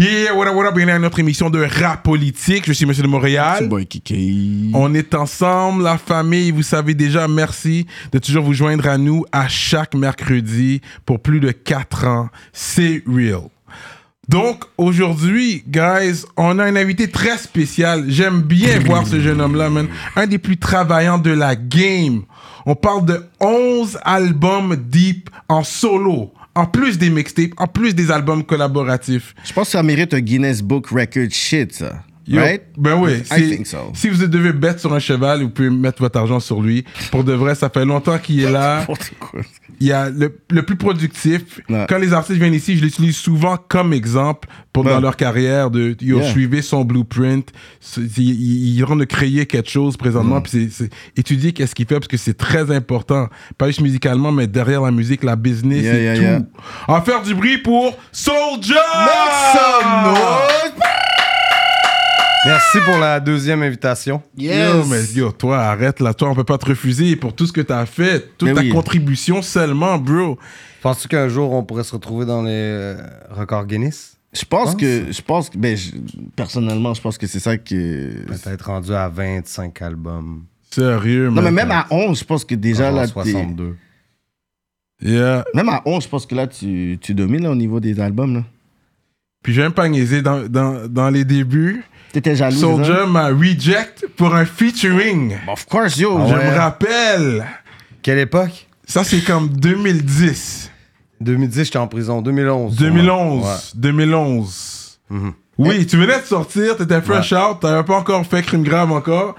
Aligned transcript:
Yeah, 0.00 0.32
what 0.32 0.48
up, 0.48 0.54
what 0.54 0.64
up, 0.64 0.74
bienvenue 0.74 0.96
à 0.96 0.98
notre 0.98 1.18
émission 1.18 1.50
de 1.50 1.62
rap 1.62 2.02
politique. 2.02 2.64
Je 2.66 2.72
suis 2.72 2.86
Monsieur 2.86 3.02
de 3.02 3.08
Montréal. 3.08 3.68
Boy 3.68 3.84
Kiki. 3.84 4.70
On 4.72 4.94
est 4.94 5.14
ensemble, 5.14 5.82
la 5.82 5.98
famille. 5.98 6.52
Vous 6.52 6.62
savez 6.62 6.94
déjà, 6.94 7.28
merci 7.28 7.86
de 8.10 8.18
toujours 8.18 8.42
vous 8.42 8.54
joindre 8.54 8.88
à 8.88 8.96
nous 8.96 9.26
à 9.30 9.46
chaque 9.46 9.94
mercredi 9.94 10.80
pour 11.04 11.20
plus 11.20 11.38
de 11.38 11.50
4 11.50 12.06
ans. 12.06 12.28
C'est 12.50 13.02
real. 13.06 13.50
Donc, 14.26 14.64
aujourd'hui, 14.78 15.62
guys, 15.68 16.24
on 16.38 16.58
a 16.58 16.64
un 16.64 16.76
invité 16.76 17.10
très 17.10 17.36
spécial. 17.36 18.06
J'aime 18.08 18.40
bien 18.40 18.78
voir 18.86 19.06
ce 19.06 19.20
jeune 19.20 19.42
homme-là, 19.42 19.68
man. 19.68 19.86
Un 20.16 20.26
des 20.26 20.38
plus 20.38 20.56
travaillants 20.56 21.18
de 21.18 21.32
la 21.32 21.56
game. 21.56 22.22
On 22.64 22.74
parle 22.74 23.04
de 23.04 23.22
11 23.38 23.98
albums 24.02 24.76
deep 24.76 25.28
en 25.46 25.62
solo. 25.62 26.32
En 26.60 26.66
plus 26.66 26.98
des 26.98 27.08
mixtapes, 27.08 27.54
en 27.56 27.66
plus 27.66 27.94
des 27.94 28.10
albums 28.10 28.44
collaboratifs. 28.44 29.34
Je 29.44 29.52
pense 29.54 29.68
que 29.68 29.72
ça 29.72 29.82
mérite 29.82 30.12
un 30.12 30.20
Guinness 30.20 30.60
Book 30.60 30.88
Record 30.88 31.30
shit, 31.30 31.72
ça. 31.72 32.04
Yo, 32.26 32.40
right? 32.40 32.62
Ben 32.76 32.94
oui. 32.94 33.22
I 33.30 33.34
si- 33.42 33.50
think 33.56 33.66
so. 33.66 33.78
Si 33.94 34.08
vous 34.08 34.26
devez 34.26 34.52
bet 34.52 34.78
sur 34.78 34.92
un 34.92 34.98
cheval, 35.00 35.42
vous 35.42 35.50
pouvez 35.50 35.70
mettre 35.70 36.00
votre 36.02 36.18
argent 36.18 36.38
sur 36.38 36.60
lui. 36.62 36.84
Pour 37.10 37.24
de 37.24 37.32
vrai, 37.32 37.54
ça 37.54 37.68
fait 37.70 37.84
longtemps 37.84 38.18
qu'il 38.18 38.40
est 38.44 38.50
là. 38.50 38.86
Il 39.82 39.86
y 39.86 39.92
a 39.92 40.10
le, 40.10 40.38
le 40.50 40.62
plus 40.62 40.76
productif. 40.76 41.60
Ouais. 41.70 41.86
Quand 41.88 41.96
les 41.96 42.12
artistes 42.12 42.38
viennent 42.38 42.52
ici, 42.54 42.76
je 42.76 42.82
l'utilise 42.82 43.16
souvent 43.16 43.56
comme 43.56 43.94
exemple 43.94 44.46
pour 44.74 44.84
dans 44.84 45.00
leur 45.00 45.16
carrière 45.16 45.70
de 45.70 45.96
yo, 46.02 46.18
Yeah. 46.20 46.30
suivez 46.30 46.60
son 46.62 46.84
blueprint. 46.84 47.48
C'est- 47.80 48.02
c'est- 48.06 48.20
Il, 48.20 48.76
il, 48.76 48.84
rend 48.84 48.96
de 48.96 49.04
créer 49.06 49.46
quelque 49.46 49.70
chose 49.70 49.96
présentement. 49.96 50.40
Mm. 50.40 50.42
Puis 50.42 50.70
c'est- 50.70 50.90
étudier 51.16 51.52
qu'est-ce 51.52 51.74
qu'il 51.74 51.86
fait 51.86 51.94
parce 51.94 52.08
que 52.08 52.18
c'est 52.18 52.36
très 52.36 52.70
important. 52.70 53.28
Pas 53.56 53.68
juste 53.68 53.80
musicalement, 53.80 54.30
mais 54.32 54.46
derrière 54.46 54.82
la 54.82 54.90
musique, 54.90 55.24
la 55.24 55.34
business 55.36 55.82
Yeah, 55.82 56.14
et 56.16 56.20
yeah, 56.20 56.40
tout. 56.40 56.46
va 56.86 57.00
faire 57.00 57.22
du 57.22 57.34
bruit 57.34 57.58
pour 57.58 57.96
Soulja! 58.12 58.74
Make 58.74 59.54
some 59.54 60.12
noise! 60.12 60.72
Merci 62.46 62.78
pour 62.86 62.96
la 62.98 63.20
deuxième 63.20 63.62
invitation. 63.62 64.22
Yes! 64.36 64.74
Yo, 64.74 64.84
mais 64.86 65.04
yo, 65.12 65.30
toi, 65.32 65.58
arrête 65.60 66.00
là. 66.00 66.14
Toi, 66.14 66.30
on 66.30 66.34
peut 66.34 66.44
pas 66.44 66.56
te 66.58 66.66
refuser 66.66 67.14
pour 67.16 67.34
tout 67.34 67.46
ce 67.46 67.52
que 67.52 67.60
t'as 67.60 67.84
fait, 67.84 68.32
toute 68.38 68.48
Mais 68.48 68.54
ta 68.54 68.60
oui. 68.62 68.70
contribution 68.70 69.42
seulement, 69.42 69.98
bro. 69.98 70.38
Penses-tu 70.80 71.08
qu'un 71.08 71.28
jour 71.28 71.52
on 71.52 71.62
pourrait 71.62 71.84
se 71.84 71.92
retrouver 71.92 72.24
dans 72.24 72.42
les 72.42 72.50
euh, 72.54 72.96
records 73.30 73.66
Guinness? 73.66 74.16
Je 74.32 74.44
pense 74.44 74.74
que, 74.74 75.10
je 75.12 75.20
pense 75.22 75.50
que, 75.50 75.58
ben, 75.58 75.76
je- 75.76 75.90
personnellement, 76.36 76.94
je 76.94 77.00
pense 77.02 77.18
que 77.18 77.26
c'est 77.26 77.40
ça 77.40 77.58
que. 77.58 78.24
Peut-être 78.26 78.66
rendu 78.66 78.94
à 78.94 79.08
25 79.08 79.82
albums. 79.82 80.44
Sérieux, 80.70 81.26
Non, 81.28 81.42
mais 81.42 81.50
man. 81.50 81.54
même 81.54 81.70
à 81.72 81.86
11, 81.90 82.20
je 82.20 82.24
pense 82.24 82.44
que 82.44 82.54
déjà 82.54 82.90
là. 82.90 83.06
t'es- 83.06 83.12
62. 83.12 83.76
Yeah. 85.02 85.44
Même 85.54 85.68
à 85.68 85.82
11, 85.84 86.04
je 86.04 86.08
pense 86.08 86.26
que 86.26 86.34
là, 86.34 86.46
tu, 86.46 86.96
tu 87.00 87.12
domines 87.14 87.42
là, 87.42 87.50
au 87.50 87.54
niveau 87.56 87.80
des 87.80 87.98
albums. 88.00 88.34
Là. 88.34 88.44
Puis 89.42 89.52
je 89.52 89.60
vais 89.60 89.66
même 89.66 89.72
pas 89.74 89.88
niaiser 89.88 90.22
dans, 90.22 90.46
dans, 90.48 90.86
dans 90.88 91.10
les 91.10 91.24
débuts. 91.24 91.82
T'étais 92.12 92.34
jaloux. 92.34 92.56
Soldier 92.56 93.06
m'a 93.08 93.28
reject 93.28 94.06
pour 94.16 94.34
un 94.34 94.44
featuring. 94.44 95.36
Of 95.48 95.66
course, 95.66 95.96
yo. 95.98 96.18
Ah 96.20 96.26
Je 96.28 96.34
ouais. 96.34 96.50
me 96.50 96.56
rappelle. 96.56 97.46
Quelle 98.02 98.18
époque? 98.18 98.66
Ça, 98.86 99.04
c'est 99.04 99.20
comme 99.20 99.48
2010. 99.48 100.70
2010, 101.20 101.64
j'étais 101.64 101.78
en 101.78 101.86
prison. 101.86 102.20
2011. 102.22 102.74
2011. 102.76 103.44
Ouais. 103.44 103.50
2011. 103.74 104.98
Mhm. 105.10 105.32
Oui, 105.58 105.86
tu 105.86 105.98
venais 105.98 106.18
de 106.18 106.24
sortir, 106.24 106.76
t'étais 106.76 107.02
fresh 107.02 107.32
out, 107.32 107.60
t'avais 107.60 107.84
pas 107.84 107.96
encore 107.98 108.24
fait 108.24 108.42
crime 108.42 108.62
grave 108.62 108.90
encore. 108.92 109.34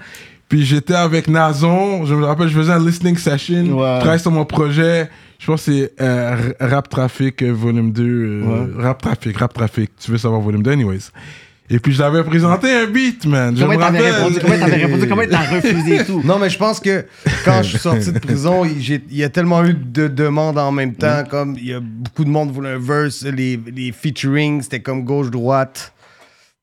Puis 0.48 0.64
j'étais 0.64 0.94
avec 0.94 1.26
Nazon, 1.28 2.04
je 2.06 2.14
me 2.14 2.24
rappelle, 2.24 2.46
je 2.48 2.56
faisais 2.56 2.72
un 2.72 2.78
listening 2.84 3.16
session, 3.16 3.64
Ouais. 3.64 3.94
je 3.96 4.00
travaillais 4.00 4.18
sur 4.18 4.30
mon 4.30 4.44
projet. 4.44 5.10
Je 5.40 5.46
pense 5.46 5.64
que 5.64 5.72
c'est 5.72 5.92
euh, 6.00 6.52
Rap 6.60 6.88
Traffic 6.88 7.42
euh, 7.42 7.50
volume 7.50 7.90
2. 7.90 8.04
euh, 8.04 8.66
Rap 8.78 9.02
Traffic, 9.02 9.36
Rap 9.36 9.52
Traffic. 9.52 9.90
Tu 9.98 10.12
veux 10.12 10.18
savoir 10.18 10.40
volume 10.40 10.62
2, 10.62 10.70
anyways. 10.70 11.10
Et 11.70 11.78
puis 11.78 11.92
je 11.92 12.00
l'avais 12.00 12.22
présenté 12.24 12.70
un 12.70 12.86
beat, 12.86 13.24
man. 13.24 13.56
Je 13.56 13.62
Comment 13.62 13.76
me 13.76 13.80
t'avais 13.80 13.98
rappelle. 14.10 14.14
répondu? 14.14 14.40
Comment 14.40 14.58
t'avais 14.58 14.84
répondu? 14.84 15.08
Comment 15.08 15.22
t'as 15.30 15.54
refusé 15.54 15.96
et 16.00 16.04
tout? 16.04 16.20
Non, 16.24 16.38
mais 16.38 16.50
je 16.50 16.58
pense 16.58 16.80
que 16.80 17.06
quand 17.44 17.62
je 17.62 17.68
suis 17.70 17.78
sorti 17.78 18.12
de 18.12 18.18
prison, 18.18 18.64
il 18.64 19.00
y 19.16 19.24
a 19.24 19.28
tellement 19.30 19.64
eu 19.64 19.72
de 19.74 20.08
demandes 20.08 20.58
en 20.58 20.70
même 20.72 20.94
temps. 20.94 21.24
Comme 21.30 21.56
il 21.58 21.66
y 21.68 21.72
a 21.72 21.80
beaucoup 21.80 22.24
de 22.24 22.30
monde 22.30 22.50
voulait 22.50 22.70
un 22.72 22.78
verse, 22.78 23.24
les, 23.24 23.58
les 23.74 23.90
featuring, 23.92 24.60
c'était 24.60 24.80
comme 24.80 25.04
gauche-droite. 25.04 25.92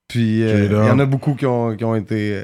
Puis 0.07 0.43
euh, 0.43 0.65
il 0.65 0.71
y 0.71 0.91
en 0.91 0.99
a 0.99 1.05
beaucoup 1.05 1.33
qui 1.33 1.45
ont, 1.45 1.75
qui 1.75 1.85
ont 1.85 1.95
été 1.95 2.33
euh, 2.35 2.43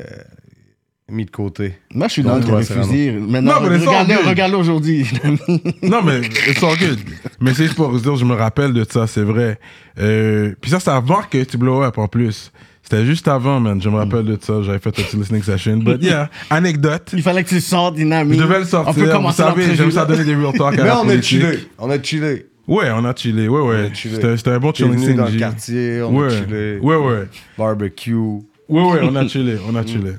mis 1.11 1.25
de 1.25 1.31
côté. 1.31 1.73
Moi, 1.93 2.07
je 2.07 2.13
suis 2.13 2.23
dans 2.23 2.37
le 2.37 2.43
Ouais, 2.45 2.51
refusé. 2.57 3.11
Maintenant, 3.11 3.61
Non, 3.61 3.69
mais 3.69 3.79
c'est 3.79 3.85
regardez, 3.87 4.13
all 4.13 4.19
good. 4.21 4.27
regardez 4.29 4.55
aujourd'hui. 4.55 5.05
Non, 5.83 6.01
mais 6.03 6.21
it's 6.47 6.63
all 6.63 6.75
good. 6.77 6.97
mais 7.39 7.53
c'est 7.53 7.63
juste 7.65 7.75
pour 7.75 7.89
vous 7.89 7.99
dire, 7.99 8.15
je 8.15 8.25
me 8.25 8.33
rappelle 8.33 8.73
de 8.73 8.83
ça, 8.89 9.05
c'est 9.07 9.21
vrai. 9.23 9.59
Euh, 9.99 10.53
puis 10.59 10.71
ça, 10.71 10.79
c'est 10.79 10.89
avant 10.91 11.21
que 11.29 11.43
tu 11.43 11.57
blow 11.57 11.83
up 11.83 11.97
en 11.97 12.07
plus. 12.07 12.51
C'était 12.81 13.05
juste 13.05 13.27
avant, 13.27 13.59
man. 13.59 13.81
Je 13.81 13.89
me 13.89 13.95
rappelle 13.97 14.25
de 14.25 14.37
ça. 14.39 14.61
J'avais 14.61 14.77
fait 14.79 14.89
un 14.89 15.03
petit 15.03 15.17
listening 15.17 15.41
session. 15.41 15.77
But 15.77 16.03
yeah, 16.03 16.29
anecdote. 16.51 17.11
Il 17.13 17.21
fallait 17.23 17.43
que 17.43 17.49
tu 17.49 17.59
sortes, 17.59 17.95
Je 17.97 18.03
Dynamique. 18.03 18.39
devais 18.39 18.59
le 18.59 18.65
On 18.65 18.67
sortir. 18.67 18.93
peut 18.93 19.05
Vous 19.05 19.11
commencer 19.11 19.37
savez, 19.37 19.61
l'entrevue, 19.61 19.75
j'aime 19.77 19.91
ça 19.91 20.05
donner 20.05 20.23
des 20.23 20.35
real 20.35 20.53
talk 20.53 20.73
à 20.73 20.83
Mais 20.83 20.83
la 20.83 20.97
on 20.97 21.01
a 21.01 21.05
politique. 21.05 21.23
chillé. 21.41 21.67
On 21.79 21.89
a 21.89 22.01
chillé. 22.01 22.45
Ouais, 22.67 22.89
on 22.95 23.05
a 23.05 23.15
chillé. 23.15 23.47
Ouais, 23.47 23.61
ouais. 23.61 23.89
On. 23.91 23.95
C'était 23.95 24.37
c'était 24.37 24.49
un 24.51 24.59
bon 24.59 24.71
chilling 24.73 24.95
venu 24.97 25.13
dans 25.15 25.25
le 25.25 25.37
quartier, 25.37 26.01
on 26.03 26.15
Ouais. 26.15 26.27
a 26.27 26.29
chillé. 26.29 26.77
ouais, 26.79 26.95
ouais. 26.95 27.23
Barbecue. 27.57 28.13
Ouais, 28.15 28.41
ouais, 28.81 28.99
on 29.03 29.15
a 29.15 29.27
chillé. 29.27 29.55
On 29.67 29.75
a 29.75 29.83
chillé. 29.85 30.11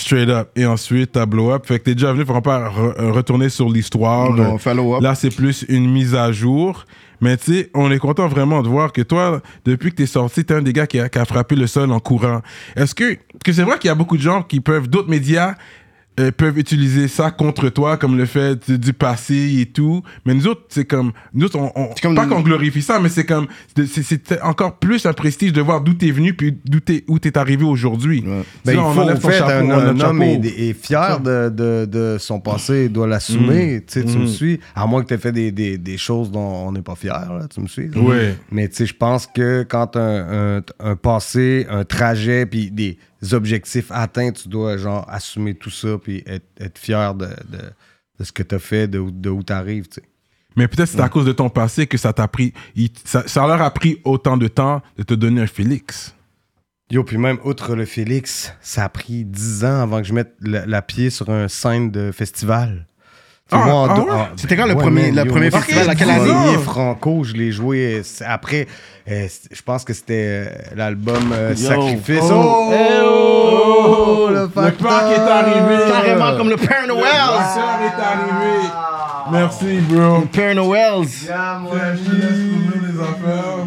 Straight 0.00 0.28
up. 0.28 0.50
Et 0.54 0.64
ensuite, 0.64 1.12
t'as 1.12 1.26
blow 1.26 1.50
up. 1.50 1.66
Fait 1.66 1.80
que 1.80 1.84
t'es 1.84 1.94
déjà 1.94 2.12
venu, 2.12 2.24
faut 2.24 2.40
pas 2.40 2.68
re- 2.70 2.94
euh, 3.00 3.10
retourner 3.10 3.48
sur 3.48 3.68
l'histoire. 3.68 4.32
Non, 4.32 4.54
Euh, 4.54 4.58
follow 4.58 4.94
up. 4.94 5.02
Là, 5.02 5.14
c'est 5.16 5.34
plus 5.34 5.64
une 5.68 5.90
mise 5.90 6.14
à 6.14 6.30
jour. 6.30 6.84
Mais 7.20 7.36
tu 7.36 7.52
sais, 7.52 7.70
on 7.74 7.90
est 7.90 7.98
content 7.98 8.28
vraiment 8.28 8.62
de 8.62 8.68
voir 8.68 8.92
que 8.92 9.02
toi, 9.02 9.40
depuis 9.64 9.90
que 9.90 9.96
t'es 9.96 10.06
sorti, 10.06 10.44
t'es 10.44 10.54
un 10.54 10.62
des 10.62 10.72
gars 10.72 10.86
qui 10.86 11.00
a, 11.00 11.08
qui 11.08 11.18
a 11.18 11.24
frappé 11.24 11.56
le 11.56 11.66
sol 11.66 11.90
en 11.90 11.98
courant. 11.98 12.42
Est-ce 12.76 12.94
que, 12.94 13.16
que 13.44 13.52
c'est 13.52 13.64
vrai 13.64 13.76
qu'il 13.80 13.88
y 13.88 13.90
a 13.90 13.96
beaucoup 13.96 14.16
de 14.16 14.22
gens 14.22 14.42
qui 14.44 14.60
peuvent, 14.60 14.86
d'autres 14.88 15.10
médias, 15.10 15.54
euh, 16.18 16.30
peuvent 16.30 16.58
utiliser 16.58 17.08
ça 17.08 17.30
contre 17.30 17.68
toi, 17.68 17.96
comme 17.96 18.16
le 18.16 18.26
fait 18.26 18.70
du 18.70 18.92
passé 18.92 19.60
et 19.60 19.66
tout. 19.66 20.02
Mais 20.26 20.34
nous 20.34 20.46
autres, 20.46 20.62
c'est 20.68 20.84
comme. 20.84 21.12
Nous 21.34 21.46
autres, 21.46 21.58
on, 21.58 21.72
on- 21.74 21.90
C'est 21.94 22.02
comme 22.02 22.14
pas 22.14 22.26
qu'on 22.26 22.40
glorifie 22.40 22.82
ça, 22.82 22.98
mais 23.00 23.08
c'est 23.08 23.24
comme. 23.24 23.46
c'est- 23.86 24.42
encore 24.42 24.78
plus 24.78 25.06
un 25.06 25.12
prestige 25.12 25.52
de 25.52 25.60
voir 25.60 25.80
d'où 25.80 25.94
t'es 25.94 26.10
venu 26.10 26.34
puis 26.34 26.56
d'où 26.64 26.80
t'es 26.80 27.04
où 27.08 27.18
t'es 27.18 27.36
arrivé 27.38 27.64
aujourd'hui. 27.64 28.24
Ouais. 28.26 28.42
Ben, 28.64 28.72
il 28.72 28.78
on 28.78 28.92
faut, 28.92 29.00
enlève 29.00 29.16
en 29.24 29.28
fait, 29.28 29.38
chapeau, 29.38 29.70
un, 29.72 30.00
homme 30.00 30.22
est, 30.22 30.44
est 30.46 30.72
fier 30.72 31.20
de, 31.20 31.48
de, 31.48 31.84
de 31.86 32.16
son 32.18 32.40
passé, 32.40 32.84
il 32.86 32.92
doit 32.92 33.06
l'assumer. 33.06 33.82
Tu 33.86 34.00
sais, 34.00 34.04
tu 34.04 34.18
me 34.18 34.26
suis. 34.26 34.60
À 34.74 34.86
moins 34.86 35.02
que 35.02 35.08
tu 35.08 35.14
aies 35.14 35.18
fait 35.18 35.32
des, 35.32 35.52
des, 35.52 35.78
des 35.78 35.96
choses 35.98 36.30
dont 36.30 36.40
on 36.68 36.72
n'est 36.72 36.82
pas 36.82 36.94
fier, 36.94 37.12
là, 37.32 37.46
tu 37.52 37.60
me 37.60 37.66
suis. 37.66 37.88
Ouais. 37.90 38.36
Mais 38.50 38.68
tu 38.68 38.76
sais, 38.76 38.86
je 38.86 38.94
pense 38.94 39.26
que 39.26 39.62
quand 39.62 39.96
un, 39.96 40.56
un, 40.58 40.62
un 40.80 40.96
passé, 40.96 41.66
un 41.70 41.84
trajet, 41.84 42.46
puis 42.46 42.70
des 42.70 42.98
objectifs 43.32 43.90
atteints, 43.90 44.32
tu 44.32 44.48
dois 44.48 44.76
genre 44.76 45.04
assumer 45.08 45.54
tout 45.54 45.70
ça, 45.70 45.98
puis 45.98 46.22
être, 46.26 46.46
être 46.60 46.78
fier 46.78 47.14
de, 47.14 47.26
de, 47.26 47.58
de 48.18 48.24
ce 48.24 48.32
que 48.32 48.42
tu 48.42 48.54
as 48.54 48.58
fait, 48.58 48.88
de, 48.88 48.98
où- 48.98 49.10
de 49.10 49.30
où 49.30 49.42
tu 49.42 49.52
arrives. 49.52 49.88
Tu 49.88 49.96
sais. 50.00 50.02
Mais 50.56 50.66
peut-être 50.66 50.88
c'est 50.88 51.00
à 51.00 51.08
cause 51.08 51.24
de 51.26 51.32
ton 51.32 51.50
passé 51.50 51.86
que 51.86 51.96
ça 51.98 52.12
t'a 52.12 52.26
pris. 52.26 52.52
il- 52.74 52.90
ça, 53.04 53.22
ça 53.28 53.46
leur 53.46 53.62
a 53.62 53.70
pris 53.72 54.00
autant 54.04 54.36
de 54.36 54.48
temps 54.48 54.82
de 54.96 55.02
te 55.04 55.14
donner 55.14 55.40
un 55.42 55.46
Félix. 55.46 56.14
Yo, 56.90 57.04
puis 57.04 57.18
même, 57.18 57.38
outre 57.44 57.74
le 57.76 57.84
Félix, 57.84 58.52
ça 58.62 58.84
a 58.84 58.88
pris 58.88 59.24
10 59.24 59.62
ans 59.64 59.82
avant 59.82 59.98
que 60.00 60.06
je 60.08 60.14
mette 60.14 60.34
la, 60.40 60.64
la 60.64 60.80
pied 60.82 61.10
sur 61.10 61.28
un 61.28 61.46
scène 61.46 61.90
de 61.90 62.10
festival. 62.12 62.87
Ah, 63.50 63.86
ah 63.88 64.00
ouais? 64.00 64.04
C'était 64.36 64.56
quand 64.56 64.66
le 64.66 64.74
premier- 64.74 65.10
le 65.10 65.24
yo, 65.24 65.32
premier 65.32 65.50
festival, 65.50 65.88
à 65.88 65.94
quelle 65.94 66.08
Premier 66.08 66.30
année? 66.32 66.58
Franco, 66.58 67.24
je 67.24 67.32
l'ai 67.32 67.50
joué 67.50 68.00
euh, 68.00 68.24
après. 68.26 68.66
euh, 69.10 69.26
je 69.50 69.62
pense 69.62 69.84
que 69.84 69.94
c'était 69.94 70.14
euh, 70.14 70.46
l'album 70.76 71.32
euh. 71.32 71.56
Sacrifice. 71.56 72.24
Oh. 72.30 72.70
Oh, 73.10 74.26
le, 74.30 74.42
Le 74.42 74.48
parc 74.48 74.80
est 75.12 75.18
arrivé. 75.18 75.90
Carrément 75.90 76.36
comme 76.36 76.50
le 76.50 76.56
Père 76.56 76.86
Noël. 76.86 77.04
sœur 77.54 77.78
est 77.80 78.02
arrivé. 78.02 78.68
Merci, 79.32 79.78
bro. 79.88 80.20
Père 80.32 80.54
Noël. 80.54 81.00
les 81.00 83.00
affaires. 83.00 83.66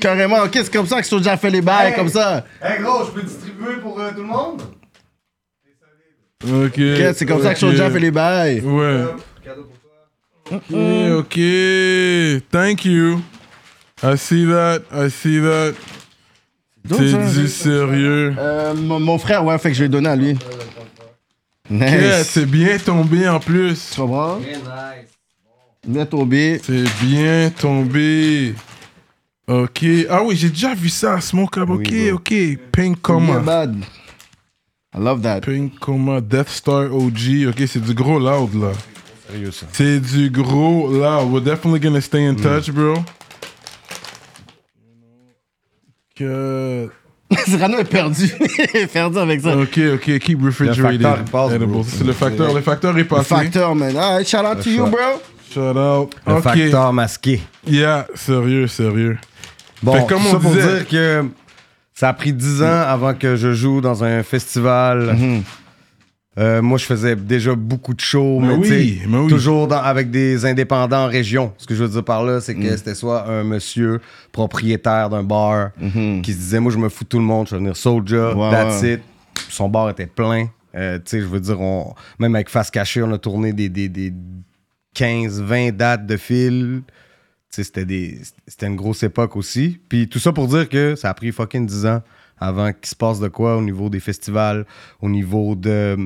Carrément, 0.00 0.38
ok, 0.44 0.50
c'est 0.54 0.72
comme 0.72 0.86
ça 0.86 1.00
que 1.00 1.06
Soulja 1.06 1.36
fait 1.36 1.50
les 1.50 1.60
bails, 1.60 1.88
Hey. 1.90 1.94
comme 1.94 2.08
ça? 2.08 2.44
Hey 2.62 2.80
gros, 2.82 3.04
je 3.04 3.10
peux 3.10 3.22
distribuer 3.22 3.76
pour 3.82 4.00
euh, 4.00 4.10
tout 4.12 4.22
le 4.22 4.28
monde? 4.28 4.62
Ok. 6.44 6.78
Ok, 6.78 7.14
c'est 7.14 7.26
comme 7.26 7.42
ça 7.42 7.54
que. 7.54 7.60
Soulja 7.60 7.90
fait 7.90 8.00
les 8.00 8.10
bails. 8.10 8.60
Ouais. 8.60 9.04
Cadeau 9.44 9.64
pour 9.64 9.78
toi. 9.80 10.56
Ok, 10.56 11.18
ok. 11.18 11.40
Thank 12.50 12.84
you. 12.84 13.20
I 14.02 14.16
see 14.16 14.46
that. 14.46 14.80
I 14.92 15.10
see 15.10 15.40
that. 15.40 15.72
C'est 16.88 17.40
du 17.40 17.48
sérieux. 17.48 18.34
Euh, 18.38 18.74
mon, 18.74 19.18
frère, 19.18 19.44
ouais, 19.44 19.58
fait 19.58 19.70
que 19.70 19.76
je 19.76 19.82
vais 19.82 19.88
donner 19.88 20.08
à 20.08 20.16
lui. 20.16 20.36
Nice. 21.68 21.90
Yeah, 21.92 22.24
c'est 22.24 22.46
bien 22.46 22.78
tombé 22.78 23.28
en 23.28 23.38
plus. 23.38 23.90
Tu 23.92 24.00
comprends? 24.00 24.38
Très 24.40 24.56
nice. 24.56 25.10
Bien 25.86 26.06
tombé. 26.06 26.60
C'est 26.64 26.84
bien 27.02 27.50
tombé. 27.50 28.54
Ok. 29.46 29.84
Ah 30.08 30.22
oui, 30.24 30.36
j'ai 30.36 30.48
déjà 30.48 30.74
vu 30.74 30.88
ça, 30.88 31.20
Smoke 31.20 31.58
Up. 31.58 31.70
Ok, 31.70 31.88
Oui, 31.90 32.10
ok. 32.10 32.32
Pink 32.72 32.72
Bien 32.72 32.94
Coma. 33.02 33.66
I 34.94 34.98
love 34.98 35.22
that. 35.22 35.42
Pink 35.42 35.78
Coma, 35.78 36.20
Death 36.20 36.48
Star 36.48 36.92
OG. 36.92 37.46
Ok, 37.48 37.62
c'est 37.68 37.80
du 37.80 37.94
gros 37.94 38.18
loud 38.18 38.54
là. 38.60 38.72
Sérieux 39.30 39.50
ça. 39.52 39.66
C'est 39.72 40.00
du 40.00 40.30
gros 40.30 40.88
loud. 40.90 41.30
We're 41.32 41.40
definitely 41.42 41.80
gonna 41.80 42.00
stay 42.00 42.26
in 42.26 42.34
touch, 42.34 42.70
bro. 42.70 42.94
Que... 46.16 46.90
Cyrano 47.46 47.78
est 47.78 47.84
perdu. 47.84 48.28
Il 48.74 48.80
est 48.80 48.86
perdu 48.92 49.18
avec 49.18 49.40
ça. 49.40 49.56
Ok, 49.56 49.78
ok, 49.94 50.18
keep 50.18 50.42
refrigerated. 50.42 51.00
Le 51.00 51.06
facteur, 51.06 51.18
il 51.24 51.30
passe, 51.30 51.52
edibles. 51.52 51.66
bro. 51.72 51.84
C'est 51.88 52.04
le 52.04 52.12
facteur, 52.12 52.54
le 52.54 52.60
facteur 52.60 52.94
est 52.98 53.02
Le 53.02 53.06
passé. 53.06 53.24
facteur, 53.34 53.74
man. 53.74 53.96
Alright, 53.96 54.26
shout 54.28 54.38
out 54.38 54.60
to 54.62 54.68
you, 54.70 54.78
shot. 54.78 54.90
bro. 54.90 55.22
Shout 55.52 55.78
out. 55.78 56.14
Le 56.26 56.32
ok. 56.34 56.42
facteur 56.42 56.92
masqué. 56.92 57.40
Yeah, 57.66 58.06
sérieux, 58.16 58.66
sérieux. 58.66 59.18
Bon, 59.82 59.92
Fait 59.94 60.06
comme 60.08 60.26
on 60.26 60.30
ça 60.32 60.38
pour 60.40 60.50
disait- 60.50 60.74
dire 60.78 60.88
que 60.88 61.24
ça 62.00 62.08
a 62.08 62.12
pris 62.14 62.32
10 62.32 62.62
ans 62.62 62.66
avant 62.86 63.12
que 63.12 63.36
je 63.36 63.52
joue 63.52 63.82
dans 63.82 64.02
un 64.04 64.22
festival. 64.22 65.14
Mhm. 65.18 65.42
Euh, 66.38 66.62
moi, 66.62 66.78
je 66.78 66.84
faisais 66.86 67.14
déjà 67.16 67.54
beaucoup 67.54 67.92
de 67.92 68.00
shows, 68.00 68.38
Mais 68.40 68.48
mais, 68.48 68.54
oui, 68.54 68.62
tu 68.62 68.68
sais, 69.00 69.06
mais 69.08 69.18
oui. 69.18 69.28
toujours 69.28 69.66
dans- 69.68 69.82
avec 69.82 70.10
des 70.10 70.46
indépendants 70.46 71.04
en 71.04 71.08
région. 71.08 71.52
Ce 71.58 71.66
que 71.66 71.74
je 71.74 71.82
veux 71.84 71.90
dire 71.90 72.04
par 72.04 72.24
là, 72.24 72.40
c'est 72.40 72.54
Mhm. 72.54 72.62
que 72.62 72.76
c'était 72.76 72.94
soit 72.94 73.28
un 73.28 73.44
monsieur 73.44 74.00
propriétaire 74.32 75.10
d'un 75.10 75.24
bar 75.24 75.70
qui 76.22 76.32
se 76.32 76.38
disait 76.38 76.60
Moi, 76.60 76.72
je 76.72 76.78
me 76.78 76.88
fous 76.88 77.04
de 77.04 77.08
tout 77.10 77.18
le 77.18 77.24
monde, 77.24 77.48
je 77.48 77.56
vais 77.56 77.58
venir 77.58 77.76
Soulja, 77.76 78.34
Ouais, 78.34 78.50
that's 78.50 78.80
ouais. 78.80 78.94
it. 78.94 79.00
Son 79.50 79.68
bar 79.68 79.90
était 79.90 80.06
plein. 80.06 80.46
Euh, 80.74 80.96
tu 80.98 81.02
sais, 81.06 81.20
je 81.20 81.26
veux 81.26 81.40
dire, 81.40 81.60
on, 81.60 81.92
même 82.18 82.34
avec 82.34 82.48
Face 82.48 82.70
Cachée, 82.70 83.02
on 83.02 83.12
a 83.12 83.18
tourné 83.18 83.52
des, 83.52 83.68
des, 83.68 83.88
des 83.90 84.12
15, 84.94 85.42
20 85.42 85.76
dates 85.76 86.06
de 86.06 86.16
fil. 86.16 86.82
C'était 87.50 87.84
des 87.84 88.20
c'était 88.46 88.66
une 88.66 88.76
grosse 88.76 89.02
époque 89.02 89.36
aussi. 89.36 89.80
Puis 89.88 90.08
tout 90.08 90.18
ça 90.20 90.32
pour 90.32 90.46
dire 90.46 90.68
que 90.68 90.94
ça 90.94 91.10
a 91.10 91.14
pris 91.14 91.32
fucking 91.32 91.66
10 91.66 91.86
ans 91.86 92.02
avant 92.38 92.72
qu'il 92.72 92.86
se 92.86 92.94
passe 92.94 93.18
de 93.20 93.28
quoi 93.28 93.56
au 93.56 93.60
niveau 93.62 93.90
des 93.90 94.00
festivals, 94.00 94.64
au 95.02 95.08
niveau 95.08 95.54
de, 95.56 95.96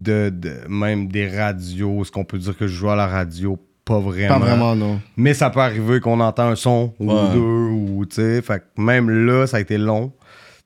de, 0.00 0.30
de- 0.30 0.68
même 0.68 1.08
des 1.08 1.26
radios. 1.28 2.02
Est-ce 2.02 2.12
qu'on 2.12 2.24
peut 2.24 2.38
dire 2.38 2.56
que 2.56 2.66
je 2.66 2.74
joue 2.74 2.90
à 2.90 2.96
la 2.96 3.06
radio? 3.06 3.58
Pas 3.84 3.98
vraiment. 3.98 4.34
Pas 4.38 4.44
vraiment, 4.46 4.76
non. 4.76 5.00
Mais 5.16 5.32
ça 5.32 5.48
peut 5.48 5.60
arriver 5.60 6.00
qu'on 6.00 6.20
entend 6.20 6.48
un 6.48 6.56
son 6.56 6.92
ou 7.00 7.10
Ouais. 7.10 7.32
deux 7.32 7.40
ou 7.40 8.04
tu 8.06 8.16
sais. 8.16 8.42
Fait 8.42 8.60
que 8.60 8.80
même 8.80 9.08
là, 9.08 9.46
ça 9.46 9.56
a 9.56 9.60
été 9.60 9.78
long. 9.78 10.12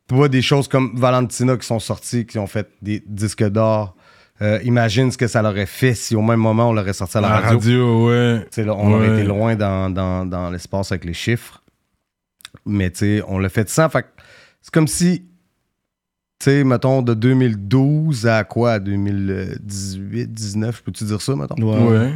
Tu 0.09 0.17
vois 0.17 0.29
des 0.29 0.43
choses 0.43 0.67
comme 0.67 0.91
Valentina 0.97 1.57
qui 1.57 1.65
sont 1.67 1.79
sorties, 1.79 2.27
qui 2.27 2.39
ont 2.41 2.49
fait 2.49 2.69
des 2.83 3.03
disques 3.07 3.45
d'or. 3.49 3.95
Euh, 4.43 4.59
imagine 4.65 5.11
ce 5.13 5.17
que 5.19 5.29
ça 5.29 5.41
leur 5.41 5.53
aurait 5.53 5.67
fait 5.67 5.95
si 5.95 6.17
au 6.17 6.23
même 6.23 6.41
moment 6.41 6.71
on 6.71 6.73
l'aurait 6.73 6.93
sorti 6.93 7.17
à 7.17 7.21
la, 7.21 7.29
La 7.29 7.35
radio. 7.41 7.59
radio, 7.59 8.09
ouais. 8.09 8.47
Là, 8.65 8.75
on 8.75 8.93
aurait 8.93 9.13
été 9.13 9.23
loin 9.25 9.55
dans, 9.55 9.89
dans, 9.89 10.27
dans 10.27 10.51
l'espace 10.51 10.91
avec 10.91 11.05
les 11.05 11.15
chiffres. 11.15 11.63
Mais 12.67 12.93
on 13.29 13.39
l'a 13.39 13.49
fait 13.49 13.69
sans. 13.69 13.89
Fait 13.89 14.05
c'est 14.61 14.73
comme 14.73 14.89
si, 14.89 15.21
tu 16.41 16.45
sais, 16.45 16.65
mettons, 16.65 17.03
de 17.03 17.15
2012 17.15 18.27
à 18.27 18.43
quoi? 18.45 18.79
2018, 18.81 20.33
19, 20.33 20.83
peux-tu 20.83 21.05
dire 21.05 21.23
ça, 21.23 21.37
mettons? 21.37 21.55
Ouais. 21.91 22.13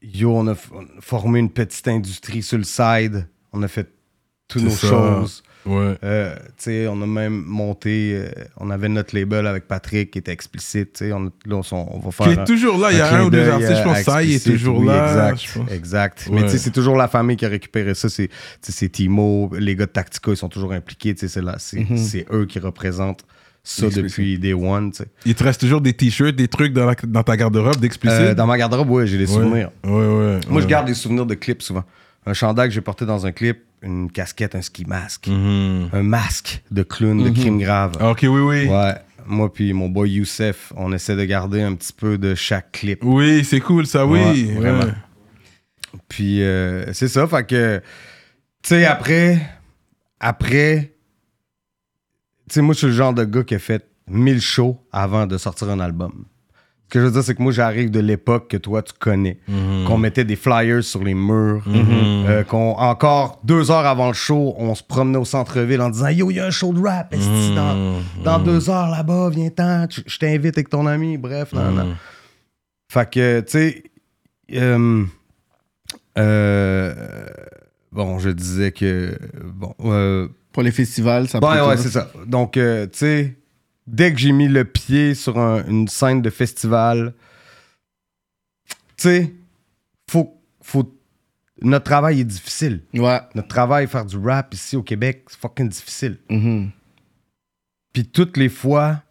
Yo, 0.00 0.30
on 0.36 0.46
a, 0.46 0.52
f- 0.54 0.70
on 0.72 0.82
a 0.82 1.00
formé 1.00 1.40
une 1.40 1.50
petite 1.50 1.88
industrie 1.88 2.42
sur 2.42 2.56
le 2.58 2.64
side. 2.64 3.26
On 3.52 3.62
a 3.62 3.68
fait 3.68 3.88
toutes 4.46 4.62
nos 4.62 4.70
ça. 4.70 4.86
choses. 4.88 5.42
Ouais. 5.68 5.94
Euh, 6.02 6.34
on 6.90 7.02
a 7.02 7.06
même 7.06 7.44
monté, 7.46 8.12
euh, 8.14 8.28
on 8.56 8.70
avait 8.70 8.88
notre 8.88 9.14
label 9.16 9.46
avec 9.46 9.68
Patrick 9.68 10.10
qui 10.10 10.18
était 10.18 10.32
explicite. 10.32 11.04
On, 11.12 11.24
là, 11.24 11.60
on, 11.72 11.86
on 11.96 11.98
va 11.98 12.10
faire. 12.10 12.26
Qui 12.26 12.32
est 12.32 12.38
un- 12.38 12.44
toujours 12.44 12.78
là. 12.78 12.88
Il 12.90 12.98
y 12.98 13.00
a 13.00 13.14
un 13.16 13.24
ou 13.24 13.30
deux 13.30 13.48
artistes, 13.48 13.76
je 13.76 13.82
pense 13.82 13.96
à 13.96 13.98
que 14.00 14.04
ça, 14.04 14.22
il 14.22 14.32
est 14.34 14.44
toujours 14.44 14.78
oui, 14.78 14.86
là. 14.86 15.30
Exact, 15.32 15.58
pense. 15.58 15.72
exact. 15.72 16.28
Ouais. 16.30 16.40
Mais 16.42 16.48
c'est 16.48 16.70
toujours 16.70 16.96
la 16.96 17.08
famille 17.08 17.36
qui 17.36 17.44
a 17.44 17.48
récupéré 17.48 17.94
ça. 17.94 18.08
C'est, 18.08 18.88
Timo, 18.90 19.50
les 19.58 19.76
gars 19.76 19.86
de 19.86 19.90
Tactica, 19.90 20.30
ils 20.30 20.36
sont 20.36 20.48
toujours 20.48 20.72
impliqués. 20.72 21.14
C'est, 21.16 21.28
c'est 21.96 22.26
eux 22.32 22.46
qui 22.46 22.58
représentent 22.58 23.24
ça 23.62 23.88
depuis 23.90 24.38
Day 24.38 24.54
One. 24.54 24.92
Il 25.26 25.34
te 25.34 25.44
reste 25.44 25.60
toujours 25.60 25.82
des 25.82 25.92
t-shirts, 25.92 26.34
des 26.34 26.48
trucs 26.48 26.72
dans, 26.72 26.86
la- 26.86 26.94
dans 27.06 27.22
ta 27.22 27.36
garde-robe 27.36 27.76
d'explicite? 27.76 28.18
Euh, 28.20 28.34
dans 28.34 28.46
ma 28.46 28.56
garde-robe, 28.56 28.88
ouais, 28.90 29.06
j'ai 29.06 29.18
des 29.18 29.26
Ouais. 29.26 29.34
souvenirs. 29.42 29.70
Ouais, 29.84 29.90
ouais. 29.92 30.40
Moi, 30.48 30.62
je 30.62 30.66
garde 30.66 30.86
des 30.86 30.94
souvenirs 30.94 31.26
de 31.26 31.34
clips 31.34 31.60
souvent. 31.62 31.84
Un 32.28 32.34
chandail 32.34 32.68
que 32.68 32.74
j'ai 32.74 32.80
porté 32.82 33.06
dans 33.06 33.24
un 33.26 33.32
clip, 33.32 33.60
une 33.80 34.10
casquette, 34.12 34.54
un 34.54 34.60
ski 34.60 34.84
mask, 34.84 35.28
Mhm. 35.28 35.88
un 35.92 36.02
masque 36.02 36.62
de 36.70 36.82
clown 36.82 37.22
de 37.24 37.30
crime 37.30 37.58
grave. 37.58 37.92
Ah, 38.00 38.10
Ok, 38.10 38.20
oui, 38.24 38.28
oui. 38.40 38.66
Ouais. 38.68 38.94
Moi 39.26 39.52
puis 39.52 39.72
mon 39.72 39.88
boy 39.88 40.10
Youssef, 40.10 40.72
on 40.76 40.92
essaie 40.92 41.16
de 41.16 41.24
garder 41.24 41.62
un 41.62 41.74
petit 41.74 41.92
peu 41.92 42.18
de 42.18 42.34
chaque 42.34 42.72
clip. 42.72 43.00
Oui, 43.02 43.44
c'est 43.44 43.60
cool, 43.60 43.86
ça, 43.86 44.06
oui. 44.06 44.20
Ouais, 44.20 44.54
vraiment. 44.54 44.84
Ouais. 44.84 44.92
Puis 46.08 46.42
euh, 46.42 46.92
c'est 46.92 47.08
ça, 47.08 47.26
fait 47.26 47.46
que, 47.46 47.78
tu 48.62 48.68
sais, 48.70 48.84
après, 48.84 49.40
après, 50.20 50.92
tu 52.48 52.54
sais, 52.54 52.62
moi, 52.62 52.74
je 52.74 52.78
suis 52.78 52.86
le 52.88 52.92
genre 52.92 53.14
de 53.14 53.24
gars 53.24 53.42
qui 53.44 53.54
a 53.54 53.58
fait 53.58 53.86
1000 54.06 54.40
shows 54.40 54.78
avant 54.92 55.26
de 55.26 55.36
sortir 55.38 55.68
un 55.70 55.80
album. 55.80 56.24
Ce 56.88 56.94
que 56.94 57.00
je 57.00 57.04
veux 57.04 57.10
dire, 57.12 57.22
c'est 57.22 57.34
que 57.34 57.42
moi, 57.42 57.52
j'arrive 57.52 57.90
de 57.90 58.00
l'époque 58.00 58.48
que 58.48 58.56
toi, 58.56 58.80
tu 58.80 58.94
connais. 58.98 59.38
Mhm. 59.46 59.84
Qu'on 59.86 59.98
mettait 59.98 60.24
des 60.24 60.36
flyers 60.36 60.82
sur 60.82 61.04
les 61.04 61.12
murs. 61.12 61.62
Mhm. 61.66 61.84
euh, 62.26 62.44
qu'on, 62.44 62.70
encore 62.78 63.40
deux 63.44 63.70
heures 63.70 63.84
avant 63.84 64.08
le 64.08 64.14
show, 64.14 64.54
on 64.56 64.74
se 64.74 64.82
promenait 64.82 65.18
au 65.18 65.26
centre-ville 65.26 65.82
en 65.82 65.90
disant 65.90 66.08
Yo, 66.08 66.30
il 66.30 66.36
y 66.36 66.40
a 66.40 66.46
un 66.46 66.50
show 66.50 66.72
de 66.72 66.80
rap, 66.80 67.14
Mhm. 67.14 67.54
dans, 67.54 68.00
dans 68.24 68.38
deux 68.38 68.70
heures 68.70 68.88
là-bas, 68.88 69.28
viens-t'en, 69.30 69.86
je 69.90 70.18
t'invite 70.18 70.56
avec 70.56 70.70
ton 70.70 70.86
ami, 70.86 71.18
bref, 71.18 71.52
nan, 71.52 71.74
nan. 71.74 71.86
Mhm. 71.88 71.94
Fait 72.90 73.10
que, 73.10 73.40
tu 73.40 73.50
sais, 73.50 73.82
euh, 74.54 75.04
euh, 76.18 76.94
bon, 77.92 78.18
je 78.18 78.30
disais 78.30 78.72
que, 78.72 79.16
bon, 79.44 79.74
euh, 79.84 80.28
Pour 80.52 80.62
les 80.62 80.72
festivals, 80.72 81.28
ça 81.28 81.38
ouais, 81.38 81.58
prend 81.58 81.68
ouais, 81.68 81.76
c'est 81.76 81.90
ça. 81.90 82.10
Donc, 82.26 82.56
euh, 82.56 82.86
tu 82.86 82.98
sais, 82.98 83.36
dès 83.88 84.12
que 84.12 84.18
j'ai 84.18 84.32
mis 84.32 84.48
le 84.48 84.64
pied 84.64 85.14
sur 85.14 85.38
un- 85.38 85.64
une 85.66 85.88
scène 85.88 86.22
de 86.22 86.30
festival, 86.30 87.14
tu 88.96 89.02
sais, 89.08 89.34
faut, 90.10 90.40
faut, 90.62 90.94
notre 91.62 91.84
travail 91.84 92.20
est 92.20 92.24
difficile. 92.24 92.82
Ouais. 92.94 93.20
Notre 93.34 93.48
travail, 93.48 93.86
faire 93.86 94.04
du 94.04 94.16
rap 94.18 94.52
ici 94.54 94.76
au 94.76 94.82
Québec, 94.82 95.24
c'est 95.28 95.38
fucking 95.40 95.68
difficile. 95.68 96.18
Mhm. 96.28 96.70
Puis 97.92 98.06
toutes 98.06 98.36
les 98.36 98.48
fois, 98.48 99.02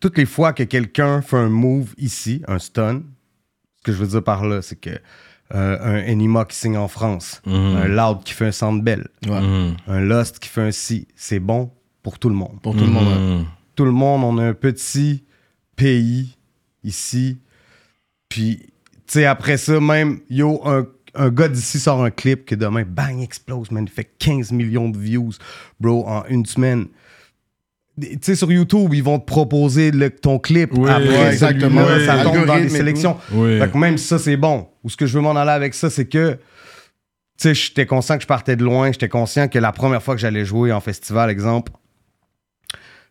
toutes 0.00 0.16
les 0.18 0.26
fois 0.26 0.52
que 0.52 0.62
quelqu'un 0.62 1.22
fait 1.22 1.36
un 1.36 1.48
move 1.48 1.94
ici, 1.98 2.42
un 2.48 2.58
stun, 2.58 3.02
ce 3.78 3.82
que 3.82 3.92
je 3.92 3.98
veux 3.98 4.06
dire 4.06 4.22
par 4.24 4.46
là, 4.46 4.62
c'est 4.62 4.76
que 4.76 4.90
euh, 5.54 5.78
un 5.80 5.98
Enima 6.12 6.44
qui 6.44 6.56
signe 6.56 6.76
en 6.76 6.88
France, 6.88 7.40
un 7.46 7.86
Loud 7.86 8.22
qui 8.24 8.32
fait 8.32 8.46
un 8.46 8.52
Sandbell, 8.52 9.08
un 9.28 10.00
Lost 10.00 10.38
qui 10.40 10.48
fait 10.48 10.62
un 10.62 10.72
Si, 10.72 11.06
c'est 11.16 11.38
bon 11.40 11.72
pour 12.06 12.20
tout 12.20 12.28
le 12.28 12.36
monde. 12.36 12.60
Pour 12.62 12.76
tout 12.76 12.84
le 12.84 12.90
monde. 12.90 13.04
ouais. 13.08 13.44
Tout 13.74 13.84
le 13.84 13.90
monde, 13.90 14.22
on 14.22 14.38
a 14.38 14.44
un 14.44 14.54
petit 14.54 15.24
pays 15.74 16.36
ici. 16.84 17.38
Puis, 18.28 18.58
tu 18.60 18.68
sais, 19.08 19.24
après 19.24 19.56
ça, 19.56 19.80
même, 19.80 20.20
yo, 20.30 20.60
un, 20.64 20.86
un 21.16 21.30
gars 21.30 21.48
d'ici 21.48 21.80
sort 21.80 22.04
un 22.04 22.12
clip 22.12 22.44
que 22.44 22.54
demain, 22.54 22.84
bang, 22.86 23.20
explose, 23.20 23.72
man. 23.72 23.84
Il 23.88 23.90
fait 23.92 24.08
15 24.20 24.52
millions 24.52 24.88
de 24.88 24.96
views, 24.96 25.32
bro, 25.80 26.06
en 26.06 26.24
une 26.28 26.46
semaine. 26.46 26.86
Tu 28.00 28.16
sais, 28.22 28.36
sur 28.36 28.52
YouTube, 28.52 28.94
ils 28.94 29.02
vont 29.02 29.18
te 29.18 29.24
proposer 29.26 29.90
le- 29.90 30.10
ton 30.10 30.38
clip. 30.38 30.70
Oui, 30.74 30.88
après, 30.88 31.08
ouais, 31.08 31.32
exactement. 31.32 31.84
Ça 32.06 32.22
tombe 32.22 32.46
dans 32.46 32.54
les 32.54 32.68
sélections. 32.68 33.16
Oui. 33.32 33.58
Fait 33.58 33.68
que 33.68 33.76
même 33.78 33.98
si 33.98 34.06
ça, 34.06 34.20
c'est 34.20 34.36
bon. 34.36 34.68
Ou 34.84 34.90
ce 34.90 34.96
que 34.96 35.06
je 35.06 35.14
veux 35.18 35.22
m'en 35.22 35.34
aller 35.34 35.50
avec 35.50 35.74
ça, 35.74 35.90
c'est 35.90 36.06
que, 36.06 36.34
tu 36.34 36.38
sais, 37.38 37.54
j'étais 37.54 37.84
conscient 37.84 38.14
que 38.16 38.22
je 38.22 38.28
partais 38.28 38.54
de 38.54 38.62
loin. 38.62 38.92
J'étais 38.92 39.08
conscient 39.08 39.48
que 39.48 39.58
la 39.58 39.72
première 39.72 40.02
fois 40.04 40.14
que 40.14 40.20
j'allais 40.20 40.44
jouer 40.44 40.70
en 40.72 40.80
festival, 40.80 41.30
exemple, 41.30 41.72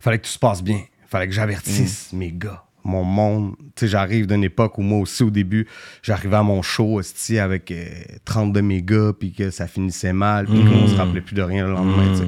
fallait 0.05 0.19
que 0.19 0.24
tout 0.25 0.31
se 0.31 0.39
passe 0.39 0.63
bien. 0.63 0.79
Fallait 1.07 1.27
que 1.27 1.33
j'avertisse 1.33 2.12
mes 2.13 2.31
gars, 2.31 2.63
mon 2.83 3.03
monde. 3.03 3.55
Tu 3.75 3.81
sais, 3.81 3.88
j'arrive 3.88 4.25
d'une 4.27 4.43
époque 4.43 4.77
où 4.77 4.81
moi 4.81 5.00
aussi, 5.00 5.24
au 5.24 5.29
début, 5.29 5.67
j'arrivais 6.01 6.38
à 6.38 6.43
mon 6.43 6.62
show, 6.62 7.00
esti, 7.00 7.38
avec 7.39 7.71
euh, 7.71 7.85
30 8.25 8.53
de 8.53 8.62
mes 8.62 8.81
gars, 8.81 9.12
puis 9.19 9.33
que 9.33 9.50
ça 9.51 9.67
finissait 9.67 10.13
mal, 10.13 10.45
puis 10.45 10.63
qu'on 10.63 10.88
se 10.88 10.95
rappelait 10.95 11.21
plus 11.21 11.35
de 11.35 11.41
rien 11.41 11.65
le 11.67 11.74
lendemain, 11.74 12.12
tu 12.13 12.19
sais. 12.19 12.27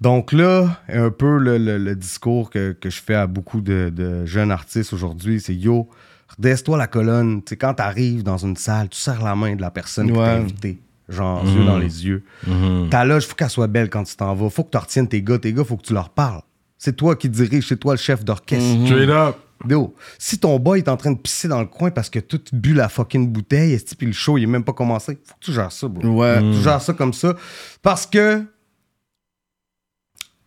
Donc 0.00 0.32
là, 0.32 0.80
un 0.88 1.10
peu 1.10 1.38
le, 1.38 1.58
le- 1.58 1.78
le 1.78 1.96
discours 1.96 2.50
que, 2.50 2.72
que 2.72 2.88
je 2.88 3.00
fais 3.02 3.14
à 3.16 3.26
beaucoup 3.26 3.60
de, 3.60 3.90
de 3.94 4.24
jeunes 4.26 4.52
artistes 4.52 4.92
aujourd'hui, 4.92 5.40
c'est 5.40 5.54
yo, 5.56 5.88
redresse-toi 6.36 6.78
la 6.78 6.86
colonne. 6.86 7.42
Tu 7.42 7.50
sais, 7.50 7.56
quand 7.56 7.74
t'arrives 7.74 8.22
dans 8.22 8.36
une 8.38 8.56
salle, 8.56 8.88
tu 8.90 8.98
serres 8.98 9.24
la 9.24 9.34
main 9.34 9.56
de 9.56 9.60
la 9.60 9.70
personne 9.72 10.06
qui 10.06 10.12
t'a 10.12 10.18
Ouais. 10.20 10.28
invité. 10.28 10.78
Genre, 11.08 11.42
yeux 11.44 11.64
dans 11.64 11.78
les 11.78 12.06
yeux. 12.06 12.22
Ta 12.90 13.04
loge, 13.06 13.26
faut 13.26 13.34
qu'elle 13.34 13.48
soit 13.50 13.66
belle 13.66 13.88
quand 13.88 14.04
tu 14.04 14.14
t'en 14.14 14.34
vas. 14.34 14.50
Faut 14.50 14.62
que 14.62 14.70
tu 14.70 14.76
retiennes 14.76 15.08
tes 15.08 15.22
gars. 15.22 15.38
Tes 15.38 15.52
gars, 15.54 15.64
faut 15.64 15.78
que 15.78 15.82
tu 15.86 15.94
leur 15.94 16.10
parles. 16.10 16.42
C'est 16.78 16.96
toi 16.96 17.16
qui 17.16 17.28
dirige, 17.28 17.68
c'est 17.68 17.76
toi 17.76 17.94
le 17.94 17.98
chef 17.98 18.24
d'orchestre. 18.24 18.86
Straight 18.86 19.10
up. 19.10 19.36
Yo, 19.68 19.94
si 20.18 20.38
ton 20.38 20.56
boy 20.60 20.78
est 20.78 20.88
en 20.88 20.96
train 20.96 21.10
de 21.10 21.18
pisser 21.18 21.48
dans 21.48 21.58
le 21.58 21.66
coin 21.66 21.90
parce 21.90 22.08
que 22.08 22.20
tout 22.20 22.40
bu 22.52 22.74
la 22.74 22.88
fucking 22.88 23.28
bouteille, 23.28 23.72
esti, 23.72 23.96
puis 23.96 24.06
le 24.06 24.12
show, 24.12 24.38
il 24.38 24.44
est 24.44 24.46
même 24.46 24.62
pas 24.62 24.72
commencé, 24.72 25.18
faut 25.24 25.34
que 25.34 25.44
tu 25.44 25.52
gères 25.52 25.72
ça, 25.72 25.88
bro. 25.88 26.06
Ouais. 26.08 26.40
Tu 26.40 26.62
gères 26.62 26.80
ça 26.80 26.92
comme 26.92 27.12
ça. 27.12 27.34
Parce 27.82 28.06
que. 28.06 28.44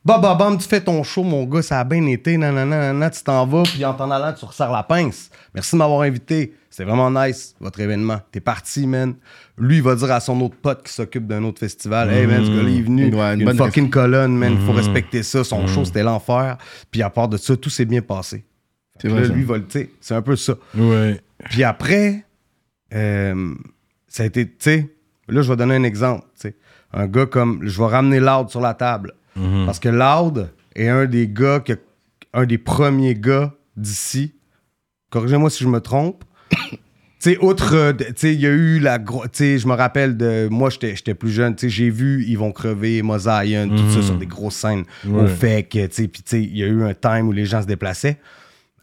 Bah, 0.05 0.17
bah, 0.17 0.33
bam, 0.33 0.57
tu 0.57 0.67
fais 0.67 0.81
ton 0.81 1.03
show, 1.03 1.23
mon 1.23 1.43
gars, 1.43 1.61
ça 1.61 1.79
a 1.79 1.83
bien 1.83 2.05
été, 2.07 2.37
nanana, 2.37 2.65
nanana, 2.65 3.09
tu 3.09 3.21
t'en 3.21 3.45
vas, 3.45 3.63
puis 3.63 3.83
en 3.85 3.93
t'en 3.93 4.09
allant, 4.09 4.33
tu 4.33 4.45
resserres 4.45 4.71
la 4.71 4.83
pince. 4.83 5.29
Merci 5.53 5.75
de 5.75 5.77
m'avoir 5.77 6.01
invité. 6.01 6.55
C'était 6.71 6.85
vraiment 6.85 7.11
nice, 7.11 7.53
votre 7.59 7.81
événement. 7.81 8.21
T'es 8.31 8.39
parti, 8.39 8.87
man. 8.87 9.15
Lui, 9.57 9.75
il 9.77 9.83
va 9.83 9.93
dire 9.93 10.09
à 10.09 10.21
son 10.21 10.39
autre 10.39 10.55
pote 10.55 10.83
qui 10.83 10.93
s'occupe 10.93 11.27
d'un 11.27 11.43
autre 11.43 11.59
festival 11.59 12.09
Hey, 12.09 12.25
man, 12.25 12.45
ce 12.45 12.49
gars-là, 12.49 12.69
il 12.69 12.79
est 12.79 12.81
venu. 12.81 13.13
Ouais, 13.13 13.33
une 13.33 13.41
une, 13.41 13.57
fucking 13.57 13.89
colonne, 13.89 14.37
man. 14.37 14.53
Il 14.53 14.65
faut 14.65 14.71
respecter 14.71 15.21
ça. 15.21 15.43
Son 15.43 15.67
show, 15.67 15.83
c'était 15.83 16.01
l'enfer. 16.01 16.57
Puis 16.89 17.01
à 17.03 17.09
part 17.09 17.27
de 17.27 17.35
ça, 17.35 17.57
tout 17.57 17.69
s'est 17.69 17.83
bien 17.85 18.01
passé. 18.01 18.45
C'est 19.01 19.09
vrai, 19.09 19.23
là, 19.23 19.27
lui, 19.27 19.43
va 19.43 19.57
le- 19.57 19.65
tu 19.67 19.79
sais, 19.79 19.89
c'est 19.99 20.15
un 20.15 20.21
peu 20.21 20.37
ça. 20.37 20.53
Ouais. 20.77 21.19
Puis 21.49 21.63
après, 21.65 22.23
euh, 22.93 23.53
ça 24.07 24.23
a 24.23 24.25
été, 24.27 24.47
tu 24.47 24.53
sais, 24.59 24.89
là, 25.27 25.41
je 25.41 25.49
vais 25.49 25.57
donner 25.57 25.75
un 25.75 25.83
exemple. 25.83 26.25
Un 26.93 27.07
gars 27.07 27.25
comme, 27.25 27.59
je 27.67 27.77
vais 27.81 27.87
ramener 27.87 28.19
Loud 28.21 28.49
sur 28.49 28.61
la 28.61 28.73
table. 28.73 29.13
Parce 29.65 29.79
que 29.79 29.89
Loud 29.89 30.49
est 30.75 30.87
un 30.87 31.05
des 31.05 31.27
gars, 31.27 31.59
que, 31.59 31.73
un 32.33 32.45
des 32.45 32.57
premiers 32.57 33.15
gars 33.15 33.53
d'ici. 33.75 34.35
Corrigez-moi 35.09 35.49
si 35.49 35.63
je 35.65 35.69
me 35.69 35.81
trompe. 35.81 36.23
Tu 36.51 36.77
sais, 37.19 37.37
outre, 37.39 37.75
euh, 37.75 37.93
tu 37.93 38.05
sais, 38.15 38.33
il 38.33 38.41
y 38.41 38.47
a 38.47 38.49
eu 38.49 38.79
la 38.79 38.97
gros, 38.97 39.23
tu 39.23 39.29
sais, 39.33 39.57
je 39.59 39.67
me 39.67 39.73
rappelle 39.73 40.17
de, 40.17 40.47
moi, 40.49 40.69
j'étais 40.69 40.95
j'étais 40.95 41.13
plus 41.13 41.31
jeune, 41.31 41.55
tu 41.55 41.61
sais, 41.61 41.69
j'ai 41.69 41.89
vu 41.89 42.25
Ils 42.27 42.37
vont 42.37 42.51
crever, 42.51 43.01
Mosaïen, 43.01 43.69
tout 43.69 43.89
ça 43.91 44.01
sur 44.01 44.15
des 44.15 44.25
grosses 44.25 44.55
scènes 44.55 44.85
au 45.07 45.27
fait 45.27 45.63
que, 45.63 45.85
tu 45.85 45.93
sais, 45.93 46.07
puis 46.07 46.23
tu 46.23 46.29
sais, 46.31 46.41
il 46.41 46.57
y 46.57 46.63
a 46.63 46.67
eu 46.67 46.83
un 46.83 46.93
time 46.93 47.27
où 47.27 47.31
les 47.31 47.45
gens 47.45 47.61
se 47.61 47.67
déplaçaient. 47.67 48.17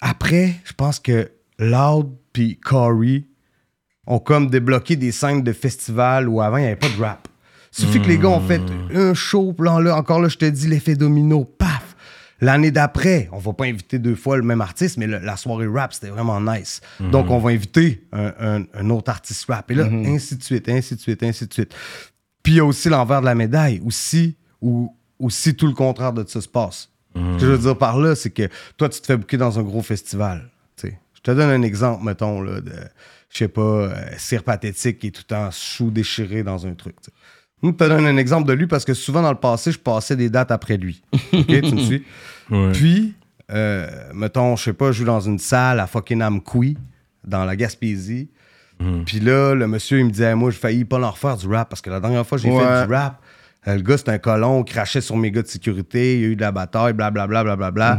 Après, 0.00 0.54
je 0.64 0.72
pense 0.72 1.00
que 1.00 1.30
Loud 1.58 2.10
puis 2.32 2.56
Corey 2.56 3.24
ont 4.06 4.20
comme 4.20 4.48
débloqué 4.48 4.96
des 4.96 5.10
scènes 5.12 5.42
de 5.42 5.52
festival 5.52 6.28
où 6.28 6.40
avant, 6.40 6.58
il 6.58 6.60
n'y 6.60 6.66
avait 6.66 6.76
pas 6.76 6.88
de 6.88 7.02
rap. 7.02 7.28
Suffit 7.70 8.00
que 8.00 8.08
les 8.08 8.18
gars 8.18 8.28
ont 8.28 8.40
fait 8.40 8.62
un 8.94 9.14
show, 9.14 9.52
plan 9.52 9.78
là, 9.78 9.96
encore 9.96 10.20
là, 10.20 10.28
je 10.28 10.38
te 10.38 10.44
dis 10.46 10.68
l'effet 10.68 10.94
domino, 10.94 11.44
paf! 11.44 11.87
L'année 12.40 12.70
d'après, 12.70 13.28
on 13.32 13.38
va 13.38 13.52
pas 13.52 13.64
inviter 13.64 13.98
deux 13.98 14.14
fois 14.14 14.36
le 14.36 14.42
même 14.44 14.60
artiste, 14.60 14.96
mais 14.96 15.06
le- 15.06 15.18
la 15.18 15.36
soirée 15.36 15.66
rap, 15.66 15.92
c'était 15.92 16.08
vraiment 16.10 16.40
nice. 16.40 16.80
Donc, 17.10 17.30
on 17.30 17.38
va 17.38 17.50
inviter 17.50 18.06
un, 18.12 18.32
un- 18.38 18.64
un 18.74 18.90
autre 18.90 19.10
artiste 19.10 19.44
rap. 19.46 19.70
Et 19.70 19.74
là, 19.74 19.86
ainsi 20.06 20.36
de 20.36 20.42
suite, 20.42 20.68
ainsi 20.68 20.94
de 20.94 21.00
suite, 21.00 21.22
ainsi 21.24 21.46
de 21.46 21.52
suite. 21.52 21.74
Puis 22.42 22.54
il 22.54 22.56
y 22.56 22.60
a 22.60 22.64
aussi 22.64 22.88
l'envers 22.88 23.20
de 23.20 23.26
la 23.26 23.34
médaille, 23.34 23.80
aussi, 23.84 24.36
où 24.60 24.94
aussi 25.18 25.54
tout 25.56 25.66
le 25.66 25.72
contraire 25.74 26.12
de 26.12 26.24
ça 26.28 26.40
se 26.40 26.48
passe. 26.48 26.90
Ce 27.14 27.20
que 27.40 27.40
je 27.40 27.46
veux 27.46 27.58
dire 27.58 27.76
par 27.76 27.98
là, 27.98 28.14
c'est 28.14 28.30
que 28.30 28.48
toi, 28.76 28.88
tu 28.88 29.00
te 29.00 29.06
fais 29.06 29.16
bouquer 29.16 29.36
dans 29.36 29.58
un 29.58 29.62
gros 29.62 29.82
festival. 29.82 30.48
Je 31.14 31.20
te 31.22 31.32
donne 31.32 31.50
un 31.50 31.62
exemple, 31.62 32.04
mettons, 32.04 32.40
là, 32.40 32.60
de, 32.60 32.70
je 33.30 33.38
sais 33.38 33.48
pas, 33.48 33.60
euh, 33.60 33.94
cire 34.16 34.44
pathétique 34.44 35.00
qui 35.00 35.08
est 35.08 35.10
tout 35.10 35.34
en 35.34 35.50
chou 35.50 35.90
déchiré 35.90 36.44
dans 36.44 36.64
un 36.64 36.74
truc. 36.74 36.94
Je 37.62 37.70
te 37.70 37.84
donne 37.84 38.06
un 38.06 38.16
exemple 38.16 38.46
de 38.48 38.52
lui 38.52 38.66
parce 38.66 38.84
que 38.84 38.94
souvent 38.94 39.22
dans 39.22 39.32
le 39.32 39.38
passé, 39.38 39.72
je 39.72 39.78
passais 39.78 40.14
des 40.16 40.30
dates 40.30 40.50
après 40.52 40.76
lui. 40.76 41.02
OK, 41.32 41.46
tu 41.46 41.74
me 41.74 41.80
suis? 41.84 42.04
Ouais. 42.50 42.72
Puis, 42.72 43.14
euh, 43.50 43.88
mettons, 44.14 44.54
je 44.56 44.64
sais 44.64 44.72
pas, 44.72 44.92
je 44.92 44.98
joue 44.98 45.04
dans 45.04 45.20
une 45.20 45.38
salle 45.38 45.80
à 45.80 45.86
fucking 45.86 46.22
Amqui, 46.22 46.76
dans 47.26 47.44
la 47.44 47.56
Gaspésie. 47.56 48.28
Puis 49.06 49.18
là, 49.18 49.54
le 49.54 49.66
monsieur, 49.66 49.98
il 49.98 50.04
me 50.04 50.10
disait, 50.10 50.36
moi, 50.36 50.52
j'ai 50.52 50.58
failli 50.58 50.84
pas 50.84 51.00
leur 51.00 51.18
faire 51.18 51.36
du 51.36 51.48
rap 51.48 51.68
parce 51.68 51.80
que 51.82 51.90
la 51.90 51.98
dernière 51.98 52.24
fois, 52.24 52.38
j'ai 52.38 52.48
Ouais. 52.48 52.58
fait 52.64 52.86
du 52.86 52.92
rap. 52.92 53.20
euh, 53.66 53.74
le 53.74 53.82
gars, 53.82 53.98
c'était 53.98 54.12
un 54.12 54.18
colon, 54.18 54.62
il 54.64 54.70
crachait 54.70 55.00
sur 55.00 55.16
mes 55.16 55.32
gars 55.32 55.42
de 55.42 55.48
sécurité, 55.48 56.14
il 56.14 56.20
y 56.20 56.24
a 56.24 56.28
eu 56.28 56.36
de 56.36 56.40
la 56.42 56.52
bataille, 56.52 56.92
blablabla, 56.92 57.42
blablabla. 57.42 57.98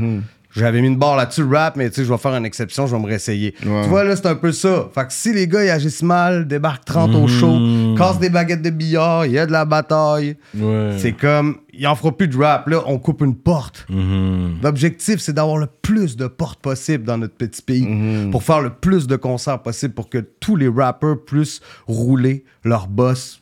J'avais 0.55 0.81
mis 0.81 0.87
une 0.87 0.97
barre 0.97 1.15
là-dessus, 1.15 1.43
le 1.43 1.55
rap, 1.55 1.75
mais 1.75 1.89
tu 1.89 1.97
sais, 1.97 2.05
je 2.05 2.11
vais 2.11 2.17
faire 2.17 2.33
une 2.33 2.45
exception, 2.45 2.87
je 2.87 2.95
vais 2.95 3.01
me 3.01 3.05
réessayer. 3.07 3.53
Ouais. 3.63 3.83
Tu 3.83 3.89
vois, 3.89 4.03
là, 4.03 4.15
c'est 4.15 4.25
un 4.25 4.35
peu 4.35 4.51
ça. 4.51 4.89
Fait 4.95 5.05
que 5.05 5.13
si 5.13 5.31
les 5.31 5.47
gars, 5.47 5.63
ils 5.63 5.69
agissent 5.69 6.01
mal, 6.01 6.47
débarquent 6.47 6.85
30 6.85 7.13
au 7.15 7.27
show, 7.27 7.55
cassent 7.95 8.17
des 8.19 8.29
baguettes 8.31 8.63
de 8.63 8.71
billard, 8.71 9.27
il 9.27 9.33
y 9.33 9.37
a 9.39 9.45
de 9.45 9.51
la 9.51 9.65
bataille, 9.65 10.37
Ouais. 10.57 10.95
c'est 10.97 11.11
comme, 11.13 11.57
il 11.71 11.85
en 11.87 11.93
fera 11.95 12.17
plus 12.17 12.27
de 12.27 12.35
rap. 12.37 12.67
Là, 12.67 12.81
on 12.87 12.97
coupe 12.97 13.21
une 13.21 13.35
porte. 13.35 13.85
Mhm. 13.89 14.55
L'objectif, 14.63 15.19
c'est 15.19 15.33
d'avoir 15.33 15.57
le 15.57 15.67
plus 15.67 16.17
de 16.17 16.25
portes 16.27 16.59
possible 16.61 17.03
dans 17.03 17.17
notre 17.19 17.35
petit 17.35 17.61
pays 17.61 18.29
pour 18.31 18.41
faire 18.43 18.61
le 18.61 18.71
plus 18.71 19.05
de 19.07 19.15
concerts 19.17 19.61
possible 19.61 19.93
pour 19.93 20.09
que 20.09 20.17
tous 20.17 20.55
les 20.55 20.67
rappers 20.67 21.15
puissent 21.25 21.61
rouler 21.87 22.43
leur 22.63 22.87
boss 22.87 23.41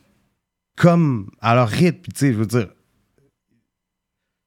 comme 0.75 1.27
à 1.41 1.55
leur 1.55 1.69
rythme. 1.69 2.01
Tu 2.13 2.19
sais, 2.19 2.33
je 2.33 2.37
veux 2.37 2.45
dire, 2.45 2.67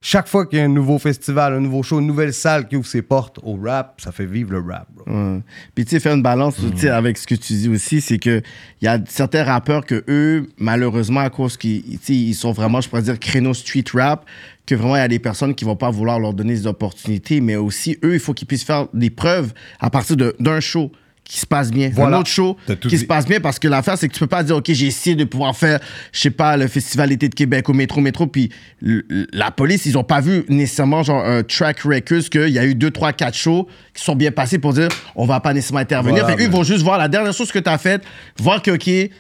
chaque 0.03 0.29
fois 0.29 0.47
qu'il 0.47 0.59
y 0.59 0.63
a 0.63 0.65
un 0.65 0.69
nouveau 0.69 0.99
festival, 0.99 1.53
un 1.53 1.61
nouveau 1.61 1.83
show, 1.83 2.01
une 2.01 2.07
nouvelle 2.07 2.33
salle 2.33 2.67
qui 2.69 2.77
ouvre 2.77 2.87
ses 2.87 3.03
portes 3.03 3.39
au 3.43 3.57
rap, 3.63 4.01
ça 4.01 4.13
fait 4.13 4.25
vivre 4.25 4.53
le 4.53 4.61
rap, 4.61 4.89
bro. 4.95 5.05
Ouais. 5.07 5.41
Puis 5.75 5.85
tu 5.85 5.91
sais, 5.91 6.01
faire 6.01 6.15
une 6.15 6.23
balance 6.23 6.57
avec 6.85 7.19
ce 7.19 7.27
que 7.27 7.35
tu 7.35 7.53
dis 7.53 7.69
aussi, 7.69 8.01
c'est 8.01 8.19
que 8.19 8.41
il 8.81 8.87
y 8.87 8.89
a 8.89 8.99
certains 9.07 9.45
rappeurs 9.45 9.85
que 9.85 10.03
eux, 10.09 10.49
malheureusement, 10.57 11.21
à 11.21 11.29
cause 11.29 11.59
qu'ils 11.59 11.99
ils 12.09 12.35
sont 12.35 12.53
vraiment, 12.53 12.81
je 12.81 12.89
pourrais 12.89 13.03
dire, 13.03 13.19
créneau 13.19 13.53
street 13.53 13.85
rap, 13.93 14.25
que 14.65 14.75
vraiment 14.75 14.97
il 14.97 15.01
y 15.01 15.03
a 15.03 15.09
des 15.09 15.19
personnes 15.19 15.55
qui 15.55 15.67
vont 15.67 15.77
pas 15.77 15.91
vouloir 15.91 16.19
leur 16.19 16.33
donner 16.33 16.55
des 16.55 16.67
opportunités, 16.67 17.43
mais 17.43 17.57
aussi 17.57 17.99
eux, 18.03 18.15
il 18.15 18.21
faut 18.21 18.33
qu'ils 18.33 18.49
puissent 18.49 18.65
faire 18.65 18.89
des 18.95 19.11
preuves 19.11 19.53
à 19.81 19.91
partir 19.91 20.17
d'un 20.17 20.61
show 20.61 20.91
qui 21.31 21.39
se 21.39 21.47
passe 21.47 21.71
bien. 21.71 21.91
Voilà. 21.95 22.17
Un 22.17 22.21
autre 22.21 22.29
show 22.29 22.57
qui 22.81 22.89
dit. 22.89 22.99
se 22.99 23.05
passe 23.05 23.25
bien 23.25 23.39
parce 23.39 23.61
que 23.61 23.69
l'affaire, 23.69 23.97
c'est 23.97 24.09
que 24.09 24.13
tu 24.13 24.19
peux 24.19 24.27
pas 24.27 24.43
dire, 24.43 24.57
OK, 24.57 24.65
j'ai 24.73 24.87
essayé 24.87 25.15
de 25.15 25.23
pouvoir 25.23 25.55
faire, 25.57 25.79
je 26.13 26.19
sais 26.19 26.31
pas, 26.31 26.57
le 26.57 26.67
Festival 26.67 27.13
été 27.13 27.29
de 27.29 27.35
Québec 27.37 27.69
au 27.69 27.73
métro, 27.73 28.01
métro, 28.01 28.27
puis 28.27 28.51
la 28.83 29.53
police, 29.53 29.87
ils 29.87 29.97
ont 29.97 30.03
pas 30.03 30.21
vu 30.21 30.43
nécessairement 30.49 31.05
genre 31.05 31.25
un 31.25 31.45
track 31.45 31.83
record 31.83 32.29
qu'il 32.31 32.49
y 32.49 32.59
a 32.59 32.65
eu 32.65 32.75
deux, 32.75 32.91
trois, 32.91 33.13
quatre 33.13 33.37
shows 33.37 33.69
qui 33.95 34.03
sont 34.03 34.17
bien 34.17 34.33
passés 34.33 34.59
pour 34.59 34.73
dire, 34.73 34.89
on 35.15 35.25
va 35.25 35.39
pas 35.39 35.55
nécessairement 35.55 35.79
intervenir. 35.79 36.25
Voilà, 36.25 36.37
fait 36.37 36.43
qu'eux, 36.43 36.51
ils 36.51 36.53
vont 36.53 36.65
juste 36.65 36.83
voir 36.83 36.99
la 36.99 37.07
dernière 37.07 37.33
chose 37.33 37.53
que 37.53 37.61
tu 37.61 37.71
as 37.71 37.79
faite, 37.79 38.03
voir 38.37 38.61
que, 38.61 38.73
OK, 38.73 39.11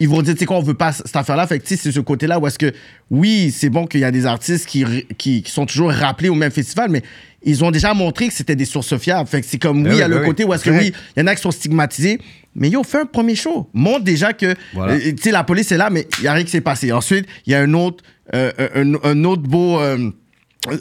ils 0.00 0.08
vont 0.08 0.22
dire, 0.22 0.34
tu 0.34 0.40
sais 0.40 0.46
quoi, 0.46 0.56
on 0.58 0.62
veut 0.62 0.74
pas 0.74 0.92
cette 0.92 1.14
affaire-là. 1.16 1.46
Fait 1.46 1.58
que, 1.58 1.64
tu 1.66 1.76
sais, 1.76 1.82
c'est 1.82 1.92
ce 1.92 2.00
côté-là 2.00 2.38
où 2.38 2.46
est-ce 2.46 2.58
que, 2.58 2.72
oui, 3.10 3.52
c'est 3.56 3.70
bon 3.70 3.86
qu'il 3.86 4.00
y 4.00 4.04
a 4.04 4.10
des 4.10 4.26
artistes 4.26 4.66
qui, 4.66 4.84
qui, 5.16 5.42
qui 5.42 5.50
sont 5.50 5.66
toujours 5.66 5.90
rappelés 5.92 6.28
au 6.28 6.34
même 6.34 6.50
festival, 6.52 6.90
mais 6.90 7.02
ils 7.42 7.64
ont 7.64 7.70
déjà 7.70 7.94
montré 7.94 8.28
que 8.28 8.34
c'était 8.34 8.56
des 8.56 8.64
sources 8.64 8.96
fiables. 8.98 9.28
Fait 9.28 9.40
que 9.40 9.46
c'est 9.46 9.58
comme, 9.58 9.78
oui, 9.78 9.84
Ben 9.84 9.92
il 9.94 9.98
y 9.98 10.02
a 10.02 10.06
oui, 10.06 10.12
le 10.14 10.18
ben 10.20 10.26
côté 10.26 10.44
oui. 10.44 10.50
où 10.50 10.54
est-ce 10.54 10.64
que, 10.64 10.70
oui, 10.70 10.92
il 11.16 11.20
y 11.20 11.22
en 11.22 11.26
a 11.26 11.34
qui 11.34 11.42
sont 11.42 11.50
stigmatisés, 11.50 12.18
mais 12.54 12.68
yo, 12.70 12.82
fais 12.82 13.00
un 13.00 13.06
premier 13.06 13.34
show. 13.34 13.68
Montre 13.74 14.04
déjà 14.04 14.32
que, 14.32 14.54
Voilà. 14.74 14.94
euh, 14.94 14.98
tu 15.12 15.16
sais, 15.22 15.30
la 15.30 15.44
police 15.44 15.70
est 15.72 15.76
là, 15.76 15.90
mais 15.90 16.06
il 16.18 16.22
n'y 16.22 16.28
a 16.28 16.32
rien 16.32 16.44
qui 16.44 16.50
s'est 16.50 16.60
passé. 16.60 16.92
Ensuite, 16.92 17.26
il 17.46 17.52
y 17.52 17.54
a 17.54 17.60
un 17.60 17.72
autre, 17.74 18.02
euh, 18.34 18.50
un, 18.74 18.94
un 19.04 19.24
autre 19.24 19.42
beau. 19.42 19.78
euh, 19.80 20.10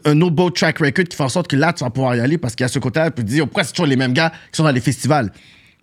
un 0.06 0.20
autre 0.22 0.36
beau 0.36 0.50
track 0.50 0.80
record 0.80 1.06
qui 1.06 1.16
fait 1.16 1.24
en 1.24 1.30
sorte 1.30 1.48
que 1.48 1.56
là, 1.56 1.72
tu 1.72 1.84
vas 1.84 1.90
pouvoir 1.92 2.16
y 2.16 2.20
aller 2.20 2.38
parce 2.38 2.56
qu'il 2.56 2.64
y 2.64 2.66
a 2.66 2.68
ce 2.68 2.80
côté-là, 2.80 3.10
tu 3.12 3.24
te 3.24 3.28
dire, 3.28 3.46
pourquoi 3.46 3.64
c'est 3.64 3.72
toujours 3.72 3.86
les 3.86 3.96
mêmes 3.96 4.12
gars 4.12 4.32
qui 4.52 4.58
sont 4.58 4.64
dans 4.64 4.72
les 4.72 4.82
festivals? 4.82 5.32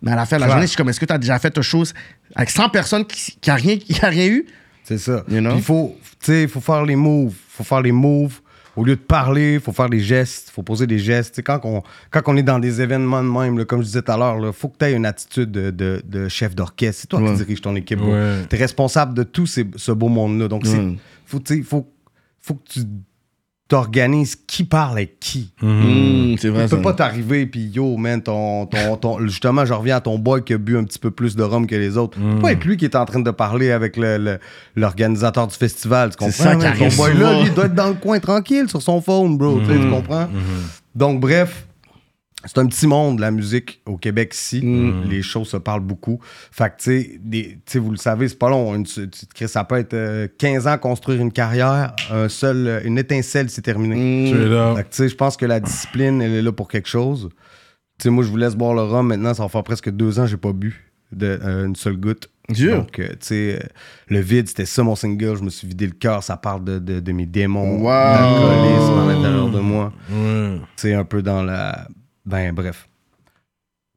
Mais 0.05 0.11
à 0.11 0.15
la 0.15 0.25
fin 0.25 0.37
de 0.37 0.41
la 0.41 0.47
journée, 0.47 0.61
je 0.63 0.67
suis 0.67 0.77
comme, 0.77 0.87
est-ce 0.89 0.99
que 0.99 1.05
tu 1.05 1.13
as 1.13 1.17
déjà 1.17 1.37
fait 1.39 1.55
une 1.57 1.63
chose 1.63 1.93
avec 2.35 2.49
100 2.51 2.69
personnes 2.69 3.05
qui 3.05 3.35
n'a 3.47 3.55
rien, 3.55 3.77
qui 3.77 3.99
a 4.05 4.07
rien 4.07 4.27
eu? 4.27 4.45
C'est 4.83 4.99
ça. 4.99 5.23
You 5.27 5.39
know? 5.41 5.55
Il 5.55 5.61
faut, 5.63 5.97
tu 6.21 6.27
sais, 6.27 6.43
il 6.43 6.47
faut 6.47 6.61
faire 6.61 6.85
les 6.85 6.95
moves. 6.95 7.33
faut 7.49 7.63
faire 7.63 7.81
les 7.81 7.91
moves 7.91 8.39
Au 8.75 8.83
lieu 8.83 8.95
de 8.95 9.01
parler, 9.01 9.55
il 9.55 9.59
faut 9.59 9.71
faire 9.71 9.89
des 9.89 9.99
gestes, 10.01 10.49
il 10.49 10.51
faut 10.53 10.61
poser 10.61 10.85
des 10.85 10.99
gestes. 10.99 11.41
Quand, 11.43 11.59
on, 11.63 11.81
quand 12.11 12.21
on 12.27 12.37
est 12.37 12.43
dans 12.43 12.59
des 12.59 12.81
événements 12.81 13.23
de 13.23 13.29
même, 13.29 13.57
là, 13.57 13.65
comme 13.65 13.79
je 13.81 13.85
disais 13.87 14.01
tout 14.03 14.11
à 14.11 14.17
l'heure, 14.17 14.37
il 14.45 14.53
faut 14.53 14.67
que 14.69 14.77
tu 14.77 14.85
aies 14.85 14.93
une 14.93 15.05
attitude 15.07 15.49
de, 15.51 15.71
de- 15.71 16.01
de 16.05 16.27
chef 16.29 16.53
d'orchestre. 16.55 17.01
C'est 17.01 17.07
toi 17.07 17.21
Ouais. 17.21 17.31
qui 17.31 17.37
diriges 17.37 17.61
ton 17.61 17.75
équipe. 17.75 18.01
Ouais. 18.01 18.45
Tu 18.49 18.55
es 18.55 18.59
responsable 18.59 19.13
de 19.15 19.23
tout 19.23 19.47
ces- 19.47 19.65
ce 19.75 19.91
beau 19.91 20.09
monde-là. 20.09 20.47
Donc, 20.49 20.67
c'est- 20.67 20.77
Ouais. 20.77 20.97
faut, 21.25 21.41
faut, 21.63 21.91
faut 22.41 22.53
que 22.55 22.69
tu 22.69 22.81
t'organises 23.67 24.35
qui 24.35 24.63
parle 24.63 24.91
avec 24.97 25.19
qui. 25.19 25.51
Mmh, 25.61 26.35
c'est 26.39 26.49
vrai, 26.49 26.65
Tu 26.65 26.69
peux 26.71 26.75
ça. 26.77 26.81
pas 26.83 26.93
t'arriver 26.93 27.47
puis 27.47 27.61
yo 27.65 27.97
man 27.97 28.21
ton, 28.21 28.67
ton, 28.67 28.95
ton- 28.97 29.19
justement 29.27 29.65
je 29.65 29.73
reviens 29.73 29.95
à 29.97 30.01
ton 30.01 30.19
boy 30.19 30.43
qui 30.43 30.53
a 30.53 30.57
bu 30.59 30.77
un 30.77 30.83
petit 30.83 30.99
peu 30.99 31.09
plus 31.09 31.35
de 31.35 31.41
rhum 31.43 31.65
que 31.65 31.75
les 31.75 31.97
autres. 31.97 32.19
Mm. 32.19 32.33
C'est 32.35 32.41
pas 32.41 32.51
être 32.51 32.63
lui 32.63 32.77
qui 32.77 32.85
est 32.85 32.95
en 32.95 33.05
train 33.05 33.19
de 33.21 33.31
parler 33.31 33.71
avec 33.71 33.97
le- 33.97 34.17
le- 34.17 34.39
l'organisateur 34.75 35.47
du 35.47 35.55
festival, 35.55 36.11
tu 36.11 36.17
comprends? 36.17 36.31
ça 36.31 36.55
man? 36.55 36.73
ton 36.77 36.79
boy 36.89 36.91
souvent. 36.91 37.07
là, 37.31 37.39
lui, 37.41 37.47
il 37.47 37.53
doit 37.55 37.65
être 37.65 37.73
dans 37.75 37.87
le 37.89 37.95
coin 37.95 38.19
tranquille 38.19 38.69
sur 38.69 38.81
son 38.81 39.01
phone, 39.01 39.37
bro, 39.37 39.59
tu 39.59 39.65
sais, 39.65 39.79
tu 39.79 39.89
comprends? 39.89 40.27
Donc 40.93 41.19
bref, 41.19 41.65
c'est 42.45 42.57
un 42.59 42.65
petit 42.67 42.87
monde, 42.87 43.19
la 43.19 43.31
musique 43.31 43.81
au 43.85 43.97
Québec 43.97 44.33
ici. 44.33 44.61
Mm. 44.63 45.09
Les 45.09 45.21
choses 45.21 45.47
se 45.49 45.57
parlent 45.57 45.81
beaucoup. 45.81 46.19
Fait 46.51 46.69
que, 46.69 46.77
tu 46.81 46.83
sais, 47.01 47.19
des- 47.21 47.49
tu 47.65 47.73
sais, 47.73 47.79
vous 47.79 47.91
le 47.91 47.97
savez, 47.97 48.27
c'est 48.27 48.37
pas 48.39 48.49
long. 48.49 48.75
Une- 48.75 48.85
ça 48.85 49.63
peut 49.63 49.77
être 49.77 49.93
euh, 49.93 50.27
15 50.37 50.67
ans 50.67 50.77
construire 50.77 51.21
une 51.21 51.31
carrière. 51.31 51.95
Un 52.11 52.29
seul, 52.29 52.67
euh, 52.67 52.81
une 52.85 52.97
étincelle, 52.97 53.49
c'est 53.49 53.61
terminé. 53.61 54.31
Up. 54.33 54.77
Fait 54.77 54.83
que, 54.83 54.89
tu 54.89 54.95
sais, 54.97 55.09
je 55.09 55.15
pense 55.15 55.37
que 55.37 55.45
la 55.45 55.59
discipline, 55.59 56.21
elle 56.21 56.33
est 56.33 56.41
là 56.41 56.51
pour 56.51 56.67
quelque 56.67 56.87
chose. 56.89 57.29
Tu 57.97 58.03
sais, 58.03 58.09
moi, 58.09 58.23
je 58.23 58.29
vous 58.29 58.37
laisse 58.37 58.55
boire 58.55 58.73
le 58.73 58.81
rhum. 58.81 59.07
Maintenant, 59.07 59.33
ça 59.33 59.43
va 59.43 59.49
faire 59.49 59.63
presque 59.63 59.89
deux 59.89 60.19
ans 60.19 60.23
que 60.23 60.29
j'ai 60.29 60.37
pas 60.37 60.51
bu 60.53 60.91
de, 61.11 61.39
euh, 61.41 61.65
une 61.65 61.75
seule 61.75 61.97
goutte. 61.97 62.29
Dieu. 62.49 62.75
Donc, 62.75 62.99
euh, 62.99 63.07
tu 63.11 63.15
sais, 63.21 63.59
euh, 63.63 63.67
le 64.09 64.19
vide, 64.19 64.47
c'était 64.47 64.65
ça 64.65 64.83
mon 64.83 64.95
single. 64.95 65.35
Je 65.37 65.43
me 65.43 65.49
suis 65.49 65.67
vidé 65.67 65.87
le 65.87 65.93
cœur. 65.93 66.21
Ça 66.23 66.37
parle 66.37 66.63
de, 66.63 66.77
de, 66.77 66.99
de 66.99 67.11
mes 67.11 67.25
démons, 67.25 67.77
Wow. 67.79 67.87
d'alcoolisme 67.89 68.99
à 68.99 69.13
l'intérieur 69.13 69.49
de 69.49 69.59
moi. 69.59 69.93
Tu 70.09 70.61
sais, 70.75 70.93
un 70.93 71.05
peu 71.05 71.21
dans 71.23 71.41
la... 71.41 71.87
Ben, 72.25 72.53
bref. 72.53 72.87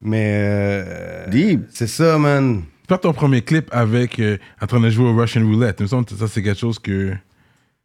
Mais... 0.00 0.30
euh, 0.44 1.26
Deep. 1.28 1.66
C'est 1.70 1.86
ça, 1.86 2.18
man. 2.18 2.62
Faire 2.88 3.00
ton 3.00 3.12
premier 3.12 3.42
clip 3.42 3.68
avec 3.72 4.18
euh, 4.18 4.38
en 4.60 4.66
train 4.66 4.80
de 4.80 4.88
jouer 4.90 5.06
au 5.08 5.14
Russian 5.16 5.42
Roulette. 5.44 5.76
Il 5.80 5.84
me 5.84 5.88
semble 5.88 6.04
que 6.04 6.14
ça, 6.14 6.26
c'est 6.28 6.42
quelque 6.42 6.58
chose 6.58 6.78
que. 6.78 7.14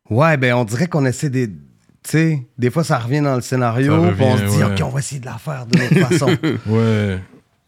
Ouais, 0.09 0.37
ben, 0.37 0.53
on 0.55 0.63
dirait 0.65 0.87
qu'on 0.87 1.05
essaie 1.05 1.29
des... 1.29 1.47
Tu 1.47 1.53
sais, 2.03 2.47
des 2.57 2.69
fois, 2.69 2.83
ça 2.83 2.99
revient 2.99 3.21
dans 3.21 3.35
le 3.35 3.41
scénario. 3.41 3.93
Puis 4.13 4.21
on 4.21 4.37
se 4.37 4.43
revient, 4.43 4.51
dit, 4.51 4.57
ouais. 4.63 4.73
OK, 4.73 4.81
on 4.83 4.89
va 4.89 4.99
essayer 4.99 5.21
de 5.21 5.25
la 5.25 5.37
faire 5.37 5.65
de 5.65 5.77
l'autre 5.79 6.07
façon. 6.09 6.27
Ouais. 6.67 7.19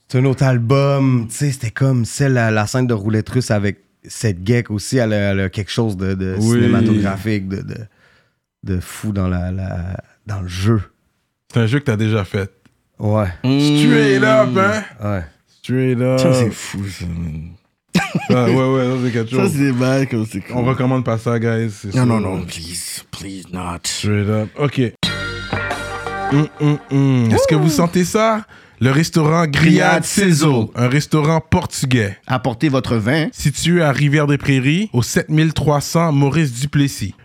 C'est 0.08 0.20
un 0.20 0.25
autre 0.25 0.44
album, 0.44 1.27
tu 1.29 1.36
sais, 1.36 1.51
c'était 1.51 1.72
comme 1.72 2.05
celle, 2.05 2.34
la, 2.34 2.51
la 2.51 2.67
scène 2.67 2.86
de 2.86 2.94
roulette 2.94 3.27
russe 3.29 3.50
avec 3.50 3.79
cette 4.03 4.46
geek 4.46 4.70
aussi, 4.70 4.98
elle 4.98 5.13
a, 5.13 5.32
elle 5.32 5.39
a 5.39 5.50
quelque 5.50 5.72
chose 5.72 5.98
de, 5.98 6.13
de 6.13 6.36
Oui. 6.38 6.60
cinématographique, 6.62 7.48
de, 7.50 7.62
de, 7.62 7.75
de 8.63 8.79
fou 8.79 9.12
dans, 9.13 9.27
la, 9.27 9.51
la- 9.51 9.98
dans 10.27 10.41
le 10.41 10.48
jeu. 10.48 10.79
C'est 11.51 11.60
un 11.60 11.65
jeu 11.65 11.79
que 11.79 11.86
t'as 11.86 11.98
déjà 11.98 12.24
fait. 12.24 12.51
Ouais, 13.00 13.28
Straight 13.44 14.24
up, 14.24 14.50
hein? 14.58 14.84
ouais. 15.04 15.24
Straight 15.62 16.00
up. 16.02 16.20
Ça, 16.20 16.34
c'est 16.34 16.52
fou, 16.52 16.80
ça. 16.88 17.06
man. 17.06 17.50
Ah, 18.30 18.46
ouais, 18.46 18.54
ouais, 18.54 18.86
ça, 18.86 18.98
c'est 19.06 19.12
quelque 19.12 19.30
Ça, 19.36 19.42
chose. 19.44 19.52
c'est 19.52 19.72
des 20.00 20.08
comme 20.08 20.25
c'est 20.25 20.42
cool. 20.42 20.56
On 20.58 20.64
recommande 20.64 21.04
pas 21.06 21.18
ça, 21.18 21.38
guys. 21.40 21.70
Non, 21.86 21.92
sûr. 21.92 22.06
non, 22.06 22.20
non, 22.20 22.42
please, 22.46 23.04
please 23.12 23.44
not. 23.52 23.80
Straight 23.84 24.28
up. 24.30 24.50
OK. 24.58 24.82
Hum, 26.32 26.48
hum, 26.60 26.78
hum. 26.92 27.32
Est-ce 27.32 27.48
que 27.48 27.56
vous 27.56 27.70
sentez 27.70 28.04
ça? 28.04 28.46
Le 28.82 28.92
restaurant 28.92 29.46
Grillade 29.48 30.04
Cezo. 30.04 30.72
un 30.75 30.90
restaurant 30.90 31.40
portugais 31.40 32.18
Apportez 32.28 32.68
votre 32.68 32.98
vin. 32.98 33.28
situé 33.32 33.82
à 33.82 33.92
Rivière-des-Prairies, 33.92 34.90
au 34.92 35.02
7300 35.02 36.12
Maurice 36.12 36.52
Duplessis. 36.60 37.16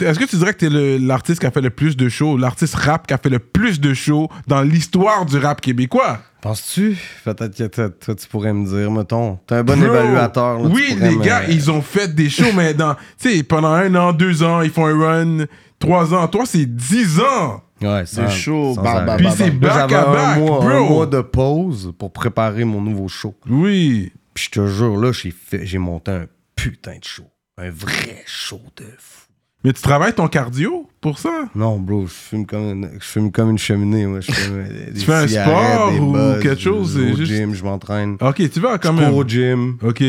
est-ce 0.00 0.18
que 0.18 0.24
tu 0.24 0.36
dirais 0.36 0.52
que 0.52 0.58
t'es 0.58 0.68
le- 0.70 0.98
l'artiste 0.98 1.40
qui 1.40 1.46
a 1.46 1.50
fait 1.50 1.60
le 1.60 1.70
plus 1.70 1.96
de 1.96 2.08
shows, 2.08 2.36
l'artiste 2.36 2.74
rap 2.74 3.06
qui 3.06 3.14
a 3.14 3.18
fait 3.18 3.28
le 3.30 3.38
plus 3.38 3.80
de 3.80 3.94
shows 3.94 4.28
dans 4.46 4.62
l'histoire 4.62 5.24
du 5.26 5.38
rap 5.38 5.60
québécois? 5.60 6.20
Penses-tu? 6.40 6.96
Peut-être 7.24 7.56
que 7.56 7.64
toi, 7.66 7.88
toi, 7.90 8.14
tu 8.14 8.26
pourrais 8.28 8.52
me 8.52 8.66
dire, 8.66 8.90
mettons. 8.90 9.38
T'es 9.46 9.56
un 9.56 9.64
bon 9.64 9.76
Bro, 9.76 9.86
évaluateur. 9.86 10.58
là, 10.60 10.68
oui, 10.68 10.96
les 11.00 11.16
me- 11.16 11.22
gars, 11.24 11.42
ils 11.48 11.70
ont 11.70 11.82
fait 11.82 12.14
des 12.14 12.28
shows, 12.28 12.52
mais 12.54 12.72
dans, 12.74 12.94
tu 13.20 13.30
sais, 13.36 13.42
pendant 13.42 13.72
un 13.72 13.94
an, 13.96 14.12
deux 14.12 14.42
ans, 14.42 14.60
ils 14.62 14.70
font 14.70 14.86
un 14.86 14.98
run, 14.98 15.44
trois 15.78 16.14
ans. 16.14 16.28
Toi, 16.28 16.44
c'est 16.46 16.66
dix 16.66 17.18
ans. 17.20 17.62
Ouais, 17.82 18.04
C'est 18.06 18.30
chaud, 18.30 18.74
bah, 18.76 18.82
bah, 18.82 19.12
arrêt. 19.12 19.16
Puis 19.18 19.26
bah, 19.26 19.32
c'est 19.36 19.50
back 19.50 19.92
à 19.92 20.08
un 20.08 20.12
back, 20.12 20.38
mois, 20.38 20.58
bro. 20.60 20.68
un 20.68 20.80
mois 20.80 21.06
de 21.06 21.20
pause 21.20 21.92
pour 21.98 22.12
préparer 22.12 22.64
mon 22.64 22.80
nouveau 22.80 23.08
show. 23.08 23.34
Oui. 23.48 24.12
Puis 24.32 24.44
je 24.46 24.50
te 24.60 24.66
jure, 24.66 24.96
là, 24.96 25.12
j'ai 25.12 25.30
fait- 25.30 25.66
j'ai 25.66 25.78
monté 25.78 26.10
un 26.12 26.26
putain 26.54 26.92
de 26.98 27.04
show. 27.04 27.24
Un 27.58 27.70
vrai 27.70 28.22
show 28.26 28.60
de 28.76 28.84
fou. 28.98 29.25
Mais 29.64 29.72
tu 29.72 29.82
travailles 29.82 30.14
ton 30.14 30.28
cardio 30.28 30.88
pour 31.00 31.18
ça? 31.18 31.46
Non, 31.54 31.78
bro, 31.78 32.06
je 32.06 32.12
fume 32.12 32.46
comme 32.46 32.62
une, 32.70 32.90
je 33.00 33.04
fume 33.04 33.32
comme 33.32 33.50
une 33.50 33.58
cheminée. 33.58 34.06
Moi. 34.06 34.20
Je 34.20 34.30
fume 34.30 34.64
des 34.92 35.00
fais 35.00 35.12
un 35.14 35.26
sport 35.28 35.92
des 35.92 35.98
ou 35.98 36.12
quelque 36.40 36.60
chose, 36.60 36.96
Je 36.98 37.12
au 37.12 37.16
juste- 37.16 37.32
gym, 37.32 37.54
je 37.54 37.64
m'entraîne. 37.64 38.16
Ok, 38.20 38.48
tu 38.50 38.60
vas 38.60 38.78
quand 38.78 38.94
Je 38.96 39.00
même. 39.00 39.10
cours 39.10 39.18
au 39.18 39.24
gym. 39.24 39.76
Ok. 39.82 40.02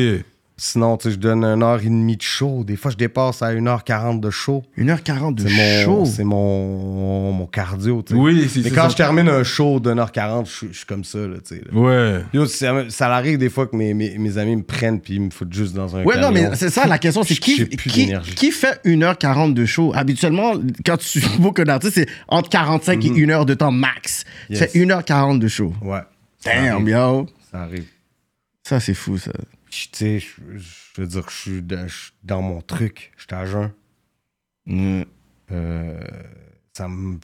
Sinon, 0.60 0.98
tu 0.98 1.04
sais, 1.10 1.12
je 1.14 1.20
donne 1.20 1.44
une 1.44 1.62
heure 1.62 1.80
et 1.80 1.86
demie 1.86 2.18
de 2.18 2.22
show. 2.24 2.64
Des 2.64 2.78
fois, 2.78 2.90
je 2.90 2.98
dépasse 2.98 3.44
à 3.44 3.54
1h40 3.54 4.20
de 4.20 4.32
show. 4.32 4.64
1h40 4.76 5.36
de 5.36 5.48
C'est 5.48 5.54
mon, 5.56 5.84
show? 5.86 6.06
c'est 6.06 6.24
mon, 6.24 7.32
mon 7.32 7.46
cardio, 7.46 8.02
tu 8.02 8.16
sais. 8.16 8.20
Oui, 8.20 8.50
c'est 8.52 8.62
Mais 8.64 8.72
quand 8.72 8.84
ça. 8.86 8.90
je 8.90 8.96
termine 8.96 9.30
un 9.30 9.44
show 9.44 9.80
d'une 9.80 10.00
heure 10.00 10.12
40, 10.12 10.48
je 10.48 10.52
suis- 10.52 10.68
je 10.72 10.78
suis 10.78 10.86
comme 10.88 11.04
ça, 11.04 11.20
là, 11.20 11.36
tu 11.48 11.58
sais. 11.58 11.62
là. 11.72 11.80
Ouais. 11.80 12.22
Yo, 12.34 12.48
ça, 12.48 12.74
ça 12.90 13.14
arrive 13.14 13.38
des 13.38 13.50
fois 13.52 13.68
que 13.68 13.76
mes, 13.76 13.94
mes, 13.94 14.18
mes 14.18 14.38
amis 14.40 14.56
me 14.56 14.64
prennent 14.64 15.00
puis 15.00 15.14
ils 15.16 15.22
me 15.22 15.30
foutent 15.30 15.54
juste 15.54 15.76
dans 15.76 15.96
un 15.96 16.04
Ouais, 16.04 16.16
non, 16.16 16.34
camion. 16.34 16.50
mais 16.50 16.56
c'est 16.56 16.72
ça 16.72 16.88
la 16.88 16.98
question, 16.98 17.22
c'est 17.22 17.36
qui, 17.40 17.68
qui, 17.70 18.12
qui 18.36 18.52
fait 18.52 18.82
1h40 18.84 19.54
de 19.54 19.66
show? 19.66 19.92
Habituellement, 19.96 20.54
quand 20.84 20.98
tu 20.98 21.22
book 21.40 21.60
un 21.60 21.68
artiste, 21.68 21.94
c'est 21.94 22.08
entre 22.28 22.50
45 22.50 23.06
et 23.06 23.24
1 23.26 23.30
heure 23.30 23.46
de 23.46 23.54
temps 23.54 23.72
max. 23.72 24.24
Yes. 24.50 24.58
C'est 24.72 24.76
1h40 24.80 25.38
de 25.38 25.48
show. 25.48 25.72
Ouais. 25.84 26.00
Damn, 26.44 26.88
yo. 26.88 27.28
Ça 27.52 27.60
arrive. 27.62 27.86
Ça, 28.64 28.80
c'est 28.80 28.96
fou, 28.96 29.20
ça. 29.20 29.32
Tu 29.70 29.88
sais, 29.92 30.20
je 30.20 30.28
je 30.58 31.02
veux 31.02 31.08
dire 31.08 31.26
que 31.26 31.32
je 31.32 31.38
suis 31.38 31.62
de- 31.62 31.88
je 31.88 31.96
suis 31.96 32.12
dans 32.24 32.42
mon 32.42 32.62
truc. 32.62 33.12
Je 33.18 33.24
suis 33.24 33.34
à 33.36 33.46
jeun. 33.46 33.72
Mm. 34.66 35.02
Euh, 35.52 36.00
ça 36.74 36.88
me 36.88 37.18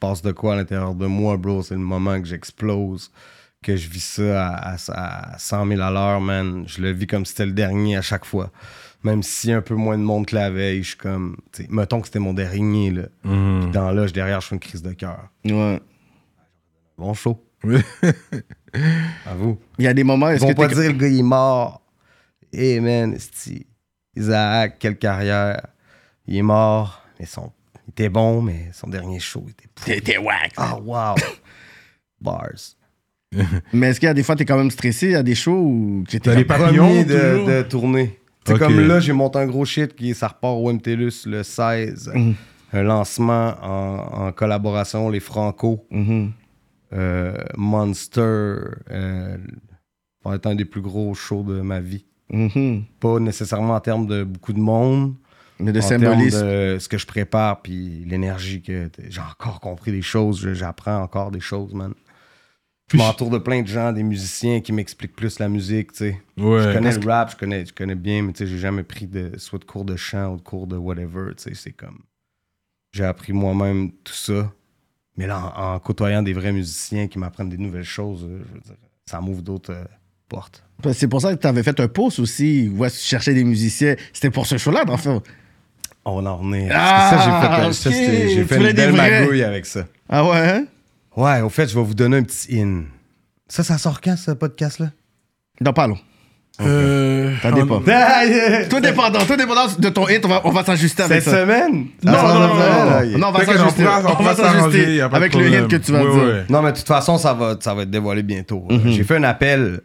passe 0.00 0.22
de 0.22 0.32
quoi 0.32 0.54
à 0.54 0.56
l'intérieur 0.56 0.94
de 0.94 1.06
moi, 1.06 1.36
bro? 1.36 1.62
C'est 1.62 1.74
le 1.74 1.80
moment 1.80 2.20
que 2.20 2.26
j'explose, 2.26 3.10
que 3.62 3.76
je 3.76 3.88
vis 3.88 4.04
ça 4.04 4.48
à, 4.48 4.74
à- 4.74 5.32
à 5.34 5.38
100 5.38 5.66
000 5.66 5.80
à 5.80 5.90
l'heure, 5.90 6.20
man. 6.20 6.64
Je 6.66 6.80
le 6.82 6.90
vis 6.92 7.06
comme 7.06 7.24
si 7.24 7.32
c'était 7.32 7.46
le 7.46 7.52
dernier 7.52 7.96
à 7.96 8.02
chaque 8.02 8.24
fois. 8.24 8.50
Même 9.04 9.22
si 9.22 9.52
un 9.52 9.62
peu 9.62 9.74
moins 9.74 9.96
de 9.96 10.02
monde 10.02 10.26
que 10.26 10.34
la 10.34 10.50
veille, 10.50 10.82
je 10.82 10.88
suis 10.88 10.96
comme. 10.98 11.36
Mettons 11.68 12.00
que 12.00 12.06
c'était 12.08 12.18
mon 12.18 12.34
dernier, 12.34 12.90
là. 12.90 13.02
Mhm. 13.24 13.70
Dans 13.70 13.90
l'âge 13.92 14.12
derrière, 14.12 14.40
je 14.40 14.48
fais 14.48 14.54
une 14.56 14.60
crise 14.60 14.82
de 14.82 14.92
cœur. 14.92 15.28
Ouais. 15.44 15.80
Bon 16.96 17.14
show. 17.14 17.44
Oui. 18.78 19.30
À 19.30 19.34
vous. 19.34 19.58
Il 19.78 19.84
y 19.84 19.88
a 19.88 19.94
des 19.94 20.04
moments, 20.04 20.30
Ils 20.30 20.38
vont 20.38 20.48
que 20.48 20.54
pas 20.54 20.68
dire 20.68 20.92
le 20.92 20.92
gars 20.92 21.08
il 21.08 21.20
est 21.20 21.22
mort. 21.22 21.82
Eh 22.52 22.80
man. 22.80 23.16
Isaac, 24.16 24.78
quelle 24.78 24.96
carrière. 24.98 25.60
Il 26.26 26.36
est 26.36 26.42
mort, 26.42 27.02
mais 27.18 27.26
son. 27.26 27.52
Il 27.86 27.90
était 27.90 28.08
bon, 28.08 28.42
mais 28.42 28.70
son 28.72 28.88
dernier 28.88 29.18
show 29.18 29.46
était 29.48 30.00
t'es 30.00 30.18
whack. 30.18 30.52
Ah 30.56 30.78
wow. 30.78 31.14
Bars. 32.20 32.74
Mais 33.72 33.88
est-ce 33.88 34.00
qu'il 34.00 34.06
y 34.06 34.10
a 34.10 34.14
des 34.14 34.22
fois, 34.22 34.36
t'es 34.36 34.44
quand 34.44 34.56
même 34.56 34.70
stressé? 34.70 35.06
Il 35.06 35.12
y 35.12 35.16
a 35.16 35.22
des 35.22 35.34
shows 35.34 35.52
où 35.58 36.04
tu 36.08 36.18
papillons, 36.20 36.86
Premier 36.86 37.04
de, 37.04 37.46
de 37.46 37.62
tournée. 37.62 38.18
C'est 38.46 38.58
comme 38.58 38.80
là, 38.80 39.00
j'ai 39.00 39.12
monté 39.12 39.38
un 39.38 39.46
gros 39.46 39.64
shit 39.64 39.94
qui 39.94 40.14
ça 40.14 40.28
repart 40.28 40.54
au 40.56 40.72
MTLUS 40.72 41.26
le 41.26 41.42
16. 41.42 42.12
Mhm. 42.14 42.34
Un 42.72 42.82
lancement 42.82 43.54
en, 43.62 44.26
en 44.26 44.32
collaboration, 44.32 45.08
les 45.08 45.20
Franco. 45.20 45.86
Euh, 45.92 46.26
Monster. 47.56 48.56
Euh, 48.90 49.36
va 50.28 50.36
être 50.36 50.46
un 50.46 50.54
des 50.54 50.64
plus 50.64 50.80
gros 50.80 51.14
shows 51.14 51.42
de 51.42 51.60
ma 51.60 51.80
vie. 51.80 52.04
Mhm. 52.30 52.84
Pas 53.00 53.18
nécessairement 53.18 53.74
en 53.74 53.80
termes 53.80 54.06
de 54.06 54.24
beaucoup 54.24 54.52
de 54.52 54.60
monde, 54.60 55.14
Mais 55.58 55.72
de 55.72 55.78
en 55.78 55.82
symbolisme. 55.82 56.42
de 56.42 56.76
ce 56.78 56.88
que 56.88 56.98
je 56.98 57.06
prépare, 57.06 57.62
puis 57.62 58.04
l'énergie 58.04 58.62
que 58.62 58.90
j'ai 59.08 59.20
encore 59.20 59.60
compris 59.60 59.92
des 59.92 60.02
choses, 60.02 60.52
j'apprends 60.52 61.02
encore 61.02 61.30
des 61.30 61.40
choses, 61.40 61.72
man. 61.72 61.94
Je 62.90 62.96
m'entoure 62.96 63.28
de 63.28 63.38
plein 63.38 63.60
de 63.60 63.66
gens, 63.66 63.92
des 63.92 64.02
musiciens 64.02 64.60
qui 64.62 64.72
m'expliquent 64.72 65.14
plus 65.14 65.38
la 65.38 65.48
musique, 65.50 65.92
tu 65.92 65.98
sais. 65.98 66.22
Ouais. 66.38 66.62
Je 66.62 66.72
connais 66.72 66.96
le 66.96 67.06
rap, 67.06 67.30
je 67.30 67.36
connais, 67.36 67.66
je 67.66 67.72
connais 67.74 67.94
bien, 67.94 68.22
mais 68.22 68.32
tu 68.32 68.38
sais, 68.38 68.46
j'ai 68.46 68.58
jamais 68.58 68.82
pris 68.82 69.06
de, 69.06 69.32
soit 69.36 69.58
de 69.58 69.64
cours 69.64 69.84
de 69.84 69.94
chant 69.96 70.32
ou 70.32 70.36
de 70.38 70.42
cours 70.42 70.66
de 70.66 70.76
whatever, 70.76 71.34
tu 71.36 71.42
sais, 71.42 71.54
c'est 71.54 71.72
comme... 71.72 71.98
J'ai 72.92 73.04
appris 73.04 73.34
moi-même 73.34 73.90
tout 74.04 74.14
ça, 74.14 74.50
Mais 75.18 75.26
là, 75.26 75.52
en, 75.56 75.74
en 75.74 75.78
côtoyant 75.80 76.22
des 76.22 76.32
vrais 76.32 76.52
musiciens 76.52 77.08
qui 77.08 77.18
m'apprennent 77.18 77.48
des 77.48 77.58
nouvelles 77.58 77.82
choses, 77.82 78.24
euh, 78.24 78.38
je 78.48 78.54
veux 78.54 78.60
dire, 78.60 78.74
ça 79.04 79.20
m'ouvre 79.20 79.42
d'autres 79.42 79.72
euh, 79.72 79.84
portes. 80.28 80.62
Ben, 80.82 80.92
C'est 80.92 81.08
pour 81.08 81.20
ça 81.20 81.34
que 81.34 81.40
tu 81.40 81.46
avais 81.46 81.64
fait 81.64 81.78
un 81.80 81.88
post 81.88 82.20
aussi 82.20 82.70
où 82.72 82.86
tu 82.86 82.92
cherchais 82.96 83.34
des 83.34 83.42
musiciens? 83.42 83.96
C'était 84.12 84.30
pour 84.30 84.46
ce 84.46 84.56
show-là, 84.56 84.84
dans 84.84 84.92
le 84.92 84.98
fond. 84.98 85.22
On 86.04 86.24
en 86.24 86.36
revenait. 86.36 86.68
Ah, 86.72 87.10
ça, 87.10 87.18
j'ai 87.18 87.30
fait, 87.30 87.68
euh, 87.68 87.72
ça, 87.72 87.90
fait 88.46 88.70
une 88.70 88.76
belle 88.76 88.92
magouille 88.94 89.42
avec 89.42 89.66
ça. 89.66 89.86
Ah 90.08 90.24
ouais, 90.24 90.48
hein? 90.48 90.66
Ouais, 91.16 91.40
au 91.40 91.48
fait, 91.48 91.68
je 91.68 91.74
vais 91.74 91.84
vous 91.84 91.94
donner 91.94 92.18
un 92.18 92.22
petit 92.22 92.60
in. 92.60 92.84
Ça, 93.48 93.64
ça 93.64 93.76
sort 93.76 94.00
quand, 94.00 94.16
ce 94.16 94.30
podcast-là? 94.30 94.92
Non, 95.60 95.72
pas 95.72 95.88
long. 95.88 95.98
Euh, 96.60 97.34
Ça 97.40 97.52
dépend. 97.52 97.80
Tout 98.70 98.80
dépendant, 98.80 99.20
tout 99.20 99.36
dépendant 99.36 99.66
de 99.78 99.88
ton 99.90 100.08
hit, 100.08 100.24
on 100.24 100.28
va, 100.28 100.40
on 100.44 100.50
va 100.50 100.64
s'ajuster 100.64 101.02
avec 101.04 101.22
Cette 101.22 101.32
ça. 101.32 101.40
semaine? 101.42 101.86
Non, 102.02 102.12
Ah, 102.16 102.22
non, 102.22 102.34
non, 102.34 102.40
non, 102.40 102.54
ah, 102.60 102.84
non, 102.84 103.12
ah, 103.14 103.18
non, 103.18 103.28
on 103.28 103.30
va 103.32 103.44
s'ajuster. 103.44 103.84
on 104.18 104.22
va 104.22 104.34
s'ajuster 104.34 105.00
avec 105.00 105.34
le 105.34 105.48
hit 105.48 105.68
que 105.68 105.76
tu 105.76 105.92
vas 105.92 106.00
dire. 106.00 106.44
Non, 106.48 106.62
mais 106.62 106.72
de 106.72 106.76
toute 106.78 106.86
façon, 106.88 107.16
ça 107.16 107.32
va, 107.34 107.56
ça 107.60 107.74
va 107.74 107.82
être 107.82 107.90
dévoilé 107.90 108.22
bientôt. 108.22 108.64
Mhm. 108.68 108.90
J'ai 108.90 109.04
fait 109.04 109.16
un 109.16 109.22
appel 109.24 109.80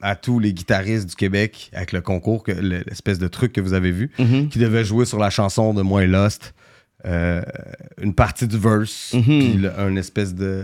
à 0.00 0.14
tous 0.16 0.38
les 0.38 0.52
guitaristes 0.52 1.08
du 1.08 1.14
Québec 1.16 1.70
avec 1.74 1.92
le 1.92 2.00
concours, 2.00 2.44
l'espèce 2.46 3.18
de 3.18 3.28
truc 3.28 3.52
que 3.52 3.60
vous 3.60 3.72
avez 3.72 3.90
vu, 3.90 4.10
Mhm. 4.18 4.48
qui 4.48 4.58
devait 4.58 4.84
jouer 4.84 5.04
sur 5.06 5.18
la 5.18 5.30
chanson 5.30 5.74
de 5.74 5.82
Moi 5.82 6.04
et 6.04 6.06
Lost, 6.08 6.54
euh, 7.04 7.42
une 8.00 8.14
partie 8.14 8.46
du 8.46 8.58
verse, 8.58 9.12
Mhm. 9.14 9.22
puis 9.22 9.60
un 9.76 9.96
espèce 9.96 10.34
de, 10.34 10.62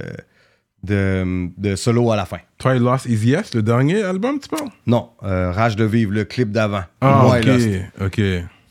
de, 0.85 1.49
de 1.57 1.77
solo 1.77 2.11
à 2.13 2.17
la 2.17 2.25
fin. 2.25 2.39
Toi, 2.59 2.75
Lost 2.79 3.07
Is 3.07 3.27
Yes, 3.27 3.55
le 3.55 3.63
dernier 3.63 4.03
album, 4.03 4.39
tu 4.41 4.49
parles? 4.49 4.69
Non, 4.87 5.11
euh, 5.25 5.51
Rage 5.53 5.77
de 5.77 5.85
vivre, 5.85 6.13
le 6.13 6.25
clip 6.25 6.51
d'avant. 6.51 6.83
Ah, 7.01 7.23
Moi 7.25 7.39
ok. 7.39 8.07
Ok. 8.07 8.21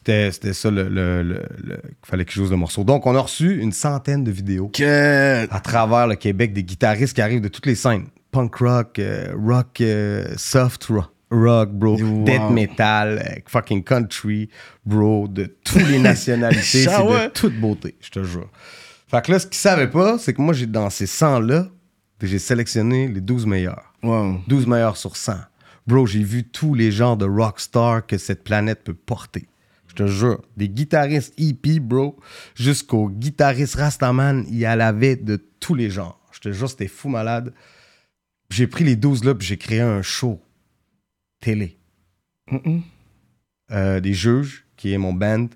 C'était 0.05 0.53
ça 0.53 0.71
le, 0.71 0.83
le- 0.87 1.21
le- 1.21 1.43
le- 1.65 1.75
qu'il 1.75 1.95
fallait 2.05 2.23
que 2.23 2.31
je 2.31 2.41
joue 2.41 2.49
le 2.49 2.55
morceau. 2.55 2.85
Donc, 2.85 3.05
on 3.05 3.13
a 3.13 3.19
reçu 3.19 3.59
une 3.59 3.73
centaine 3.73 4.23
de 4.23 4.31
vidéos 4.31 4.69
Que- 4.69 5.43
à 5.53 5.59
travers 5.59 6.07
le 6.07 6.15
Québec 6.15 6.53
des 6.53 6.63
guitaristes 6.63 7.13
qui 7.13 7.21
arrivent 7.21 7.41
de 7.41 7.49
toutes 7.49 7.65
les 7.65 7.75
scènes. 7.75 8.05
Punk 8.31 8.55
rock, 8.55 8.99
euh, 8.99 9.33
rock, 9.37 9.81
euh, 9.81 10.25
soft 10.37 10.85
rock, 10.85 11.11
rock, 11.29 11.71
bro, 11.73 11.97
Wow. 12.01 12.23
death 12.23 12.49
metal, 12.51 13.19
euh, 13.21 13.39
fucking 13.47 13.83
country, 13.83 14.47
bro, 14.85 15.27
de 15.27 15.53
toutes 15.65 15.87
les 15.89 15.99
nationalités. 15.99 16.61
c'est 16.63 16.85
de 16.85 17.27
toute 17.33 17.59
beauté, 17.59 17.95
je 17.99 18.09
te 18.09 18.23
jure. 18.23 18.49
Fait 19.09 19.21
que 19.25 19.31
là, 19.33 19.39
ce 19.39 19.47
qu'ils 19.47 19.57
savaient 19.57 19.89
pas, 19.89 20.17
c'est 20.17 20.33
que 20.33 20.41
moi, 20.41 20.53
j'ai 20.53 20.67
dans 20.67 20.89
ces 20.89 21.05
100-là, 21.05 21.67
j'ai 22.21 22.39
sélectionné 22.39 23.07
les 23.07 23.21
12 23.21 23.45
meilleurs. 23.45 23.93
Wow. 24.03 24.39
12 24.47 24.67
meilleurs 24.67 24.97
sur 24.97 25.15
100. 25.15 25.33
Bro, 25.85 26.05
j'ai 26.05 26.23
vu 26.23 26.43
tous 26.43 26.73
les 26.73 26.91
genres 26.91 27.17
de 27.17 27.25
rockstar 27.25 28.05
que 28.05 28.17
cette 28.17 28.43
planète 28.43 28.83
peut 28.83 28.93
porter. 28.93 29.47
Je 29.87 29.93
te 29.93 30.07
jure. 30.07 30.41
Des 30.57 30.69
guitaristes 30.69 31.33
hippie, 31.37 31.79
bro, 31.79 32.19
jusqu'aux 32.55 33.09
guitaristes 33.09 33.75
Rastaman, 33.75 34.45
il 34.49 34.57
y 34.57 34.67
en 34.67 34.79
avait 34.79 35.15
de 35.15 35.37
tous 35.59 35.75
les 35.75 35.89
genres. 35.89 36.19
Je 36.31 36.39
te 36.39 36.51
jure, 36.51 36.69
c'était 36.69 36.87
fou 36.87 37.09
malade. 37.09 37.53
J'ai 38.49 38.67
pris 38.67 38.83
les 38.83 38.95
12 38.95 39.23
là, 39.23 39.35
puis 39.35 39.47
j'ai 39.47 39.57
créé 39.57 39.81
un 39.81 40.01
show 40.01 40.41
télé. 41.39 41.77
Euh, 43.71 43.99
des 43.99 44.13
juges, 44.13 44.65
qui 44.75 44.93
est 44.93 44.97
mon 44.97 45.13
band. 45.13 45.47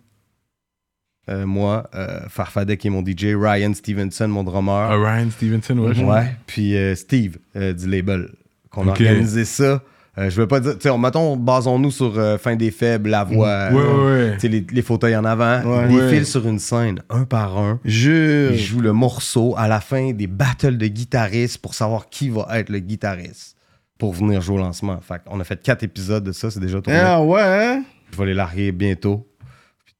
Euh, 1.29 1.45
moi, 1.45 1.89
euh, 1.93 2.19
Farfadet, 2.29 2.77
qui 2.77 2.87
est 2.87 2.89
mon 2.89 3.03
DJ. 3.05 3.35
Ryan 3.35 3.73
Stevenson, 3.73 4.27
mon 4.27 4.43
drummer. 4.43 4.73
Ah, 4.73 4.95
Ryan 4.97 5.29
Stevenson, 5.29 5.77
ouais. 5.77 6.25
puis 6.47 6.75
euh, 6.75 6.95
Steve 6.95 7.37
euh, 7.55 7.73
du 7.73 7.87
label, 7.87 8.29
qu'on 8.71 8.87
a 8.87 8.91
organisé 8.91 9.45
ça. 9.45 9.81
Je 10.17 10.35
veux 10.41 10.47
pas 10.47 10.59
dire, 10.59 10.77
tu 10.77 10.89
sais, 10.89 10.97
mettons, 10.97 11.37
basons-nous 11.37 11.89
sur 11.91 12.13
Fin 12.39 12.55
des 12.57 12.69
Faibles, 12.69 13.09
la 13.09 13.23
voix, 13.23 13.69
Ouais, 13.71 13.81
ouais, 13.81 14.03
ouais. 14.03 14.33
tu 14.33 14.39
sais, 14.41 14.47
les, 14.49 14.65
les 14.69 14.81
fauteuils 14.81 15.15
en 15.15 15.23
avant. 15.23 15.61
Ils 15.89 15.95
défilent 15.95 16.25
sur 16.25 16.45
une 16.47 16.59
scène, 16.59 17.01
un 17.09 17.23
par 17.23 17.57
un. 17.57 17.79
Jure. 17.85 18.51
Ils 18.51 18.59
jouent 18.59 18.81
le 18.81 18.91
morceau 18.91 19.55
à 19.57 19.67
la 19.69 19.79
fin 19.79 20.11
des 20.11 20.27
battles 20.27 20.77
de 20.77 20.87
guitaristes 20.87 21.59
pour 21.59 21.73
savoir 21.75 22.09
qui 22.09 22.29
va 22.29 22.45
être 22.59 22.69
le 22.69 22.79
guitariste 22.79 23.55
pour 23.97 24.13
venir 24.13 24.41
jouer 24.41 24.55
au 24.55 24.59
lancement. 24.59 24.99
Fait 24.99 25.21
on 25.27 25.39
a 25.39 25.43
fait 25.45 25.61
quatre 25.63 25.83
épisodes 25.83 26.23
de 26.23 26.33
ça, 26.33 26.51
c'est 26.51 26.59
déjà 26.59 26.81
tourné. 26.81 26.99
Ah 26.99 27.21
ouais, 27.23 27.41
hein? 27.41 27.83
Je 28.11 28.17
vais 28.17 28.25
les 28.25 28.33
larguer 28.33 28.71
bientôt. 28.73 29.25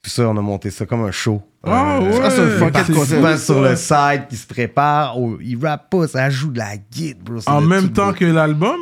Puis 0.01 0.09
tout 0.11 0.15
ça, 0.15 0.27
on 0.29 0.35
a 0.37 0.41
monté 0.41 0.71
ça 0.71 0.85
comme 0.85 1.03
un 1.05 1.11
show. 1.11 1.41
Ah, 1.63 1.97
Euh, 1.97 2.05
ouais. 2.05 2.13
ça, 2.13 2.29
c'est 2.31 2.41
un 2.41 3.35
ça. 3.37 3.37
sur 3.37 3.61
le 3.61 3.75
site 3.75 4.27
qui 4.29 4.35
se 4.35 4.47
préparent. 4.47 5.19
Oh, 5.19 5.37
ils 5.39 5.57
rappent 5.63 5.89
pas, 5.91 6.07
ça 6.07 6.29
joue 6.29 6.51
de 6.51 6.57
la 6.57 6.75
guide, 6.77 7.19
bro. 7.23 7.39
En 7.45 7.61
même 7.61 7.91
temps 7.93 8.11
que 8.13 8.25
l'album? 8.25 8.79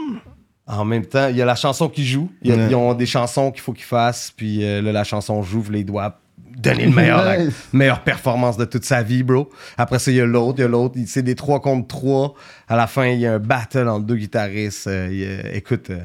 En 0.65 0.85
même 0.85 1.05
temps, 1.05 1.27
il 1.27 1.35
y 1.35 1.41
a 1.41 1.45
la 1.45 1.55
chanson 1.55 1.89
qui 1.89 2.05
joue. 2.05 2.29
Il 2.41 2.51
y 2.51 2.53
a- 2.53 2.55
Ouais. 2.55 2.67
Ils 2.69 2.75
ont 2.75 2.93
des 2.93 3.05
chansons 3.07 3.51
qu'il 3.51 3.61
faut 3.61 3.73
qu'ils 3.73 3.83
fassent. 3.85 4.31
Puis 4.35 4.63
euh, 4.63 4.81
là, 4.81 4.91
la 4.93 5.03
chanson 5.03 5.41
joue. 5.43 5.63
là, 5.69 5.79
il 5.79 5.85
doit 5.85 6.19
donner 6.57 6.85
le 6.85 6.91
meilleur, 6.95 7.23
la 7.25 7.37
meilleure 7.73 8.01
performance 8.03 8.55
de 8.55 8.65
toute 8.65 8.85
sa 8.85 9.01
vie, 9.01 9.23
bro. 9.23 9.49
Après 9.77 9.97
ça, 9.99 10.11
il 10.11 10.17
y 10.17 10.21
a 10.21 10.25
l'autre, 10.25 10.59
il 10.59 10.61
y 10.61 10.65
a 10.65 10.67
l'autre. 10.67 10.93
Il- 10.97 11.07
C'est 11.07 11.23
des 11.23 11.35
3 11.35 11.59
contre 11.59 11.87
3. 11.87 12.33
À 12.69 12.75
la 12.77 12.85
fin, 12.87 13.07
il 13.07 13.19
y 13.19 13.25
a 13.25 13.33
un 13.33 13.39
battle 13.39 13.87
entre 13.89 14.05
deux 14.05 14.15
guitaristes. 14.15 14.87
Euh, 14.87 15.09
il 15.11 15.55
écoute, 15.57 15.89
euh, 15.89 15.99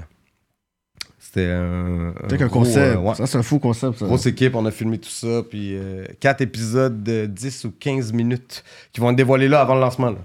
c'était 1.35 1.51
un, 1.51 2.13
C'est 2.29 2.43
un 2.43 2.47
gros, 2.47 2.61
concept. 2.61 2.97
euh, 2.97 2.99
ouais. 2.99 3.15
Ça, 3.15 3.27
c'est 3.27 3.39
un 3.39 3.43
fou 3.43 3.59
concept, 3.59 3.99
ça. 3.99 4.07
Grosse 4.07 4.27
équipe, 4.27 4.55
on 4.55 4.65
a 4.67 4.71
filmé 4.71 4.99
tout 4.99 5.09
ça, 5.11 5.43
puis 5.49 5.75
euh, 5.77 6.05
quatre 6.21 6.41
épisodes 6.43 7.03
de 7.03 7.27
10 7.27 7.65
ou 7.65 7.73
15 7.79 8.13
minutes 8.13 8.63
qui 8.93 9.01
vont 9.01 9.11
être 9.11 9.17
dévoilés 9.17 9.49
là 9.49 9.61
avant 9.61 9.75
le 9.75 9.81
lancement. 9.81 10.11
là. 10.11 10.17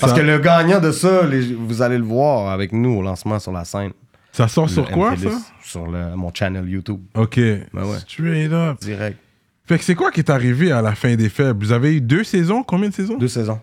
Parce 0.00 0.12
Ça- 0.12 0.18
que 0.18 0.24
le 0.24 0.38
gagnant 0.38 0.80
de 0.80 0.90
ça, 0.90 1.26
les- 1.26 1.52
vous 1.54 1.82
allez 1.82 1.98
le 1.98 2.04
voir 2.04 2.50
avec 2.50 2.72
nous 2.72 2.90
au 2.98 3.02
lancement 3.02 3.38
sur 3.38 3.52
la 3.52 3.64
scène. 3.64 3.92
Ça 4.32 4.46
sort 4.48 4.66
Le 4.66 4.70
sur 4.70 4.90
quoi, 4.90 5.12
MPLS, 5.12 5.30
ça? 5.32 5.38
Sur 5.62 5.86
le- 5.86 6.14
mon 6.16 6.32
channel 6.32 6.68
YouTube, 6.68 7.00
Ok. 7.14 7.36
ouais. 7.36 7.62
Straight 8.06 8.52
up. 8.52 8.78
direct. 8.80 9.18
Fait 9.66 9.78
que 9.78 9.84
c'est 9.84 9.94
quoi 9.94 10.10
qui 10.10 10.20
est 10.20 10.30
arrivé 10.30 10.72
à 10.72 10.82
la 10.82 10.94
fin 10.94 11.14
des 11.14 11.28
faibles 11.28 11.64
Vous 11.64 11.72
avez 11.72 11.94
eu 11.96 12.00
deux 12.00 12.24
saisons? 12.24 12.62
Combien 12.62 12.88
de 12.88 12.94
saisons? 12.94 13.16
Deux 13.18 13.28
saisons. 13.28 13.60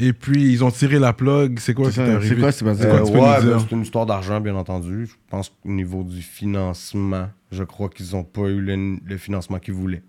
Et 0.00 0.12
puis, 0.12 0.52
ils 0.52 0.62
ont 0.64 0.70
tiré 0.70 0.98
la 0.98 1.12
plug. 1.12 1.58
C'est 1.58 1.74
quoi 1.74 1.86
C'est 1.86 1.94
qui 1.94 2.00
est 2.00 2.06
ça, 2.06 2.12
arrivé? 2.16 2.34
c'est 2.34 2.40
quoi, 2.40 2.52
Sébastien? 2.52 3.04
C'est 3.04 3.12
quoi 3.12 3.38
Euh, 3.38 3.40
ouais, 3.42 3.46
ben, 3.50 3.58
c'est 3.60 3.74
une 3.74 3.82
histoire 3.82 4.06
d'argent, 4.06 4.40
bien 4.40 4.54
entendu. 4.56 5.06
Je 5.06 5.14
pense 5.30 5.48
qu'au 5.48 5.68
niveau 5.70 6.02
du 6.04 6.22
financement, 6.22 7.28
je 7.50 7.64
crois 7.64 7.88
qu'ils 7.88 8.12
n'ont 8.12 8.24
pas 8.24 8.42
eu 8.42 8.60
le, 8.60 8.96
le 9.04 9.16
financement 9.16 9.58
qu'ils 9.58 9.74
voulaient. 9.74 10.02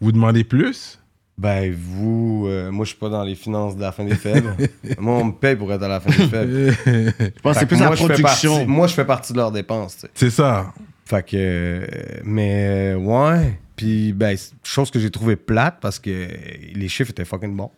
Vous 0.00 0.12
demandez 0.12 0.44
plus? 0.44 1.00
Ben, 1.38 1.70
vous, 1.76 2.46
euh, 2.48 2.70
moi, 2.70 2.84
je 2.86 2.90
suis 2.90 2.98
pas 2.98 3.10
dans 3.10 3.22
les 3.22 3.34
finances 3.34 3.76
de 3.76 3.82
la 3.82 3.92
fin 3.92 4.04
des 4.04 4.14
faibles. 4.14 4.54
moi, 4.98 5.16
on 5.16 5.24
me 5.26 5.32
paye 5.32 5.54
pour 5.56 5.70
être 5.72 5.82
à 5.82 5.88
la 5.88 6.00
fin 6.00 6.08
des 6.10 6.28
faibles. 6.28 6.72
Je 6.86 7.40
pense 7.42 7.54
que 7.54 7.60
c'est 7.60 7.66
plus 7.66 7.78
la 7.80 7.86
moi, 7.88 7.94
je 7.96 8.00
fais 8.06 8.12
production. 8.14 8.52
partie- 8.56 8.66
moi, 8.66 8.86
je 8.86 8.94
fais 8.94 9.04
partie 9.04 9.32
de 9.32 9.38
leurs 9.38 9.52
dépenses, 9.52 10.06
c'est 10.14 10.30
ça. 10.30 10.72
Fait 11.04 11.22
que. 11.22 11.36
euh, 11.36 11.86
mais, 12.24 12.94
euh, 12.94 12.96
ouais. 12.96 13.58
Puis, 13.76 14.14
ben, 14.14 14.34
chose 14.64 14.90
que 14.90 14.98
j'ai 14.98 15.10
trouvé 15.10 15.36
plate 15.36 15.76
parce 15.82 15.98
que 15.98 16.26
les 16.74 16.88
chiffres 16.88 17.10
étaient 17.10 17.26
fucking 17.26 17.54
bons. 17.54 17.70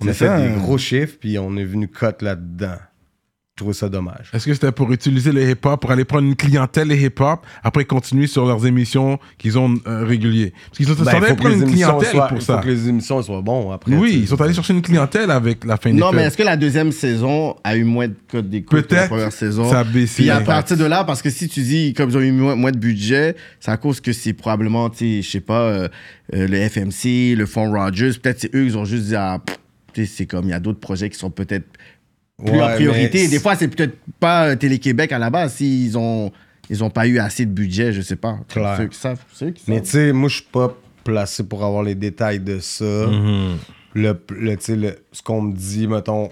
On 0.00 0.08
a 0.08 0.12
fait 0.12 0.26
ça. 0.26 0.40
des 0.40 0.54
gros 0.56 0.78
chiffres, 0.78 1.16
puis 1.20 1.38
on 1.38 1.56
est 1.56 1.64
venu 1.64 1.88
cut 1.88 2.06
là-dedans. 2.20 2.76
Je 3.54 3.62
trouvais 3.64 3.74
ça 3.74 3.90
dommage. 3.90 4.30
Est-ce 4.32 4.46
que 4.46 4.54
c'était 4.54 4.72
pour 4.72 4.90
utiliser 4.92 5.30
le 5.30 5.50
hip-hop, 5.50 5.78
pour 5.78 5.90
aller 5.90 6.06
prendre 6.06 6.26
une 6.26 6.34
clientèle 6.34 6.88
les 6.88 7.04
hip-hop, 7.04 7.44
après 7.62 7.84
continuer 7.84 8.26
sur 8.26 8.46
leurs 8.46 8.66
émissions 8.66 9.18
qu'ils 9.36 9.58
ont 9.58 9.74
euh, 9.86 10.04
réguliers? 10.04 10.54
Parce 10.68 10.78
qu'ils 10.78 10.90
ont 10.90 10.94
Ben, 10.94 11.04
sont 11.04 11.22
allés 11.22 11.36
prendre 11.36 11.54
les 11.56 11.60
une 11.60 11.70
clientèle 11.70 12.08
soient- 12.08 12.28
pour 12.28 12.38
faut 12.38 12.44
ça. 12.44 12.62
que 12.64 12.68
les 12.68 12.88
émissions 12.88 13.20
soient 13.22 13.42
bons 13.42 13.70
après. 13.70 13.94
Oui, 13.94 14.20
ils 14.22 14.26
sont 14.26 14.40
allés 14.40 14.54
chercher 14.54 14.72
une 14.72 14.80
clientèle 14.80 15.30
avec 15.30 15.66
la 15.66 15.76
fin 15.76 15.90
des 15.92 15.98
Non, 16.00 16.12
mais 16.12 16.22
est-ce 16.22 16.38
que 16.38 16.42
la 16.42 16.56
deuxième 16.56 16.92
saison 16.92 17.54
a 17.62 17.76
eu 17.76 17.84
moins 17.84 18.08
de 18.08 18.16
codes 18.26 18.48
d'écoute 18.48 18.70
que 18.70 18.76
la 18.76 18.82
Peut-être 19.02 19.08
première 19.10 19.32
saison? 19.32 19.70
ça 19.70 19.80
a 19.80 19.84
baissé. 19.84 20.22
Puis 20.22 20.30
à 20.30 20.40
partir 20.40 20.78
de 20.78 20.84
là, 20.86 21.04
parce 21.04 21.20
que 21.20 21.28
si 21.28 21.46
tu 21.46 21.60
dis, 21.60 21.92
comme 21.92 22.08
ils 22.08 22.16
ont 22.16 22.20
eu 22.22 22.32
moins, 22.32 22.56
moins 22.56 22.72
de 22.72 22.78
budget, 22.78 23.36
c'est 23.60 23.70
à 23.70 23.76
cause 23.76 24.00
que 24.00 24.14
c'est 24.14 24.32
probablement, 24.32 24.88
tu 24.88 24.96
sais, 24.96 25.22
je 25.22 25.30
sais 25.30 25.40
pas, 25.40 25.60
euh, 25.60 25.88
euh, 26.34 26.48
le 26.48 26.56
FMC, 26.70 27.36
le 27.36 27.44
Fonds 27.44 27.70
Rogers, 27.70 28.12
peut-être 28.20 28.40
c'est 28.40 28.54
eux, 28.54 28.64
ils 28.64 28.78
ont 28.78 28.86
juste 28.86 29.04
dit, 29.08 29.14
ah, 29.14 29.38
pff, 29.44 29.58
c'est 29.94 30.26
comme, 30.26 30.46
il 30.46 30.50
y 30.50 30.54
a 30.54 30.60
d'autres 30.60 30.80
projets 30.80 31.08
qui 31.10 31.18
sont 31.18 31.30
peut-être 31.30 31.66
plus 32.44 32.60
en 32.60 32.68
priorité. 32.74 33.28
Des 33.28 33.38
fois, 33.38 33.54
c'est 33.56 33.68
peut-être 33.68 33.96
pas 34.18 34.48
euh, 34.48 34.56
Télé-Québec 34.56 35.12
à 35.12 35.18
la 35.18 35.30
base, 35.30 35.54
s'ils 35.54 35.96
ont, 35.96 36.32
ils 36.70 36.82
ont 36.82 36.90
pas 36.90 37.06
eu 37.06 37.18
assez 37.18 37.46
de 37.46 37.50
budget, 37.52 37.92
je 37.92 38.00
sais 38.00 38.16
pas. 38.16 38.38
Clair. 38.48 38.76
Ceux 38.76 38.86
qui 38.88 38.98
savent, 38.98 39.20
ceux 39.32 39.50
qui 39.50 39.62
Mais 39.68 39.80
tu 39.82 39.90
sais, 39.90 40.12
moi, 40.12 40.28
je 40.28 40.36
suis 40.36 40.44
pas 40.50 40.76
placé 41.04 41.44
pour 41.44 41.64
avoir 41.64 41.82
les 41.82 41.94
détails 41.94 42.40
de 42.40 42.58
ça. 42.58 42.84
Mhm. 42.84 43.56
le, 43.94 44.20
le, 44.30 44.56
tu 44.56 44.64
sais, 44.64 44.76
le- 44.76 44.96
ce 45.12 45.22
qu'on 45.22 45.42
me 45.42 45.52
dit, 45.54 45.86
mettons, 45.86 46.30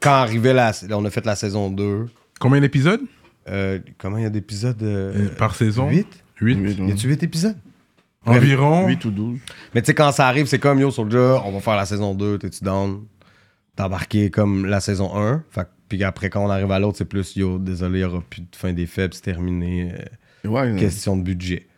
quand 0.00 0.10
arrivait 0.12 0.52
la. 0.52 0.72
On 0.90 1.04
a 1.04 1.10
fait 1.10 1.24
la 1.24 1.36
saison 1.36 1.70
2. 1.70 2.06
Combien 2.40 2.60
d'épisodes? 2.60 3.00
Euh, 3.48 3.78
comment 3.98 4.18
il 4.18 4.22
y 4.24 4.26
a 4.26 4.30
d'épisodes 4.30 4.82
euh, 4.82 5.12
Euh, 5.14 5.28
Par 5.36 5.54
saison? 5.54 5.88
8 5.88 6.06
8. 6.40 6.58
Oui, 6.60 6.88
Y 6.88 6.92
a-tu 6.92 7.08
8 7.08 7.22
épisodes? 7.22 7.56
Environ. 8.24 8.86
8 8.86 9.04
ou 9.04 9.10
12. 9.10 9.38
Mais 9.74 9.82
tu 9.82 9.86
sais, 9.86 9.94
quand 9.94 10.12
ça 10.12 10.28
arrive, 10.28 10.46
c'est 10.46 10.58
comme 10.58 10.78
Yo 10.80 10.90
Soldier, 10.90 11.36
on 11.44 11.52
va 11.52 11.60
faire 11.60 11.76
la 11.76 11.86
saison 11.86 12.14
2, 12.14 12.38
t'es-tu 12.38 12.62
down? 12.64 13.04
T'as 13.74 13.86
embarqué 13.86 14.30
comme 14.30 14.66
la 14.66 14.80
saison 14.80 15.16
1. 15.16 15.44
Fait, 15.50 15.64
que- 15.64 15.68
puis 15.88 16.04
après, 16.04 16.30
quand 16.30 16.44
on 16.44 16.50
arrive 16.50 16.70
à 16.70 16.78
l'autre, 16.78 16.98
c'est 16.98 17.04
plus 17.06 17.34
Yo, 17.36 17.58
désolé, 17.58 18.00
il 18.00 18.06
n'y 18.06 18.12
aura 18.12 18.22
plus 18.28 18.42
de 18.42 18.54
fin 18.56 18.72
des 18.72 18.86
faibles, 18.86 19.14
c'est 19.14 19.22
terminé. 19.22 19.92
euh, 20.44 20.48
Ouais, 20.48 20.74
question 20.78 21.16
de 21.16 21.22
budget. 21.22 21.68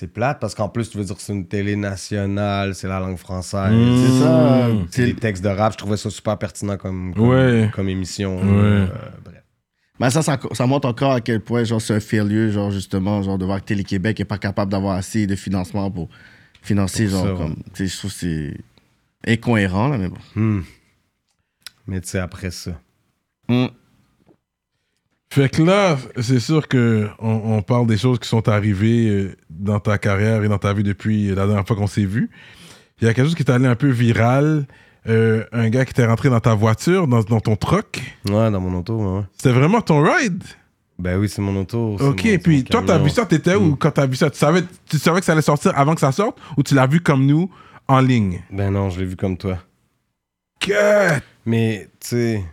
C'est 0.00 0.12
plate 0.12 0.40
parce 0.40 0.54
qu'en 0.56 0.68
plus, 0.68 0.90
tu 0.90 0.98
veux 0.98 1.04
dire 1.04 1.14
que 1.14 1.22
c'est 1.22 1.32
une 1.32 1.46
télé 1.46 1.76
nationale, 1.76 2.74
c'est 2.74 2.88
la 2.88 2.98
langue 2.98 3.16
française. 3.16 3.70
Mmh. 3.72 4.04
c'est 4.06 4.20
ça. 4.24 4.68
C'est 4.90 5.04
des 5.06 5.14
textes 5.14 5.44
de 5.44 5.48
rap, 5.50 5.72
je 5.72 5.78
trouvais 5.78 5.96
ça 5.96 6.10
super 6.10 6.36
pertinent 6.36 6.76
comme, 6.76 7.14
comme, 7.14 7.28
Ouais. 7.28 7.70
comme 7.72 7.88
émission. 7.88 8.36
Ouais. 8.38 8.42
Euh, 8.48 8.86
bref. 9.24 9.33
Mais 10.00 10.10
ça, 10.10 10.22
ça, 10.22 10.38
ça 10.52 10.66
montre 10.66 10.88
encore 10.88 11.12
à 11.12 11.20
quel 11.20 11.40
point 11.40 11.64
genre, 11.64 11.80
c'est 11.80 11.94
un 11.94 12.00
failure, 12.00 12.50
genre, 12.50 12.70
justement, 12.70 13.22
genre, 13.22 13.38
de 13.38 13.44
voir 13.44 13.60
que 13.60 13.66
Télé-Québec 13.66 14.18
n'est 14.18 14.24
pas 14.24 14.38
capable 14.38 14.72
d'avoir 14.72 14.96
assez 14.96 15.26
de 15.26 15.36
financement 15.36 15.90
pour 15.90 16.08
financer, 16.62 17.04
Pour 17.04 17.12
genre, 17.12 17.38
ça, 17.38 17.44
comme, 17.44 17.56
je 17.74 17.96
trouve 17.98 18.10
que 18.10 18.16
c'est... 18.16 18.56
incohérent, 19.26 19.88
là, 19.88 19.98
mais 19.98 20.08
bon. 20.08 20.18
Hmm. 20.34 20.62
Mais 21.86 22.00
tu 22.00 22.08
sais, 22.08 22.18
après 22.18 22.50
ça. 22.50 22.80
Hmm. 23.48 23.66
Fait 25.30 25.48
que 25.48 25.62
là, 25.62 25.98
c'est 26.20 26.40
sûr 26.40 26.68
que 26.68 27.08
on, 27.18 27.56
on 27.56 27.62
parle 27.62 27.86
des 27.86 27.96
choses 27.96 28.18
qui 28.18 28.28
sont 28.28 28.48
arrivées 28.48 29.08
euh, 29.08 29.36
dans 29.50 29.80
ta 29.80 29.98
carrière 29.98 30.44
et 30.44 30.48
dans 30.48 30.58
ta 30.58 30.72
vie 30.72 30.84
depuis 30.84 31.28
la 31.28 31.46
dernière 31.46 31.66
fois 31.66 31.76
qu'on 31.76 31.88
s'est 31.88 32.04
vu. 32.04 32.30
Il 33.00 33.06
y 33.06 33.10
a 33.10 33.14
quelque 33.14 33.26
chose 33.26 33.34
qui 33.34 33.42
est 33.42 33.50
allé 33.50 33.66
un 33.66 33.74
peu 33.74 33.88
viral. 33.88 34.66
Euh, 35.06 35.44
un 35.52 35.68
gars 35.68 35.84
qui 35.84 35.90
était 35.90 36.06
rentré 36.06 36.30
dans 36.30 36.40
ta 36.40 36.54
voiture, 36.54 37.06
dans, 37.06 37.20
dans 37.22 37.40
ton 37.40 37.56
truck. 37.56 38.00
Ouais, 38.28 38.50
dans 38.50 38.60
mon 38.60 38.78
auto, 38.78 38.96
ouais. 39.18 39.22
C'était 39.36 39.52
vraiment 39.52 39.82
ton 39.82 40.02
ride? 40.02 40.42
Ben 40.98 41.18
oui, 41.18 41.28
c'est 41.28 41.42
mon 41.42 41.54
auto. 41.60 41.96
Ok, 42.00 42.24
mon- 42.24 42.38
puis 42.38 42.64
toi, 42.64 42.82
t'as 42.86 42.98
vu 42.98 43.10
ça, 43.10 43.26
t'étais 43.26 43.54
où? 43.56 43.76
Quand 43.76 43.90
t'as 43.90 44.06
vu 44.06 44.16
ça 44.16 44.30
tu 44.30 44.38
savais, 44.38 44.62
tu 44.88 44.96
savais 44.98 45.20
que 45.20 45.26
ça 45.26 45.32
allait 45.32 45.42
sortir 45.42 45.72
avant 45.76 45.94
que 45.94 46.00
ça 46.00 46.12
sorte 46.12 46.38
ou 46.56 46.62
tu 46.62 46.74
l'as 46.74 46.86
vu 46.86 47.00
comme 47.00 47.26
nous 47.26 47.50
en 47.88 48.00
ligne? 48.00 48.42
Ben 48.50 48.70
non, 48.70 48.88
je 48.90 49.00
l'ai 49.00 49.06
vu 49.06 49.16
comme 49.16 49.36
toi. 49.36 49.58
Que- 50.60 51.18
Mais, 51.44 51.88
tu 52.00 52.06
sais, 52.08 52.44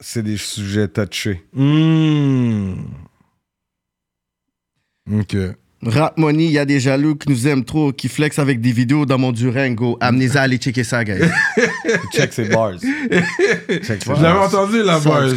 c'est 0.00 0.22
des 0.22 0.36
sujets 0.38 0.88
touchés. 0.88 1.44
Hmm. 1.52 2.74
Ok. 5.12 5.36
Rap 5.84 6.16
Money, 6.16 6.44
il 6.44 6.52
y 6.52 6.58
a 6.58 6.64
des 6.64 6.78
jaloux 6.78 7.16
qui 7.16 7.28
nous 7.28 7.48
aiment 7.48 7.64
trop, 7.64 7.92
qui 7.92 8.08
flex 8.08 8.38
avec 8.38 8.60
des 8.60 8.70
vidéos 8.70 9.04
dans 9.04 9.18
mon 9.18 9.32
Durango. 9.32 9.98
Amenez-les 10.00 10.36
à 10.36 10.42
aller 10.42 10.56
checker 10.58 10.84
ça, 10.84 11.02
guys. 11.02 11.18
Check 12.14 12.32
ses 12.32 12.44
bars. 12.48 12.72
Check 12.80 13.84
ses 13.84 13.98
Je 14.04 14.22
l'avais 14.22 14.22
bars. 14.22 14.42
entendu 14.44 14.78
Je 14.78 14.82
l'avais- 14.84 15.00
je 15.30 15.34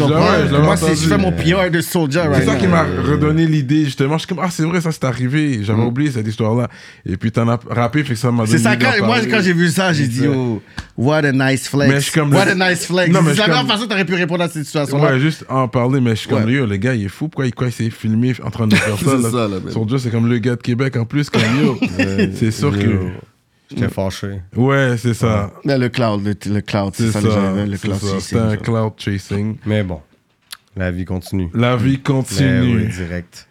l'avais 0.52 0.64
Moi, 0.64 0.78
c'est- 0.78 0.86
entendu. 0.86 1.00
je 1.02 1.08
fais 1.08 1.18
mon 1.18 1.32
PR 1.32 1.70
de 1.72 1.82
Soldier 1.82 2.22
right 2.22 2.36
C'est 2.40 2.46
ça 2.46 2.54
now. 2.54 2.60
qui 2.60 2.68
m'a 2.68 2.84
redonné 2.84 3.46
l'idée, 3.46 3.86
justement. 3.86 4.14
Je 4.18 4.20
suis 4.20 4.28
comme, 4.28 4.40
ah, 4.44 4.50
c'est 4.52 4.64
vrai, 4.64 4.82
ça, 4.82 4.92
c'est 4.92 5.04
arrivé. 5.04 5.60
J'avais 5.64 5.82
oublié 5.84 6.12
cette 6.12 6.28
histoire-là. 6.28 6.68
Et 7.06 7.18
puis, 7.18 7.32
t'en 7.32 7.48
as 7.50 7.60
rappé, 7.70 8.04
fait 8.04 8.14
que 8.14 8.20
ça 8.20 8.32
m'a 8.32 8.46
donné 8.46 8.58
C'est 8.58 8.64
ça, 8.64 8.72
l'idée 8.72 8.86
quand, 8.86 8.92
d'en 9.00 9.06
moi, 9.06 9.16
parler. 9.16 9.30
quand 9.32 9.42
j'ai 9.42 9.54
vu 9.54 9.68
ça, 9.70 9.94
j'ai 9.94 10.08
dit, 10.08 10.28
oh, 10.28 10.62
what 10.98 11.18
a 11.26 11.32
nice 11.32 11.68
flex. 11.68 11.90
Mais 11.92 11.96
je 12.00 12.10
suis 12.10 12.12
comme 12.20 12.34
what 12.34 12.42
a 12.48 12.56
nice 12.56 12.86
flex. 12.86 13.12
Non, 13.12 13.22
mais 13.22 13.32
je 13.32 13.36
c'est 13.36 13.38
la 13.40 13.44
suis 13.44 13.52
meilleure 13.52 13.58
comme- 13.60 13.68
façon 13.70 13.84
que 13.84 13.90
t'aurais 13.90 14.06
pu 14.06 14.16
répondre 14.16 14.44
à 14.44 14.50
cette 14.50 14.66
situation-là. 14.66 15.14
Ouais, 15.14 15.20
juste 15.20 15.46
en 15.50 15.68
parler, 15.68 16.00
mais 16.02 16.12
je 16.12 16.16
suis 16.22 16.30
comme, 16.30 16.46
Ouais. 16.46 16.52
yo, 16.54 16.66
le 16.66 16.78
gars, 16.78 16.94
il 16.96 17.06
est 17.06 17.10
fou. 17.10 17.28
Pourquoi 17.28 17.48
il, 17.48 17.54
quoi, 17.54 17.68
il 17.68 17.74
s'est 17.74 17.90
filmé 17.90 18.34
en 18.44 18.50
train 18.52 18.68
de 18.68 18.76
faire 18.76 18.98
ça? 18.98 19.04
C'est 19.06 19.22
là? 19.24 19.30
ça, 19.32 19.48
là, 19.48 19.58
mais- 19.66 19.72
Son 19.72 19.86
Dieu, 19.86 19.98
c'est 19.98 20.10
comme 20.10 20.28
le 20.30 20.38
gars 20.40 20.56
de 20.56 20.62
Québec 20.62 20.96
en 20.98 21.06
plus, 21.06 21.30
comme 21.30 21.42
yo. 21.62 21.78
c'est 22.36 22.52
sûr 22.52 22.72
que. 22.78 23.10
J'étais 23.76 23.90
fâché. 23.94 24.42
Ouais, 24.56 24.96
c'est 24.98 25.14
ça. 25.14 25.52
Là, 25.64 25.78
le 25.78 25.90
cloud, 25.90 26.24
le, 26.26 26.36
le 26.54 26.62
cloud, 26.62 26.94
c'est 26.96 27.12
ça, 27.12 27.22
ça. 27.22 27.52
les 27.54 27.66
le 27.66 27.78
c'est 27.78 27.88
cloud 27.88 28.00
ça. 28.00 28.08
chasing, 28.08 28.20
C'est 28.22 28.38
un 28.40 28.50
ça. 28.52 28.58
cloud 28.58 28.94
chasing. 28.98 29.58
Mais 29.66 29.84
bon, 29.84 30.02
la 30.76 30.92
vie 30.92 31.06
continue. 31.06 31.50
La 31.54 31.76
vie 31.76 31.92
Mais 31.98 31.98
continue. 32.04 32.78
oui, 32.78 32.88
direct. 32.88 33.48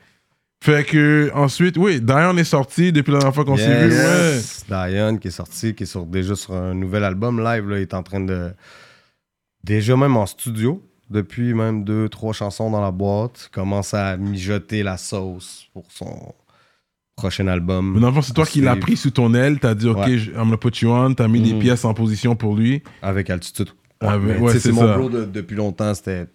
Fait 0.63 0.83
que, 0.85 1.31
ensuite, 1.35 1.77
oui, 1.77 2.01
Diane 2.01 2.39
est 2.39 2.45
sorti 2.45 2.91
depuis 2.91 3.13
la 3.13 3.19
dernière 3.19 3.35
fois 3.35 3.45
qu'on 3.45 3.57
s'est 3.59 3.87
vu. 3.87 3.93
Ouais. 3.93 4.35
Yes. 4.35 4.65
Diane 4.67 5.19
qui 5.19 5.29
est 5.29 5.31
sorti, 5.31 5.75
qui 5.75 5.83
est 5.83 5.87
sur, 5.87 6.07
déjà 6.07 6.35
sur 6.35 6.55
un 6.55 6.73
nouvel 6.73 7.05
album 7.05 7.39
live, 7.45 7.69
là, 7.69 7.79
il 7.79 7.83
est 7.83 7.93
en 7.95 8.03
train 8.03 8.21
de. 8.21 8.51
Déjà 9.63 9.95
même 9.97 10.17
en 10.17 10.25
studio, 10.27 10.83
depuis 11.11 11.53
même 11.55 11.85
deux, 11.85 12.09
trois 12.09 12.33
chansons 12.33 12.71
dans 12.71 12.81
la 12.81 12.91
boîte, 12.91 13.51
commence 13.53 13.93
à 13.95 14.17
mijoter 14.17 14.83
la 14.83 14.97
sauce 14.97 15.67
pour 15.75 15.85
son 15.91 16.35
prochain 17.17 17.47
album. 17.47 17.93
Mais 17.95 18.01
dans 18.01 18.09
le 18.09 18.15
fond, 18.15 18.23
c'est 18.23 18.33
toi 18.33 18.47
qui 18.47 18.61
l'as 18.61 18.77
pris 18.77 18.97
sous 18.97 19.11
ton 19.11 19.35
aile. 19.35 19.59
T'as 19.61 19.75
dit, 19.75 19.89
OK, 19.89 19.99
Ouais. 19.99 20.15
I'm 20.17 20.35
gonna 20.45 20.57
put 20.57 20.77
you 20.81 20.91
on. 20.91 21.15
T'as 21.15 21.29
mis 21.29 21.41
des 21.41 21.53
Mhm. 21.55 21.61
pièces 21.61 21.85
en 21.85 21.95
position 21.95 22.37
pour 22.37 22.57
lui. 22.57 22.83
Avec 23.03 23.31
altitude. 23.31 23.69
Ah, 24.01 24.19
ouais, 24.19 24.59
c'est 24.59 24.73
mon 24.73 24.97
bro 24.97 25.09
de- 25.09 25.25
depuis 25.25 25.57
longtemps, 25.57 25.95
c'était. 25.95 26.27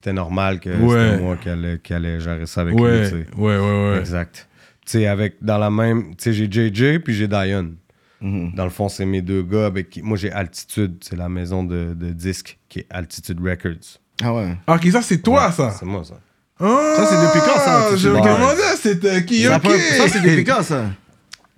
C'était 0.00 0.12
normal 0.12 0.60
que 0.60 0.70
Ouais. 0.70 1.10
c'était 1.10 1.22
moi 1.22 1.36
qui 1.36 1.48
allait, 1.48 1.80
qui 1.82 1.92
allait 1.92 2.20
gérer 2.20 2.46
ça 2.46 2.60
avec 2.60 2.74
lui. 2.74 2.82
Ouais, 2.82 3.12
ouais, 3.36 3.58
ouais, 3.58 3.90
ouais. 3.90 3.98
Exact. 3.98 4.48
Tu 4.86 4.92
sais, 4.92 5.06
avec 5.08 5.36
dans 5.42 5.58
la 5.58 5.70
même. 5.70 6.14
Tu 6.16 6.24
sais, 6.24 6.32
j'ai 6.32 6.48
JJ 6.50 7.00
puis 7.00 7.14
j'ai 7.14 7.26
Diane. 7.26 7.74
Mhm. 8.20 8.52
Dans 8.54 8.62
le 8.64 8.70
fond, 8.70 8.88
c'est 8.88 9.04
mes 9.06 9.22
deux 9.22 9.42
gars 9.42 9.66
avec 9.66 9.90
qui. 9.90 10.02
Moi, 10.02 10.16
j'ai 10.16 10.30
Altitude. 10.32 10.98
C'est 11.00 11.16
la 11.16 11.28
maison 11.28 11.64
de, 11.64 11.94
de 11.94 12.10
disques 12.10 12.58
qui 12.68 12.78
est 12.80 12.86
Altitude 12.90 13.40
Records. 13.40 13.98
Ah 14.22 14.32
ouais. 14.34 14.56
Ah, 14.68 14.76
OK, 14.76 14.86
ça, 14.86 15.02
c'est 15.02 15.18
toi, 15.18 15.46
Ouais, 15.46 15.52
ça. 15.52 15.70
C'est 15.72 15.84
moi, 15.86 16.02
ça. 16.04 16.14
Ah, 16.60 16.94
Ça, 16.96 17.06
c'est 17.06 17.16
depuis 17.26 17.40
quand, 17.40 17.60
ça, 17.60 17.96
Je 17.96 18.08
me 18.08 18.14
Ouais. 18.14 18.20
demandais, 18.20 18.76
c'était 18.80 19.24
qui, 19.24 19.44
Ça, 19.44 19.60
ça, 19.60 20.08
c'est 20.08 20.20
depuis 20.22 20.44
quand, 20.44 20.62
ça? 20.62 20.84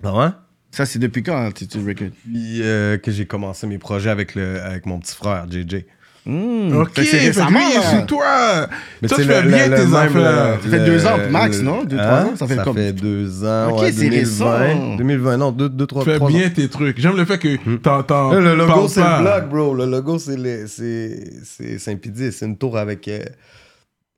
Non, 0.03 0.19
hein? 0.21 0.35
Ça, 0.71 0.85
c'est 0.85 0.99
depuis 0.99 1.21
quand, 1.23 1.35
Altitude 1.45 1.85
Record 1.87 2.07
Puis 2.23 2.61
euh, 2.61 2.97
que 2.97 3.11
j'ai 3.11 3.25
commencé 3.25 3.67
mes 3.67 3.77
projets 3.77 4.09
avec, 4.09 4.35
le, 4.35 4.61
avec 4.61 4.85
mon 4.85 4.99
petit 4.99 5.15
frère, 5.15 5.45
JJ. 5.49 5.85
Hmm. 6.23 6.75
OK, 6.81 6.91
c'est 6.95 7.17
récemment, 7.17 7.57
lui, 7.59 7.81
sur 7.81 8.05
toi. 8.05 8.67
Mais 9.01 9.07
toi, 9.07 9.17
tu 9.17 9.23
fais 9.23 9.41
bien 9.41 9.67
tes 9.69 9.95
affaires. 9.95 10.59
Ça 10.63 10.69
fait 10.69 10.85
deux 10.85 11.05
ans, 11.07 11.17
max, 11.31 11.57
le- 11.57 11.63
non? 11.63 11.83
Deux, 11.83 11.97
Hein? 11.97 12.03
trois 12.03 12.19
ans? 12.21 12.35
Ça 12.35 12.47
fait 12.47 12.55
ça 12.57 12.63
comme- 12.63 12.75
fait 12.77 12.93
deux 12.93 13.43
ans. 13.43 13.69
Ok, 13.71 13.81
ouais, 13.81 13.91
c'est 13.91 14.03
2020. 14.07 14.57
récent. 14.59 14.95
2020, 14.97 15.37
non, 15.37 15.51
deux, 15.51 15.67
deux 15.67 15.87
trois, 15.87 16.03
Tu 16.03 16.11
fais 16.11 16.17
trois 16.17 16.29
bien 16.29 16.45
ans. 16.45 16.51
tes 16.55 16.67
trucs. 16.69 16.99
J'aime 17.01 17.17
le 17.17 17.25
fait 17.25 17.39
que 17.39 17.75
t'en, 17.77 18.03
t'en 18.03 18.31
Là, 18.33 18.39
le 18.39 18.55
logo, 18.55 18.87
c'est 18.87 19.01
le 19.01 19.21
blog, 19.21 19.49
bro. 19.49 19.73
Le 19.73 19.85
logo, 19.87 20.19
c'est 20.19 20.37
le- 20.37 20.67
c'est 20.67 21.23
c'est 21.43 21.79
Saint-Pédis. 21.79 22.33
C'est 22.33 22.45
une 22.45 22.55
tour 22.57 22.77
avec 22.77 23.07
euh, 23.07 23.25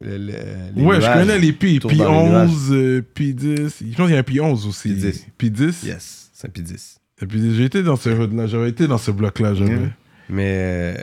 le- 0.04 0.18
le- 0.18 0.34
les 0.76 0.84
Ouais, 0.84 1.02
je 1.02 1.08
connais 1.08 1.40
les 1.40 1.54
Pi. 1.54 1.80
Tour 1.80 1.90
Pi 1.92 1.98
dans 1.98 2.24
les 2.24 2.30
11, 2.52 2.68
euh, 2.72 3.02
Pi 3.14 3.34
10. 3.34 3.48
Je 3.82 3.96
pense 3.96 4.06
qu'il 4.06 4.14
y 4.14 4.16
a 4.16 4.20
un 4.20 4.24
Pi 4.24 4.40
11 4.40 4.68
aussi. 4.68 4.90
Pi 4.90 4.96
10. 4.96 5.26
Pi 5.38 5.52
10. 5.52 5.84
Yes, 5.84 6.30
Saint-Pédis. 6.34 6.98
Et 7.22 7.26
puis 7.26 7.56
j'ai 7.56 7.66
été 7.66 7.84
dans 7.84 7.96
ce 7.96 8.10
hood-là. 8.10 8.48
J'avais 8.48 8.70
été 8.70 8.88
dans 8.88 8.98
ce 8.98 9.12
bloc-là. 9.12 9.54
J'avais. 9.56 9.72
Yeah. 9.72 9.90
Mais 10.30 10.96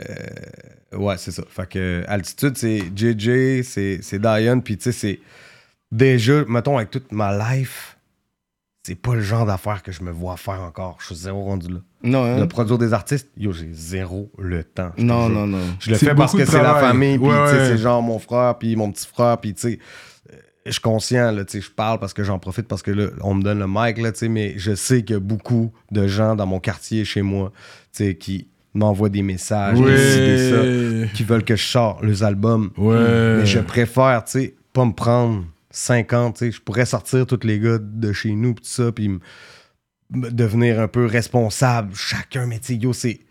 euh, 0.93 0.97
ouais, 0.97 1.15
c'est 1.17 1.31
ça. 1.31 1.43
Fait 1.49 1.67
que 1.69 2.03
Altitude, 2.07 2.57
c'est 2.57 2.79
JJ, 2.95 3.63
c'est 3.63 3.99
c'est 4.01 4.19
Diane. 4.19 4.61
Puis 4.61 4.77
tu 4.77 4.83
sais, 4.83 4.91
c'est 4.91 5.19
déjà, 5.91 6.43
mettons, 6.47 6.77
avec 6.77 6.91
toute 6.91 7.11
ma 7.11 7.31
life, 7.55 7.90
c'est 8.83 8.95
pas 8.95 9.13
le 9.13 9.21
genre 9.21 9.45
d'affaires 9.45 9.83
que 9.83 9.91
je 9.91 10.01
me 10.03 10.11
vois 10.11 10.37
faire 10.37 10.61
encore. 10.61 10.97
Je 11.01 11.07
suis 11.07 11.15
zéro 11.15 11.43
rendu 11.43 11.71
là. 11.71 11.79
Non, 12.03 12.23
hein? 12.23 12.39
De 12.39 12.45
produire 12.45 12.77
des 12.79 12.93
artistes, 12.93 13.29
yo, 13.37 13.51
j'ai 13.51 13.69
zéro 13.71 14.31
le 14.39 14.63
temps. 14.63 14.91
Non, 14.97 15.29
non, 15.29 15.45
non. 15.45 15.59
Je 15.79 15.91
le 15.91 15.97
fais 15.97 16.15
parce 16.15 16.33
que 16.33 16.45
c'est 16.45 16.61
la 16.63 16.75
famille, 16.75 17.17
puis 17.19 17.27
Ouais, 17.27 17.33
ouais. 17.41 17.67
c'est 17.67 17.77
genre 17.77 18.01
mon 18.01 18.17
frère, 18.17 18.57
puis 18.57 18.75
mon 18.75 18.91
petit 18.91 19.05
frère, 19.05 19.37
puis 19.37 19.53
tu 19.53 19.61
sais, 19.61 19.79
euh, 20.33 20.35
je 20.65 20.71
suis 20.71 20.81
conscient, 20.81 21.31
là, 21.31 21.45
tu 21.45 21.51
sais, 21.59 21.61
je 21.61 21.69
parle 21.69 21.99
parce 21.99 22.13
que 22.13 22.23
j'en 22.23 22.39
profite, 22.39 22.67
parce 22.67 22.81
que 22.81 22.89
là, 22.89 23.07
on 23.21 23.35
me 23.35 23.43
donne 23.43 23.59
le 23.59 23.67
mic, 23.67 23.99
là, 23.99 24.11
tu 24.11 24.17
sais, 24.19 24.29
mais 24.29 24.53
je 24.57 24.73
sais 24.73 25.03
qu'il 25.03 25.13
y 25.13 25.17
a 25.17 25.19
beaucoup 25.19 25.71
de 25.91 26.07
gens 26.07 26.35
dans 26.35 26.47
mon 26.47 26.59
quartier, 26.59 27.05
chez 27.05 27.21
moi, 27.21 27.51
tu 27.95 28.03
sais, 28.05 28.15
qui 28.15 28.47
m'envoient 28.73 29.09
des 29.09 29.21
messages, 29.21 29.79
des 29.79 31.07
ça, 31.07 31.13
qui 31.13 31.23
veulent 31.23 31.43
que 31.45 31.55
je 31.55 31.67
sorte 31.67 32.03
les 32.03 32.23
albums. 32.23 32.71
Ouais. 32.77 33.37
Mais 33.37 33.45
je 33.45 33.59
préfère, 33.59 34.23
tu 34.23 34.31
sais, 34.31 34.55
pas 34.73 34.85
me 34.85 34.93
prendre 34.93 35.43
50, 35.71 36.35
tu 36.35 36.39
sais, 36.45 36.51
je 36.51 36.61
pourrais 36.61 36.85
sortir 36.85 37.25
tous 37.25 37.39
les 37.43 37.59
gars 37.59 37.77
de 37.79 38.13
chez 38.13 38.31
nous, 38.31 38.53
pis 38.53 38.61
tout 38.63 38.69
ça, 38.69 38.91
puis 38.91 39.09
devenir 40.09 40.79
un 40.79 40.87
peu 40.87 41.05
responsable, 41.05 41.93
chacun, 41.95 42.45
mais 42.45 42.59
tu 42.59 42.67
sais, 42.67 42.75
yo, 42.75 42.93
c'est... 42.93 43.21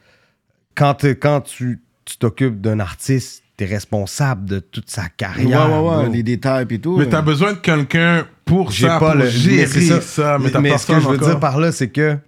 Quand, 0.74 1.05
quand 1.20 1.42
tu 1.42 1.81
tu 2.07 2.16
t'occupes 2.16 2.61
d'un 2.61 2.81
artiste, 2.81 3.44
t'es 3.57 3.66
responsable 3.66 4.46
de 4.46 4.59
toute 4.59 4.90
sa 4.90 5.03
Ouais, 5.03 5.09
carrière. 5.16 5.70
ouais, 5.70 5.96
ouais, 6.05 6.09
les 6.09 6.22
détails 6.24 6.66
et 6.70 6.79
tout. 6.81 6.96
Mais 6.96 7.09
t'as 7.09 7.22
besoin 7.22 7.53
de 7.53 7.59
quelqu'un 7.59 8.26
pour 8.44 8.72
ça, 8.72 8.98
pas 8.98 9.12
pour 9.12 9.14
le 9.14 9.29
gérer 9.29 9.68
mais 9.90 10.00
ça. 10.00 10.38
mais 10.38 10.50
t'as 10.50 10.61
mais 10.61 10.76
ce 10.76 10.87
que 10.87 10.94
je 10.94 11.07
veux 11.07 11.16
encore. 11.16 11.29
dire 11.29 11.38
par 11.40 11.61
là, 11.61 11.70
c'est 11.70 11.90
que 11.90 12.18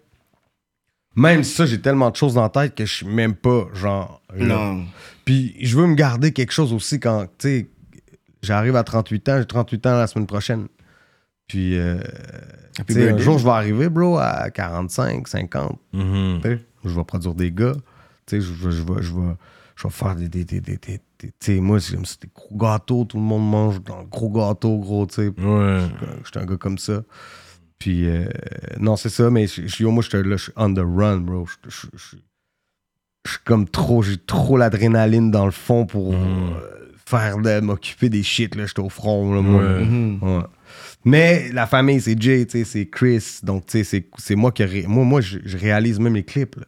même 1.16 1.42
ça, 1.42 1.66
j'ai 1.66 1.80
tellement 1.80 2.10
de 2.10 2.16
choses 2.16 2.34
dans 2.34 2.42
la 2.42 2.48
tête 2.48 2.74
que 2.74 2.84
je 2.86 2.92
suis 2.94 3.06
même 3.06 3.34
pas, 3.34 3.66
genre... 3.74 4.22
là. 4.34 4.44
Non. 4.46 4.84
Puis 5.24 5.56
je 5.60 5.76
veux 5.76 5.86
me 5.86 5.94
garder 5.94 6.32
quelque 6.32 6.52
chose 6.52 6.72
aussi 6.72 7.00
quand, 7.00 7.24
tu 7.38 7.48
sais, 7.48 7.70
j'arrive 8.42 8.76
à 8.76 8.84
38 8.84 9.28
ans, 9.28 9.38
j'ai 9.38 9.46
38 9.46 9.86
ans 9.86 9.96
la 9.98 10.06
semaine 10.06 10.26
prochaine. 10.26 10.68
Puis, 11.48 11.76
euh, 11.78 11.96
Happy 12.78 12.94
tu 12.94 13.00
sais, 13.00 13.10
un 13.10 13.18
jour, 13.18 13.38
je 13.38 13.44
vais 13.44 13.50
arriver, 13.50 13.88
bro, 13.88 14.18
à 14.18 14.50
45, 14.50 15.28
50. 15.28 15.78
Mhm. 15.92 16.40
Je 16.84 16.88
vais 16.90 17.04
produire 17.04 17.34
des 17.34 17.50
gars. 17.50 17.74
Tu 18.26 18.36
sais, 18.36 18.40
je 18.40 18.52
vais, 18.52 18.70
je 18.70 18.82
vais, 18.82 19.02
je 19.02 19.12
vais, 19.12 19.34
je 19.76 19.82
vais 19.84 19.90
faire 19.92 20.14
des. 20.16 20.28
des, 20.28 20.44
des, 20.44 20.60
des, 20.60 20.78
des- 20.78 20.98
tu 21.20 21.32
sais, 21.40 21.60
moi, 21.60 21.78
des 21.78 22.28
gros 22.34 22.56
gâteaux. 22.56 23.04
Tout 23.04 23.16
le 23.18 23.22
monde 23.22 23.48
mange 23.48 23.82
dans 23.82 24.02
gros 24.04 24.30
gâteaux, 24.30 24.78
gros, 24.78 25.06
tu 25.06 25.14
sais. 25.14 25.28
Ouais. 25.40 25.80
J'étais 26.24 26.38
un 26.38 26.46
gars 26.46 26.56
comme 26.56 26.78
ça. 26.78 27.02
Puis, 27.78 28.08
euh, 28.08 28.24
non, 28.78 28.96
c'est 28.96 29.08
ça, 29.08 29.28
mais 29.30 29.46
je, 29.46 29.66
je- 29.66 29.82
yo, 29.82 29.90
moi, 29.90 30.02
je 30.02 30.36
suis 30.36 30.52
on 30.56 30.72
the 30.72 30.78
run, 30.78 31.18
bro. 31.18 31.46
Je, 31.46 31.68
je- 31.68 31.86
je- 31.96 32.16
je 33.24 33.30
suis 33.32 33.40
comme 33.44 33.68
trop, 33.68 34.02
j'ai 34.02 34.16
trop 34.16 34.56
l'adrénaline 34.56 35.30
dans 35.30 35.44
le 35.44 35.52
fond 35.52 35.84
pour 35.86 36.12
Mhm. 36.12 36.54
euh, 36.56 36.91
faire 37.18 37.38
de 37.38 37.60
m'occuper 37.60 38.08
des 38.08 38.22
shit, 38.22 38.54
là. 38.56 38.66
J'étais 38.66 38.80
au 38.80 38.88
front, 38.88 39.34
là, 39.34 39.40
moi. 39.42 39.62
Ouais. 39.62 39.84
Mhm. 39.84 40.18
Ouais. 40.22 40.42
Mais 41.04 41.50
la 41.52 41.66
famille, 41.66 42.00
c'est 42.00 42.20
Jay, 42.20 42.44
tu 42.46 42.58
sais, 42.58 42.64
c'est 42.64 42.86
Chris. 42.86 43.40
Donc, 43.42 43.66
tu 43.66 43.78
sais, 43.78 43.84
c'est- 43.84 44.06
c'est 44.18 44.34
moi 44.36 44.52
qui. 44.52 44.64
ré- 44.64 44.84
Moi, 44.86 45.04
moi 45.04 45.20
je, 45.20 45.38
je 45.44 45.56
réalise 45.58 45.98
même 45.98 46.14
les 46.14 46.22
clips, 46.24 46.56
là. 46.56 46.64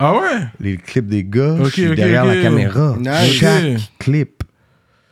Ah 0.00 0.12
ouais? 0.14 0.46
Les 0.60 0.76
clips 0.76 1.06
des 1.08 1.24
gars, 1.24 1.56
je 1.64 1.70
suis 1.70 1.94
derrière 1.94 2.24
la 2.24 2.40
caméra. 2.40 2.96
Chaque 3.26 3.78
clip. 3.98 4.42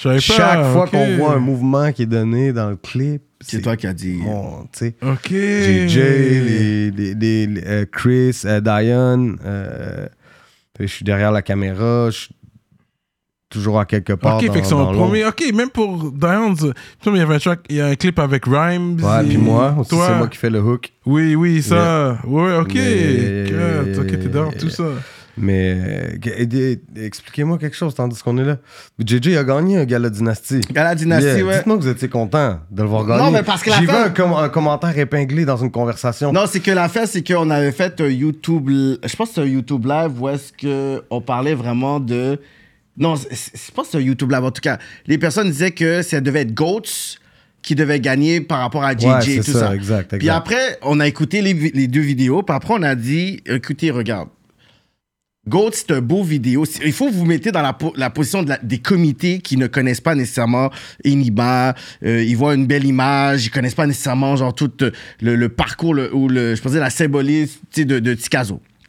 Pas. 0.03 0.19
Chaque 0.19 0.65
fois 0.73 0.87
qu'on 0.89 1.17
voit 1.17 1.33
un 1.35 1.39
mouvement 1.41 1.91
qui 1.91 2.03
est 2.03 2.07
donné 2.07 2.53
dans 2.53 2.69
le 2.69 2.77
clip, 2.77 3.23
C'est 3.41 3.63
toi 3.63 3.77
qui 3.77 3.87
as 3.87 3.95
dit. 3.95 4.19
mon, 4.23 4.65
tu 4.65 4.79
sais. 4.79 4.95
Ok. 5.03 5.31
Les, 5.31 5.87
les- 5.89 6.91
les- 6.91 7.47
les- 7.47 7.63
euh, 7.67 7.85
Chris, 7.91 8.43
euh, 8.45 8.61
Diane. 8.61 9.39
euh, 9.45 10.07
je 10.79 10.87
suis 10.87 11.05
derrière 11.05 11.33
la 11.33 11.41
caméra. 11.43 12.11
Je 12.11 12.17
suis 12.19 12.35
toujours 13.57 13.81
à 13.81 13.85
quelque 13.85 14.13
part. 14.13 14.37
Ok, 14.37 14.47
dans, 14.47 14.53
fait 14.53 14.61
que 14.63 14.67
son 14.67 14.93
premier. 14.95 15.25
Ok, 15.27 15.43
même 15.55 15.71
pour 15.71 16.13
Diamonds, 16.13 16.55
il 17.07 17.17
y 17.17 17.21
avait 17.21 17.35
un 17.37 17.39
track, 17.39 17.61
il 17.69 17.77
y 17.77 17.81
a 17.81 17.87
un 17.87 17.95
clip 17.95 18.19
avec 18.19 18.45
Rhymes. 18.47 19.01
Ouais, 19.03 19.25
et 19.25 19.29
puis 19.29 19.37
moi, 19.39 19.75
c'est 19.89 19.97
moi 19.97 20.29
qui 20.29 20.39
fais 20.39 20.51
le 20.51 20.61
hook. 20.61 20.93
Oui, 21.05 21.35
oui, 21.35 21.63
ça. 21.63 22.19
Ouais, 22.27 22.57
ok. 22.59 22.75
Mais- 22.75 23.45
God, 23.51 23.99
ok, 24.01 24.07
t'es 24.11 24.29
dans 24.29 24.51
tout 24.53 24.71
ça. 24.71 24.85
Mais 25.39 25.77
euh, 25.77 26.17
que- 26.19 26.31
aidez- 26.31 26.81
expliquez-moi 26.97 27.59
quelque 27.59 27.77
chose 27.77 27.95
tandis 27.95 28.23
qu'on 28.23 28.39
est 28.39 28.45
là. 28.45 28.57
JJ 28.99 29.37
a 29.37 29.45
gagné 29.45 29.77
un 29.77 29.85
gala 29.85 30.09
dynastie. 30.09 30.61
Gala 30.73 30.95
Dynastie, 30.95 31.27
Yeah, 31.27 31.45
ouais. 31.45 31.57
Dites-moi 31.59 31.77
que 31.77 31.83
vous 31.83 31.89
étiez 31.91 32.09
content 32.09 32.61
de 32.71 32.83
le 32.83 32.89
voir 32.89 33.05
gagner. 33.05 33.23
Non, 33.23 33.31
mais 33.31 33.43
parce 33.43 33.63
que 33.63 33.69
la 33.69 33.77
J'ai 33.77 33.83
vu 33.83 33.89
fin- 33.89 34.05
un, 34.05 34.09
com- 34.09 34.33
un 34.35 34.49
commentaire 34.49 34.97
épinglé 34.99 35.45
dans 35.45 35.59
une 35.59 35.71
conversation. 35.71 36.33
Non, 36.33 36.45
c'est 36.47 36.61
que 36.61 36.71
l'affaire, 36.71 37.07
c'est 37.07 37.23
qu'on 37.23 37.51
avait 37.51 37.73
fait 37.73 38.01
un 38.01 38.07
YouTube. 38.09 38.71
Je 38.71 39.15
pense 39.15 39.29
que 39.29 39.35
c'est 39.35 39.41
un 39.43 39.45
YouTube 39.45 39.85
live 39.85 40.19
où 40.23 40.27
est-ce 40.31 40.55
qu'on 41.11 41.21
parlait 41.21 41.55
vraiment 41.55 42.01
de. 42.01 42.41
Non, 42.99 43.15
c'est 43.17 43.75
pas 43.75 43.83
que 43.83 43.89
c'est 43.91 44.03
YouTube 44.03 44.31
live. 44.33 44.45
En 44.45 44.51
tout 44.51 44.61
cas, 44.63 44.79
les 45.07 45.19
personnes 45.19 45.51
disaient 45.51 45.71
que 45.73 46.03
ça 46.03 46.21
devait 46.21 46.41
être 46.43 46.55
Goats 46.55 47.17
qui 47.63 47.75
devait 47.75 48.01
gagner 48.01 48.41
par 48.41 48.61
rapport 48.61 48.85
à 48.85 48.93
JJ 48.97 49.05
Ouais, 49.05 49.31
et 49.35 49.37
tout 49.41 49.53
ça, 49.53 49.61
ça. 49.61 49.75
exact, 49.75 50.17
Puis 50.19 50.29
après, 50.31 50.79
on 50.83 51.01
a 51.01 51.07
écouté 51.09 51.43
les, 51.43 51.53
deux 51.89 52.01
vidéos. 52.01 52.43
Puis 52.43 52.55
après, 52.55 52.75
on 52.75 52.83
a 52.83 52.95
dit 52.95 53.41
écoutez, 53.47 53.91
regarde. 53.91 54.29
Goat, 55.49 55.71
c'est 55.75 55.93
un 55.93 56.01
beau 56.01 56.25
vidéo. 56.25 56.65
Il 56.85 56.93
faut 56.93 57.09
vous 57.09 57.25
mettre 57.25 57.53
dans 57.53 57.63
la, 57.63 57.73
po- 57.73 57.93
la 57.97 58.11
position 58.11 58.43
de 58.43 58.49
la- 58.49 58.59
des 58.59 58.79
comités 58.79 59.39
qui 59.39 59.57
ne 59.57 59.69
connaissent 59.69 60.01
pas 60.01 60.17
nécessairement 60.17 60.71
Eniba. 61.07 61.77
Euh, 62.05 62.25
ils 62.25 62.37
voient 62.37 62.55
une 62.57 62.67
belle 62.67 62.85
image, 62.85 63.47
ils 63.47 63.51
connaissent 63.51 63.77
pas 63.77 63.87
nécessairement 63.87 64.35
genre 64.35 64.53
tout 64.53 64.73
euh, 64.83 64.91
le, 65.21 65.37
le 65.37 65.49
parcours 65.49 65.95
le- 65.95 66.13
ou 66.13 66.29
le, 66.29 66.57
je 66.57 66.63
dire 66.73 66.81
la 66.81 66.91
sais, 66.91 67.07
de, 67.85 68.01
de. 68.01 68.17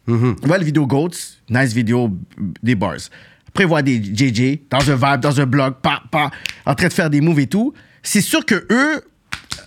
On 0.08 0.46
voit 0.48 0.58
le 0.58 0.64
vidéo 0.64 0.86
Goats, 0.86 1.36
nice 1.48 1.72
vidéo, 1.72 2.10
des 2.62 2.74
bars. 2.74 2.96
Après, 3.58 3.64
on 3.64 3.70
voit 3.70 3.82
des 3.82 4.00
JJ 4.00 4.60
dans 4.70 4.78
un 4.88 4.94
vibe, 4.94 5.20
dans 5.20 5.40
un 5.40 5.46
blog, 5.46 5.74
pas, 5.82 6.00
pas, 6.12 6.30
en 6.64 6.76
train 6.76 6.86
de 6.86 6.92
faire 6.92 7.10
des 7.10 7.20
moves 7.20 7.40
et 7.40 7.48
tout. 7.48 7.72
C'est 8.04 8.20
sûr 8.20 8.46
que 8.46 8.54
eux, 8.70 9.02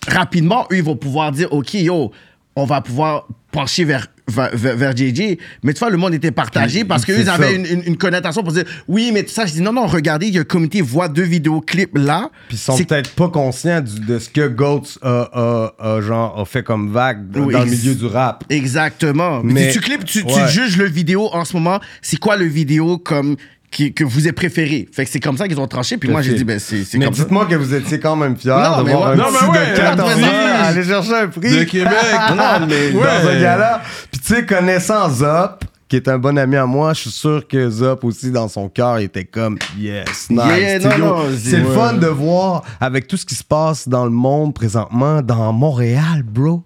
rapidement, 0.08 0.66
eux, 0.72 0.78
ils 0.78 0.84
vont 0.84 0.96
pouvoir 0.96 1.34
dire, 1.34 1.52
OK, 1.52 1.74
yo, 1.74 2.10
on 2.56 2.64
va 2.64 2.80
pouvoir 2.80 3.28
pencher 3.52 3.84
vers, 3.84 4.08
vers, 4.30 4.56
vers- 4.56 4.96
JJ. 4.96 5.38
Mais 5.62 5.74
tu 5.74 5.80
vois, 5.80 5.90
le 5.90 5.98
monde 5.98 6.14
était 6.14 6.32
partagé 6.32 6.86
parce 6.86 7.04
qu'eux, 7.04 7.18
c'est 7.18 7.24
ils 7.24 7.30
avaient 7.30 7.54
une, 7.54 7.66
une- 7.66 7.84
une 7.86 7.98
connotation 7.98 8.44
pour 8.44 8.54
dire, 8.54 8.64
oui, 8.88 9.12
mais 9.14 9.24
tout 9.24 9.32
ça, 9.34 9.46
je 9.46 9.52
dis, 9.52 9.62
non, 9.62 9.74
non, 9.74 9.86
regardez, 9.88 10.28
il 10.28 10.36
y 10.36 10.38
a 10.38 10.42
un 10.42 10.46
comité, 10.46 10.80
voit 10.82 11.10
deux 11.10 11.24
vidéoclips 11.24 11.98
là. 11.98 12.30
Puis 12.48 12.56
ils 12.56 12.60
sont 12.60 12.78
peut-être 12.78 13.12
pas 13.14 13.28
conscients 13.28 13.82
du- 13.82 14.00
de 14.00 14.20
ce 14.20 14.30
que 14.30 14.48
Goats 14.48 14.84
a, 15.02 15.30
a- 15.34 15.96
a, 15.98 16.00
genre, 16.02 16.40
a 16.40 16.46
fait 16.46 16.64
comme 16.64 16.94
vague 16.94 17.30
dans 17.30 17.42
Oui, 17.42 17.54
le 17.54 17.62
ex- 17.64 17.72
milieu 17.72 17.94
du 17.96 18.06
rap. 18.06 18.46
Exactement. 18.50 19.42
Mais, 19.44 19.54
Mais- 19.66 19.72
tu, 19.74 19.82
clips, 19.82 20.06
tu, 20.06 20.24
tu 20.26 20.48
juges 20.48 20.78
le 20.78 20.86
vidéo 20.88 21.28
en 21.34 21.44
ce 21.44 21.58
moment. 21.58 21.82
C'est 22.02 22.18
quoi 22.18 22.38
le 22.38 22.46
vidéo 22.46 22.98
comme 22.98 23.36
qui, 23.72 23.94
que 23.94 24.04
vous 24.04 24.20
avez 24.20 24.34
préféré? 24.34 24.88
Fait 24.92 25.06
que 25.06 25.10
c'est 25.12 25.20
comme 25.22 25.38
ça 25.38 25.48
qu'ils 25.48 25.60
ont 25.60 25.68
tranché. 25.68 25.98
Puis 25.98 26.10
moi, 26.10 26.22
j'ai 26.22 26.34
dit, 26.34 26.44
ben, 26.44 26.60
c'est 26.60 26.84
c'est 26.84 26.98
Mais 26.98 27.06
comme 27.06 27.14
ça. 27.16 27.24
dites-moi 27.24 27.46
que 27.46 27.56
vous 27.56 27.74
étiez 27.74 28.00
quand 28.00 28.16
même 28.18 28.36
fiers 28.38 28.52
Non, 28.52 28.80
de 28.80 28.84
mais 28.84 28.92
voir 28.94 29.08
ouais. 29.08 29.14
un 29.14 29.16
Non, 29.16 29.24
petit 29.32 29.46
mais 29.52 29.58
ouais, 29.60 29.72
de 29.72 29.78
14 29.78 30.12
vas-y. 30.14 30.24
ans 30.26 30.64
aller 30.66 30.84
chercher 30.84 31.14
un 31.16 31.28
prix. 31.28 31.58
De 31.58 31.64
Québec. 31.64 31.94
non, 32.36 32.68
mais 32.68 32.92
Ouais. 32.92 33.04
dans 33.24 33.30
un 33.30 33.42
gala. 33.42 33.82
Puis 34.12 34.22
tu 34.22 34.36
sais, 34.36 34.46
connaissant 34.46 35.10
Zop, 35.10 35.64
qui 35.88 35.96
est 35.96 36.08
un 36.08 36.18
bon 36.18 36.38
ami 36.38 36.56
à 36.58 36.66
moi, 36.66 36.94
je 36.94 37.00
suis 37.02 37.12
sûr 37.12 37.48
que 37.48 37.70
Zop 37.70 38.04
aussi, 38.04 38.30
dans 38.32 38.48
son 38.48 38.68
cœur, 38.70 38.98
était 39.00 39.26
comme 39.26 39.58
yes, 39.80 40.30
nice. 40.30 40.42
Yeah, 40.58 40.80
Tu 40.80 40.90
sais, 40.90 40.98
non, 40.98 40.98
yo, 40.98 41.06
non, 41.06 41.24
c'est 41.42 41.58
le 41.58 41.68
ouais. 41.68 41.76
fun 41.76 41.94
de 41.94 42.08
voir, 42.08 42.64
avec 42.80 43.08
tout 43.08 43.18
ce 43.18 43.26
qui 43.26 43.36
se 43.36 43.44
passe 43.44 43.88
dans 43.88 44.04
le 44.06 44.12
monde 44.12 44.54
présentement, 44.54 45.22
dans 45.22 45.52
Montréal, 45.54 46.24
bro. 46.26 46.64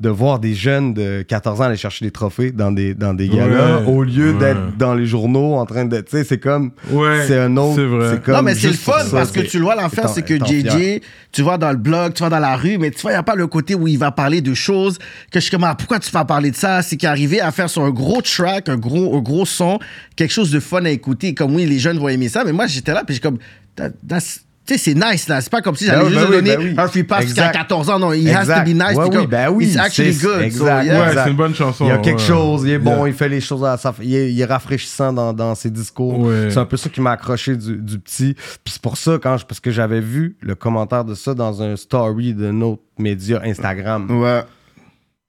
De 0.00 0.08
voir 0.08 0.40
des 0.40 0.54
jeunes 0.54 0.92
de 0.92 1.22
14 1.22 1.60
ans 1.60 1.64
aller 1.66 1.76
chercher 1.76 2.04
des 2.04 2.10
trophées 2.10 2.50
dans 2.50 2.72
des, 2.72 2.94
dans 2.94 3.14
des 3.14 3.28
galas 3.28 3.78
Ouais. 3.78 3.86
au 3.86 4.02
lieu 4.02 4.32
Ouais. 4.32 4.38
d'être 4.40 4.76
dans 4.76 4.92
les 4.92 5.06
journaux 5.06 5.54
en 5.54 5.64
train 5.66 5.84
de. 5.84 5.98
Tu 6.00 6.10
sais, 6.10 6.24
c'est 6.24 6.38
comme. 6.40 6.72
Ouais, 6.90 7.24
C'est 7.28 7.38
un 7.38 7.56
autre. 7.56 7.76
c'est 7.76 7.84
vrai. 7.86 8.20
comme 8.20 8.34
non, 8.34 8.42
mais 8.42 8.56
c'est 8.56 8.66
le 8.66 8.72
fun 8.74 8.98
ça, 9.04 9.10
parce 9.12 9.30
que 9.30 9.38
tu 9.42 9.58
le 9.58 9.62
vois, 9.62 9.76
l'affaire, 9.76 10.06
étant- 10.06 10.12
c'est 10.12 10.22
que 10.22 10.34
JJ, 10.34 11.00
tu 11.30 11.42
vois 11.42 11.58
dans 11.58 11.70
le 11.70 11.76
blog, 11.76 12.12
tu 12.12 12.18
vois 12.24 12.28
dans 12.28 12.40
la 12.40 12.56
rue, 12.56 12.76
mais 12.76 12.90
tu 12.90 13.02
vois, 13.02 13.12
il 13.12 13.14
n'y 13.14 13.18
a 13.20 13.22
pas 13.22 13.36
le 13.36 13.46
côté 13.46 13.76
où 13.76 13.86
il 13.86 13.96
va 13.96 14.10
parler 14.10 14.40
de 14.40 14.52
choses 14.52 14.98
que 15.30 15.38
je 15.38 15.44
suis 15.44 15.50
comme, 15.52 15.62
ah, 15.62 15.76
pourquoi 15.76 16.00
tu 16.00 16.10
vas 16.10 16.24
parler 16.24 16.50
de 16.50 16.56
ça? 16.56 16.82
C'est 16.82 16.96
qu'il 16.96 17.06
est 17.06 17.10
arrivé 17.10 17.40
à 17.40 17.52
faire 17.52 17.70
sur 17.70 17.84
un 17.84 17.90
gros 17.90 18.20
track, 18.20 18.68
un 18.68 18.76
gros, 18.76 19.16
un 19.16 19.20
gros 19.20 19.46
son, 19.46 19.78
quelque 20.16 20.32
chose 20.32 20.50
de 20.50 20.58
fun 20.58 20.84
à 20.86 20.90
écouter. 20.90 21.34
Comme 21.34 21.54
oui, 21.54 21.66
les 21.66 21.78
jeunes 21.78 21.98
vont 22.00 22.08
aimer 22.08 22.28
ça, 22.28 22.42
mais 22.44 22.52
moi, 22.52 22.66
j'étais 22.66 22.92
là, 22.92 23.04
puis 23.06 23.14
j'ai 23.14 23.20
comme, 23.20 23.38
that- 23.76 23.90
that's- 24.04 24.40
tu 24.66 24.74
sais, 24.74 24.78
c'est 24.78 24.94
nice, 24.94 25.28
là. 25.28 25.40
C'est 25.40 25.50
pas 25.50 25.60
comme 25.60 25.74
si 25.76 25.84
j'allais 25.84 26.04
Ben 26.04 26.08
juste 26.08 26.20
ben 26.20 26.26
oui, 26.30 26.36
donner 26.36 26.56
ben 26.56 26.62
oui. 26.68 26.74
un 26.78 26.88
free 26.88 27.02
pass 27.04 27.24
jusqu'à 27.24 27.48
Exact. 27.48 27.58
14 27.58 27.90
ans. 27.90 27.98
Non, 27.98 28.12
il 28.12 28.28
has 28.30 28.46
to 28.46 28.62
be 28.64 28.68
nice. 28.74 28.96
Ouais, 28.96 29.16
oui, 29.16 29.26
ben 29.26 29.50
oui, 29.50 29.66
It's 29.66 29.76
actually 29.76 30.14
c'est- 30.14 30.26
good. 30.26 30.36
so, 30.38 30.40
exact, 30.42 30.84
yeah. 30.86 31.00
Ouais, 31.00 31.14
c'est 31.22 31.30
une 31.30 31.36
bonne 31.36 31.54
chanson. 31.54 31.84
Il 31.84 31.88
y 31.88 31.90
a 31.90 31.98
quelque 31.98 32.20
ouais. 32.20 32.26
chose, 32.26 32.62
il 32.64 32.70
est 32.70 32.78
bon, 32.78 32.96
Yeah. 32.96 33.08
il 33.08 33.14
fait 33.14 33.28
les 33.28 33.40
choses 33.40 33.64
à 33.64 33.76
sa 33.76 33.94
il 34.00 34.14
est, 34.14 34.32
il 34.32 34.40
est 34.40 34.44
rafraîchissant 34.44 35.12
dans, 35.12 35.32
dans 35.32 35.54
ses 35.54 35.70
discours. 35.70 36.18
Ouais. 36.20 36.48
C'est 36.50 36.58
un 36.58 36.64
peu 36.64 36.76
ça 36.76 36.88
qui 36.88 37.00
m'a 37.00 37.10
accroché 37.12 37.56
du, 37.56 37.76
du 37.76 37.98
petit. 37.98 38.34
Puis 38.64 38.72
c'est 38.72 38.82
pour 38.82 38.96
ça, 38.96 39.18
quand 39.22 39.36
je, 39.36 39.44
parce 39.44 39.60
que 39.60 39.70
j'avais 39.70 40.00
vu 40.00 40.36
le 40.40 40.54
commentaire 40.54 41.04
de 41.04 41.14
ça 41.14 41.34
dans 41.34 41.62
un 41.62 41.76
story 41.76 42.32
de 42.34 42.50
notre 42.50 42.80
média 42.98 43.40
Instagram. 43.44 44.10
Ouais. 44.10 44.42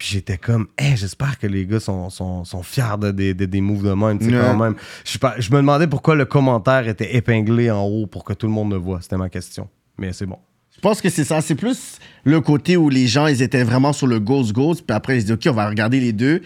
Puis 0.06 0.14
j'étais 0.14 0.38
comme, 0.38 0.68
hey, 0.78 0.96
j'espère 0.96 1.40
que 1.40 1.48
les 1.48 1.66
gars 1.66 1.80
sont, 1.80 2.12
sont, 2.12 2.46
sont 2.46 2.62
fiers 2.62 2.84
de, 3.02 3.10
des- 3.10 3.34
de- 3.34 3.46
des 3.46 3.60
moves 3.60 3.82
de 3.84 3.90
même. 3.94 4.20
Ouais. 4.22 4.40
quand 4.40 4.56
même. 4.56 4.76
Je, 5.04 5.18
je 5.40 5.50
me 5.50 5.58
demandais 5.58 5.88
pourquoi 5.88 6.14
le 6.14 6.26
commentaire 6.26 6.88
était 6.88 7.16
épinglé 7.16 7.72
en 7.72 7.82
haut 7.86 8.06
pour 8.06 8.24
que 8.24 8.34
tout 8.34 8.46
le 8.46 8.54
monde 8.54 8.70
le 8.72 8.78
voit. 8.78 9.00
C'était 9.02 9.18
ma 9.18 9.30
question. 9.30 9.68
Mais 9.98 10.14
c'est 10.14 10.28
bon. 10.28 10.38
Je 10.76 10.80
pense 10.80 11.02
que 11.02 11.10
c'est 11.10 11.24
ça. 11.24 11.42
C'est 11.42 11.56
plus 11.56 11.98
le 12.24 12.40
côté 12.40 12.78
où 12.78 12.88
les 12.90 13.08
gens, 13.08 13.26
ils 13.26 13.42
étaient 13.42 13.64
vraiment 13.64 13.94
sur 13.94 14.06
le 14.06 14.20
Ghost 14.20 14.52
Ghost. 14.54 14.84
Puis 14.86 14.96
après, 14.96 15.18
ils 15.18 15.22
se 15.22 15.26
disent, 15.26 15.34
OK, 15.34 15.48
on 15.52 15.56
va 15.56 15.68
regarder 15.68 16.00
les 16.00 16.14
deux. 16.14 16.42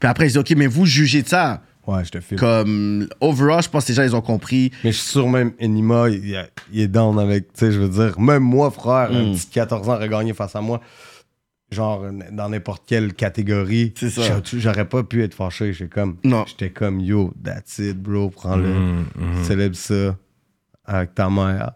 Puis 0.00 0.08
après, 0.08 0.26
ils 0.26 0.30
se 0.32 0.38
disent, 0.40 0.52
OK, 0.52 0.58
mais 0.58 0.66
vous 0.66 0.84
jugez 0.84 1.22
de 1.22 1.28
ça. 1.28 1.62
Ouais, 1.86 2.04
je 2.04 2.10
te 2.10 2.18
filme. 2.20 2.40
Comme, 2.40 3.06
overall, 3.20 3.62
je 3.62 3.68
pense 3.68 3.84
que 3.84 3.90
les 3.92 3.94
gens, 3.94 4.02
ils 4.02 4.16
ont 4.16 4.22
compris. 4.22 4.72
Mais 4.82 4.90
je 4.90 4.96
suis 4.98 5.10
sûr 5.12 5.28
même 5.28 5.52
Enima, 5.60 6.08
il, 6.08 6.34
est 6.74 6.88
down 6.88 7.16
avec, 7.20 7.52
tu 7.52 7.60
sais, 7.60 7.70
je 7.70 7.78
veux 7.78 7.88
dire, 7.90 8.18
même 8.18 8.42
moi, 8.42 8.72
frère, 8.72 9.12
un 9.12 9.26
Mm. 9.30 9.34
petit 9.34 9.46
14 9.52 9.88
ans 9.88 9.98
regagné 9.98 10.32
face 10.34 10.56
à 10.56 10.60
moi, 10.60 10.80
genre 11.74 12.04
dans 12.32 12.48
n'importe 12.48 12.84
quelle 12.86 13.12
catégorie, 13.12 13.92
j'aurais 14.54 14.88
pas 14.88 15.02
pu 15.02 15.22
être 15.22 15.34
fâché. 15.34 15.72
J'étais 15.72 15.90
comme, 15.90 16.16
Non. 16.24 16.44
j'étais 16.46 16.70
comme, 16.70 17.00
yo, 17.00 17.32
that's 17.44 17.78
it, 17.78 18.00
bro, 18.00 18.30
prends-le, 18.30 18.68
Mhm, 18.72 19.04
mhm. 19.16 19.44
célèbre 19.44 19.76
ça 19.76 20.16
avec 20.86 21.14
ta 21.14 21.28
mère. 21.28 21.72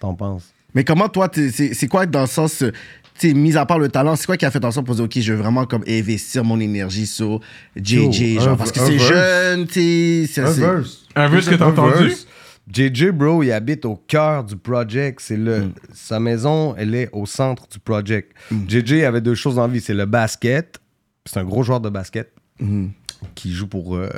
T'en 0.00 0.14
penses? 0.14 0.52
Mais 0.74 0.84
comment 0.84 1.08
toi, 1.08 1.28
t'es- 1.28 1.50
c'est 1.50 1.88
quoi 1.88 2.04
dans 2.06 2.22
le 2.22 2.26
sens, 2.26 2.62
euh, 2.62 2.72
tu 3.18 3.32
mis 3.32 3.56
à 3.56 3.64
part 3.64 3.78
le 3.78 3.88
talent, 3.88 4.16
c'est 4.16 4.26
quoi 4.26 4.36
qui 4.36 4.44
a 4.44 4.50
fait 4.50 4.64
en 4.64 4.72
sorte 4.72 4.86
pour 4.86 4.96
dire, 4.96 5.04
OK, 5.04 5.18
je 5.20 5.32
veux 5.32 5.38
vraiment 5.38 5.66
comme 5.66 5.84
investir 5.88 6.42
mon 6.44 6.58
énergie 6.58 7.06
sur 7.06 7.40
JJ, 7.76 8.34
Yo, 8.34 8.40
genre, 8.40 8.54
un- 8.54 8.56
parce 8.56 8.72
que 8.72 8.80
un 8.80 8.86
c'est 8.86 8.98
jeune, 8.98 9.66
tu 9.66 9.72
sais. 9.74 10.26
c'est- 10.26 10.46
c'est- 10.52 10.60
verse. 10.60 11.04
Un 11.14 11.28
verse 11.28 11.48
que 11.48 11.54
t'as 11.54 11.66
entendu? 11.68 12.12
JJ, 12.72 13.10
bro, 13.10 13.42
il 13.42 13.52
habite 13.52 13.84
au 13.84 13.96
cœur 13.96 14.42
du 14.44 14.56
project. 14.56 15.20
C'est 15.20 15.36
le, 15.36 15.60
Mm. 15.66 15.72
Sa 15.92 16.18
maison, 16.20 16.74
elle 16.76 16.94
est 16.94 17.08
au 17.12 17.26
centre 17.26 17.68
du 17.68 17.78
project. 17.78 18.32
JJ 18.68 19.02
avait 19.04 19.20
deux 19.20 19.34
choses 19.34 19.58
en 19.58 19.68
vie. 19.68 19.80
C'est 19.80 19.94
le 19.94 20.06
basket. 20.06 20.78
C'est 21.26 21.38
un 21.40 21.44
gros 21.44 21.62
joueur 21.62 21.80
de 21.80 21.88
basket 21.90 22.32
Mhm. 22.60 22.90
qui 23.34 23.52
joue 23.52 23.66
pour 23.66 23.96
euh, 23.96 24.08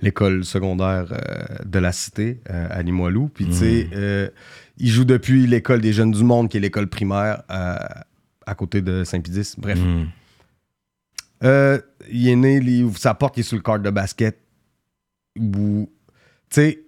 l'école 0.00 0.44
secondaire 0.44 1.06
euh, 1.12 1.44
de 1.64 1.78
la 1.78 1.92
cité 1.92 2.40
euh, 2.50 2.66
à 2.70 2.82
Limoilou. 2.82 3.28
Puis, 3.28 3.46
tu 3.46 3.52
sais, 3.52 3.88
il 4.78 4.88
joue 4.90 5.04
depuis 5.04 5.46
l'école 5.46 5.80
des 5.80 5.92
jeunes 5.92 6.10
du 6.10 6.24
monde, 6.24 6.48
qui 6.48 6.56
est 6.56 6.60
l'école 6.60 6.88
primaire 6.88 7.42
à 7.48 8.54
côté 8.56 8.82
de 8.82 9.04
Saint-Pédis. 9.04 9.54
Bref. 9.58 9.78
Il 11.42 12.28
est 12.28 12.36
né, 12.36 12.56
il 12.56 12.84
ouvre 12.84 12.98
sa 12.98 13.14
porte, 13.14 13.36
il 13.36 13.40
est 13.40 13.44
sur 13.44 13.56
le 13.56 13.62
cart 13.62 13.80
de 13.80 13.90
basket. 13.90 14.38
Où, 15.38 15.90
tu 16.50 16.54
sais, 16.60 16.83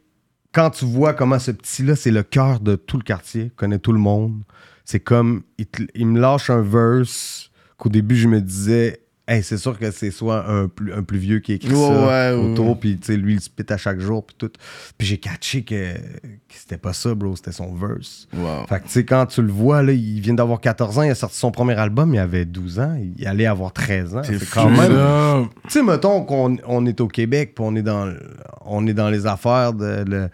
quand 0.57 0.71
tu 0.71 0.87
vois 0.87 1.13
comment 1.13 1.39
ce 1.39 1.51
petit-là, 1.51 1.97
c'est 1.97 2.11
le 2.11 2.23
cœur 2.23 2.61
de 2.61 2.77
tout 2.77 2.97
le 2.97 3.03
quartier, 3.03 3.53
connaît 3.57 3.79
tout 3.79 3.93
le 3.93 3.99
monde. 3.99 4.41
C'est 4.87 5.01
comme, 5.01 5.43
il, 5.59 6.07
me 6.07 6.19
lâche 6.19 6.49
un 6.49 6.63
verse 6.63 7.51
qu'au 7.77 7.91
début, 7.91 8.17
je 8.17 8.27
me 8.27 8.41
disais, 8.41 9.01
hey, 9.29 9.43
c'est 9.43 9.57
sûr 9.59 9.79
que 9.79 9.91
c'est 9.91 10.11
soit 10.11 10.49
un 10.49 10.69
plus, 10.69 10.93
un 10.93 11.03
plus 11.03 11.19
vieux 11.19 11.39
qui 11.41 11.55
écrit 11.55 11.73
Ouais, 11.73 11.89
ça 11.89 12.07
ouais, 12.35 12.39
ouais. 12.41 12.51
autour, 12.53 12.79
puis 12.79 12.97
tu 12.99 13.07
sais, 13.07 13.17
lui, 13.17 13.35
il 13.35 13.41
spit 13.41 13.65
à 13.71 13.77
chaque 13.77 13.99
jour, 14.01 14.25
puis 14.25 14.37
tout. 14.39 14.51
Puis 14.99 15.07
j'ai 15.07 15.19
catché 15.19 15.63
que, 15.63 15.95
que 15.95 15.99
c'était 16.55 16.79
pas 16.79 16.93
ça, 16.93 17.15
bro, 17.15 17.35
c'était 17.37 17.53
son 17.53 17.75
verse. 17.75 18.29
Wow. 18.37 18.67
Fait 18.69 18.79
que, 18.81 18.85
tu 18.85 18.91
sais, 18.91 19.05
quand 19.05 19.27
tu 19.27 19.43
le 19.43 19.51
vois, 19.53 19.83
là, 19.83 19.93
il 19.93 20.21
vient 20.21 20.35
d'avoir 20.35 20.61
14 20.61 20.99
ans, 20.99 21.03
il 21.03 21.11
a 21.11 21.15
sorti 21.15 21.37
son 21.39 21.51
premier 21.51 21.75
album, 21.75 22.15
il 22.15 22.19
avait 22.19 22.45
12 22.45 22.79
ans, 22.81 22.97
il 23.19 23.27
allait 23.27 23.47
avoir 23.47 23.73
13 23.73 24.17
ans. 24.17 24.23
C'est 24.25 24.49
quand 24.51 24.71
même. 24.71 25.49
Tu 25.65 25.71
sais, 25.71 25.83
mettons 25.83 26.23
qu'on 26.25 26.57
on 26.67 26.87
est 26.87 27.01
au 27.01 27.09
Québec, 27.09 27.53
puis 27.55 27.65
on 27.67 27.75
est 27.77 27.83
dans, 27.83 28.13
on 28.65 28.87
est 28.87 28.95
dans 28.95 29.11
les 29.11 29.27
affaires 29.27 29.73
de, 29.73 30.05
le- 30.07 30.29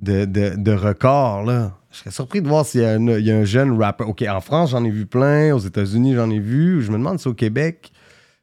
de, 0.00 0.24
de, 0.24 0.54
de 0.56 0.72
records, 0.72 1.42
là. 1.44 1.76
Je 1.92 1.98
serais 1.98 2.10
surpris 2.12 2.40
de 2.40 2.46
voir 2.46 2.64
s'il 2.64 2.82
y, 2.82 2.84
a 2.84 2.90
un- 2.92 3.18
il 3.18 3.26
y 3.26 3.32
a 3.32 3.36
un 3.36 3.44
jeune 3.44 3.72
rappeur. 3.82 4.08
OK, 4.08 4.22
en 4.22 4.40
France, 4.40 4.70
j'en 4.70 4.84
ai 4.84 4.90
vu 4.90 5.06
plein. 5.06 5.52
Aux 5.52 5.58
États-Unis, 5.58 6.14
j'en 6.14 6.30
ai 6.30 6.38
vu. 6.38 6.82
Je 6.82 6.92
me 6.92 6.96
demande 6.98 7.18
si 7.18 7.26
au 7.26 7.34
Québec, 7.34 7.90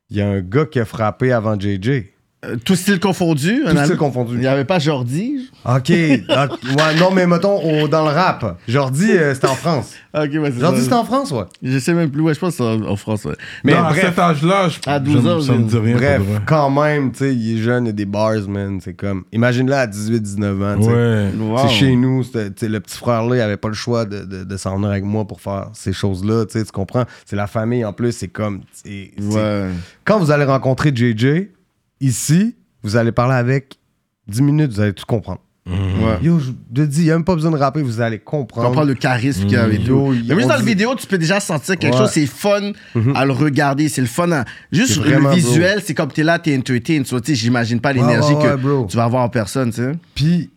il 0.09 0.17
y 0.17 0.21
a 0.21 0.27
un 0.27 0.41
gars 0.41 0.65
qui 0.65 0.79
a 0.79 0.85
frappé 0.85 1.31
avant 1.31 1.59
JJ. 1.59 2.16
Euh, 2.45 2.55
Tout 2.63 2.75
style 2.75 2.99
confondu. 2.99 3.63
Tout 3.67 3.75
style 3.83 3.97
confondu. 3.97 4.35
Il 4.35 4.39
n'y 4.41 4.47
avait 4.47 4.63
pas 4.63 4.77
Jordi. 4.77 5.49
Ok. 5.65 5.91
Ah, 6.29 6.47
ouais, 6.51 6.95
non, 6.99 7.09
mais 7.11 7.25
mettons, 7.25 7.57
au- 7.59 7.87
dans 7.87 8.03
le 8.05 8.11
rap. 8.11 8.59
Jordi, 8.67 9.09
euh, 9.11 9.33
c'était 9.33 9.47
en 9.47 9.55
France. 9.55 9.93
Ok, 10.17 10.31
ouais, 10.33 10.51
c'est 10.51 10.59
Jordi, 10.61 10.77
ça. 10.77 10.83
c'était 10.83 10.95
en 10.95 11.03
France, 11.03 11.31
ouais. 11.31 11.43
Je 11.61 11.77
sais 11.77 11.93
même 11.93 12.09
plus. 12.09 12.21
Ouais, 12.21 12.33
je 12.33 12.39
pense 12.39 12.51
que 12.51 12.57
c'est 12.57 12.63
en, 12.63 12.81
en 12.89 12.95
France. 12.95 13.25
Ouais. 13.25 13.35
Mais 13.63 13.73
non, 13.73 13.83
à 13.83 13.89
bref. 13.89 14.03
cet 14.05 14.17
âge-là, 14.17 14.67
je- 14.67 14.79
À 14.89 14.99
12 14.99 15.21
je- 15.23 15.27
ans, 15.29 15.41
ça 15.41 15.53
me 15.53 15.63
dit 15.63 15.77
rien. 15.77 15.95
Bref, 15.95 16.17
pour 16.17 16.25
de 16.25 16.31
vrai. 16.31 16.41
quand 16.47 16.69
même, 16.71 17.11
tu 17.11 17.17
sais, 17.19 17.35
il 17.35 17.57
est 17.59 17.61
jeune, 17.61 17.83
il 17.83 17.87
y 17.87 17.89
a 17.89 17.93
des 17.93 18.05
bars, 18.05 18.33
man. 18.47 18.79
C'est 18.83 18.95
comme. 18.95 19.25
Imagine-le 19.31 19.73
à 19.73 19.85
18-19 19.85 20.63
ans, 20.63 20.77
tu 20.79 20.85
sais. 20.85 20.89
Ouais. 20.89 21.29
Wow. 21.39 21.57
C'est 21.67 21.69
chez 21.69 21.95
nous, 21.95 22.23
c'était- 22.23 22.49
tu 22.49 22.55
sais, 22.61 22.67
le 22.67 22.79
petit 22.79 22.97
frère 22.97 23.25
là, 23.25 23.35
il 23.35 23.41
avait 23.41 23.57
pas 23.57 23.67
le 23.67 23.75
choix 23.75 24.05
de, 24.05 24.25
de, 24.25 24.43
de 24.43 24.57
s'en 24.57 24.75
venir 24.77 24.89
avec 24.89 25.03
moi 25.03 25.25
pour 25.25 25.39
faire 25.39 25.69
ces 25.73 25.93
choses-là, 25.93 26.45
tu 26.45 26.57
sais, 26.57 26.65
tu 26.65 26.71
comprends? 26.71 27.05
C'est 27.25 27.35
la 27.35 27.45
famille 27.47 27.85
en 27.85 27.93
plus, 27.93 28.11
c'est 28.11 28.27
comme. 28.29 28.61
c'est- 28.71 29.11
c'est- 29.19 29.35
Ouais. 29.35 29.67
Quand 30.03 30.17
vous 30.17 30.31
allez 30.31 30.45
rencontrer 30.45 30.91
JJ, 30.95 31.49
ici, 32.01 32.55
vous 32.83 32.95
allez 32.95 33.11
parler 33.11 33.35
avec 33.35 33.77
10 34.27 34.41
minutes, 34.41 34.71
vous 34.73 34.79
allez 34.81 34.93
tout 34.93 35.05
comprendre. 35.07 35.39
ouais. 35.67 35.73
Yo, 36.21 36.39
je 36.39 36.51
te 36.73 36.81
dis, 36.85 37.01
il 37.01 37.03
n'y 37.05 37.11
a 37.11 37.15
même 37.15 37.25
pas 37.25 37.35
besoin 37.35 37.51
de 37.51 37.57
rapper, 37.57 37.81
vous 37.81 37.99
allez 37.99 38.21
On 38.25 38.29
comprendre. 38.29 38.67
comprend 38.69 38.83
le 38.83 38.93
charisme 38.93 39.41
qu'il 39.43 39.51
y 39.53 39.55
a 39.57 39.67
Yo, 39.67 39.77
tout. 39.85 40.13
il- 40.13 40.25
Mais 40.29 40.35
juste 40.35 40.47
dans 40.47 40.53
la 40.55 40.59
dit- 40.61 40.65
vidéo, 40.67 40.95
tu 40.95 41.05
peux 41.07 41.17
déjà 41.17 41.39
sentir 41.39 41.77
quelque 41.77 41.93
Ouais. 41.93 41.99
chose. 42.01 42.11
C'est 42.11 42.25
fun 42.25 42.71
à 43.15 43.25
le 43.25 43.31
regarder. 43.33 43.89
C'est 43.89 44.01
le 44.01 44.07
fun 44.07 44.31
à. 44.31 44.45
Juste 44.71 45.01
C'est 45.03 45.09
le 45.19 45.29
visuel, 45.29 45.81
c'est 45.83 45.93
comme 45.93 46.11
t'es 46.11 46.23
là, 46.23 46.39
t'es 46.39 46.57
entertain. 46.57 47.01
Tu 47.03 47.09
vois, 47.09 47.21
tu 47.21 47.31
sais, 47.31 47.35
j'imagine 47.35 47.79
pas 47.81 47.91
l'énergie 47.93 48.33
ouais, 48.33 48.43
ouais, 48.43 48.51
que 48.51 48.55
bro. 48.55 48.85
tu 48.89 48.95
vas 48.97 49.03
avoir 49.03 49.23
en 49.23 49.29
personne, 49.29 49.69
tu 49.71 49.77
sais. 49.81 49.91
Puis, 50.15 50.49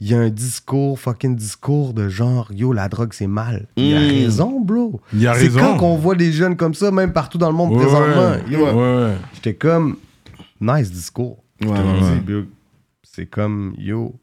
il 0.00 0.10
y 0.10 0.14
a 0.14 0.18
un 0.18 0.28
discours, 0.30 0.98
fucking 0.98 1.36
discours 1.36 1.92
de 1.94 2.08
genre, 2.08 2.48
yo, 2.52 2.72
la 2.72 2.88
drogue, 2.88 3.12
c'est 3.12 3.26
mal. 3.26 3.66
Il 3.76 3.94
a 3.94 4.00
Mm. 4.00 4.08
raison, 4.08 4.60
bro. 4.60 5.00
Il 5.12 5.26
a 5.28 5.34
C'est 5.34 5.42
raison. 5.44 5.60
quand 5.60 5.76
qu'on 5.76 5.96
voit 5.96 6.14
des 6.14 6.32
jeunes 6.32 6.56
comme 6.56 6.74
ça, 6.74 6.90
même 6.90 7.12
partout 7.12 7.36
dans 7.38 7.48
le 7.50 7.56
monde 7.56 7.72
Ouais, 7.72 7.82
présentement. 7.84 8.30
ouais. 8.30 8.42
Yo, 8.50 8.64
Ouais, 8.64 8.72
ouais. 8.72 9.14
J'étais 9.34 9.54
comme, 9.54 9.96
nice 10.60 10.90
discours. 10.90 11.42
Ouais, 11.62 11.70
ouais. 11.70 12.44
C'est 13.02 13.26
comme, 13.26 13.74
yo. 13.78 14.14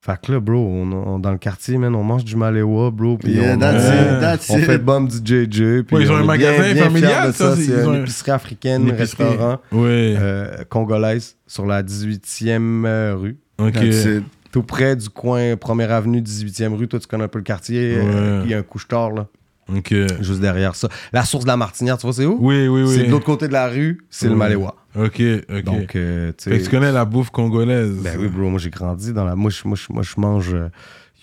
Fait 0.00 0.18
que 0.24 0.30
là, 0.30 0.38
bro, 0.38 0.56
on, 0.58 0.92
on- 0.92 1.18
dans 1.18 1.32
le 1.32 1.38
quartier, 1.38 1.76
man, 1.76 1.92
on 1.96 2.04
mange 2.04 2.24
du 2.24 2.36
maléwa, 2.36 2.90
bro. 2.92 3.18
Puis 3.18 3.32
Yeah, 3.32 3.56
on, 3.56 3.58
that's 3.58 3.84
Ouais. 3.88 4.14
it, 4.14 4.20
that's 4.20 4.50
on 4.50 4.58
it. 4.58 4.64
fait 4.64 4.78
bombe 4.78 5.08
du 5.08 5.16
JJ. 5.16 5.82
Puis 5.82 5.96
Ouais, 5.96 6.02
ils 6.04 6.10
ont 6.12 6.14
on 6.14 6.18
un 6.18 6.24
magasin 6.24 6.62
bien, 6.62 6.74
bien 6.74 6.84
familial, 6.84 7.32
ça, 7.34 7.50
ça. 7.50 7.56
c'est- 7.56 7.62
C'est 7.64 7.72
ils 7.72 7.86
ont 7.88 7.94
une 7.94 8.00
un- 8.00 8.02
épicerie 8.02 8.30
africaine, 8.30 8.82
épicerie. 8.88 8.98
restaurant 9.24 9.58
euh, 9.74 10.64
congolaise 10.68 11.36
sur 11.48 11.66
la 11.66 11.82
18e 11.82 12.84
euh, 12.86 13.16
rue. 13.16 13.38
ok. 13.58 13.72
That's 13.72 14.04
it. 14.04 14.24
Tout 14.52 14.62
près 14.62 14.94
du 14.94 15.08
coin 15.10 15.56
1er 15.56 15.88
avenue, 15.90 16.22
18e 16.22 16.74
rue. 16.74 16.86
Toi, 16.88 17.00
tu 17.00 17.06
connais 17.08 17.24
un 17.24 17.28
peu 17.28 17.38
le 17.38 17.44
quartier. 17.44 17.96
euh, 17.98 18.38
Ouais. 18.38 18.44
Il 18.46 18.50
y 18.50 18.54
a 18.54 18.58
un 18.58 18.62
couche-tard, 18.62 19.10
là, 19.10 19.26
Ok. 19.74 19.94
juste 20.20 20.40
derrière 20.40 20.74
ça. 20.74 20.88
La 21.12 21.24
source 21.24 21.44
de 21.44 21.48
la 21.48 21.56
Martinière, 21.56 21.98
tu 21.98 22.06
vois, 22.06 22.12
c'est 22.14 22.24
où? 22.26 22.38
Oui, 22.40 22.68
oui, 22.68 22.82
oui. 22.82 22.94
C'est 22.94 23.04
de 23.04 23.10
l'autre 23.10 23.26
côté 23.26 23.48
de 23.48 23.52
la 23.52 23.68
rue, 23.68 23.98
c'est 24.10 24.26
le 24.26 24.32
Ouais. 24.32 24.38
Maléwa. 24.38 24.74
Ok, 24.96 25.20
ok. 25.50 25.64
Donc, 25.64 25.94
euh, 25.96 26.32
tu 26.38 26.44
Fait 26.50 26.56
que 26.58 26.64
sais. 26.64 26.64
tu 26.64 26.70
connais 26.70 26.90
la 26.92 27.04
bouffe 27.04 27.30
congolaise. 27.30 27.96
Ben 28.02 28.16
oui, 28.18 28.28
bro, 28.28 28.48
moi 28.48 28.58
j'ai 28.58 28.70
grandi 28.70 29.12
dans 29.12 29.24
la. 29.24 29.34
Moi, 29.36 29.50
je, 29.50 29.60
moi, 29.68 29.76
je, 29.76 29.92
moi, 29.92 30.02
je 30.02 30.14
mange. 30.20 30.54
euh, 30.54 30.68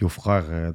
Yo, 0.02 0.10
frère, 0.10 0.43
euh, 0.50 0.72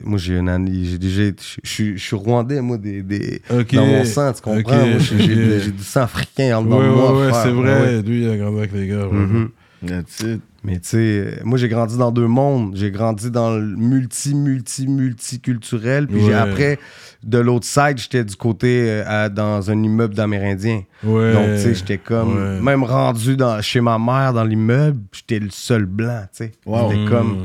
moi 0.00 0.18
j'ai 0.18 0.36
une 0.36 0.48
année. 0.48 0.84
J'ai 0.84 0.98
déjà. 0.98 1.22
Je 1.62 1.68
suis- 1.70 1.96
je 1.96 2.02
suis 2.04 2.16
rwandais, 2.16 2.60
moi, 2.60 2.76
des, 2.76 3.02
des, 3.02 3.40
Ok. 3.50 3.72
dans 3.74 3.86
mon 3.86 4.04
sang, 4.04 4.32
tu 4.32 4.42
comprends? 4.42 4.82
Ok, 4.82 4.88
Moi, 4.90 4.98
j'ai 4.98 5.16
du 5.72 5.82
sang 5.84 6.02
africain 6.02 6.58
en 6.58 6.64
Ouais, 6.64 6.66
dedans 6.66 6.80
de 6.82 6.88
moi. 6.94 7.12
ouais, 7.12 7.26
ouais, 7.26 7.32
c'est 7.32 7.48
Ouais, 7.48 7.52
vrai. 7.52 7.80
ouais. 7.96 8.02
Lui, 8.02 8.22
il 8.24 8.30
a 8.30 8.36
grandi 8.36 8.58
avec 8.58 8.72
les 8.72 8.88
gars. 8.88 9.06
ouais. 9.06 9.12
Mhm. 9.12 9.50
That's 9.86 10.20
it. 10.20 10.42
Mais 10.68 10.78
tu 10.80 10.88
sais, 10.90 11.40
moi 11.44 11.56
j'ai 11.58 11.68
grandi 11.68 11.96
dans 11.96 12.10
deux 12.12 12.26
mondes. 12.26 12.74
J'ai 12.76 12.90
grandi 12.90 13.30
dans 13.30 13.50
le 13.56 13.62
multi, 13.76 14.34
multi, 14.34 14.86
multiculturel. 14.86 16.06
Puis 16.06 16.24
Ouais. 16.24 16.34
après, 16.34 16.78
de 17.22 17.38
l'autre 17.38 17.66
side, 17.66 17.96
j'étais 17.98 18.24
du 18.24 18.36
côté 18.36 18.84
euh, 18.88 19.02
à- 19.06 19.28
dans 19.28 19.70
un 19.70 19.82
immeuble 19.82 20.14
d'Amérindiens. 20.14 20.82
Ouais. 21.04 21.32
Donc, 21.32 21.46
tu 21.56 21.60
sais, 21.62 21.74
j'étais 21.74 21.98
comme. 21.98 22.36
Ouais. 22.36 22.60
Même 22.60 22.84
rendu 22.84 23.36
dans, 23.36 23.60
chez 23.62 23.80
ma 23.80 23.98
mère 23.98 24.32
dans 24.32 24.44
l'immeuble, 24.44 25.00
j'étais 25.12 25.38
le 25.38 25.50
seul 25.50 25.84
blanc, 25.86 26.22
tu 26.32 26.44
sais. 26.44 26.52
Wow. 26.66 26.90
C'était 26.90 27.02
Mm. 27.04 27.08
comme. 27.08 27.36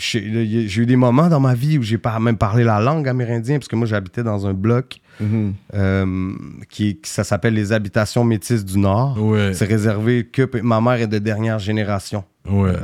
J'ai 0.00 0.66
j'ai 0.68 0.82
eu 0.82 0.86
des 0.86 0.96
moments 0.96 1.28
dans 1.28 1.40
ma 1.40 1.54
vie 1.54 1.78
où 1.78 1.82
j'ai 1.82 1.98
pas 1.98 2.18
même 2.18 2.36
parlé 2.38 2.64
la 2.64 2.80
langue 2.80 3.06
amérindienne, 3.08 3.58
parce 3.58 3.68
que 3.68 3.76
moi 3.76 3.86
j'habitais 3.86 4.22
dans 4.22 4.46
un 4.46 4.54
bloc 4.54 5.00
Mhm. 5.20 5.52
euh, 5.74 6.32
qui, 6.70 6.96
qui- 6.96 7.10
ça 7.10 7.24
s'appelle 7.24 7.52
les 7.54 7.72
habitations 7.72 8.24
métisses 8.24 8.64
du 8.64 8.78
Nord. 8.78 9.22
Ouais. 9.22 9.52
C'est 9.52 9.66
réservé 9.66 10.24
que 10.26 10.48
ma 10.62 10.80
mère 10.80 10.94
est 10.94 11.06
de 11.06 11.18
dernière 11.18 11.58
génération, 11.58 12.24
Ouais. 12.48 12.70
euh, 12.70 12.76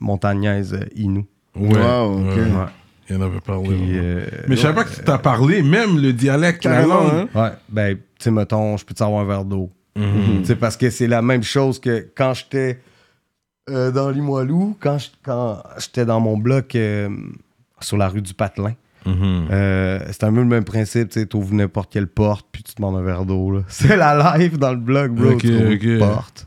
montagnaise 0.00 0.74
euh, 0.74 0.84
Inou. 0.94 1.26
Ouais. 1.56 1.68
Wow, 1.78 2.20
ok. 2.20 2.36
ouais. 2.36 2.42
Ouais. 2.42 2.66
Il 3.10 3.16
en 3.16 3.22
avait 3.22 3.40
parlé. 3.40 3.68
Puis, 3.68 3.98
euh, 3.98 4.24
Mais 4.48 4.56
je 4.56 4.60
savais 4.62 4.74
pas 4.74 4.84
que 4.84 4.94
tu 4.94 5.02
t'as 5.04 5.18
parlé, 5.18 5.60
même 5.62 5.98
le 6.00 6.12
dialecte, 6.12 6.64
la 6.64 6.82
langue. 6.82 7.10
hein? 7.12 7.28
Ouais, 7.34 7.50
ben, 7.68 7.96
tu 7.96 8.00
sais, 8.20 8.30
mettons, 8.30 8.76
je 8.76 8.84
peux 8.84 8.94
te 8.94 9.02
avoir 9.02 9.20
un 9.22 9.26
verre 9.26 9.44
d'eau. 9.44 9.70
Mhm. 9.96 10.38
Tu 10.40 10.44
sais, 10.46 10.56
parce 10.56 10.76
que 10.76 10.88
c'est 10.88 11.08
la 11.08 11.20
même 11.20 11.42
chose 11.42 11.78
que 11.80 12.06
quand 12.16 12.32
j'étais 12.32 12.78
euh, 13.70 13.90
dans 13.90 14.10
Limoilou, 14.10 14.76
quand 14.80 14.98
je- 14.98 15.10
quand 15.22 15.62
j'étais 15.78 16.04
dans 16.04 16.20
mon 16.20 16.36
bloc 16.36 16.74
euh, 16.74 17.08
sur 17.80 17.96
la 17.96 18.08
rue 18.08 18.22
du 18.22 18.34
Patelin. 18.34 18.74
Euh, 19.04 19.98
c'est 20.12 20.22
un 20.24 20.30
peu 20.32 20.38
le 20.40 20.44
même 20.44 20.62
principe, 20.64 21.08
tu 21.10 21.20
sais, 21.20 21.26
t'ouvres 21.26 21.52
n'importe 21.54 21.92
quelle 21.92 22.06
porte, 22.06 22.46
puis 22.52 22.62
tu 22.62 22.74
demandes 22.76 22.96
un 22.96 23.02
verre 23.02 23.24
d'eau. 23.24 23.60
C'est 23.68 23.96
la 23.96 24.36
life 24.38 24.58
dans 24.58 24.70
le 24.70 24.76
blog, 24.78 25.12
bro. 25.12 25.32
Ok, 25.32 25.40
tu 25.40 25.52
ouvres 25.52 25.72
ok. 25.74 25.82
une 25.82 25.98
porte. 25.98 26.46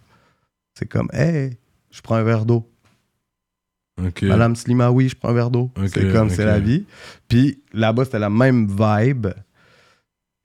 C'est 0.74 0.88
comme, 0.88 1.10
hey, 1.12 1.58
je 1.92 2.02
prends 2.02 2.16
un 2.16 2.24
verre 2.24 2.46
d'eau. 2.46 2.66
Ok. 4.02 4.24
Madame 4.24 4.56
Slima, 4.56 4.90
oui, 4.92 5.10
je 5.10 5.16
prends 5.16 5.30
un 5.30 5.34
verre 5.34 5.52
d'eau. 5.52 5.70
C'est 5.88 6.12
comme, 6.12 6.30
c'est 6.30 6.46
la 6.46 6.60
vie. 6.60 6.86
Puis 7.28 7.60
là-bas, 7.74 8.06
c'était 8.06 8.20
la 8.20 8.30
même 8.30 8.68
vibe. 8.68 9.28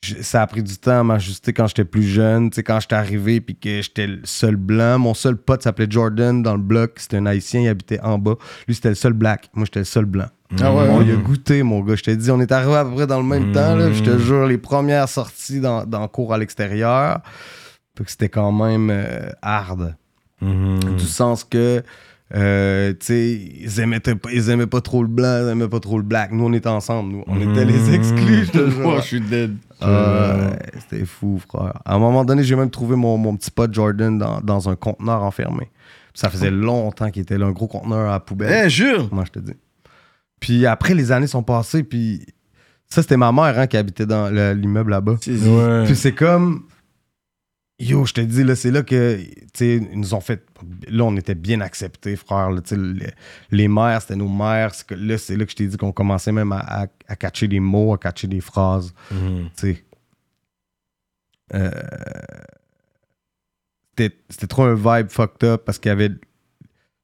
Je- 0.03 0.23
ça 0.23 0.41
a 0.43 0.47
pris 0.47 0.63
du 0.63 0.77
temps 0.79 1.01
à 1.01 1.05
m'ajuster 1.05 1.53
quand 1.53 1.67
j'étais 1.67 1.85
plus 1.85 2.03
jeune. 2.05 2.49
Tu 2.51 2.57
sais, 2.57 2.63
quand 2.63 2.81
j'étais 2.81 2.95
arrivé 2.95 3.41
puis 3.41 3.55
que 3.57 3.83
j'étais 3.83 4.07
le 4.07 4.21
seul 4.25 4.57
blanc. 4.57 4.99
Mon 4.99 5.13
seul 5.15 5.37
pote 5.37 5.63
s'appelait 5.63 5.87
Jordan 5.91 6.43
dans 6.43 6.55
le 6.57 6.63
bloc. 6.63 6.93
C'était 6.97 7.19
un 7.19 7.27
haïtien, 7.27 7.61
il 7.61 7.69
habitait 7.69 8.01
en 8.01 8.19
bas. 8.19 8.37
Lui, 8.67 8.75
c'était 8.75 8.89
le 8.89 8.95
seul 8.95 9.13
black. 9.13 9.51
Moi, 9.55 9.67
j'étais 9.67 9.81
le 9.81 9.85
seul 9.85 10.07
blanc. 10.07 10.27
Ah 10.61 10.75
ouais, 10.75 10.89
On 10.89 11.03
y 11.03 11.13
a 11.13 11.17
goûté, 11.17 11.63
mon 11.63 11.81
gars. 11.81 11.97
Je 11.97 12.03
t'ai 12.03 12.17
dit, 12.17 12.31
on 12.31 12.41
est 12.41 12.51
arrivé 12.51 12.75
à 12.77 12.85
peu 12.85 12.93
près 12.93 13.07
dans 13.07 13.21
le 13.21 13.27
même 13.27 13.51
Mm. 13.51 13.53
temps. 13.53 13.77
Là. 13.77 13.93
Je 13.93 14.03
te 14.03 14.19
jure, 14.19 14.47
les 14.47 14.59
premières 14.59 15.09
sorties 15.09 15.61
dans, 15.61 15.85
dans 15.85 16.09
cours 16.09 16.33
à 16.33 16.39
l'extérieur. 16.39 17.21
Fait 17.97 18.05
que 18.05 18.11
c'était 18.11 18.29
quand 18.31 18.51
même 18.53 18.89
euh, 18.91 19.29
hard. 19.43 19.95
Mhm. 20.41 20.97
Du 20.97 21.05
sens 21.05 21.45
que, 21.45 21.83
euh, 22.35 22.93
ils 23.09 23.81
aimaient, 23.81 24.01
pas- 24.01 24.31
ils 24.33 24.51
aimaient 24.51 24.67
pas 24.67 24.81
trop 24.81 25.03
le 25.03 25.09
blanc, 25.09 25.41
ils 25.45 25.49
aimaient 25.51 25.69
pas 25.69 25.81
trop 25.81 25.97
le 25.99 26.05
black. 26.05 26.31
Nous, 26.33 26.45
on 26.45 26.53
était 26.53 26.69
ensemble. 26.69 27.13
Nous, 27.13 27.25
on 27.27 27.41
était 27.41 27.65
les 27.65 27.95
exclus, 27.95 28.45
je 28.47 28.51
te 28.53 28.71
jure. 28.71 28.97
Je 29.01 29.07
suis 29.07 29.21
dead. 29.21 29.57
Ah, 29.81 30.37
ouais, 30.51 30.59
c'était 30.79 31.05
fou, 31.07 31.41
frère. 31.49 31.81
À 31.85 31.95
un 31.95 31.99
moment 31.99 32.25
donné, 32.25 32.43
j'ai 32.45 32.55
même 32.57 32.71
trouvé 32.71 32.97
mon, 32.97 33.17
mon 33.19 33.35
petit 33.37 33.51
pote 33.51 33.73
Jordan 33.75 34.19
dans, 34.19 34.41
dans 34.41 34.69
un 34.69 34.77
conteneur 34.77 35.23
enfermé. 35.23 35.71
Ça 36.15 36.29
faisait 36.29 36.51
longtemps 36.51 37.11
qu'il 37.11 37.23
était 37.23 37.39
là, 37.39 37.47
un 37.47 37.53
gros 37.53 37.69
conteneur 37.69 38.13
à 38.13 38.21
poubelle. 38.25 38.65
Eh, 38.67 38.71
jure. 38.71 39.09
Moi, 39.13 39.25
je 39.27 39.31
te 39.33 39.39
dis. 39.39 39.55
Puis 40.41 40.67
après, 40.67 40.95
les 40.95 41.13
années 41.13 41.27
sont 41.27 41.43
passées, 41.43 41.83
puis 41.83 42.25
ça, 42.89 43.03
c'était 43.03 43.17
ma 43.17 43.31
mère 43.33 43.59
hein, 43.59 43.67
qui 43.67 43.77
habitait 43.77 44.07
dans 44.07 44.29
le- 44.31 44.53
l'immeuble 44.53 44.91
là-bas. 44.91 45.17
Ouais. 45.27 45.85
Puis 45.87 45.97
c'est 45.97 46.13
comme. 46.13 46.65
Yo, 47.81 48.05
je 48.05 48.13
te 48.13 48.21
dis, 48.21 48.45
là, 48.45 48.55
c'est 48.55 48.71
là 48.71 48.83
que, 48.83 49.17
tu 49.17 49.47
sais, 49.55 49.77
ils 49.77 49.99
nous 49.99 50.13
ont 50.13 50.21
fait. 50.21 50.47
Là, 50.89 51.05
on 51.05 51.17
était 51.17 51.35
bien 51.35 51.63
acceptés, 51.63 52.15
frère. 52.15 52.51
là, 52.51 52.61
les, 52.73 53.07
les 53.51 53.69
mères, 53.69 54.03
c'était 54.03 54.17
nos 54.17 54.29
mères. 54.29 54.73
Que, 54.87 54.95
là, 54.95 55.17
c'est 55.17 55.35
là 55.35 55.47
que 55.47 55.51
je 55.51 55.57
t'ai 55.57 55.67
dit 55.67 55.79
qu'on 55.79 55.91
commençait 55.91 56.31
même 56.31 56.53
à, 56.53 56.59
à, 56.59 56.87
à 57.09 57.17
catcher 57.17 57.49
des 57.49 57.59
mots, 57.59 57.95
à 57.95 57.99
catcher 57.99 58.27
des 58.29 58.43
phrases. 58.43 58.93
Mhm. 59.11 59.49
Tu 59.57 59.75
sais. 59.75 59.85
Euh, 61.55 61.71
c'était 63.97 64.15
c'était 64.29 64.47
trop 64.47 64.65
un 64.65 64.75
vibe 64.75 65.09
fucked 65.09 65.43
up 65.49 65.63
parce 65.65 65.79
qu'il 65.79 65.89
y 65.89 65.93
avait, 65.93 66.11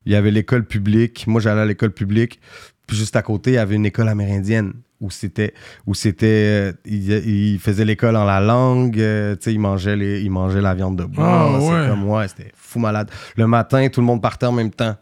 il 0.04 0.12
y 0.12 0.14
avait 0.14 0.30
l'école 0.30 0.66
publique. 0.66 1.26
Moi, 1.26 1.40
j'allais 1.40 1.62
à 1.62 1.66
l'école 1.66 1.92
publique. 1.92 2.38
Puis 2.86 2.98
juste 2.98 3.16
à 3.16 3.22
côté, 3.22 3.52
il 3.52 3.54
y 3.54 3.58
avait 3.58 3.76
une 3.76 3.86
école 3.86 4.08
amérindienne 4.08 4.74
où 5.00 5.10
c'était 5.10 5.52
où 5.86 5.94
c'était 5.94 6.26
euh, 6.26 6.72
il, 6.84 7.10
il 7.10 7.58
faisait 7.58 7.84
l'école 7.84 8.16
en 8.16 8.24
la 8.24 8.40
langue 8.40 8.98
euh, 8.98 9.34
tu 9.36 9.42
sais 9.42 9.52
il 9.52 9.58
mangeait 9.58 9.96
les 9.96 10.22
il 10.22 10.30
mangeait 10.30 10.60
la 10.62 10.74
viande 10.74 10.96
de 10.96 11.04
bois 11.04 11.58
ouais. 11.58 11.88
comme 11.88 12.08
ouais 12.08 12.28
c'était 12.28 12.52
fou 12.54 12.78
malade 12.78 13.10
le 13.36 13.46
matin 13.46 13.88
tout 13.88 14.00
le 14.00 14.06
monde 14.06 14.22
partait 14.22 14.46
en 14.46 14.52
même 14.52 14.70
temps 14.70 14.96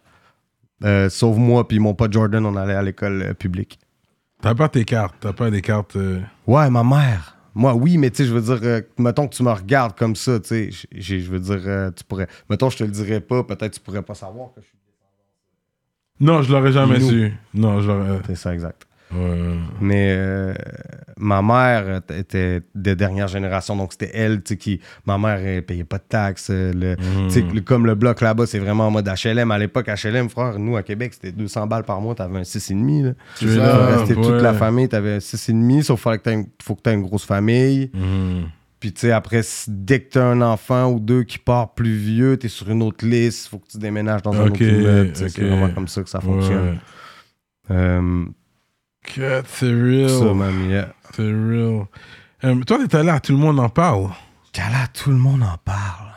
Euh, 0.84 1.08
sauf 1.08 1.36
moi 1.36 1.66
puis 1.68 1.78
mon 1.78 1.94
pote 1.94 2.12
Jordan 2.12 2.44
on 2.44 2.56
allait 2.56 2.74
à 2.74 2.82
l'école 2.82 3.22
euh, 3.22 3.34
publique 3.34 3.78
T'as 4.42 4.54
pas 4.54 4.68
tes 4.68 4.84
cartes. 4.84 5.14
T'as 5.20 5.32
pas 5.32 5.50
des 5.50 5.62
cartes. 5.62 5.96
Ouais, 6.46 6.68
ma 6.68 6.84
mère. 6.84 7.38
Moi, 7.54 7.72
oui, 7.74 7.96
mais 7.96 8.10
tu 8.10 8.16
sais, 8.18 8.24
je 8.28 8.34
veux 8.34 8.42
dire, 8.42 8.82
mettons 8.98 9.26
que 9.26 9.34
tu 9.34 9.42
me 9.42 9.50
regardes 9.50 9.96
comme 9.96 10.14
ça, 10.16 10.38
tu 10.38 10.70
sais, 10.70 10.86
je 10.92 11.30
veux 11.30 11.40
dire, 11.40 11.92
tu 11.96 12.04
pourrais. 12.04 12.26
Mettons, 12.50 12.68
je 12.68 12.76
te 12.76 12.84
le 12.84 12.90
dirais 12.90 13.20
pas, 13.20 13.42
peut-être 13.42 13.72
tu 13.72 13.80
pourrais 13.80 14.02
pas 14.02 14.14
savoir 14.14 14.48
que 14.54 14.60
je 14.60 14.66
suis. 14.66 14.76
Non, 16.20 16.42
je 16.42 16.52
l'aurais 16.52 16.72
jamais 16.72 16.98
Nous. 16.98 17.08
su. 17.08 17.32
Non, 17.54 17.80
je 17.80 17.86
l'aurais. 17.90 18.20
C'est 18.26 18.34
ça, 18.36 18.52
exact. 18.52 18.86
Mais 19.80 20.14
euh, 20.16 20.54
ma 21.18 21.42
mère 21.42 22.02
était 22.16 22.62
de 22.74 22.94
dernière 22.94 23.28
génération, 23.28 23.76
donc 23.76 23.92
c'était 23.92 24.10
elle, 24.14 24.42
qui. 24.42 24.80
Ma 25.06 25.18
mère, 25.18 25.38
elle 25.38 25.62
payait 25.64 25.84
pas 25.84 25.98
de 25.98 26.04
taxes. 26.08 26.50
le- 26.50 26.96
tu 26.96 27.30
sais, 27.30 27.40
le- 27.42 27.60
comme 27.60 27.86
le 27.86 27.94
bloc 27.94 28.20
là-bas, 28.20 28.46
c'est 28.46 28.58
vraiment 28.58 28.88
en 28.88 28.90
mode 28.90 29.08
HLM. 29.08 29.50
À 29.50 29.58
l'époque, 29.58 29.88
HLM, 29.88 30.28
frère, 30.28 30.58
nous, 30.58 30.76
à 30.76 30.82
Québec, 30.82 31.14
c'était 31.14 31.32
200 31.32 31.66
balles 31.66 31.84
par 31.84 32.00
mois, 32.00 32.14
t'avais 32.14 32.38
un 32.38 32.42
6,5, 32.44 33.02
là. 33.04 33.12
Tu 33.38 33.46
ouais. 33.46 34.14
toute 34.14 34.42
la 34.42 34.52
famille, 34.54 34.88
t'avais 34.88 35.14
un 35.14 35.20
6,5, 35.20 35.82
sauf 35.82 36.02
qu'il 36.22 36.46
faut 36.62 36.74
que 36.74 36.82
t'aies 36.82 36.94
une 36.94 37.02
grosse 37.02 37.24
famille. 37.26 37.90
Mhm. 37.94 38.44
Puis, 38.80 38.92
tu 38.92 39.00
sais, 39.00 39.12
après, 39.12 39.40
dès 39.66 40.00
que 40.00 40.10
t'as 40.12 40.24
un 40.26 40.42
enfant 40.42 40.90
ou 40.90 41.00
deux 41.00 41.22
qui 41.22 41.38
part 41.38 41.72
plus 41.72 41.94
vieux, 41.94 42.36
t'es 42.36 42.48
sur 42.48 42.68
une 42.70 42.82
autre 42.82 43.06
liste, 43.06 43.48
faut 43.48 43.58
que 43.58 43.68
tu 43.68 43.78
déménages 43.78 44.20
dans 44.20 44.32
un 44.34 44.46
autre 44.46 44.60
immeuble. 44.60 45.10
C'est 45.14 45.38
vraiment 45.40 45.70
comme 45.70 45.88
ça 45.88 46.02
que 46.02 46.10
ça 46.10 46.20
fonctionne. 46.20 46.72
Ouais. 46.72 46.78
Euh, 47.70 48.24
c'est 49.08 49.66
real. 49.72 50.08
ça, 50.08 50.32
man, 50.34 50.68
yeah. 50.70 50.88
C'est 51.14 51.22
real. 51.22 51.84
Euh, 52.44 52.60
toi, 52.66 52.78
t'es 52.88 52.96
allé 52.96 53.10
à 53.10 53.20
Tout 53.20 53.32
le 53.32 53.38
monde 53.38 53.58
en 53.60 53.68
parle. 53.68 54.08
Qu'à 54.52 54.68
là, 54.70 54.86
tout 54.92 55.10
le 55.10 55.16
monde 55.16 55.42
en 55.42 55.56
parle. 55.64 56.10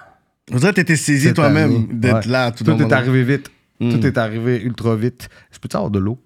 On 0.52 0.58
dirait 0.58 0.72
que 0.72 0.76
t'étais 0.76 0.96
saisi 0.96 1.34
toi-même 1.34 1.88
d'être 2.00 2.26
Ouais. 2.26 2.32
là. 2.32 2.52
Tout, 2.52 2.64
Tout 2.64 2.72
le 2.72 2.78
est 2.78 2.82
monde. 2.84 2.94
arrivé 2.94 3.24
vite. 3.24 3.52
Mm. 3.80 3.92
Tout 3.92 4.06
est 4.06 4.18
arrivé 4.18 4.62
ultra 4.62 4.96
vite. 4.96 5.30
Je 5.52 5.60
peux-tu 5.60 5.76
avoir 5.76 5.92
de 5.92 6.00
l'eau? 6.00 6.18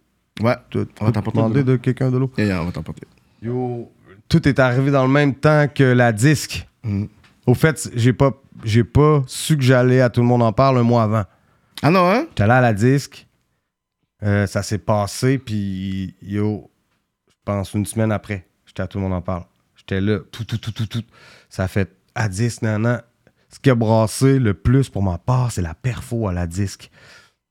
Ouais. 0.42 0.56
Tu 0.70 0.80
On 1.00 1.06
va 1.06 1.12
t'apporter 1.12 1.38
de 1.40 1.44
demander 1.44 1.60
l'eau. 1.64 1.72
de 1.72 1.76
quelqu'un 1.78 2.10
de 2.12 2.18
l'eau? 2.18 2.32
Yeah, 2.38 2.48
yeah, 2.48 2.62
on 2.62 2.66
va 2.66 2.72
t'apporter. 2.72 3.08
Yo, 3.42 3.92
tout 4.30 4.48
est 4.48 4.60
arrivé 4.60 4.92
dans 4.92 5.04
le 5.06 5.12
même 5.12 5.34
temps 5.36 5.66
que 5.74 5.84
la 5.84 6.12
disque. 6.12 6.68
Mm. 6.84 7.06
Au 7.48 7.54
fait, 7.54 7.90
j'ai 7.96 8.14
pas, 8.14 8.32
j'ai 8.64 8.84
pas 8.84 9.24
su 9.28 9.58
que 9.58 9.64
j'allais 9.64 10.02
à 10.02 10.10
Tout 10.10 10.22
le 10.22 10.28
monde 10.28 10.44
en 10.44 10.54
parle 10.54 10.78
un 10.78 10.84
mois 10.84 11.04
avant. 11.04 11.24
Ah 11.82 11.90
non, 11.90 12.10
hein? 12.10 12.26
J'étais 12.30 12.44
allé 12.44 12.54
à 12.54 12.62
la 12.62 12.74
disque. 12.74 13.28
Euh, 14.24 14.46
ça 14.48 14.62
s'est 14.64 14.78
passé, 14.78 15.38
puis 15.40 16.16
yo, 16.22 16.70
je 17.30 17.36
pense 17.44 17.74
une 17.74 17.86
semaine 17.86 18.12
après, 18.12 18.46
j'étais 18.66 18.84
à 18.84 18.88
Tout 18.88 18.98
le 19.00 19.04
monde 19.04 19.14
en 19.14 19.22
parle. 19.22 19.44
J'étais 19.76 20.00
là, 20.00 20.20
tout, 20.32 20.44
tout, 20.46 20.58
tout, 20.60 20.72
tout, 20.72 20.86
tout. 20.86 21.04
Ça 21.50 21.68
fait 21.68 21.90
à 22.14 22.30
disque, 22.30 22.62
nan, 22.62 23.02
Ce 23.50 23.60
qui 23.60 23.70
a 23.70 23.76
brassé 23.76 24.38
le 24.40 24.54
plus 24.54 24.90
pour 24.90 25.02
ma 25.04 25.18
part, 25.18 25.52
c'est 25.52 25.62
la 25.64 25.74
perfo 25.74 26.28
à 26.28 26.34
la 26.34 26.46
disque. 26.48 26.92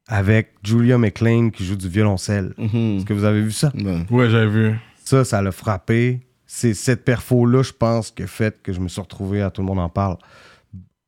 Avec 0.06 0.54
Julia 0.64 0.96
McLean 0.98 1.50
qui 1.50 1.64
joue 1.64 1.76
du 1.76 1.88
violoncelle. 1.88 2.54
Mhm. 2.58 2.96
Est-ce 2.98 3.04
que 3.04 3.12
vous 3.12 3.24
avez 3.24 3.42
vu 3.42 3.52
ça? 3.52 3.72
Ouais. 3.76 4.06
Ouais, 4.10 4.30
j'avais 4.30 4.48
vu. 4.48 4.74
Ça, 5.04 5.24
ça 5.24 5.40
l'a 5.42 5.52
frappé. 5.52 6.20
C'est 6.46 6.74
cette 6.74 7.04
perfo-là, 7.04 7.62
je 7.62 7.72
pense, 7.72 8.10
qui 8.10 8.22
a 8.24 8.26
fait 8.26 8.60
que 8.62 8.72
je 8.72 8.80
me 8.80 8.88
suis 8.88 9.00
retrouvé 9.00 9.40
à 9.42 9.50
Tout 9.50 9.60
le 9.62 9.66
monde 9.68 9.78
en 9.78 9.88
parle. 9.88 10.16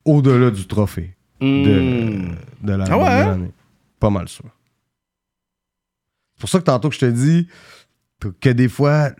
Au-delà 0.04 0.50
du 0.50 0.66
trophée 0.66 1.14
de, 1.40 1.46
Mm. 1.46 2.36
de 2.62 2.72
la 2.72 2.84
Ah 2.88 2.98
ouais, 2.98 3.04
de 3.04 3.08
hein? 3.10 3.26
l'année. 3.26 3.50
Pas 3.98 4.10
mal 4.10 4.28
ça. 4.28 4.44
C'est 6.42 6.50
pour 6.50 6.50
ça 6.50 6.58
que 6.58 6.64
tantôt 6.64 6.88
que 6.88 6.96
je 6.96 7.00
te 7.00 7.06
dis 7.06 7.46
que 8.40 8.48
des 8.48 8.68
fois, 8.68 9.10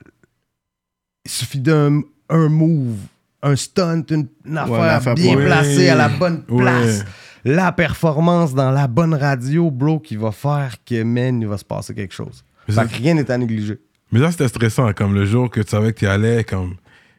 il 1.25 1.31
suffit 1.31 1.61
d'un 1.61 2.01
un 2.29 2.49
move, 2.49 2.97
un 3.45 3.55
stunt, 3.55 4.03
une, 4.11 4.27
une 4.45 4.59
affaire, 4.59 5.15
bien 5.15 5.35
pour- 5.35 5.45
placée 5.45 5.89
à 5.89 5.95
la 5.95 6.09
bonne 6.09 6.43
place. 6.43 7.05
La 7.45 7.71
performance 7.71 8.55
dans 8.55 8.73
la 8.73 8.89
bonne 8.89 9.15
radio, 9.15 9.71
bro, 9.71 10.01
qui 10.01 10.17
va 10.17 10.33
faire 10.33 10.75
que, 10.85 11.05
man, 11.05 11.41
il 11.41 11.47
va 11.47 11.59
se 11.59 11.65
passer 11.65 11.95
quelque 11.95 12.13
chose. 12.15 12.45
Fait 12.69 12.89
que 12.89 12.97
rien 12.97 13.15
n'est 13.15 13.31
à 13.31 13.39
négliger. 13.39 13.79
Mais 14.11 14.19
là, 14.19 14.33
c'était 14.33 14.49
stressant, 14.49 14.93
comme 14.93 15.15
le 15.15 15.25
jour 15.25 15.49
que 15.49 15.61
tu 15.61 15.71
savais 15.71 15.93
que 15.93 16.01
tu 16.01 16.07
allais, 16.09 16.43
comme... 16.43 16.75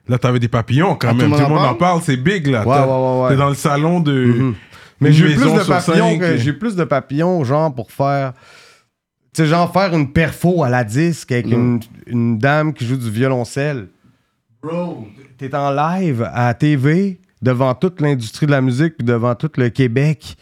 Là, 0.10 0.18
t'avais 0.18 0.40
des 0.40 0.50
papillons 0.50 0.96
quand 0.96 1.10
Ah, 1.10 1.14
même. 1.14 1.30
tout 1.32 1.38
Tout 1.38 1.44
le 1.44 1.48
monde 1.50 1.66
en 1.66 1.76
parle, 1.76 2.02
c'est 2.04 2.18
big, 2.18 2.48
là. 2.48 2.68
Ouais, 2.68 2.76
T'as- 2.76 2.88
ouais. 3.22 3.30
T'es 3.30 3.38
dans 3.38 3.48
le 3.50 3.56
salon 3.56 4.02
de... 4.02 4.26
Mhm. 4.26 4.56
Mais 5.00 5.14
j'ai 5.14 5.34
plus 5.36 5.54
de 5.54 5.64
papillons 5.68 6.20
que 6.20 6.38
j'ai 6.38 6.54
plus 6.54 6.76
de 6.76 6.84
papillons, 6.84 7.44
genre 7.46 7.74
pour 7.74 7.90
faire. 7.92 8.34
Tu 9.34 9.42
sais, 9.42 9.48
genre 9.48 9.72
faire 9.72 9.94
une 9.96 10.12
perfo 10.12 10.64
à 10.64 10.70
la 10.70 10.84
disque 10.84 11.32
avec 11.32 11.48
une, 11.48 11.80
une 12.06 12.38
dame 12.38 12.74
qui 12.74 12.86
joue 12.86 12.98
du 12.98 13.10
violoncelle. 13.10 13.88
Bro, 14.62 15.08
t'es 15.38 15.54
en 15.56 15.72
live 15.72 16.30
à 16.34 16.54
TV 16.54 17.20
devant 17.42 17.74
toute 17.74 18.00
l'industrie 18.00 18.46
de 18.46 18.52
la 18.52 18.62
musique 18.62 18.96
puis 18.98 19.06
devant 19.06 19.36
tout 19.36 19.52
le 19.58 19.70
Québec. 19.70 20.38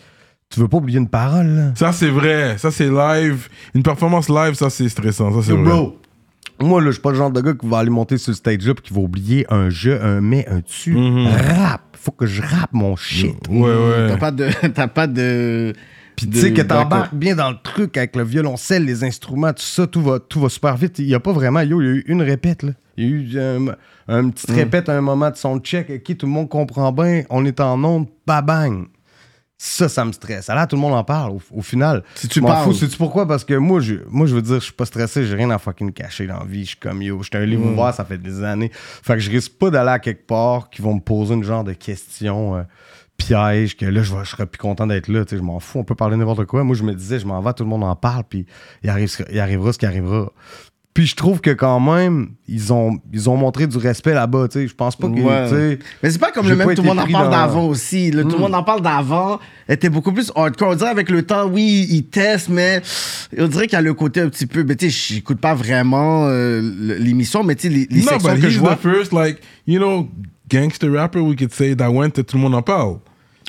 Tu 0.50 0.60
veux 0.60 0.68
pas 0.68 0.78
oublier 0.78 1.00
une 1.00 1.08
parole, 1.08 1.48
là. 1.48 1.72
Ça, 1.76 1.94
c'est 1.94 2.10
vrai. 2.10 2.58
Ça, 2.58 2.70
c'est 2.70 2.90
live. 2.90 3.48
Une 3.74 3.84
performance 3.84 4.28
live, 4.28 4.54
ça, 4.54 4.70
c'est 4.70 4.90
stressant. 4.90 5.34
Ça, 5.34 5.48
c'est 5.48 5.54
vrai. 5.54 5.64
bro, 5.64 5.98
moi, 6.60 6.82
là, 6.82 6.88
je 6.88 6.92
suis 6.94 7.02
pas 7.02 7.12
le 7.12 7.18
genre 7.18 7.32
de 7.32 7.42
gars 7.42 7.54
qui 7.54 7.68
va 7.68 7.80
aller 7.80 7.90
monter 7.90 8.18
sur 8.18 8.32
le 8.32 8.36
stage-là 8.36 8.76
puis 8.76 8.84
qui 8.84 8.94
va 8.94 9.00
oublier 9.00 9.46
un 9.50 9.70
jeu, 9.70 10.00
un 10.04 10.22
mais, 10.22 10.48
un 10.48 10.62
tu. 10.62 10.94
Mhm. 10.94 11.28
Rap. 11.28 11.82
Faut 11.94 12.12
que 12.12 12.26
je 12.26 12.42
rappe 12.42 12.74
mon 12.74 12.96
shit. 12.96 13.36
Ouais, 13.50 13.62
ouais. 13.62 14.08
T'as 14.10 14.18
pas 14.18 14.32
de. 14.32 14.50
T'as 14.74 14.88
pas 14.88 15.08
de. 15.08 15.74
Puis 16.22 16.30
tu 16.30 16.40
sais 16.40 16.54
que 16.54 16.62
t'embarques 16.62 17.14
bien 17.16 17.36
dans 17.36 17.50
le 17.50 17.58
truc 17.64 17.98
avec 17.98 18.16
le 18.16 18.24
violoncelle, 18.24 18.86
les 18.86 19.04
instruments, 19.04 19.54
tout 19.54 19.62
ça, 19.64 19.88
tout 19.88 20.02
va, 20.02 20.20
tout 20.20 20.40
va 20.40 20.50
super 20.50 20.76
vite. 20.78 21.00
Il 21.00 21.06
y 21.08 21.16
a 21.16 21.20
pas 21.20 21.32
vraiment, 21.34 21.62
yo, 21.62 21.82
il 21.82 21.86
y 21.86 21.90
a 21.90 21.94
eu 21.94 22.04
une 22.08 22.22
répète, 22.22 22.64
là. 22.64 22.72
Il 22.98 23.04
y 23.06 23.08
a 23.08 23.10
eu 23.10 23.40
un, 23.40 23.76
un 24.08 24.30
petite 24.30 24.50
Mm. 24.50 24.56
répète 24.56 24.90
à 24.90 24.98
un 24.98 25.02
moment 25.02 25.30
de 25.32 25.36
son 25.38 25.60
check, 25.60 26.04
qui 26.04 26.16
tout 26.18 26.26
le 26.26 26.32
monde 26.32 26.50
comprend 26.50 26.92
bien, 26.92 27.24
on 27.30 27.46
est 27.46 27.60
en 27.60 27.84
onde, 27.84 28.08
pas 28.26 28.42
bang. 28.42 28.86
Ça, 29.64 29.88
ça 29.90 30.04
me 30.06 30.12
stresse. 30.12 30.50
Alors 30.50 30.62
là, 30.62 30.68
tout 30.68 30.76
le 30.76 30.82
monde 30.82 30.94
en 30.96 31.04
parle, 31.04 31.34
au, 31.34 31.42
au 31.52 31.62
final. 31.62 32.04
Si 32.16 32.28
tu 32.28 32.42
m'en 32.42 32.48
parles. 32.48 32.64
fous, 32.66 32.74
sais-tu 32.74 32.98
pourquoi? 32.98 33.28
Parce 33.28 33.46
que 33.46 33.54
moi, 33.54 33.80
je, 33.80 33.94
moi, 34.10 34.26
je 34.26 34.34
veux 34.34 34.42
dire, 34.42 34.56
je 34.56 34.66
suis 34.66 34.74
pas 34.74 34.86
stressé, 34.86 35.24
j'ai 35.28 35.36
rien 35.36 35.52
à 35.52 35.60
fucking 35.60 35.92
cacher 35.94 36.26
dans 36.26 36.40
la 36.40 36.46
vie. 36.46 36.64
Je 36.64 36.70
suis 36.70 36.78
comme, 36.78 37.02
yo, 37.04 37.22
j'étais 37.22 37.38
un 37.38 37.46
livre 37.46 37.64
Mm. 37.64 37.74
ouvert, 37.74 37.94
ça 37.94 38.04
fait 38.04 38.18
des 38.18 38.44
années. 38.44 38.72
Fait 38.74 39.14
que 39.14 39.20
je 39.20 39.30
risque 39.30 39.54
pas 39.60 39.70
d'aller 39.70 39.92
à 39.92 40.00
quelque 40.00 40.26
part 40.26 40.70
qui 40.72 40.82
vont 40.82 40.96
me 40.96 41.00
poser 41.00 41.36
une 41.36 41.44
genre 41.44 41.64
de 41.64 41.74
question 41.74 42.56
euh, 42.56 42.64
piège, 43.26 43.78
que 43.78 43.86
là, 43.86 44.04
je, 44.04 44.14
vais- 44.14 44.24
je 44.24 44.30
serais 44.30 44.46
plus 44.46 44.60
content 44.60 44.88
d'être 44.88 45.08
là. 45.08 45.24
Tu 45.26 45.32
sais, 45.32 45.38
je 45.38 45.44
m'en 45.44 45.60
fous, 45.60 45.80
on 45.80 45.84
peut 45.84 45.96
parler 45.96 46.18
n'importe 46.18 46.46
quoi. 46.46 46.64
Moi, 46.64 46.76
je 46.76 46.84
me 46.84 46.94
disais, 46.94 47.20
je 47.20 47.26
m'en 47.26 47.42
vais, 47.42 47.54
tout 47.54 47.64
le 47.64 47.70
monde 47.70 47.84
en 47.84 47.96
parle, 47.96 48.24
puis 48.30 48.46
il, 48.84 48.90
arrive, 48.90 49.10
il 49.32 49.40
arrivera 49.40 49.74
ce 49.74 49.78
qui 49.78 49.86
arrivera. 49.86 50.32
Puis 50.94 51.08
je 51.08 51.16
trouve 51.16 51.40
que 51.40 51.52
quand 51.52 51.80
même, 51.80 52.32
ils 52.50 52.74
ont, 52.74 53.00
ils 53.14 53.30
ont 53.30 53.38
montré 53.38 53.66
du 53.66 53.78
respect 53.78 54.14
là-bas. 54.14 54.50
Tu 54.50 54.60
sais, 54.60 54.68
je 54.68 54.76
pense 54.76 54.98
pas 54.98 55.08
que. 55.08 55.14
Ouais. 55.22 55.44
tu 55.48 55.56
sais, 55.56 55.80
Mais 56.04 56.12
c'est 56.12 56.20
pas 56.20 56.34
comme 56.34 56.50
le 56.50 56.56
même 56.58 56.76
tout 56.76 56.82
le 56.82 56.88
monde 56.90 57.00
en 57.00 57.08
parle 57.08 57.26
dans- 57.26 57.32
d'avant 57.32 57.66
aussi. 57.68 58.12
Le 58.12 58.24
Tout 58.24 58.32
le 58.32 58.40
monde 58.40 58.54
en 58.56 58.64
parle 58.64 58.82
d'avant 58.82 59.40
était 59.70 59.88
beaucoup 59.88 60.12
plus 60.12 60.34
hardcore. 60.36 60.72
On 60.72 60.76
dirait 60.76 60.90
avec 60.90 61.10
le 61.10 61.24
temps, 61.24 61.48
oui, 61.48 61.88
ils 61.90 62.04
testent, 62.08 62.50
mais 62.50 62.82
on 63.38 63.48
dirait 63.48 63.68
qu'il 63.68 63.78
y 63.78 63.80
a 63.80 63.82
le 63.82 63.94
côté 63.94 64.20
un 64.20 64.28
petit 64.28 64.46
peu. 64.46 64.66
Mais 64.66 64.76
tu 64.76 64.92
sais, 64.92 65.14
j'écoute 65.14 65.40
pas 65.40 65.54
vraiment 65.54 66.26
euh, 66.28 66.60
l'émission, 67.00 67.42
mais 67.46 67.56
tu 67.56 67.70
sais, 67.70 67.74
les, 67.74 67.88
les 67.90 68.02
no, 68.02 68.10
sections 68.10 68.36
que 68.36 68.50
je 68.50 68.60
vois. 68.60 68.76
first, 68.76 69.14
like, 69.14 69.38
you 69.66 69.80
know, 69.80 70.10
gangster 70.50 70.92
rapper, 70.92 71.20
we 71.22 71.38
could 71.38 71.54
say, 71.54 71.74
that 71.74 71.90
went 71.90 72.10
to 72.12 72.24
Tout 72.24 72.36
le 72.36 72.44
monde 72.44 72.56
en 72.56 72.62
parle. 72.64 72.98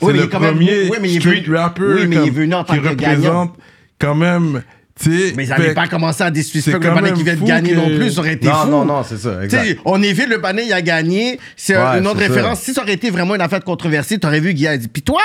C'est 0.02 0.06
Oui, 0.08 0.12
mais 0.14 0.20
le 0.20 0.28
premier 0.28 0.82
oui, 0.90 0.96
mais 1.00 1.08
street 1.20 1.40
venu- 1.46 1.56
rapper 1.56 1.82
oui, 1.82 2.06
mais 2.08 2.16
il 2.16 2.18
est 2.22 2.24
comme- 2.26 2.34
venu 2.34 2.54
en 2.54 2.64
tant 2.64 2.74
qui 2.74 2.80
que 2.80 2.88
représente 2.88 3.54
quand 3.98 4.14
même, 4.14 4.62
tu 5.00 5.10
sais... 5.28 5.32
Mais 5.36 5.44
ils 5.44 5.48
n'avaient 5.48 5.74
pas 5.74 5.86
commencé 5.88 6.22
à 6.22 6.30
disrespect 6.30 6.78
le 6.78 6.94
même 7.00 7.14
qui 7.14 7.22
vient 7.22 7.34
de 7.36 7.44
gagner 7.44 7.70
que- 7.70 7.76
non 7.76 7.86
plus. 7.86 8.10
Ça 8.10 8.20
aurait 8.20 8.34
été 8.34 8.46
non, 8.48 8.54
fou. 8.54 8.68
non, 8.70 8.84
non, 8.84 9.02
c'est 9.04 9.16
ça. 9.16 9.42
Exact. 9.44 9.78
on 9.84 10.02
évite 10.02 10.28
le 10.28 10.40
panais, 10.40 10.66
il 10.66 10.72
a 10.72 10.82
gagné. 10.82 11.38
C'est 11.56 11.76
Ouais, 11.76 11.98
une 11.98 12.06
autre 12.06 12.20
ça. 12.20 12.26
référence. 12.26 12.60
Si 12.60 12.74
ça 12.74 12.82
aurait 12.82 12.92
été 12.94 13.10
vraiment 13.10 13.34
une 13.34 13.40
affaire 13.40 13.62
controversée, 13.64 14.18
t'aurais 14.18 14.40
vu 14.40 14.52
Guy 14.54 14.66
a 14.66 14.76
dit. 14.76 14.88
Puis 14.88 15.02
toi, 15.02 15.20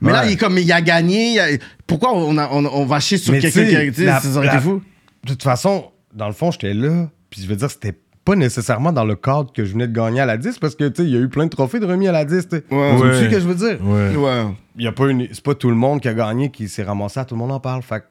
mais 0.00 0.12
là, 0.12 0.26
il 0.26 0.32
est 0.32 0.36
comme, 0.36 0.58
il 0.58 0.70
a 0.72 0.80
gagné. 0.80 1.32
il 1.32 1.38
a- 1.40 1.46
Pourquoi 1.86 2.14
on, 2.14 2.36
a- 2.38 2.48
on, 2.52 2.64
on 2.66 2.84
va 2.86 3.00
chier 3.00 3.18
sur 3.18 3.32
quelqu'un 3.32 3.50
qui 3.90 4.02
a. 4.02 4.04
la- 4.04 4.20
Ça 4.20 4.28
aurait 4.36 4.46
la- 4.46 4.54
été 4.54 4.62
fou. 4.62 4.82
De 5.24 5.30
toute 5.32 5.42
façon, 5.42 5.86
dans 6.14 6.26
le 6.28 6.32
fond, 6.34 6.50
j'étais 6.50 6.72
là. 6.74 7.08
Puis 7.30 7.42
je 7.42 7.46
veux 7.48 7.56
dire, 7.56 7.70
c'était 7.70 7.94
pas 8.24 8.36
nécessairement 8.36 8.92
dans 8.92 9.04
le 9.04 9.16
cadre 9.16 9.52
que 9.52 9.64
je 9.64 9.72
venais 9.72 9.88
de 9.88 9.92
gagner 9.92 10.20
à 10.20 10.26
la 10.26 10.36
10 10.36 10.58
parce 10.58 10.74
que, 10.74 10.86
tu 10.88 11.02
sais, 11.02 11.08
il 11.08 11.14
y 11.14 11.16
a 11.16 11.20
eu 11.20 11.28
plein 11.28 11.44
de 11.46 11.50
trophées 11.50 11.80
de 11.80 11.86
remis 11.86 12.06
à 12.08 12.12
la 12.12 12.24
10. 12.24 12.48
tu 12.48 12.56
sais. 12.56 12.64
Ouais. 12.70 12.96
Tu 12.96 13.02
Ouais. 13.02 13.12
sais 13.14 13.24
ce 13.24 13.30
que 13.30 13.40
je 13.40 13.46
veux 13.48 13.54
dire? 13.54 13.78
Ouais. 13.84 14.44
Y 14.76 14.86
a 14.86 14.92
pas 14.92 15.08
une... 15.08 15.26
C'est 15.32 15.42
pas 15.42 15.54
tout 15.54 15.70
le 15.70 15.76
monde 15.76 16.00
qui 16.00 16.08
a 16.08 16.14
gagné 16.14 16.50
qui 16.50 16.68
s'est 16.68 16.82
ramassé 16.82 17.18
à 17.20 17.24
Tout 17.24 17.34
le 17.34 17.38
monde 17.40 17.52
en 17.52 17.60
parle. 17.60 17.82
Fait 17.82 18.04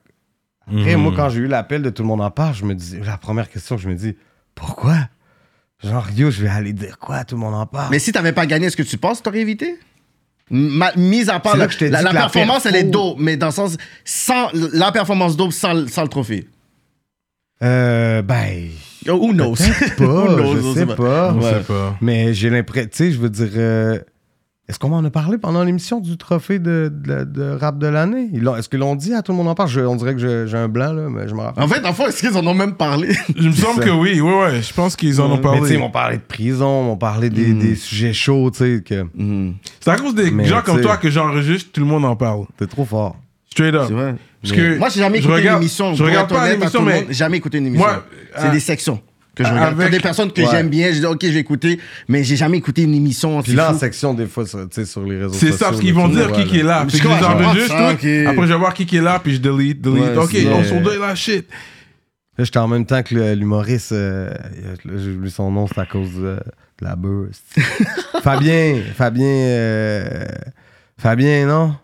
Après, 0.66 0.94
Mhm. 0.96 1.02
moi, 1.02 1.12
quand 1.16 1.28
j'ai 1.30 1.40
eu 1.40 1.46
l'appel 1.46 1.82
de 1.82 1.90
Tout 1.90 2.02
le 2.02 2.08
monde 2.08 2.20
en 2.20 2.30
parle, 2.30 2.54
je 2.54 2.64
me 2.64 2.74
dis, 2.74 2.98
la 3.04 3.16
première 3.18 3.48
question, 3.48 3.76
je 3.76 3.88
me 3.88 3.94
dis, 3.94 4.16
pourquoi? 4.54 4.96
Genre, 5.82 6.06
yo, 6.14 6.30
je 6.30 6.42
vais 6.42 6.48
aller 6.48 6.72
dire 6.74 6.98
quoi? 6.98 7.24
Tout 7.24 7.36
le 7.36 7.40
monde 7.40 7.54
en 7.54 7.66
parle? 7.66 7.88
Mais 7.90 7.98
si 7.98 8.12
t'avais 8.12 8.32
pas 8.32 8.46
gagné, 8.46 8.66
est-ce 8.66 8.76
que 8.76 8.82
tu 8.82 8.98
penses 8.98 9.18
que 9.18 9.24
t'aurais 9.24 9.40
évité? 9.40 9.78
Ma- 10.50 10.92
mise 10.96 11.28
à 11.28 11.38
part 11.40 11.54
là 11.54 11.60
la, 11.60 11.66
que 11.68 11.72
je 11.72 11.78
t'ai 11.78 11.88
la- 11.88 11.98
dit 12.00 12.04
la 12.04 12.10
que 12.10 12.14
la 12.16 12.20
performance, 12.22 12.66
elle 12.66 12.74
est 12.76 12.84
dope, 12.84 13.16
mais 13.20 13.36
dans 13.36 13.46
le 13.46 13.52
sens 13.52 13.76
sans 14.04 14.48
la 14.52 14.90
performance 14.92 15.36
dope 15.36 15.52
sans, 15.52 15.86
sans 15.88 16.02
le 16.02 16.08
trophée. 16.08 16.48
Euh, 17.62 18.22
ben. 18.22 18.68
Oh, 19.08 19.12
Who 19.12 19.32
knows? 19.32 19.54
pas, 19.98 20.04
Who 20.04 20.36
knows, 20.36 20.56
je 20.74 20.78
sais 20.80 20.86
pas. 20.86 21.32
On 21.34 21.40
Ouais. 21.42 21.60
pas. 21.66 21.96
Mais 22.00 22.34
j'ai 22.34 22.50
l'impression, 22.50 22.88
tu 22.90 22.96
sais, 22.96 23.12
je 23.12 23.18
veux 23.18 23.30
dire, 23.30 23.48
euh, 23.56 23.98
est-ce 24.68 24.78
qu'on 24.78 24.88
m'en 24.90 25.02
a 25.02 25.10
parlé 25.10 25.36
pendant 25.36 25.64
l'émission 25.64 26.00
du 26.00 26.16
trophée 26.16 26.58
de, 26.58 26.92
de- 26.94 27.24
de 27.24 27.42
rap 27.58 27.78
de 27.78 27.86
l'année? 27.86 28.30
Est-ce 28.32 28.68
qu'ils 28.68 28.78
l'ont 28.78 28.94
dit? 28.94 29.12
À 29.14 29.22
tout 29.22 29.32
le 29.32 29.38
monde 29.38 29.48
en 29.48 29.54
parle? 29.54 29.68
Je- 29.68 29.80
on 29.80 29.96
dirait 29.96 30.14
que 30.14 30.46
j'ai- 30.46 30.56
un 30.56 30.68
blanc, 30.68 30.92
là, 30.92 31.08
mais 31.10 31.26
je 31.28 31.34
me 31.34 31.40
rappelle. 31.40 31.64
En 31.64 31.68
fait, 31.68 31.84
en 31.84 31.92
fait, 31.92 32.04
est-ce 32.04 32.20
qu'ils 32.20 32.36
en 32.36 32.46
ont 32.46 32.54
même 32.54 32.74
parlé? 32.74 33.08
Il 33.36 33.48
me 33.48 33.52
semble 33.52 33.80
ça. 33.82 33.88
que 33.88 33.90
oui, 33.90 34.20
ouais, 34.20 34.40
ouais. 34.42 34.62
Je 34.62 34.72
pense 34.72 34.94
qu'ils 34.96 35.20
en 35.20 35.26
ont 35.26 35.28
Mais 35.30 35.36
tu 35.36 35.42
sais, 35.42 35.58
parlé. 35.58 35.74
ils 35.74 35.78
m'ont 35.80 35.90
parlé 35.90 36.16
de 36.18 36.22
prison, 36.22 36.82
ils 36.82 36.86
m'ont 36.86 36.96
parlé 36.96 37.30
des, 37.30 37.52
des 37.52 37.74
sujets 37.74 38.12
chauds, 38.12 38.50
tu 38.50 38.58
sais, 38.58 38.82
que 38.86 39.06
C'est 39.80 39.90
à 39.90 39.96
cause 39.96 40.14
des 40.14 40.30
Mais, 40.30 40.44
gens 40.44 40.60
comme 40.62 40.80
toi 40.80 40.98
que 40.98 41.10
j'enregistre, 41.10 41.70
tout 41.72 41.80
le 41.80 41.86
monde 41.86 42.04
en 42.04 42.16
parle. 42.16 42.44
t'es 42.56 42.66
trop 42.66 42.84
fort. 42.84 43.16
Straight 43.50 43.74
up. 43.74 43.84
C'est 43.88 43.94
vrai. 43.94 44.14
Parce 44.42 44.54
que 44.54 44.78
Moi, 44.78 44.88
j'ai 44.88 45.00
jamais 45.00 45.18
écouté 45.18 45.42
une 45.42 45.56
émission. 45.56 45.94
Je 45.94 46.02
regarde 46.02 46.28
pas 46.30 46.48
l'émission, 46.50 46.82
mais 46.82 47.02
monde, 47.02 47.12
Jamais 47.12 47.36
écouté 47.36 47.58
une 47.58 47.66
émission. 47.66 47.86
Moi, 47.86 48.04
c'est 48.36 48.46
euh, 48.48 48.50
des 48.52 48.60
sections 48.60 49.00
que 49.34 49.44
je 49.44 49.50
regarde. 49.50 49.78
avec- 49.80 49.92
des 49.92 50.00
personnes 50.00 50.32
que 50.32 50.40
Ouais. 50.40 50.48
j'aime 50.50 50.68
bien, 50.68 50.90
je 50.92 50.98
dis, 51.00 51.06
OK, 51.06 51.18
je 51.22 51.28
vais 51.28 51.40
écouter, 51.40 51.78
mais 52.08 52.24
j'ai 52.24 52.36
jamais 52.36 52.56
écouté 52.58 52.82
une 52.82 52.94
émission. 52.94 53.42
Puis 53.42 53.52
c'est 53.52 53.56
là, 53.56 53.70
en 53.70 53.72
fou. 53.74 53.78
section, 53.80 54.14
des 54.14 54.26
fois, 54.26 54.46
sur, 54.46 54.60
tu 54.60 54.66
sais, 54.72 54.84
sur 54.86 55.04
les 55.04 55.18
réseaux 55.18 55.32
c'est 55.34 55.50
sociaux. 55.50 55.56
ça, 55.58 55.64
parce 55.66 55.80
qu'ils 55.80 55.94
vont 55.94 56.08
dire 56.08 56.32
qui 56.32 56.58
est 56.58 56.62
là. 56.62 56.84
Puis 56.88 56.98
je 56.98 57.02
les 57.02 57.24
enregistre. 57.24 57.74
Après, 57.74 58.02
je 58.46 58.52
vais 58.52 58.58
voir 58.58 58.72
qui 58.74 58.86
qui 58.86 58.96
est 58.96 59.02
là, 59.02 59.20
puis 59.22 59.34
je 59.34 59.40
delete, 59.40 59.80
delete. 59.80 60.16
Ouais, 60.16 60.16
ok, 60.16 60.30
c'est 60.32 60.72
on 60.72 60.80
deux 60.80 60.98
là, 60.98 61.14
shit. 61.14 61.46
Là, 62.38 62.44
j'étais 62.44 62.58
en 62.58 62.68
même 62.68 62.86
temps 62.86 63.02
que 63.02 63.34
l'humoriste. 63.34 63.92
euh, 63.92 64.32
j'ai 64.86 65.10
oublié 65.10 65.30
son 65.30 65.50
nom, 65.50 65.66
c'est 65.66 65.78
à 65.80 65.84
cause 65.84 66.14
de, 66.14 66.20
de 66.20 66.40
la 66.80 66.96
beurre. 66.96 67.26
c'est- 67.54 67.60
Fabien. 68.22 68.80
Fabien. 68.96 69.26
euh, 69.26 70.24
Fabien, 70.96 71.46
non? 71.46 71.74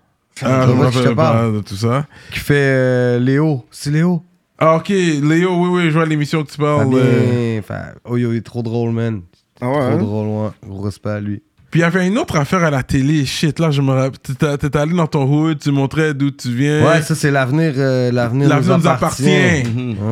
Ah, 0.43 0.66
Je 0.68 0.72
me 0.72 0.82
rappelle 0.84 1.14
pas 1.14 1.49
de 1.51 1.61
tout 1.61 1.76
ça. 1.76 2.07
Qui 2.32 2.39
fait 2.41 2.55
euh, 2.57 3.18
Léo. 3.18 3.64
C'est 3.70 3.91
Léo? 3.91 4.22
Ah, 4.59 4.76
ok, 4.76 4.89
Léo, 4.89 5.55
oui, 5.62 5.68
oui, 5.70 5.82
je 5.87 5.91
vois 5.95 6.07
l'émission 6.07 6.43
que 6.43 6.51
tu 6.51 6.59
parles. 6.59 6.84
Fabien. 6.84 6.99
euh, 6.99 7.61
Oh, 8.05 8.16
yo, 8.16 8.32
il 8.32 8.39
est 8.39 8.41
trop 8.41 8.62
drôle, 8.62 8.91
man. 8.93 9.20
Ah 9.61 9.68
ouais, 9.68 9.74
Trop 9.74 9.82
hein? 9.82 9.97
drôle, 9.99 10.26
ouais. 10.28 10.51
Gros 10.68 10.82
respect 10.82 11.11
à 11.11 11.20
lui. 11.20 11.43
Puis 11.70 11.80
il 11.80 11.82
y 11.82 11.84
avait 11.84 12.07
une 12.07 12.16
autre 12.16 12.37
affaire 12.37 12.62
à 12.64 12.70
la 12.70 12.82
télé. 12.82 13.24
Shit, 13.26 13.59
là, 13.59 13.70
je 13.70 13.82
me 13.82 13.91
rappelle. 13.93 14.18
T'étais 14.59 14.78
allé 14.78 14.95
dans 14.95 15.07
ton 15.07 15.24
hood, 15.24 15.59
tu 15.59 15.72
montrais 15.72 16.14
d'où 16.14 16.30
tu 16.30 16.51
viens. 16.55 16.87
Ouais, 16.87 17.03
ça, 17.03 17.14
c'est 17.14 17.30
l'avenir. 17.30 17.72
euh, 17.76 18.12
l'avenir 18.12 18.49
nous 18.49 18.87
appartient. 18.87 19.24
Ouais. 19.24 19.62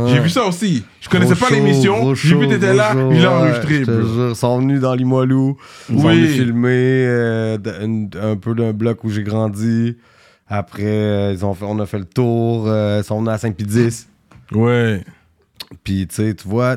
J'ai 0.08 0.18
vu 0.20 0.28
ça 0.28 0.44
aussi. 0.44 0.84
Je 1.00 1.08
connaissais 1.08 1.34
Gros 1.34 1.46
pas 1.46 1.54
l'émission. 1.54 2.14
J'ai 2.14 2.34
vu 2.36 2.48
t'étais 2.48 2.74
là, 2.74 2.92
show, 2.92 3.10
il 3.12 3.22
l'a 3.22 3.28
ouais, 3.30 3.34
enregistré, 3.36 3.80
je 3.80 3.84
te 3.84 3.90
jure, 4.02 4.28
Ils 4.30 4.36
sont 4.36 4.58
venus 4.58 4.80
dans 4.80 4.94
Limoilou. 4.94 5.56
Ils 5.90 6.00
sont 6.00 6.08
venus 6.08 6.32
filmer 6.32 6.70
euh, 7.06 7.56
un 8.20 8.36
peu 8.36 8.54
d'un 8.54 8.72
bloc 8.72 9.04
où 9.04 9.10
j'ai 9.10 9.22
grandi. 9.22 9.96
Après, 10.57 10.82
euh, 10.84 11.32
ils 11.32 11.44
ont 11.44 11.55
fait, 11.55 11.64
on 11.64 11.78
a 11.80 11.86
fait 11.86 11.98
le 11.98 12.05
tour. 12.05 12.64
euh, 12.66 13.00
ils 13.02 13.05
sont 13.07 13.18
venus 13.18 13.32
à 13.32 13.38
5 13.38 13.55
puis 13.57 13.66
10. 13.66 14.09
Ouais. 14.52 15.02
Puis, 15.82 16.07
tu 16.07 16.14
sais, 16.16 16.34
tu 16.34 16.46
vois, 16.48 16.76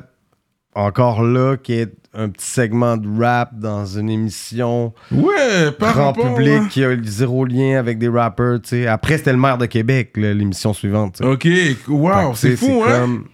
encore 0.75 1.23
là, 1.23 1.57
qu'il 1.57 1.75
y 1.75 1.79
ait 1.79 1.93
un 2.13 2.29
petit 2.29 2.47
segment 2.47 2.97
de 2.97 3.07
rap 3.23 3.51
dans 3.59 3.85
une 3.85 4.09
émission 4.09 4.93
Ouais, 5.11 5.71
par 5.77 5.93
grand 5.93 6.05
rapport, 6.07 6.35
public 6.35 6.61
ouais. 6.63 6.67
qui 6.69 6.83
a 6.83 6.95
zéro 7.03 7.45
lien 7.45 7.77
avec 7.77 7.99
des 7.99 8.07
rappers, 8.07 8.59
tu 8.61 8.69
sais. 8.69 8.87
Après, 8.87 9.17
c'était 9.17 9.33
le 9.33 9.37
maire 9.37 9.57
de 9.59 9.65
Québec, 9.67 10.13
l'émission 10.15 10.73
suivante. 10.73 11.21
Ok, 11.21 11.47
wow, 11.87 12.33
c'est 12.33 12.55
fou, 12.55 12.83
hein? 12.87 12.99
comme- 13.01 13.25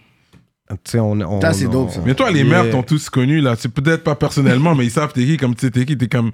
Tu 0.70 0.76
sais, 0.92 0.98
on, 0.98 1.12
on, 1.20 1.40
Ça, 1.40 1.52
c'est 1.52 1.66
on- 1.66 1.70
dope, 1.70 1.90
ça. 1.90 2.00
Mais 2.04 2.14
toi, 2.14 2.30
les 2.30 2.40
Yeah. 2.40 2.62
mères 2.64 2.70
t'ont 2.72 2.82
tous 2.82 3.08
connu, 3.08 3.40
là. 3.40 3.54
C'est 3.56 3.68
peut-être 3.72 4.02
pas 4.02 4.16
personnellement, 4.16 4.74
mais 4.74 4.84
ils 4.86 4.90
savent 4.90 5.12
t'es 5.12 5.24
qui. 5.24 5.36
Comme 5.36 5.54
tu 5.54 5.66
sais, 5.66 5.70
t'es 5.70 5.84
qui, 5.84 5.96
t'es 5.96 6.08
comme. 6.08 6.32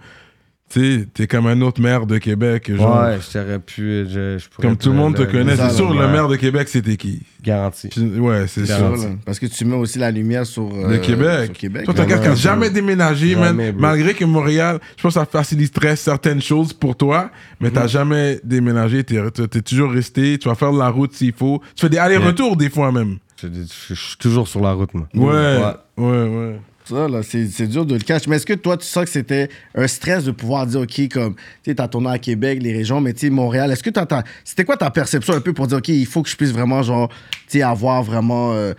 Tu 0.71 0.99
sais, 1.01 1.07
t'es 1.13 1.27
comme 1.27 1.49
un 1.49 1.61
autre 1.63 1.81
maire 1.81 2.07
de 2.07 2.19
Québec. 2.19 2.73
Genre, 2.73 3.03
Ouais, 3.03 3.19
je 3.21 3.33
t'aurais 3.33 3.59
pu. 3.59 4.07
Je, 4.09 4.39
je 4.39 4.49
pourrais 4.49 4.69
comme 4.69 4.77
tout 4.77 4.91
le 4.91 4.95
monde 4.95 5.17
te 5.17 5.23
connaît. 5.23 5.57
C'est 5.57 5.71
sûr, 5.71 5.93
le 5.93 5.99
ouais. 5.99 6.13
maire 6.13 6.29
de 6.29 6.37
Québec, 6.37 6.69
c'était 6.69 6.97
qui? 6.97 7.23
Garanti. 7.43 7.89
Ouais, 8.19 8.47
c'est 8.47 8.67
sûr. 8.67 8.97
là. 8.97 9.09
Parce 9.25 9.41
que 9.41 9.47
tu 9.47 9.65
mets 9.65 9.75
aussi 9.75 9.99
la 9.99 10.13
lumière 10.13 10.47
sur, 10.47 10.73
euh, 10.73 10.91
Le 10.93 10.99
Québec. 10.99 11.47
sur 11.47 11.55
Québec. 11.55 11.85
Toi, 11.87 11.95
t'es 11.95 12.01
un 12.03 12.07
gars 12.07 12.19
qui 12.19 12.29
a 12.29 12.35
Jamais, 12.37 12.71
déménagé, 12.71 13.35
man. 13.35 13.47
Jamais, 13.47 13.73
bro. 13.73 13.81
Malgré 13.81 14.15
que 14.15 14.25
Montréal, 14.25 14.79
je 14.97 15.03
pense 15.03 15.15
que 15.15 15.21
ça 15.21 15.27
faciliterait 15.27 15.97
certaines 15.97 16.41
choses 16.41 16.73
pour 16.73 16.97
toi, 16.97 17.31
mais 17.61 17.73
t'as 17.73 17.89
jamais 17.89 18.39
déménagé. 18.45 19.03
T'es 19.03 19.21
t'es 19.31 19.63
toujours 19.63 19.91
resté. 19.91 20.39
Tu 20.39 20.49
vas 20.49 20.55
faire 20.55 20.73
de 20.73 20.79
la 20.79 20.89
route 20.89 21.13
s'il 21.15 21.33
faut. 21.33 21.61
Tu 21.75 21.81
fais 21.83 21.89
des 21.91 21.99
allers-retours 21.99 22.57
des 22.57 22.71
fois 22.71 22.93
même. 22.93 23.17
Je, 23.43 23.95
suis 23.95 24.17
toujours 24.19 24.47
sur 24.47 24.61
la 24.61 24.73
route, 24.73 24.93
moi. 24.95 25.09
Ouais, 25.15 25.59
ouais, 25.97 26.29
ouais. 26.29 26.61
Ça, 26.91 27.09
là, 27.09 27.23
c'est 27.23 27.47
c'est 27.47 27.67
dur 27.69 27.87
de 27.87 27.95
le 27.95 28.01
cacher. 28.01 28.27
Mais 28.29 28.37
est-ce 28.37 28.47
que 28.47 28.53
toi, 28.55 28.77
tu 28.77 28.85
sens 28.87 29.05
que 29.05 29.11
c'était 29.11 29.49
un 29.75 29.87
stress 29.87 30.25
de 30.25 30.33
pouvoir 30.33 30.67
dire, 30.67 30.81
OK, 30.81 31.09
comme, 31.13 31.35
tu 31.35 31.41
sais, 31.71 31.75
t'as 31.77 31.89
tourné 31.89 32.11
à 32.11 32.19
Québec, 32.19 32.59
les 32.63 32.73
régions, 32.73 33.01
mais 33.01 33.13
tu 33.13 33.21
sais, 33.21 33.31
Montréal, 33.31 33.71
est-ce 33.71 33.83
que 33.83 33.91
t'as. 33.91 34.07
C'était 34.45 34.65
quoi 34.65 34.77
ta 34.77 34.91
perception 34.91 35.35
un 35.35 35.41
peu 35.41 35.53
pour 35.53 35.67
dire, 35.69 35.79
OK, 35.79 35.89
il 35.89 36.07
faut 36.07 36.23
que 36.23 36.29
je 36.29 36.37
puisse 36.37 36.53
vraiment, 36.53 36.83
genre, 36.83 37.09
tu 37.09 37.59
sais, 37.59 37.63
avoir 37.63 38.03
vraiment. 38.03 38.53
euh, 38.53 38.75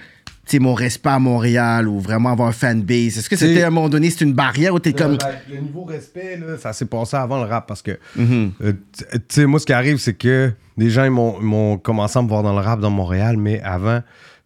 tu 0.45 0.57
sais, 0.57 0.59
mon 0.59 0.73
respect 0.73 1.09
à 1.09 1.19
Montréal 1.19 1.87
ou 1.87 1.99
vraiment 1.99 2.31
avoir 2.31 2.49
un 2.49 2.51
fanbase? 2.51 3.17
Est-ce 3.19 3.29
que 3.29 3.35
C'est- 3.37 3.47
c'était 3.47 3.63
à 3.63 3.67
un 3.67 3.69
moment 3.69 3.87
donné, 3.89 4.09
c'était 4.09 4.25
une 4.25 4.33
barrière 4.33 4.73
ou 4.73 4.79
t'es 4.79 4.91
comme. 4.91 5.11
Le, 5.13 5.55
le 5.55 5.61
niveau 5.61 5.83
respect, 5.85 6.37
là, 6.37 6.57
ça 6.57 6.73
s'est 6.73 6.87
passé 6.87 7.15
avant 7.15 7.41
le 7.41 7.47
rap 7.47 7.67
parce 7.67 7.81
que, 7.83 7.97
Mhm. 8.17 8.51
euh, 8.63 8.73
tu 9.11 9.19
sais, 9.29 9.45
moi, 9.45 9.59
ce 9.59 9.65
qui 9.67 9.71
arrive, 9.73 9.97
c'est 9.97 10.15
que 10.15 10.51
des 10.77 10.89
gens, 10.89 11.05
ils 11.05 11.11
m'ont 11.11 11.77
commencé 11.77 12.17
à 12.17 12.21
me 12.23 12.27
voir 12.27 12.41
dans 12.43 12.53
le 12.53 12.59
rap 12.65 12.79
dans 12.81 12.89
Montréal, 12.89 13.37
mais 13.37 13.61
avant, 13.61 14.01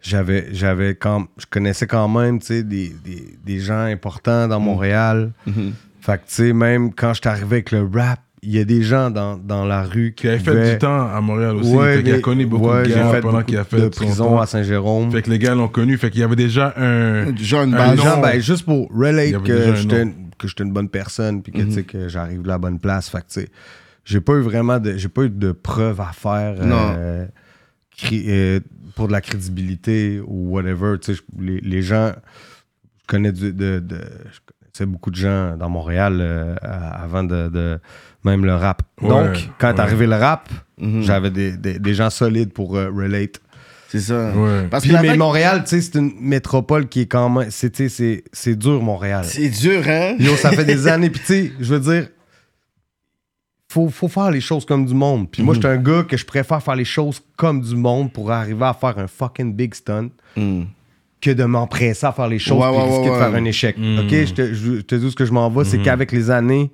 j'avais, 0.05 0.47
j'avais 0.51 0.95
quand, 0.95 1.25
je 1.37 1.45
connaissais 1.49 1.87
quand 1.87 2.07
même, 2.07 2.39
tu 2.39 2.47
sais, 2.47 2.63
des, 2.63 2.93
des, 3.03 3.37
des 3.43 3.59
gens 3.59 3.79
importants 3.85 4.47
dans 4.47 4.59
Montréal. 4.59 5.31
Mhm. 5.47 5.73
Fait 6.01 6.17
que, 6.17 6.27
tu 6.27 6.33
sais, 6.35 6.53
même 6.53 6.93
quand 6.93 7.13
je 7.13 7.21
suis 7.21 7.29
arrivé 7.29 7.45
avec 7.57 7.71
le 7.71 7.81
rap, 7.91 8.19
il 8.43 8.51
y 8.55 8.59
a 8.59 8.63
des 8.63 8.83
gens 8.83 9.09
dans, 9.09 9.37
dans 9.37 9.65
la 9.65 9.81
rue 9.81 10.13
qui 10.15 10.21
Qui 10.23 10.27
avait 10.27 10.37
fait 10.37 10.73
du 10.73 10.77
temps 10.77 11.07
à 11.07 11.19
Montréal 11.19 11.55
aussi. 11.55 11.73
Ouais, 11.73 11.97
fait 11.97 12.03
qu'il 12.03 12.13
a 12.13 12.19
connu 12.19 12.45
beaucoup 12.45 12.69
ouais, 12.69 12.83
de 12.83 12.89
gars 12.89 13.09
fait 13.11 13.21
pendant 13.21 13.39
beaucoup 13.39 13.45
qu'il 13.47 13.57
a 13.57 13.63
de 13.63 13.67
fait 13.67 13.79
son 13.81 13.89
prison 13.89 14.25
temps. 14.29 14.39
à 14.39 14.45
Saint-Jérôme. 14.45 15.11
Fait 15.11 15.23
que 15.23 15.31
les 15.31 15.39
gars 15.39 15.55
l'ont 15.55 15.67
connu. 15.67 15.97
Fait 15.97 16.11
qu'il 16.11 16.21
y 16.21 16.23
avait 16.23 16.35
déjà 16.35 16.71
un. 16.77 17.31
Déjà 17.31 17.63
une 17.63 17.71
base. 17.71 17.99
ben, 18.21 18.39
juste 18.39 18.63
pour 18.65 18.87
Il 18.93 18.97
relate 18.99 19.41
que 19.41 19.73
j'étais 19.75 20.05
que 20.37 20.47
j'étais 20.47 20.63
une 20.63 20.73
bonne 20.73 20.89
personne 20.89 21.41
puis 21.41 21.51
que 21.53 21.61
tu 21.61 21.71
sais 21.71 21.83
que 21.83 22.07
j'arrive 22.07 22.43
de 22.43 22.47
la 22.49 22.57
bonne 22.59 22.77
place 22.77 23.09
fait 23.09 23.19
que 23.21 23.27
tu 23.29 23.39
sais 23.41 23.47
j'ai 24.03 24.19
pas 24.19 24.33
eu 24.33 24.41
vraiment 24.41 24.79
de 24.79 24.95
j'ai 24.97 25.07
pas 25.07 25.23
eu 25.23 25.29
de 25.29 25.53
preuves 25.53 26.01
à 26.01 26.11
faire 26.11 26.55
euh, 26.59 27.25
cri- 27.97 28.25
euh, 28.27 28.59
pour 28.95 29.07
de 29.07 29.11
la 29.11 29.21
crédibilité 29.21 30.21
ou 30.25 30.51
whatever 30.55 30.97
tu 30.99 31.13
sais 31.15 31.21
les, 31.39 31.59
les 31.61 31.81
gens 31.81 32.11
je 33.01 33.07
connais 33.07 33.31
du- 33.31 33.53
de, 33.53 33.79
de- 33.79 33.97
je 34.31 34.39
connaissais 34.73 34.85
beaucoup 34.91 35.11
de 35.11 35.15
gens 35.15 35.55
dans 35.57 35.69
Montréal 35.69 36.17
euh, 36.21 36.55
avant 36.61 37.23
de, 37.23 37.49
de- 37.49 37.79
même 38.23 38.43
le 38.45 38.55
rap 38.55 38.81
Ouais, 39.01 39.09
donc 39.09 39.49
quand 39.59 39.73
est 39.75 39.79
arrivé 39.79 40.07
le 40.07 40.15
rap 40.15 40.49
Mhm. 40.77 41.03
j'avais 41.03 41.31
des, 41.31 41.55
des- 41.55 41.79
des 41.79 41.93
gens 41.93 42.09
solides 42.09 42.51
pour 42.51 42.75
euh, 42.75 42.89
relate 42.89 43.39
C'est 43.87 43.99
ça. 44.01 44.31
Ouais. 44.35 44.67
Parce 44.69 44.83
puis, 44.83 44.93
que 44.93 45.01
mais 45.01 45.07
vague- 45.09 45.17
Montréal, 45.19 45.61
tu 45.63 45.69
sais, 45.69 45.81
c'est 45.81 45.97
une 45.99 46.11
métropole 46.19 46.87
qui 46.89 47.01
est 47.01 47.05
quand 47.05 47.29
même. 47.29 47.49
C'est, 47.49 47.69
tu 47.69 47.87
sais, 47.87 47.89
c'est, 47.89 48.23
c'est 48.33 48.55
dur, 48.57 48.81
Montréal. 48.81 49.23
C'est 49.25 49.47
dur, 49.47 49.83
hein? 49.87 50.15
Yo, 50.19 50.35
ça 50.35 50.51
fait 50.51 50.65
des 50.65 50.87
années. 50.93 51.09
Puis, 51.09 51.21
tu 51.21 51.25
sais, 51.27 51.51
je 51.61 51.73
veux 51.75 51.79
dire, 51.79 52.09
faut, 53.71 53.89
faut 53.89 54.07
faire 54.07 54.31
les 54.31 54.41
choses 54.41 54.65
comme 54.65 54.85
du 54.85 54.93
monde. 54.93 55.29
Puis, 55.29 55.43
moi, 55.43 55.53
Mhm. 55.55 55.61
je 55.61 55.67
suis 55.67 55.77
un 55.77 55.81
gars 55.81 56.03
que 56.03 56.17
je 56.17 56.25
préfère 56.25 56.61
faire 56.61 56.75
les 56.75 56.85
choses 56.85 57.21
comme 57.35 57.61
du 57.61 57.75
monde 57.75 58.11
pour 58.13 58.31
arriver 58.31 58.65
à 58.65 58.73
faire 58.73 58.97
un 58.97 59.07
fucking 59.07 59.53
big 59.55 59.73
stunt 59.73 60.09
Mm. 60.37 60.63
que 61.21 61.31
de 61.31 61.43
m'empresser 61.45 62.05
à 62.05 62.11
faire 62.11 62.27
les 62.27 62.39
choses 62.39 62.57
et 62.57 62.61
ouais, 62.61 62.83
risquer 62.83 63.09
ouais, 63.09 63.15
de 63.15 63.23
faire 63.23 63.35
un 63.35 63.45
échec. 63.45 63.77
Mhm. 63.77 63.99
OK? 63.99 64.09
Je 64.11 64.33
te, 64.33 64.53
je 64.53 64.81
te 64.81 64.95
dis 64.95 65.05
où 65.05 65.09
ce 65.09 65.15
que 65.15 65.25
je 65.25 65.31
m'en 65.33 65.49
vais. 65.49 65.63
C'est 65.63 65.77
Mhm. 65.79 65.83
qu'avec 65.83 66.11
les 66.11 66.29
années, 66.29 66.71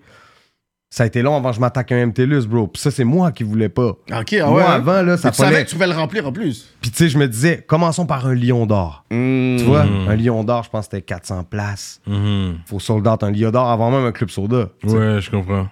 ça 0.93 1.03
a 1.03 1.05
été 1.05 1.21
long 1.21 1.37
avant 1.37 1.51
que 1.51 1.55
je 1.55 1.61
m'attaque 1.61 1.93
à 1.93 1.95
un 1.95 1.99
MTLUS, 2.07 2.45
bro. 2.47 2.67
Puis 2.67 2.81
ça, 2.81 2.91
c'est 2.91 3.05
moi 3.05 3.31
qui 3.31 3.43
voulais 3.43 3.69
pas. 3.69 3.91
OK, 3.91 4.07
ah 4.11 4.47
moi, 4.47 4.55
ouais. 4.57 4.63
avant, 4.65 5.01
là, 5.03 5.15
ça 5.15 5.31
tu 5.31 5.37
savais 5.37 5.63
que 5.63 5.69
tu 5.69 5.75
pouvais 5.75 5.87
le 5.87 5.93
remplir 5.93 6.27
en 6.27 6.33
plus. 6.33 6.67
Puis, 6.81 6.91
tu 6.91 6.97
sais, 6.97 7.07
je 7.09 7.17
me 7.17 7.29
disais, 7.29 7.63
commençons 7.65 8.05
par 8.05 8.25
un 8.27 8.35
lion 8.35 8.65
d'or. 8.65 9.05
Mm. 9.09 9.55
Tu 9.57 9.63
vois, 9.63 9.83
un 9.83 10.15
lion 10.17 10.43
d'or, 10.43 10.63
je 10.65 10.69
pense 10.69 10.87
que 10.87 10.97
c'était 10.97 11.01
400 11.05 11.45
places. 11.45 12.01
Mhm. 12.05 12.55
Faut 12.65 12.79
sold 12.81 13.07
out 13.07 13.23
un 13.23 13.31
lion 13.31 13.51
d'or 13.51 13.69
avant 13.69 13.89
même 13.89 14.03
un 14.05 14.11
club 14.11 14.29
soda. 14.29 14.67
Ouais, 14.83 15.21
je 15.21 15.31
comprends. 15.31 15.69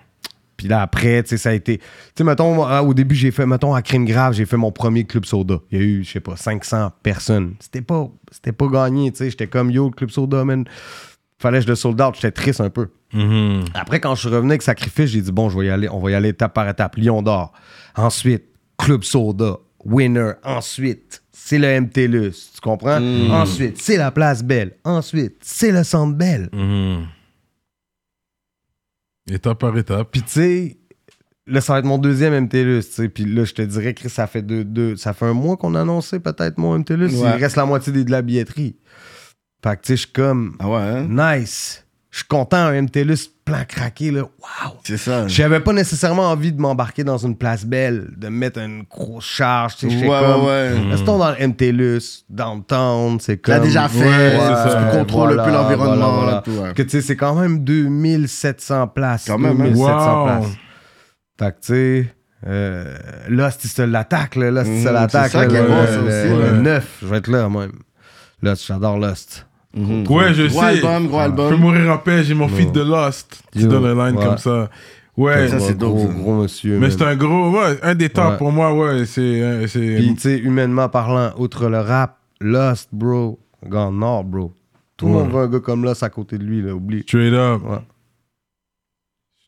Puis 0.59 0.67
là, 0.67 0.81
après, 0.81 1.23
tu 1.23 1.29
sais, 1.29 1.37
ça 1.37 1.51
a 1.51 1.53
été. 1.53 1.77
Tu 1.77 1.83
sais, 2.17 2.23
mettons, 2.25 2.67
au 2.81 2.93
début, 2.93 3.15
j'ai 3.15 3.31
fait, 3.31 3.45
mettons, 3.45 3.73
à 3.73 3.81
Crime 3.81 4.03
Grave, 4.03 4.33
j'ai 4.33 4.45
fait 4.45 4.57
mon 4.57 4.73
premier 4.73 5.05
club 5.05 5.23
soda. 5.23 5.59
Il 5.71 5.77
y 5.77 5.81
a 5.81 5.85
eu, 5.85 6.03
je 6.03 6.11
sais 6.11 6.19
pas, 6.19 6.35
500 6.35 6.91
personnes. 7.01 7.55
C'était 7.61 7.81
pas, 7.81 8.09
c'était 8.29 8.51
pas 8.51 8.67
gagné, 8.67 9.09
tu 9.09 9.19
sais. 9.19 9.29
J'étais 9.29 9.47
comme, 9.47 9.71
yo, 9.71 9.85
le 9.85 9.95
club 9.95 10.09
soda, 10.09 10.43
man. 10.43 10.65
Fallait 11.37 11.59
que 11.59 11.63
je 11.63 11.69
le 11.69 11.75
sold 11.75 12.01
out. 12.01 12.15
J'étais 12.15 12.31
triste 12.31 12.59
un 12.59 12.69
peu. 12.69 12.89
Mhm. 13.13 13.63
Après, 13.73 14.01
quand 14.01 14.15
je 14.15 14.19
suis 14.19 14.29
revenu 14.29 14.51
avec 14.51 14.63
Sacrifice, 14.63 15.11
j'ai 15.11 15.21
dit, 15.21 15.31
bon, 15.31 15.49
je 15.49 15.57
vais 15.57 15.67
y 15.67 15.69
aller, 15.69 15.87
on 15.87 15.99
va 15.99 16.11
y 16.11 16.13
aller 16.13 16.29
étape 16.29 16.53
par 16.53 16.67
étape. 16.67 16.97
Lion 16.97 17.21
d'or. 17.21 17.53
Ensuite, 17.95 18.43
club 18.77 19.03
soda. 19.05 19.59
Winner. 19.85 20.33
Ensuite, 20.43 21.23
c'est 21.31 21.57
le 21.57 21.79
MTLUS. 21.79 22.51
Tu 22.53 22.59
comprends? 22.61 23.01
Ensuite, 23.31 23.81
c'est 23.81 23.95
la 23.95 24.11
place 24.11 24.43
belle. 24.43 24.73
Ensuite, 24.83 25.37
c'est 25.39 25.71
le 25.71 25.85
centre 25.85 26.17
belle. 26.17 26.49
Mhm. 26.51 27.05
Étape 29.31 29.59
par 29.59 29.77
étape. 29.77 30.09
Puis 30.11 30.21
tu 30.23 30.29
sais, 30.29 30.77
là, 31.47 31.61
ça 31.61 31.73
va 31.73 31.79
être 31.79 31.85
mon 31.85 31.97
deuxième 31.97 32.33
MTLUS, 32.45 32.81
tu 32.85 32.91
sais. 32.91 33.09
Puis 33.09 33.25
là, 33.25 33.43
je 33.45 33.53
te 33.53 33.61
dirais 33.61 33.93
que 33.93 34.09
ça 34.09 34.27
fait 34.27 34.41
deux, 34.41 34.63
deux- 34.63 34.95
ça 34.95 35.13
fait 35.13 35.25
un 35.25 35.33
mois 35.33 35.57
qu'on 35.57 35.75
a 35.75 35.81
annoncé 35.81 36.19
peut-être 36.19 36.57
mon 36.57 36.75
MTLUS. 36.77 37.07
Ouais. 37.21 37.31
Il 37.37 37.41
reste 37.43 37.55
la 37.55 37.65
moitié 37.65 37.91
de 37.93 38.11
la 38.11 38.21
billetterie. 38.21 38.75
Fait 39.63 39.75
que 39.75 39.81
tu 39.81 39.87
sais, 39.87 39.95
je 39.97 40.01
suis 40.03 40.11
comme, 40.11 40.55
Ah 40.59 40.69
ouais, 40.69 40.75
hein? 40.77 41.07
nice. 41.37 41.85
Je 42.11 42.17
suis 42.19 42.27
content, 42.27 42.57
un 42.57 42.81
MTLUS 42.81 43.29
plan 43.49 43.65
craqué, 43.67 44.11
là. 44.11 44.21
Wow. 44.21 44.73
C'est 44.83 44.97
ça. 44.97 45.27
J'avais 45.27 45.59
pas 45.59 45.73
nécessairement 45.73 46.29
envie 46.31 46.51
de 46.53 46.61
m'embarquer 46.61 47.03
dans 47.03 47.17
une 47.17 47.35
place 47.35 47.65
belle, 47.65 48.07
de 48.17 48.27
mettre 48.29 48.59
une 48.59 48.83
grosse 48.89 49.25
charge, 49.25 49.75
tu 49.77 49.89
sais. 49.89 49.95
Ouais, 49.97 50.07
ouais, 50.09 50.19
comme, 50.19 50.45
ouais. 50.45 50.91
Restons 50.91 51.17
dans 51.17 51.31
le 51.31 51.47
MTLUS, 51.47 52.25
downtown, 52.29 53.19
c'est 53.19 53.35
Tu 53.37 53.41
comme... 53.41 53.53
l'as 53.55 53.59
déjà 53.59 53.87
fait, 53.89 53.99
Ouais, 54.05 54.31
tu 54.31 54.37
c'est 54.63 54.69
ça. 54.69 54.89
contrôles 54.91 55.39
un 55.39 55.43
peu 55.43 55.49
Voilà, 55.51 55.61
l'environnement. 55.63 55.95
voilà, 56.15 56.23
voilà. 56.23 56.41
tout, 56.43 56.51
ouais. 56.51 56.73
Que 56.73 56.81
tu 56.83 56.89
sais, 56.89 57.01
c'est 57.01 57.15
quand 57.15 57.35
même 57.35 57.63
2700 57.63 58.87
places. 58.89 59.25
Quand 59.27 59.37
même, 59.37 59.59
hein? 59.61 59.65
2700 59.65 60.19
Wow. 60.19 60.25
places. 60.25 60.51
Fait 61.39 61.51
que 61.51 61.59
tu 61.61 61.67
sais, 61.73 62.15
euh, 62.47 62.95
Lost, 63.29 63.63
il 63.65 63.69
se 63.69 63.81
l'attaque, 63.81 64.35
là. 64.35 64.51
Lost, 64.51 64.67
il 64.73 64.83
se 64.83 64.87
Mhm, 64.87 64.93
l'attaque. 64.93 65.25
c'est 65.31 65.37
ça 65.37 65.41
là, 65.41 65.47
qui 65.47 65.55
est 65.55 65.67
bon, 65.67 65.85
ça 65.85 65.99
aussi, 66.01 66.29
le 66.29 66.51
ouais. 66.53 66.61
9, 66.61 66.97
je 67.01 67.07
vais 67.07 67.17
être 67.17 67.27
là, 67.29 67.49
même. 67.49 67.71
Lost, 68.41 68.65
j'adore 68.65 68.97
Ouais, 69.75 70.33
je 70.33 70.47
Gros 70.47 70.59
sais. 70.61 70.65
album, 70.65 71.07
gros 71.07 71.19
Je 71.21 71.25
peux 71.29 71.41
album. 71.43 71.59
mourir 71.59 71.91
en 71.91 71.97
paix, 71.99 72.23
j'ai 72.23 72.33
mon 72.33 72.47
feed 72.47 72.71
de 72.71 72.81
Lost. 72.81 73.43
Tu 73.51 73.65
donnes 73.67 73.85
un 73.85 74.05
line 74.07 74.17
ouais. 74.17 74.25
comme 74.25 74.37
ça. 74.37 74.69
Ouais. 75.15 75.47
Ça, 75.49 75.59
c'est 75.59 75.77
gros, 75.77 76.07
gros 76.07 76.41
monsieur. 76.41 76.79
Mais 76.79 76.89
c'est 76.89 77.03
un 77.03 77.15
gros, 77.15 77.51
ouais, 77.51 77.77
un 77.83 77.93
des 77.93 78.09
tops 78.09 78.31
Ouais. 78.31 78.37
pour 78.37 78.51
moi, 78.51 78.73
ouais. 78.73 79.05
C'est. 79.05 79.21
euh, 79.21 79.67
c'est- 79.67 79.97
Puis, 79.97 80.13
tu 80.15 80.21
sais, 80.21 80.37
humainement 80.39 80.89
parlant, 80.89 81.31
outre 81.37 81.67
le 81.67 81.79
rap, 81.81 82.17
Lost, 82.41 82.89
bro, 82.93 83.37
gars 83.65 83.89
nord, 83.91 84.23
bro. 84.23 84.53
Tout 84.97 85.07
le 85.07 85.11
Ouais. 85.13 85.17
monde 85.23 85.31
veut 85.31 85.39
un 85.39 85.47
gars 85.47 85.59
comme 85.59 85.83
Lost 85.83 86.03
à 86.03 86.09
côté 86.09 86.37
de 86.37 86.43
lui, 86.43 86.61
là, 86.61 86.73
oublie. 86.73 87.01
Straight 87.03 87.33
up. 87.33 87.61
Ouais. 87.63 87.77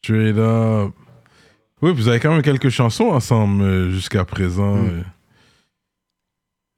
Straight 0.04 0.38
up. 0.38 0.92
Oui, 1.82 1.94
vous 1.96 2.08
avez 2.08 2.20
quand 2.20 2.32
même 2.32 2.42
quelques 2.44 2.70
chansons 2.70 3.06
ensemble 3.10 3.64
euh, 3.64 3.90
jusqu'à 3.92 4.24
présent. 4.26 4.76
Mm. 4.76 4.88
euh. 4.88 5.02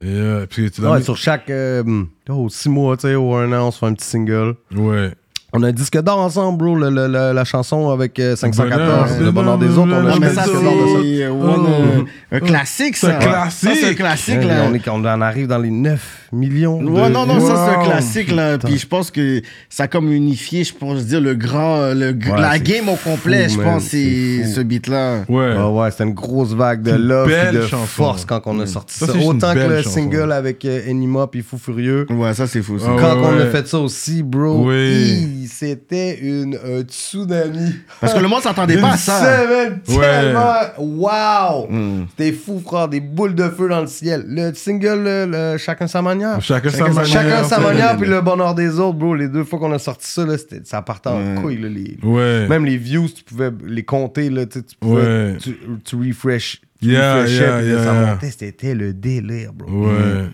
Euh, 0.03 0.45
puis 0.49 0.69
Ouais, 0.79 1.01
sur 1.01 1.17
chaque 1.17 1.49
euh, 1.49 2.03
oh, 2.29 2.49
six 2.49 2.69
mois, 2.69 2.97
tu 2.97 3.07
sais, 3.07 3.15
ou 3.15 3.33
un 3.35 3.51
an, 3.53 3.67
on 3.67 3.71
se 3.71 3.79
fait 3.79 3.85
un 3.85 3.93
petit 3.93 4.07
single. 4.07 4.55
Ouais. 4.75 5.11
On 5.55 5.61
a 5.61 5.67
un 5.67 5.71
disque 5.71 6.01
d'or 6.01 6.17
ensemble, 6.19 6.57
bro, 6.57 6.75
le- 6.75 6.89
le- 6.89 7.07
le- 7.07 7.31
la 7.31 7.43
chanson 7.45 7.89
avec 7.91 8.17
euh, 8.19 8.35
514, 8.35 8.79
Bonheur, 8.79 9.21
le 9.21 9.31
bonheur 9.31 9.57
des 9.59 9.69
autres. 9.77 9.91
On 9.93 10.07
a 10.07 10.11
un 10.15 10.19
disque 10.19 10.35
d'or 10.35 10.45
de 10.45 10.87
ça. 10.87 10.99
c'est 11.03 11.27
one, 11.27 11.65
euh, 11.69 12.01
un 12.31 12.39
classique, 12.39 12.97
ça. 12.97 13.07
C'est 13.07 13.13
un 13.13 13.19
classique. 13.19 13.69
Ça, 13.69 13.75
c'est 13.79 13.89
un 13.89 13.93
classique, 13.93 14.43
là. 14.43 14.65
on, 14.67 14.73
est, 14.73 14.87
on 14.89 14.95
en 15.05 15.21
arrive 15.21 15.45
dans 15.47 15.59
les 15.59 15.69
9 15.69 15.99
millions. 16.31 16.81
de- 16.81 16.89
Ouais, 16.89 17.09
non, 17.09 17.27
non, 17.27 17.39
ça 17.39 17.55
c'est 17.67 17.75
un 17.79 17.83
classique 17.83 18.31
là. 18.31 18.57
Puis 18.57 18.79
je 18.79 18.87
pense 18.87 19.11
que 19.11 19.41
ça 19.69 19.83
a 19.83 19.87
comme 19.87 20.11
unifié, 20.11 20.63
je 20.63 20.73
pense 20.73 21.05
dire 21.05 21.21
le 21.21 21.35
grand, 21.35 21.77
euh, 21.77 21.93
le, 21.93 22.07
Ouais, 22.31 22.41
la 22.41 22.57
game 22.57 22.89
au 22.89 22.95
complet. 22.95 23.47
je 23.49 23.59
pense 23.59 23.83
c'est 23.83 24.45
ce 24.45 24.61
beat 24.61 24.87
là. 24.87 25.19
Ouais. 25.29 25.53
Ah 25.55 25.69
ouais, 25.69 25.91
c'était 25.91 26.05
une 26.05 26.13
grosse 26.15 26.53
vague 26.53 26.81
de 26.81 26.91
love 26.93 27.29
de 27.53 27.61
chanson. 27.67 27.85
force 27.85 28.25
quand 28.25 28.41
on 28.47 28.59
a 28.59 28.65
sorti 28.65 28.97
Ça, 28.97 29.05
Autant 29.23 29.53
que 29.53 29.59
le 29.59 29.81
chanson. 29.83 29.95
single 29.95 30.31
avec 30.31 30.65
euh, 30.65 30.81
Enima 30.89 31.27
puis 31.27 31.43
Fou 31.43 31.59
Furieux. 31.59 32.07
Ouais, 32.09 32.33
ça 32.33 32.47
c'est 32.47 32.63
fou. 32.63 32.79
ça. 32.79 32.87
Ah 32.89 32.95
Quand 32.99 33.17
on 33.21 33.37
a 33.39 33.45
fait 33.47 33.67
ça 33.67 33.77
aussi, 33.77 34.23
bro, 34.23 34.65
Oui. 34.67 35.42
C'était 35.47 36.19
une 36.19 36.55
un 36.55 36.81
tsunami. 36.81 37.75
Parce 37.99 38.13
que 38.13 38.19
le 38.19 38.27
monde 38.27 38.41
s'attendait 38.41 38.77
pas 38.81 38.91
à 38.93 38.97
ça. 38.97 39.43
Tellement, 39.85 40.53
wow! 40.77 41.67
Mm. 41.69 42.07
C'était 42.11 42.31
fou, 42.31 42.61
frère, 42.65 42.87
des 42.87 42.99
boules 42.99 43.35
de 43.35 43.49
feu 43.49 43.67
dans 43.69 43.81
le 43.81 43.87
ciel. 43.87 44.25
Le 44.27 44.53
single, 44.53 45.03
le, 45.03 45.25
le 45.25 45.57
Chacun 45.57 45.87
sa 45.87 46.01
manière. 46.01 46.41
Chacun 46.41 46.69
sa 46.69 46.87
manière. 46.87 47.05
Chacun 47.05 47.43
sa 47.43 47.59
manière, 47.59 47.97
puis 47.97 48.07
le 48.07 48.21
bonheur 48.21 48.55
des 48.55 48.79
autres, 48.79 48.97
bro. 48.97 49.15
Les 49.15 49.27
deux 49.27 49.43
fois 49.43 49.59
qu'on 49.59 49.71
a 49.71 49.79
sorti 49.79 50.07
ça, 50.07 50.25
là, 50.25 50.35
ça 50.63 50.81
partait 50.81 51.09
en 51.09 51.41
couille. 51.41 51.57
Là, 51.61 51.69
les... 51.69 51.97
Ouais. 52.03 52.47
Même 52.47 52.65
les 52.65 52.77
views, 52.77 53.07
tu 53.09 53.23
pouvais 53.23 53.51
les 53.65 53.83
compter, 53.83 54.29
là, 54.29 54.45
tu 54.45 54.61
pouvais, 54.79 55.01
Ouais. 55.03 55.37
tu, 55.41 55.57
tu 55.83 55.95
refresh. 55.95 56.61
tu 56.81 56.89
Yeah, 56.89 57.15
refreshais, 57.15 57.39
yeah, 57.39 57.57
puis 57.59 57.71
là, 57.71 57.77
ça 57.77 57.93
yeah. 57.93 58.05
montait, 58.05 58.31
c'était 58.37 58.75
le 58.75 58.93
délire, 58.93 59.53
bro. 59.53 59.87
Ouais. 59.87 60.29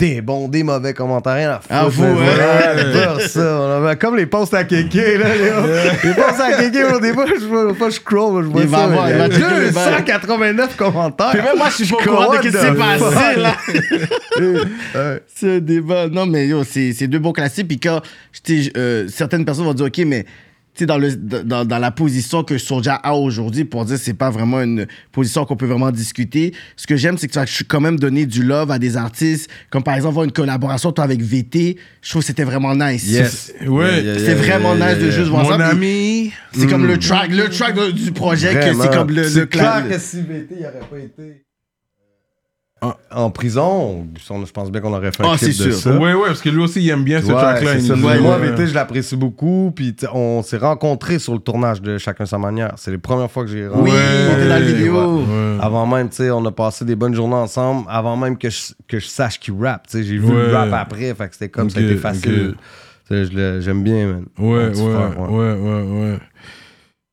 Des 0.00 0.20
bons, 0.22 0.48
des 0.48 0.62
mauvais 0.64 0.94
commentaires, 0.94 1.34
rien 1.34 1.50
à 1.52 1.60
Ah, 1.70 1.84
foutre, 1.84 1.96
vous, 1.98 2.14
mais 2.14 2.26
ouais. 2.26 2.92
j'adore 2.94 3.20
ça. 3.20 3.96
Comme 4.00 4.16
les 4.16 4.26
posts 4.26 4.54
à 4.54 4.64
Kéké, 4.64 5.18
là, 5.18 5.26
les 6.02 6.14
posts 6.14 6.40
à 6.40 6.52
Kéké, 6.58 6.84
au 6.84 6.98
début, 6.98 7.20
je 7.38 7.44
vois 7.46 7.74
pas, 7.74 7.90
je 7.90 7.96
scroll, 7.96 8.44
je 8.44 8.48
vois 8.48 8.62
Il 8.62 8.68
va 8.68 8.78
ça. 8.78 8.86
va 8.88 9.10
il 9.10 9.18
y 9.18 9.20
a 9.20 9.28
checker 9.28 9.60
les 9.66 9.70
balles. 9.70 9.90
289 9.98 10.76
commentaires. 10.76 11.30
Puis 11.32 11.42
même 11.42 11.56
moi, 11.58 11.66
je 11.68 11.84
suis 11.84 11.94
pas 11.94 11.96
au 11.96 12.04
courant 12.08 12.30
de 12.32 12.36
ce 12.38 12.40
qui 12.42 12.50
s'est 12.50 12.72
passé 12.72 13.36
là. 13.36 13.54
C'est 15.34 15.56
un 15.56 15.58
débat. 15.58 16.08
Non, 16.08 16.26
mais 16.26 16.46
yo, 16.46 16.64
c'est 16.64 17.06
deux 17.06 17.18
bons 17.18 17.32
classiques. 17.32 17.68
Puis 17.68 17.78
quand 17.78 18.00
euh, 18.76 19.06
certaines 19.08 19.44
personnes 19.44 19.64
vont 19.66 19.74
dire, 19.74 19.86
OK, 19.86 19.98
mais 20.06 20.24
dans, 20.80 20.98
le, 20.98 21.14
dans, 21.14 21.64
dans 21.64 21.78
la 21.78 21.90
position 21.90 22.42
que 22.42 22.56
Soulja 22.58 22.94
a 22.94 23.14
aujourd'hui, 23.14 23.64
pour 23.64 23.84
dire 23.84 23.96
que 23.96 24.02
c'est 24.02 24.14
pas 24.14 24.30
vraiment 24.30 24.60
une 24.62 24.86
position 25.12 25.44
qu'on 25.44 25.56
peut 25.56 25.66
vraiment 25.66 25.90
discuter, 25.90 26.54
ce 26.76 26.86
que 26.86 26.96
j'aime, 26.96 27.18
c'est 27.18 27.26
que 27.28 27.32
tu 27.32 27.38
as 27.38 27.62
quand 27.68 27.80
même 27.80 27.98
donné 27.98 28.24
du 28.26 28.42
love 28.42 28.70
à 28.70 28.78
des 28.78 28.96
artistes, 28.96 29.50
comme 29.70 29.82
par 29.82 29.94
exemple, 29.94 30.12
avoir 30.12 30.24
une 30.24 30.32
collaboration 30.32 30.92
toi, 30.92 31.04
avec 31.04 31.20
VT. 31.22 31.76
Je 32.02 32.10
trouve 32.10 32.22
que 32.22 32.26
c'était 32.26 32.44
vraiment 32.44 32.74
nice. 32.74 33.06
Yes. 33.06 33.52
Ouais. 33.66 33.84
Yeah, 33.84 34.00
yeah, 34.02 34.14
C'est 34.18 34.24
yeah, 34.26 34.34
vraiment 34.36 34.74
yeah, 34.74 34.88
nice 34.94 34.98
de 35.02 35.08
yeah. 35.08 35.16
juste 35.16 35.28
voir 35.30 35.42
Mon 35.44 35.50
ça. 35.50 35.56
puis 35.58 35.64
ami. 35.76 36.32
C'est 36.52 36.66
comme 36.66 36.86
le 36.86 36.98
track, 36.98 37.30
le 37.30 37.48
track 37.48 37.76
du 37.92 38.12
projet, 38.12 38.54
que 38.54 38.58
Vraiment. 38.60 38.82
c'est 38.82 38.90
comme 38.96 39.08
le, 39.10 39.22
le 39.22 39.28
C'est 39.28 39.44
cla- 39.44 39.82
clair 39.82 39.88
que 39.90 39.98
si 39.98 40.22
VT 40.22 40.54
il 40.58 40.64
aurait 40.64 40.80
pas 40.90 40.98
été 40.98 41.44
en, 42.82 42.94
en 43.14 43.30
prison, 43.30 44.06
on- 44.32 44.44
je 44.46 44.52
pense 44.52 44.70
bien 44.70 44.80
qu'on 44.80 44.92
aurait 44.94 45.12
fait 45.12 45.22
un 45.22 45.32
Ah, 45.32 45.36
clip 45.36 45.52
c'est 45.52 45.66
de 45.66 45.70
sûr. 45.72 45.80
ça. 45.80 45.96
Ouais, 45.98 46.14
ouais, 46.14 46.28
parce 46.28 46.40
que 46.40 46.48
lui 46.48 46.62
aussi, 46.62 46.82
il 46.82 46.88
aime 46.90 47.04
bien 47.04 47.20
ce 47.20 47.26
track-là. 47.26 47.74
Moi, 47.96 48.38
ouais. 48.38 48.66
Je 48.66 48.74
l'apprécie 48.74 49.16
beaucoup. 49.16 49.72
Puis 49.76 49.94
on 50.14 50.42
s'est 50.42 50.56
rencontrés 50.56 51.18
sur 51.18 51.34
le 51.34 51.40
tournage 51.40 51.82
de 51.82 51.98
Chacun 51.98 52.24
sa 52.26 52.38
manière. 52.38 52.72
C'est 52.76 52.90
les 52.90 52.98
premières 52.98 53.30
fois 53.30 53.44
que 53.44 53.50
j'ai 53.50 53.66
Oui, 53.66 53.72
rencontré. 53.90 54.32
était 54.32 54.42
dans 54.44 54.48
la 54.48 54.60
vidéo. 54.60 55.18
Ouais. 55.18 55.58
Avant 55.60 55.86
même, 55.86 56.08
tu 56.08 56.16
sais, 56.16 56.30
on 56.30 56.44
a 56.46 56.52
passé 56.52 56.84
des 56.86 56.96
bonnes 56.96 57.14
journées 57.14 57.34
ensemble. 57.34 57.86
Avant 57.90 58.16
même 58.16 58.38
que 58.38 58.48
je, 58.48 58.72
que 58.88 58.98
je 58.98 59.06
sache 59.06 59.38
qu'il 59.38 59.54
rappe. 59.62 59.86
Tu 59.88 59.98
sais, 59.98 60.04
j'ai 60.04 60.16
vu 60.16 60.26
Ouais. 60.26 60.46
le 60.48 60.54
rap 60.54 60.72
après. 60.72 61.14
Fait 61.14 61.28
que 61.28 61.34
c'était 61.34 61.48
comme 61.50 61.68
ça 61.68 61.80
a 61.80 61.82
été 61.82 61.96
facile. 61.96 62.54
J'aime 63.10 63.82
bien, 63.82 64.06
man. 64.06 64.24
Ouais, 64.38 64.68
ouais, 64.68 64.74
frère, 64.74 65.30
ouais, 65.30 65.52
ouais, 65.52 65.82
ouais. 65.82 66.18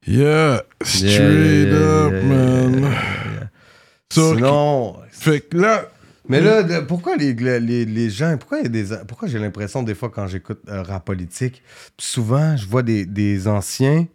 Yeah, 0.09 0.61
straight 0.83 1.11
Yeah, 1.11 1.31
yeah, 1.31 1.63
yeah, 1.65 2.05
up, 2.05 2.13
yeah, 2.13 2.23
man. 2.23 2.93
Sinon, 4.09 4.97
Fait 5.11 5.41
que 5.41 5.57
là, 5.57 5.89
Mais 6.29 6.41
là, 6.41 6.63
pourquoi 6.81 7.15
les, 7.15 7.33
les, 7.33 7.85
les 7.85 8.09
gens, 8.09 8.35
pourquoi, 8.37 8.59
il 8.59 8.63
y 8.63 8.65
a 8.65 8.69
des, 8.69 8.95
pourquoi 9.07 9.27
j'ai 9.27 9.39
l'impression 9.39 9.83
des 9.83 9.95
fois 9.95 10.09
quand 10.09 10.27
j'écoute 10.27 10.59
euh, 10.69 10.81
rap 10.83 11.05
politique, 11.05 11.63
souvent 11.97 12.55
je 12.57 12.65
vois 12.67 12.83
des, 12.83 13.05
des 13.05 13.47
anciens 13.47 14.07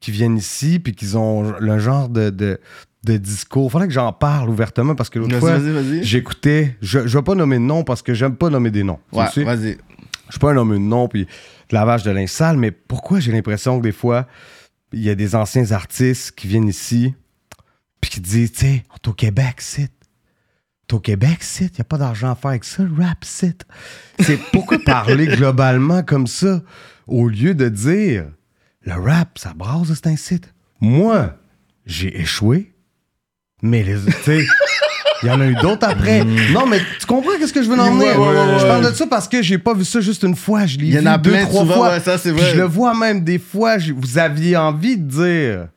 qui 0.00 0.10
viennent 0.10 0.36
ici 0.38 0.78
puis 0.78 0.94
qu'ils 0.94 1.18
ont 1.18 1.52
le 1.58 1.78
genre 1.78 2.08
de, 2.08 2.30
de, 2.30 2.58
de 3.04 3.16
discours. 3.16 3.70
Faudrait 3.70 3.88
que 3.88 3.92
j'en 3.92 4.12
parle 4.12 4.48
ouvertement 4.48 4.94
parce 4.94 5.10
que 5.10 5.18
l'autre 5.18 5.38
fois, 5.38 5.58
j'écoutais, 6.02 6.76
je, 6.80 7.06
je 7.06 7.18
vais 7.18 7.24
pas 7.24 7.34
nommer 7.34 7.56
de 7.56 7.62
nom 7.62 7.84
parce 7.84 8.00
que 8.02 8.14
j'aime 8.14 8.36
pas 8.36 8.48
nommer 8.48 8.70
des 8.70 8.82
noms. 8.82 8.98
Ouais, 9.12 9.26
vas-y. 9.44 9.76
Je 10.26 10.34
suis 10.34 10.38
pas 10.38 10.52
un 10.52 10.56
homme 10.56 10.72
de 10.72 10.78
nom 10.78 11.08
puis 11.08 11.24
de 11.24 11.74
lavage 11.74 12.04
de 12.04 12.10
linge 12.10 12.28
sale, 12.28 12.56
mais 12.56 12.70
pourquoi 12.70 13.20
j'ai 13.20 13.32
l'impression 13.32 13.78
que 13.78 13.82
des 13.82 13.92
fois, 13.92 14.26
il 14.92 15.02
y 15.02 15.10
a 15.10 15.14
des 15.14 15.34
anciens 15.34 15.72
artistes 15.72 16.32
qui 16.36 16.46
viennent 16.46 16.68
ici 16.68 17.14
puis 18.00 18.10
qui 18.10 18.22
tu 18.22 18.46
sais, 18.52 18.82
on 18.90 18.94
est 18.96 19.08
au 19.08 19.12
Québec, 19.12 19.56
c'est. 19.58 19.90
T'es 20.86 20.94
au 20.94 21.00
Québec, 21.00 21.38
c'est. 21.40 21.66
Il 21.66 21.74
n'y 21.74 21.80
a 21.80 21.84
pas 21.84 21.98
d'argent 21.98 22.30
à 22.30 22.34
faire 22.34 22.50
avec 22.50 22.64
ça, 22.64 22.82
rap, 22.98 23.18
c'est. 23.22 23.64
C'est 24.20 24.38
pourquoi 24.52 24.78
parler 24.84 25.26
globalement 25.26 26.02
comme 26.02 26.26
ça 26.26 26.62
au 27.06 27.28
lieu 27.28 27.54
de 27.54 27.68
dire, 27.68 28.26
le 28.82 28.92
rap, 28.94 29.38
ça 29.38 29.52
brasse, 29.54 29.88
c'est 29.94 30.06
un 30.06 30.16
site. 30.16 30.52
Moi, 30.80 31.34
j'ai 31.86 32.20
échoué, 32.20 32.72
mais 33.62 33.82
les. 33.82 33.96
Tu 34.04 34.12
sais. 34.24 34.44
Il 35.22 35.26
y 35.28 35.30
en 35.30 35.38
a 35.38 35.46
eu 35.46 35.54
d'autres 35.56 35.86
après. 35.86 36.24
Non, 36.24 36.64
mais 36.66 36.80
tu 36.98 37.04
comprends 37.06 37.32
qu'est-ce 37.38 37.52
que 37.52 37.62
je 37.62 37.68
veux 37.68 37.78
en 37.78 37.92
venir? 37.94 38.18
Ouais, 38.18 38.26
ouais, 38.26 38.34
ouais, 38.54 38.58
Je 38.58 38.64
parle 38.66 38.90
de 38.90 38.94
ça 38.96 39.06
parce 39.06 39.28
que 39.28 39.42
j'ai 39.42 39.58
pas 39.58 39.74
vu 39.74 39.84
ça 39.84 40.00
juste 40.00 40.22
une 40.22 40.34
fois. 40.34 40.64
Je 40.64 40.78
l'ai 40.78 40.86
Il 40.86 40.94
y 40.94 40.98
en 40.98 41.02
vu 41.02 41.08
a 41.08 41.18
deux, 41.18 41.30
plein 41.32 41.44
trois 41.44 41.60
souvent, 41.60 41.74
fois. 41.74 42.00
ça, 42.00 42.16
vrai. 42.32 42.50
Je 42.52 42.56
le 42.56 42.62
vois 42.64 42.94
même 42.96 43.22
des 43.22 43.38
fois. 43.38 43.76
je- 43.76 43.92
vous 43.92 44.16
aviez 44.16 44.56
envie 44.56 44.96
de 44.96 45.02
dire. 45.06 45.68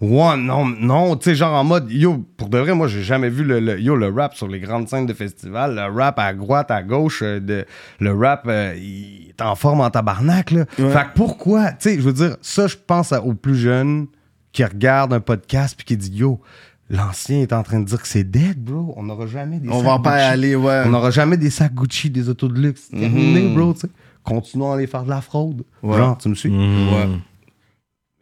Ouais, 0.00 0.36
non, 0.36 0.64
non, 0.64 1.16
tu 1.16 1.24
sais, 1.30 1.34
genre 1.34 1.54
en 1.54 1.64
mode, 1.64 1.90
yo, 1.90 2.24
pour 2.36 2.48
de 2.48 2.58
vrai, 2.58 2.72
moi, 2.72 2.86
j'ai 2.86 3.02
jamais 3.02 3.28
vu 3.30 3.42
le, 3.42 3.58
le- 3.58 3.80
yo, 3.80 3.96
le 3.96 4.08
rap 4.12 4.34
sur 4.34 4.46
les 4.46 4.60
grandes 4.60 4.88
scènes 4.88 5.06
de 5.06 5.12
festival, 5.12 5.74
le 5.74 5.92
rap 5.92 6.18
à 6.20 6.32
droite, 6.32 6.70
à 6.70 6.84
gauche, 6.84 7.22
euh, 7.24 7.40
de, 7.40 7.64
le 7.98 8.14
rap, 8.14 8.44
euh, 8.46 8.74
il 8.76 9.30
est 9.30 9.42
en 9.42 9.56
forme 9.56 9.80
en 9.80 9.90
tabarnak, 9.90 10.52
là. 10.52 10.66
Ouais. 10.78 10.90
Fait 10.92 11.02
que 11.04 11.14
pourquoi, 11.16 11.72
tu 11.72 11.76
sais, 11.80 11.96
je 11.96 12.02
veux 12.02 12.12
dire, 12.12 12.36
ça, 12.42 12.68
je 12.68 12.76
pense 12.76 13.10
aux 13.12 13.34
plus 13.34 13.56
jeunes 13.56 14.06
qui 14.52 14.64
regardent 14.64 15.14
un 15.14 15.20
podcast 15.20 15.74
puis 15.76 15.84
qui 15.84 15.96
disent, 15.96 16.16
yo, 16.16 16.40
l'ancien 16.88 17.40
est 17.40 17.52
en 17.52 17.64
train 17.64 17.80
de 17.80 17.84
dire 17.86 18.00
que 18.00 18.06
c'est 18.08 18.22
dead, 18.22 18.62
bro. 18.62 18.94
On 18.96 19.02
n'aura 19.02 19.26
jamais 19.26 19.58
des 19.58 19.68
On 19.68 19.78
sacs 19.78 19.84
va 19.84 19.98
pas 19.98 20.16
Gucci. 20.18 20.24
aller, 20.30 20.54
ouais. 20.54 20.82
On 20.86 20.90
n'aura 20.90 21.10
jamais 21.10 21.36
des 21.36 21.50
sacs 21.50 21.74
Gucci, 21.74 22.08
des 22.08 22.28
autos 22.28 22.46
de 22.48 22.60
luxe. 22.60 22.88
Terminé, 22.90 23.52
bro, 23.52 23.74
tu 23.74 23.80
sais. 23.80 23.88
Continuons 24.22 24.70
à 24.70 24.74
aller 24.76 24.86
faire 24.86 25.02
de 25.02 25.10
la 25.10 25.20
fraude. 25.22 25.64
Ouais. 25.82 25.96
Genre, 25.98 26.16
tu 26.18 26.28
me 26.28 26.34
suis? 26.36 26.50
Ouais. 26.50 27.08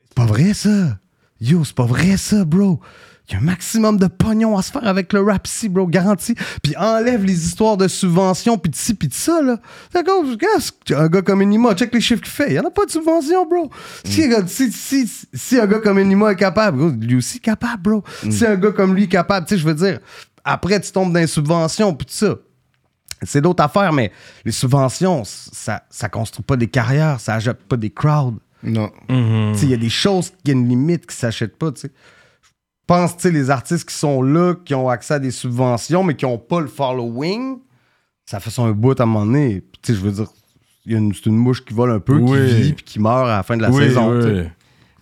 C'est 0.08 0.14
pas 0.14 0.24
vrai, 0.24 0.54
ça. 0.54 0.98
Yo, 1.40 1.64
c'est 1.64 1.74
pas 1.74 1.84
vrai, 1.86 2.16
ça, 2.16 2.44
bro. 2.44 2.80
Il 3.28 3.32
y 3.32 3.34
a 3.36 3.38
un 3.40 3.42
maximum 3.42 3.98
de 3.98 4.06
pognon 4.06 4.56
à 4.56 4.62
se 4.62 4.70
faire 4.70 4.86
avec 4.86 5.12
le 5.12 5.20
rap 5.20 5.48
ici, 5.48 5.68
bro, 5.68 5.86
garanti. 5.88 6.34
Puis 6.62 6.76
enlève 6.76 7.24
les 7.24 7.44
histoires 7.46 7.76
de 7.76 7.88
subventions, 7.88 8.56
puis 8.56 8.70
de 8.70 8.76
ci, 8.76 8.94
puis 8.94 9.08
de 9.08 9.14
ça, 9.14 9.42
là. 9.42 9.58
D'accord, 9.92 10.22
un 10.92 11.08
gars 11.08 11.22
comme 11.22 11.42
Enima, 11.42 11.74
check 11.74 11.92
les 11.92 12.00
chiffres 12.00 12.22
qu'il 12.22 12.30
fait. 12.30 12.50
Il 12.50 12.54
y 12.54 12.60
en 12.60 12.64
a 12.66 12.70
pas 12.70 12.86
de 12.86 12.90
subvention, 12.92 13.44
bro. 13.46 13.68
Si, 14.04 14.22
un 14.24 14.28
gars- 14.28 14.46
si, 14.46 14.70
si, 14.70 15.10
si 15.34 15.58
un 15.58 15.66
gars 15.66 15.80
comme 15.80 15.98
Enima 15.98 16.30
est 16.32 16.36
capable, 16.36 16.78
bro, 16.78 16.88
lui 16.90 17.16
aussi 17.16 17.40
capable, 17.40 17.82
bro. 17.82 18.04
Si 18.30 18.46
un 18.46 18.54
gars 18.54 18.70
comme 18.70 18.94
lui 18.94 19.04
est 19.04 19.08
capable, 19.08 19.46
tu 19.46 19.54
sais, 19.56 19.60
je 19.60 19.66
veux 19.66 19.74
dire, 19.74 19.98
après, 20.44 20.80
tu 20.80 20.92
tombes 20.92 21.12
dans 21.12 21.18
les 21.18 21.26
subventions, 21.26 21.92
puis 21.94 22.06
tout 22.06 22.14
ça. 22.14 22.36
C'est 23.22 23.40
d'autres 23.40 23.64
affaires, 23.64 23.92
mais 23.92 24.12
les 24.44 24.52
subventions, 24.52 25.22
ça, 25.24 25.82
ça 25.90 26.08
construit 26.08 26.44
pas 26.44 26.56
des 26.56 26.68
carrières, 26.68 27.18
ça 27.18 27.34
ajoute 27.34 27.56
pas 27.68 27.76
des 27.76 27.90
crowds. 27.90 28.36
Non. 28.66 28.90
Tu 29.08 29.14
sais, 29.60 29.66
Il 29.66 29.70
y 29.70 29.74
a 29.74 29.78
des 29.78 29.88
choses 29.90 30.32
qui 30.44 30.50
ont 30.52 30.54
une 30.58 30.68
limite 30.68 31.06
qui 31.06 31.16
s'achètent 31.16 31.56
pas. 31.56 31.72
tu 31.72 31.82
sais. 31.82 31.90
Je 32.42 32.94
pense, 32.94 33.16
tu 33.16 33.22
sais, 33.22 33.30
les 33.32 33.50
artistes 33.50 33.88
qui 33.88 33.94
sont 33.94 34.22
là, 34.22 34.54
qui 34.64 34.74
ont 34.74 34.88
accès 34.88 35.14
à 35.14 35.18
des 35.18 35.30
subventions, 35.32 36.04
mais 36.04 36.14
qui 36.14 36.24
n'ont 36.24 36.38
pas 36.38 36.60
le 36.60 36.68
following, 36.68 37.58
ça 38.24 38.38
fait 38.40 38.50
son 38.50 38.70
bout 38.70 38.98
à 39.00 39.02
un 39.02 39.06
moment 39.06 39.26
donné. 39.26 39.60
Puis, 39.60 39.80
Tu 39.82 39.92
sais, 39.92 39.98
je 39.98 40.04
veux 40.04 40.12
dire, 40.12 40.28
il 40.84 40.92
y 40.92 40.94
a 40.94 40.98
une- 40.98 41.12
c'est 41.14 41.26
une 41.26 41.36
mouche 41.36 41.64
qui 41.64 41.74
vole 41.74 41.90
un 41.90 41.98
peu, 42.00 42.14
Oui. 42.16 42.38
qui 42.48 42.54
vit, 42.62 42.72
puis 42.74 42.84
qui 42.84 43.00
meurt 43.00 43.26
à 43.28 43.36
la 43.38 43.42
fin 43.42 43.56
de 43.56 43.62
la 43.62 43.70
oui, 43.70 43.84
saison. 43.88 44.10
oui. 44.20 44.42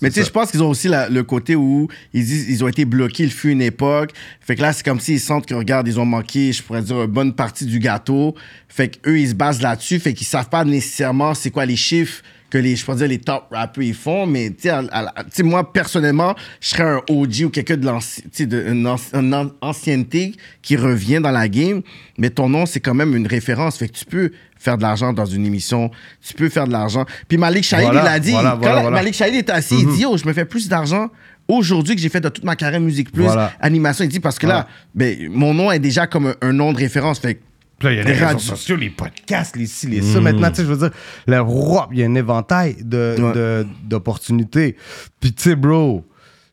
Mais 0.02 0.10
tu 0.10 0.16
sais, 0.20 0.26
je 0.26 0.30
pense 0.30 0.50
qu'ils 0.50 0.62
ont 0.62 0.68
aussi 0.68 0.88
la- 0.88 1.08
le 1.08 1.22
côté 1.22 1.56
où 1.56 1.88
ils 2.12 2.24
disent 2.24 2.48
ils 2.50 2.62
ont 2.64 2.68
été 2.68 2.84
bloqués, 2.84 3.24
il 3.24 3.30
fut 3.30 3.50
une 3.50 3.62
époque. 3.62 4.12
Fait 4.40 4.54
que 4.56 4.60
là, 4.62 4.72
c'est 4.72 4.84
comme 4.84 5.00
s'ils 5.00 5.20
sentent 5.20 5.46
que, 5.46 5.54
regarde, 5.54 5.86
ils 5.88 5.98
ont 6.00 6.04
manqué, 6.04 6.52
je 6.52 6.62
pourrais 6.62 6.82
dire, 6.82 7.02
une 7.02 7.10
bonne 7.10 7.32
partie 7.34 7.64
du 7.64 7.78
gâteau. 7.78 8.34
Fait 8.68 8.88
qu'eux, 8.88 9.18
ils 9.18 9.28
se 9.30 9.34
basent 9.34 9.62
là-dessus. 9.62 9.98
Fait 10.00 10.12
qu'ils 10.12 10.26
savent 10.26 10.48
pas 10.50 10.64
nécessairement 10.64 11.32
c'est 11.34 11.50
quoi 11.50 11.64
les 11.64 11.76
chiffres 11.76 12.22
que 12.54 12.58
les, 12.58 12.76
je 12.76 12.84
pourrais 12.84 12.98
dire, 12.98 13.08
les 13.08 13.18
top 13.18 13.46
rappers 13.50 13.82
ils 13.82 13.94
font. 13.94 14.26
Mais 14.26 14.50
tu 14.50 14.62
sais, 14.62 14.68
à- 14.70 14.84
à- 14.92 15.24
tu 15.24 15.30
sais, 15.32 15.42
moi, 15.42 15.72
personnellement, 15.72 16.36
je 16.60 16.68
serais 16.68 16.84
un 16.84 17.00
OG 17.08 17.44
ou 17.46 17.50
quelqu'un 17.50 17.76
de 17.76 17.84
l'ancien- 17.84 18.22
tu 18.24 18.30
sais, 18.32 18.46
de- 18.46 18.64
une 18.68 18.86
anci- 18.86 19.10
une 19.12 19.34
an- 19.34 19.50
ancienneté 19.60 20.34
qui 20.62 20.76
revient 20.76 21.20
dans 21.20 21.32
la 21.32 21.48
game. 21.48 21.82
Mais 22.16 22.30
ton 22.30 22.48
nom, 22.48 22.64
c'est 22.64 22.78
quand 22.78 22.94
même 22.94 23.16
une 23.16 23.26
référence. 23.26 23.76
Fait 23.78 23.88
que 23.88 23.94
tu 23.98 24.04
peux 24.04 24.30
faire 24.56 24.76
de 24.78 24.82
l'argent 24.82 25.12
dans 25.12 25.26
une 25.26 25.44
émission. 25.44 25.90
Tu 26.24 26.32
peux 26.34 26.48
faire 26.48 26.66
de 26.68 26.72
l'argent. 26.72 27.04
Puis 27.28 27.38
Malik 27.38 27.64
Shahid, 27.64 27.86
Voilà, 27.86 28.02
il 28.02 28.06
a 28.14 28.18
dit, 28.20 28.30
voilà, 28.30 28.50
quand 28.52 28.58
voilà, 28.58 28.82
la-. 28.84 28.90
Malik 28.90 29.14
Shahid 29.14 29.34
est 29.34 29.50
assis, 29.50 29.74
il 29.80 29.86
dit, 29.88 30.02
yo, 30.02 30.16
je 30.16 30.24
me 30.26 30.32
fais 30.32 30.44
plus 30.44 30.68
d'argent 30.68 31.08
aujourd'hui 31.48 31.96
que 31.96 32.00
j'ai 32.00 32.08
fait 32.08 32.20
de 32.20 32.28
toute 32.28 32.44
ma 32.44 32.54
carrière 32.56 32.80
musique 32.80 33.10
plus 33.12 33.24
animation. 33.60 34.04
Il 34.04 34.08
dit, 34.10 34.20
parce 34.20 34.38
que 34.38 34.46
là, 34.46 34.68
ben, 34.94 35.28
mon 35.30 35.52
nom 35.54 35.72
est 35.72 35.80
déjà 35.80 36.06
comme 36.06 36.28
un, 36.28 36.34
un 36.40 36.52
nom 36.52 36.72
de 36.72 36.78
référence. 36.78 37.18
Fait 37.18 37.34
que 37.34 37.40
Puis 37.78 37.88
là, 37.88 37.92
il 37.92 37.96
y 37.96 38.00
a 38.00 38.04
les, 38.04 38.14
Les 38.14 38.24
réseaux 38.26 38.38
sociaux, 38.38 38.76
les 38.76 38.90
podcasts, 38.90 39.56
les 39.56 39.66
ci, 39.66 39.86
les 39.88 40.00
ça. 40.02 40.20
Maintenant, 40.20 40.48
tu 40.50 40.56
sais, 40.56 40.62
je 40.62 40.68
veux 40.72 40.76
dire, 40.88 40.90
le 41.26 41.40
rap, 41.40 41.88
il 41.92 41.98
y 41.98 42.02
a 42.02 42.06
un 42.06 42.14
éventail 42.14 42.76
de, 42.80 43.16
Ouais. 43.18 43.32
de- 43.34 43.66
d'opportunités. 43.84 44.76
Puis, 45.20 45.32
tu 45.32 45.42
sais, 45.42 45.56
bro. 45.56 46.04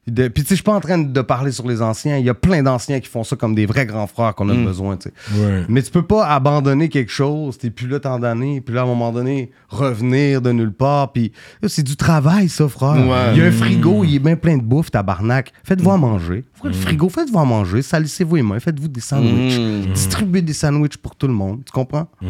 De- 0.08 0.28
Puis, 0.30 0.43
tu 0.43 0.49
sais, 0.49 0.56
je 0.56 0.56
suis 0.56 0.64
pas 0.64 0.74
en 0.74 0.80
train 0.80 0.97
de 0.97 1.22
parler 1.22 1.52
sur 1.52 1.68
les 1.68 1.82
anciens. 1.82 2.18
Il 2.18 2.26
y 2.26 2.30
a 2.30 2.34
plein 2.34 2.64
d'anciens 2.64 2.99
qui 2.99 3.08
font 3.08 3.24
ça 3.24 3.36
comme 3.36 3.54
des 3.54 3.66
vrais 3.68 3.86
grands 3.86 4.08
frères 4.08 4.34
qu'on 4.34 4.49
a 4.49 4.54
besoin, 4.56 4.97
tu 4.97 5.10
sais. 5.10 5.39
Ouais. 5.39 5.64
Mais 5.70 5.82
tu 5.84 5.91
peux 5.91 6.02
pas 6.02 6.26
abandonner 6.28 6.89
quelque 6.89 7.12
chose, 7.12 7.58
t'es 7.60 7.70
plus 7.70 7.88
là 7.88 7.99
tant 7.99 8.18
d'années, 8.18 8.62
puis 8.62 8.74
là, 8.74 8.82
à 8.82 8.84
un 8.84 8.88
moment 8.88 9.12
donné, 9.12 9.52
revenir 9.70 10.41
de 10.41 10.52
nulle 10.52 10.74
part, 10.74 11.12
puis 11.12 11.32
c'est 11.68 11.84
du 11.84 11.95
travail, 11.95 12.49
ça, 12.49 12.68
frère. 12.68 12.93
Ouais. 13.08 13.34
Il 13.34 13.38
y 13.39 13.41
a 13.43 13.45
un 13.45 13.52
frigo, 13.52 14.04
il 14.04 14.16
est 14.16 14.20
bien 14.20 14.36
plein 14.36 14.58
de 14.58 14.64
bouffe, 14.64 14.89
tabarnak. 14.91 15.54
Faites-vous 15.64 15.91
à 15.91 15.97
manger. 15.97 16.45
Ouvrez 16.58 16.70
le 16.70 16.76
frigo, 16.76 17.08
faites-vous 17.10 17.39
à 17.39 17.45
manger, 17.45 17.82
salissez-vous 17.82 18.36
les 18.38 18.43
mains, 18.43 18.60
faites-vous 18.60 18.88
des 18.88 19.02
sandwichs. 19.02 19.60
Distribuez 19.93 20.41
des 20.41 20.54
sandwichs 20.54 20.97
pour 20.97 21.16
tout 21.16 21.28
le 21.28 21.34
monde, 21.34 21.62
tu 21.66 21.72
comprends? 21.72 22.08
Tu 22.22 22.28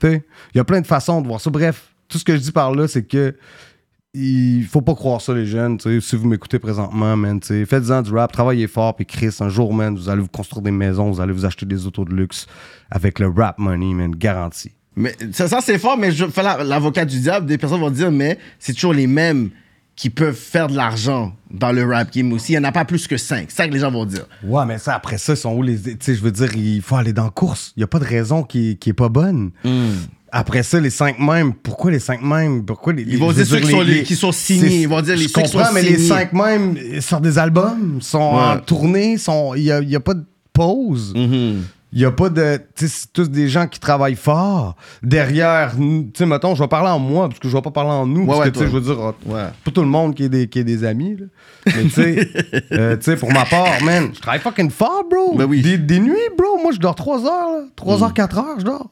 sais, 0.00 0.24
il 0.54 0.58
y 0.58 0.60
a 0.60 0.64
plein 0.64 0.80
de 0.80 0.86
façons 0.86 1.20
de 1.20 1.26
voir 1.26 1.40
ça. 1.40 1.50
Bref, 1.50 1.88
tout 2.08 2.18
ce 2.18 2.24
que 2.24 2.34
je 2.36 2.40
dis 2.40 2.52
par 2.52 2.72
là, 2.74 2.86
c'est 2.86 3.02
que 3.02 3.34
il 4.18 4.64
faut 4.64 4.80
pas 4.80 4.94
croire 4.94 5.20
ça, 5.20 5.34
les 5.34 5.46
jeunes. 5.46 5.78
Si 5.80 6.16
vous 6.16 6.26
m'écoutez 6.26 6.58
présentement, 6.58 7.16
man, 7.16 7.40
faites-en 7.42 8.02
du 8.02 8.12
rap, 8.12 8.32
travaillez 8.32 8.66
fort, 8.66 8.96
puis 8.96 9.04
Chris, 9.06 9.34
un 9.40 9.48
jour, 9.48 9.74
man, 9.74 9.94
vous 9.94 10.08
allez 10.08 10.22
vous 10.22 10.28
construire 10.28 10.62
des 10.62 10.70
maisons, 10.70 11.10
vous 11.10 11.20
allez 11.20 11.32
vous 11.32 11.44
acheter 11.44 11.66
des 11.66 11.86
autos 11.86 12.04
de 12.04 12.14
luxe 12.14 12.46
avec 12.90 13.18
le 13.18 13.28
rap 13.28 13.58
money, 13.58 13.92
man, 13.94 14.10
garanti. 14.14 14.72
Mais 14.96 15.14
ça, 15.32 15.46
ça, 15.48 15.58
c'est 15.60 15.78
fort, 15.78 15.98
mais 15.98 16.10
je 16.10 16.24
fais 16.26 16.42
la- 16.42 16.64
l'avocat 16.64 17.04
du 17.04 17.20
diable. 17.20 17.44
Des 17.46 17.58
personnes 17.58 17.80
vont 17.80 17.90
dire, 17.90 18.10
mais 18.10 18.38
c'est 18.58 18.72
toujours 18.72 18.94
les 18.94 19.06
mêmes 19.06 19.50
qui 19.94 20.08
peuvent 20.10 20.34
faire 20.36 20.68
de 20.68 20.76
l'argent 20.76 21.34
dans 21.50 21.72
le 21.72 21.84
rap 21.84 22.12
game 22.12 22.32
aussi. 22.32 22.52
Il 22.52 22.58
n'y 22.58 22.64
en 22.64 22.68
a 22.68 22.72
pas 22.72 22.84
plus 22.84 23.06
que 23.06 23.16
cinq. 23.18 23.46
C'est 23.50 23.56
ça 23.56 23.68
que 23.68 23.72
les 23.74 23.78
gens 23.80 23.90
vont 23.90 24.04
dire. 24.06 24.26
Ouais, 24.42 24.64
mais 24.66 24.78
ça, 24.78 24.94
après 24.94 25.18
ça, 25.18 25.34
ils 25.34 25.36
sont 25.38 25.54
où 25.54 25.62
les. 25.62 25.78
Tu 25.80 25.96
sais, 26.00 26.14
je 26.14 26.22
veux 26.22 26.30
dire, 26.32 26.54
il 26.54 26.80
faut 26.82 26.96
aller 26.96 27.12
dans 27.14 27.24
la 27.24 27.30
course. 27.30 27.72
Il 27.76 27.80
n'y 27.80 27.84
a 27.84 27.86
pas 27.86 27.98
de 27.98 28.04
raison 28.04 28.42
qui, 28.42 28.76
qui 28.78 28.90
est 28.90 28.94
pas 28.94 29.08
bonne. 29.10 29.50
Après 30.38 30.62
ça, 30.62 30.78
les 30.80 30.90
cinq 30.90 31.18
mêmes, 31.18 31.54
pourquoi 31.54 31.90
les 31.90 31.98
cinq 31.98 32.20
mêmes? 32.22 32.64
Pourquoi 32.64 32.92
les, 32.92 33.02
Ils 33.04 33.18
vont 33.18 33.32
dire 33.32 33.46
ceux 33.46 33.58
qui 33.60 33.70
sont- 33.70 33.80
les- 33.80 34.02
qui 34.02 34.16
sont 34.16 34.32
signés. 34.32 34.82
Ils 34.82 34.88
vont 34.88 35.00
dire 35.00 35.16
les 35.16 35.22
je 35.22 35.28
ceux 35.28 35.40
qui 35.42 35.48
sont 35.48 35.58
comprends, 35.58 35.72
mais 35.72 35.82
les 35.82 35.96
cinq 35.98 36.32
mêmes 36.34 36.76
sortent 37.00 37.22
des 37.24 37.38
albums, 37.38 37.98
sont 38.02 38.18
en 38.18 38.58
tournée, 38.58 39.16
sont- 39.16 39.54
il 39.54 39.62
n'y 39.62 39.70
a, 39.70 39.80
y 39.80 39.96
a 39.96 40.00
pas 40.00 40.14
de 40.14 40.24
pause. 40.52 41.14
Mm. 41.16 41.62
Il 41.92 42.00
n'y 42.00 42.04
a 42.04 42.10
pas 42.10 42.28
de. 42.28 42.58
C'est 42.74 43.10
tous 43.14 43.30
des 43.30 43.48
gens 43.48 43.66
qui 43.68 43.80
travaillent 43.80 44.16
fort. 44.16 44.74
Derrière, 45.02 45.74
tu 45.76 46.10
sais, 46.18 46.26
mettons, 46.26 46.54
je 46.54 46.62
vais 46.62 46.68
parler 46.68 46.90
en 46.90 46.98
moi, 46.98 47.28
parce 47.28 47.38
que 47.38 47.48
je 47.48 47.56
vais 47.56 47.62
pas 47.62 47.70
parler 47.70 47.92
en 47.92 48.06
nous, 48.06 48.26
parce 48.26 48.40
ouais, 48.40 48.44
que, 48.46 48.50
tu 48.50 48.58
sais, 48.58 48.66
je 48.66 48.70
veux 48.72 48.80
dire, 48.82 48.98
Ouais. 49.24 49.44
pas 49.64 49.70
tout 49.70 49.80
le 49.80 49.86
monde 49.86 50.14
qui 50.14 50.24
est 50.24 50.28
des, 50.28 50.48
qui 50.48 50.58
est 50.58 50.64
des 50.64 50.84
amis, 50.84 51.16
là. 51.18 51.26
Mais 51.74 51.84
tu 51.84 51.90
sais, 51.90 52.28
euh, 52.72 52.96
tu 52.96 53.04
sais, 53.04 53.16
pour 53.16 53.32
ma 53.32 53.46
part, 53.46 53.82
man, 53.82 54.10
je 54.12 54.20
travaille 54.20 54.40
fucking 54.40 54.68
fort, 54.70 55.04
bro. 55.10 55.36
Ben 55.38 55.46
oui. 55.46 55.62
Des, 55.62 55.78
des 55.78 56.00
nuits, 56.00 56.12
bro. 56.36 56.58
Moi, 56.60 56.72
je 56.72 56.78
dors 56.78 56.94
3 56.96 57.24
heures, 57.24 57.52
là. 57.52 57.60
3 57.76 58.02
heures, 58.02 58.12
4 58.12 58.38
heures, 58.38 58.58
je 58.58 58.64
dors. 58.64 58.90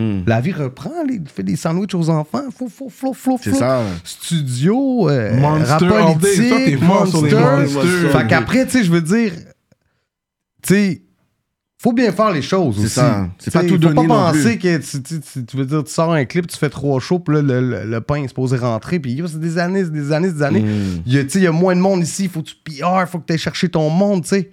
Mm. 0.00 0.24
La 0.26 0.40
vie 0.40 0.52
reprend, 0.52 1.02
les, 1.06 1.20
fait 1.26 1.42
des 1.42 1.56
sandwichs 1.56 1.94
aux 1.94 2.08
enfants. 2.10 2.44
Faut, 2.56 2.68
faut, 2.68 2.88
faut, 2.88 3.12
faut, 3.12 3.38
C'est 3.42 3.50
faut. 3.50 3.56
ça. 3.58 3.82
Studio, 4.04 5.08
euh, 5.10 5.36
Monster 5.36 5.86
rap 5.88 6.18
politique, 6.18 6.48
Ça, 6.48 6.56
t'es 6.56 6.76
fort 6.76 7.06
sur 7.06 7.24
les 7.24 7.32
Monster. 7.34 7.74
monsters. 7.74 8.10
Fait 8.20 8.26
qu'après, 8.28 8.64
tu 8.66 8.72
sais, 8.72 8.84
je 8.84 8.90
veux 8.90 9.00
dire, 9.02 9.32
tu 10.62 10.74
sais, 10.74 11.02
faut 11.82 11.92
bien 11.92 12.12
faire 12.12 12.30
les 12.30 12.42
choses 12.42 12.76
C'est 12.76 12.84
aussi. 12.84 12.94
ça. 12.94 13.28
C'est 13.38 13.50
pas 13.52 13.62
tout 13.62 13.70
faut 13.70 13.78
donner 13.78 13.94
pas 13.94 14.02
non 14.02 14.08
penser 14.08 14.58
que 14.58 14.76
tu, 14.78 15.02
tu- 15.02 15.20
tu- 15.20 15.44
tu 15.46 15.56
veux 15.56 15.64
dire, 15.64 15.82
tu 15.82 15.90
sors 15.90 16.12
un 16.12 16.24
clip, 16.26 16.46
tu 16.46 16.56
fais 16.58 16.68
trois 16.68 17.00
shows, 17.00 17.20
puis 17.20 17.36
là, 17.36 17.42
le, 17.42 17.60
le- 17.60 17.84
le 17.84 18.00
pain 18.02 18.16
est 18.16 18.28
supposé 18.28 18.58
rentrer, 18.58 19.00
puis 19.00 19.18
c'est 19.26 19.40
des 19.40 19.56
années, 19.56 19.84
c'est 19.84 19.92
des 19.92 20.12
années, 20.12 20.28
c'est 20.28 20.34
des 20.34 20.42
années. 20.42 20.60
Mm. 20.60 21.02
Il 21.06 21.14
y 21.14 21.18
a, 21.18 21.24
tu 21.24 21.30
sais, 21.30 21.38
il 21.38 21.44
y 21.44 21.46
a 21.46 21.52
moins 21.52 21.74
de 21.74 21.80
monde 21.80 22.02
ici, 22.02 22.28
faut 22.28 22.42
que 22.42 22.48
tu 22.50 22.56
PR, 22.56 23.06
faut 23.08 23.18
que 23.18 23.26
tu 23.26 23.32
ailles 23.32 23.38
chercher 23.38 23.70
ton 23.70 23.88
monde, 23.88 24.22
tu 24.24 24.28
sais. 24.28 24.50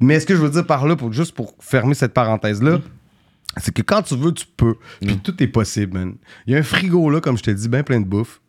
Mais 0.00 0.18
ce 0.18 0.26
que 0.26 0.34
je 0.34 0.40
veux 0.42 0.50
dire 0.50 0.66
par 0.66 0.86
là, 0.88 0.96
pour, 0.96 1.12
juste 1.12 1.34
pour 1.36 1.54
fermer 1.60 1.94
cette 1.94 2.12
parenthèse-là, 2.12 2.80
c'est 3.58 3.72
que 3.72 3.82
quand 3.82 4.02
tu 4.02 4.16
veux, 4.16 4.32
tu 4.32 4.46
peux. 4.56 4.74
Puis 5.00 5.18
tout 5.18 5.34
est 5.42 5.46
possible, 5.48 5.98
man. 5.98 6.14
Il 6.46 6.52
y 6.52 6.56
a 6.56 6.58
un 6.58 6.62
frigo 6.62 7.10
là, 7.10 7.20
comme 7.20 7.36
je 7.38 7.42
t'ai 7.42 7.54
dit, 7.54 7.68
bien 7.68 7.82
plein 7.82 8.00
de 8.00 8.06
bouffe. 8.06 8.40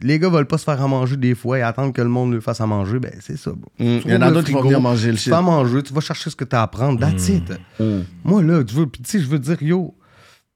Les 0.00 0.18
gars 0.18 0.30
veulent 0.30 0.46
pas 0.48 0.58
se 0.58 0.64
faire 0.64 0.82
à 0.82 0.88
manger 0.88 1.16
des 1.16 1.34
fois 1.34 1.58
et 1.58 1.62
attendre 1.62 1.92
que 1.92 2.02
le 2.02 2.08
monde 2.08 2.32
le 2.32 2.40
fasse 2.40 2.60
à 2.60 2.66
manger, 2.66 2.98
ben 2.98 3.12
c'est 3.20 3.36
ça. 3.36 3.52
bro. 3.52 3.70
Mm. 3.78 3.98
Tu 4.00 4.08
Il 4.08 4.10
y 4.12 4.16
en 4.16 4.22
a 4.22 4.30
d'autres 4.32 4.46
qui 4.48 4.52
vont 4.52 4.62
venir 4.62 4.80
manger 4.80 5.08
le 5.10 5.14
Tu 5.14 5.20
shit. 5.24 5.32
fais 5.32 5.38
à 5.38 5.42
manger, 5.42 5.82
tu 5.82 5.92
vas 5.94 6.00
chercher 6.00 6.28
ce 6.30 6.34
que 6.34 6.44
tu 6.44 6.56
as 6.56 6.62
à 6.62 6.66
prendre, 6.66 6.98
that's 6.98 7.28
it. 7.28 7.52
Moi 8.24 8.42
là, 8.42 8.64
tu 8.64 8.74
veux, 8.74 8.86
puis 8.86 9.00
tu 9.02 9.10
sais, 9.10 9.20
je 9.20 9.28
veux 9.28 9.38
dire, 9.38 9.62
yo, 9.62 9.94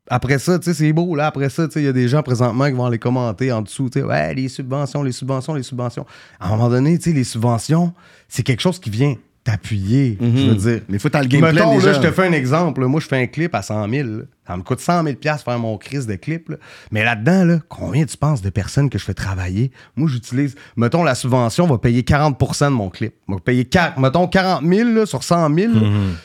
après 0.09 0.39
ça, 0.39 0.59
tu 0.59 0.65
sais, 0.65 0.75
c'est 0.75 0.93
beau, 0.93 1.15
là, 1.15 1.27
après 1.27 1.49
ça, 1.49 1.67
tu 1.69 1.75
sais, 1.75 1.83
il 1.83 1.85
y 1.85 1.89
a 1.89 1.93
des 1.93 2.09
gens 2.09 2.23
présentement 2.23 2.67
qui 2.67 2.73
vont 2.73 2.89
les 2.89 2.99
commenter 2.99 3.53
en 3.53 3.63
dessous, 3.63 3.89
tu 3.91 4.01
sais, 4.01 4.05
ouais, 4.05 4.35
les 4.35 4.49
subventions, 4.49 5.03
les 5.05 5.13
subventions, 5.13 5.55
les 5.55 5.63
subventions. 5.63 6.07
À 6.41 6.49
un 6.49 6.51
moment 6.51 6.69
donné, 6.69 6.97
tu 6.99 7.11
sais, 7.11 7.17
les 7.17 7.25
subventions, 7.25 7.93
c'est 8.29 8.43
quelque 8.43 8.63
chose 8.63 8.79
qui 8.81 8.91
vient 8.91 9.15
t'appuyer, 9.47 10.19
je 10.21 10.49
veux 10.49 10.55
dire. 10.55 10.81
Mais 10.89 10.99
faut 10.99 11.09
t'as 11.09 11.23
le 11.23 11.29
gameplay 11.29 11.53
Mettons, 11.53 11.75
déjà. 11.77 11.93
là, 11.93 12.01
je 12.03 12.07
te 12.07 12.13
fais 12.13 12.27
un 12.27 12.33
exemple. 12.33 12.85
Moi, 12.85 13.01
je 13.01 13.07
fais 13.07 13.23
un 13.23 13.27
clip 13.27 13.55
à 13.55 13.63
100 13.63 13.89
000. 13.89 14.09
Ça 14.47 14.57
me 14.57 14.63
coûte 14.63 14.81
100 14.81 15.03
000 15.05 15.17
piastres 15.17 15.45
faire 15.45 15.59
mon 15.59 15.77
crise 15.79 16.07
de 16.07 16.15
clip. 16.15 16.49
là. 16.51 16.57
Mais 16.91 17.03
là-dedans, 17.05 17.45
là, 17.45 17.59
combien 17.69 18.05
tu 18.05 18.17
penses 18.17 18.43
de 18.43 18.51
personnes 18.51 18.89
que 18.91 18.99
je 18.99 19.05
fais 19.05 19.15
travailler? 19.15 19.73
Moi, 19.97 20.09
j'utilise... 20.09 20.55
Mettons, 20.77 21.03
la 21.03 21.15
subvention 21.15 21.67
va 21.67 21.79
payer 21.79 22.03
40% 22.03 22.65
de 22.67 22.69
mon 22.71 22.91
clip. 22.91 23.15
Va 23.29 23.39
payer, 23.41 23.65
4, 23.65 23.99
mettons, 23.99 24.29
40 24.29 24.65
000 24.65 24.91
là, 24.91 25.07
sur 25.07 25.23
100 25.23 25.55
000. 25.55 25.73
là. 25.75 25.81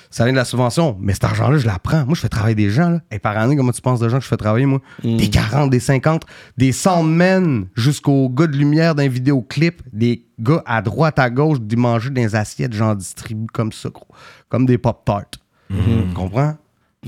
Ça 0.10 0.24
vient 0.26 0.34
de 0.34 0.38
la 0.38 0.46
subvention. 0.46 0.98
Mais 1.02 1.14
cet 1.14 1.24
argent-là, 1.24 1.58
je 1.58 1.66
la 1.68 1.80
prends. 1.80 2.06
Moi, 2.06 2.16
je 2.16 2.22
fais 2.22 2.30
travailler 2.30 2.56
des 2.56 2.70
gens. 2.70 2.90
Là. 2.90 3.00
Et 3.12 3.20
par 3.20 3.38
année, 3.38 3.56
comment 3.56 3.72
tu 3.72 3.82
penses 3.82 4.00
de 4.00 4.08
gens 4.10 4.18
que 4.18 4.24
je 4.24 4.30
fais 4.30 4.38
travailler, 4.38 4.66
moi? 4.66 4.80
Des 5.04 5.30
40, 5.30 5.70
des 5.70 5.80
50, 5.80 6.24
des 6.58 6.72
soundmen 6.72 7.68
jusqu'aux 7.76 8.30
gars 8.30 8.48
de 8.48 8.56
lumière 8.58 8.96
d'un 8.96 9.08
vidéoclip, 9.08 9.82
des 9.94 10.26
gars 10.40 10.62
à 10.66 10.82
droite, 10.82 11.18
à 11.20 11.30
gauche, 11.30 11.60
d'y 11.60 11.76
manger 11.76 12.10
dans 12.10 12.22
des 12.22 12.36
assiettes, 12.36 12.74
j'en 12.74 12.96
distribue 12.96 13.48
comme 13.54 13.72
ça, 13.72 13.90
gros. 13.90 14.08
Comme 14.50 14.66
des 14.66 14.78
pop-tarts. 14.78 15.26
Tu 15.70 16.14
comprends? 16.14 16.56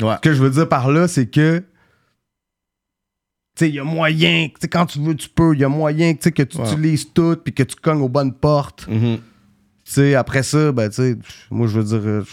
Ouais. 0.01 0.15
Ce 0.15 0.19
que 0.21 0.33
je 0.33 0.41
veux 0.41 0.49
dire 0.49 0.67
par 0.67 0.91
là, 0.91 1.07
c'est 1.07 1.27
que. 1.27 1.59
Tu 3.55 3.65
sais, 3.65 3.69
il 3.69 3.75
y 3.75 3.79
a 3.79 3.83
moyen, 3.83 4.47
tu 4.47 4.55
sais, 4.61 4.67
quand 4.67 4.87
tu 4.87 4.99
veux, 4.99 5.15
tu 5.15 5.29
peux. 5.29 5.53
Il 5.53 5.59
y 5.59 5.63
a 5.63 5.69
moyen 5.69 6.13
tu 6.15 6.23
sais, 6.23 6.31
que 6.31 6.41
tu 6.43 6.57
Ouais. 6.57 6.71
utilises 6.71 7.13
tout 7.13 7.35
puis 7.43 7.53
que 7.53 7.61
tu 7.63 7.75
cognes 7.75 8.01
aux 8.01 8.09
bonnes 8.09 8.33
portes. 8.33 8.87
Tu 8.87 9.19
sais, 9.83 10.15
après 10.15 10.41
ça, 10.43 10.71
ben, 10.71 10.89
tu 10.89 10.95
sais, 10.95 11.17
moi, 11.51 11.67
je 11.67 11.79
veux 11.79 11.83
dire, 11.83 12.07
euh, 12.09 12.25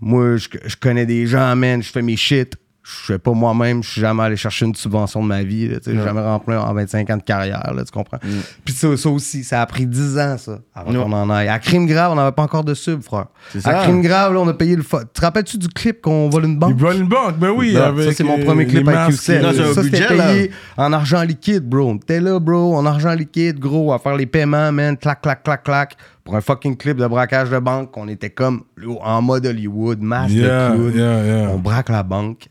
moi, 0.00 0.36
je, 0.36 0.48
je 0.66 0.76
connais 0.76 1.06
des 1.06 1.26
gens, 1.26 1.54
man, 1.56 1.82
je 1.82 1.90
fais 1.90 2.02
mes 2.02 2.16
shit. 2.16 2.56
Je 2.84 3.12
fais 3.12 3.18
pas 3.18 3.30
moi-même, 3.30 3.80
je 3.82 3.90
suis 3.90 4.00
jamais 4.00 4.24
allé 4.24 4.36
chercher 4.36 4.66
une 4.66 4.74
subvention 4.74 5.22
de 5.22 5.28
ma 5.28 5.44
vie. 5.44 5.68
sais, 5.82 5.92
J'ai 5.94 6.02
jamais 6.02 6.20
rempli 6.20 6.54
en 6.56 6.74
25 6.74 7.08
ans 7.10 7.16
de 7.16 7.22
carrière, 7.22 7.72
là, 7.74 7.84
tu 7.84 7.92
comprends? 7.92 8.18
Puis 8.64 8.74
ça, 8.74 8.96
ça 8.96 9.08
aussi, 9.08 9.44
ça 9.44 9.62
a 9.62 9.66
pris 9.66 9.86
10 9.86 10.18
ans, 10.18 10.36
ça, 10.36 10.58
avant 10.74 10.92
qu'on 10.92 11.12
en 11.12 11.30
aille. 11.30 11.46
À 11.48 11.60
Crime 11.60 11.86
Grave, 11.86 12.10
on 12.10 12.16
n'avait 12.16 12.32
pas 12.32 12.42
encore 12.42 12.64
de 12.64 12.74
sub, 12.74 13.02
frère. 13.02 13.26
À. 13.64 13.74
Crime 13.84 14.02
Grave, 14.02 14.34
là, 14.34 14.40
on 14.40 14.48
a 14.48 14.54
payé 14.54 14.74
le... 14.74 14.82
Tu 14.82 14.88
te 15.14 15.20
rappelles-tu 15.20 15.58
du 15.58 15.68
clip 15.68 16.00
qu'on 16.02 16.28
vole 16.28 16.44
une 16.46 16.58
banque? 16.58 16.72
Ils 16.76 16.80
volent 16.80 16.98
une 17.00 17.08
banque, 17.08 17.38
ben 17.38 17.50
oui. 17.50 17.76
Avec, 17.76 18.04
ça, 18.08 18.12
c'est 18.14 18.24
mon 18.24 18.38
premier 18.44 18.66
clip 18.66 18.86
avec 18.88 18.98
un 18.98 19.10
Ça, 19.12 19.82
c'était 19.82 20.00
là. 20.16 20.32
payé 20.32 20.50
en 20.76 20.92
argent 20.92 21.22
liquide, 21.22 21.62
bro. 21.68 21.96
T'es 22.04 22.20
là, 22.20 22.40
bro, 22.40 22.74
en 22.76 22.84
argent 22.84 23.12
liquide, 23.12 23.60
gros, 23.60 23.92
à 23.92 24.00
faire 24.00 24.16
les 24.16 24.26
paiements, 24.26 24.72
man. 24.72 24.96
Clac, 24.96 25.20
clac, 25.20 25.44
clac, 25.44 25.62
clac. 25.62 25.96
Pour 26.24 26.34
un 26.36 26.40
fucking 26.40 26.76
clip 26.76 26.96
de 26.98 27.06
braquage 27.06 27.50
de 27.50 27.58
banque, 27.58 27.96
on 27.96 28.08
était 28.08 28.30
comme 28.30 28.62
en 29.02 29.22
mode 29.22 29.46
Hollywood, 29.46 30.00
masse 30.00 30.30
Yeah, 30.32 30.70
de 30.70 30.74
clown. 30.76 30.92
yeah, 30.94 31.24
yeah. 31.24 31.50
On 31.50 31.58
braque 31.58 31.88
la 31.88 32.02
banque. 32.02 32.48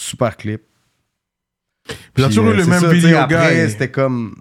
Super 0.00 0.36
clip. 0.36 0.62
Puis 2.14 2.24
toujours 2.24 2.46
euh, 2.46 2.54
le 2.54 2.64
même 2.64 2.80
ça, 2.80 2.88
vidéo 2.88 3.16
Après, 3.18 3.68
c'était 3.68 3.90
comme. 3.90 4.34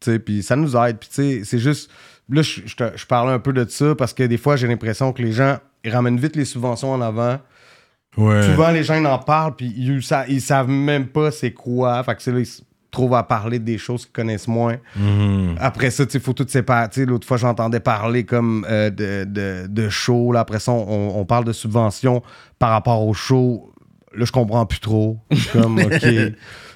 Tu 0.00 0.12
sais, 0.12 0.18
puis 0.18 0.42
ça 0.42 0.54
nous 0.56 0.76
aide. 0.76 0.98
Puis, 0.98 1.08
tu 1.08 1.14
sais, 1.14 1.40
c'est 1.44 1.58
juste. 1.58 1.90
Là, 2.28 2.42
je, 2.42 2.60
je, 2.64 2.74
je 2.94 3.06
parlais 3.06 3.32
un 3.32 3.40
peu 3.40 3.52
de 3.52 3.68
ça 3.68 3.94
parce 3.96 4.14
que 4.14 4.22
des 4.22 4.36
fois, 4.38 4.54
j'ai 4.56 4.68
l'impression 4.68 5.12
que 5.12 5.20
les 5.20 5.32
gens, 5.32 5.58
ils 5.84 5.90
ramènent 5.90 6.18
vite 6.18 6.36
les 6.36 6.44
subventions 6.44 6.92
en 6.92 7.00
avant. 7.00 7.40
Ouais. 8.16 8.42
Souvent, 8.44 8.70
les 8.70 8.84
gens 8.84 8.94
ils 8.94 9.06
en 9.06 9.18
parlent, 9.18 9.56
puis 9.56 9.72
ils, 9.76 10.02
sa- 10.02 10.26
ils 10.28 10.40
savent 10.40 10.68
même 10.68 11.08
pas 11.08 11.30
c'est 11.32 11.52
quoi. 11.52 12.02
Fait 12.04 12.14
que 12.14 12.22
c'est 12.22 12.32
là, 12.32 12.38
ils 12.38 12.46
se 12.46 12.62
trouvent 12.90 13.14
à 13.14 13.22
parler 13.24 13.58
des 13.58 13.78
choses 13.78 14.04
qu'ils 14.04 14.12
connaissent 14.12 14.48
moins. 14.48 14.76
Mhm. 14.96 15.56
Après 15.58 15.90
ça, 15.90 16.06
tu 16.06 16.12
sais, 16.12 16.18
il 16.18 16.24
faut 16.24 16.32
tout 16.32 16.46
séparer. 16.48 17.04
L'autre 17.04 17.26
fois, 17.26 17.36
j'entendais 17.36 17.80
parler 17.80 18.24
comme 18.24 18.64
euh, 18.68 18.90
de, 18.90 19.24
de, 19.24 19.66
de 19.68 19.88
show. 19.88 20.32
Là. 20.32 20.40
Après 20.40 20.58
ça, 20.60 20.72
on, 20.72 21.16
on 21.16 21.24
parle 21.24 21.44
de 21.44 21.52
subventions 21.52 22.22
par 22.60 22.70
rapport 22.70 23.04
au 23.06 23.12
show. 23.14 23.69
Là, 24.14 24.24
je 24.24 24.32
comprends 24.32 24.66
plus 24.66 24.80
trop. 24.80 25.18
Je 25.30 25.36
suis 25.36 25.50
comme, 25.50 25.78
OK. 25.84 26.04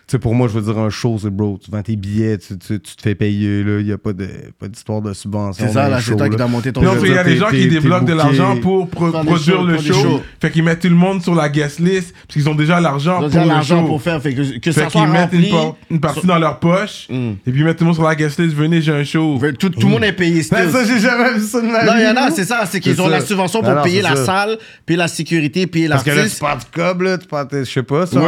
Tu 0.06 0.12
sais, 0.12 0.18
pour 0.18 0.34
moi, 0.34 0.48
je 0.48 0.58
veux 0.58 0.72
dire, 0.72 0.78
un 0.78 0.90
show, 0.90 1.18
c'est 1.20 1.30
bro. 1.30 1.58
Tu 1.64 1.70
vends 1.70 1.80
tes 1.82 1.96
billets, 1.96 2.36
tu, 2.36 2.58
tu- 2.58 2.78
tu 2.78 2.96
te 2.96 3.00
fais 3.02 3.14
payer. 3.14 3.64
là. 3.64 3.80
Il 3.80 3.86
n'y 3.86 3.92
a 3.92 3.96
pas 3.96 4.12
de- 4.12 4.28
pas 4.60 4.68
d'histoire 4.68 5.00
de 5.00 5.14
subvention. 5.14 5.64
C'est 5.66 5.72
ça, 5.72 5.88
là, 5.88 5.98
c'est 6.00 6.14
toi 6.14 6.28
qui 6.28 6.36
dois 6.36 6.46
monter 6.46 6.72
ton 6.72 6.82
Non, 6.82 6.88
je 6.88 6.92
parce 6.96 7.00
veux 7.02 7.06
qu'il 7.08 7.16
y 7.16 7.18
a 7.18 7.24
des 7.24 7.36
gens 7.36 7.48
qui 7.48 7.68
débloquent 7.68 8.04
de 8.04 8.12
l'argent 8.12 8.56
pour 8.58 8.88
pro- 8.88 9.10
produire 9.10 9.38
shows, 9.56 9.64
le 9.66 9.78
show. 9.78 9.94
shows. 9.94 10.22
Fait 10.40 10.50
qu'ils 10.50 10.62
mettent 10.62 10.80
tout 10.80 10.88
le 10.90 10.94
monde 10.94 11.22
sur 11.22 11.34
la 11.34 11.48
guest 11.48 11.78
list, 11.80 12.12
parce 12.12 12.34
qu'ils 12.34 12.48
ont 12.50 12.54
déjà 12.54 12.80
l'argent 12.80 13.14
Ils 13.22 13.30
pour 13.30 13.36
ont 13.40 13.42
déjà 13.42 13.44
l'argent 13.46 13.80
show. 13.80 13.86
pour 13.86 14.02
faire. 14.02 14.20
Fait 14.20 14.34
que, 14.34 14.58
que 14.58 14.72
Fait 14.72 14.82
ça 14.82 14.90
soit 14.90 15.00
qu'ils 15.02 15.10
mettent 15.10 15.32
une, 15.90 16.00
partie 16.00 16.26
dans 16.26 16.38
leur 16.38 16.58
poche, 16.60 17.06
Mm. 17.08 17.14
et 17.46 17.50
puis 17.50 17.60
ils 17.60 17.64
mettent 17.64 17.78
tout 17.78 17.84
le 17.84 17.86
monde 17.86 17.94
sur 17.94 18.04
la 18.04 18.14
guest 18.14 18.38
list, 18.38 18.54
venez, 18.54 18.82
j'ai 18.82 18.92
un 18.92 19.04
show. 19.04 19.38
Tout, 19.58 19.70
tout 19.70 19.80
le 19.86 19.92
monde 19.92 20.04
est 20.04 20.12
payé 20.12 20.42
Ben, 20.50 20.68
still. 20.68 20.70
ça, 20.70 20.84
j'ai 20.84 21.00
jamais 21.00 21.32
vu 21.34 21.40
ça 21.46 21.60
de 21.62 21.66
ma 21.66 21.82
Non, 21.84 21.92
il 21.96 22.02
y 22.04 22.06
en 22.08 22.16
a, 22.22 22.30
c'est 22.30 22.44
ça. 22.44 22.64
C'est 22.70 22.78
qu'ils 22.80 22.94
C'est 22.94 23.00
ont 23.00 23.08
la 23.08 23.20
subvention 23.22 23.60
pour 23.60 23.70
Non, 23.70 23.76
non, 23.76 23.82
payer 23.82 24.02
c'est 24.02 24.10
la 24.10 24.16
salle, 24.16 24.58
payer 24.84 24.98
la 24.98 25.08
sécurité, 25.08 25.66
payer 25.66 25.88
Parce 25.88 26.02
que 26.02 26.10
là, 26.10 26.16
tu 26.16 26.20
l'artiste. 26.22 26.40
pars 26.40 26.58
du 26.58 26.64
cob, 26.74 27.00
là, 27.02 27.16
tu 27.18 27.26
pars, 27.26 27.46
je 27.50 27.64
sais 27.64 27.82
pas, 27.82 28.04
ça, 28.04 28.20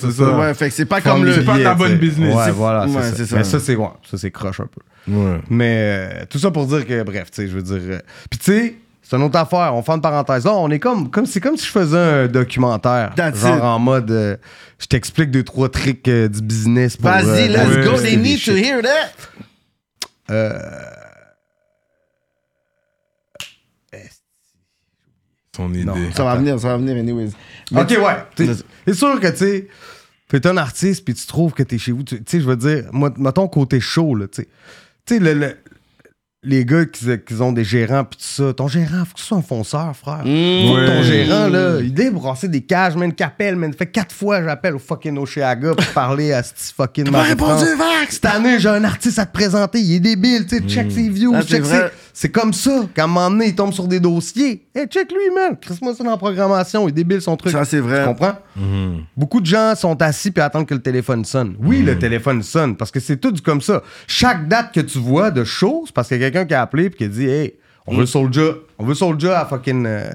c'est 0.00 0.10
ça, 0.12 0.54
fait 0.60 0.68
que 0.68 0.74
c'est 0.74 0.84
pas 0.84 1.00
Comme 1.00 1.24
le. 1.24 1.32
c'est 1.34 1.44
pas 1.44 1.58
de 1.58 1.62
la 1.62 1.74
bonne 1.74 1.96
business. 1.96 2.34
Ouais, 2.34 2.44
C'est- 2.46 2.50
voilà, 2.52 2.86
c'est 2.86 2.94
Ouais, 2.94 3.02
ça. 3.02 3.14
c'est 3.16 3.26
ça. 3.26 3.36
Mais 3.36 3.44
ça, 3.44 3.58
c'est 3.60 3.74
ouais, 3.76 3.88
ça, 4.08 4.18
c'est 4.18 4.30
croche 4.30 4.60
un 4.60 4.66
peu. 4.66 5.12
Ouais. 5.12 5.40
Mais 5.50 5.74
euh, 5.76 6.24
tout 6.28 6.38
ça 6.38 6.50
pour 6.50 6.66
dire 6.66 6.86
que, 6.86 7.02
bref, 7.02 7.30
tu 7.30 7.42
sais, 7.42 7.48
je 7.48 7.54
veux 7.56 7.62
dire. 7.62 7.80
euh, 7.96 7.98
Puis 8.30 8.38
tu 8.38 8.44
sais, 8.52 8.74
C'est 9.02 9.16
une 9.16 9.22
autre 9.24 9.38
affaire. 9.40 9.74
On 9.74 9.82
fait 9.82 9.90
une 9.92 10.00
parenthèse. 10.00 10.44
Là, 10.44 10.54
on 10.54 10.70
est 10.70 10.78
comme, 10.78 11.10
comme 11.10 11.26
c'est 11.26 11.40
comme 11.40 11.56
si 11.56 11.66
je 11.66 11.72
faisais 11.72 11.98
un 11.98 12.26
documentaire. 12.28 13.12
That's 13.16 13.40
genre 13.40 13.56
it. 13.56 13.62
en 13.62 13.78
mode, 13.80 14.10
euh, 14.12 14.36
je 14.78 14.86
t'explique 14.86 15.32
deux 15.32 15.42
trois 15.42 15.68
tricks 15.68 16.06
euh, 16.06 16.28
du 16.28 16.40
business. 16.42 16.96
pour, 16.96 17.10
Vas-y, 17.10 17.48
euh, 17.48 17.48
let's 17.48 17.84
go. 17.90 17.96
They 18.00 18.16
need 18.16 18.44
to 18.44 18.52
hear 18.52 18.80
that. 18.82 19.10
Son 25.56 25.72
idée. 25.74 25.90
Ça 26.14 26.24
va 26.24 26.36
venir, 26.36 26.58
ça 26.60 26.68
va 26.68 26.76
venir, 26.76 26.96
anyways. 26.96 27.30
Mais 27.72 27.80
Ok, 27.82 27.90
ouais. 27.90 28.56
C'est 28.86 28.94
sûr 28.94 29.18
que, 29.20 29.26
tu 29.28 29.36
sais, 29.36 29.68
t'es 30.36 30.48
un 30.48 30.56
artiste 30.56 31.04
puis 31.04 31.14
tu 31.14 31.26
trouves 31.26 31.52
que 31.52 31.62
t'es 31.62 31.78
chez 31.78 31.92
vous. 31.92 32.02
Tu 32.02 32.16
tu 32.16 32.22
sais, 32.26 32.40
je 32.40 32.46
veux 32.46 32.56
dire, 32.56 32.84
moi, 32.92 33.12
mettons 33.18 33.48
côté 33.48 33.80
show, 33.80 34.14
là, 34.14 34.26
tu 34.28 34.42
sais. 34.42 34.48
Tu 35.06 35.14
sais, 35.14 35.20
le- 35.20 35.34
le- 35.34 35.56
les 36.42 36.64
gars 36.64 36.86
qui, 36.86 37.04
qui 37.26 37.34
ont 37.42 37.52
des 37.52 37.64
gérants 37.64 38.02
puis 38.04 38.16
tout 38.18 38.24
ça, 38.26 38.54
ton 38.54 38.66
gérant, 38.66 39.04
faut 39.04 39.12
que 39.12 39.20
ce 39.20 39.26
soit 39.26 39.36
un 39.36 39.42
fonceur, 39.42 39.94
frère. 39.94 40.20
Mmh. 40.24 40.68
Faut 40.68 40.74
que 40.74 40.86
ton 40.86 41.02
gérant, 41.02 41.48
là, 41.48 41.80
il 41.82 42.00
est 42.00 42.10
brasser 42.10 42.48
des 42.48 42.62
cages, 42.62 42.96
man, 42.96 43.12
qu'appelle, 43.12 43.56
man. 43.56 43.74
Fait 43.74 43.84
quatre 43.86 44.14
fois, 44.14 44.42
j'appelle 44.42 44.74
au 44.76 44.78
fucking 44.78 45.18
Oceaga 45.18 45.74
pour 45.74 45.86
parler 45.94 46.32
à 46.32 46.42
ce 46.42 46.72
fucking 46.74 47.10
T'as 47.10 47.22
répondu, 47.24 47.66
Vax! 47.76 48.14
Cette 48.14 48.24
année, 48.24 48.58
j'ai 48.58 48.70
un 48.70 48.84
artiste 48.84 49.18
à 49.18 49.26
te 49.26 49.32
présenter, 49.34 49.80
il 49.80 49.96
est 49.96 50.00
débile, 50.00 50.46
tu 50.46 50.56
sais, 50.56 50.62
check 50.66 50.90
ses 50.90 51.10
views, 51.10 51.34
Ah, 51.36 51.42
check 51.42 51.60
vrai. 51.60 51.92
ses... 52.09 52.09
C'est 52.20 52.28
comme 52.28 52.52
ça, 52.52 52.82
qu'à 52.94 53.04
un 53.04 53.06
moment 53.06 53.30
donné, 53.30 53.46
il 53.46 53.54
tombe 53.54 53.72
sur 53.72 53.88
des 53.88 53.98
dossiers. 53.98 54.66
Hey, 54.74 54.86
check 54.88 55.10
lui, 55.10 55.34
man, 55.34 55.56
crisse-moi 55.58 55.94
ça 55.94 56.04
dans 56.04 56.10
la 56.10 56.18
programmation, 56.18 56.86
il 56.86 56.90
est 56.90 56.92
débile 56.92 57.22
son 57.22 57.34
truc. 57.34 57.50
Ça, 57.50 57.64
c'est 57.64 57.80
vrai. 57.80 58.02
Tu 58.02 58.08
comprends? 58.08 58.34
Mhm. 58.56 59.04
Beaucoup 59.16 59.40
de 59.40 59.46
gens 59.46 59.74
sont 59.74 60.02
assis 60.02 60.30
puis 60.30 60.42
attendent 60.42 60.66
que 60.66 60.74
le 60.74 60.82
téléphone 60.82 61.24
sonne. 61.24 61.56
Oui, 61.58 61.80
le 61.80 61.98
téléphone 61.98 62.42
sonne, 62.42 62.76
parce 62.76 62.90
que 62.90 63.00
c'est 63.00 63.16
tout 63.16 63.32
comme 63.42 63.62
ça. 63.62 63.82
Chaque 64.06 64.48
date 64.48 64.74
que 64.74 64.80
tu 64.80 64.98
vois 64.98 65.30
de 65.30 65.44
choses, 65.44 65.92
parce 65.92 66.08
qu'il 66.08 66.20
y 66.20 66.24
a 66.24 66.30
quelqu'un 66.30 66.44
qui 66.44 66.52
a 66.52 66.60
appelé 66.60 66.90
puis 66.90 66.98
qui 66.98 67.04
a 67.04 67.08
dit 67.08 67.24
Hey, 67.24 67.54
on 67.86 67.96
veut 67.96 68.04
Soulja. 68.04 68.52
On 68.76 68.84
veut 68.84 68.94
Soulja 68.94 69.40
à 69.40 69.46
fucking. 69.46 69.86
Euh, 69.86 70.10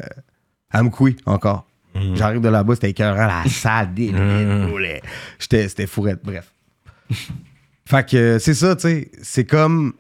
à 0.70 0.84
Mkoui, 0.84 1.16
encore. 1.26 1.66
J'arrive 2.14 2.42
de 2.42 2.50
là-bas, 2.50 2.76
c'était 2.76 2.92
écœurant, 2.92 3.26
la 3.26 3.50
salle, 3.50 3.90
poulet. 3.96 5.02
J'étais 5.40 5.68
C'était 5.70 5.88
fourrette, 5.88 6.20
bref. 6.24 6.52
fait 7.86 8.08
que 8.08 8.38
c'est 8.38 8.54
ça, 8.54 8.76
tu 8.76 8.82
sais. 8.84 9.12
C'est 9.24 9.46
comme 9.46 9.94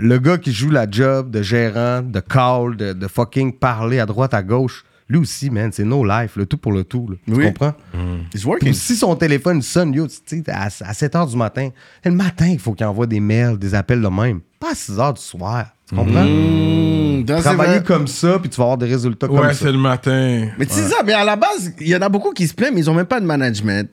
le 0.00 0.18
gars 0.18 0.38
qui 0.38 0.52
joue 0.52 0.70
la 0.70 0.86
job 0.90 1.30
de 1.30 1.42
gérant, 1.42 2.02
de 2.02 2.20
call, 2.20 2.76
de, 2.76 2.92
de 2.92 3.06
fucking 3.08 3.52
parler 3.52 3.98
à 3.98 4.06
droite, 4.06 4.32
à 4.34 4.42
gauche. 4.42 4.84
Lui 5.10 5.18
aussi, 5.18 5.48
man, 5.48 5.70
c'est 5.72 5.84
no 5.86 6.04
life, 6.04 6.36
le 6.36 6.44
tout 6.44 6.58
pour 6.58 6.70
le 6.70 6.84
tout. 6.84 7.08
là. 7.08 7.16
Tu 7.34 7.42
comprends? 7.46 7.72
It's 8.34 8.44
working. 8.44 8.68
Puis 8.68 8.74
si 8.78 8.94
son 8.94 9.16
téléphone 9.16 9.62
sonne, 9.62 9.94
yo, 9.94 10.06
tu 10.06 10.14
sais, 10.26 10.42
à, 10.50 10.64
à 10.66 10.94
7 10.94 11.14
h 11.14 11.30
du 11.30 11.36
matin, 11.36 11.70
le 12.04 12.10
matin 12.10 12.46
il 12.48 12.58
faut 12.58 12.74
qu'il 12.74 12.84
envoie 12.84 13.06
des 13.06 13.18
mails, 13.20 13.56
des 13.58 13.74
appels 13.74 14.02
de 14.02 14.08
même. 14.08 14.40
Pas 14.60 14.72
à 14.72 14.74
6 14.74 14.92
h 14.98 15.14
du 15.14 15.20
soir. 15.22 15.64
Tu 15.88 15.94
comprends? 15.94 16.24
Mmh, 16.24 17.24
ça, 17.26 17.36
c'est 17.38 17.42
Travailler 17.42 17.82
comme 17.82 18.06
ça, 18.06 18.38
puis 18.38 18.50
tu 18.50 18.58
vas 18.58 18.64
avoir 18.64 18.76
des 18.78 18.84
résultats 18.86 19.26
comme 19.26 19.38
Ouais, 19.38 19.54
ça. 19.54 19.60
c'est 19.64 19.72
le 19.72 19.78
matin. 19.78 20.48
Mais 20.58 20.66
tu 20.66 20.74
sais 20.74 20.82
ça, 20.88 20.96
mais 21.06 21.14
à 21.14 21.24
la 21.24 21.36
base, 21.36 21.72
il 21.80 21.88
y 21.88 21.96
en 21.96 22.02
a 22.02 22.10
beaucoup 22.10 22.32
qui 22.32 22.46
se 22.46 22.52
plaignent, 22.52 22.74
mais 22.74 22.80
ils 22.82 22.90
ont 22.90 22.94
même 22.94 23.06
pas 23.06 23.20
de 23.20 23.24
management. 23.26 23.88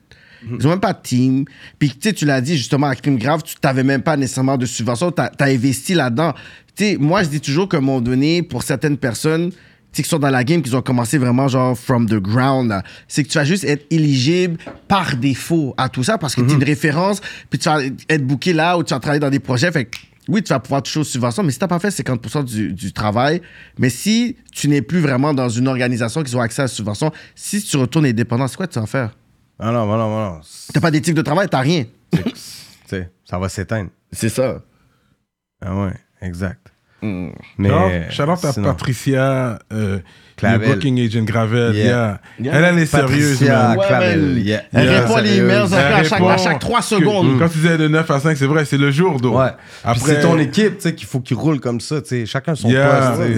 Ils 0.48 0.66
ont 0.66 0.70
même 0.70 0.80
pas 0.80 0.92
de 0.92 1.02
team. 1.02 1.44
Puis 1.78 1.90
tu 1.90 1.96
sais, 2.00 2.12
tu 2.12 2.24
l'as 2.24 2.40
dit 2.40 2.56
justement 2.56 2.86
à 2.86 2.94
Crime 2.94 3.18
Grave, 3.18 3.42
tu 3.42 3.54
t'avais 3.56 3.84
même 3.84 4.02
pas 4.02 4.16
nécessairement 4.16 4.56
de 4.56 4.66
subvention, 4.66 5.10
tu 5.10 5.20
as, 5.20 5.32
investi 5.40 5.94
là-dedans. 5.94 6.34
Tu 6.74 6.84
sais, 6.84 6.96
moi 6.98 7.22
je 7.22 7.28
dis 7.28 7.40
toujours 7.40 7.68
qu'à 7.68 7.78
un 7.78 7.80
moment 7.80 8.00
donné, 8.00 8.42
pour 8.42 8.62
certaines 8.62 8.96
personnes, 8.96 9.52
qui 10.02 10.08
sont 10.08 10.18
dans 10.18 10.30
la 10.30 10.44
game, 10.44 10.62
qui 10.62 10.74
ont 10.74 10.82
commencé 10.82 11.16
vraiment 11.18 11.48
genre 11.48 11.76
from 11.76 12.06
the 12.06 12.16
ground, 12.16 12.82
c'est 13.08 13.24
que 13.24 13.28
tu 13.28 13.38
vas 13.38 13.44
juste 13.44 13.64
être 13.64 13.86
éligible 13.90 14.58
par 14.88 15.16
défaut 15.16 15.74
à 15.78 15.88
tout 15.88 16.04
ça 16.04 16.18
parce 16.18 16.34
que 16.34 16.42
tu 16.42 16.50
es 16.50 16.54
une 16.54 16.64
référence, 16.64 17.20
puis 17.48 17.58
tu 17.58 17.68
vas 17.68 17.80
être 17.82 18.26
booké 18.26 18.52
là 18.52 18.76
ou 18.76 18.82
tu 18.82 18.92
vas 18.92 19.00
travailler 19.00 19.20
dans 19.20 19.30
des 19.30 19.40
projets. 19.40 19.72
Fait 19.72 19.86
que 19.86 19.96
oui, 20.28 20.42
tu 20.42 20.48
vas 20.48 20.58
pouvoir 20.58 20.82
toucher 20.82 21.00
aux 21.00 21.04
subventions, 21.04 21.42
mais 21.42 21.52
si 21.52 21.58
tu 21.58 21.64
n'as 21.64 21.68
pas 21.68 21.78
fait 21.78 21.88
50% 21.88 22.44
du, 22.44 22.72
du 22.72 22.92
travail, 22.92 23.40
mais 23.78 23.90
si 23.90 24.36
tu 24.52 24.68
n'es 24.68 24.82
plus 24.82 24.98
vraiment 24.98 25.32
dans 25.32 25.48
une 25.48 25.68
organisation 25.68 26.22
qui 26.22 26.34
ont 26.34 26.40
accès 26.40 26.62
à 26.62 26.64
la 26.64 26.68
subvention, 26.68 27.12
si 27.34 27.62
tu 27.62 27.76
retournes 27.76 28.06
indépendant, 28.06 28.48
c'est 28.48 28.56
quoi 28.56 28.66
que 28.66 28.72
tu 28.72 28.80
vas 28.80 28.86
faire? 28.86 29.10
Non, 29.60 29.72
non, 29.72 29.86
non, 29.86 29.96
non. 29.96 30.40
T'as 30.72 30.80
pas 30.80 30.90
d'éthique 30.90 31.14
de 31.14 31.22
travail, 31.22 31.48
t'as 31.50 31.60
rien. 31.60 31.84
Tu 32.12 32.20
sais, 32.86 33.10
ça 33.24 33.38
va 33.38 33.48
s'éteindre. 33.48 33.90
C'est 34.12 34.28
ça. 34.28 34.58
Ah 35.64 35.74
ouais, 35.74 35.92
exact. 36.22 36.60
Mm. 37.02 37.28
Mais. 37.58 37.68
Non, 37.68 37.90
shout 38.10 38.22
out 38.22 38.44
à 38.44 38.52
sinon- 38.52 38.68
Patricia, 38.68 39.58
euh, 39.72 39.98
le 40.42 40.58
booking 40.58 41.00
agent 41.00 41.22
Gravel. 41.24 41.74
Yeah. 41.74 41.84
yeah. 41.84 42.20
Yeah. 42.38 42.54
Elle, 42.54 42.64
elle 42.64 42.78
est 42.78 42.86
sérieuse, 42.86 43.38
Patricia 43.38 43.76
Clavel. 43.86 44.38
Elle 44.38 44.46
Yeah, 44.46 45.00
répond 45.00 45.16
les 45.18 45.38
emails 45.38 45.56
à 45.56 45.68
chaque, 45.68 45.72
à 45.72 45.98
Elle 45.98 46.04
chaque, 46.04 46.12
répond 46.18 46.28
à 46.28 46.36
chaque 46.38 46.58
3 46.58 46.78
que- 46.80 46.84
secondes. 46.86 47.38
Quand 47.38 47.48
tu 47.48 47.58
disais 47.58 47.78
de 47.78 47.88
9 47.88 48.10
à 48.10 48.20
5, 48.20 48.36
c'est 48.36 48.46
vrai, 48.46 48.64
c'est 48.64 48.78
le 48.78 48.90
jour, 48.90 49.20
d'eau. 49.20 49.38
Ouais. 49.38 49.48
Après, 49.84 50.14
c'est 50.14 50.20
ton 50.20 50.38
équipe, 50.38 50.76
tu 50.76 50.82
sais, 50.82 50.94
qu'il 50.94 51.06
faut 51.06 51.20
qu'il 51.20 51.36
roule 51.36 51.60
comme 51.60 51.80
ça, 51.80 52.00
tu 52.02 52.08
sais. 52.08 52.26
Chacun 52.26 52.54
son 52.54 52.68
Yeah, 52.68 53.14
poste. 53.16 53.30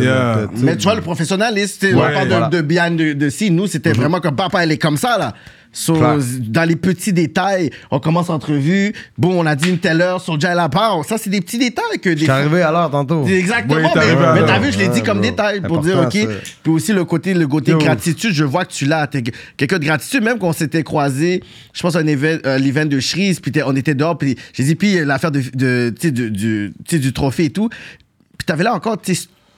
Donc, 0.52 0.62
Mais 0.62 0.76
tu 0.76 0.84
vois, 0.84 0.94
le 0.94 1.00
professionnalisme, 1.02 1.86
on 1.94 1.98
parle 1.98 2.24
de, 2.28 2.32
voilà. 2.34 2.48
de 2.48 2.60
behind 2.60 2.96
de, 2.98 3.12
de 3.12 3.28
si, 3.30 3.50
nous, 3.50 3.66
c'était 3.66 3.92
vraiment 3.92 4.20
comme 4.20 4.36
papa, 4.36 4.62
elle 4.64 4.72
est 4.72 4.78
comme 4.78 4.96
ça, 4.96 5.18
là. 5.18 5.34
So, 5.78 5.96
dans 6.40 6.64
les 6.68 6.74
petits 6.74 7.12
détails, 7.12 7.70
on 7.92 8.00
commence 8.00 8.26
l'entrevue. 8.26 8.92
Bon, 9.16 9.40
on 9.40 9.46
a 9.46 9.54
dit 9.54 9.68
une 9.68 9.78
telle 9.78 10.00
heure, 10.02 10.20
sur 10.20 10.38
Jay 10.40 10.52
la 10.52 10.68
part. 10.68 11.04
Ça, 11.04 11.18
c'est 11.18 11.30
des 11.30 11.40
petits 11.40 11.56
détails 11.56 12.00
que 12.02 12.10
Je 12.16 12.22
suis 12.22 12.30
arrivé 12.30 12.62
à 12.62 12.72
l'heure 12.72 12.90
tantôt. 12.90 13.24
Exactement, 13.24 13.76
Oui, 13.94 14.00
mais, 14.34 14.44
t'as 14.44 14.58
vu, 14.58 14.72
je 14.72 14.78
l'ai 14.78 14.88
dit 14.88 14.98
Ouais, 14.98 15.06
comme 15.06 15.18
bro. 15.18 15.30
détail 15.30 15.60
pour 15.60 15.78
dire, 15.78 16.00
OK. 16.00 16.18
Puis 16.64 16.72
aussi 16.72 16.92
le 16.92 17.04
côté, 17.04 17.32
le 17.32 17.46
côté 17.46 17.70
Yo. 17.70 17.78
gratitude, 17.78 18.32
je 18.32 18.42
vois 18.42 18.64
que 18.64 18.72
tu 18.72 18.86
l'as. 18.86 19.06
T'es 19.06 19.22
quelqu'un 19.56 19.78
de 19.78 19.84
gratitude, 19.84 20.24
même 20.24 20.38
qu'on 20.38 20.52
s'était 20.52 20.82
croisés, 20.82 21.44
je 21.72 21.80
pense 21.80 21.94
à 21.94 22.00
euh, 22.00 22.58
l'event 22.58 22.84
de 22.86 22.98
Shreeze, 22.98 23.38
puis 23.38 23.52
on 23.64 23.76
était 23.76 23.94
dehors, 23.94 24.18
puis 24.18 24.34
j'ai 24.54 24.64
dit, 24.64 24.74
puis 24.74 25.04
l'affaire 25.04 25.30
de, 25.30 25.90
du, 25.90 26.72
du 26.98 27.12
trophée 27.12 27.44
et 27.44 27.50
tout. 27.50 27.68
Puis 27.68 28.44
t'avais 28.46 28.64
là 28.64 28.74
encore, 28.74 29.00
tu 29.00 29.14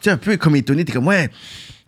un 0.06 0.16
peu 0.18 0.36
comme 0.36 0.56
étonné, 0.56 0.84
t'es 0.84 0.92
comme, 0.92 1.06
ouais, 1.06 1.30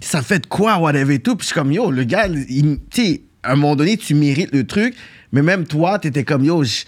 ça 0.00 0.22
fait 0.22 0.38
de 0.38 0.46
quoi, 0.46 0.78
whatever 0.78 1.16
et 1.16 1.18
tout. 1.18 1.36
Puis 1.36 1.44
je 1.44 1.52
suis 1.52 1.54
comme, 1.54 1.70
yo, 1.70 1.90
le 1.90 2.04
gars, 2.04 2.26
il- 2.28 2.78
tu 2.90 3.04
sais, 3.04 3.20
à 3.43 3.53
un 3.53 3.57
moment 3.57 3.76
donné, 3.76 3.97
tu 3.97 4.14
mérites 4.14 4.53
le 4.55 4.64
truc, 4.64 4.95
mais 5.32 5.43
même 5.43 5.64
toi, 5.66 5.99
t'étais 5.99 6.24
comme, 6.24 6.45
yo, 6.45 6.62
je- 6.64 6.70
tu 6.82 6.84
sais, 6.84 6.86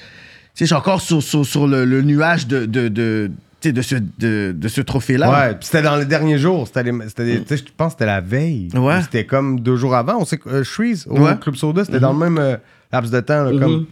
je 0.61 0.65
suis 0.67 0.75
encore 0.75 1.01
sur, 1.01 1.23
sur, 1.23 1.45
sur 1.45 1.67
le, 1.67 1.85
le 1.85 2.03
nuage 2.03 2.47
de, 2.47 2.65
de, 2.67 2.89
de, 2.89 3.31
de 3.65 3.83
ce, 3.83 3.97
de, 4.19 4.55
de 4.57 4.69
ce 4.69 4.81
trophée-là. 4.83 5.31
Ouais, 5.31 5.55
puis 5.55 5.65
c'était 5.67 5.83
dans 5.83 5.97
les 5.97 6.05
derniers 6.05 6.39
jours. 6.39 6.67
C'était, 6.69 6.85
sais, 7.47 7.57
je 7.57 7.65
pense 7.77 7.89
que 7.95 7.99
c'était 7.99 8.07
la 8.07 8.21
veille. 8.21 8.69
Ouais. 8.75 9.03
C'était 9.03 9.25
comme 9.25 9.59
deux 9.61 9.77
jours 9.77 9.95
avant. 9.97 10.19
On 10.21 10.25
sait 10.25 10.39
que 10.39 10.49
euh, 10.49 10.63
Shreeze, 10.65 11.07
au 11.09 11.19
Ouais. 11.19 11.33
Club 11.41 11.57
Soda, 11.57 11.85
c'était 11.85 11.99
dans 12.01 12.13
le 12.13 12.19
même 12.19 12.39
euh, 12.39 12.57
laps 12.93 13.11
de 13.11 13.21
temps. 13.21 13.45
là, 13.45 13.59
comme... 13.59 13.87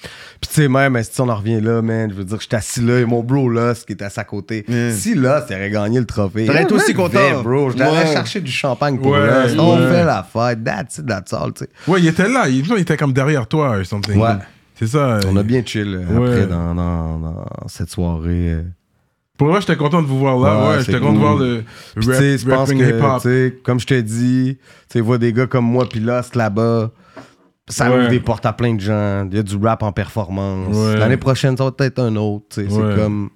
Puis 0.00 0.48
tu 0.48 0.54
sais, 0.62 0.68
même, 0.68 0.96
si 1.02 1.20
on 1.20 1.28
en 1.28 1.34
revient 1.34 1.60
là, 1.60 1.82
man, 1.82 2.08
je 2.10 2.14
veux 2.14 2.24
dire, 2.24 2.38
j'étais 2.40 2.56
assis 2.56 2.80
là 2.80 3.00
et 3.00 3.04
mon 3.04 3.22
bro 3.22 3.50
là, 3.50 3.74
ce 3.74 3.84
qui 3.84 3.94
était 3.94 4.04
à 4.04 4.10
sa 4.10 4.22
côté. 4.22 4.64
Yeah. 4.68 4.92
Si 4.92 5.14
là, 5.16 5.40
t'aurais 5.40 5.70
gagné 5.70 5.98
le 5.98 6.06
trophée. 6.06 6.46
T'aurais 6.46 6.62
été 6.62 6.72
aussi 6.74 6.94
content. 6.94 7.18
fait, 7.18 7.42
bro. 7.42 7.70
Je 7.70 7.78
Ouais. 7.78 8.06
chercher 8.12 8.40
du 8.40 8.52
champagne 8.52 8.96
pour 8.98 9.10
Ouais, 9.12 9.26
là. 9.26 9.46
On 9.58 9.76
ouais. 9.80 9.88
fait 9.90 10.04
la 10.04 10.22
fête. 10.22 10.62
That's 10.62 10.98
it, 10.98 11.06
that's 11.06 11.32
all, 11.32 11.52
tu 11.52 11.64
sais. 11.64 11.70
Ouais, 11.90 12.00
il 12.00 12.06
était 12.06 12.28
là. 12.28 12.48
Il, 12.48 12.64
il 12.64 12.78
était 12.78 12.96
comme 12.96 13.12
derrière 13.12 13.46
toi, 13.48 13.76
or 13.78 13.84
something. 13.84 14.16
Ouais. 14.20 14.36
C'est 14.76 14.86
ça. 14.86 15.18
On 15.26 15.36
a 15.36 15.42
bien 15.42 15.62
chill 15.66 15.88
euh, 15.92 16.16
Ouais. 16.16 16.28
après 16.30 16.46
dans, 16.46 16.74
dans- 16.76 17.18
dans 17.18 17.44
cette 17.66 17.90
soirée. 17.90 18.52
euh. 18.52 18.62
Pour 19.36 19.48
moi, 19.48 19.58
j'étais 19.60 19.76
content 19.76 20.00
de 20.02 20.06
vous 20.06 20.18
voir 20.20 20.38
là. 20.38 20.68
Ouais, 20.76 20.82
j'étais 20.84 21.00
content 21.00 21.12
de 21.14 21.18
voir 21.18 21.36
le 21.36 21.64
rap, 21.96 22.58
rapping 22.58 22.78
que, 22.78 22.84
hip-hop. 22.84 23.62
comme 23.64 23.80
je 23.80 23.86
te 23.86 24.00
dis, 24.00 24.56
tu 24.88 24.92
sais, 24.92 25.00
vois 25.00 25.18
des 25.18 25.32
gars 25.32 25.46
comme 25.46 25.64
moi 25.64 25.88
puis 25.88 25.98
Lost 26.00 26.34
là-bas, 26.36 26.90
ça 27.68 27.90
Ouais. 27.90 27.98
ouvre 28.00 28.08
des 28.08 28.20
portes 28.20 28.46
à 28.46 28.52
plein 28.52 28.74
de 28.74 28.80
gens. 28.80 29.26
Il 29.30 29.36
y 29.36 29.40
a 29.40 29.42
du 29.42 29.56
rap 29.56 29.82
en 29.82 29.92
performance. 29.92 30.74
Ouais. 30.76 30.96
L'année 30.96 31.16
prochaine, 31.16 31.56
ça 31.56 31.64
va 31.64 31.72
peut-être 31.72 31.98
un 31.98 32.14
autre. 32.16 32.60
Ouais. 32.60 32.66
C'est 32.68 32.96
comme. 32.96 33.30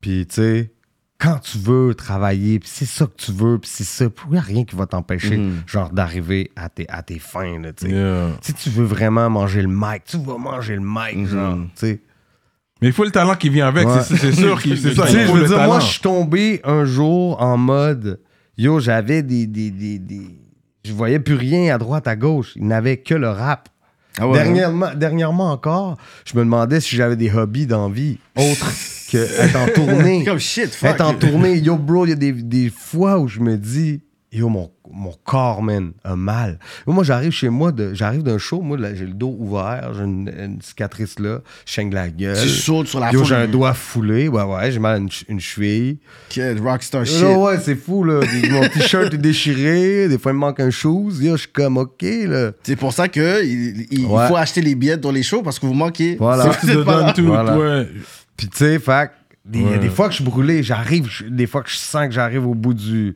Puis, 0.00 0.26
tu 0.26 0.34
sais, 0.36 0.72
quand 1.18 1.38
tu 1.38 1.58
veux 1.58 1.94
travailler, 1.94 2.58
puis 2.58 2.68
c'est 2.72 2.84
ça 2.84 3.06
que 3.06 3.16
tu 3.16 3.32
veux, 3.32 3.58
puis 3.58 3.70
c'est 3.72 3.84
ça, 3.84 4.04
il 4.26 4.32
n'y 4.32 4.38
a 4.38 4.40
rien 4.42 4.64
qui 4.64 4.76
va 4.76 4.86
t'empêcher, 4.86 5.36
Mhm. 5.38 5.62
genre, 5.66 5.90
d'arriver 5.90 6.50
à 6.56 6.68
tes, 6.68 6.86
à 6.88 7.02
tes 7.02 7.18
fins, 7.18 7.58
là, 7.60 7.72
tu 7.72 7.86
sais. 7.86 7.92
Yeah. 7.92 8.28
Si 8.42 8.52
tu 8.54 8.70
veux 8.70 8.84
vraiment 8.84 9.28
manger 9.30 9.62
le 9.62 9.68
mic, 9.68 10.04
tu 10.04 10.18
vas 10.18 10.36
manger 10.38 10.74
le 10.74 10.82
mic, 10.82 11.16
Mhm. 11.16 11.26
genre, 11.26 11.56
tu 11.56 11.70
sais. 11.76 12.00
Mais 12.82 12.88
il 12.88 12.92
faut 12.92 13.04
le 13.04 13.10
talent 13.10 13.34
qui 13.36 13.48
vient 13.48 13.68
avec. 13.68 13.88
C'est 14.02 14.32
sûr 14.32 14.60
qu'il 14.60 14.76
c'est 14.78 14.94
ça. 14.94 15.06
Je 15.06 15.32
veux 15.32 15.46
dire, 15.46 15.62
moi, 15.64 15.80
je 15.80 15.86
suis 15.86 16.00
tombé 16.02 16.60
un 16.64 16.84
jour 16.84 17.40
en 17.40 17.56
mode, 17.56 18.20
yo, 18.58 18.78
j'avais 18.80 19.22
des, 19.22 19.46
des, 19.46 19.70
des, 19.70 19.98
des- 19.98 20.38
Je 20.86 20.92
voyais 20.92 21.18
plus 21.18 21.34
rien 21.34 21.74
à 21.74 21.78
droite, 21.78 22.06
à 22.06 22.16
gauche. 22.16 22.52
Il 22.56 22.66
n'avait 22.66 22.98
que 22.98 23.14
le 23.14 23.28
rap. 23.28 23.68
Ah 24.18 24.26
ouais, 24.26 24.38
dernièrement, 24.38 24.94
dernièrement 24.94 25.50
encore, 25.50 25.98
je 26.24 26.38
me 26.38 26.44
demandais 26.44 26.80
si 26.80 26.96
j'avais 26.96 27.16
des 27.16 27.30
hobbies 27.30 27.66
dans 27.66 27.90
vie 27.90 28.18
autres 28.36 28.72
que 29.10 29.18
être 29.18 29.56
en 29.56 29.66
tournée. 29.66 30.24
Comme 30.26 30.38
shit, 30.38 30.74
fuck. 30.74 30.90
être 30.90 31.04
en 31.04 31.14
tournée, 31.14 31.58
yo, 31.58 31.76
bro, 31.76 32.06
il 32.06 32.10
y 32.10 32.12
a 32.12 32.16
des, 32.16 32.32
des 32.32 32.70
fois 32.70 33.18
où 33.18 33.28
je 33.28 33.40
me 33.40 33.58
dis, 33.58 34.00
yo, 34.32 34.48
mon, 34.48 34.70
mon 34.92 35.14
corps, 35.24 35.62
man, 35.62 35.92
a 36.04 36.14
mal. 36.16 36.58
Moi, 36.86 37.04
j'arrive 37.04 37.30
chez 37.32 37.48
moi, 37.48 37.72
de- 37.72 37.94
j'arrive 37.94 38.22
d'un 38.22 38.38
show, 38.38 38.60
moi, 38.60 38.76
j'ai 38.94 39.06
le 39.06 39.12
dos 39.14 39.34
ouvert, 39.38 39.92
j'ai 39.94 40.04
une, 40.04 40.28
une 40.38 40.60
cicatrice 40.60 41.18
là, 41.18 41.40
je 41.64 41.72
saigne 41.72 41.92
la 41.94 42.08
gueule. 42.08 42.36
Tu 42.40 42.48
sautes 42.48 42.88
sur 42.88 43.00
la 43.00 43.10
Yo, 43.12 43.20
foule. 43.20 43.28
j'ai 43.28 43.34
un 43.34 43.46
doigt 43.48 43.72
foulé. 43.72 44.28
Ouais, 44.28 44.42
ouais, 44.42 44.70
j'ai 44.72 44.78
mal 44.78 44.94
à 44.96 44.98
une, 44.98 45.08
une 45.28 45.40
cheville. 45.40 45.98
Rockstar 46.62 47.06
shit. 47.06 47.22
Là, 47.22 47.38
ouais, 47.38 47.58
c'est 47.60 47.76
fou, 47.76 48.04
là. 48.04 48.20
Mon 48.50 48.68
t-shirt 48.68 49.14
est 49.14 49.18
déchiré. 49.18 50.08
Des 50.08 50.18
fois, 50.18 50.32
il 50.32 50.34
me 50.34 50.40
manque 50.40 50.60
un 50.60 50.70
shoes. 50.70 51.12
Yo, 51.20 51.36
je 51.36 51.42
suis 51.42 51.52
comme, 51.52 51.76
OK, 51.78 52.02
là. 52.02 52.52
C'est 52.62 52.76
pour 52.76 52.92
ça 52.92 53.08
que 53.08 53.44
il, 53.44 53.86
il 53.90 54.06
Ouais. 54.06 54.28
faut 54.28 54.36
acheter 54.36 54.60
les 54.60 54.74
billets 54.74 54.96
dans 54.98 55.12
les 55.12 55.22
shows 55.22 55.42
parce 55.42 55.58
que 55.58 55.66
vous 55.66 55.74
manquez. 55.74 56.16
Voilà. 56.16 56.44
Tout. 57.14 57.24
Voilà. 57.26 57.56
ouais. 57.58 57.88
Puis, 58.36 58.48
tu 58.48 58.56
sais, 58.58 58.78
Des- 59.44 59.60
Il 59.60 59.70
y 59.70 59.74
a 59.74 59.78
des 59.78 59.88
fois 59.90 60.06
que 60.06 60.10
je 60.10 60.16
suis 60.16 60.24
brûlé, 60.24 60.64
j'arrive, 60.64 61.08
des 61.30 61.46
fois 61.46 61.62
que 61.62 61.70
je 61.70 61.76
sens 61.76 62.06
que 62.08 62.12
j'arrive 62.12 62.44
au 62.46 62.54
bout 62.54 62.74
du. 62.74 63.14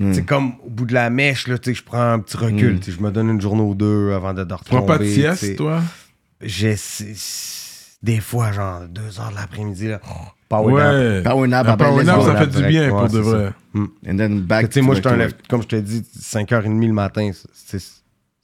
Hmm. 0.00 0.14
C'est 0.14 0.24
comme 0.24 0.54
au 0.64 0.70
bout 0.70 0.86
de 0.86 0.94
la 0.94 1.10
mèche, 1.10 1.46
là, 1.46 1.58
tu 1.58 1.70
sais, 1.70 1.74
je 1.78 1.84
prends 1.84 2.12
un 2.12 2.18
petit 2.20 2.38
recul. 2.38 2.80
tu 2.80 2.90
sais, 2.90 2.96
Je 2.96 3.02
me 3.02 3.10
donne 3.10 3.28
une 3.28 3.40
journée 3.40 3.60
ou 3.60 3.74
deux 3.74 4.12
avant 4.12 4.32
de 4.32 4.44
dormir. 4.44 4.64
Tu 4.64 4.70
prends 4.70 4.82
pas 4.82 4.96
de 4.96 5.04
sieste, 5.04 5.56
toi? 5.56 5.82
J'ai. 6.40 6.74
Des 8.02 8.18
fois, 8.18 8.50
genre, 8.50 8.80
2 8.88 9.20
heures 9.20 9.30
de 9.30 9.34
l'après-midi, 9.34 9.88
là. 9.88 10.00
Power 10.48 10.72
nap. 10.72 10.94
Ouais. 10.94 11.22
Power 11.22 11.48
nap, 11.48 11.66
Un 11.66 11.70
ah 11.70 11.76
ben, 11.76 11.84
power 11.84 12.04
nap, 12.04 12.20
ça 12.20 12.22
Power 12.22 12.38
fait 12.38 12.46
nap 12.46 12.56
du 12.56 12.62
bien 12.66 12.88
pour 12.88 13.02
ouais, 13.02 13.08
de 13.10 13.18
vrai. 13.18 13.52
And 13.74 14.16
then 14.16 14.40
back 14.40 14.70
to 14.70 14.82
moi, 14.82 14.94
je 14.94 15.06
work. 15.06 15.46
comme 15.48 15.62
je 15.62 15.68
te 15.68 15.76
dis, 15.76 16.02
5h30 16.18 16.86
le 16.86 16.92
matin. 16.94 17.30
C'est 17.52 17.78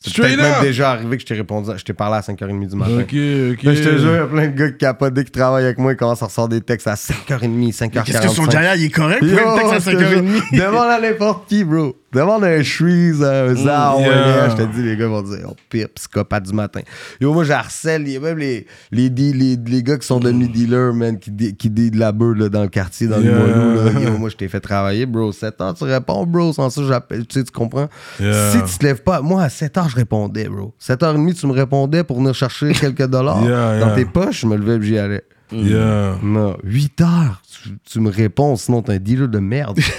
c'est 0.07 0.11
Straight 0.11 0.36
peut-être 0.36 0.42
même 0.48 0.54
up. 0.59 0.62
déjà 0.62 0.90
arrivé 0.92 1.16
que 1.16 1.20
je 1.22 1.26
t'ai 1.26 1.34
répondu, 1.34 1.70
je 1.76 1.82
t'ai 1.84 1.92
parlé 1.92 2.16
à 2.16 2.20
5h30 2.20 2.68
du 2.68 2.76
matin. 2.76 2.92
Ok, 3.00 3.02
ok. 3.02 3.62
Là, 3.64 3.74
je 3.74 3.82
te 3.82 3.98
jure, 3.98 4.12
il 4.12 4.14
y 4.14 4.18
a 4.18 4.26
plein 4.26 4.46
de 4.46 4.57
gars 4.57 4.70
qui 4.70 4.78
capotent 4.78 5.14
dès 5.14 5.24
qu'ils 5.24 5.32
travaillent 5.32 5.64
avec 5.64 5.78
moi, 5.78 5.92
ils 5.92 5.96
commencent 5.96 6.22
à 6.22 6.26
ressortir 6.26 6.59
des 6.59 6.64
textes 6.64 6.86
à 6.86 6.94
5h30, 6.94 7.74
5h45. 7.76 8.04
Qu'est-ce 8.04 8.20
que 8.20 8.28
son 8.28 8.48
Jaya, 8.48 8.76
il 8.76 8.84
est 8.84 8.90
correct 8.90 9.18
pour 9.18 9.28
Yo, 9.28 9.38
une 9.38 9.59
texte 9.59 9.88
à 9.88 9.90
je 9.90 9.96
te 9.96 10.04
jure, 10.04 10.22
5h30? 10.22 10.59
Demande 10.64 10.90
à 10.90 11.00
n'importe 11.00 11.48
qui, 11.48 11.64
bro. 11.64 11.96
Demande 12.12 12.44
un 12.44 12.62
Shreeze, 12.62 13.22
un 13.22 13.54
Zao, 13.57 14.00
yeah. 14.00 14.48
Je 14.50 14.57
te 14.57 14.62
dis, 14.74 14.82
les 14.82 14.96
gars 14.96 15.09
vont 15.09 15.22
dire, 15.22 15.40
oh, 15.48 15.54
pire 15.68 15.88
psychopathe 15.94 16.44
du 16.44 16.52
matin. 16.54 16.80
Yo, 17.20 17.34
moi, 17.34 17.44
j'harcèle. 17.44 18.02
Il 18.07 18.12
y 18.12 18.16
a 18.16 18.20
même 18.20 18.38
les, 18.38 18.66
les, 18.92 19.09
les, 19.11 19.57
les 19.57 19.82
gars 19.82 19.98
qui 19.98 20.07
sont 20.07 20.20
devenus 20.20 20.50
dealers, 20.50 20.94
man, 20.94 21.18
qui, 21.18 21.30
dé- 21.30 21.52
qui 21.54 21.68
dealent 21.68 21.90
de 21.90 21.98
la 21.98 22.12
beurre 22.12 22.36
là, 22.36 22.48
dans 22.48 22.62
le 22.62 22.68
quartier, 22.68 23.07
dans 23.09 23.20
Yeah. 23.20 23.32
le 23.32 23.38
Moilou, 23.38 23.84
là. 23.98 24.00
Yo, 24.00 24.11
moi, 24.18 24.28
je 24.30 24.36
t'ai 24.36 24.48
fait 24.48 24.61
travailler, 24.61 25.04
bro. 25.04 25.32
7 25.32 25.61
heures, 25.61 25.74
tu 25.74 25.84
réponds, 25.84 26.24
bro. 26.26 26.52
Sans 26.52 26.70
ça, 26.70 26.80
j'appelle. 26.86 27.26
Tu 27.26 27.40
sais, 27.40 27.44
tu 27.44 27.50
comprends? 27.52 27.88
Yeah. 28.20 28.50
Si 28.52 28.62
tu 28.72 28.78
te 28.78 28.84
lèves 28.86 29.02
pas, 29.02 29.20
moi, 29.20 29.42
à 29.42 29.48
7 29.48 29.76
heures, 29.76 29.88
je 29.88 29.96
répondais, 29.96 30.48
bro. 30.48 30.74
7h30, 30.80 31.34
tu 31.34 31.46
me 31.48 31.52
répondais 31.52 32.04
pour 32.04 32.18
venir 32.18 32.34
chercher 32.34 32.72
quelques 32.72 33.07
dollars. 33.09 33.42
Dans 33.80 33.94
tes 33.94 34.04
poches, 34.04 34.42
je 34.42 34.46
me 34.46 34.57
levais 34.57 34.76
et 34.76 34.82
j'y 34.82 34.98
allais. 34.98 35.24
Non, 35.52 36.57
8 36.64 37.00
heures, 37.02 37.42
tu, 37.62 37.70
tu 37.84 38.00
me 38.00 38.11
réponds, 38.11 38.57
sinon 38.57 38.80
t'es 38.82 38.92
un 38.94 38.98
dealer 38.98 39.28
de 39.28 39.38
merde. 39.38 39.78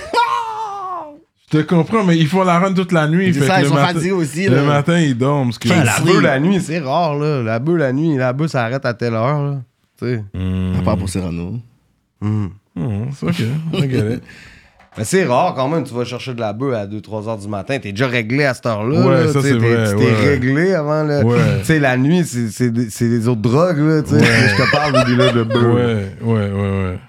Je 1.51 1.59
te 1.59 1.63
comprends, 1.63 2.03
mais 2.03 2.17
ils 2.17 2.27
font 2.27 2.43
la 2.43 2.59
run 2.59 2.73
toute 2.73 2.91
la 2.91 3.07
nuit. 3.07 3.33
C'est 3.33 3.45
ça, 3.47 3.59
ils 3.59 3.63
le 3.63 3.69
sont 3.69 3.75
fatigués 3.75 4.11
aussi. 4.11 4.47
Le 4.49 4.57
là. 4.57 4.63
matin, 4.63 4.99
ils 4.99 5.17
dorment. 5.17 5.51
ce 5.53 5.59
que- 5.59 5.69
Enfin, 5.69 5.83
la 5.83 5.99
bœuf 6.01 6.21
la 6.21 6.39
nuit, 6.41 6.59
c'est 6.61 6.79
rare, 6.79 7.15
là. 7.15 7.41
La 7.41 7.59
bœuf 7.59 7.77
la 7.77 7.93
nuit, 7.93 8.17
la 8.17 8.33
bœuf, 8.33 8.51
ça 8.51 8.65
arrête 8.65 8.85
à 8.85 8.93
telle 8.93 9.13
heure, 9.13 9.41
là. 9.43 9.55
Tu 9.99 10.05
sais. 10.07 10.23
Hmm. 10.33 10.73
À 10.77 10.81
part 10.83 10.97
pour 10.97 11.07
Cyrano. 11.09 11.59
Hmm. 12.21 12.47
Hmm, 12.75 13.05
c'est 13.13 13.25
ok. 13.27 13.41
Mais 14.97 15.03
c'est 15.03 15.25
rare 15.25 15.53
quand 15.53 15.69
même, 15.69 15.83
tu 15.83 15.93
vas 15.93 16.03
chercher 16.05 16.33
de 16.33 16.39
la 16.39 16.53
bœuf 16.53 16.73
à 16.73 16.87
2-3 16.87 17.27
heures 17.29 17.37
du 17.37 17.47
matin. 17.47 17.77
T'es 17.79 17.91
déjà 17.91 18.07
réglé 18.07 18.45
à 18.45 18.53
cette 18.55 18.65
heure-là. 18.65 19.05
Ouais, 19.05 19.25
là, 19.25 19.31
ça, 19.31 19.41
c'est 19.43 19.51
t'es- 19.51 19.57
vrai, 19.57 19.91
Tu 19.91 19.95
t'es 19.97 20.03
ouais, 20.03 20.11
ouais. 20.11 20.27
réglé 20.29 20.73
avant 20.73 21.03
le. 21.03 21.23
Ouais. 21.23 21.37
Tu 21.59 21.65
sais, 21.65 21.79
la 21.79 21.97
nuit, 21.97 22.23
c'est- 22.25 22.49
c'est 22.49 22.71
des- 22.71 22.89
c'est 22.89 23.07
des 23.07 23.27
autres 23.27 23.41
drogues, 23.41 23.77
là. 23.77 24.01
Tu 24.01 24.09
sais. 24.09 24.19
Je 24.57 24.63
te 24.63 24.71
parle 24.71 25.05
du 25.05 25.11
dealer 25.11 25.33
de 25.33 25.43
bœuf. 25.43 25.63
Ouais, 25.63 26.11
ouais, 26.23 26.51
ouais, 26.51 26.51
ouais. 26.51 26.99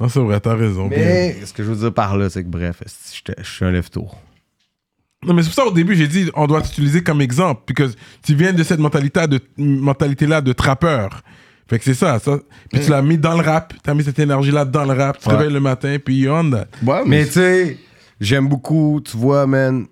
Non, 0.00 0.08
c'est 0.08 0.20
vrai, 0.20 0.40
t'as 0.40 0.54
raison. 0.54 0.88
bien. 0.88 0.98
Mais 0.98 1.36
ce 1.44 1.52
que 1.52 1.62
je 1.62 1.70
veux 1.70 1.76
dire 1.76 1.92
par 1.92 2.16
là, 2.16 2.30
c'est 2.30 2.42
que 2.42 2.48
bref, 2.48 2.82
je 2.86 3.32
je 3.38 3.50
suis 3.50 3.64
un 3.64 3.70
lève-tour. 3.70 4.18
Non, 5.26 5.34
mais 5.34 5.42
c'est 5.42 5.48
pour 5.48 5.56
ça 5.56 5.66
au 5.66 5.72
début, 5.72 5.94
j'ai 5.94 6.08
dit, 6.08 6.30
on 6.34 6.46
doit 6.46 6.62
t'utiliser 6.62 7.02
comme 7.02 7.20
exemple, 7.20 7.62
parce 7.66 7.92
que 7.92 7.98
tu 8.22 8.34
viens 8.34 8.54
de 8.54 8.62
cette 8.62 8.80
mentalité 8.80 9.26
de 9.26 9.38
mentalité-là 9.58 10.40
de 10.40 10.52
trappeur. 10.54 11.20
Fait 11.68 11.78
que 11.78 11.84
c'est 11.84 11.94
ça, 11.94 12.18
ça. 12.18 12.38
Puis 12.72 12.80
tu 12.80 12.90
l'as 12.90 13.02
mis 13.02 13.18
dans 13.18 13.36
le 13.36 13.44
rap, 13.44 13.74
t'as 13.82 13.92
mis 13.92 14.02
cette 14.02 14.18
énergie-là 14.18 14.64
dans 14.64 14.84
le 14.84 14.94
rap, 14.94 15.18
tu 15.18 15.24
te 15.24 15.30
réveilles 15.30 15.52
le 15.52 15.60
matin, 15.60 15.98
puis 16.02 16.20
you 16.20 16.32
on 16.32 16.50
that. 16.50 16.66
Ouais, 16.82 17.02
Mais 17.06 17.26
tu 17.26 17.32
sais, 17.32 17.78
j'aime 18.20 18.48
beaucoup, 18.48 19.00
tu 19.04 19.16
vois, 19.16 19.46
man. 19.46 19.86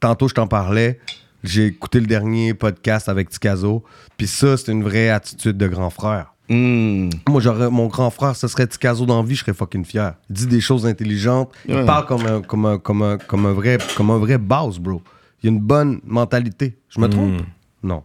Tantôt, 0.00 0.28
je 0.28 0.34
t'en 0.34 0.48
parlais. 0.48 0.98
J'ai 1.44 1.66
écouté 1.66 2.00
le 2.00 2.06
dernier 2.06 2.52
podcast 2.52 3.08
avec 3.08 3.30
Tikazo. 3.30 3.84
Puis 4.18 4.26
ça, 4.26 4.56
c'est 4.56 4.72
une 4.72 4.82
vraie 4.82 5.08
attitude 5.08 5.56
de 5.56 5.68
grand 5.68 5.90
frère. 5.90 6.33
Hmm. 6.48 7.08
Moi, 7.28 7.40
j'aurais 7.40 7.70
mon 7.70 7.86
grand 7.86 8.10
frère, 8.10 8.36
ce 8.36 8.48
serait 8.48 8.66
Tikazo 8.66 9.06
dans 9.06 9.22
la 9.22 9.26
vie, 9.26 9.34
je 9.34 9.40
serais 9.40 9.54
fucking 9.54 9.84
fier. 9.84 10.14
Il 10.28 10.36
dit 10.36 10.46
des 10.46 10.60
choses 10.60 10.84
intelligentes. 10.86 11.50
Il 11.66 11.74
Ouais. 11.74 11.86
parle 11.86 12.04
comme 12.06 12.26
un, 12.26 12.42
comme, 12.42 12.66
un, 12.66 12.78
comme, 12.78 13.02
un, 13.02 13.16
comme, 13.18 13.46
un 13.46 13.52
vrai, 13.52 13.78
comme 13.96 14.10
un 14.10 14.18
vrai 14.18 14.36
boss, 14.38 14.78
bro. 14.78 15.00
Il 15.42 15.48
a 15.48 15.52
une 15.52 15.60
bonne 15.60 16.00
mentalité. 16.04 16.76
Je 16.90 17.00
me 17.00 17.08
trompe? 17.08 17.40
Non. 17.82 18.02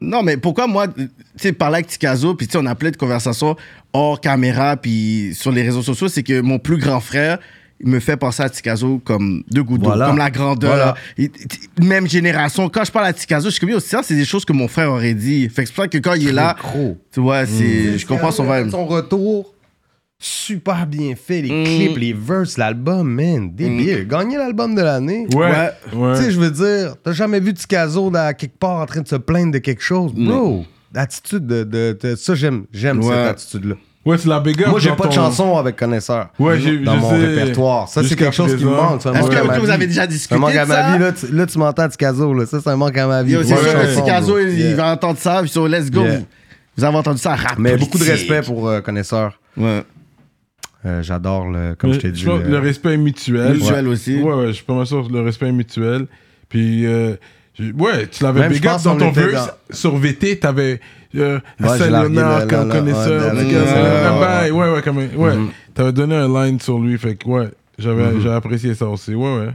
Non, 0.00 0.22
mais 0.22 0.36
pourquoi 0.38 0.66
moi, 0.66 0.88
tu 0.88 1.08
sais, 1.36 1.52
parler 1.52 1.76
avec 1.76 1.88
Tikazo, 1.88 2.34
puis 2.34 2.46
tu 2.46 2.52
sais, 2.52 2.58
on 2.58 2.66
a 2.66 2.74
plein 2.74 2.90
de 2.90 2.96
conversations 2.96 3.54
hors 3.92 4.20
caméra, 4.20 4.76
puis 4.76 5.32
sur 5.34 5.50
les 5.52 5.62
réseaux 5.62 5.82
sociaux, 5.82 6.08
c'est 6.08 6.22
que 6.22 6.40
mon 6.40 6.58
plus 6.58 6.78
grand 6.78 7.00
frère, 7.00 7.38
il 7.38 7.59
me 7.84 7.98
fait 8.00 8.16
penser 8.16 8.42
à 8.42 8.50
Tikazo 8.50 9.00
comme 9.04 9.42
deux 9.50 9.62
gouttes 9.62 9.82
Voilà. 9.82 10.06
comme 10.08 10.18
la 10.18 10.30
grandeur. 10.30 10.74
Voilà. 10.74 10.94
Même 11.82 12.06
génération. 12.08 12.68
Quand 12.68 12.84
je 12.84 12.92
parle 12.92 13.06
à 13.06 13.12
Tikazo, 13.12 13.46
je 13.48 13.50
suis 13.52 13.60
comme, 13.60 13.70
yo, 13.70 13.80
ça, 13.80 14.02
c'est 14.02 14.14
des 14.16 14.24
choses 14.24 14.44
que 14.44 14.52
mon 14.52 14.68
frère 14.68 14.90
aurait 14.90 15.14
dit. 15.14 15.48
Fait 15.48 15.62
que 15.62 15.68
c'est 15.68 15.74
pour 15.74 15.84
ça 15.84 15.88
que 15.88 15.98
quand 15.98 16.14
il 16.14 16.28
est 16.28 16.32
là, 16.32 16.56
Gros. 16.60 16.98
tu 17.12 17.20
vois, 17.20 17.46
c'est, 17.46 17.98
je 17.98 18.06
comprends 18.06 18.30
son 18.32 18.44
vibe. 18.44 18.70
Son 18.70 18.86
retour, 18.86 19.54
super 20.18 20.86
bien 20.86 21.14
fait. 21.16 21.40
Les 21.42 21.50
Mm. 21.50 21.64
clips, 21.64 21.96
les 21.98 22.12
verses, 22.12 22.58
l'album, 22.58 23.08
man, 23.08 23.50
débile. 23.54 24.06
Gagner 24.06 24.36
l'album 24.36 24.74
de 24.74 24.82
l'année. 24.82 25.26
Ouais, 25.34 25.70
ouais. 25.94 26.16
Tu 26.16 26.22
sais, 26.24 26.30
je 26.30 26.38
veux 26.38 26.50
dire, 26.50 26.96
t'as 27.02 27.12
jamais 27.12 27.40
vu 27.40 27.54
Tikazo 27.54 28.10
dans 28.10 28.34
quelque 28.36 28.58
part 28.58 28.80
en 28.80 28.86
train 28.86 29.00
de 29.00 29.08
se 29.08 29.16
plaindre 29.16 29.52
de 29.52 29.58
quelque 29.58 29.82
chose, 29.82 30.12
bro. 30.14 30.64
L'attitude 30.92 31.46
de, 31.46 31.62
de- 31.64 31.96
de- 32.02 32.16
Ça, 32.16 32.34
j'aime. 32.34 32.64
J'aime 32.72 32.98
Ouais. 32.98 33.14
cette 33.14 33.26
attitude-là. 33.28 33.76
Ouais, 34.06 34.16
tu 34.16 34.28
l'as 34.28 34.40
big 34.40 34.62
up 34.62 34.68
Moi, 34.68 34.80
j'ai 34.80 34.92
pas 34.92 35.06
de 35.08 35.12
chanson 35.12 35.58
avec 35.58 35.76
Connaisseur. 35.76 36.28
Ouais, 36.38 36.58
j'ai- 36.58 36.78
Dans 36.78 36.94
je 36.96 37.00
mon 37.00 37.10
sais. 37.10 37.16
répertoire. 37.26 37.86
Ça, 37.88 38.02
c'est 38.02 38.16
quelque 38.16 38.34
chose 38.34 38.56
qui 38.56 38.64
me 38.64 38.70
manque. 38.70 39.04
Est-ce 39.04 39.28
que, 39.28 39.46
ma 39.46 39.58
vous 39.58 39.66
vie. 39.66 39.70
avez 39.72 39.86
déjà 39.86 40.00
Ça 40.02 40.06
discuté 40.06 40.34
me 40.36 40.40
manque 40.40 40.54
à 40.56 40.64
ma 40.64 40.92
vie. 40.96 41.02
Là, 41.02 41.12
tu, 41.12 41.26
là, 41.30 41.46
tu 41.46 41.58
m'entends 41.58 41.88
Tikazo. 41.88 42.32
Là. 42.32 42.46
Ça, 42.46 42.60
ça 42.60 42.70
me 42.70 42.76
manque 42.76 42.96
à 42.96 43.06
ma 43.06 43.22
vie. 43.22 43.32
Yo, 43.32 43.42
c'est 43.42 43.48
sûr 43.48 43.58
que 43.58 44.22
bro. 44.26 44.38
il 44.38 44.58
Yeah. 44.58 44.74
va 44.76 44.92
entendre 44.92 45.18
ça, 45.18 45.40
puis 45.42 45.50
sur 45.50 45.68
Let's 45.68 45.90
Go. 45.90 46.02
Yeah. 46.04 46.20
Vous 46.78 46.84
avez 46.84 46.96
entendu 46.96 47.18
ça, 47.18 47.34
rap 47.36 47.58
Mais 47.58 47.76
beaucoup 47.76 47.98
de 47.98 48.04
respect 48.04 48.40
pour 48.40 48.68
euh, 48.68 48.80
Connaisseur. 48.80 49.38
Ouais. 49.58 49.82
Euh, 50.86 51.02
J'adore, 51.02 51.50
le, 51.50 51.74
comme 51.74 51.90
Mais 51.90 51.96
je 51.96 52.00
t'ai 52.00 52.10
dit. 52.10 52.24
le- 52.24 52.58
respect 52.58 52.94
est 52.94 52.96
mutuel. 52.96 53.52
Mutuel 53.52 53.86
aussi. 53.86 54.16
Ouais, 54.22 54.32
ouais, 54.32 54.46
je 54.46 54.52
suis 54.52 54.64
pas 54.64 54.72
mal 54.72 54.86
sûr 54.86 55.06
le 55.10 55.20
respect 55.20 55.48
est 55.48 55.52
mutuel. 55.52 56.06
Puis, 56.48 56.86
euh, 56.86 57.16
ouais, 57.76 58.06
tu 58.06 58.24
l'avais 58.24 58.48
big 58.48 58.66
up 58.66 58.80
dans 58.82 58.96
ton 58.96 59.10
verse. 59.10 59.50
Sur 59.68 59.96
VT, 59.98 60.38
t'avais 60.38 60.80
euh, 61.16 61.34
Ouais, 61.36 61.40
j'ai 61.60 61.66
Hassan 61.66 61.90
largué 61.90 62.14
Léonard 62.16 62.40
le- 62.40 62.46
comme 62.46 62.68
connaisseur. 62.70 63.22
euh. 63.34 64.50
Ouais, 64.52 64.70
ouais, 64.72 64.82
comme, 64.82 64.96
ouais. 64.98 65.36
Mhm. 65.36 65.48
T'avais 65.74 65.92
donné 65.92 66.14
un 66.16 66.28
line 66.28 66.60
sur 66.60 66.78
lui. 66.78 66.96
Fait 66.98 67.14
que, 67.16 67.28
ouais, 67.28 67.48
j'avais 67.78 68.12
Mhm. 68.12 68.20
j'avais 68.20 68.34
apprécié 68.36 68.74
ça 68.74 68.86
aussi. 68.86 69.14
Ouais, 69.14 69.36
ouais. 69.38 69.50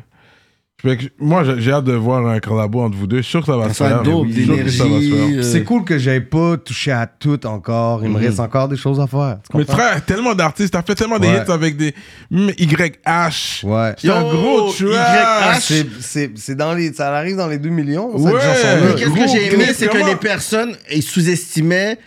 Fait 0.86 0.97
que, 0.97 1.05
moi, 1.19 1.43
j'ai 1.43 1.59
j'ai 1.61 1.71
hâte 1.71 1.86
de 1.86 1.93
voir 1.93 2.25
un 2.27 2.39
collabo 2.39 2.81
entre 2.81 2.95
vous 2.95 3.07
deux. 3.07 3.17
Je 3.17 3.21
suis 3.23 3.31
sûr 3.31 3.39
que 3.41 3.47
ça 3.47 3.57
va 3.57 3.69
se 3.69 3.75
Ça 3.75 3.83
va 3.86 3.89
faire. 3.89 3.99
être 3.99 4.03
dope, 4.03 4.27
Je 4.27 4.33
suis 4.33 4.45
sûr 4.45 4.55
que 4.63 4.69
ça 4.69 4.83
va 4.83 4.89
se 4.89 4.91
faire. 4.91 4.99
d'énergie. 4.99 5.38
euh, 5.39 5.41
C'est 5.43 5.63
cool 5.63 5.83
que 5.83 5.97
j'aie 5.97 6.21
pas 6.21 6.57
touché 6.57 6.91
à 6.91 7.07
tout 7.07 7.45
encore. 7.47 8.03
Il 8.03 8.11
me 8.11 8.17
reste 8.19 8.39
encore 8.39 8.67
des 8.67 8.77
choses 8.77 8.99
à 8.99 9.07
faire. 9.07 9.38
Tu 9.51 9.57
Mais 9.57 9.65
comprends? 9.65 9.81
frère, 9.81 10.05
tellement 10.05 10.36
d'artistes, 10.36 10.73
t'as 10.73 10.83
fait 10.83 10.95
tellement 10.95 11.17
des 11.19 11.27
Ouais. 11.27 11.43
hits 11.45 11.51
avec 11.51 11.75
des 11.77 11.93
mm, 12.29 12.49
YH. 12.57 13.63
Ouais. 13.63 13.93
C'est 13.97 14.09
un 14.09 14.21
Yo, 14.21 14.29
gros 14.29 14.69
YH. 14.71 14.86
trash. 14.93 15.63
C'est- 15.63 15.86
C'est 15.99 16.31
c'est 16.36 16.55
dans 16.55 16.73
les. 16.73 16.93
Ça 16.93 17.13
arrive 17.15 17.36
dans 17.38 17.47
les 17.47 17.57
2 17.57 17.69
millions. 17.69 18.11
cette 18.17 18.25
Ouais. 18.25 18.31
chanson-là. 18.41 18.75
Mais 18.86 18.95
qu'est-ce 18.95 19.09
que 19.09 19.15
Gros 19.15 19.27
j'ai 19.27 19.45
aimé, 19.47 19.63
clip, 19.63 19.75
c'est 19.75 19.88
que 19.88 19.97
les 20.09 20.15
personnes 20.15 20.75
ils 20.91 21.01
sous-estimaient 21.03 21.97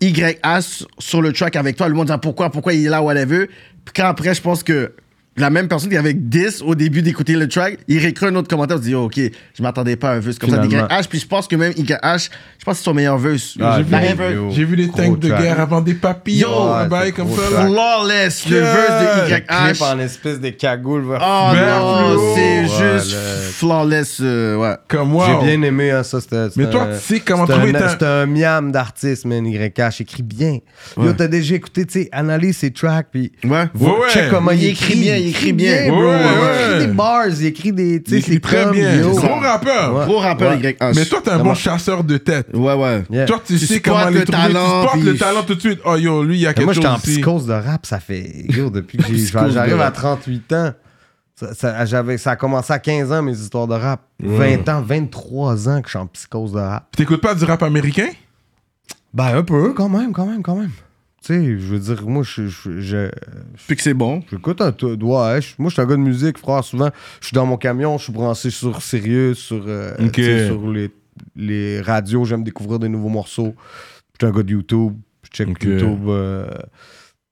YH 0.00 0.86
sur 0.98 1.22
le 1.22 1.32
track 1.32 1.56
avec 1.56 1.76
toi. 1.76 1.88
Le 1.88 1.94
monde 1.94 2.06
disait 2.06 2.18
pourquoi, 2.22 2.50
pourquoi 2.50 2.72
il 2.74 2.86
est 2.86 2.88
là, 2.88 3.02
whatever. 3.02 3.46
Puis 3.84 3.92
quand 3.96 4.06
après, 4.06 4.34
je 4.34 4.40
pense 4.42 4.62
que 4.62 4.92
la 5.36 5.48
même 5.48 5.68
personne 5.68 5.88
qui 5.90 5.96
avait 5.96 6.12
10 6.12 6.62
au 6.66 6.74
début 6.74 7.02
d'écouter 7.02 7.34
le 7.34 7.48
track, 7.48 7.78
il 7.88 7.98
réécrit 7.98 8.26
un 8.26 8.34
autre 8.34 8.48
commentaire, 8.48 8.76
il 8.78 8.82
dit 8.82 8.94
oh, 8.94 9.04
ok, 9.04 9.18
je 9.54 9.62
m'attendais 9.62 9.96
pas 9.96 10.10
à 10.10 10.14
un 10.14 10.20
verse 10.20 10.38
comme 10.38 10.50
ça 10.50 10.60
Finalement. 10.62 10.86
d'YH. 10.88 11.06
Puis 11.08 11.20
je 11.20 11.26
pense 11.26 11.46
que 11.48 11.56
même 11.56 11.72
YH, 11.76 11.80
je 11.82 12.64
pense 12.64 12.74
que 12.74 12.78
c'est 12.78 12.84
son 12.84 12.92
meilleur 12.94 13.16
verse. 13.16 13.54
Ah, 13.60 13.78
J'ai 13.78 13.84
vu, 14.14 14.34
yo. 14.34 14.48
j'ai 14.50 14.64
vu 14.64 14.76
les 14.76 14.86
Gros 14.88 14.96
tanks 14.98 15.18
de 15.20 15.28
track. 15.28 15.40
guerre 15.42 15.60
avant 15.60 15.80
des 15.80 15.94
papillons. 15.94 16.48
Yo, 16.50 16.62
un 16.72 16.82
ouais, 16.82 16.88
bail 16.88 17.12
comme 17.12 17.30
ça. 17.30 17.42
track. 17.50 17.68
Flawless, 17.68 18.48
le 18.50 18.56
verse 18.58 19.28
de 19.28 19.34
Le 19.34 19.40
clip 19.40 19.82
en 19.82 19.96
YH. 19.98 20.00
espèce 20.02 20.40
de 20.40 20.50
cagoule. 20.50 21.04
Oh 21.08 21.52
non, 21.54 22.34
c'est 22.34 22.60
Ouais, 22.62 22.62
juste 22.98 23.12
le- 23.12 23.50
flawless. 23.52 24.18
euh, 24.20 24.56
ouais. 24.56 24.74
Comme 24.88 25.14
wow. 25.14 25.22
J'ai 25.42 25.46
bien 25.56 25.62
aimé 25.62 25.90
hein, 25.90 26.02
ça. 26.02 26.20
c'était- 26.20 26.48
Mais 26.56 26.68
toi, 26.68 26.82
un- 26.82 26.96
tu 26.98 27.14
sais 27.14 27.20
comment 27.20 27.46
trouver 27.46 27.72
ta- 27.72 27.88
C'est 27.90 28.02
un 28.04 28.26
miam 28.26 28.72
d'artiste, 28.72 29.24
man. 29.24 29.46
YH 29.46 30.00
écrit 30.00 30.22
bien. 30.22 30.58
Yo, 30.98 31.12
t'as 31.12 31.28
déjà 31.28 31.54
écouté, 31.54 31.86
tu 31.86 31.92
sais, 32.02 32.08
analyse 32.12 32.58
ses 32.58 32.72
tracks, 32.72 33.06
puis. 33.10 33.32
Ouais. 33.44 33.50
Ouais, 33.78 33.90
ouais. 33.90 34.08
Check 34.12 34.28
comment 34.30 34.50
il, 34.50 34.62
Il 34.62 34.68
écrit 34.70 34.96
bien, 34.96 35.16
il 35.20 35.28
écrit 35.28 35.52
bien. 35.52 35.88
bro. 35.88 36.00
Ouais, 36.02 36.06
ouais, 36.06 36.20
Il 36.20 36.74
écrit 36.76 36.86
des 36.86 36.92
bars, 36.92 37.26
il 37.28 37.46
écrit 37.46 37.72
des. 37.72 38.02
Tu 38.02 38.10
Il 38.10 38.10
sais, 38.10 38.18
écrit 38.18 38.32
c'est 38.34 38.40
très 38.40 38.64
comme, 38.64 38.72
bien. 38.72 38.96
yo. 38.96 39.10
Gros 39.12 39.40
rappeur. 39.40 39.94
Ouais. 39.96 40.04
Gros 40.06 40.18
rappeur 40.18 40.50
Ouais. 40.58 40.76
YH. 40.80 40.94
Mais 40.94 41.04
toi, 41.04 41.20
t'es 41.22 41.30
un 41.30 41.38
bon 41.38 41.54
chasseur 41.54 42.04
de 42.04 42.16
tête. 42.16 42.48
Ouais, 42.54 42.74
ouais. 42.74 43.02
Yeah. 43.10 43.26
Toi, 43.26 43.40
tu, 43.46 43.58
Tu 43.58 43.66
sais 43.66 43.80
comment 43.80 44.06
le 44.08 44.18
les 44.18 44.24
trouver. 44.24 44.42
talent, 44.52 44.82
tu 44.82 44.88
spots 44.88 44.98
puis- 44.98 45.02
le 45.10 45.16
talent 45.16 45.42
tout 45.42 45.54
de 45.54 45.60
suite. 45.60 45.80
Oh 45.84 45.96
yo, 45.96 46.22
lui, 46.24 46.36
il 46.36 46.40
y 46.42 46.46
a 46.46 46.54
quelque 46.54 46.64
moi, 46.64 46.74
chose 46.74 46.82
j'étais 46.82 46.94
en 46.94 46.98
psychose 46.98 47.46
de 47.46 47.52
rap, 47.52 47.86
ça 47.86 48.00
fait. 48.00 48.44
Yo, 48.48 48.70
depuis 48.70 48.98
que 48.98 49.04
j'arrive 49.50 49.80
à 49.80 49.84
rap. 49.84 49.94
38 49.94 50.52
ans. 50.52 50.72
Ça, 51.36 51.54
ça, 51.54 51.86
j'avais, 51.86 52.18
ça 52.18 52.32
a 52.32 52.36
commencé 52.36 52.70
à 52.70 52.78
15 52.78 53.10
ans, 53.12 53.22
mes 53.22 53.32
histoires 53.32 53.66
de 53.66 53.72
rap. 53.74 54.00
20 54.22 54.68
ans, 54.68 54.82
23 54.82 55.68
ans 55.70 55.80
que 55.80 55.86
je 55.86 55.90
suis 55.90 55.98
en 55.98 56.06
psychose 56.06 56.52
de 56.52 56.58
rap. 56.58 56.94
T'écoutes 56.94 57.22
pas 57.22 57.34
du 57.34 57.44
rap 57.44 57.62
américain? 57.62 58.08
Ben, 59.14 59.36
un 59.38 59.42
peu, 59.42 59.72
quand 59.72 59.88
même, 59.88 60.12
quand 60.12 60.26
même, 60.26 60.42
quand 60.42 60.54
même. 60.56 60.70
Tu 61.22 61.34
sais, 61.34 61.44
je 61.58 61.66
veux 61.74 61.78
dire, 61.78 62.08
moi, 62.08 62.22
je, 62.22 62.46
je, 62.46 62.80
je- 62.80 63.10
Puis 63.66 63.76
que 63.76 63.82
c'est 63.82 63.92
bon. 63.92 64.22
j'écoute 64.30 64.60
un 64.62 64.72
peu. 64.72 64.92
Ouais, 64.94 65.40
moi, 65.58 65.68
je 65.68 65.68
suis 65.68 65.82
un 65.82 65.86
gars 65.86 65.96
de 65.96 66.00
musique, 66.00 66.38
frère. 66.38 66.64
Souvent, 66.64 66.90
je 67.20 67.26
suis 67.26 67.34
dans 67.34 67.44
mon 67.44 67.58
camion, 67.58 67.98
je 67.98 68.04
suis 68.04 68.12
branché 68.12 68.48
sur 68.50 68.80
Sirius, 68.80 69.38
sur, 69.38 69.62
euh, 69.66 69.94
sur 70.46 70.70
les, 70.70 70.90
les 71.36 71.80
radios. 71.82 72.24
J'aime 72.24 72.42
découvrir 72.42 72.78
des 72.78 72.88
nouveaux 72.88 73.10
morceaux. 73.10 73.54
Je 74.18 74.26
suis 74.26 74.32
un 74.32 74.34
gars 74.34 74.42
de 74.42 74.50
YouTube. 74.50 74.94
Je 75.24 75.28
check. 75.30 75.48
YouTube. 75.48 76.08
euh, 76.08 76.46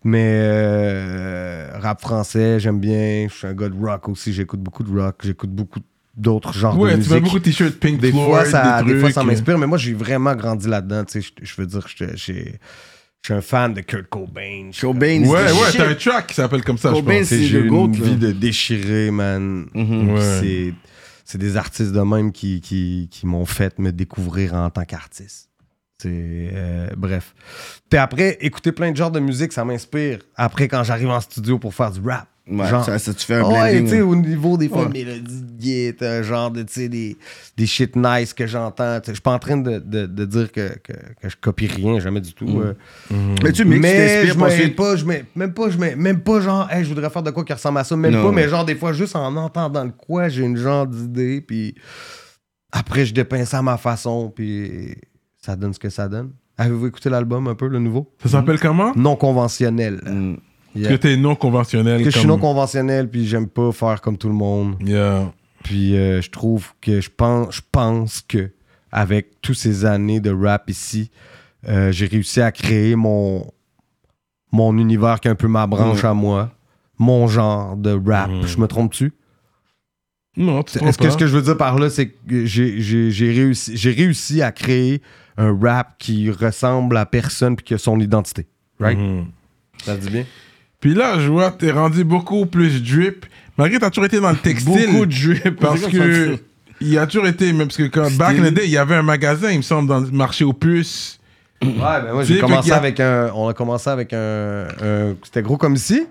Mais 0.04 0.32
euh, 0.34 1.70
rap 1.80 2.00
français, 2.02 2.60
j'aime 2.60 2.80
bien. 2.80 3.26
Je 3.30 3.34
suis 3.34 3.46
un 3.46 3.54
gars 3.54 3.68
de 3.70 3.74
rock 3.74 4.08
aussi. 4.10 4.32
J'écoute 4.34 4.60
beaucoup 4.60 4.82
de 4.82 4.90
rock. 5.00 5.16
J'écoute 5.22 5.50
beaucoup 5.50 5.80
d'autres 6.14 6.52
genres 6.52 6.76
de 6.76 6.80
Ouais, 6.82 6.90
tu 6.92 6.96
musique. 6.98 7.12
mets 7.14 7.20
beaucoup 7.20 7.38
de 7.38 7.44
t-shirts 7.44 7.78
Pink 7.78 8.00
des, 8.00 8.10
Floyd, 8.10 8.26
fois, 8.26 8.44
ça, 8.44 8.82
des, 8.82 8.92
des 8.92 9.00
fois, 9.00 9.10
ça 9.12 9.24
m'inspire. 9.24 9.56
Mais 9.58 9.66
moi, 9.66 9.78
j'ai 9.78 9.94
vraiment 9.94 10.34
grandi 10.34 10.68
là-dedans. 10.68 11.04
tu 11.04 11.22
sais, 11.22 11.28
Je 11.40 11.54
veux 11.56 11.66
dire, 11.66 11.86
je 11.88 12.04
j'ai- 12.16 12.58
je 13.22 13.26
suis 13.26 13.34
un 13.34 13.40
fan 13.40 13.74
de 13.74 13.80
Kurt 13.82 14.08
Cobain. 14.08 14.70
Je- 14.72 14.80
Cobain, 14.80 15.24
Ouais, 15.24 15.48
c'est 15.48 15.52
ouais, 15.54 15.70
shit. 15.70 15.76
t'as 15.78 15.88
un 15.90 15.94
track 15.94 16.26
qui 16.28 16.34
s'appelle 16.34 16.62
comme 16.64 16.78
ça, 16.78 16.90
je 16.90 16.94
Cobain, 16.94 17.18
pense. 17.18 17.28
Tu 17.28 17.34
sais, 17.34 17.40
c'est 17.42 17.46
J'ai 17.46 17.58
une 17.60 17.68
GOAT, 17.68 17.88
vie 17.92 18.16
de 18.16 18.32
déchiré, 18.32 19.10
man. 19.10 19.66
Mhm. 19.74 20.10
Ouais. 20.12 20.20
C'est- 20.40 20.74
C'est 21.24 21.36
des 21.38 21.58
artistes 21.58 21.92
de 21.92 22.00
même 22.00 22.32
qui, 22.32 22.62
qui, 22.62 23.06
qui 23.10 23.26
m'ont 23.26 23.44
fait 23.44 23.78
me 23.78 23.92
découvrir 23.92 24.54
en 24.54 24.70
tant 24.70 24.84
qu'artiste. 24.86 25.50
C'est 26.00 26.08
euh, 26.10 26.88
bref. 26.96 27.34
Puis 27.90 27.98
après, 27.98 28.38
écouter 28.40 28.72
plein 28.72 28.92
de 28.92 28.96
genres 28.96 29.10
de 29.10 29.20
musique, 29.20 29.52
ça 29.52 29.62
m'inspire. 29.62 30.20
Après, 30.36 30.68
quand 30.68 30.82
j'arrive 30.84 31.10
en 31.10 31.20
studio 31.20 31.58
pour 31.58 31.74
faire 31.74 31.90
du 31.90 32.00
rap. 32.00 32.28
Ouais, 32.50 32.66
genre, 32.68 32.84
ça, 32.84 32.98
ça, 32.98 33.12
tu 33.12 33.26
fais 33.26 33.34
un 33.34 33.42
ouais, 33.44 33.72
blending. 33.72 33.84
tu 33.84 33.90
sais, 33.90 33.98
là. 33.98 34.04
au 34.06 34.16
niveau 34.16 34.56
des 34.56 34.68
fois, 34.68 34.84
Ouais. 34.84 34.88
mélodies 34.90 35.42
de 35.42 35.52
guitare, 35.58 36.22
genre 36.22 36.50
de, 36.50 36.62
tu 36.62 36.72
sais, 36.72 36.88
des, 36.88 37.16
des 37.56 37.66
shit 37.66 37.94
nice 37.94 38.32
que 38.32 38.46
j'entends. 38.46 39.00
Je 39.06 39.12
suis 39.12 39.20
pas 39.20 39.32
en 39.32 39.38
train 39.38 39.58
de, 39.58 39.78
de, 39.78 40.06
de 40.06 40.24
dire 40.24 40.50
que, 40.50 40.68
que, 40.78 40.92
que 40.92 41.28
je 41.28 41.36
copie 41.40 41.66
rien, 41.66 42.00
jamais 42.00 42.20
du 42.22 42.32
tout. 42.32 42.46
Mm. 42.48 42.62
euh. 42.62 42.74
Mais 43.42 43.52
tu 43.52 43.64
mixes, 43.64 43.80
mais 43.82 44.26
je 44.26 44.38
ensuite. 44.38 44.76
pas, 44.76 44.96
je 44.96 45.04
mets, 45.04 45.24
même 45.36 45.52
pas, 45.52 45.68
je 45.68 45.76
mets, 45.78 45.94
même 45.94 46.20
pas 46.20 46.40
genre, 46.40 46.70
hey, 46.70 46.84
je 46.84 46.88
voudrais 46.88 47.10
faire 47.10 47.22
de 47.22 47.30
quoi 47.30 47.44
qui 47.44 47.52
ressemble 47.52 47.78
à 47.78 47.84
ça, 47.84 47.96
même 47.96 48.12
Non, 48.12 48.22
pas, 48.22 48.28
ouais. 48.30 48.34
mais 48.34 48.48
genre 48.48 48.64
des 48.64 48.76
fois 48.76 48.92
juste 48.92 49.14
en 49.14 49.36
entendant 49.36 49.84
le 49.84 49.90
quoi, 49.92 50.28
j'ai 50.28 50.42
une 50.44 50.56
genre 50.56 50.86
d'idée, 50.86 51.40
puis 51.40 51.74
après 52.72 53.04
je 53.06 53.12
dépeins 53.14 53.44
ça 53.44 53.58
à 53.58 53.62
ma 53.62 53.76
façon, 53.76 54.32
puis 54.34 54.94
ça 55.36 55.56
donne 55.56 55.74
ce 55.74 55.78
que 55.78 55.90
ça 55.90 56.08
donne. 56.08 56.32
Avez-vous 56.56 56.86
écouté 56.88 57.08
l'album 57.08 57.46
un 57.46 57.54
peu, 57.54 57.68
le 57.68 57.78
nouveau? 57.78 58.12
Ça 58.22 58.28
s'appelle 58.30 58.58
comment? 58.58 58.92
Non 58.96 59.14
conventionnel. 59.16 60.00
Mm. 60.74 60.80
Yeah. 60.80 60.88
Que 60.90 60.94
t'es 60.96 61.16
non 61.16 61.34
conventionnel. 61.34 62.02
Que 62.04 62.10
je 62.10 62.18
suis 62.18 62.28
non 62.28 62.38
conventionnel, 62.38 63.08
puis 63.08 63.26
j'aime 63.26 63.48
pas 63.48 63.72
faire 63.72 64.00
comme 64.00 64.18
tout 64.18 64.28
le 64.28 64.34
monde. 64.34 64.76
Yeah. 64.84 65.32
Puis 65.64 65.96
euh, 65.96 66.20
je 66.22 66.30
trouve 66.30 66.72
que 66.80 67.00
je 67.00 67.10
pense, 67.14 67.56
je 67.56 67.62
pense 67.72 68.20
que 68.20 68.50
avec 68.92 69.40
toutes 69.42 69.56
ces 69.56 69.84
années 69.84 70.20
de 70.20 70.30
rap 70.30 70.70
ici, 70.70 71.10
euh, 71.66 71.90
j'ai 71.92 72.06
réussi 72.06 72.40
à 72.40 72.52
créer 72.52 72.96
mon, 72.96 73.50
mon 74.52 74.76
univers 74.78 75.20
qui 75.20 75.28
est 75.28 75.30
un 75.30 75.34
peu 75.34 75.48
ma 75.48 75.66
branche 75.66 76.04
à 76.04 76.14
moi, 76.14 76.50
mon 76.98 77.26
genre 77.28 77.76
de 77.76 77.90
rap. 78.06 78.30
Mm. 78.30 78.46
Je 78.46 78.58
me 78.58 78.66
trompe-tu? 78.66 79.12
Non, 80.36 80.62
tu 80.62 80.78
Est-ce 80.84 80.98
que 80.98 81.10
ce 81.10 81.16
que 81.16 81.26
je 81.26 81.36
veux 81.36 81.42
dire 81.42 81.56
par 81.56 81.78
là, 81.78 81.90
c'est 81.90 82.10
que 82.10 82.44
j'ai- 82.46 83.32
réussi, 83.32 83.74
réussi 83.90 84.40
à 84.40 84.52
créer 84.52 85.02
un 85.36 85.58
rap 85.58 85.96
qui 85.98 86.30
ressemble 86.30 86.96
à 86.96 87.06
personne 87.06 87.56
puis 87.56 87.64
qui 87.64 87.74
a 87.74 87.78
son 87.78 87.98
identité. 87.98 88.46
Right? 88.78 88.98
Mhm. 88.98 89.26
Ça 89.82 89.96
dit 89.96 90.10
bien? 90.10 90.24
Puis 90.80 90.94
là, 90.94 91.18
je 91.18 91.28
vois, 91.28 91.50
t'es 91.50 91.70
rendu 91.70 92.04
beaucoup 92.04 92.46
plus 92.46 92.82
drip. 92.82 93.26
Malgré 93.56 93.78
que 93.78 93.84
t'as 93.84 93.90
toujours 93.90 94.04
été 94.04 94.20
dans 94.20 94.30
le 94.30 94.36
textile. 94.36 94.86
Beaucoup 94.92 95.06
de 95.06 95.12
drip. 95.12 95.58
Parce 95.60 95.86
que 95.86 96.38
il 96.80 96.96
a 96.96 97.06
toujours 97.08 97.26
été, 97.26 97.52
même 97.52 97.66
parce 97.66 97.76
que 97.76 97.88
quand, 97.88 98.08
back 98.16 98.38
in 98.38 98.42
the 98.50 98.54
day, 98.54 98.64
il 98.66 98.70
y 98.70 98.76
avait 98.78 98.94
un 98.94 99.02
magasin, 99.02 99.50
il 99.50 99.56
me 99.58 99.62
semble, 99.62 99.88
dans 99.88 99.98
le 99.98 100.10
marché 100.12 100.44
aux 100.44 100.52
puces. 100.52 101.18
Ouais, 101.60 101.72
ben 101.74 102.12
moi 102.12 102.22
j'ai 102.22 102.38
commencé 102.38 102.70
a- 102.70 102.76
avec 102.76 103.00
un. 103.00 103.32
On 103.34 103.48
a 103.48 103.54
commencé 103.54 103.90
avec 103.90 104.12
un. 104.12 104.68
un- 104.80 105.14
C'était 105.24 105.42
gros 105.42 105.56
comme 105.56 105.74
ici. 105.74 106.06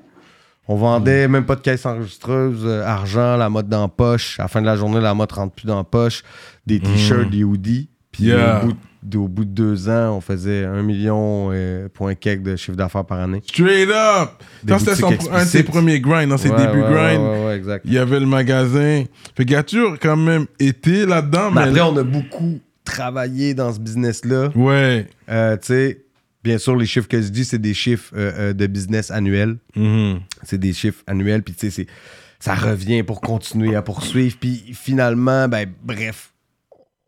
On 0.68 0.76
vendait 0.76 1.30
même 1.30 1.45
pas 1.45 1.56
de 1.56 1.61
caisse 1.61 1.85
enregistreuse, 1.85 2.64
euh, 2.65 2.84
argent, 2.85 3.38
la 3.38 3.48
mode 3.48 3.69
dans 3.69 3.84
la 3.84 3.88
poche. 3.88 4.38
À 4.38 4.44
la 4.44 4.48
fin 4.49 4.60
de 4.60 4.65
la 4.65 4.76
journée, 4.76 4.99
la 4.99 5.14
mode 5.14 5.31
rentre 5.31 5.53
plus 5.56 5.65
dans 5.65 5.77
la 5.77 5.85
poche. 5.85 6.23
Des 6.65 6.81
t-shirts, 6.81 7.30
des 7.30 7.45
hoodies. 7.45 7.88
Puis 8.18 8.26
Yeah. 8.27 8.61
au, 8.64 8.68
bout 8.68 8.77
de, 9.03 9.18
au 9.18 9.27
bout 9.27 9.45
de 9.45 9.52
deux 9.52 9.89
ans, 9.89 10.15
on 10.18 10.22
faisait 10.22 10.65
un 10.65 10.81
million 10.81 11.49
euh, 11.52 11.88
point 11.88 12.15
quelques 12.15 12.44
de 12.44 12.56
chiffre 12.56 12.76
d'affaires 12.76 13.06
par 13.06 13.19
année. 13.19 13.41
Straight 13.48 13.89
up! 13.89 14.30
Des 14.64 14.77
Ça, 14.80 14.95
c'était 14.95 15.30
un 15.31 15.44
de 15.44 15.48
ses 15.48 15.64
premiers 15.64 15.99
grinds, 16.02 16.27
dans 16.27 16.38
ses 16.38 16.49
Ouais, 16.49 16.57
débuts 16.65 16.81
ouais, 16.81 16.91
grind. 16.94 17.22
Ouais, 17.22 17.30
ouais, 17.30 17.45
ouais, 17.45 17.56
exact. 17.57 17.85
Il 17.85 17.94
y 17.94 17.98
avait 17.98 18.19
le 18.19 18.26
magasin. 18.26 19.03
Fait 19.35 19.45
qu'il 19.45 19.56
a 19.56 19.64
toujours 19.64 19.98
quand 20.02 20.18
même 20.18 20.48
été 20.60 21.06
là-dedans. 21.06 21.52
Mais 21.52 21.61
Mais 21.61 21.80
après, 21.80 21.81
on 21.81 21.98
a 21.98 22.03
beaucoup 22.03 22.60
travaillé 22.84 23.53
dans 23.53 23.72
ce 23.73 23.80
business-là. 23.80 24.49
Ouais. 24.56 25.07
Euh, 25.30 25.56
tu 25.57 25.68
sais, 25.68 26.02
bien 26.44 26.57
sûr, 26.57 26.76
les 26.76 26.85
chiffres 26.85 27.07
que 27.07 27.22
je 27.22 27.27
dis, 27.27 27.45
c'est 27.45 27.60
des 27.60 27.73
chiffres 27.73 28.11
euh, 28.15 28.31
euh, 28.49 28.53
de 28.53 28.65
business 28.68 29.11
annuels. 29.11 29.57
Mhm. 29.76 30.19
c'est 30.44 30.57
des 30.57 30.73
chiffres 30.73 31.03
annuels, 31.06 31.44
puis 31.44 31.53
tu 31.53 31.69
sais, 31.69 31.85
ça 32.39 32.56
revient 32.56 33.03
pour 33.03 33.22
continuer 33.22 33.76
à 33.76 33.81
poursuivre. 33.81 34.38
Puis 34.39 34.64
finalement, 34.73 35.48
ben, 35.48 35.68
bref, 35.84 36.31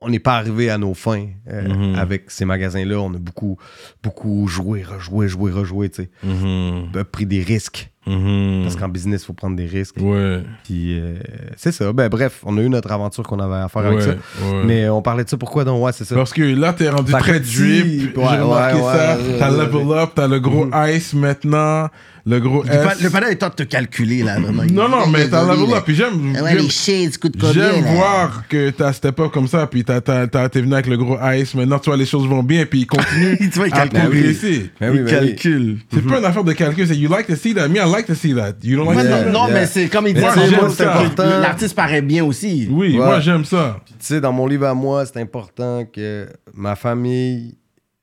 on 0.02 0.10
n'est 0.10 0.20
pas 0.20 0.38
arrivé 0.38 0.70
à 0.70 0.78
nos 0.78 0.94
fins 0.94 1.28
euh, 1.50 1.68
Mhm. 1.68 1.96
avec 1.96 2.32
ces 2.32 2.46
magasins-là. 2.46 3.00
On 3.00 3.14
a 3.14 3.18
beaucoup, 3.18 3.58
beaucoup 4.04 4.48
joué, 4.48 4.84
rejoué, 4.84 5.28
joué, 5.28 5.52
rejoué, 5.52 5.90
tu 5.90 6.04
sais. 6.04 6.10
Mhm. 6.24 7.04
Pris 7.12 7.26
des 7.26 7.44
risques. 7.44 7.92
Mhm. 8.10 8.64
Parce 8.64 8.76
qu'en 8.76 8.90
business, 8.90 9.22
il 9.24 9.26
faut 9.26 9.34
prendre 9.34 9.56
des 9.56 9.66
risques. 9.66 9.96
Ouais. 10.00 10.42
Puis 10.64 11.00
euh, 11.00 11.16
c'est 11.58 11.72
ça. 11.72 11.92
Ben, 11.94 12.10
bref, 12.10 12.40
on 12.46 12.58
a 12.58 12.62
eu 12.62 12.70
notre 12.70 12.92
aventure 12.92 13.24
qu'on 13.24 13.40
avait 13.40 13.64
à 13.64 13.70
faire 13.70 13.86
avec 13.86 14.02
ça. 14.02 14.10
ouais. 14.10 14.64
Mais 14.66 14.90
on 14.90 15.02
parlait 15.02 15.24
de 15.24 15.30
ça, 15.30 15.38
pourquoi 15.38 15.64
donc? 15.64 15.84
Ouais, 15.84 15.92
c'est 15.94 16.06
ça. 16.06 16.16
Parce 16.16 16.34
que 16.34 16.42
là, 16.42 16.74
t'es 16.74 16.90
rendu 16.90 17.12
très 17.12 17.40
drip. 17.40 18.18
ouais, 18.18 18.24
J'ai 18.30 18.38
remarqué 18.42 18.76
ouais, 18.76 18.82
ça. 18.82 19.18
ouais, 19.18 19.24
t'as 19.40 19.52
ouais, 19.52 19.58
level 19.66 19.98
up, 19.98 20.10
t'as 20.16 20.28
le 20.28 20.40
gros 20.40 20.68
ice 20.90 21.14
maintenant, 21.14 21.88
le 22.26 22.40
gros 22.40 22.64
Le 22.64 23.10
panel 23.10 23.32
est 23.32 23.36
temps 23.38 23.50
de 23.50 23.54
te 23.54 23.64
calculer, 23.64 24.24
là, 24.24 24.40
vraiment. 24.40 24.64
Non, 24.72 24.88
non, 24.90 25.08
mais 25.08 25.28
t'as 25.28 25.42
level 25.44 25.74
up. 25.76 25.84
Puis 25.86 25.96
j'aime. 25.96 26.34
Ouais, 26.34 26.52
j'aime- 26.54 26.58
les 26.64 26.70
shades 26.70 27.18
coûtent 27.18 27.38
combien, 27.40 27.54
J'aime 27.72 27.86
là? 27.86 27.92
voir 27.94 28.44
que 28.48 28.70
t'as 28.72 28.94
step 28.94 29.20
up 29.20 29.32
comme 29.32 29.48
ça, 29.48 29.66
puis 29.68 29.84
t'as, 29.84 30.02
t'as, 30.02 30.28
t'as- 30.28 30.50
t'es 30.50 30.62
venu 30.62 30.74
avec 30.74 30.88
le 30.88 30.98
gros 30.98 31.18
ice. 31.34 31.56
Maintenant, 31.56 31.80
tu 31.80 31.90
vois, 31.90 31.98
les 31.98 32.06
choses 32.06 32.28
vont 32.28 32.44
bien, 32.44 32.66
puis 32.66 32.82
il 32.82 32.86
continue 32.88 33.38
Tu 33.52 33.58
vois, 33.58 33.68
il 33.68 33.74
à 33.74 33.88
calcule. 33.88 34.00
progresser. 34.00 34.70
Ben 34.80 34.94
Il 34.94 35.04
ben 35.04 35.10
calcule. 35.10 35.78
C'est 35.94 36.06
pas 36.06 36.20
une 36.20 36.26
affaire 36.26 36.44
de 36.44 36.54
calcul, 36.54 36.88
c'est 36.88 36.96
you 36.98 37.10
like 37.10 37.28
to 37.28 37.36
see 37.36 37.54
that. 37.56 37.68
Me, 37.68 37.78
I 37.78 37.90
like 37.92 37.99
to 38.08 38.16
see 38.16 38.34
that. 38.36 38.54
You 38.64 38.78
don't 38.78 38.88
like 38.88 38.98
to 38.98 39.04
see 39.04 39.10
that? 39.10 39.32
non, 39.32 39.48
Yeah. 39.48 39.54
mais 39.54 39.66
c'est 39.66 39.88
comme 39.90 40.08
il 40.08 40.14
dit, 40.14 40.22
Moi, 40.22 40.34
c'est- 40.34 40.48
j'aime 40.50 40.70
ça. 40.70 40.94
important. 40.94 41.24
L'artiste 41.40 41.76
paraît 41.76 42.02
bien 42.02 42.24
aussi. 42.26 42.68
Oui, 42.72 42.92
Ouais. 42.98 43.06
moi, 43.06 43.20
j'aime 43.20 43.46
ça. 43.46 43.80
Tu 43.88 43.94
sais, 44.00 44.22
dans 44.22 44.34
mon 44.34 44.48
livre 44.48 44.66
à 44.68 44.74
moi, 44.74 45.06
c'est 45.06 45.20
important 45.20 45.86
que 45.86 46.28
ma 46.54 46.76
famille, 46.76 47.58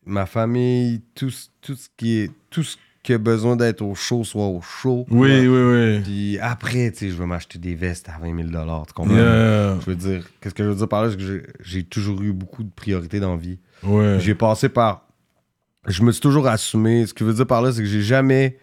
ma 0.04 0.26
famille, 0.26 1.02
tout, 1.14 1.30
ce- 1.30 1.48
tout 1.60 1.74
ce 1.74 1.88
qui 1.96 2.18
est, 2.20 2.30
tout 2.50 2.62
ce 2.62 2.76
qui 3.02 3.12
a 3.12 3.18
besoin 3.18 3.54
d'être 3.54 3.82
au 3.82 3.94
chaud 3.94 4.24
soit 4.24 4.46
au 4.46 4.60
chaud. 4.60 5.06
Oui, 5.10 5.46
oui, 5.46 5.46
oui. 5.48 6.00
Puis 6.00 6.38
après, 6.40 6.90
tu 6.90 6.98
sais, 6.98 7.08
je 7.10 7.14
veux 7.14 7.26
m'acheter 7.26 7.58
des 7.58 7.74
vestes 7.76 8.08
à 8.08 8.18
20 8.20 8.34
000 8.36 8.48
tu 8.86 8.92
comprends? 8.94 9.14
Yeah. 9.14 9.76
Je 9.80 9.86
veux 9.90 9.94
dire, 9.96 10.24
qu'est-ce 10.40 10.54
que 10.54 10.64
je 10.64 10.68
veux 10.70 10.74
dire 10.74 10.88
par 10.88 11.04
là, 11.04 11.10
c'est 11.10 11.16
que 11.16 11.22
j'ai- 11.22 11.42
j'ai 11.64 11.82
toujours 11.84 12.20
eu 12.22 12.32
beaucoup 12.32 12.64
de 12.64 12.70
priorités 12.74 13.20
dans 13.20 13.30
la 13.32 13.40
vie. 13.40 13.58
Ouais. 13.84 14.16
J'ai 14.20 14.34
passé 14.34 14.68
par. 14.68 15.02
Je 15.86 16.02
me 16.02 16.10
suis 16.10 16.20
toujours 16.20 16.48
assumé. 16.48 17.06
Ce 17.06 17.14
que 17.14 17.20
je 17.20 17.26
veux 17.30 17.34
dire 17.34 17.46
par 17.46 17.62
là, 17.62 17.70
c'est 17.70 17.80
que 17.80 17.86
j'ai 17.88 18.02
jamais 18.02 18.58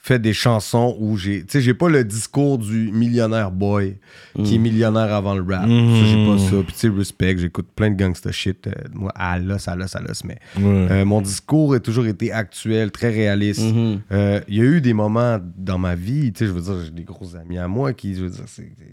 fait 0.00 0.18
des 0.18 0.32
chansons 0.32 0.96
où 1.00 1.16
j'ai. 1.16 1.40
Tu 1.40 1.46
sais, 1.50 1.60
j'ai 1.60 1.74
pas 1.74 1.88
le 1.88 2.02
discours 2.04 2.56
du 2.58 2.90
millionnaire 2.92 3.50
boy 3.50 3.96
qui 4.44 4.54
est 4.54 4.58
millionnaire 4.58 5.12
avant 5.12 5.34
le 5.34 5.42
rap. 5.42 5.64
Ça, 5.66 6.06
j'ai 6.06 6.26
pas 6.26 6.38
ça. 6.38 6.56
Puis 6.64 6.72
tu 6.72 6.78
sais, 6.78 6.88
respect, 6.88 7.36
j'écoute 7.36 7.66
plein 7.74 7.90
de 7.90 7.96
gangsta 7.96 8.32
shit. 8.32 8.66
euh, 8.68 8.72
moi, 8.94 9.12
à 9.14 9.38
l'os, 9.38 9.66
à 9.68 9.76
l'os, 9.76 9.94
à 9.96 10.00
l'os. 10.00 10.24
Mais 10.24 10.38
euh, 10.58 11.04
mon 11.04 11.20
discours 11.20 11.74
a 11.74 11.80
toujours 11.80 12.06
été 12.06 12.32
actuel, 12.32 12.90
très 12.90 13.10
réaliste. 13.10 13.60
Mhm. 13.74 14.00
Euh, 14.12 14.40
Il 14.48 14.54
y 14.56 14.60
a 14.60 14.64
eu 14.64 14.80
des 14.80 14.94
moments 14.94 15.38
dans 15.56 15.78
ma 15.78 15.94
vie, 15.94 16.32
tu 16.32 16.38
sais, 16.38 16.46
je 16.46 16.52
veux 16.52 16.62
dire, 16.62 16.84
j'ai 16.84 16.90
des 16.90 17.04
gros 17.04 17.34
amis 17.36 17.58
à 17.58 17.68
moi 17.68 17.92
qui, 17.92 18.14
je 18.14 18.22
veux 18.24 18.30
dire, 18.30 18.44
c'est. 18.46 18.62
tu 18.76 18.84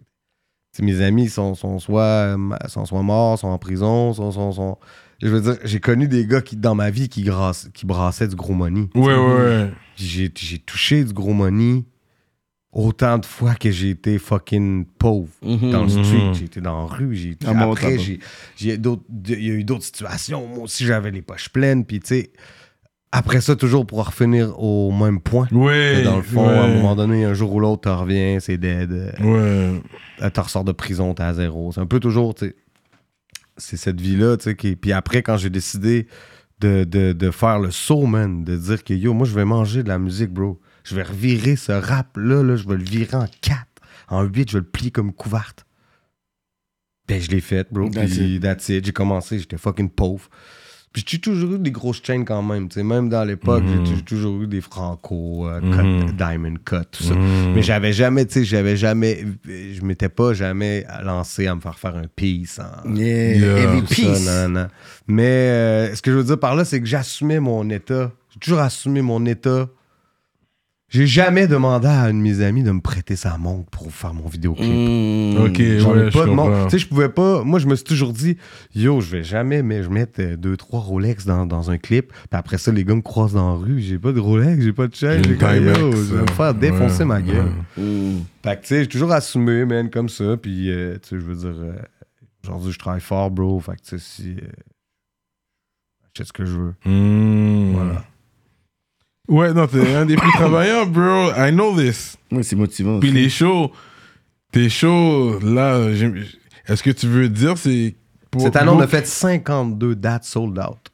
sais, 0.74 0.84
mes 0.84 1.00
amis 1.02 1.30
sont, 1.30 1.56
sont, 1.56 1.80
soit, 1.80 2.02
euh, 2.04 2.38
sont 2.68 2.86
soit 2.86 3.04
morts, 3.04 3.40
sont 3.40 3.48
en 3.48 3.58
prison, 3.60 4.12
sont. 4.14 4.32
sont, 4.32 4.52
sont- 4.52 4.78
je 5.22 5.28
veux 5.28 5.42
dire, 5.42 5.58
j'ai 5.64 5.80
connu 5.80 6.08
des 6.08 6.26
gars 6.26 6.42
qui, 6.42 6.56
dans 6.58 6.76
ma 6.76 6.90
vie 6.90 7.10
qui, 7.10 7.28
qui 7.74 7.86
brassaient 7.86 8.28
du 8.28 8.36
gros 8.36 8.54
money. 8.54 8.90
Ouais, 8.96 9.16
ouais, 9.16 9.16
ouais. 9.18 9.72
J'ai 9.96 10.32
j'ai 10.36 10.60
touché 10.60 11.04
du 11.04 11.14
gros 11.14 11.34
money 11.34 11.84
autant 12.72 13.18
de 13.18 13.26
fois 13.26 13.56
que 13.56 13.72
j'ai 13.72 13.92
été 13.92 14.18
fucking 14.20 14.86
pauvre 15.00 15.30
Mhm. 15.42 15.72
dans 15.72 15.84
le 15.86 15.94
Mhm. 15.94 16.04
street. 16.04 16.34
J'ai 16.34 16.46
été 16.46 16.60
dans 16.62 16.80
la 16.88 16.94
rue. 16.94 17.16
J'ai 17.16 17.38
Ah 17.46 17.54
bon, 17.54 17.72
après, 17.72 17.96
t'as 17.96 18.04
j'ai 18.04 18.20
j'ai 18.58 18.78
d'autres- 18.78 19.06
il 19.30 19.46
y 19.46 19.50
a 19.52 19.54
eu 19.54 19.64
d'autres 19.64 19.86
situations. 19.86 20.46
Moi 20.48 20.64
aussi, 20.66 20.86
j'avais 20.86 21.12
les 21.12 21.22
poches 21.22 21.48
pleines. 21.50 21.86
Puis, 21.86 22.02
tu 22.02 22.08
sais, 22.08 22.32
après 23.14 23.40
ça, 23.40 23.56
toujours 23.56 23.88
pour 23.88 24.06
revenir 24.06 24.60
au 24.60 24.92
même 24.92 25.22
point. 25.22 25.48
Ouais. 25.54 26.00
Que 26.00 26.04
dans 26.04 26.18
le 26.18 26.22
fond, 26.24 26.46
ouais. 26.50 26.54
à 26.54 26.64
un 26.64 26.74
moment 26.76 26.98
donné, 26.98 27.24
un 27.24 27.34
jour 27.34 27.54
ou 27.54 27.62
l'autre, 27.62 27.84
tu 27.90 27.96
reviens, 27.98 28.42
c'est 28.42 28.58
dead. 28.58 28.92
Euh, 28.92 29.80
Ouais. 30.20 30.30
Tu 30.34 30.40
ressors 30.42 30.66
de 30.66 30.74
prison, 30.74 31.14
t'es 31.14 31.24
à 31.24 31.34
zéro. 31.34 31.72
C'est 31.72 31.80
un 31.80 31.86
peu 31.86 32.02
toujours, 32.02 32.36
tu 32.36 32.48
sais, 32.48 32.56
c'est 33.58 33.78
cette 33.78 34.00
vie-là, 34.02 34.38
tu 34.38 34.44
sais. 34.46 34.56
qui- 34.56 34.76
Puis 34.76 34.92
après, 34.92 35.22
quand 35.24 35.38
j'ai 35.38 35.50
décidé 35.50 36.08
de, 36.60 36.84
de, 36.84 37.14
de 37.14 37.32
faire 37.32 37.60
le 37.60 37.72
saut, 37.72 38.06
man, 38.06 38.44
de 38.44 38.56
dire 38.56 38.84
que 38.84 38.94
yo, 38.94 39.14
moi, 39.14 39.26
je 39.28 39.34
vais 39.34 39.46
manger 39.46 39.84
de 39.84 39.88
la 39.90 40.00
musique, 40.00 40.32
bro. 40.32 40.60
Je 40.84 40.96
vais 40.96 41.04
revirer 41.04 41.56
ce 41.56 41.72
rap-là, 41.72 42.44
là, 42.44 42.56
je 42.56 42.68
vais 42.68 42.78
le 42.78 42.84
virer 42.84 43.16
en 43.18 43.28
4, 43.42 43.58
en 44.10 44.24
8, 44.24 44.50
je 44.52 44.58
vais 44.58 44.64
le 44.64 44.70
plier 44.70 44.92
comme 44.92 45.12
couverte. 45.14 45.66
Ben, 47.08 47.22
je 47.22 47.30
l'ai 47.30 47.42
fait, 47.42 47.68
bro. 47.72 47.90
That's 47.90 48.16
Puis 48.18 48.40
that's 48.40 48.70
it. 48.70 48.86
J'ai 48.86 48.92
commencé, 48.94 49.38
j'étais 49.40 49.58
fucking 49.58 49.90
pauvre. 49.90 50.30
Puis 50.96 51.04
j'ai 51.06 51.20
toujours 51.20 51.56
eu 51.56 51.60
des 51.60 51.72
grosses 51.72 52.02
chaînes 52.02 52.24
quand 52.24 52.42
même, 52.42 52.70
tu 52.70 52.76
sais. 52.76 52.84
Même 52.84 53.10
dans 53.10 53.26
l'époque, 53.26 53.64
j'ai 53.68 53.84
tou- 53.96 54.02
toujours 54.02 54.42
eu 54.42 54.48
des 54.48 54.62
Franco, 54.62 55.46
euh, 55.46 55.60
Mhm. 55.60 56.06
cut, 56.06 56.14
Diamond 56.14 56.54
Cut, 56.64 56.86
tout 56.90 57.04
ça. 57.04 57.14
Mhm. 57.16 57.54
Mais 57.54 57.62
j'avais 57.62 57.92
jamais, 57.92 58.26
tu 58.26 58.36
sais, 58.36 58.46
j'avais 58.46 58.78
jamais, 58.78 59.26
je 59.46 59.82
m'étais 59.82 60.08
pas 60.08 60.34
jamais 60.34 60.86
lancé 61.04 61.48
à 61.48 61.56
me 61.56 61.60
faire 61.60 61.78
faire 61.78 61.98
un 61.98 62.08
piece 62.16 62.60
en 62.62 62.96
Yeah, 62.96 63.36
Yeah. 63.36 63.58
Heavy 63.58 63.80
ça, 63.88 63.94
Peace. 63.94 64.26
nan, 64.26 64.54
nan. 64.54 64.70
Mais 65.06 65.24
euh, 65.26 65.96
ce 65.96 66.02
que 66.02 66.12
je 66.12 66.16
veux 66.16 66.24
dire 66.24 66.40
par 66.40 66.56
là, 66.56 66.64
c'est 66.64 66.80
que 66.80 66.86
j'assumais 66.88 67.42
mon 67.42 67.70
état. 67.70 68.14
J'ai 68.34 68.40
toujours 68.40 68.60
assumé 68.60 69.02
mon 69.02 69.26
état 69.26 69.68
J'ai 70.96 71.08
jamais 71.08 71.46
demandé 71.48 71.88
à 71.88 72.04
un 72.04 72.14
de 72.14 72.20
mes 72.20 72.40
amis 72.40 72.64
de 72.64 72.72
me 72.72 72.80
prêter 72.80 73.18
sa 73.18 73.38
montre 73.38 73.70
pour 73.70 73.92
faire 73.92 74.14
mon 74.14 74.30
vidéoclip. 74.30 74.66
Mm. 74.72 75.38
Ok, 75.46 75.58
J'en 75.80 75.94
ai 75.96 76.04
ouais, 76.06 76.10
je 76.12 76.18
pas 76.18 76.26
de 76.26 76.30
montre. 76.32 76.64
Tu 76.66 76.70
sais, 76.72 76.78
je 76.80 76.88
pouvais 76.88 77.10
pas. 77.10 77.44
Moi, 77.44 77.60
je 77.60 77.68
me 77.68 77.76
suis 77.76 77.84
toujours 77.84 78.14
dit, 78.14 78.38
yo, 78.74 79.02
je 79.02 79.12
vais 79.12 79.24
jamais 79.24 79.62
mais 79.62 79.84
je 79.84 79.90
mette 79.90 80.20
euh, 80.20 80.38
deux, 80.38 80.56
trois 80.56 80.80
Rolex 80.80 81.26
dans, 81.26 81.46
dans 81.46 81.70
un 81.70 81.78
clip. 81.78 82.14
Puis 82.14 82.20
après 82.32 82.58
ça, 82.58 82.72
les 82.72 82.86
gars 82.86 82.96
me 82.96 83.02
croisent 83.02 83.34
dans 83.34 83.50
la 83.50 83.60
rue. 83.60 83.82
J'ai 83.82 84.00
pas 84.00 84.14
de 84.14 84.22
Rolex, 84.22 84.64
j'ai 84.64 84.72
pas 84.72 84.88
de 84.88 84.96
chaîne. 84.96 85.18
Une 85.18 85.32
J'ai 85.32 85.36
comme, 85.38 85.56
yo, 85.56 85.92
je 85.92 86.16
vais 86.16 86.22
me 86.22 86.28
faire 86.28 86.46
euh, 86.46 86.54
défoncer 86.54 87.00
ouais, 87.00 87.06
ma 87.06 87.22
gueule. 87.22 87.52
ouais. 87.78 87.84
Fait 88.44 88.56
que, 88.56 88.62
tu 88.62 88.68
sais, 88.68 88.82
j'ai 88.84 88.88
toujours 88.88 89.12
assumé, 89.12 89.66
man, 89.66 89.90
comme 89.90 90.08
ça. 90.08 90.38
Puis, 90.38 90.72
euh, 90.72 90.94
tu 91.02 91.10
sais, 91.10 91.16
je 91.20 91.26
veux 91.26 91.36
dire, 91.36 91.60
euh, 91.62 91.74
aujourd'hui, 92.46 92.72
je 92.72 92.80
travaille 92.80 93.02
fort, 93.02 93.32
bro. 93.32 93.60
Fait 93.60 93.74
que, 93.74 93.82
tu 93.82 93.90
sais, 93.90 94.00
si. 94.00 94.30
euh, 94.32 94.48
je 96.18 96.24
sais 96.24 96.28
ce 96.28 96.32
que 96.32 96.46
je 96.46 96.54
veux. 96.58 96.74
Hmm. 96.86 97.74
Voilà. 97.74 98.04
Ouais, 99.28 99.54
non, 99.54 99.66
t'es 99.68 99.96
un 99.96 100.06
des 100.06 100.16
plus 100.16 100.32
travaillants, 100.36 100.86
bro. 100.86 101.32
I 101.36 101.52
know 101.52 101.76
this. 101.76 102.18
Ouais, 102.32 102.44
c'est 102.44 102.56
motivant. 102.56 103.00
Puis 103.00 103.10
aussi. 103.10 103.18
les 103.18 103.30
shows, 103.30 103.72
tes 104.52 104.70
shows, 104.70 105.40
là, 105.42 105.80
est-ce 106.68 106.84
que 106.84 106.92
tu 106.92 107.08
veux 107.08 107.30
dire 107.30 107.58
c'est 107.58 107.96
pour 108.32 108.42
Cette 108.42 108.56
année, 108.56 108.70
on 108.70 108.80
a 108.80 108.88
fait 108.88 109.08
52 109.08 109.96
dates 109.96 110.26
sold 110.26 110.58
out. 110.60 110.92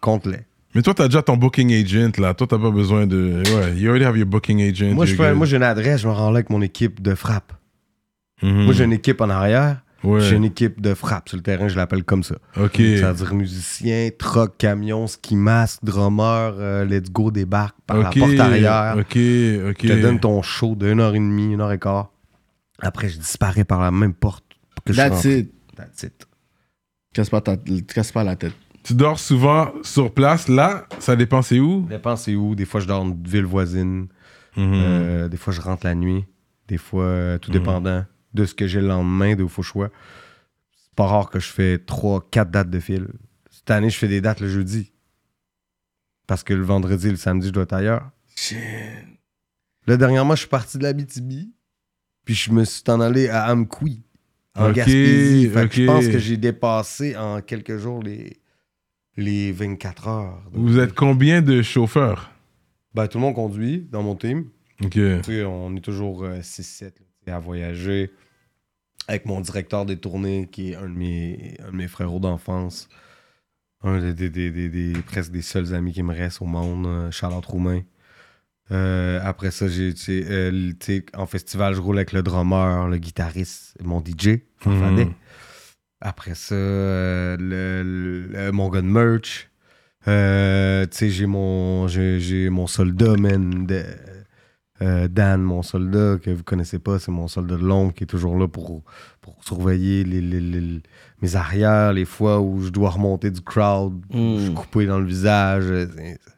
Compte-les. 0.00 0.38
Mais 0.74 0.82
toi, 0.82 0.94
t'as 0.94 1.06
déjà 1.08 1.20
ton 1.22 1.36
booking 1.36 1.72
agent, 1.72 2.12
là. 2.18 2.32
Toi, 2.32 2.46
t'as 2.48 2.58
pas 2.58 2.70
besoin 2.70 3.06
de. 3.06 3.42
Ouais, 3.54 3.74
you 3.76 3.88
already 3.90 4.04
have 4.04 4.16
your 4.16 4.26
booking 4.26 4.62
agent. 4.62 4.94
Moi, 4.94 5.04
je 5.04 5.14
you're 5.14 5.22
fais- 5.24 5.30
good. 5.30 5.38
moi, 5.38 5.46
j'ai 5.46 5.56
une 5.56 5.62
adresse, 5.64 6.02
je 6.02 6.06
me 6.08 6.12
rends 6.12 6.30
là 6.30 6.36
avec 6.38 6.50
mon 6.50 6.62
équipe 6.62 7.02
de 7.02 7.14
frappe. 7.16 7.52
Mhm. 8.42 8.64
Moi, 8.66 8.72
j'ai 8.74 8.84
une 8.84 8.92
équipe 8.92 9.20
en 9.20 9.28
arrière. 9.30 9.82
Ouais. 10.02 10.20
J'ai 10.20 10.36
une 10.36 10.44
équipe 10.44 10.80
de 10.80 10.94
frappe 10.94 11.28
sur 11.28 11.36
le 11.36 11.42
terrain, 11.42 11.68
je 11.68 11.76
l'appelle 11.76 12.04
comme 12.04 12.22
ça. 12.22 12.36
Ok. 12.56 12.76
C'est-à-dire 12.76 13.34
musicien, 13.34 14.08
truck, 14.18 14.56
camion, 14.56 15.06
ski 15.06 15.36
mask, 15.36 15.84
drummer, 15.84 16.54
euh, 16.58 16.84
let's 16.86 17.10
go, 17.10 17.30
débarque 17.30 17.76
par 17.86 17.98
la 17.98 18.10
porte 18.10 18.38
arrière. 18.38 18.94
Ok, 18.96 19.04
ok. 19.06 19.16
Je 19.16 19.88
te 19.94 20.00
donne 20.02 20.18
ton 20.20 20.40
show 20.42 20.74
de 20.74 20.90
1 20.90 20.98
heure 21.00 21.14
et 21.14 21.18
demie, 21.18 21.54
1 21.54 21.60
heure 21.60 21.72
et 21.72 21.78
quart. 21.78 22.10
Après, 22.80 23.08
je 23.10 23.18
disparais 23.18 23.64
par 23.64 23.80
la 23.80 23.90
même 23.90 24.14
porte 24.14 24.44
que 24.86 24.92
je 24.94 24.96
That's 24.96 25.12
rentré. 25.16 25.38
it. 25.40 25.52
That's 25.76 26.02
it. 26.04 26.26
Casse 27.12 27.28
pas, 27.28 27.40
ta... 27.42 27.56
casse 27.92 28.12
pas 28.12 28.24
la 28.24 28.36
tête. 28.36 28.54
Tu 28.82 28.94
dors 28.94 29.18
souvent 29.18 29.70
sur 29.82 30.14
place, 30.14 30.48
là. 30.48 30.86
Ça 30.98 31.14
dépend, 31.14 31.42
c'est 31.42 31.60
où? 31.60 31.84
Ça 31.90 31.96
dépend 31.96 32.16
c'est 32.16 32.34
où. 32.34 32.54
Des 32.54 32.64
fois, 32.64 32.80
je 32.80 32.86
dors 32.86 33.04
dans 33.04 33.10
une 33.10 33.22
ville 33.22 33.44
voisine. 33.44 34.08
Mhm. 34.56 34.72
Euh, 34.74 35.28
des 35.28 35.36
fois, 35.36 35.52
je 35.52 35.60
rentre 35.60 35.84
la 35.86 35.94
nuit. 35.94 36.24
Des 36.68 36.78
fois, 36.78 37.04
euh, 37.04 37.36
tout 37.38 37.50
Mhm. 37.50 37.58
dépendant 37.58 38.04
de 38.34 38.44
ce 38.44 38.54
que 38.54 38.66
j'ai 38.66 38.80
le 38.80 38.88
lendemain, 38.88 39.34
de 39.34 39.46
faux 39.46 39.62
choix. 39.62 39.90
C'est 40.72 40.94
pas 40.94 41.06
rare 41.06 41.30
que 41.30 41.40
je 41.40 41.48
fais 41.48 41.78
3, 41.78 42.28
4 42.30 42.50
dates 42.50 42.70
de 42.70 42.80
fil. 42.80 43.08
Cette 43.50 43.70
année, 43.70 43.90
je 43.90 43.98
fais 43.98 44.08
des 44.08 44.20
dates 44.20 44.40
le 44.40 44.48
jeudi. 44.48 44.92
Parce 46.26 46.44
que 46.44 46.54
le 46.54 46.62
vendredi 46.62 47.08
et 47.08 47.10
le 47.10 47.16
samedi, 47.16 47.48
je 47.48 47.52
dois 47.52 47.64
être 47.64 47.72
ailleurs. 47.72 48.10
Là, 49.86 49.96
dernièrement, 49.96 50.34
je 50.34 50.40
suis 50.40 50.48
parti 50.48 50.78
de 50.78 50.84
la 50.84 50.92
BTB. 50.92 51.50
Puis 52.24 52.34
je 52.34 52.52
me 52.52 52.64
suis 52.64 52.82
en 52.88 53.00
allé 53.00 53.28
à 53.28 53.50
Amqui, 53.50 54.04
en 54.54 54.70
Ok, 54.70 54.76
Gaspésie. 54.76 55.48
Fait 55.48 55.68
que 55.68 55.74
je 55.74 55.86
pense 55.86 56.06
que 56.06 56.18
j'ai 56.18 56.36
dépassé 56.36 57.16
en 57.16 57.40
quelques 57.40 57.78
jours 57.78 58.02
les, 58.02 58.40
les 59.16 59.52
24 59.52 60.08
heures. 60.08 60.42
Donc, 60.52 60.68
Vous 60.68 60.78
êtes 60.78 60.94
combien 60.94 61.42
de 61.42 61.62
chauffeurs? 61.62 62.30
Ben, 62.94 63.06
tout 63.08 63.18
le 63.18 63.22
monde 63.22 63.34
conduit 63.34 63.88
dans 63.90 64.02
mon 64.02 64.14
team. 64.16 64.46
Ok. 64.82 64.90
Tu 64.92 65.22
sais, 65.24 65.44
on 65.44 65.74
est 65.76 65.80
toujours 65.80 66.24
6-7 66.24 66.84
là, 66.84 66.90
tu 66.90 67.02
sais, 67.02 67.09
à 67.26 67.38
voyager. 67.38 68.10
Avec 69.08 69.26
mon 69.26 69.40
directeur 69.40 69.86
des 69.86 69.96
tournées, 69.96 70.48
qui 70.50 70.70
est 70.72 70.76
un 70.76 70.88
de 70.88 70.94
mes, 70.94 71.56
un 71.66 71.72
de 71.72 71.76
mes 71.76 71.88
frérots 71.88 72.20
d'enfance. 72.20 72.88
Un 73.82 73.98
des, 74.12 74.28
des- 74.28 74.50
des- 74.50 74.68
des- 74.68 75.02
presque 75.02 75.32
des 75.32 75.42
seuls 75.42 75.74
amis 75.74 75.92
qui 75.92 76.02
me 76.02 76.14
restent 76.14 76.42
au 76.42 76.46
monde, 76.46 76.86
euh, 76.86 77.10
Charlotte 77.10 77.44
Roumain. 77.46 77.82
Euh, 78.72 79.18
après 79.24 79.50
ça, 79.50 79.66
j'ai, 79.68 79.94
euh, 80.10 80.72
en 81.14 81.26
festival, 81.26 81.74
je 81.74 81.80
roule 81.80 81.96
avec 81.96 82.12
le 82.12 82.22
drummer, 82.22 82.88
le 82.88 82.98
guitariste, 82.98 83.74
mon 83.82 84.00
DJ. 84.00 84.42
Mhm. 84.66 85.14
Après 86.02 86.34
ça, 86.34 86.54
euh, 86.54 87.36
le, 87.38 88.50
mon 88.52 88.68
gars 88.68 88.82
de 88.82 88.86
merch. 88.86 89.50
J'ai 90.06 91.26
mon, 91.26 91.88
j'ai, 91.88 92.20
j'ai 92.20 92.48
mon 92.50 92.66
soldat, 92.66 93.16
man. 93.16 93.66
de- 93.66 93.84
euh, 94.82 95.08
Dan, 95.08 95.42
mon 95.42 95.62
soldat, 95.62 96.16
que 96.22 96.30
vous 96.30 96.42
connaissez 96.42 96.78
pas, 96.78 96.98
c'est 96.98 97.10
mon 97.10 97.28
soldat 97.28 97.56
de 97.56 97.64
l'ombre 97.64 97.92
qui 97.92 98.04
est 98.04 98.06
toujours 98.06 98.36
là 98.38 98.48
pour, 98.48 98.82
pour 99.20 99.36
surveiller 99.44 100.04
les, 100.04 100.20
les- 100.20 100.40
les- 100.40 100.80
mes 101.20 101.36
arrières, 101.36 101.92
les 101.92 102.06
fois 102.06 102.40
où 102.40 102.62
je 102.62 102.70
dois 102.70 102.90
remonter 102.90 103.30
du 103.30 103.40
crowd, 103.42 103.92
Mm. 104.10 104.36
je 104.36 104.40
suis 104.44 104.54
coupé 104.54 104.86
dans 104.86 104.98
le 104.98 105.04
visage. 105.04 105.64
euh, 105.66 105.86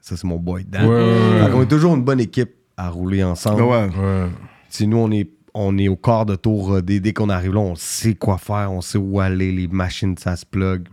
Ça, 0.01 0.17
c'est 0.17 0.25
mon 0.27 0.39
boy 0.39 0.65
Dan. 0.65 0.87
Ouais, 0.87 0.95
ouais, 0.97 1.39
Fait 1.39 1.45
ouais. 1.45 1.51
qu'on 1.53 1.63
est 1.63 1.67
toujours 1.69 1.95
une 1.95 2.03
bonne 2.03 2.19
équipe 2.21 2.53
à 2.77 2.89
rouler 2.89 3.23
ensemble. 3.23 3.63
Ouais. 3.63 3.89
Ouais. 3.97 4.29
Si 4.69 4.87
nous, 4.89 4.97
on 4.97 5.11
est, 5.13 5.31
on 5.55 5.79
est 5.79 5.87
au 5.89 5.97
quart 5.97 6.27
de 6.27 6.35
tour, 6.35 6.73
euh, 6.75 6.83
dès, 6.83 6.99
dès 6.99 7.13
qu'on 7.13 7.29
arrive 7.29 7.53
là, 7.55 7.61
on 7.61 7.77
sait 7.77 8.15
quoi 8.15 8.39
faire, 8.39 8.73
on 8.73 8.81
sait 8.81 8.99
où 8.99 9.21
aller, 9.21 9.53
les 9.53 9.69
machines, 9.69 10.17
ça 10.19 10.35
se 10.35 10.45
plug. 10.47 10.89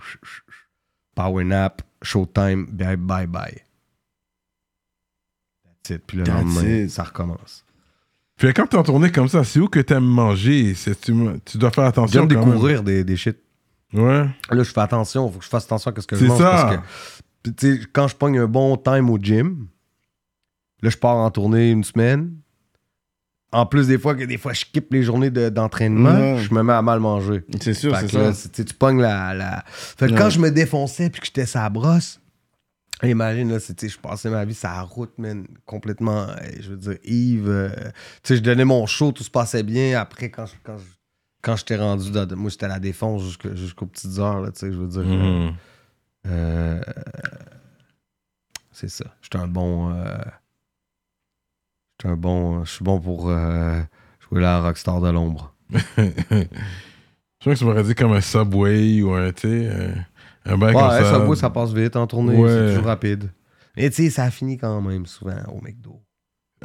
Power 1.15 1.43
nap, 1.45 1.81
showtime, 2.03 2.67
bye 2.71 2.95
bye 2.95 3.26
bye. 3.27 3.57
It. 5.90 6.02
Puis 6.06 6.18
le 6.18 6.24
That's 6.24 6.36
lendemain, 6.44 6.84
it. 6.86 6.90
ça 6.90 7.03
recommence. 7.03 7.64
Puis 8.38 8.53
quand 8.53 8.68
t'es 8.68 8.78
en 8.78 8.84
tournée 8.84 9.11
comme 9.11 9.28
ça, 9.28 9.44
c'est 9.44 9.60
où 9.60 9.68
que 9.68 9.80
t'aimes 9.82 10.06
manger? 10.06 10.74
C'est- 10.74 10.99
tu, 11.02 11.14
tu 11.45 11.57
dois 11.57 11.72
faire 11.72 11.84
attention. 11.86 12.22
J'aime 12.22 12.28
découvrir 12.30 12.84
des, 12.84 13.03
des 13.03 13.18
shit. 13.18 13.38
Ouais. 13.94 14.28
Là, 14.52 14.64
je 14.64 14.72
fais 14.72 14.82
attention, 14.82 15.30
faut 15.32 15.40
que 15.40 15.44
je 15.45 15.49
fasse 15.49 15.66
attention 15.66 15.91
à 15.91 16.02
ce 16.02 16.07
que 16.07 16.16
je 16.16 16.22
C'est 16.22 16.28
mange. 16.28 16.38
ça. 16.40 16.82
Parce 17.44 17.56
que, 17.57 17.86
quand 17.91 18.07
je 18.07 18.16
pogne 18.16 18.38
un 18.40 18.45
bon 18.48 18.78
time 18.78 19.10
au 19.10 19.18
gym, 19.18 19.68
là, 20.82 20.90
je 20.90 20.98
pars 20.98 21.16
en 21.18 21.30
tournée 21.32 21.72
une 21.72 21.84
semaine. 21.84 22.34
En 23.52 23.66
plus, 23.66 23.88
des 23.88 23.98
fois, 23.98 24.14
que 24.14 24.24
des 24.26 24.38
fois, 24.38 24.53
je 24.53 24.60
skippe 24.60 24.94
les 24.94 25.02
journées 25.02 25.32
de- 25.32 25.49
d'entraînement, 25.49 26.11
Ouais. 26.36 26.38
je 26.38 26.53
me 26.53 26.61
mets 26.61 26.74
à 26.74 26.84
mal 26.84 26.99
manger. 26.99 27.44
C'est 27.60 27.74
sûr, 27.74 27.95
c'est 27.98 28.14
là, 28.14 28.32
ça. 28.32 28.49
c'est- 28.53 28.64
tu 28.64 28.74
pognes 28.76 29.02
la. 29.02 29.34
la... 29.34 29.64
Fait 29.66 30.06
que 30.06 30.11
Ouais. 30.11 30.18
quand 30.20 30.30
je 30.30 30.40
me 30.40 30.52
défonçais 30.52 31.10
puis 31.10 31.20
que 31.20 31.26
j'étais 31.26 31.48
sa 31.48 31.68
brosse, 31.70 32.18
imagine, 33.07 33.49
là, 33.51 33.57
je 33.59 33.97
passais 33.97 34.30
ma 34.30 34.43
vie 34.45 34.53
sur 34.53 34.67
la 34.69 34.81
route, 34.81 35.17
man, 35.17 35.45
complètement. 35.65 36.27
euh, 36.30 36.35
Je 36.59 36.71
veux 36.71 36.77
dire, 36.77 36.97
Yves, 37.05 37.47
euh, 37.49 37.69
tu 37.76 37.89
sais, 38.23 38.35
je 38.38 38.41
donnais 38.41 38.65
mon 38.65 38.85
show, 38.85 39.11
tout 39.11 39.23
se 39.23 39.30
passait 39.31 39.63
bien. 39.63 39.99
Après, 39.99 40.30
quand 40.30 40.45
je, 40.45 40.53
quand 40.63 40.77
je, 40.77 40.84
quand 41.41 41.55
j'étais 41.55 41.77
rendu, 41.77 42.11
dans- 42.11 42.35
moi, 42.35 42.49
j'étais 42.49 42.65
à 42.65 42.69
la 42.69 42.80
défense 42.80 43.21
jusqu'aux 43.53 43.85
petites 43.85 44.19
heures, 44.19 44.41
là, 44.41 44.51
tu 44.51 44.59
sais, 44.59 44.71
je 44.71 44.77
veux 44.77 44.88
dire. 44.88 45.03
Mhm. 45.05 45.53
euh, 46.27 46.81
c'est 48.71 48.89
ça. 48.89 49.05
J'étais 49.21 49.38
un 49.38 49.47
bon. 49.47 49.93
euh, 49.93 50.17
j'étais 51.99 52.11
un 52.13 52.17
bon. 52.17 52.63
Je 52.65 52.71
suis 52.71 52.84
bon 52.84 52.99
pour 52.99 53.30
jouer 53.30 54.41
la 54.41 54.61
rockstar 54.61 55.01
de 55.01 55.09
l'ombre. 55.09 55.53
Je 57.41 57.45
crois 57.45 57.53
que 57.53 57.59
tu 57.59 57.65
m'aurais 57.65 57.84
dit 57.84 57.95
comme 57.95 58.11
un 58.11 58.19
Subway 58.21 59.01
ou 59.01 59.13
un, 59.13 59.31
tu 59.31 59.47
sais, 59.47 59.93
un, 60.45 60.57
bain 60.57 60.74
comme 60.74 60.82
Ouais, 60.84 60.90
ça. 61.03 61.26
ça, 61.28 61.36
ça 61.36 61.49
passe 61.49 61.74
vite 61.74 61.95
en 61.95 62.07
tournée, 62.07 62.36
Ouais. 62.36 62.49
c'est 62.49 62.68
toujours 62.74 62.86
rapide. 62.88 63.30
Et 63.78 63.90
tu 63.90 64.03
sais, 64.03 64.10
ça 64.10 64.30
finit 64.32 64.57
quand 64.57 64.82
même 64.82 65.06
souvent 65.06 65.36
au 65.53 65.61
McDo. 65.61 65.99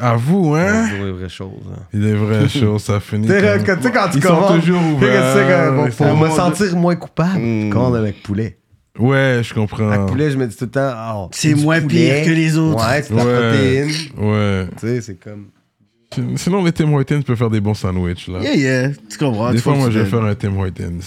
À 0.01 0.17
vous, 0.17 0.55
C'est 0.57 0.61
hein 0.67 0.89
toujours 0.91 1.05
les 1.07 1.13
vraies 1.13 1.29
choses. 1.29 1.63
hein. 1.73 1.83
Il 1.93 2.01
y 2.03 2.05
a 2.05 2.07
des 2.09 2.15
vraies 2.17 2.49
choses, 2.61 2.83
ça 2.83 2.99
finit. 2.99 3.27
Tu 3.29 3.33
sais, 3.33 3.63
quand, 3.65 3.77
tu 3.77 3.83
sais, 3.83 3.93
quand 3.93 4.09
tu 4.11 4.19
Ils 4.19 4.23
sont 4.23 4.29
commandes, 4.35 4.61
toujours 4.61 4.83
ouverts. 4.97 5.87
quand- 5.97 5.97
pour, 5.97 6.17
me 6.17 6.29
sentir 6.31 6.77
moins 6.77 6.97
coupable, 6.97 7.39
Mm. 7.41 7.67
je 7.69 7.73
commande 7.73 7.97
avec 7.97 8.23
poulet. 8.23 8.59
Ouais, 8.99 9.41
je 9.43 9.53
comprends. 9.55 9.89
Avec 9.91 10.07
poulet, 10.07 10.31
je 10.31 10.37
me 10.39 10.47
dis 10.47 10.57
tout 10.57 10.65
le 10.65 10.71
temps, 10.71 10.93
oh, 11.17 11.29
C'est 11.33 11.55
moins 11.55 11.81
poulet. 11.81 12.23
pire 12.23 12.25
que 12.27 12.31
les 12.31 12.57
autres. 12.57 12.85
Ouais, 12.89 13.03
c'est 13.03 13.13
de 13.13 13.19
la 13.19 13.25
Ouais. 13.25 13.33
protéine. 13.51 13.91
Ouais. 14.19 14.67
Tu 14.81 14.87
sais, 14.87 15.01
c'est 15.01 15.15
comme. 15.21 15.47
Sinon, 16.37 16.65
les 16.65 16.71
Tim 16.73 16.93
Hortons 16.93 17.23
peuvent 17.23 17.37
faire 17.37 17.51
des 17.51 17.61
bons 17.61 17.75
sandwichs, 17.75 18.29
là. 18.29 18.41
Yeah, 18.41 18.55
yeah. 18.55 18.91
Tu 19.11 19.19
comprends. 19.19 19.51
Des 19.51 19.57
tu 19.57 19.63
fois, 19.63 19.73
vois, 19.73 19.83
moi, 19.83 19.91
je 19.91 19.99
vais 19.99 20.05
faire 20.07 20.23
un 20.23 20.35
Tim 20.37 20.57
Hortons. 20.57 20.99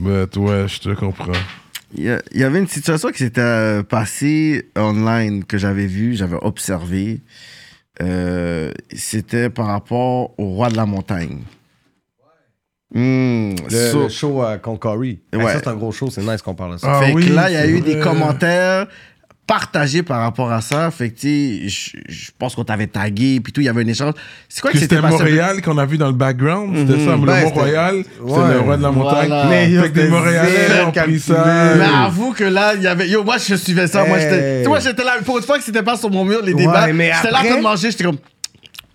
But 0.00 0.36
ouais, 0.36 0.66
je 0.68 0.80
te 0.80 0.94
comprends. 0.94 1.32
Il 1.94 2.04
y, 2.04 2.10
a- 2.10 2.22
il 2.32 2.40
y 2.40 2.44
avait 2.44 2.58
une 2.60 2.68
situation 2.68 3.10
qui 3.10 3.18
s'était 3.18 3.40
euh, 3.40 3.82
passée 3.82 4.70
online 4.76 5.44
que 5.44 5.58
j'avais 5.58 5.86
vue, 5.86 6.14
j'avais 6.14 6.38
observé. 6.40 7.20
Euh, 8.00 8.72
C'était 8.94 9.50
par 9.50 9.66
rapport 9.66 10.32
au 10.38 10.46
roi 10.54 10.70
de 10.70 10.76
la 10.76 10.86
montagne. 10.86 11.40
Hmm, 12.92 13.54
Le, 13.70 13.90
so- 13.90 14.02
le 14.04 14.08
show 14.08 14.42
à 14.42 14.58
Concory. 14.58 15.20
Ouais. 15.32 15.44
ça, 15.44 15.60
c'est 15.60 15.68
un 15.68 15.76
gros 15.76 15.92
show, 15.92 16.10
c'est 16.10 16.22
nice 16.22 16.42
qu'on 16.42 16.54
parle 16.56 16.72
de 16.72 16.78
ça. 16.78 16.96
Ah 16.98 17.02
fait 17.04 17.12
oui, 17.12 17.28
que 17.28 17.32
là, 17.32 17.48
il 17.48 17.54
y 17.54 17.56
a 17.56 17.66
eu 17.68 17.80
des 17.80 18.00
commentaires 18.00 18.88
partagés 19.50 20.04
par 20.04 20.20
rapport 20.20 20.52
à 20.52 20.60
ça. 20.60 20.92
Fait 20.92 21.10
que, 21.10 21.18
tu 21.18 21.58
sais, 21.68 21.92
je 22.08 22.30
pense 22.38 22.54
qu'on 22.54 22.62
t'avait 22.62 22.86
tagué, 22.86 23.40
puis 23.40 23.52
tout, 23.52 23.60
il 23.60 23.64
y 23.64 23.68
avait 23.68 23.82
un 23.82 23.86
échange. 23.88 24.14
C'est 24.48 24.60
quoi 24.60 24.70
Que 24.70 24.76
que 24.76 24.80
c'était? 24.80 25.00
Montréal 25.00 25.60
qu'on 25.60 25.76
a 25.76 25.84
vu 25.86 25.98
dans 25.98 26.06
le 26.06 26.12
background. 26.12 26.76
C'était 26.76 26.92
Mhm. 27.00 27.04
ça, 27.04 27.16
le 27.16 27.26
Ben, 27.26 27.42
Mont-Royal. 27.44 27.94
c'était- 27.96 28.10
C'est 28.18 28.22
ouais. 28.32 28.54
le 28.54 28.60
roi 28.60 28.76
de 28.76 28.82
la 28.82 28.90
montagne. 28.92 29.26
Voilà. 29.26 29.48
Fait 29.48 29.70
yo, 29.70 29.82
que 29.82 29.88
des 29.88 30.08
Montréalais 30.08 30.82
ont 30.86 30.92
pris 30.92 31.18
ça. 31.18 31.74
Mais 31.76 31.84
avoue 31.84 32.32
que 32.32 32.44
là, 32.44 32.74
il 32.76 32.82
y 32.82 32.86
avait. 32.86 33.08
Yo, 33.08 33.24
moi, 33.24 33.38
je 33.38 33.56
suivais 33.56 33.88
ça. 33.88 34.04
Moi, 34.04 34.20
j'étais. 34.20 34.58
Hey. 34.58 34.62
Tu 34.62 34.68
vois, 34.68 34.78
j'étais 34.78 35.02
là. 35.02 35.14
Pour 35.24 35.38
une 35.38 35.44
fois 35.44 35.58
que 35.58 35.64
c'était 35.64 35.82
pas 35.82 35.96
sur 35.96 36.10
mon 36.10 36.24
mur, 36.24 36.42
les 36.44 36.52
Ouais, 36.52 36.60
débats. 36.60 36.92
mais 36.92 37.10
J'étais 37.16 37.32
là 37.32 37.40
en 37.40 37.44
train 37.44 37.56
de 37.56 37.62
manger. 37.62 37.90
J'étais 37.90 38.04
comme. 38.04 38.18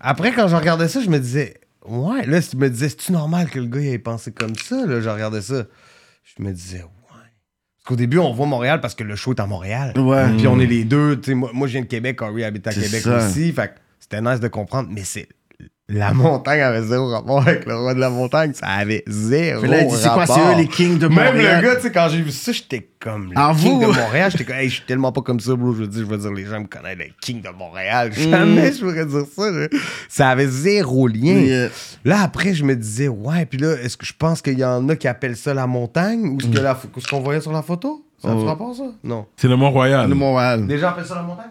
Après, 0.00 0.32
quand 0.32 0.48
je 0.48 0.56
regardais 0.56 0.88
ça, 0.88 1.00
je 1.04 1.10
me 1.10 1.18
disais, 1.18 1.52
ouais, 1.86 2.24
là, 2.24 2.38
je 2.40 2.56
me 2.56 2.70
disais, 2.70 2.88
c'est-tu 2.88 3.12
normal 3.12 3.50
que 3.50 3.58
le 3.58 3.66
gars 3.66 3.80
il 3.80 3.88
ait 3.88 3.98
pensé 3.98 4.32
comme 4.32 4.54
ça? 4.56 4.86
Là, 4.86 5.02
je 5.02 5.08
regardais 5.10 5.42
ça. 5.42 5.64
Je 6.24 6.42
me 6.42 6.50
disais, 6.52 6.78
ouais. 6.82 6.88
Qu'au 7.86 7.96
début, 7.96 8.18
on 8.18 8.32
voit 8.32 8.46
Montréal 8.46 8.80
parce 8.80 8.94
que 8.94 9.04
le 9.04 9.16
show 9.16 9.32
est 9.32 9.40
à 9.40 9.46
Montréal. 9.46 9.98
Ouais. 9.98 10.28
Puis 10.36 10.46
on 10.46 10.60
est 10.60 10.66
les 10.66 10.84
deux. 10.84 11.18
Moi, 11.28 11.50
moi, 11.54 11.66
je 11.66 11.72
viens 11.72 11.82
de 11.82 11.86
Québec, 11.86 12.16
Corey 12.16 12.44
habite 12.44 12.66
à 12.66 12.72
Québec 12.72 13.00
ça. 13.00 13.16
aussi. 13.28 13.52
Fait 13.52 13.68
que 13.68 13.74
c'était 13.98 14.20
nice 14.20 14.40
de 14.40 14.48
comprendre. 14.48 14.88
Mais 14.92 15.04
c'est. 15.04 15.28
La 15.88 16.12
montagne 16.12 16.62
avait 16.62 16.82
zéro 16.82 17.06
rapport 17.10 17.42
avec 17.42 17.64
le 17.64 17.76
roi 17.76 17.94
de 17.94 18.00
la 18.00 18.10
montagne. 18.10 18.52
Ça 18.54 18.66
avait 18.66 19.04
zéro 19.06 19.62
là, 19.66 19.84
dit, 19.84 19.94
c'est 19.94 20.08
quoi, 20.08 20.24
rapport. 20.24 20.34
c'est 20.34 20.54
eux 20.54 20.56
les 20.56 20.66
kings 20.66 20.98
de 20.98 21.06
Même 21.06 21.26
Montréal? 21.34 21.62
le 21.62 21.68
gars, 21.68 21.76
tu 21.76 21.82
sais, 21.82 21.92
quand 21.92 22.08
j'ai 22.10 22.22
vu 22.22 22.32
ça, 22.32 22.50
j'étais 22.50 22.88
comme 22.98 23.26
le 23.26 23.32
Ah, 23.36 23.52
king 23.56 23.74
vous? 23.74 23.92
de 23.92 23.96
Montréal. 23.96 24.32
J'étais 24.32 24.44
comme, 24.44 24.56
hey, 24.56 24.68
je 24.68 24.74
suis 24.74 24.84
tellement 24.84 25.12
pas 25.12 25.20
comme 25.22 25.38
ça, 25.38 25.54
bro. 25.54 25.72
Je 25.74 25.82
veux 25.82 25.86
dire, 25.86 26.00
je 26.00 26.06
veux 26.06 26.18
dire, 26.18 26.32
les 26.32 26.44
gens 26.44 26.60
me 26.60 26.66
connaissent, 26.66 26.98
le 26.98 27.04
king 27.20 27.40
de 27.40 27.50
Montréal. 27.50 28.10
Jamais 28.12 28.72
je 28.72 28.80
pourrais 28.80 29.06
dire 29.06 29.26
ça. 29.32 29.44
Ça 30.08 30.28
avait 30.30 30.48
zéro 30.48 31.06
lien. 31.06 31.34
Yeah. 31.38 31.68
Là, 32.04 32.20
après, 32.22 32.52
je 32.52 32.64
me 32.64 32.74
disais, 32.74 33.06
ouais, 33.06 33.46
puis 33.46 33.58
là, 33.60 33.74
est-ce 33.80 33.96
que 33.96 34.06
je 34.06 34.14
pense 34.18 34.42
qu'il 34.42 34.58
y 34.58 34.64
en 34.64 34.88
a 34.88 34.96
qui 34.96 35.06
appellent 35.06 35.36
ça 35.36 35.54
la 35.54 35.68
montagne 35.68 36.26
ou 36.30 36.40
ce 36.40 36.48
ce 36.48 37.08
qu'on 37.08 37.20
voyait 37.20 37.40
sur 37.40 37.52
la 37.52 37.62
photo? 37.62 38.04
Ça 38.20 38.30
a 38.30 38.34
Oh. 38.34 38.44
rapport, 38.44 38.74
ça? 38.74 38.82
Non. 39.04 39.26
C'est 39.36 39.46
le 39.46 39.54
Mont-Royal. 39.54 40.08
De 40.08 40.14
Montréal. 40.14 40.64
Les 40.66 40.78
gens 40.78 40.88
appellent 40.88 41.04
ça 41.06 41.14
la 41.14 41.22
montagne? 41.22 41.50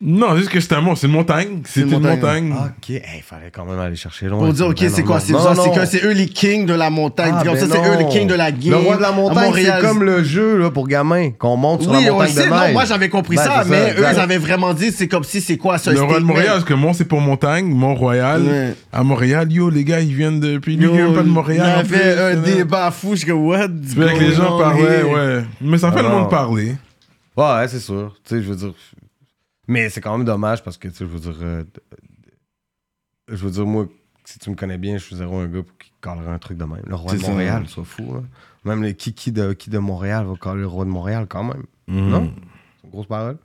Non, 0.00 0.36
juste 0.36 0.50
que 0.50 0.60
c'est 0.60 0.74
un 0.74 0.80
mont, 0.80 0.94
c'est 0.94 1.08
une 1.08 1.12
montagne. 1.12 1.60
C'est 1.64 1.80
une 1.80 1.98
montagne. 1.98 2.52
Ok, 2.52 2.88
il 2.90 3.22
fallait 3.22 3.50
quand 3.50 3.64
même 3.64 3.80
aller 3.80 3.96
chercher 3.96 4.26
loin. 4.26 4.38
Pour 4.38 4.52
dire, 4.52 4.68
ok, 4.68 4.80
Ben 4.80 4.90
c'est 4.90 5.02
quoi? 5.02 5.18
C'est 5.18 5.32
c'est 5.32 5.98
que 6.00 6.06
eux 6.06 6.12
les 6.12 6.28
kings 6.28 6.66
de 6.66 6.74
la 6.74 6.88
montagne. 6.88 7.34
Ah, 7.36 7.42
comme 7.42 7.54
ben 7.54 7.68
ça, 7.68 7.74
c'est 7.74 7.88
eux 7.88 7.98
les 7.98 8.06
kings 8.06 8.28
de 8.28 8.34
la 8.34 8.52
game. 8.52 8.70
Le 8.70 8.76
roi 8.76 8.96
de 8.96 9.02
la 9.02 9.10
montagne, 9.10 9.52
c'est 9.56 9.80
comme 9.80 10.04
le 10.04 10.22
jeu 10.22 10.56
là, 10.56 10.70
pour 10.70 10.86
gamins, 10.86 11.30
qu'on 11.30 11.56
monte 11.56 11.82
sur 11.82 11.92
la 11.92 12.12
montagne 12.12 12.32
de 12.32 12.40
neige. 12.42 12.72
moi, 12.72 12.84
j'avais 12.84 13.08
compris 13.08 13.36
Ben, 13.36 13.42
ça, 13.42 13.64
mais 13.66 13.94
eux, 13.98 14.04
ils 14.12 14.20
avaient 14.20 14.38
vraiment 14.38 14.72
dit, 14.72 14.92
c'est 14.92 15.08
comme 15.08 15.24
si 15.24 15.40
c'est 15.40 15.56
quoi, 15.56 15.78
ça? 15.78 15.92
Le 15.92 16.00
roi 16.00 16.20
de? 16.20 16.24
Montréal, 16.24 16.52
parce 16.52 16.64
que 16.64 16.74
Mont, 16.74 16.92
c'est 16.92 17.04
pour 17.04 17.20
montagne. 17.20 17.66
Mont-Royal. 17.66 18.76
À 18.92 19.02
Montréal, 19.02 19.50
yo, 19.50 19.68
les 19.68 19.82
gars, 19.82 20.00
ils 20.00 20.14
viennent 20.14 20.38
de. 20.38 20.58
Puis 20.58 20.76
lui, 20.76 20.84
Yo, 20.84 20.92
il 20.92 20.96
vient 20.96 21.12
pas 21.12 21.22
de 21.22 21.28
Montréal. 21.28 21.84
Il 21.84 21.90
y 21.90 22.00
avait 22.00 22.20
un 22.20 22.36
débat 22.36 22.92
fou, 22.92 23.16
je 23.16 23.26
comme, 23.26 23.44
what? 23.46 23.64
Avec 23.64 24.20
les 24.20 24.32
gens 24.32 24.58
parlaient, 24.58 25.02
ouais. 25.02 25.44
Mais 25.60 25.78
ça 25.78 25.90
fait 25.90 26.02
le 26.02 26.08
monde 26.08 26.30
parler. 26.30 26.76
Ouais, 27.36 27.44
ouais, 27.44 27.68
c'est 27.68 27.80
sûr. 27.80 28.14
Tu 28.24 28.36
sais, 28.36 28.42
je 28.42 28.48
veux 28.48 28.56
dire. 28.56 28.72
Mais 29.68 29.90
c'est 29.90 30.00
quand 30.00 30.16
même 30.16 30.26
dommage 30.26 30.62
parce 30.64 30.76
que, 30.78 30.88
tu 30.88 30.94
sais, 30.94 31.04
je 31.04 31.10
veux 31.10 31.20
dire. 31.20 31.36
euh, 31.42 31.64
je 33.30 33.36
veux 33.36 33.50
dire, 33.50 33.66
moi, 33.66 33.86
si 34.24 34.38
tu 34.38 34.50
me 34.50 34.54
connais 34.54 34.78
bien, 34.78 34.96
je 34.98 35.04
suis 35.04 35.16
zéro 35.16 35.38
un 35.38 35.46
gars 35.46 35.60
qui 35.78 35.92
calerait 36.02 36.32
un 36.32 36.38
truc 36.38 36.58
de 36.58 36.64
même. 36.64 36.82
Le 36.86 36.94
roi 36.94 37.14
de. 37.14 37.20
Montréal, 37.20 37.64
c'est 37.72 37.84
fou. 37.84 38.16
Même 38.64 38.82
le 38.82 38.92
qui, 38.92 39.32
de, 39.32 39.52
qui 39.52 39.70
de 39.70 39.78
Montréal 39.78 40.26
va 40.26 40.34
caler 40.40 40.60
le 40.60 40.66
roi 40.66 40.84
de 40.84 40.90
Montréal 40.90 41.26
quand 41.28 41.44
même. 41.44 41.64
Mhm. 41.86 42.08
Non? 42.08 42.32
C'est 42.80 42.84
une 42.86 42.90
grosse 42.90 43.06
parole. 43.06 43.38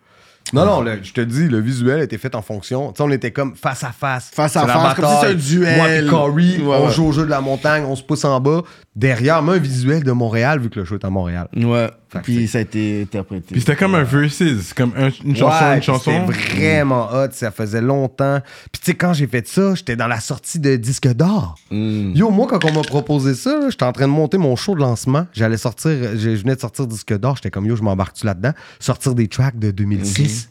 Non, 0.51 0.65
non, 0.65 0.81
le- 0.81 1.01
je 1.01 1.13
te 1.13 1.21
dis, 1.21 1.47
le 1.47 1.59
visuel 1.59 2.01
était 2.01 2.17
fait 2.17 2.35
en 2.35 2.41
fonction. 2.41 2.91
Tu 2.91 2.97
sais, 2.97 3.03
on 3.03 3.09
était 3.11 3.31
comme 3.31 3.55
face 3.55 3.83
à 3.83 3.91
face. 3.91 4.29
Face 4.33 4.55
à 4.57 4.67
face, 4.67 4.93
comme 4.95 5.05
si 5.05 5.15
c'était 5.15 5.27
un 5.27 5.33
duel. 5.35 5.77
Moi 5.77 5.95
et 5.95 6.05
Corey, 6.07 6.57
Ouais, 6.59 6.63
on 6.63 6.85
ouais. 6.87 6.91
joue 6.91 7.05
au 7.05 7.11
jeu 7.13 7.23
de 7.23 7.29
la 7.29 7.39
montagne, 7.41 7.83
on 7.85 7.95
se 7.95 8.03
pousse 8.03 8.25
en 8.25 8.39
bas. 8.41 8.61
Derrière, 8.95 9.41
moi, 9.41 9.55
un 9.55 9.57
visuel 9.57 10.03
de 10.03 10.11
Montréal, 10.11 10.59
vu 10.59 10.69
que 10.69 10.79
le 10.79 10.85
show 10.85 10.95
est 10.95 11.03
à 11.05 11.09
Montréal. 11.09 11.47
Ouais. 11.55 11.89
Fait 12.09 12.19
Puis 12.21 12.47
ça 12.47 12.59
a 12.59 12.61
été 12.61 13.01
interprété. 13.01 13.47
Puis 13.53 13.61
c'était 13.61 13.75
comme 13.75 13.95
un 13.95 14.03
versus, 14.03 14.71
comme 14.75 14.93
un- 14.95 15.09
une 15.25 15.35
chanson, 15.35 15.65
Ouais, 15.65 15.75
une 15.77 15.81
chanson. 15.81 16.27
C'était 16.27 16.55
vraiment 16.55 17.09
hot, 17.11 17.29
ça 17.31 17.49
faisait 17.49 17.81
longtemps. 17.81 18.39
Puis 18.71 18.81
tu 18.81 18.91
sais, 18.91 18.93
quand 18.93 19.13
j'ai 19.13 19.25
fait 19.25 19.47
ça, 19.47 19.73
j'étais 19.73 19.95
dans 19.95 20.05
la 20.07 20.19
sortie 20.19 20.59
de 20.59 20.75
disque 20.75 21.07
d'or. 21.07 21.55
Mm. 21.71 22.11
Yo, 22.13 22.29
moi, 22.29 22.45
quand 22.47 22.63
on 22.65 22.71
m'a 22.71 22.81
proposé 22.83 23.33
ça, 23.33 23.67
j'étais 23.67 23.83
en 23.83 23.93
train 23.93 24.05
de 24.07 24.11
monter 24.13 24.37
mon 24.37 24.55
show 24.55 24.75
de 24.75 24.81
lancement. 24.81 25.25
J'allais 25.33 25.57
sortir, 25.57 25.91
je, 26.15 26.29
venais 26.29 26.53
de 26.55 26.61
sortir 26.61 26.85
disque 26.85 27.17
d'or. 27.17 27.37
J'étais 27.37 27.49
comme, 27.49 27.65
yo, 27.65 27.75
je 27.75 27.81
m'embarque-tu 27.81 28.27
là-dedans? 28.27 28.51
Sortir 28.79 29.15
des 29.15 29.27
tracks 29.27 29.57
de 29.57 29.71
2006. 29.71 30.49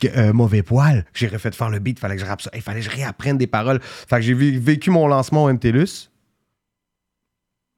Que, 0.00 0.08
euh, 0.16 0.32
mauvais 0.32 0.62
poil. 0.62 1.04
J'ai 1.14 1.28
refait 1.28 1.52
faire 1.52 1.70
le 1.70 1.78
beat, 1.78 1.98
fallait 2.00 2.16
que 2.16 2.22
je 2.22 2.26
rappe 2.26 2.42
ça. 2.42 2.50
Il 2.54 2.62
fallait 2.62 2.80
que 2.80 2.86
je 2.86 2.90
réapprenne 2.90 3.36
des 3.38 3.46
paroles. 3.46 3.80
Fait 3.82 4.16
que 4.16 4.22
j'ai 4.22 4.34
vé- 4.34 4.58
vécu 4.58 4.90
mon 4.90 5.06
lancement 5.06 5.44
au 5.44 5.48
MTLUS. 5.52 6.10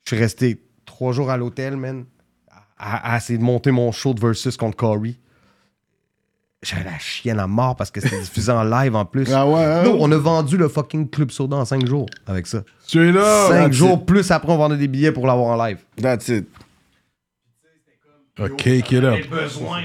Je 0.05 0.14
suis 0.14 0.22
resté 0.22 0.62
trois 0.86 1.12
jours 1.12 1.31
à 1.31 1.36
l'hôtel, 1.36 1.77
man, 1.77 2.05
à, 2.78 3.12
à 3.14 3.16
essayer 3.18 3.39
de 3.39 3.44
monter 3.44 3.70
mon 3.70 3.93
show 3.93 4.14
de 4.14 4.20
versus 4.20 4.56
contre 4.56 4.77
Corey. 4.77 5.14
J'avais 6.62 6.85
la 6.85 6.98
chienne 6.98 7.39
à 7.39 7.47
mort 7.47 7.74
parce 7.74 7.90
que 7.90 8.01
c'était 8.01 8.20
diffusé 8.20 8.52
en 8.52 8.64
live 8.64 8.94
en 8.94 9.05
plus. 9.06 9.32
Ah 9.32 9.47
ouais, 9.47 9.64
hein? 9.64 9.82
Nous, 9.85 9.97
on 9.98 10.10
a 10.12 10.16
vendu 10.18 10.56
le 10.59 10.68
fucking 10.68 11.09
Club 11.09 11.31
Soda 11.31 11.56
en 11.56 11.64
cinq 11.64 11.86
jours 11.86 12.06
avec 12.27 12.47
ça. 12.47 12.64
Tu 12.86 13.09
es 13.09 13.12
là. 13.12 13.48
cinq 13.48 13.62
that's 13.68 13.72
jours 13.72 14.05
plus 14.05 14.31
après, 14.31 14.52
on 14.52 14.59
vendait 14.59 14.77
des 14.77 14.89
billets 14.89 15.12
pour 15.12 15.27
l'avoir 15.27 15.59
en 15.59 15.64
live. 15.64 15.78
That's 15.97 16.28
it. 16.28 16.47
Ok, 18.39 18.66
it 18.66 18.93
up. 18.93 19.14
J'ai 19.22 19.28
besoin 19.28 19.82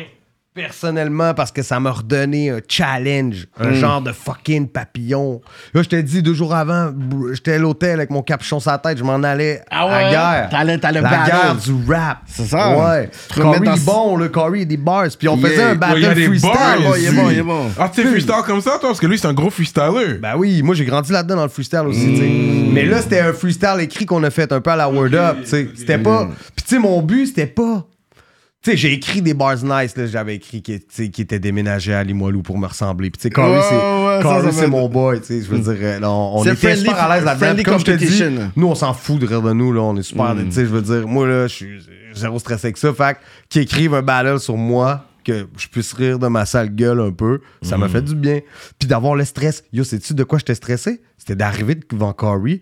personnellement 0.56 1.34
parce 1.34 1.52
que 1.52 1.62
ça 1.62 1.82
m'a 1.82 1.92
redonné 1.92 2.50
un 2.50 2.60
challenge, 2.66 3.46
un 3.60 3.74
genre 3.74 4.02
de 4.02 4.14
fucking 4.14 4.70
papillon. 4.70 5.42
Là, 5.74 5.84
je 5.84 5.90
t'ai 5.90 6.02
dit 6.02 6.24
deux 6.24 6.34
jours 6.34 6.56
avant, 6.56 6.94
j'étais 7.34 7.54
à 7.56 7.58
l'hôtel 7.58 7.96
avec 8.00 8.10
mon 8.10 8.22
capuchon 8.22 8.62
sur 8.62 8.72
la 8.72 8.78
tête, 8.78 8.98
je 8.98 9.04
m'en 9.04 9.16
allais 9.22 9.62
Ah 9.70 9.86
ouais? 9.86 9.92
à 9.94 10.02
la 10.04 10.10
guerre. 10.10 10.50
T'allais- 10.50 10.78
t'allais 10.78 11.02
la 11.02 11.10
battle. 11.10 11.32
guerre 11.32 11.56
du 11.56 11.92
rap. 11.92 12.18
C'est 12.26 12.46
ça. 12.46 12.70
Ouais. 12.70 13.10
Corey 13.36 13.58
est 13.68 13.86
bon, 13.86 14.16
le 14.16 14.30
Corey 14.30 14.62
est 14.62 14.66
des 14.66 14.78
bars. 14.78 15.06
Puis 15.20 15.28
on 15.28 15.36
Yeah. 15.38 15.50
faisait 15.50 15.64
un 15.64 15.70
Ouais, 15.72 15.76
battle 15.76 16.14
des 16.16 16.26
freestyle. 16.28 16.50
bars, 16.54 16.78
Oh, 16.90 16.94
il 16.98 17.06
est 17.06 17.12
bon, 17.12 17.30
il 17.30 17.38
est 17.40 17.44
bon. 17.44 17.66
Ah, 17.78 17.92
tu 17.94 18.02
sais 18.02 18.08
freestyle 18.08 18.36
comme 18.48 18.62
ça, 18.62 18.72
toi? 18.80 18.90
Parce 18.90 19.00
que 19.02 19.08
lui, 19.08 19.20
c'est 19.20 19.28
un 19.28 19.34
gros 19.34 19.50
freestyler. 19.50 20.20
Ben 20.22 20.36
oui, 20.38 20.62
moi 20.64 20.74
j'ai 20.74 20.86
grandi 20.86 21.12
là-dedans 21.12 21.36
dans 21.36 21.44
le 21.44 21.50
freestyle 21.50 21.80
aussi, 21.86 22.00
tu 22.14 22.18
sais. 22.18 22.24
Mm. 22.24 22.72
Mais 22.72 22.86
là, 22.86 23.02
c'était 23.02 23.20
un 23.20 23.34
freestyle 23.34 23.76
écrit 23.82 24.06
qu'on 24.06 24.24
a 24.24 24.30
fait 24.30 24.50
un 24.54 24.62
peu 24.62 24.72
à 24.72 24.78
la 24.78 24.90
Word 24.90 25.14
Up, 25.16 25.38
tu 25.44 25.50
sais. 25.50 25.70
C'était 25.76 25.98
pas. 25.98 26.30
Puis 26.56 26.64
tu 26.66 26.76
sais, 26.76 26.80
mon 26.80 27.02
but, 27.02 27.28
c'était 27.28 27.46
pas. 27.46 27.86
Tu 28.66 28.72
sais, 28.72 28.78
j'ai 28.78 28.94
écrit 28.94 29.22
des 29.22 29.36
bars 29.36 29.56
nice, 29.64 29.96
là. 29.96 30.08
J'avais 30.08 30.36
écrit 30.38 30.64
qui, 30.64 30.80
qui 31.12 31.22
était 31.22 31.38
déménagé 31.38 31.94
à 31.94 32.04
Limoilou 32.04 32.42
pour 32.42 32.58
me 32.58 32.66
ressembler. 32.66 33.12
Puis 33.12 33.20
tu 33.20 33.24
sais, 33.24 33.30
Corey, 33.30 33.62
c'est 34.52 34.68
mon 34.68 34.90
boy, 34.90 35.20
tu 35.22 35.28
sais. 35.28 35.42
Je 35.44 35.48
veux 35.52 35.60
dire, 35.60 35.76
euh, 35.80 36.00
là, 36.00 36.10
on, 36.10 36.38
on 36.40 36.44
C'est 36.44 36.54
était 36.54 36.68
friendly- 36.74 36.80
super 36.80 36.98
à 37.04 37.16
l'aise 37.16 37.26
là-dedans. 37.26 37.54
Puis 37.54 37.64
Comme 37.64 37.80
je 37.80 37.86
te 37.86 37.92
dis, 37.92 38.24
nous, 38.56 38.68
on 38.68 38.74
s'en 38.74 38.94
fout 38.96 39.20
de 39.20 39.28
rire 39.28 39.44
de 39.44 39.54
nous, 39.54 39.72
là. 39.72 39.82
On 39.82 39.96
est 39.98 40.02
super. 40.02 40.34
Mm. 40.34 40.46
Tu 40.46 40.52
sais, 40.52 40.62
je 40.62 40.70
veux 40.72 40.82
dire, 40.82 41.08
moi, 41.08 41.28
là, 41.28 41.46
je 41.48 41.54
suis 41.54 41.80
zéro 42.16 42.40
stressé 42.40 42.66
avec 42.68 42.78
ça. 42.78 42.92
Fait 42.92 43.18
qu'ils 43.50 43.62
écrivent 43.62 43.94
un 43.94 44.02
battle 44.02 44.40
sur 44.40 44.58
moi, 44.58 45.06
que 45.24 45.46
je 45.58 45.68
puisse 45.68 45.94
rire 45.94 46.18
de 46.18 46.28
ma 46.28 46.46
sale 46.48 46.74
gueule 46.74 47.02
un 47.02 47.12
peu, 47.12 47.42
ça 47.62 47.78
Mm. 47.78 47.82
m'a 47.82 47.90
fait 47.90 48.02
du 48.02 48.16
bien. 48.16 48.40
Puis 48.80 48.88
d'avoir 48.90 49.14
le 49.16 49.26
stress. 49.26 49.64
Yo, 49.74 49.84
sais-tu 49.84 50.16
de 50.16 50.24
quoi 50.24 50.40
j'étais 50.40 50.56
stressé? 50.56 51.02
C'était 51.20 51.36
d'arriver 51.36 51.76
devant 51.92 52.14
Corey. 52.14 52.62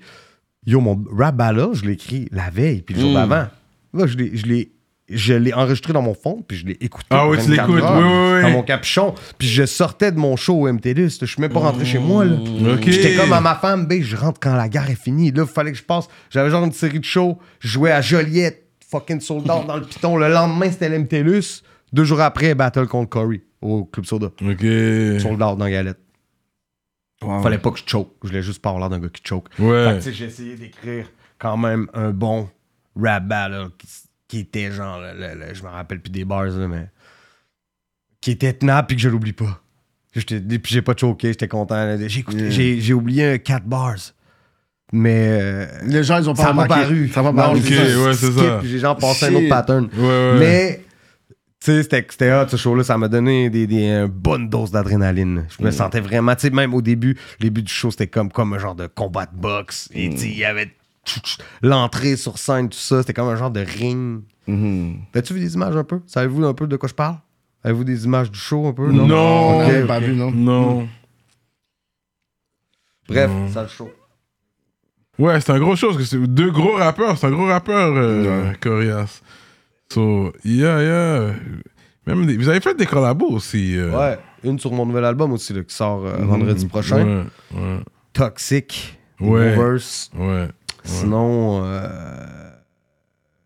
Yo, 0.66 0.82
mon 0.82 1.02
rap 1.18 1.38
battle, 1.38 1.70
je 1.74 1.86
l'ai 1.86 1.94
écrit 1.94 2.28
la 2.34 2.50
veille, 2.50 2.82
puis 2.82 2.94
le 2.96 3.00
jour 3.02 3.12
Mm. 3.12 3.14
d'avant. 3.16 3.48
Là, 3.94 4.08
je 4.08 4.18
l'ai, 4.18 4.72
je 5.10 5.34
l'ai, 5.34 5.54
enregistré 5.54 5.94
dans 5.94 6.02
mon 6.02 6.14
fond, 6.14 6.44
puis 6.48 6.58
je 6.58 6.66
l'ai 6.66 6.78
écouté. 6.80 7.08
Ah 7.10 7.28
oui, 7.28 7.38
tu 7.38 7.50
24 7.50 7.68
l'écoutes, 7.68 7.90
oui, 7.90 8.04
oui. 8.04 8.42
Dans 8.42 8.50
mon 8.50 8.64
capuchon. 8.64 9.14
Puis 9.38 9.48
je 9.48 9.66
sortais 9.66 10.12
de 10.12 10.18
mon 10.18 10.36
show 10.36 10.54
au 10.54 10.72
MTLUS. 10.72 11.18
Je 11.20 11.26
suis 11.26 11.42
même 11.42 11.52
pas 11.52 11.60
rentré 11.60 11.86
chez 11.86 12.00
moi, 12.00 12.26
là. 12.26 12.36
Ok. 12.74 12.84
J'étais 12.86 13.16
comme 13.16 13.34
à 13.34 13.42
ma 13.42 13.56
femme, 13.56 13.86
B, 13.86 14.02
je 14.02 14.16
rentre 14.16 14.40
quand 14.40 14.56
la 14.56 14.70
gare 14.70 14.90
est 14.90 15.02
finie. 15.02 15.32
Là, 15.32 15.44
il 15.44 15.54
fallait 15.54 15.72
que 15.72 15.78
je 15.78 15.84
passe. 15.84 16.08
J'avais 16.30 16.50
genre 16.50 16.64
une 16.64 16.72
série 16.72 17.00
de 17.00 17.06
shows. 17.06 17.38
Je 17.60 17.68
jouais 17.68 17.92
à 17.92 18.02
Joliette, 18.02 18.66
fucking 18.90 19.20
sold 19.20 19.50
out 19.50 19.68
dans 19.68 19.76
le 19.76 19.84
piton. 19.84 20.18
Le 20.18 20.30
lendemain, 20.30 20.72
c'était 20.72 20.90
l'MTLUS. 20.90 21.64
Deux 21.92 22.06
jours 22.06 22.22
après, 22.22 22.56
battle 22.56 22.88
contre 22.88 23.10
Corey 23.10 23.42
au 23.62 23.86
Club 23.86 24.06
Soda. 24.06 24.28
Ok. 24.28 24.62
Sold 25.22 25.42
out 25.42 25.58
dans 25.58 25.70
galette. 25.70 26.00
Wow. 27.22 27.42
Fallait 27.42 27.58
pas 27.58 27.72
que 27.72 27.80
je 27.80 27.84
choke. 27.86 28.12
Je 28.24 28.30
voulais 28.30 28.42
juste 28.42 28.62
pas 28.62 28.70
avoir 28.70 28.90
d'un 28.90 29.00
gars 29.00 29.10
qui 29.10 29.22
choke. 29.24 29.48
Fait 29.54 30.00
que, 30.04 30.12
j'ai 30.12 30.26
essayé 30.26 30.56
d'écrire 30.56 31.08
quand 31.40 31.58
même 31.58 31.88
un 31.94 32.12
bon 32.12 32.50
rap 32.96 33.28
battle 33.28 33.70
qui, 33.78 33.88
qui 34.34 34.40
était 34.40 34.72
genre, 34.72 35.00
le- 35.00 35.14
le- 35.14 35.40
le- 35.48 35.54
je 35.54 35.62
me 35.62 35.68
rappelle 35.70 36.00
plus 36.02 36.10
des 36.10 36.26
bars, 36.26 36.46
là, 36.46 36.68
mais 36.68 36.88
qui 38.20 38.32
était 38.32 38.52
tenable 38.54 38.88
puis 38.88 38.96
que 38.96 39.02
je 39.04 39.10
l'oublie 39.10 39.34
pas. 39.34 39.62
J'étais- 40.16 40.40
Puis 40.40 40.74
j'ai 40.74 40.82
pas 40.82 40.94
choqué, 41.00 41.28
j'étais 41.30 41.48
content. 41.48 41.76
là. 41.76 41.98
J'ai 42.08 42.94
oublié 42.94 43.26
un 43.34 43.38
4 43.38 43.66
bars. 43.66 43.96
Mais 44.92 45.28
euh, 45.42 45.66
Les 45.86 46.04
gens, 46.04 46.18
ils 46.20 46.28
ont 46.30 46.34
pas 46.34 46.44
ça 46.46 46.54
m'a 46.54 46.66
paru. 46.66 47.10
Ça 47.10 47.22
m'a 47.22 47.32
paru. 47.34 47.60
Ok, 47.60 47.66
j'ai 47.66 47.76
juste 47.86 47.98
ouais, 47.98 48.14
c'est 48.14 48.32
ça. 48.32 48.58
puis 48.60 48.70
J'ai 48.70 48.80
genre 48.80 48.98
passé 48.98 49.26
un 49.26 49.36
autre 49.36 49.50
pattern. 49.50 49.88
Ouais, 49.96 50.02
ouais. 50.02 50.36
Mais, 50.40 50.82
tu 51.60 51.72
sais, 51.72 51.84
c'était 51.84 52.06
c'était 52.10 52.32
hot 52.34 52.48
ce 52.48 52.58
show-là. 52.58 52.84
Ça 52.84 52.98
m'a 52.98 53.08
donné 53.08 53.50
des, 53.52 53.66
des, 53.68 53.86
une 53.88 54.08
bonne 54.08 54.50
dose 54.50 54.72
d'adrénaline. 54.72 55.46
Je 55.58 55.64
me 55.64 55.70
sentais 55.72 56.00
vraiment, 56.00 56.34
tu 56.36 56.42
sais, 56.42 56.50
même 56.50 56.74
au 56.74 56.82
début, 56.82 57.16
le 57.40 57.44
début 57.46 57.62
du 57.64 57.72
show, 57.72 57.90
c'était 57.92 58.08
comme, 58.08 58.32
comme 58.32 58.54
un 58.54 58.60
genre 58.60 58.76
de 58.76 58.88
combat 58.88 59.26
de 59.28 59.36
boxe. 59.36 59.90
Et 59.94 60.16
sais, 60.18 60.28
il 60.28 60.38
y 60.38 60.46
avait 60.46 60.72
l'entrée 61.62 62.16
sur 62.18 62.38
scène, 62.38 62.70
tout 62.70 62.78
ça. 62.78 63.00
C'était 63.02 63.14
comme 63.14 63.28
un 63.30 63.36
genre 63.36 63.52
de 63.52 63.62
ring. 63.62 64.22
Mhm. 64.48 64.98
T'as-tu 65.12 65.34
vu 65.34 65.40
des 65.40 65.54
images 65.56 65.76
un 65.76 65.84
peu? 65.84 66.02
Savez-vous 66.08 66.46
un 66.46 66.54
peu 66.54 66.68
de 66.68 66.76
quoi 66.78 66.90
je 66.90 66.94
parle? 66.94 67.18
Avez-vous 67.64 67.84
des 67.86 68.06
images 68.06 68.30
du 68.32 68.38
show 68.40 68.68
un 68.68 68.74
peu? 68.74 68.92
Non. 68.92 69.06
On 69.16 69.66
Ok, 69.66 69.72
n'a 69.74 69.86
pas 69.86 70.00
vu, 70.00 70.16
non? 70.16 70.32
Non. 70.32 70.88
Bref, 73.08 73.30
Non. 73.30 73.50
ça 73.50 73.64
le 73.64 73.68
show. 73.70 73.92
Ouais, 75.20 75.40
c'est 75.42 75.52
un 75.52 75.60
gros 75.60 75.76
que 75.76 76.04
c'est 76.04 76.18
Deux 76.18 76.52
gros 76.52 76.74
rappeurs. 76.74 77.18
C'est 77.18 77.28
un 77.28 77.32
gros 77.32 77.46
rappeur, 77.46 77.94
euh, 77.96 78.50
Ouais. 78.50 78.56
Corias. 78.60 79.22
So, 79.92 80.34
yeah, 80.44 80.82
yeah. 80.82 81.34
Même 82.08 82.26
des- 82.26 82.36
Vous 82.38 82.50
avez 82.50 82.60
fait 82.60 82.74
des 82.76 82.86
collabos 82.86 83.30
aussi. 83.30 83.78
euh. 83.78 83.92
Ouais, 83.98 84.18
une 84.44 84.58
sur 84.60 84.72
mon 84.74 84.86
nouvel 84.86 85.06
album 85.06 85.32
aussi, 85.34 85.54
là, 85.54 85.64
qui 85.64 85.74
sort 85.76 86.06
euh, 86.06 86.16
vendredi 86.26 86.66
prochain. 86.66 87.06
Ouais, 87.06 87.60
ouais, 87.62 87.80
Toxic. 88.12 88.98
Ouais. 89.20 89.56
Ouais. 90.18 90.48
Sinon, 90.84 91.62
euh, 91.66 92.50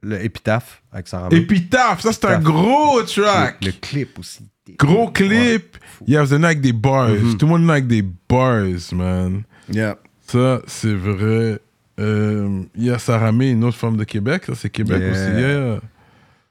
le 0.01 0.23
Épitaphe 0.23 0.81
avec 0.91 1.07
Sarah 1.07 1.29
May. 1.29 1.37
Épitaphe, 1.37 2.01
ça 2.01 2.11
c'est 2.13 2.25
un 2.25 2.35
Épitaphe. 2.35 2.43
gros 2.53 3.03
track. 3.03 3.57
Le, 3.61 3.67
le 3.67 3.71
clip 3.73 4.19
aussi. 4.19 4.47
Gros 4.77 5.09
clip. 5.11 5.77
Yeah, 6.07 6.23
vous 6.23 6.29
venez 6.29 6.45
avec 6.45 6.61
des 6.61 6.73
bars. 6.73 7.09
Mhm. 7.09 7.37
Tout 7.37 7.45
le 7.45 7.51
monde 7.51 7.61
vient 7.63 7.69
avec 7.71 7.87
des 7.87 8.01
bars, 8.01 8.65
man. 8.91 9.43
Yeah. 9.71 9.97
Ça, 10.27 10.61
c'est 10.67 10.93
vrai. 10.93 11.59
Euh, 11.99 12.63
Il 12.75 12.83
y 12.85 12.91
a 12.91 12.99
Sarah 12.99 13.31
May, 13.31 13.51
une 13.51 13.63
autre 13.63 13.77
femme 13.77 13.97
de 13.97 14.03
Québec. 14.03 14.43
Ça, 14.45 14.53
c'est 14.55 14.69
Québec 14.69 14.99
Yeah. 15.01 15.11
aussi. 15.11 15.41
Yeah. 15.41 15.79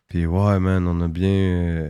Puis 0.08 0.24
ouais, 0.26 0.58
man, 0.60 0.86
on 0.88 1.00
a 1.02 1.08
bien. 1.08 1.28
euh, 1.28 1.88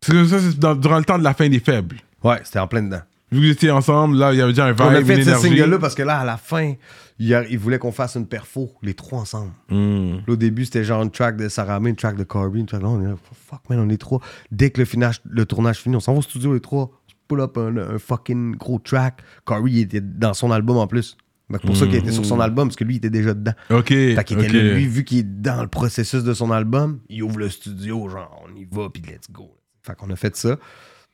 Parce 0.00 0.12
que 0.12 0.24
ça, 0.26 0.38
c'est 0.40 0.58
dans- 0.58 0.74
durant 0.74 0.98
le 0.98 1.04
temps 1.04 1.18
de 1.18 1.24
la 1.24 1.34
fin 1.34 1.48
des 1.48 1.60
faibles. 1.60 1.96
Ouais, 2.22 2.40
c'était 2.44 2.58
en 2.58 2.66
plein 2.68 2.82
dedans. 2.82 3.02
Vu 3.36 3.42
que 3.42 3.46
vous 3.46 3.52
étiez 3.52 3.70
ensemble, 3.70 4.16
là, 4.16 4.32
il 4.32 4.38
y 4.38 4.42
avait 4.42 4.52
déjà 4.52 4.64
un 4.66 4.72
vibe, 4.72 4.80
on 4.80 4.88
a 4.88 5.00
une 5.00 5.06
fait 5.06 5.16
ce 5.16 5.20
énergie. 5.28 5.48
single-là 5.48 5.78
parce 5.78 5.94
que 5.94 6.02
là, 6.02 6.18
à 6.20 6.24
la 6.24 6.36
fin, 6.36 6.74
il, 7.18 7.34
a- 7.34 7.46
il 7.48 7.58
voulait 7.58 7.78
qu'on 7.78 7.92
fasse 7.92 8.16
une 8.16 8.26
perfo, 8.26 8.72
les 8.82 8.94
trois 8.94 9.20
ensemble. 9.20 9.52
Hmm. 9.70 10.16
Là, 10.26 10.32
au 10.32 10.36
début, 10.36 10.64
c'était 10.64 10.84
genre 10.84 11.02
une 11.02 11.10
track 11.10 11.36
de 11.36 11.48
Sarah 11.48 11.78
May, 11.80 11.90
une 11.90 11.96
track 11.96 12.16
de 12.16 12.24
Corby, 12.24 12.60
une 12.60 12.66
track 12.66 12.82
là, 12.82 12.88
on 12.88 13.00
est 13.02 13.06
là, 13.06 13.14
fuck 13.48 13.60
man, 13.70 13.78
on 13.80 13.88
est 13.88 13.96
trois. 14.00 14.20
Dès 14.50 14.70
que 14.70 14.80
le, 14.80 14.84
finage, 14.84 15.20
le 15.28 15.44
tournage 15.44 15.78
finit, 15.78 15.96
on 15.96 16.00
s'en 16.00 16.12
va 16.12 16.18
au 16.18 16.22
studio 16.22 16.54
les 16.54 16.60
trois, 16.60 16.90
on 16.90 17.10
se 17.10 17.14
pull 17.28 17.40
up 17.40 17.56
un, 17.58 17.76
un 17.76 17.98
fucking 17.98 18.56
gros 18.56 18.78
track. 18.78 19.20
Corby 19.44 19.72
il 19.72 19.80
était 19.80 20.00
dans 20.00 20.34
son 20.34 20.50
album 20.50 20.76
en 20.78 20.86
plus. 20.86 21.16
Donc 21.48 21.60
pour 21.62 21.76
ça 21.76 21.86
qu'il 21.86 21.94
était 21.94 22.10
sur 22.10 22.24
son 22.26 22.40
album, 22.40 22.66
parce 22.66 22.74
que 22.76 22.82
lui, 22.82 22.94
il 22.94 22.96
était 22.96 23.08
déjà 23.10 23.32
dedans. 23.32 23.52
Ok. 23.70 23.86
Fait 23.90 24.24
qu'il 24.24 24.36
était 24.38 24.48
ok. 24.48 24.52
là, 24.54 24.62
lui, 24.74 24.86
vu 24.88 25.04
qu'il 25.04 25.18
est 25.18 25.22
dans 25.42 25.62
le 25.62 25.68
processus 25.68 26.24
de 26.24 26.34
son 26.34 26.50
album, 26.50 26.98
il 27.08 27.22
ouvre 27.22 27.38
le 27.38 27.48
studio, 27.48 28.08
genre, 28.08 28.42
on 28.44 28.56
y 28.56 28.64
va, 28.68 28.88
puis 28.92 29.00
let's 29.02 29.30
go. 29.30 29.56
Fait 29.84 29.94
qu'on 29.94 30.10
a 30.10 30.16
fait 30.16 30.34
ça. 30.34 30.56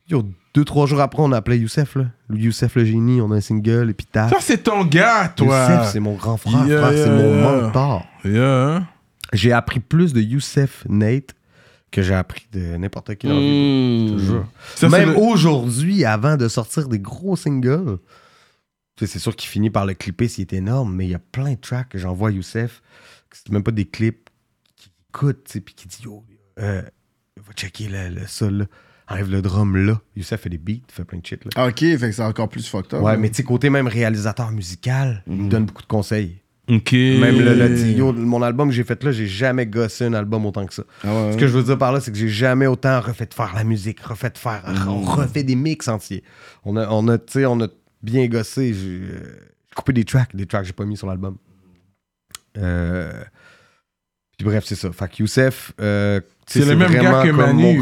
Yo, 0.09 0.23
deux, 0.53 0.65
trois 0.65 0.85
jours 0.85 0.99
après, 1.01 1.21
on 1.21 1.31
a 1.31 1.37
appelé 1.37 1.57
Youssef, 1.57 1.95
là. 1.95 2.05
Youssef 2.31 2.75
le 2.75 2.85
génie, 2.85 3.21
on 3.21 3.31
a 3.31 3.35
un 3.37 3.41
single, 3.41 3.89
et 3.89 3.93
puis 3.93 4.05
taf. 4.05 4.29
Ça, 4.31 4.37
c'est 4.41 4.63
ton 4.63 4.83
gars, 4.85 5.29
toi. 5.29 5.67
Youssef, 5.69 5.91
c'est 5.93 5.99
mon 5.99 6.15
grand 6.15 6.37
frère, 6.37 6.65
Yeah, 6.67 6.81
frère, 6.81 6.97
c'est 7.05 7.09
mon 7.09 7.35
yeah. 7.35 7.61
mentor. 7.61 8.05
Yeah. 8.25 8.75
hein? 8.75 8.87
J'ai 9.31 9.51
appris 9.51 9.79
plus 9.79 10.13
de 10.13 10.21
Youssef 10.21 10.85
Nate 10.89 11.33
que 11.89 12.01
j'ai 12.01 12.13
appris 12.15 12.47
de 12.51 12.75
n'importe 12.77 13.15
qui 13.15 13.27
dans 13.27 13.39
jure. 14.19 14.45
Ça, 14.75 14.89
Même 14.89 15.11
le- 15.11 15.17
aujourd'hui, 15.17 16.05
avant 16.05 16.37
de 16.37 16.47
sortir 16.47 16.87
des 16.89 16.99
gros 16.99 17.35
singles, 17.35 17.99
tu 18.95 19.05
sais, 19.05 19.13
c'est 19.13 19.19
sûr 19.19 19.35
qu'il 19.35 19.49
finit 19.49 19.69
par 19.69 19.85
le 19.85 19.93
clipper 19.93 20.27
s'il 20.27 20.41
est 20.43 20.53
énorme, 20.53 20.93
mais 20.95 21.05
il 21.05 21.11
y 21.11 21.15
a 21.15 21.19
plein 21.19 21.51
de 21.53 21.59
tracks 21.59 21.89
que 21.89 21.97
j'envoie 21.97 22.29
à 22.29 22.31
Youssef, 22.31 22.81
que 23.29 23.37
c'est 23.37 23.49
même 23.51 23.63
pas 23.63 23.71
des 23.71 23.85
clips, 23.85 24.29
qui 24.75 24.91
écoute, 25.09 25.43
tu 25.45 25.53
sais, 25.53 25.61
puis 25.61 25.73
qui 25.75 25.87
dit 25.87 25.97
Yo, 26.03 26.23
euh, 26.59 26.81
va 27.37 27.53
checker 27.55 27.87
le, 27.89 28.09
le 28.09 28.27
sol 28.27 28.53
là. 28.57 28.65
Enlève 29.13 29.31
le 29.31 29.41
drum 29.41 29.75
là. 29.77 30.01
Youssef 30.15 30.41
fait 30.41 30.49
des 30.49 30.57
beats, 30.57 30.81
fait 30.89 31.03
plein 31.05 31.19
de 31.19 31.25
shit 31.25 31.43
là. 31.45 31.51
Ah, 31.55 31.67
Ok, 31.67 31.79
fait 31.79 31.97
que 31.97 32.11
c'est 32.11 32.21
encore 32.23 32.49
plus 32.49 32.67
fucked 32.67 32.93
up. 32.93 33.01
Ouais, 33.01 33.13
hein. 33.13 33.17
mais 33.17 33.29
tu 33.29 33.35
sais, 33.37 33.43
côté 33.43 33.69
même 33.69 33.87
réalisateur 33.87 34.51
musical, 34.51 35.23
il 35.27 35.33
me 35.43 35.49
donne 35.49 35.65
beaucoup 35.65 35.81
de 35.81 35.87
conseils. 35.87 36.39
Ok. 36.69 36.93
Même 36.93 37.39
le, 37.41 37.55
le 37.55 37.69
dit, 37.75 37.91
yo, 37.93 38.13
mon 38.13 38.41
album 38.41 38.69
que 38.69 38.73
j'ai 38.75 38.85
fait 38.85 39.03
là, 39.03 39.11
j'ai 39.11 39.27
jamais 39.27 39.65
gossé 39.65 40.05
un 40.05 40.13
album 40.13 40.45
autant 40.45 40.65
que 40.65 40.73
ça. 40.73 40.83
Ah 41.03 41.07
ouais, 41.07 41.13
Ce 41.13 41.33
ouais. 41.35 41.39
que 41.41 41.47
je 41.47 41.51
veux 41.57 41.63
dire 41.63 41.77
par 41.77 41.91
là, 41.91 41.99
c'est 41.99 42.11
que 42.11 42.17
j'ai 42.17 42.29
jamais 42.29 42.67
autant 42.67 43.01
refait 43.01 43.25
de 43.25 43.33
faire 43.33 43.51
la 43.53 43.63
musique, 43.65 43.99
refait 43.99 44.29
de 44.29 44.37
faire, 44.37 44.63
on 44.87 45.01
refait 45.01 45.43
des 45.43 45.55
mix 45.55 45.87
entiers. 45.89 46.23
On 46.63 46.77
a, 46.77 46.87
on 46.89 47.07
a, 47.09 47.17
tu 47.17 47.33
sais, 47.33 47.45
on 47.45 47.59
a 47.61 47.67
bien 48.01 48.27
gossé. 48.27 48.73
J'ai 48.73 49.01
euh, 49.13 49.39
coupé 49.75 49.91
des 49.91 50.05
tracks, 50.05 50.33
des 50.35 50.45
tracks 50.45 50.61
que 50.61 50.67
j'ai 50.67 50.73
pas 50.73 50.85
mis 50.85 50.95
sur 50.95 51.07
l'album. 51.07 51.35
Euh, 52.57 53.11
puis 54.37 54.45
bref, 54.45 54.63
c'est 54.65 54.75
ça. 54.75 54.91
Fait 54.91 55.09
que 55.09 55.17
Youssef, 55.21 55.73
euh, 55.81 56.21
C'est 56.45 56.65
le 56.65 56.75
même 56.75 56.91
gars 56.91 57.23
que 57.23 57.31
Manu. 57.31 57.81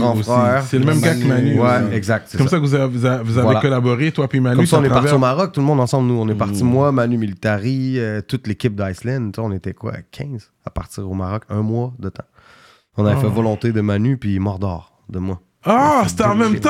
C'est 0.65 0.79
le 0.79 0.85
même 0.85 1.01
gars 1.01 1.15
que 1.15 1.25
Manu. 1.25 1.59
Ouais, 1.59 1.95
exact. 1.95 2.27
C'est 2.29 2.37
comme 2.37 2.47
ça. 2.47 2.57
que 2.57 2.61
vous 2.61 2.73
avez, 2.75 2.87
vous 2.87 3.05
avez- 3.05 3.23
vous 3.23 3.37
avez 3.37 3.43
Voilà. 3.45 3.61
collaboré, 3.61 4.11
toi 4.11 4.27
puis 4.27 4.39
Manu. 4.39 4.57
Comme 4.57 4.65
ça, 4.65 4.79
on 4.79 4.83
est 4.83 4.89
parti 4.89 5.13
au 5.13 5.17
Maroc, 5.19 5.51
tout 5.51 5.59
le 5.59 5.65
monde 5.65 5.79
ensemble, 5.79 6.07
nous. 6.07 6.15
On 6.21 6.27
est 6.29 6.35
parti, 6.35 6.63
moi, 6.63 6.91
Manu 6.91 7.17
Militari, 7.17 7.95
euh, 7.99 8.21
toute 8.21 8.47
l'équipe 8.47 8.75
d'Iceland. 8.75 9.31
On 9.37 9.51
était 9.51 9.73
quoi, 9.73 9.93
15 10.11 10.51
à 10.65 10.69
partir 10.69 11.09
au 11.09 11.13
Maroc, 11.13 11.43
un 11.49 11.61
mois 11.61 11.93
de 11.99 12.09
temps. 12.09 12.23
On 12.97 13.05
avait 13.05 13.15
Oh. 13.17 13.21
fait 13.21 13.27
volonté 13.29 13.71
de 13.71 13.81
Manu, 13.81 14.17
puis 14.17 14.37
Mordor 14.39 14.91
de 15.09 15.19
moi. 15.19 15.39
Ah, 15.63 16.03
c'était 16.07 16.23
en 16.23 16.35
même 16.35 16.59
temps. 16.59 16.69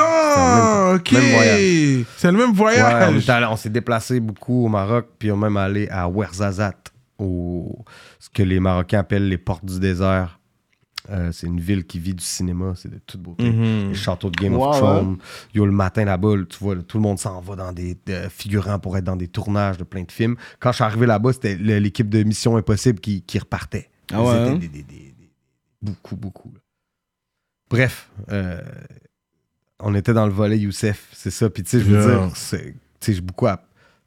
Ok. 0.94 1.08
C'est 1.08 2.30
le 2.30 2.36
même 2.38 2.52
voyage. 2.52 3.24
on 3.50 3.56
s'est 3.56 3.70
déplacé 3.70 4.20
beaucoup 4.20 4.66
au 4.66 4.68
Maroc, 4.68 5.06
puis 5.18 5.32
on 5.32 5.36
est 5.36 5.40
même 5.40 5.56
allé 5.56 5.88
à 5.90 6.08
Ouarzazate, 6.08 6.92
au, 7.18 7.84
ce 8.18 8.28
que 8.30 8.42
les 8.42 8.60
Marocains 8.60 9.00
appellent 9.00 9.28
les 9.28 9.38
portes 9.38 9.64
du 9.64 9.78
désert. 9.80 10.38
Euh, 11.10 11.32
c'est 11.32 11.48
une 11.48 11.58
ville 11.60 11.84
qui 11.84 11.98
vit 11.98 12.14
du 12.14 12.22
cinéma, 12.24 12.74
c'est 12.76 12.88
de 12.90 12.98
toute 13.04 13.20
beauté. 13.20 13.50
Mhm. 13.50 13.88
Les 13.88 13.94
châteaux 13.94 14.30
de 14.30 14.36
Game 14.40 14.54
of 14.54 14.76
Thrones. 14.78 15.18
Yo, 15.52 15.66
le 15.66 15.72
matin 15.72 16.04
là-bas, 16.04 16.34
tu 16.48 16.58
vois, 16.60 16.76
tout 16.76 16.96
le 16.98 17.02
monde 17.02 17.18
s'en 17.18 17.40
va 17.40 17.56
dans 17.56 17.72
des 17.72 17.98
euh, 18.08 18.28
figurants 18.28 18.78
pour 18.78 18.96
être 18.96 19.02
dans 19.04 19.16
des 19.16 19.26
tournages 19.28 19.78
de 19.78 19.84
plein 19.84 20.04
de 20.04 20.12
films. 20.12 20.36
Quand 20.60 20.70
je 20.70 20.76
suis 20.76 20.84
arrivé 20.84 21.06
là-bas, 21.06 21.32
c'était 21.32 21.56
le- 21.56 21.78
l'équipe 21.78 22.08
de 22.08 22.22
Mission 22.22 22.56
Impossible 22.56 23.00
qui, 23.00 23.22
qui 23.22 23.38
repartait. 23.40 23.90
Ah 24.12 24.22
ouais, 24.22 24.28
hein? 24.30 24.54
des- 24.54 24.68
des- 24.68 24.82
des- 24.84 25.12
des- 25.18 25.30
beaucoup, 25.82 26.14
beaucoup. 26.16 26.52
là. 26.54 26.60
Bref, 27.68 28.08
euh, 28.30 28.60
on 29.80 29.94
était 29.96 30.12
dans 30.12 30.26
le 30.26 30.32
volet 30.32 30.58
Youssef, 30.58 31.08
c'est 31.12 31.30
ça. 31.30 31.50
Puis 31.50 31.64
tu 31.64 31.70
sais, 31.70 31.80
je 31.80 31.84
veux 31.86 32.00
Yeah. 32.00 32.26
dire, 32.28 32.72
j'ai 33.04 33.20
beaucoup 33.20 33.46
à... 33.48 33.60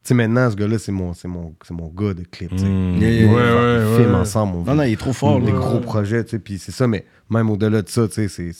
Tu 0.05 0.09
sais, 0.09 0.13
maintenant, 0.13 0.51
ce 0.51 0.55
gars-là, 0.55 0.77
c'est 0.77 0.91
mon, 0.91 1.13
c'est 1.15 1.27
mon, 1.27 1.55
c'est 1.65 1.73
mon 1.73 1.87
gars 1.89 2.13
de 2.13 2.23
clip. 2.23 2.51
tu 2.51 2.59
sais. 2.59 2.65
Yeah, 2.67 3.09
yeah, 3.09 3.27
Ouais, 3.27 3.33
ouais, 3.41 3.85
ouais. 3.91 3.97
films 3.97 4.13
ensemble. 4.15 4.57
on 4.59 4.63
Non, 4.63 4.75
non, 4.75 4.83
il 4.83 4.93
est 4.93 4.97
trop 4.99 5.13
fort. 5.13 5.41
des 5.41 5.51
gros 5.51 5.79
projets, 5.79 6.23
tu 6.23 6.29
sais, 6.31 6.39
puis 6.39 6.59
c'est 6.59 6.71
ça, 6.71 6.87
mais 6.87 7.05
même 7.29 7.49
au-delà 7.49 7.81
de 7.81 7.89
ça, 7.89 8.07
tu 8.07 8.13
sais, 8.13 8.27
c'est 8.27 8.51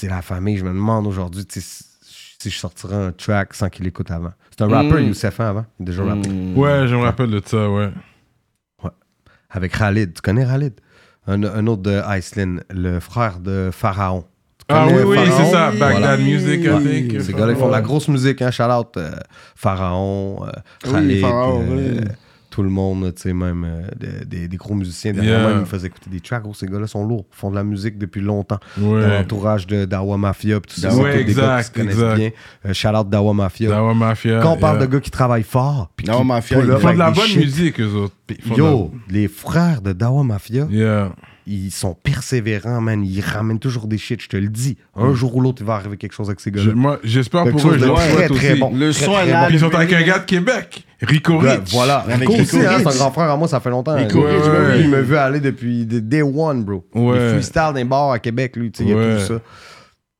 c'est 0.00 0.08
la 0.08 0.22
famille. 0.22 0.56
Je 0.56 0.64
me 0.64 0.70
demande 0.70 1.06
aujourd'hui, 1.06 1.44
tu 1.44 1.60
sais, 1.60 1.84
si- 2.40 2.50
je 2.50 2.58
sortirais 2.58 2.96
un 2.96 3.12
track 3.12 3.52
sans 3.54 3.68
qu'il 3.68 3.86
écoute 3.86 4.10
avant. 4.10 4.32
C'est 4.50 4.62
un 4.64 4.68
rappeur. 4.68 4.98
Youssef, 5.00 5.40
hein, 5.40 5.48
avant. 5.50 5.66
Il 5.78 5.82
a 5.82 5.86
déjà 5.86 6.04
rappé. 6.04 6.28
Mm. 6.28 6.56
Ouais, 6.58 6.88
je 6.88 6.94
me 6.94 7.02
rappelle 7.02 7.30
de 7.30 7.42
ça, 7.44 7.70
ouais. 7.70 7.90
Avec 9.50 9.72
Khalid. 9.78 10.14
Tu 10.14 10.20
connais 10.22 10.44
Khalid? 10.44 10.74
Un, 11.26 11.42
un 11.44 11.66
autre 11.66 11.82
de 11.82 12.00
Iceland, 12.18 12.56
le 12.70 12.98
frère 13.00 13.38
de 13.40 13.70
Pharaon. 13.72 14.24
Ah 14.68 14.86
oui, 14.88 15.02
oui, 15.06 15.18
c'est 15.36 15.44
ça. 15.50 15.70
Oui. 15.72 15.78
Bagdad 15.78 16.00
Voilà. 16.00 16.16
Music, 16.16 16.60
I 16.64 16.68
Ouais. 16.68 16.82
think. 17.08 17.20
Ces 17.22 17.32
gars-là, 17.32 17.52
ils 17.52 17.58
font 17.58 17.66
de 17.68 17.72
la 17.72 17.82
grosse 17.82 18.08
musique, 18.08 18.40
hein, 18.42 18.50
shout 18.50 18.62
out 18.64 18.96
euh, 18.96 19.10
Pharaon, 19.54 20.44
euh, 20.46 20.50
Oui, 20.86 20.92
Khalid, 20.92 21.20
Pharaon, 21.20 21.64
euh, 21.70 21.94
oui. 22.00 22.04
tout 22.50 22.62
le 22.62 22.68
monde, 22.70 23.12
tu 23.14 23.22
sais, 23.22 23.32
même 23.34 23.64
euh, 23.68 23.88
des, 23.98 24.24
des- 24.24 24.48
des 24.48 24.56
gros 24.56 24.74
musiciens. 24.74 25.12
Yeah. 25.12 25.20
Derrière 25.22 25.40
moi, 25.42 25.50
ils 25.52 25.60
me 25.60 25.64
faisaient 25.64 25.88
écouter 25.88 26.08
des 26.10 26.20
tracks. 26.20 26.42
Gros, 26.42 26.54
ces 26.54 26.66
gars-là 26.66 26.86
sont 26.86 27.04
lourds, 27.06 27.26
ils 27.32 27.36
font 27.36 27.50
de 27.50 27.56
la 27.56 27.64
musique 27.64 27.98
depuis 27.98 28.20
longtemps. 28.20 28.58
Dans 28.76 28.92
Ouais. 28.94 29.06
l'entourage 29.18 29.66
de 29.66 29.84
Dawa 29.84 30.16
Mafia, 30.16 30.60
tout 30.60 30.80
ça. 30.80 30.88
Ouais, 30.94 30.94
c'est 30.94 31.00
tous 31.00 31.02
des 31.02 31.12
gars 31.12 31.24
qui 31.24 31.30
exact, 31.30 31.62
se 31.64 31.70
connaissent 31.72 31.94
exact. 31.94 32.14
bien. 32.16 32.30
Euh, 32.66 32.72
shout 32.72 32.88
out 32.88 33.08
Dawa 33.10 33.34
Mafia. 33.34 33.68
Dawa 33.68 33.94
Mafia. 33.94 34.40
Quand 34.40 34.52
on 34.52 34.56
parle 34.56 34.78
yeah. 34.78 34.86
de 34.86 34.92
gars 34.92 35.00
qui 35.00 35.10
travaillent 35.10 35.42
fort, 35.42 35.90
puis 35.96 36.06
Dawa 36.06 36.24
Mafia, 36.24 36.58
ils 36.60 36.78
font 36.78 36.92
de 36.92 36.98
la 36.98 37.10
bonne 37.10 37.24
shit. 37.26 37.38
musique, 37.38 37.80
eux 37.80 37.92
autres. 37.96 38.14
Yo, 38.56 38.92
les 39.10 39.28
frères 39.28 39.82
de 39.82 39.92
Dawa 39.92 40.22
Mafia, 40.24 40.66
Yeah. 40.70 41.10
Ils 41.46 41.70
sont 41.70 41.94
persévérants, 41.94 42.80
man. 42.80 43.04
Ils 43.04 43.20
ramènent 43.20 43.58
toujours 43.58 43.86
des 43.86 43.98
shit, 43.98 44.22
je 44.22 44.28
te 44.28 44.36
le 44.36 44.48
dis. 44.48 44.76
Un 44.96 45.12
jour 45.14 45.36
ou 45.36 45.40
l'autre, 45.40 45.60
il 45.62 45.66
va 45.66 45.74
arriver 45.74 45.96
quelque 45.96 46.12
chose 46.14 46.28
avec 46.28 46.40
ces 46.40 46.50
Je- 46.54 46.56
gars-là. 46.56 46.72
moi, 46.74 46.98
j'espère 47.04 47.44
pour 47.48 47.68
eux, 47.68 47.78
je 47.78 47.84
leur 47.84 47.96
très, 48.30 48.54
bon. 48.56 48.72
Le 48.74 48.92
Très, 48.92 49.04
son 49.04 49.12
très 49.12 49.28
est 49.28 49.32
là. 49.32 49.46
bon. 49.48 49.52
Ils 49.54 49.60
sont 49.60 49.74
avec 49.74 49.92
un 49.92 50.02
gars 50.02 50.18
de 50.20 50.24
Québec, 50.24 50.84
Rico 51.02 51.38
Rich. 51.38 51.70
voilà. 51.72 52.00
Rico 52.08 52.32
Rico 52.32 52.42
aussi, 52.42 52.58
hein, 52.64 52.78
c'est 52.78 52.86
un 52.88 52.96
grand 52.96 53.10
frère 53.10 53.30
à 53.30 53.36
moi, 53.36 53.46
ça 53.48 53.60
fait 53.60 53.70
longtemps. 53.70 53.94
Rico 53.94 54.22
Rich, 54.22 54.42
ouais, 54.42 54.48
ben 54.48 54.72
oui. 54.76 54.80
Il 54.84 54.88
me 54.90 55.00
veut 55.02 55.18
aller 55.18 55.40
depuis 55.40 55.84
day 55.86 56.22
one, 56.22 56.64
bro. 56.64 56.84
Ouais. 56.94 57.16
Il 57.16 57.30
freestyle 57.34 57.62
dans 57.62 57.72
les 57.72 57.84
bars 57.84 58.10
à 58.12 58.18
Québec, 58.18 58.56
lui. 58.56 58.70
tu 58.70 58.82
sais, 58.84 58.88
Il 58.88 58.94
a 58.94 58.96
Ouais. 58.96 59.16
tout 59.20 59.26
ça. 59.34 59.40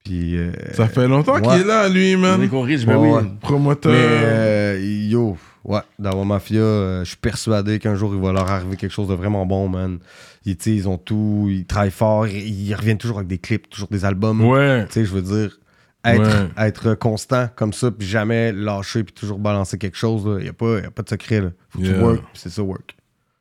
Puis. 0.04 0.36
euh, 0.36 0.52
Ça 0.74 0.86
fait 0.86 1.08
longtemps 1.08 1.36
Ouais. 1.36 1.40
qu'il 1.40 1.62
est 1.62 1.64
là, 1.64 1.88
lui, 1.88 2.14
man. 2.16 2.38
Rico 2.40 2.60
Rich, 2.60 2.84
ben 2.84 2.96
oui. 2.96 3.20
Promoteur. 3.40 3.92
Mais 3.92 3.98
euh, 4.02 4.78
yo, 5.08 5.36
ouais, 5.64 5.80
Dawa 5.98 6.24
Mafia, 6.24 6.60
euh, 6.60 7.00
je 7.04 7.08
suis 7.08 7.16
persuadé 7.16 7.78
qu'un 7.78 7.94
jour 7.94 8.14
il 8.14 8.20
va 8.20 8.32
leur 8.32 8.50
arriver 8.50 8.76
quelque 8.76 8.92
chose 8.92 9.08
de 9.08 9.14
vraiment 9.14 9.46
bon, 9.46 9.68
man. 9.68 9.98
Ils, 10.46 10.56
ils 10.66 10.88
ont 10.88 10.98
tout, 10.98 11.46
ils 11.50 11.64
travaillent 11.64 11.90
fort, 11.90 12.26
ils, 12.26 12.68
ils 12.68 12.74
reviennent 12.74 12.98
toujours 12.98 13.16
avec 13.18 13.28
des 13.28 13.38
clips, 13.38 13.68
toujours 13.70 13.88
des 13.88 14.04
albums. 14.04 14.40
Ouais. 14.44 14.86
Tu 14.86 14.92
sais, 14.92 15.04
je 15.04 15.12
veux 15.12 15.22
dire, 15.22 15.58
être, 16.04 16.20
Ouais. 16.20 16.66
être 16.66 16.94
constant 16.94 17.48
comme 17.56 17.72
ça, 17.72 17.90
puis 17.90 18.06
jamais 18.06 18.52
lâcher, 18.52 19.04
puis 19.04 19.14
toujours 19.14 19.38
balancer 19.38 19.78
quelque 19.78 19.96
chose, 19.96 20.22
il 20.38 20.42
n'y 20.42 20.48
a, 20.50 20.52
pas- 20.52 20.80
y 20.80 20.84
a 20.84 20.90
pas 20.90 21.02
de 21.02 21.08
secret. 21.08 21.40
Là. 21.40 21.50
Faut 21.70 21.78
que 21.78 21.84
Yeah. 21.84 21.94
tu 21.94 22.00
work, 22.00 22.18
puis 22.18 22.26
c'est 22.34 22.50
ça, 22.50 22.62
work. 22.62 22.94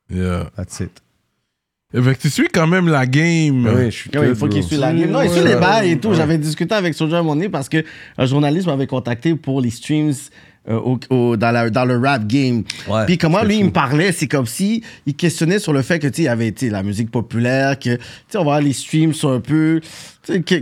Yeah. 0.09 0.49
That's 0.55 0.79
it. 0.79 1.01
Fait 1.93 2.15
que 2.15 2.21
tu 2.21 2.29
suis 2.31 2.47
quand 2.47 2.65
même 2.65 2.87
la 2.87 3.05
game. 3.05 3.67
Oui, 3.67 3.85
je 3.85 3.89
suis 3.91 4.17
Ouais, 4.17 4.29
il 4.29 4.35
faut 4.35 4.47
qu'il 4.47 4.63
suive 4.63 4.79
la 4.79 4.91
game. 4.93 5.11
Non, 5.11 5.21
il 5.21 5.29
suit 5.29 5.43
les 5.43 5.55
bails 5.55 5.91
et 5.91 5.99
tout. 5.99 6.13
J'avais 6.15 6.39
discuté 6.39 6.73
avec 6.73 6.99
un 6.99 7.05
moment 7.07 7.35
donné 7.35 7.49
parce 7.49 7.69
qu'un 7.69 7.83
journaliste 8.25 8.65
m'avait 8.65 8.87
contacté 8.87 9.35
pour 9.35 9.61
les 9.61 9.69
streams 9.69 10.11
euh, 10.69 10.75
au- 10.79 10.99
au- 11.09 11.35
dans, 11.37 11.51
la- 11.51 11.69
dans 11.69 11.83
le 11.85 11.97
rap 11.97 12.25
game. 12.25 12.63
Ouais, 12.87 13.05
Puis 13.05 13.17
comment 13.17 13.43
lui, 13.43 13.57
il 13.59 13.65
me 13.65 13.71
parlait, 13.71 14.11
c'est 14.13 14.27
comme 14.27 14.45
si 14.45 14.81
il 15.05 15.13
questionnait 15.15 15.59
sur 15.59 15.73
le 15.73 15.81
fait 15.81 15.99
que, 15.99 16.07
tu 16.07 16.15
sais, 16.15 16.21
il 16.21 16.25
y 16.25 16.27
avait, 16.29 16.51
tu 16.51 16.67
sais, 16.67 16.71
la 16.71 16.83
musique 16.83 17.11
populaire, 17.11 17.77
que, 17.77 17.95
tu 17.95 18.01
sais, 18.29 18.37
on 18.37 18.39
va 18.39 18.43
voir 18.43 18.61
les 18.61 18.71
streams 18.73 19.13
sont 19.13 19.31
un 19.33 19.39
peu, 19.41 19.81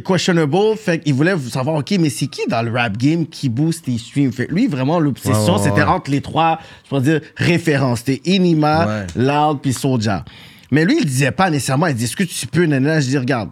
questionable. 0.03 0.55
Fait 0.77 0.99
qu'il 0.99 1.13
voulait 1.13 1.37
savoir, 1.49 1.75
OK, 1.77 1.91
mais 1.99 2.09
c'est 2.09 2.27
qui 2.27 2.41
dans 2.49 2.61
le 2.61 2.71
rap 2.71 2.97
game 2.97 3.25
qui 3.27 3.49
booste 3.49 3.87
les 3.87 3.97
streams? 3.97 4.31
Fait 4.31 4.47
lui, 4.49 4.67
vraiment, 4.67 4.99
l'obsession, 4.99 5.55
Ouais, 5.55 5.59
ouais, 5.61 5.69
c'était 5.69 5.83
entre 5.83 6.11
les 6.11 6.21
trois, 6.21 6.59
je 6.83 6.89
pourrais 6.89 7.01
dire, 7.01 7.21
références. 7.35 7.99
C'était 8.05 8.21
Inima, 8.29 8.87
Ouais. 8.87 9.07
Loud, 9.23 9.59
puis 9.61 9.73
Soulja. 9.73 10.25
Mais 10.71 10.85
lui, 10.85 10.97
il 10.99 11.05
disait 11.05 11.31
pas 11.31 11.49
nécessairement, 11.49 11.87
il 11.87 11.95
dit, 11.95 12.05
est-ce 12.05 12.15
que 12.15 12.23
tu 12.23 12.47
peux, 12.47 12.65
nana? 12.65 12.99
Je 13.01 13.07
dis, 13.09 13.17
regarde, 13.17 13.49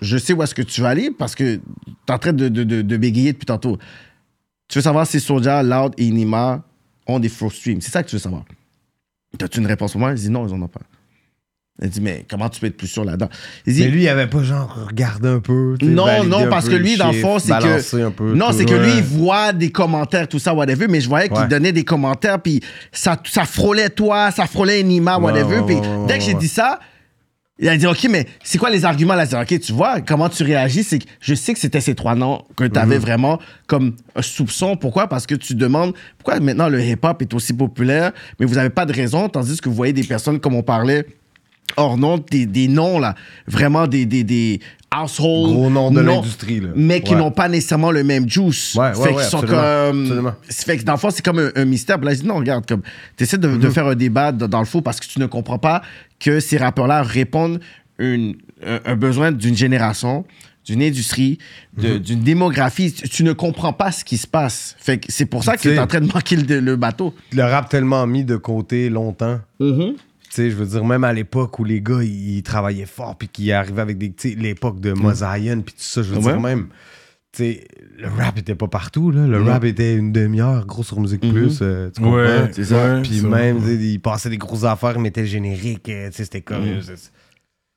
je 0.00 0.16
sais 0.18 0.32
où 0.32 0.42
est-ce 0.42 0.54
que 0.54 0.62
tu 0.62 0.80
vas 0.80 0.88
aller 0.88 1.10
parce 1.16 1.34
que 1.34 1.60
t'es 2.06 2.12
en 2.12 2.18
train 2.18 2.32
de, 2.32 2.48
de, 2.48 2.64
de, 2.64 2.82
de 2.82 2.96
bégayer 2.96 3.32
depuis 3.32 3.46
tantôt. 3.46 3.78
Tu 4.72 4.78
veux 4.78 4.82
savoir 4.82 5.06
si 5.06 5.20
Soulja, 5.20 5.62
Loud 5.62 5.92
et 5.98 6.06
Inima 6.06 6.62
ont 7.06 7.18
des 7.20 7.28
faux 7.28 7.50
streams? 7.50 7.82
C'est 7.82 7.90
ça 7.90 8.02
que 8.02 8.08
tu 8.08 8.16
veux 8.16 8.20
savoir. 8.20 8.42
T'as-tu 9.36 9.58
une 9.58 9.66
réponse 9.66 9.92
pour 9.92 10.00
moi? 10.00 10.12
Il 10.12 10.14
dit 10.14 10.30
non, 10.30 10.48
ils 10.48 10.54
en 10.54 10.62
ont 10.62 10.66
pas. 10.66 10.80
Il 11.82 11.90
dit, 11.90 12.00
mais 12.00 12.24
comment 12.30 12.48
tu 12.48 12.58
peux 12.58 12.68
être 12.68 12.76
plus 12.78 12.86
sûr 12.86 13.04
là-dedans? 13.04 13.28
Mais 13.66 13.72
lui, 13.88 14.04
il 14.04 14.08
avait 14.08 14.28
pas 14.28 14.42
genre 14.42 14.86
regardé 14.88 15.28
un 15.28 15.40
peu. 15.40 15.76
Non, 15.82 16.24
non, 16.24 16.48
parce 16.48 16.70
que 16.70 16.74
lui, 16.74 16.96
dans 16.96 17.12
le 17.12 17.18
fond, 17.18 17.38
c'est 17.38 17.52
que- 17.52 17.62
balancer 17.62 18.00
un 18.00 18.10
peu. 18.10 18.32
non, 18.32 18.46
c'est 18.52 18.64
que 18.64 18.72
lui, 18.72 18.96
il 18.96 19.02
voit 19.02 19.52
des 19.52 19.70
commentaires, 19.70 20.26
tout 20.26 20.38
ça, 20.38 20.54
whatever, 20.54 20.88
mais 20.88 21.02
je 21.02 21.08
voyais 21.10 21.28
qu'il 21.28 21.48
donnait 21.48 21.72
des 21.72 21.84
commentaires, 21.84 22.40
puis 22.40 22.60
ça, 22.92 23.20
ça 23.26 23.44
frôlait 23.44 23.90
toi, 23.90 24.30
ça 24.30 24.46
frôlait 24.46 24.82
Nima, 24.82 25.18
whatever. 25.18 25.60
puis 25.66 25.76
dès 26.08 26.16
que 26.16 26.24
j'ai 26.24 26.34
dit 26.34 26.48
ça, 26.48 26.80
Il 27.62 27.68
a 27.68 27.76
dit, 27.76 27.86
OK, 27.86 28.08
mais 28.10 28.26
c'est 28.42 28.58
quoi 28.58 28.70
les 28.70 28.84
arguments 28.84 29.14
là? 29.14 29.24
OK, 29.40 29.60
tu 29.60 29.72
vois, 29.72 30.00
comment 30.00 30.28
tu 30.28 30.42
réagis? 30.42 30.82
C'est 30.82 30.98
que 30.98 31.04
je 31.20 31.32
sais 31.32 31.54
que 31.54 31.60
c'était 31.60 31.80
ces 31.80 31.94
trois 31.94 32.16
noms 32.16 32.42
que 32.56 32.64
tu 32.64 32.76
avais 32.76 32.98
vraiment 32.98 33.38
comme 33.68 33.94
un 34.16 34.20
soupçon. 34.20 34.74
Pourquoi? 34.74 35.06
Parce 35.06 35.28
que 35.28 35.36
tu 35.36 35.54
demandes 35.54 35.94
pourquoi 36.18 36.40
maintenant 36.40 36.68
le 36.68 36.82
hip-hop 36.82 37.22
est 37.22 37.32
aussi 37.34 37.52
populaire, 37.52 38.10
mais 38.40 38.46
vous 38.46 38.56
n'avez 38.56 38.70
pas 38.70 38.84
de 38.84 38.92
raison, 38.92 39.28
tandis 39.28 39.60
que 39.60 39.68
vous 39.68 39.76
voyez 39.76 39.92
des 39.92 40.02
personnes, 40.02 40.40
comme 40.40 40.56
on 40.56 40.64
parlait, 40.64 41.06
hors 41.76 41.96
nom, 41.96 42.18
des, 42.18 42.46
des 42.46 42.66
noms 42.66 42.98
là, 42.98 43.14
vraiment 43.46 43.86
des, 43.86 44.06
des, 44.06 44.24
des 44.24 44.58
household. 44.94 45.52
Gros 45.54 45.70
noms 45.70 45.90
de 45.90 46.00
l'industrie, 46.00 46.60
là. 46.60 46.68
Mais 46.76 47.00
qui 47.00 47.14
Ouais. 47.14 47.20
n'ont 47.20 47.30
pas 47.30 47.48
nécessairement 47.48 47.90
le 47.90 48.04
même 48.04 48.28
juice. 48.28 48.74
Ouais, 48.74 48.88
ouais, 48.88 48.94
fait 49.08 49.14
qu'ils 49.14 49.22
sont 49.24 49.40
comme. 49.40 49.54
absolument. 49.58 50.34
Fait 50.48 50.78
que 50.78 50.82
dans 50.84 50.92
le 50.92 50.98
fond, 50.98 51.10
c'est 51.10 51.24
comme 51.24 51.38
un, 51.38 51.50
un 51.54 51.64
mystère. 51.64 51.98
Puis 51.98 52.06
là, 52.06 52.14
je 52.14 52.20
dis 52.20 52.26
non, 52.26 52.36
regarde, 52.36 52.66
comme. 52.66 52.82
T'essaies 53.16 53.38
de, 53.38 53.56
de 53.56 53.68
faire 53.70 53.86
un 53.86 53.94
débat 53.94 54.32
dans, 54.32 54.58
le 54.60 54.66
faux 54.66 54.80
parce 54.82 55.00
que 55.00 55.06
tu 55.06 55.18
ne 55.20 55.26
comprends 55.26 55.58
pas 55.58 55.82
que 56.20 56.40
ces 56.40 56.56
rappeurs-là 56.56 57.02
répondent 57.02 57.60
une, 57.98 58.36
un, 58.66 58.80
un 58.84 58.96
besoin 58.96 59.32
d'une 59.32 59.56
génération, 59.56 60.24
d'une 60.64 60.82
industrie, 60.82 61.38
de- 61.76 61.98
d'une 61.98 62.20
démographie. 62.20 62.92
Tu, 62.92 63.08
tu 63.08 63.24
ne 63.24 63.32
comprends 63.32 63.72
pas 63.72 63.90
ce 63.92 64.04
qui 64.04 64.16
se 64.16 64.26
passe. 64.26 64.76
Fait 64.78 64.98
que 64.98 65.06
c'est 65.08 65.26
pour 65.26 65.42
ça 65.44 65.56
que 65.56 65.62
Tu 65.62 65.70
es 65.72 65.78
en 65.78 65.86
train 65.86 66.00
de 66.00 66.06
manquer 66.12 66.36
le, 66.36 66.60
le 66.60 66.76
bateau. 66.76 67.14
Le 67.32 67.42
rap 67.42 67.68
tellement 67.68 68.06
mis 68.06 68.24
de 68.24 68.36
côté 68.36 68.88
longtemps. 68.88 69.40
Tu 69.60 69.94
sais, 70.36 70.50
je 70.50 70.56
veux 70.56 70.66
dire, 70.66 70.84
même 70.84 71.04
à 71.04 71.12
l'époque 71.12 71.58
où 71.58 71.64
les 71.64 71.80
gars, 71.80 72.02
ils, 72.02 72.42
travaillaient 72.42 72.86
fort, 72.86 73.16
puis 73.16 73.28
qu'ils 73.28 73.52
arrivaient 73.52 73.82
avec 73.82 73.98
des. 73.98 74.12
Tu 74.12 74.30
sais, 74.30 74.34
l'époque 74.36 74.80
de 74.80 74.92
Mosaïen, 74.92 75.60
puis 75.60 75.74
tout 75.74 75.80
ça, 75.82 76.02
je 76.02 76.10
veux 76.12 76.18
Ouais. 76.18 76.32
dire, 76.32 76.40
même. 76.40 76.68
Tu 77.34 77.44
sais, 77.44 77.64
le 77.98 78.08
rap 78.08 78.36
était 78.38 78.54
pas 78.54 78.68
partout, 78.68 79.10
là. 79.10 79.26
Le 79.26 79.42
rap 79.42 79.64
était 79.64 79.94
une 79.96 80.12
demi-heure, 80.12 80.66
gros 80.66 80.82
sur 80.82 81.00
Musique 81.00 81.20
Plus. 81.20 81.60
euh, 81.62 81.88
tu 81.94 82.02
comprends? 82.02 82.16
Ouais, 82.16 82.50
c'est 82.52 82.64
ça. 82.64 82.96
ouais, 82.96 83.02
Puis 83.02 83.22
même, 83.22 83.58
ils 83.66 83.98
passaient 84.00 84.28
des 84.28 84.36
grosses 84.36 84.64
affaires, 84.64 84.92
ils 84.96 85.00
mettaient 85.00 85.22
le 85.22 85.26
générique, 85.26 85.88
euh, 85.88 86.10
tu 86.10 86.16
sais, 86.16 86.24
c'était 86.24 86.42
comme. 86.42 86.82
c'est- 86.82 87.10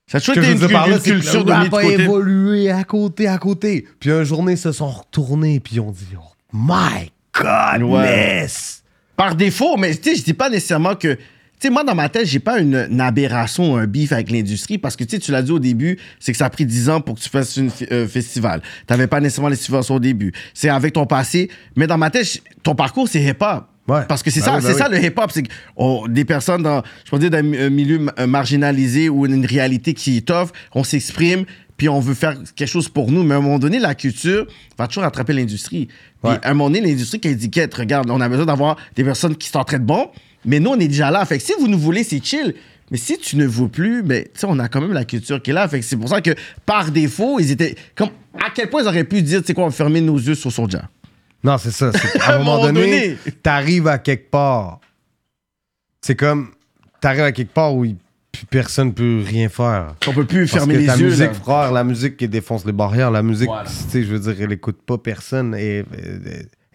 Ça 0.07 0.17
a 0.17 0.21
toujours 0.21 0.43
été 0.43 0.51
une, 0.51 0.59
culture 0.99 1.45
de 1.45 1.51
rap 1.51 1.73
a 1.73 1.83
évolué 1.83 2.69
à 2.69 2.83
côté, 2.83 3.27
à 3.27 3.37
côté. 3.37 3.87
Puis 3.99 4.11
un 4.11 4.23
journée, 4.23 4.51
ils 4.53 4.57
se 4.57 4.71
sont 4.73 4.89
retournés, 4.89 5.59
puis 5.61 5.75
ils 5.75 5.79
ont 5.79 5.91
dit, 5.91 6.05
oh 6.15 6.33
my 6.53 7.11
godness! 7.33 8.83
Par 9.15 9.35
défaut, 9.35 9.77
mais 9.77 9.95
tu 9.95 10.09
sais, 10.11 10.15
je 10.17 10.23
dis 10.23 10.33
pas 10.33 10.49
nécessairement 10.49 10.95
que. 10.95 11.17
Sais, 11.59 11.69
moi, 11.69 11.83
dans 11.83 11.95
ma 11.95 12.09
tête, 12.09 12.27
j'ai 12.27 12.39
pas 12.39 12.59
une, 12.59 12.87
une 12.91 13.01
aberration, 13.01 13.77
un 13.77 13.87
beef 13.87 14.11
avec 14.11 14.29
l'industrie 14.29 14.77
parce 14.77 14.95
que, 14.95 15.03
tu 15.03 15.11
sais, 15.15 15.19
tu 15.19 15.31
l'as 15.31 15.41
dit 15.41 15.51
au 15.51 15.59
début, 15.59 15.97
c'est 16.19 16.31
que 16.31 16.37
ça 16.37 16.45
a 16.45 16.49
pris 16.49 16.65
10 16.65 16.89
ans 16.89 17.01
pour 17.01 17.15
que 17.15 17.21
tu 17.21 17.29
fasses 17.29 17.57
un 17.57 18.07
festival. 18.07 18.61
T'avais 18.87 19.07
pas 19.07 19.19
nécessairement 19.21 19.49
les 19.49 19.55
subventions 19.55 19.95
au 19.95 19.99
début. 19.99 20.31
C'est 20.53 20.69
avec 20.69 20.93
ton 20.93 21.05
passé. 21.05 21.49
Mais 21.75 21.87
dans 21.87 21.97
ma 21.97 22.09
tête, 22.09 22.41
ton 22.61 22.75
parcours, 22.75 23.07
c'est 23.07 23.21
hip-hop. 23.23 23.65
Ouais. 23.87 24.01
Parce 24.07 24.21
que 24.23 24.31
c'est 24.31 24.39
Ben 24.39 24.45
ça, 24.47 24.55
oui, 24.55 24.61
ben 24.63 24.67
c'est 24.67 24.73
oui. 24.73 24.79
ça 24.79 24.89
le 24.89 25.03
hip-hop. 25.03 25.31
C'est 25.31 25.43
que 25.43 25.51
on- 25.77 26.07
des 26.07 26.25
personnes 26.25 26.63
dans, 26.63 26.81
je 27.05 27.11
peux 27.11 27.19
dire, 27.19 27.29
dans 27.29 27.37
un 27.37 27.69
milieu 27.69 27.99
ma- 27.99 28.27
marginalisé 28.27 29.09
ou 29.09 29.25
une 29.25 29.45
réalité 29.45 29.93
qui 29.93 30.17
est 30.17 30.27
tough, 30.27 30.49
on 30.73 30.83
s'exprime, 30.83 31.45
puis 31.77 31.87
on 31.89 31.99
veut 31.99 32.15
faire 32.15 32.35
quelque 32.55 32.67
chose 32.67 32.89
pour 32.89 33.11
nous. 33.11 33.23
Mais 33.23 33.35
à 33.35 33.37
un 33.37 33.41
moment 33.41 33.59
donné, 33.59 33.77
la 33.79 33.93
culture 33.95 34.47
va 34.77 34.87
toujours 34.87 35.03
attraper 35.03 35.33
l'industrie. 35.33 35.87
Puis 36.23 36.33
à 36.41 36.49
un 36.49 36.53
moment 36.53 36.69
donné, 36.69 36.81
l'industrie 36.81 37.19
qui 37.19 37.27
étiquette, 37.27 37.73
regarde, 37.75 38.09
on 38.09 38.19
a 38.21 38.27
besoin 38.29 38.45
d'avoir 38.45 38.75
des 38.95 39.03
personnes 39.03 39.35
qui 39.35 39.49
s'entraident 39.49 39.85
bon, 39.85 40.09
mais 40.45 40.59
nous, 40.59 40.71
on 40.71 40.79
est 40.79 40.87
déjà 40.87 41.11
là. 41.11 41.25
Fait 41.25 41.37
que 41.37 41.43
si 41.43 41.53
vous 41.59 41.67
nous 41.67 41.79
voulez, 41.79 42.03
c'est 42.03 42.23
chill. 42.23 42.53
Mais 42.91 42.97
si 42.97 43.17
tu 43.17 43.35
ne 43.35 43.47
veux 43.47 43.67
plus, 43.67 44.03
ben, 44.03 44.23
tu 44.25 44.29
sais, 44.35 44.45
on 44.47 44.59
a 44.59 44.67
quand 44.67 44.79
même 44.79 44.93
la 44.93 45.05
culture 45.05 45.41
qui 45.41 45.49
est 45.49 45.53
là. 45.53 45.67
Fait 45.67 45.79
que 45.79 45.85
c'est 45.85 45.97
pour 45.97 46.07
ça 46.09 46.21
que, 46.21 46.31
par 46.67 46.91
défaut, 46.91 47.39
ils 47.39 47.49
étaient. 47.51 47.75
Comme, 47.95 48.09
à 48.35 48.51
quel 48.53 48.69
point 48.69 48.83
ils 48.83 48.87
auraient 48.87 49.03
pu 49.03 49.21
dire, 49.23 49.41
tu 49.41 49.47
sais 49.47 49.53
quoi, 49.55 49.63
on 49.63 49.69
va 49.69 49.73
fermer 49.73 50.01
nos 50.01 50.17
yeux 50.19 50.35
sur 50.35 50.51
Soulja? 50.51 50.87
Non, 51.43 51.57
c'est 51.57 51.71
ça. 51.71 51.91
c'est 51.91 52.11
qu'à 52.19 52.35
un 52.35 52.37
moment 52.39 52.61
donné, 52.61 52.81
donné. 52.81 53.17
t'arrives 53.41 53.87
à 53.87 53.97
quelque 53.97 54.29
part. 54.29 54.79
C'est 56.01 56.15
comme, 56.15 56.51
t'arrives 57.01 57.21
à 57.23 57.31
quelque 57.31 57.53
part 57.53 57.73
où 57.75 57.85
personne 58.51 58.93
peut 58.93 59.23
rien 59.25 59.49
faire. 59.49 59.95
On 60.07 60.13
peut 60.13 60.25
plus 60.25 60.41
Parce 60.41 60.51
fermer 60.59 60.75
que 60.75 60.79
les 60.81 60.85
ta 60.85 60.95
yeux. 60.97 61.05
musique, 61.07 61.25
là. 61.27 61.33
frère, 61.33 61.71
la 61.71 61.83
musique 61.83 62.17
qui 62.17 62.27
défonce 62.27 62.65
les 62.65 62.71
barrières, 62.73 63.09
la 63.09 63.23
musique, 63.23 63.47
Voilà. 63.47 63.67
tu 63.67 63.75
sais, 63.89 64.03
je 64.03 64.13
veux 64.13 64.19
dire, 64.19 64.35
elle 64.43 64.51
écoute 64.51 64.77
pas 64.85 64.97
personne 64.99 65.55
et, 65.55 65.79
et- 65.79 65.85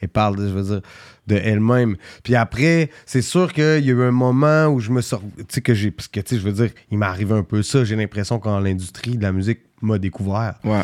elle 0.00 0.08
parle, 0.08 0.36
de, 0.36 0.48
je 0.48 0.52
veux 0.52 0.62
dire, 0.62 0.80
de 1.26 1.36
elle-même. 1.36 1.96
Puis 2.22 2.34
après, 2.34 2.90
c'est 3.06 3.22
sûr 3.22 3.52
qu'il 3.52 3.84
y 3.84 3.90
a 3.90 3.92
eu 3.92 4.02
un 4.02 4.10
moment 4.10 4.66
où 4.66 4.80
je 4.80 4.90
me 4.90 5.00
sors, 5.00 5.22
tu 5.36 5.44
sais, 5.48 5.60
que 5.60 5.74
j'ai, 5.74 5.90
parce 5.90 6.08
que, 6.08 6.20
tu 6.20 6.34
sais, 6.34 6.40
je 6.40 6.46
veux 6.46 6.52
dire, 6.52 6.70
il 6.90 6.98
m'est 6.98 7.06
arrivé 7.06 7.34
un 7.34 7.42
peu 7.42 7.62
ça, 7.62 7.84
j'ai 7.84 7.96
l'impression 7.96 8.38
quand 8.38 8.58
l'industrie 8.58 9.16
de 9.16 9.22
la 9.22 9.32
musique 9.32 9.60
m'a 9.82 9.98
découvert. 9.98 10.54
Ouais. 10.64 10.82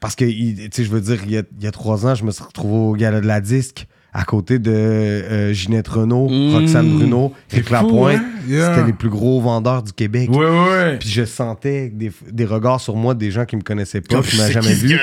Parce 0.00 0.14
que, 0.14 0.24
tu 0.24 0.68
sais, 0.72 0.84
je 0.84 0.90
veux 0.90 1.00
dire, 1.00 1.20
il 1.24 1.30
y, 1.32 1.38
a, 1.38 1.42
il 1.58 1.64
y 1.64 1.66
a 1.66 1.72
trois 1.72 2.06
ans, 2.06 2.14
je 2.14 2.24
me 2.24 2.30
suis 2.30 2.44
retrouvé 2.44 2.74
au 2.74 2.92
gala 2.94 3.20
de 3.20 3.26
la 3.26 3.40
disque 3.40 3.86
à 4.18 4.24
côté 4.24 4.58
de 4.58 4.70
euh, 4.72 5.52
Ginette 5.52 5.88
Renault, 5.88 6.28
Mmh. 6.30 6.54
Roxane 6.54 6.88
Bruno, 6.96 7.34
Rick 7.50 7.68
Lapointe. 7.68 8.16
hein? 8.16 8.24
Yeah. 8.48 8.70
C'était 8.74 8.86
les 8.86 8.92
plus 8.94 9.10
gros 9.10 9.40
vendeurs 9.42 9.82
du 9.82 9.92
Québec. 9.92 10.30
Ouais, 10.30 10.38
ouais. 10.46 10.98
Puis 10.98 11.10
je 11.10 11.24
sentais 11.26 11.90
des, 11.90 12.10
des 12.30 12.44
regards 12.46 12.80
sur 12.80 12.96
moi 12.96 13.14
des 13.14 13.30
gens 13.30 13.44
qui 13.44 13.56
me 13.56 13.60
connaissaient 13.60 14.00
pas, 14.00 14.14
Comme, 14.16 14.24
qui 14.24 14.38
m'avaient 14.38 14.52
jamais 14.52 14.72
vu. 14.72 14.98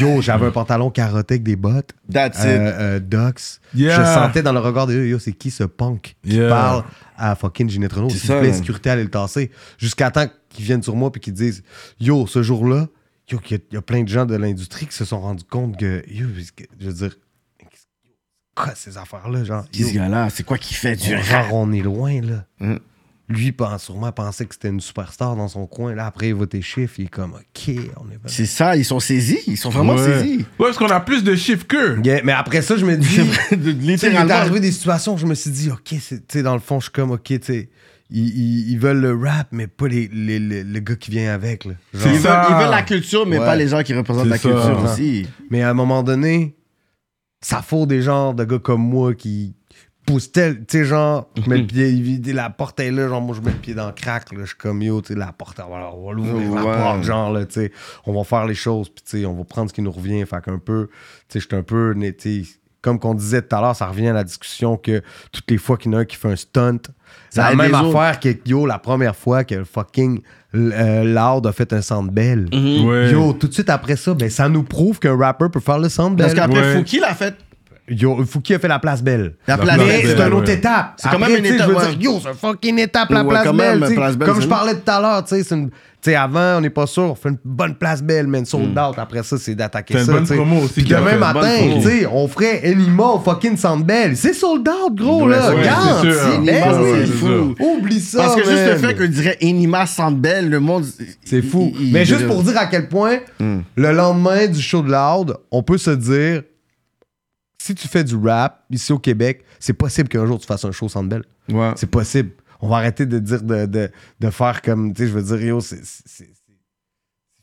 Yo, 0.00 0.20
j'avais 0.22 0.46
un 0.46 0.50
pantalon 0.50 0.90
carotté 0.90 1.34
avec 1.34 1.44
des 1.44 1.54
bottes. 1.54 1.90
That's 2.12 2.38
it. 2.40 2.46
Euh, 2.46 2.96
euh, 2.96 2.98
Docs. 3.00 3.60
Yeah. 3.76 3.96
Je 4.00 4.04
sentais 4.20 4.42
dans 4.42 4.52
le 4.52 4.58
regard 4.60 4.86
de 4.88 4.94
yo, 4.94 5.02
yo, 5.04 5.18
c'est 5.20 5.32
qui 5.32 5.50
ce 5.52 5.62
punk 5.64 6.16
qui 6.24 6.36
Yeah. 6.36 6.48
parle 6.48 6.84
à 7.16 7.36
fucking 7.36 7.68
Ginette 7.68 7.92
Renault? 7.92 8.08
C'est 8.10 8.16
S'il 8.18 8.26
vous 8.30 8.34
ça, 8.34 8.40
plaît, 8.40 8.52
sécurité, 8.52 8.90
allez 8.90 9.04
le 9.04 9.10
tasser. 9.10 9.50
Jusqu'à 9.76 10.10
temps 10.10 10.26
qu'ils 10.48 10.64
viennent 10.64 10.82
sur 10.82 10.96
moi 10.96 11.12
puis 11.12 11.20
qu'ils 11.20 11.34
disent 11.34 11.62
Yo, 12.00 12.26
ce 12.26 12.42
jour-là, 12.42 12.88
yo, 13.30 13.38
il 13.50 13.56
y, 13.70 13.74
y 13.74 13.76
a 13.76 13.82
plein 13.82 14.02
de 14.02 14.08
gens 14.08 14.24
de 14.26 14.34
l'industrie 14.34 14.86
qui 14.86 14.94
se 14.96 15.04
sont 15.04 15.20
rendus 15.20 15.44
compte 15.48 15.76
que, 15.76 16.02
yo, 16.10 16.26
je 16.80 16.86
veux 16.86 16.92
dire, 16.92 17.14
quoi 18.64 18.74
ces 18.74 18.98
affaires-là? 18.98 19.44
Genre, 19.44 19.64
Qui 19.70 19.84
ce 19.84 19.94
gars-là, 19.94 20.28
c'est 20.30 20.44
quoi 20.44 20.58
qui 20.58 20.74
fait 20.74 20.96
du 20.96 21.14
rap? 21.14 21.24
genre, 21.24 21.54
on 21.54 21.72
est 21.72 21.80
loin, 21.82 22.20
là. 22.20 22.44
Mm. 22.60 22.76
Lui, 23.30 23.52
pense, 23.52 23.82
sûrement, 23.84 24.10
pensait 24.10 24.46
que 24.46 24.54
c'était 24.54 24.68
une 24.68 24.80
superstar 24.80 25.36
dans 25.36 25.48
son 25.48 25.66
coin. 25.66 25.94
Là, 25.94 26.06
après, 26.06 26.28
il 26.28 26.34
voit 26.34 26.46
tes 26.46 26.62
chiffres, 26.62 26.94
il 26.98 27.04
est 27.04 27.08
comme, 27.08 27.34
OK, 27.34 27.74
on 28.00 28.10
est 28.10 28.16
C'est 28.24 28.46
ça, 28.46 28.74
ils 28.74 28.86
sont 28.86 29.00
saisis. 29.00 29.40
Ils 29.46 29.58
sont 29.58 29.68
vraiment 29.68 29.96
ouais. 29.96 30.02
saisis. 30.22 30.38
Ouais, 30.38 30.44
parce 30.66 30.78
qu'on 30.78 30.86
a 30.86 31.00
plus 31.00 31.22
de 31.24 31.34
chiffres 31.36 31.66
qu'eux. 31.66 32.00
Yeah, 32.02 32.22
mais 32.24 32.32
après 32.32 32.62
ça, 32.62 32.78
je 32.78 32.86
me 32.86 32.96
dis. 32.96 33.06
Sais, 33.16 33.26
il 33.52 33.68
est 33.68 33.72
littéralement. 33.72 34.32
arrivé 34.32 34.60
des 34.60 34.72
situations 34.72 35.12
où 35.14 35.18
je 35.18 35.26
me 35.26 35.34
suis 35.34 35.50
dit, 35.50 35.70
OK, 35.70 35.94
c'est- 36.00 36.26
tu 36.26 36.38
sais, 36.38 36.42
dans 36.42 36.54
le 36.54 36.60
fond, 36.60 36.80
je 36.80 36.84
suis 36.84 36.92
comme, 36.92 37.10
OK, 37.10 37.22
tu 37.24 37.38
sais, 37.42 37.68
ils, 38.10 38.28
ils- 38.28 38.70
ils 38.72 38.78
veulent 38.78 39.00
le 39.02 39.14
rap, 39.14 39.48
mais 39.52 39.66
pas 39.66 39.88
les, 39.88 40.08
les- 40.10 40.38
les- 40.40 40.64
le 40.64 40.80
gars 40.80 40.96
qui 40.96 41.10
vient 41.10 41.30
avec. 41.34 41.66
Là. 41.66 41.74
Ils 41.92 41.98
veulent, 42.00 42.14
ils 42.48 42.56
veulent 42.56 42.70
la 42.70 42.82
culture, 42.82 43.26
mais 43.26 43.38
Ouais. 43.38 43.44
pas 43.44 43.56
les 43.56 43.68
gens 43.68 43.82
qui 43.82 43.92
représentent 43.92 44.28
la 44.28 44.38
ça. 44.38 44.48
culture 44.48 44.82
aussi. 44.84 45.26
Mais 45.50 45.60
à 45.62 45.68
un 45.68 45.74
moment 45.74 46.02
donné, 46.02 46.56
ça 47.40 47.62
faut 47.62 47.86
des 47.86 48.02
genres 48.02 48.34
de 48.34 48.44
gars 48.44 48.58
comme 48.58 48.82
moi 48.82 49.14
qui 49.14 49.54
poussent 50.06 50.32
tel, 50.32 50.64
tu 50.64 50.78
sais, 50.78 50.84
genre, 50.84 51.28
je 51.36 51.48
mets 51.50 51.58
le 51.58 51.66
pied, 51.66 52.32
la 52.32 52.48
porte 52.48 52.80
est 52.80 52.90
là, 52.90 53.08
genre, 53.08 53.20
moi, 53.20 53.36
je 53.36 53.42
mets 53.42 53.52
le 53.52 53.58
pied 53.58 53.74
dans 53.74 53.88
le 53.88 53.92
crack, 53.92 54.32
là, 54.32 54.40
je 54.40 54.46
suis 54.46 54.56
comme, 54.56 54.80
yo, 54.80 55.02
tu 55.02 55.08
sais, 55.08 55.18
la 55.18 55.32
porte, 55.32 55.60
on 55.60 55.68
va, 55.68 55.90
on 55.94 56.06
va 56.06 56.12
l'ouvrir, 56.12 56.54
la 56.54 56.62
porte, 56.62 57.02
genre, 57.02 57.30
là, 57.30 57.44
tu 57.44 57.54
sais, 57.54 57.72
on 58.06 58.14
va 58.14 58.24
faire 58.24 58.46
les 58.46 58.54
choses, 58.54 58.88
puis, 58.88 59.04
tu 59.04 59.18
sais, 59.18 59.26
on 59.26 59.34
va 59.34 59.44
prendre 59.44 59.68
ce 59.68 59.74
qui 59.74 59.82
nous 59.82 59.92
revient, 59.92 60.24
fait 60.24 60.42
qu'un 60.42 60.58
peu, 60.58 60.88
tu 61.28 61.34
sais, 61.34 61.40
je 61.40 61.46
suis 61.46 61.56
un 61.56 61.62
peu, 61.62 61.94
tu 62.18 62.44
sais, 62.44 62.50
comme 62.80 62.98
qu'on 62.98 63.14
disait 63.14 63.42
tout 63.42 63.54
à 63.54 63.60
l'heure, 63.60 63.76
ça 63.76 63.86
revient 63.86 64.08
à 64.08 64.12
la 64.14 64.24
discussion 64.24 64.78
que 64.78 65.02
toutes 65.30 65.50
les 65.50 65.58
fois 65.58 65.76
qu'il 65.76 65.92
y 65.92 65.94
en 65.94 65.98
a 65.98 66.00
un 66.02 66.04
qui 66.06 66.16
fait 66.16 66.30
un 66.30 66.36
stunt, 66.36 66.80
c'est 67.30 67.40
la 67.42 67.54
même 67.54 67.74
affaire 67.74 68.20
que, 68.20 68.28
yo, 68.46 68.66
la 68.66 68.78
première 68.78 69.16
fois 69.16 69.44
que 69.44 69.64
fucking 69.64 70.20
euh, 70.54 71.04
Loud 71.04 71.46
a 71.46 71.52
fait 71.52 71.72
un 71.72 71.82
Sandbell. 71.82 72.48
Ouais. 72.52 73.10
Yo, 73.12 73.32
tout 73.34 73.48
de 73.48 73.52
suite 73.54 73.68
après 73.70 73.96
ça, 73.96 74.14
ben, 74.14 74.30
ça 74.30 74.48
nous 74.48 74.62
prouve 74.62 74.98
qu'un 74.98 75.16
rapper 75.16 75.46
peut 75.52 75.60
faire 75.60 75.78
le 75.78 75.88
Sandbell. 75.88 76.26
Parce 76.26 76.34
qu'après, 76.34 76.60
Ouais. 76.60 76.76
Fouki 76.76 77.00
l'a 77.00 77.14
fait. 77.14 77.34
Yo, 77.90 78.22
Fouki 78.26 78.52
a 78.54 78.58
fait 78.58 78.68
la 78.68 78.78
place 78.78 79.02
belle. 79.02 79.34
La 79.46 79.56
La 79.56 79.62
place 79.62 79.78
belle, 79.78 80.00
c'est 80.04 80.12
une 80.14 80.18
ouais. 80.20 80.30
autre 80.32 80.50
étape. 80.50 80.92
C'est 80.98 81.08
quand 81.10 81.18
même 81.18 81.36
une 81.36 81.46
étape, 81.46 81.68
Je 81.68 81.72
veux 81.72 81.76
ouais. 81.78 81.96
dire, 81.96 82.00
yo, 82.12 82.20
c'est 82.22 82.28
une 82.28 82.34
fucking 82.34 82.78
étape, 82.78 83.10
la 83.10 83.22
Ouais, 83.22 83.28
place 83.30 83.44
quand 83.44 83.54
belle. 83.54 83.78
même, 83.78 83.82
tu 83.82 83.88
sais. 83.88 83.94
place 83.94 84.16
belle, 84.18 84.28
Comme 84.28 84.42
je 84.42 84.46
parlais 84.48 84.74
tout 84.74 84.90
à 84.90 85.00
l'heure, 85.00 85.24
tu 85.24 85.34
sais, 85.36 85.42
c'est 85.42 85.54
une. 85.54 85.70
Tu 86.00 86.10
sais, 86.10 86.14
avant, 86.16 86.58
on 86.58 86.60
n'est 86.60 86.70
pas 86.70 86.86
sûr, 86.86 87.02
on 87.02 87.14
fait 87.16 87.30
une 87.30 87.38
bonne 87.44 87.74
place 87.74 88.02
belle, 88.04 88.28
man, 88.28 88.44
sold 88.44 88.72
Hmm. 88.72 88.78
out. 88.78 88.98
Après 88.98 89.24
ça, 89.24 89.36
c'est 89.36 89.56
d'attaquer 89.56 89.94
C'est 89.94 90.00
une 90.00 90.06
ça. 90.06 90.12
bonne 90.12 90.22
tu 90.22 90.28
sais. 90.28 90.34
promo 90.36 90.60
aussi 90.60 90.74
Puis 90.74 90.84
demain 90.84 91.16
matin, 91.16 91.58
tu 91.74 91.82
sais, 91.82 92.06
on 92.06 92.28
ferait 92.28 92.60
Enima 92.70 93.02
au 93.14 93.18
fucking 93.18 93.56
Sandbell. 93.56 94.16
C'est 94.16 94.32
sold 94.32 94.68
out, 94.68 94.94
gros, 94.94 95.24
Ouais, 95.24 95.30
là. 95.36 95.50
Regarde, 95.50 96.08
c'est 96.08 96.38
ouais, 96.38 97.06
fou. 97.06 97.54
Oublie 97.58 98.00
ça. 98.00 98.18
Parce 98.18 98.36
que 98.36 98.44
juste 98.48 98.64
le 98.66 98.76
fait 98.76 98.94
que 98.94 99.02
je 99.06 99.08
dirais 99.10 99.36
Enima 99.42 99.86
Sandbell, 99.86 100.48
le 100.48 100.60
monde. 100.60 100.84
C'est 101.24 101.42
fou. 101.42 101.72
il- 101.74 101.88
il- 101.88 101.92
Mais 101.92 102.02
il- 102.02 102.06
juste 102.06 102.28
pour 102.28 102.44
dire 102.44 102.56
à 102.56 102.66
quel 102.66 102.88
point, 102.88 103.18
Hmm. 103.40 103.58
le 103.74 103.92
lendemain 103.92 104.46
du 104.46 104.60
show 104.60 104.82
de 104.82 104.92
Loud, 104.92 105.36
on 105.50 105.64
peut 105.64 105.78
se 105.78 105.90
dire 105.90 106.42
si 107.60 107.74
tu 107.74 107.88
fais 107.88 108.04
du 108.04 108.14
rap 108.16 108.60
ici 108.70 108.92
au 108.92 108.98
Québec, 108.98 109.42
c'est 109.58 109.72
possible 109.72 110.08
qu'un 110.08 110.24
jour 110.26 110.38
tu 110.38 110.46
fasses 110.46 110.64
un 110.64 110.70
show 110.72 110.88
sans 110.88 111.02
belle. 111.02 111.24
Ouais. 111.52 111.72
C'est 111.76 111.90
possible. 111.90 112.30
On 112.60 112.68
va 112.68 112.76
arrêter 112.76 113.06
de 113.06 113.18
dire 113.18 113.42
de, 113.42 113.66
de, 113.66 113.90
de 114.20 114.30
faire 114.30 114.62
comme, 114.62 114.92
tu 114.92 115.02
sais, 115.02 115.08
je 115.08 115.14
veux 115.14 115.22
dire, 115.36 115.46
yo, 115.48 115.60
c'est. 115.60 115.80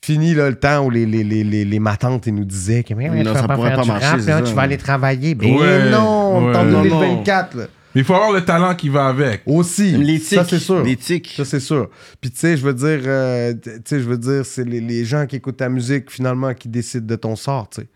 Fini 0.03 0.35
là, 0.35 0.49
le 0.49 0.55
temps 0.59 0.85
où 0.85 0.91
les, 0.91 1.05
les, 1.07 1.23
les, 1.23 1.43
les, 1.43 1.65
les 1.65 1.79
matantes 1.79 2.27
ils 2.27 2.35
nous 2.35 2.45
disaient 2.45 2.83
que 2.83 2.93
mais, 2.93 3.09
Non, 3.09 3.17
tu 3.17 3.23
vas 3.23 3.41
ça 3.41 3.47
pas 3.47 3.55
pourrait 3.55 3.69
faire 3.69 3.77
pas 3.77 3.83
du 3.83 3.87
marcher, 3.89 4.05
rap, 4.05 4.19
c'est 4.19 4.27
là, 4.29 4.37
ça. 4.37 4.43
tu 4.43 4.53
vas 4.53 4.61
aller 4.61 4.77
travailler. 4.77 5.33
Ben 5.33 5.55
Ouais, 5.55 5.89
non, 5.89 5.99
on 6.35 6.53
est 6.53 6.55
en 6.57 6.65
ouais. 6.65 6.71
Non, 6.71 6.83
non. 6.83 6.83
2024. 6.83 7.55
là. 7.55 7.63
Mais 7.95 8.01
il 8.01 8.03
faut 8.03 8.13
avoir 8.13 8.33
le 8.33 8.43
talent 8.43 8.75
qui 8.75 8.89
va 8.89 9.07
avec. 9.07 9.41
Aussi. 9.47 9.93
L'éthique. 9.93 10.37
Ça, 10.37 10.43
c'est 10.43 10.59
sûr. 10.59 10.83
L'éthique. 10.83 11.33
Ça, 11.37 11.45
c'est 11.45 11.61
sûr. 11.61 11.89
Puis, 12.19 12.29
tu 12.29 12.37
sais, 12.37 12.57
je 12.57 12.63
veux 12.63 12.73
dire, 12.73 12.99
euh, 13.07 13.53
tu 13.63 13.71
sais, 13.85 13.99
je 14.01 14.05
veux 14.07 14.17
dire, 14.17 14.45
c'est 14.45 14.65
les, 14.65 14.81
les 14.81 15.05
gens 15.05 15.25
qui 15.25 15.37
écoutent 15.37 15.57
ta 15.57 15.69
musique, 15.69 16.11
finalement, 16.11 16.53
qui 16.53 16.67
décident 16.67 17.07
de 17.07 17.15
ton 17.15 17.35
sort, 17.37 17.69
tu 17.69 17.81
sais. 17.81 17.87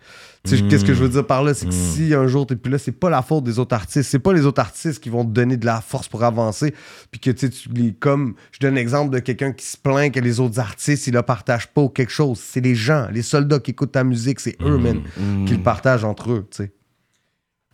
Qu'est-ce 0.45 0.86
que 0.86 0.94
je 0.94 1.03
veux 1.03 1.10
dire 1.10 1.28
par 1.28 1.44
là? 1.44 1.53
C'est 1.53 1.66
que 1.66 1.74
si 1.74 2.14
un 2.14 2.26
jour 2.28 2.48
t'es 2.48 2.56
plus 2.56 2.72
là, 2.72 2.78
c'est 2.78 2.94
pas 2.94 3.10
la 3.10 3.22
faute 3.22 3.44
des 3.44 3.60
autres 3.60 3.76
artistes. 3.76 4.10
C'est 4.10 4.20
pas 4.20 4.32
les 4.34 4.45
autres 4.45 4.61
artistes 4.61 5.03
qui 5.03 5.10
vont 5.10 5.24
te 5.26 5.30
donner 5.32 5.57
de 5.57 5.66
la 5.66 5.82
force 5.82 6.07
pour 6.07 6.24
avancer. 6.24 6.74
Puis 7.11 7.20
que 7.20 7.30
tu 7.32 7.49
les- 7.74 7.94
comme 7.94 8.36
je 8.52 8.60
donne 8.60 8.76
l'exemple 8.76 9.14
de 9.14 9.20
quelqu'un 9.20 9.52
qui 9.52 9.66
se 9.66 9.76
plaint 9.78 10.14
que 10.14 10.20
les 10.22 10.40
autres 10.40 10.60
artistes, 10.60 11.07
ils 11.07 11.14
le 11.14 11.22
partagent 11.24 11.68
pas 11.68 11.82
ou 11.82 11.90
quelque 11.90 12.11
chose. 12.11 12.40
C'est 12.40 12.61
les 12.61 12.74
gens, 12.74 13.10
les 13.11 13.22
soldats 13.22 13.60
qui 13.60 13.72
écoutent 13.72 13.91
ta 13.91 14.03
musique, 14.06 14.40
c'est 14.40 14.56
eux, 14.61 14.78
man, 14.78 15.02
qui 15.45 15.56
le 15.56 15.61
partagent 15.61 16.06
entre 16.06 16.32
eux, 16.32 16.48
tu 16.49 16.64
sais. 16.64 16.72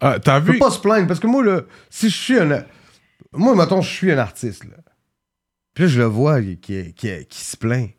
Ah, 0.02 0.20
t'as 0.20 0.42
Je 0.42 0.46
peux 0.48 0.52
vu? 0.54 0.60
pas 0.60 0.72
se 0.72 0.80
plaindre 0.80 1.08
parce 1.08 1.20
que 1.20 1.28
moi, 1.28 1.44
là, 1.46 1.62
si 1.90 2.10
je 2.10 2.18
suis 2.18 2.38
un. 2.40 2.66
Moi, 3.32 3.56
mettons, 3.56 3.82
je 3.82 3.90
suis 3.90 4.12
un 4.12 4.18
artiste, 4.18 4.66
là. 4.66 4.76
Puis 5.74 5.84
là, 5.86 5.90
je 5.90 6.00
le 6.00 6.06
vois 6.06 6.42
qui, 6.42 6.58
qui, 6.58 6.94
qui- 6.94 7.26
qui 7.30 7.42
se 7.44 7.56
plaint. 7.58 7.92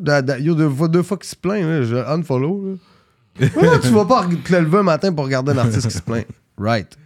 Da- 0.00 0.22
da- 0.22 0.38
Yo, 0.38 0.54
deux, 0.54 0.70
fois- 0.70 0.88
deux 0.88 1.02
fois 1.02 1.16
qu'il 1.16 1.28
se 1.28 1.36
plaint, 1.36 1.62
là, 1.62 1.82
je 1.82 1.96
unfollow. 1.96 2.64
Là. 2.70 2.74
Ouais, 3.40 3.80
tu 3.82 3.88
vas 3.88 4.04
pas 4.04 4.26
te 4.44 4.54
lever 4.54 4.78
un 4.78 4.82
matin 4.82 5.12
pour 5.12 5.24
regarder 5.24 5.52
un 5.52 5.58
artiste 5.58 5.88
qui 5.88 5.94
se 5.94 6.02
plaint. 6.02 6.26
Right. 6.58 6.96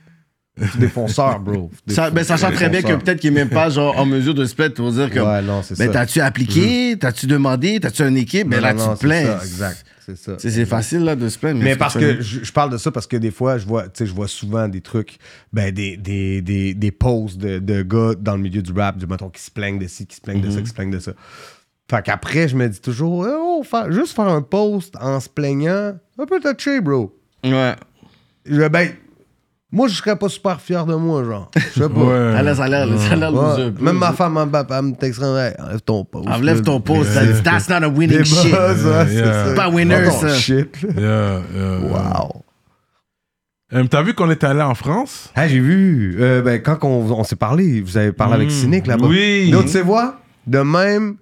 Fonceurs, 0.93 1.41
bro. 1.41 1.71
Ça, 1.87 2.11
ben, 2.11 2.23
sachant 2.23 2.51
très 2.51 2.69
bien 2.69 2.83
que 2.83 2.93
peut-être 2.95 3.19
qu'il 3.21 3.31
est 3.31 3.35
même 3.35 3.49
pas 3.49 3.71
genre 3.71 3.99
en 3.99 4.05
mesure 4.05 4.35
de 4.35 4.45
se 4.45 4.55
plaindre 4.55 4.75
pour 4.75 4.93
dire 4.93 5.11
que 5.11 5.19
Ouais, 5.21 5.41
non, 5.43 5.63
c'est 5.63 5.75
ça. 5.75 5.87
ben, 5.87 5.93
t'as-tu 5.93 6.21
appliqué, 6.21 6.97
t'as-tu 7.01 7.27
demandé, 7.27 7.81
t'as-tu 7.81 8.03
une 8.07 8.17
équipe, 8.19 8.49
ben 8.49 8.57
Non, 8.57 8.63
là 8.63 8.75
non, 8.75 8.89
tu 8.89 8.91
te 8.95 8.99
c'est 9.01 9.07
plains. 9.07 9.39
ça, 9.39 9.45
Exact. 9.45 9.85
C'est 10.05 10.17
ça. 10.17 10.33
C'est 10.39 10.67
facile 10.67 11.01
là 11.05 11.15
de 11.17 11.29
se 11.29 11.39
plaindre. 11.39 11.61
Mais 11.63 11.77
parce 11.77 11.95
que 11.95 12.21
je, 12.21 12.43
je 12.45 12.53
parle 12.53 12.71
de 12.71 12.79
ça 12.79 12.91
parce 12.91 13.07
que 13.07 13.17
des 13.17 13.31
fois, 13.31 13.59
je 13.59 13.67
vois, 13.67 13.85
je 13.99 14.05
vois 14.13 14.29
souvent 14.29 14.67
des 14.69 14.81
trucs, 14.81 15.19
ben, 15.53 15.73
des, 15.73 15.97
des, 15.97 16.43
des, 16.43 16.75
des 16.75 16.91
posts 16.91 17.39
de, 17.39 17.59
de 17.59 17.83
gars 17.83 18.13
dans 18.19 18.35
le 18.37 18.43
milieu 18.43 18.61
du 18.61 18.73
rap, 18.73 18.99
du 18.99 19.07
mettons, 19.07 19.31
qui 19.31 19.41
se 19.41 19.51
plaignent 19.51 19.79
de 19.79 19.87
ci, 19.87 20.07
qui 20.07 20.17
se 20.17 20.21
plaignent 20.21 20.41
de 20.43 20.51
ça, 20.51 20.61
qui 20.61 20.69
se 20.69 20.75
plaignent 20.75 20.91
de 20.91 20.99
ça. 20.99 21.13
Fait 21.91 22.03
qu'après, 22.03 22.47
je 22.49 22.57
me 22.57 22.69
dis 22.69 22.81
toujours, 22.81 23.27
oh, 23.29 23.65
juste 23.89 24.15
faire 24.15 24.29
un 24.29 24.43
post 24.43 24.95
en 25.01 25.19
se 25.19 25.29
plaignant, 25.29 25.95
un 26.19 26.27
peu 26.27 26.39
touché, 26.41 26.81
bro. 26.81 27.13
Ouais. 27.45 27.75
Je- 28.47 28.69
ben, 28.69 28.91
moi, 29.73 29.89
je 29.89 29.95
serais 29.95 30.15
pas 30.17 30.29
super 30.29 30.61
fier 30.61 30.87
de 30.87 30.95
moi, 30.95 31.25
genre. 31.25 31.51
Je 31.57 31.83
sais 31.83 31.89
pas. 31.89 32.01
Ouais. 32.01 32.33
Ah, 32.35 32.39
a 32.39 32.43
l'air 32.45 32.57
ça 32.57 32.65
a 32.65 32.69
l'air 32.69 32.87
Ouais. 33.35 33.73
Même 33.81 33.99
ma 33.99 34.13
femme, 34.13 34.39
elle 34.41 34.47
me- 34.49 34.67
elle 34.77 34.83
me 34.85 34.95
texterait, 34.95 35.49
Hey, 35.49 35.55
enlève 35.65 35.81
ton 35.81 36.05
post. 36.05 36.29
Enlève 36.29 36.63
ton 36.63 36.81
post. 36.81 37.11
Yeah. 37.15 37.41
That's 37.43 37.69
not 37.69 37.85
a 37.85 37.89
winning 37.89 38.25
shit. 38.25 38.53
Yeah. 38.53 38.77
ça. 39.47 39.55
Pas 39.57 39.69
winner, 39.69 39.99
Oh, 40.07 40.11
ton 40.11 40.29
ça. 40.29 40.35
shit. 40.35 40.69
Yeah, 40.83 40.93
yeah, 40.97 41.41
yeah. 41.55 41.79
Wow. 41.81 42.43
Euh, 43.73 43.85
T'as 43.89 44.03
vu 44.03 44.15
qu'on 44.15 44.31
est 44.31 44.43
allé 44.45 44.63
en 44.63 44.75
France? 44.75 45.31
Ah, 45.35 45.47
j'ai 45.47 45.61
vu. 45.61 46.17
Euh, 46.21 46.43
ben, 46.43 46.61
quand 46.61 46.79
on, 46.85 47.11
on 47.13 47.25
s'est 47.25 47.37
parlé, 47.37 47.81
vous 47.81 47.97
avez 47.97 48.13
parlé 48.13 48.35
avec 48.35 48.49
Mm. 48.49 48.53
Cynic 48.53 48.87
là-bas. 48.87 49.07
Oui. 49.07 49.51
Là, 49.53 49.63
tu 49.63 49.69
sais, 49.69 49.83
voir, 49.83 50.15
de 50.47 50.59
même 50.61 51.17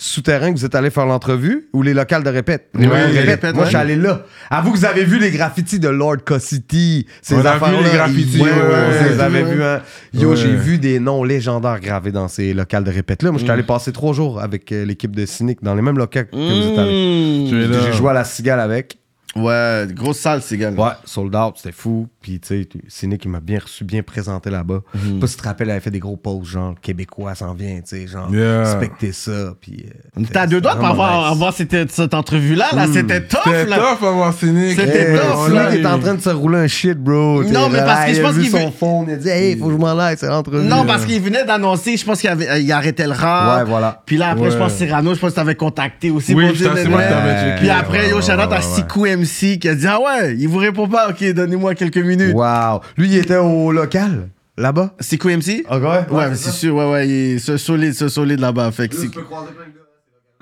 souterrain 0.00 0.52
que 0.52 0.58
vous 0.58 0.64
êtes 0.64 0.74
allé 0.74 0.90
faire 0.90 1.06
l'entrevue 1.06 1.68
ou 1.72 1.82
les 1.82 1.92
locales 1.94 2.22
de 2.24 2.30
répète? 2.30 2.68
Les 2.74 2.86
locales 2.86 3.12
de 3.14 3.18
répète. 3.18 3.54
Moi, 3.54 3.60
ouais. 3.60 3.64
je 3.64 3.68
suis 3.68 3.76
allé 3.76 3.96
là. 3.96 4.22
Avoue 4.48 4.72
que 4.72 4.78
vous 4.78 4.84
avez 4.84 5.04
vu 5.04 5.18
les 5.18 5.30
graffitis 5.30 5.78
de 5.78 5.88
Lord 5.88 6.16
City. 6.38 7.06
Ces 7.20 7.34
On 7.34 7.44
a 7.44 7.58
vu 7.58 7.84
les 7.84 7.90
graffitis, 7.90 8.40
Ouais, 8.40 8.50
ouais, 8.50 8.56
ouais, 8.58 9.08
Vous 9.10 9.18
ouais. 9.18 9.22
avez 9.22 9.42
vu, 9.42 9.62
hein. 9.62 9.82
Yo, 10.14 10.34
j'ai 10.34 10.54
vu 10.54 10.78
des 10.78 10.98
noms 11.00 11.22
légendaires 11.22 11.80
gravés 11.80 12.12
dans 12.12 12.28
ces 12.28 12.54
locales 12.54 12.84
de 12.84 12.90
répète. 12.90 13.22
Là, 13.22 13.30
moi, 13.30 13.38
je 13.38 13.44
suis 13.44 13.52
allé 13.52 13.62
passer 13.62 13.92
trois 13.92 14.12
jours 14.14 14.40
avec 14.40 14.72
euh, 14.72 14.84
l'équipe 14.84 15.14
de 15.14 15.26
Cynic 15.26 15.62
dans 15.62 15.74
les 15.74 15.82
mêmes 15.82 15.98
locales 15.98 16.28
que 16.28 16.36
vous 16.36 16.42
êtes 16.42 17.62
es 17.62 17.68
là. 17.68 17.78
J'ai 17.84 17.92
joué 17.92 18.10
à 18.10 18.14
la 18.14 18.24
cigale 18.24 18.60
avec. 18.60 18.96
Ouais, 19.36 19.86
grosse 19.92 20.18
salle, 20.18 20.40
gars. 20.52 20.70
Ouais, 20.72 20.92
sold 21.04 21.34
out, 21.36 21.54
c'était 21.56 21.72
fou. 21.72 22.08
Puis, 22.20 22.38
tu 22.38 22.48
sais, 22.48 22.68
Cynic, 22.88 23.24
il 23.24 23.30
m'a 23.30 23.40
bien 23.40 23.60
reçu, 23.60 23.82
bien 23.82 24.02
présenté 24.02 24.50
là-bas. 24.50 24.80
Je 24.94 24.98
sais 25.08 25.14
pas 25.20 25.26
si 25.26 25.36
tu 25.36 25.42
te 25.42 25.48
rappelles, 25.48 25.68
il 25.68 25.70
avait 25.70 25.80
fait 25.80 25.90
des 25.90 26.00
gros 26.00 26.16
posts, 26.18 26.44
genre, 26.50 26.74
Québécois 26.82 27.34
s'en 27.34 27.54
vient, 27.54 27.76
tu 27.76 27.96
sais, 27.96 28.06
genre, 28.06 28.28
Yeah. 28.30 28.64
respectez 28.64 29.12
ça. 29.12 29.54
Puis, 29.58 29.86
euh, 30.18 30.22
T'as 30.30 30.46
deux 30.46 30.60
doigts 30.60 30.76
pour 30.76 30.86
avoir, 30.86 31.22
nice. 31.22 31.32
avoir 31.32 31.54
cette, 31.54 31.90
cette 31.90 32.12
entrevue-là. 32.12 32.66
Là, 32.74 32.86
C'était 32.92 33.22
tough, 33.22 33.40
C'était 33.44 33.64
là. 33.66 33.76
tough 33.78 34.06
avoir 34.06 34.34
Cynic. 34.34 34.78
C'était 34.78 35.12
Hey, 35.12 35.18
tough, 35.18 35.44
Cynic 35.46 35.54
là. 35.54 35.74
est 35.76 35.86
en 35.86 35.98
train 35.98 36.14
de 36.14 36.20
se 36.20 36.28
rouler 36.28 36.58
un 36.58 36.66
shit, 36.66 36.98
bro. 36.98 37.42
Non, 37.44 37.68
mais 37.70 37.78
là, 37.78 37.84
parce 37.84 38.04
que 38.06 38.12
je 38.12 38.16
il 38.18 38.22
pense 38.22 38.34
qu'il 38.34 38.50
son 38.50 38.70
phone, 38.70 39.06
il 39.08 39.14
a 39.14 39.16
dit, 39.16 39.28
hey, 39.28 39.56
faut 39.58 39.66
que 39.68 39.72
je 39.72 39.78
m'en 39.78 39.98
aille, 39.98 40.16
c'est 40.18 40.28
l'entrevue. 40.28 40.68
Non, 40.68 40.84
parce 40.84 41.06
qu'il 41.06 41.22
venait 41.22 41.44
d'annoncer, 41.46 41.96
je 41.96 42.04
pense 42.04 42.20
qu'il 42.20 42.28
avait, 42.28 42.62
il 42.62 42.70
arrêtait 42.70 43.06
le 43.06 43.12
rap. 43.12 43.60
Ouais, 43.60 43.64
voilà. 43.70 44.02
Puis 44.04 44.18
là, 44.18 44.28
après, 44.30 44.50
je 44.50 44.58
pense 44.58 44.72
que 44.72 44.78
Cyrano, 44.78 45.14
je 45.14 45.20
pense 45.20 45.30
que 45.30 45.36
t'avais 45.36 45.54
contacté 45.54 46.10
aussi. 46.10 46.34
Oui, 46.34 46.46
pour 46.48 46.54
je 46.54 46.64
dire 46.64 46.72
c'est 46.76 46.84
de- 46.84 46.88
moi 46.90 47.02
qui 47.02 47.08
t'avais 47.08 47.30
Ouais. 47.30 47.40
checké. 47.40 47.56
Puis 47.60 47.70
après, 47.70 48.10
yo, 48.10 48.18
à 48.18 48.48
ouais. 48.48 48.60
Sikou 48.60 49.06
MC 49.06 49.58
qui 49.58 49.68
a 49.68 49.74
dit 49.74 49.86
Ah 49.86 49.98
ouais, 50.00 50.36
il 50.38 50.48
vous 50.48 50.58
répond 50.58 50.86
pas, 50.86 51.08
ok, 51.08 51.32
donnez-moi 51.32 51.74
quelques 51.74 51.96
minutes. 51.96 52.09
Wow. 52.32 52.80
Lui, 52.96 53.08
il 53.08 53.16
était 53.16 53.36
au 53.36 53.72
local, 53.72 54.28
là-bas. 54.56 54.94
Sikou 55.00 55.28
MC 55.28 55.64
Ok, 55.70 55.82
Ouais, 55.82 56.28
mais 56.30 56.34
c'est 56.36 56.50
sûr, 56.50 56.74
ouais, 56.76 56.90
ouais, 56.90 57.08
il 57.08 57.12
est 57.34 57.38
ce 57.38 57.56
solide, 57.56 57.94
ce 57.94 58.08
solide 58.08 58.40
là-bas. 58.40 58.70
Fait 58.72 58.88
que 58.88 58.96
c'est. 58.96 59.10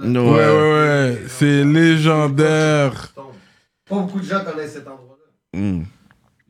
No, 0.01 0.33
Ouais, 0.35 0.39
ouais, 0.47 0.73
ouais. 0.73 1.19
C'est 1.29 1.65
légendaire. 1.65 3.13
Pas 3.89 3.97
beaucoup 3.97 4.21
de 4.21 4.25
gens 4.25 4.41
connaissent 4.45 4.75
cet 4.75 4.87
endroit-là. 4.87 5.59
Mm. 5.61 5.83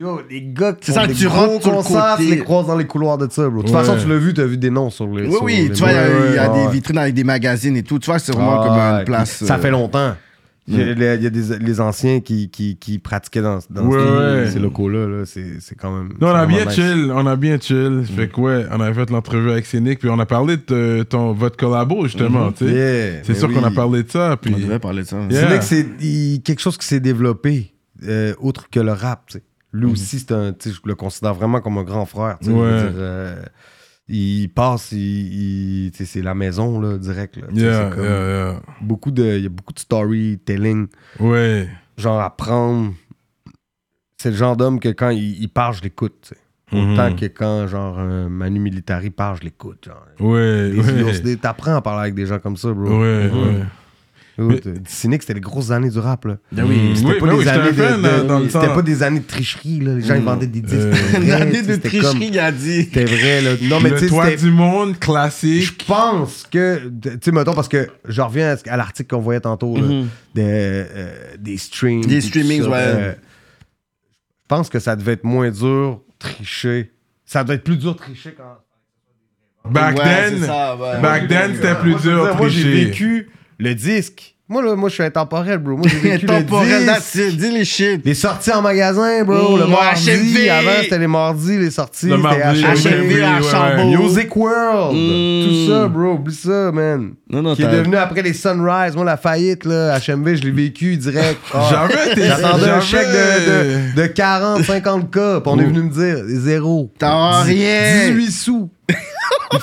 Yo, 0.01 0.21
les 0.29 0.41
gars 0.53 0.73
qui 0.73 0.85
C'est 0.85 0.91
ça, 0.93 1.07
des 1.07 1.13
tu 1.13 1.27
gros 1.27 1.35
rentres 1.47 1.61
sur 1.63 1.71
le 1.71 1.77
concerts, 1.77 2.15
côté. 2.17 2.29
tu 2.29 2.35
les 2.35 2.43
croises 2.43 2.67
dans 2.67 2.77
les 2.77 2.85
couloirs 2.87 3.17
de 3.17 3.27
ça, 3.29 3.49
bro. 3.49 3.61
De 3.63 3.67
toute 3.67 3.75
Ouais. 3.75 3.83
façon, 3.83 3.97
tu 4.01 4.07
l'as 4.07 4.17
vu, 4.17 4.33
tu 4.33 4.39
as 4.41 4.45
vu 4.45 4.57
des 4.57 4.69
noms 4.69 4.89
sur 4.89 5.07
les 5.07 5.25
Oui, 5.27 5.31
sur 5.33 5.43
oui, 5.43 5.55
les- 5.67 5.71
tu 5.71 5.79
vois, 5.81 5.91
il 5.91 5.95
y 5.95 5.97
a- 5.97 6.07
il 6.29 6.35
y 6.35 6.37
a, 6.37 6.49
Ouais, 6.51 6.57
ouais. 6.59 6.65
des 6.67 6.71
vitrines 6.71 6.97
avec 6.99 7.13
des 7.13 7.23
magazines 7.25 7.75
et 7.75 7.83
tout. 7.83 7.99
Tu 7.99 8.05
vois, 8.09 8.17
c'est 8.19 8.31
vraiment 8.31 8.61
Ah, 8.61 8.65
comme 8.67 8.77
ouais. 8.77 8.99
une 8.99 9.05
place. 9.05 9.43
Ça 9.43 9.55
euh, 9.55 9.57
fait 9.57 9.71
longtemps. 9.71 10.15
Il 10.71 10.77
y 10.77 10.81
a, 11.07 11.15
il 11.15 11.23
y 11.23 11.27
a 11.27 11.29
des, 11.31 11.57
les 11.59 11.81
anciens 11.81 12.19
qui, 12.19 12.49
qui, 12.49 12.77
qui 12.77 12.99
pratiquaient 12.99 13.41
dans, 13.41 13.57
dans 13.71 13.85
Ouais, 13.87 13.97
ces, 13.99 14.43
ouais. 14.45 14.51
ces 14.51 14.59
locaux-là. 14.59 15.07
Là. 15.07 15.25
C'est, 15.25 15.59
c'est 15.59 15.75
quand 15.75 15.91
même. 15.91 16.09
Non, 16.21 16.27
on 16.27 16.35
a 16.35 16.45
bien 16.45 16.65
nice. 16.65 16.75
chill, 16.75 17.11
on 17.13 17.25
a 17.25 17.35
bien 17.35 17.57
chill. 17.59 18.03
Fait 18.15 18.27
que 18.29 18.39
ouais, 18.39 18.65
on 18.71 18.79
avait 18.79 18.93
fait 18.93 19.09
l'entrevue 19.09 19.49
avec 19.51 19.65
Cynic, 19.65 19.99
puis 19.99 20.09
on 20.09 20.19
a 20.19 20.25
parlé 20.27 20.57
de 20.57 20.63
euh, 20.71 21.03
ton, 21.03 21.33
votre 21.33 21.57
collabo, 21.57 22.03
justement, 22.05 22.51
tu 22.51 22.67
sais. 22.67 22.71
Yeah, 22.71 23.23
C'est 23.23 23.33
mais 23.33 23.39
sûr 23.39 23.49
oui. 23.49 23.55
qu'on 23.55 23.63
a 23.63 23.71
parlé 23.71 24.03
de 24.03 24.11
ça, 24.11 24.37
puis... 24.39 24.53
On 24.55 24.59
devrait 24.59 24.79
parler 24.79 25.01
de 25.01 25.07
ça. 25.07 25.17
Yeah. 25.17 25.27
C'est 25.31 25.45
vrai 25.45 25.57
que 25.59 25.65
c'est 25.65 25.85
il- 26.01 26.41
quelque 26.43 26.61
chose 26.61 26.77
qui 26.77 26.85
s'est 26.85 26.99
développé, 26.99 27.73
euh, 28.07 28.33
autre 28.39 28.69
que 28.69 28.79
le 28.79 28.91
rap. 28.91 29.23
tu 29.27 29.39
sais. 29.39 29.43
Lui 29.73 29.85
aussi, 29.91 30.19
c'est 30.19 30.31
un, 30.31 30.51
tu 30.53 30.69
sais, 30.69 30.75
je 30.75 30.87
le 30.87 30.95
considère 30.95 31.33
vraiment 31.33 31.61
comme 31.61 31.77
un 31.77 31.83
grand 31.83 32.05
frère. 32.05 32.37
Ouais. 32.43 32.85
Euh, 34.09 34.13
il 34.13 34.47
passe, 34.49 34.91
il, 34.91 35.91
c'est 35.93 36.21
la 36.21 36.33
maison 36.35 36.79
là, 36.79 36.97
direct. 36.97 37.37
Là, 37.37 37.47
Yeah, 37.53 37.89
comme 37.89 38.03
yeah, 38.03 38.61
beaucoup 38.81 39.11
de, 39.11 39.23
il 39.37 39.43
y 39.43 39.45
a 39.45 39.49
beaucoup 39.49 39.73
de 39.73 39.79
storytelling. 39.79 40.87
Ouais. 41.19 41.69
genre 41.97 42.19
apprendre. 42.21 42.93
C'est 44.17 44.31
le 44.31 44.35
genre 44.35 44.57
d'homme 44.57 44.79
que 44.79 44.89
quand 44.89 45.09
il, 45.11 45.41
il 45.41 45.47
parle, 45.49 45.75
je 45.75 45.81
l'écoute. 45.83 46.15
sais. 46.29 46.37
Mhm. 46.71 46.93
Autant 46.93 47.15
que 47.15 47.25
quand 47.25 47.67
genre 47.67 47.97
un 47.97 48.29
Manu 48.29 48.59
Militari 48.59 49.09
parle, 49.09 49.37
je 49.39 49.43
l'écoute. 49.43 49.89
Ouais, 50.19 50.71
ouais. 50.73 51.35
T'apprends 51.37 51.75
à 51.75 51.81
parler 51.81 52.01
avec 52.01 52.15
des 52.15 52.25
gens 52.27 52.37
comme 52.39 52.57
ça, 52.57 52.71
bro. 52.73 52.99
Ouais, 52.99 53.29
Mhm. 53.29 53.43
ouais. 53.47 53.63
Cynic, 54.87 55.21
c'était 55.21 55.33
les 55.35 55.39
grosses 55.41 55.71
années 55.71 55.89
du 55.89 55.99
rap. 55.99 56.25
Là. 56.25 56.37
Ben 56.51 56.65
oui. 56.65 56.93
C'était 56.95 57.07
Oui, 57.07 57.19
pas 57.19 57.27
des 57.27 57.33
oui, 57.33 57.47
années 57.49 57.71
de, 57.71 58.67
pas 58.73 58.81
des 58.81 59.03
années 59.03 59.21
tricherie. 59.21 59.79
Là. 59.79 59.95
Les 59.95 60.01
gens 60.01 60.15
ils 60.15 60.21
vendaient 60.23 60.47
des 60.47 60.61
disques. 60.61 60.75
Euh, 60.75 60.93
C'était 61.11 61.17
Une 61.17 61.23
vrai, 61.31 61.41
année 61.41 61.51
tu 61.59 61.65
sais, 61.65 61.77
de 61.77 61.81
tricherie, 61.81 62.01
comme- 62.13 62.21
il 62.21 62.39
a 62.39 62.51
dit. 62.51 62.83
C'était 62.83 63.05
vrai. 63.05 63.41
Là. 63.41 63.51
Non, 63.63 63.79
mais 63.79 63.95
tu 63.95 64.03
le 64.05 64.09
toit 64.09 64.35
du 64.35 64.51
monde, 64.51 64.93
je 64.95 64.99
classique. 64.99 65.85
pense 65.87 66.47
que, 66.51 66.89
tu 67.01 67.09
sais, 67.21 67.31
mettons, 67.31 67.53
parce 67.53 67.67
que 67.67 67.87
je 68.07 68.21
reviens 68.21 68.55
à, 68.67 68.77
l'article 68.77 69.09
qu'on 69.15 69.21
voyait 69.21 69.39
tantôt, 69.41 69.75
là, 69.75 69.81
Mhm. 69.81 70.07
des, 70.35 70.41
euh, 70.45 71.13
des 71.37 71.57
streams. 71.57 72.05
Des 72.05 72.21
streamings, 72.21 72.63
ça, 72.63 72.69
ouais. 72.69 72.77
euh, 72.77 73.11
je 73.13 74.45
pense 74.47 74.69
que 74.69 74.79
ça 74.79 74.95
devait 74.95 75.13
être 75.13 75.23
moins 75.23 75.49
dur 75.51 76.01
tricher. 76.17 76.91
Ça 77.25 77.43
devait 77.43 77.55
être 77.55 77.63
plus 77.63 77.77
dur 77.77 77.95
tricher 77.95 78.33
quand. 78.35 78.57
Back 79.69 79.97
Ouais, 79.99 80.03
then, 80.03 80.33
c'est 80.39 80.45
ça, 80.47 80.75
ouais. 80.77 81.01
back 81.01 81.27
then, 81.27 81.51
c'était 81.55 81.75
plus 81.75 81.91
je 81.93 82.09
dur 82.09 82.35
Moi, 82.37 82.47
j'ai 82.47 82.61
tricher. 82.61 82.85
vécu 82.85 83.29
le 83.59 83.75
disque. 83.75 84.35
Moi, 84.51 84.63
là, 84.63 84.75
moi, 84.75 84.89
je 84.89 84.95
suis 84.95 85.03
intemporel, 85.03 85.59
bro. 85.59 85.77
Moi, 85.77 85.85
j'ai 85.87 85.99
vécu 85.99 86.25
Temporel, 86.25 86.79
le 86.79 86.85
that's 86.87 87.15
disque. 87.15 87.33
it. 87.33 87.37
Dis 87.39 87.51
les 87.51 87.65
shit. 87.65 88.01
Les 88.03 88.15
sorties 88.15 88.51
en 88.51 88.63
magasin, 88.63 89.23
bro. 89.23 89.57
Le 89.57 89.65
ouais, 89.65 89.69
mardi. 89.69 90.09
HMV. 90.09 90.49
Avant, 90.49 90.71
c'était 90.81 90.97
les 90.97 91.05
mardis, 91.05 91.57
les 91.59 91.69
sorties. 91.69 92.07
Le 92.07 92.15
c'était 92.15 92.23
mardi, 92.23 92.63
HMV 92.63 93.21
à 93.23 93.37
ouais. 93.37 93.43
Chambaud. 93.43 94.01
Music 94.03 94.35
World. 94.35 94.97
Mm. 94.97 95.45
Tout 95.45 95.71
ça, 95.71 95.87
bro. 95.87 96.13
Oublie 96.13 96.33
ça, 96.33 96.71
man. 96.71 97.11
Non, 97.29 97.43
non, 97.43 97.53
Qui 97.55 97.61
est 97.61 97.65
t'as- 97.65 97.77
devenu 97.77 97.95
après 97.97 98.23
les 98.23 98.33
Sunrise. 98.33 98.95
Moi, 98.95 99.05
la 99.05 99.17
faillite, 99.17 99.65
là, 99.65 99.99
HMV, 99.99 100.37
je 100.37 100.41
l'ai 100.41 100.51
vécu 100.51 100.97
direct. 100.97 101.37
Ah. 101.53 101.67
J'avais 101.69 102.25
J'attendais 102.27 102.63
un 102.69 102.79
j'avais- 102.79 102.81
chèque 102.81 103.07
de, 103.07 104.01
de, 104.01 104.01
de 104.01 104.07
40, 104.07 104.63
50 104.63 105.11
k. 105.11 105.11
Puis 105.13 105.21
on 105.45 105.59
est 105.59 105.65
venu 105.65 105.83
me 105.83 105.89
dire, 105.91 106.23
zéro. 106.25 106.91
T'as 106.97 107.43
Dix- 107.43 107.49
rien. 107.51 108.09
18 108.13 108.31
sous. 108.31 108.71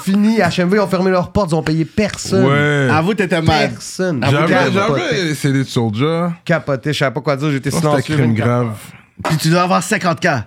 Fini. 0.02 0.38
HMV 0.40 0.78
ont 0.80 0.86
fermé 0.86 1.10
leurs 1.10 1.30
portes. 1.32 1.50
Ils 1.52 1.54
ont 1.54 1.62
payé 1.62 1.84
personne. 1.84 2.44
Ouais. 2.46 2.88
Avoue, 2.90 3.14
t'étais 3.14 3.40
mad. 3.40 3.70
Personne. 3.72 4.24
J'avais, 4.28 4.72
j'avais 4.72 5.34
CD 5.34 5.58
de 5.60 5.64
Soldier. 5.68 6.26
Capoté. 6.44 6.92
Je 6.92 6.98
savais 6.98 7.14
pas 7.14 7.20
quoi 7.20 7.36
dire. 7.36 7.50
J'étais 7.50 7.70
C'était 7.70 7.80
silencieux. 7.86 8.14
crime 8.16 8.30
24. 8.34 8.46
grave. 8.46 8.76
Puis 9.24 9.36
tu 9.38 9.48
dois 9.48 9.62
avoir 9.62 9.82
50K. 9.82 10.44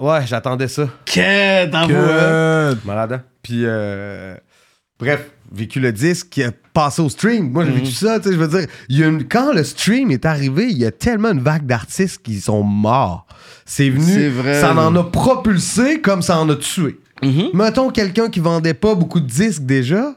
Ouais, 0.00 0.20
j'attendais 0.26 0.68
ça. 0.68 0.88
Qu'est-ce 1.04 1.70
t'avoue? 1.70 1.88
Que- 1.88 2.76
Malade. 2.86 3.12
hein? 3.14 3.22
Puis, 3.42 3.62
euh, 3.64 4.36
bref, 4.98 5.26
vécu 5.52 5.80
le 5.80 5.90
disque, 5.92 6.28
qui 6.28 6.42
a 6.44 6.50
passé 6.72 7.02
au 7.02 7.08
stream. 7.08 7.50
Moi, 7.50 7.64
j'ai 7.64 7.72
vécu 7.72 7.90
ça, 7.92 8.18
tu 8.20 8.28
sais, 8.28 8.34
je 8.34 8.38
veux 8.38 8.46
dire, 8.48 8.68
il 8.88 8.98
y 8.98 9.02
a 9.02 9.06
une- 9.08 9.26
quand 9.26 9.52
le 9.52 9.64
stream 9.64 10.10
est 10.12 10.24
arrivé, 10.24 10.68
il 10.70 10.78
y 10.78 10.86
a 10.86 10.92
tellement 10.92 11.30
une 11.32 11.40
vague 11.40 11.66
d'artistes 11.66 12.22
qui 12.22 12.40
sont 12.40 12.62
morts. 12.62 13.26
C'est 13.64 13.90
venu, 13.90 14.04
C'est 14.12 14.28
vrai. 14.28 14.60
ça 14.60 14.72
en 14.74 14.94
a 14.94 15.02
propulsé 15.04 16.00
comme 16.00 16.22
ça 16.22 16.38
en 16.38 16.48
a 16.48 16.56
tué. 16.56 16.98
Mhm. 17.22 17.50
Mettons 17.54 17.90
quelqu'un 17.90 18.28
qui 18.28 18.40
vendait 18.40 18.74
pas 18.74 18.94
beaucoup 18.94 19.20
de 19.20 19.26
disques 19.26 19.62
déjà, 19.64 20.14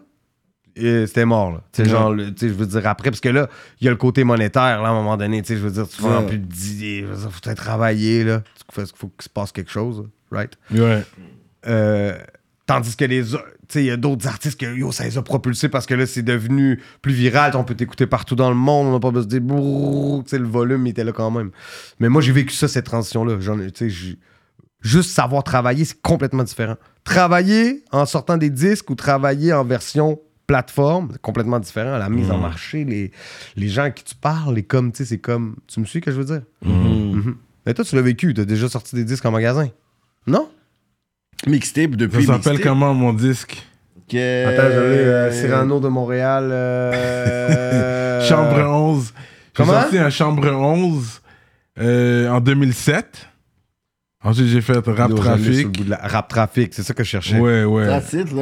Et 0.77 1.05
C'était 1.05 1.25
mort, 1.25 1.51
là. 1.51 1.61
Ouais. 1.77 1.85
genre, 1.85 2.15
je 2.17 2.45
veux 2.47 2.65
dire, 2.65 2.87
après, 2.87 3.11
parce 3.11 3.19
que 3.19 3.27
là, 3.29 3.49
il 3.81 3.85
y 3.85 3.87
a 3.87 3.91
le 3.91 3.97
côté 3.97 4.23
monétaire, 4.23 4.81
là, 4.81 4.87
à 4.87 4.91
un 4.91 4.93
moment 4.93 5.17
donné, 5.17 5.43
je 5.45 5.53
veux 5.55 5.69
dire, 5.71 5.87
tu 5.87 6.01
vends 6.01 6.21
Ouais. 6.21 6.27
plus 6.27 6.37
de 6.37 6.45
10, 6.45 6.99
je 7.01 7.05
veux 7.07 7.17
dire, 7.17 7.29
faut 7.31 7.53
travailler, 7.55 8.23
là. 8.23 8.41
Il 8.69 8.73
faut, 8.73 8.81
faut 8.95 9.07
qu'il 9.09 9.23
se 9.23 9.29
passe 9.29 9.51
quelque 9.51 9.69
chose, 9.71 10.07
right? 10.31 10.53
Ouais. 10.73 11.03
Euh, 11.67 12.17
tandis 12.65 12.95
que 12.95 13.03
les 13.03 13.33
autres, 13.35 13.43
tu 13.67 13.73
sais, 13.79 13.83
il 13.83 13.87
y 13.87 13.91
a 13.91 13.97
d'autres 13.97 14.27
artistes 14.27 14.59
que 14.59 14.73
yo, 14.73 14.91
ça 14.93 15.03
les 15.03 15.17
a 15.17 15.21
propulsés 15.21 15.67
parce 15.69 15.85
que 15.85 15.93
là, 15.93 16.05
c'est 16.05 16.23
devenu 16.23 16.81
plus 17.01 17.13
viral. 17.13 17.51
On 17.55 17.63
peut 17.65 17.75
t'écouter 17.75 18.07
partout 18.07 18.35
dans 18.35 18.49
le 18.49 18.55
monde. 18.55 18.87
On 18.87 18.93
n'a 18.93 18.99
pas 18.99 19.11
besoin 19.11 19.27
de 19.27 19.39
dire 19.39 20.23
sais, 20.27 20.39
le 20.39 20.47
volume 20.47 20.87
il 20.87 20.91
était 20.91 21.03
là 21.03 21.11
quand 21.11 21.31
même. 21.31 21.51
Mais 21.99 22.07
moi, 22.09 22.21
j'ai 22.21 22.31
vécu 22.31 22.53
ça, 22.53 22.67
cette 22.69 22.85
transition-là. 22.85 23.37
J'en 23.39 23.57
Juste 24.81 25.11
savoir 25.11 25.43
travailler, 25.43 25.85
c'est 25.85 26.01
complètement 26.01 26.43
différent. 26.43 26.75
Travailler 27.03 27.83
en 27.91 28.05
sortant 28.05 28.37
des 28.37 28.49
disques 28.49 28.89
ou 28.89 28.95
travailler 28.95 29.53
en 29.53 29.63
version 29.63 30.19
plateforme, 30.47 31.09
c'est 31.13 31.21
complètement 31.21 31.59
différent. 31.59 31.97
La 31.97 32.09
mise 32.09 32.29
en 32.29 32.37
marché, 32.37 32.83
les, 32.85 33.11
les 33.55 33.67
gens 33.69 33.83
à 33.83 33.91
qui 33.91 34.03
tu 34.03 34.15
parles, 34.15 34.55
les 34.55 34.63
comme, 34.63 34.91
tu 34.91 34.97
sais, 34.99 35.05
c'est 35.05 35.17
comme. 35.17 35.55
Tu 35.67 35.79
me 35.79 35.85
suis, 35.85 36.01
que 36.01 36.11
je 36.11 36.17
veux 36.17 36.25
dire? 36.25 36.41
Mhm. 36.63 37.35
Mais 37.65 37.73
toi, 37.73 37.83
tu 37.85 37.95
l'as 37.95 38.01
vécu. 38.01 38.33
Tu 38.33 38.41
as 38.41 38.45
déjà 38.45 38.67
sorti 38.69 38.95
des 38.95 39.03
disques 39.03 39.25
en 39.25 39.31
magasin. 39.31 39.69
Non? 40.27 40.49
Mixtape 41.47 41.91
Ça 41.91 41.97
depuis. 41.97 42.25
s'appelle 42.25 42.51
mixtape. 42.53 42.61
comment 42.71 42.93
mon 42.93 43.13
disque? 43.13 43.65
Que- 44.09 44.45
Attends, 44.45 44.69
je 44.73 44.79
l'ai, 44.79 44.97
euh, 44.99 45.31
Cyrano 45.31 45.79
de 45.79 45.87
Montréal. 45.87 46.49
euh, 46.51 48.21
Chambre 48.27 48.59
11. 48.59 49.13
J'ai 49.57 49.65
sorti 49.65 49.97
un 49.97 50.09
Chambre 50.09 50.47
11 50.51 51.21
euh, 51.79 52.29
en 52.29 52.39
2007. 52.41 53.27
Ensuite, 54.23 54.47
j'ai 54.47 54.61
fait 54.61 54.77
Rap 54.85 55.15
Trafic. 55.15 55.67
Rap 56.03 56.27
Trafic, 56.27 56.73
c'est 56.73 56.83
ça 56.83 56.93
que 56.93 57.03
je 57.03 57.09
cherchais. 57.09 57.39
Ouais, 57.39 57.63
ouais. 57.63 57.87
That's 57.87 58.13
it, 58.13 58.31
là. 58.31 58.41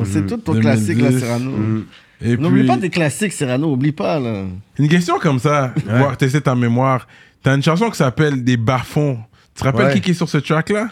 On 0.00 0.04
sait 0.04 0.22
tout 0.26 0.36
ton 0.38 0.54
2010. 0.54 0.60
classique, 0.60 1.00
là, 1.02 1.18
Cyrano. 1.18 1.50
Mhm. 1.52 1.86
Et 2.22 2.36
N'oublie 2.36 2.60
puis, 2.60 2.68
pas 2.68 2.76
des 2.76 2.90
classiques, 2.90 3.32
Cyrano. 3.32 3.72
Oublie 3.72 3.92
pas, 3.92 4.18
là. 4.18 4.44
une 4.78 4.88
question 4.88 5.18
comme 5.18 5.38
ça, 5.38 5.72
voir 5.86 6.16
tester 6.16 6.40
ta 6.40 6.54
mémoire. 6.54 7.06
T'as 7.42 7.54
une 7.56 7.62
chanson 7.62 7.88
qui 7.90 7.96
s'appelle 7.96 8.42
Des 8.44 8.56
bas-fonds. 8.56 9.18
Tu 9.54 9.60
te 9.60 9.64
rappelles 9.64 9.86
Ouais. 9.86 9.94
qui, 9.94 10.00
qui 10.00 10.10
est 10.10 10.14
sur 10.14 10.28
ce 10.28 10.38
track-là? 10.38 10.88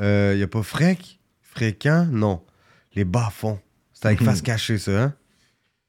Euh, 0.00 0.34
y 0.38 0.42
a 0.42 0.46
pas 0.46 0.62
Frec? 0.62 1.18
Fréquent? 1.42 2.06
Non. 2.10 2.40
Les 2.94 3.04
bas-fonds. 3.04 3.58
C'est 3.92 4.06
avec 4.06 4.22
face 4.22 4.40
cachée, 4.40 4.78
ça, 4.78 4.92
hein? 5.02 5.12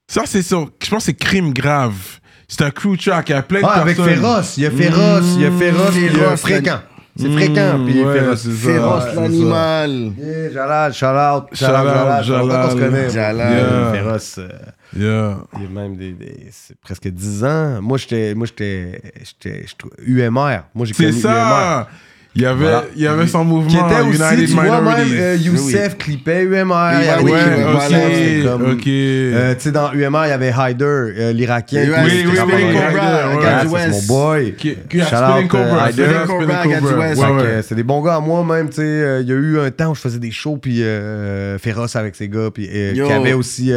Ça, 0.07 0.23
c'est 0.25 0.41
sur. 0.41 0.69
Je 0.83 0.89
pense 0.89 0.99
que 0.99 1.05
c'est 1.05 1.13
Crime 1.13 1.53
Grave. 1.53 2.19
C'est 2.49 2.63
un 2.63 2.71
crew 2.71 2.97
track. 2.97 3.29
Il 3.29 3.31
y 3.31 3.35
a 3.35 3.41
plein 3.43 3.61
de 3.61 3.65
Ah, 3.65 3.79
avec 3.79 3.95
personnes. 3.95 4.15
Féroce. 4.15 4.57
Il 4.57 4.63
y 4.63 4.65
a 4.65 4.71
Féroce, 4.71 5.33
il 5.37 5.41
y 5.41 5.45
a 5.45 5.51
Féroce, 5.51 5.91
puis 5.91 5.99
il 5.99 6.05
y 6.05 6.09
a 6.09 6.11
Féroce, 6.11 6.41
Fréquent. 6.41 6.79
C'est 7.21 7.27
Mmh, 7.29 7.33
Fréquent, 7.37 7.79
puis 7.85 8.03
ouais, 8.03 8.13
Féroce. 8.19 8.41
c'est 8.41 8.49
ça. 8.51 8.71
Féroce, 8.71 9.03
Ouais, 9.05 9.15
l'animal. 9.15 9.91
Yeah, 10.17 10.51
Jalal, 10.51 10.93
shout 10.93 11.05
out. 11.05 11.43
Jalal. 11.53 11.87
Ça 11.87 12.21
Jalal. 12.23 12.69
connaît. 12.79 13.09
Jalal. 13.09 13.53
Yeah. 13.53 13.91
Féroce. 13.93 14.35
euh, 14.39 14.49
Yeah. 14.97 15.37
Il 15.55 15.61
y 15.63 15.65
a 15.65 15.69
même 15.69 15.95
des, 15.95 16.11
des- 16.11 16.49
c'est 16.51 16.77
presque 16.81 17.07
10 17.07 17.43
ans. 17.45 17.81
Moi, 17.81 17.97
j'étais, 17.97 18.33
moi, 18.35 18.45
j'étais, 18.45 19.01
j'étais, 19.23 19.65
j'étais 19.65 19.95
UMR. 20.05 20.63
Moi, 20.75 20.85
j'ai 20.85 20.93
C'est 20.93 21.05
connu 21.05 21.17
UMR. 21.35 21.85
Il 22.33 22.43
y 22.43 22.45
avait, 22.45 22.63
Voilà. 22.63 22.85
il 22.95 23.01
y 23.01 23.07
avait 23.07 23.27
son 23.27 23.43
mouvement. 23.43 23.69
Qui 23.69 23.75
était 23.75 24.01
aussi, 24.01 24.21
United 24.21 24.47
tu 24.47 24.53
vois, 24.53 24.79
même 24.81 25.05
euh, 25.19 25.35
Youssef 25.35 25.97
clippait 25.97 26.43
UMR. 26.43 26.91
il 27.01 27.05
y 27.05 27.09
avait 27.09 27.23
ouais, 27.23 27.31
clips 27.31 27.33
oui, 27.33 27.33
ok, 27.33 27.57
Youssef, 27.57 27.89
voilà, 27.89 28.15
c'était 28.15 28.41
comme-. 28.45 28.79
Euh, 28.87 29.53
tu 29.55 29.59
sais, 29.61 29.71
dans 29.73 29.91
UMR, 29.91 30.21
il 30.25 30.29
y 30.29 30.31
avait 30.31 30.53
Hyder, 30.57 30.85
euh, 30.85 31.33
l'Irakien. 31.33 31.83
Oui, 31.83 31.89
oui, 32.05 32.25
oui, 32.25 32.35
dans- 32.37 32.45
Cobra, 32.45 33.35
Ouais, 33.35 33.59
c'est 33.63 33.67
West. 33.67 34.07
mon 34.09 34.15
boy. 34.15 34.55
Euh, 34.65 35.47
Cobra. 35.49 35.89
Hyder. 35.89 36.03
Euh, 36.05 37.61
c'est 37.67 37.75
des 37.75 37.83
bons 37.83 38.01
gars. 38.01 38.19
Moi, 38.21 38.43
même, 38.45 38.69
tu 38.69 38.75
sais, 38.75 38.81
euh, 38.83 39.21
il 39.21 39.27
y 39.27 39.31
a 39.33 39.35
eu 39.35 39.59
un 39.59 39.69
temps 39.71 39.91
où 39.91 39.95
je 39.95 40.01
faisais 40.01 40.19
des 40.19 40.31
shows, 40.31 40.57
puis 40.57 40.83
euh, 40.83 41.57
féroce 41.57 41.95
avec 41.97 42.15
ces 42.15 42.29
gars, 42.29 42.49
puis 42.53 42.69
euh, 42.73 42.93
qui 42.93 43.11
avait 43.11 43.33
aussi 43.33 43.71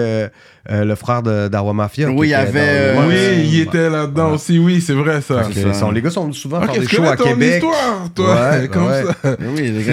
euh, 0.71 0.85
le 0.85 0.95
frère 0.95 1.23
de 1.23 1.49
d'Arwa 1.49 1.73
Mafia. 1.75 2.11
Oui, 2.11 2.29
il 2.29 2.31
y 2.31 2.33
était 2.33 2.35
avait, 2.41 2.95
dans- 2.95 3.01
euh, 3.03 3.09
Oui, 3.09 3.49
il 3.53 3.61
était 3.61 3.91
là-dedans 3.91 4.33
aussi. 4.33 4.59
Oui, 4.59 4.81
c'est 4.81 4.95
vrai 4.95 5.21
ça. 5.21 5.43
Les 5.93 6.01
gars 6.03 6.11
sont 6.11 6.33
souvent 6.33 6.59
Ok, 6.63 6.71
faire 6.73 6.81
des 6.81 6.87
tu 6.87 6.97
shows 6.97 7.05
à 7.05 7.17
ton 7.17 7.25
Québec. 7.25 7.55
histoire, 7.63 8.09
toi. 8.15 8.35
Ouais, 8.51 8.69
comme 8.73 8.87
ouais. 8.87 9.03
ça. 9.23 9.37
Oui, 9.55 9.85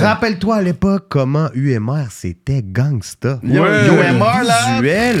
rappelle-toi 0.00 0.56
à 0.56 0.62
l'époque 0.62 1.06
comment 1.08 1.48
UMR 1.54 2.06
c'était 2.10 2.62
gangsta. 2.64 3.38
UMR, 3.42 4.42
là. 4.44 4.80
Visuel. 4.80 5.16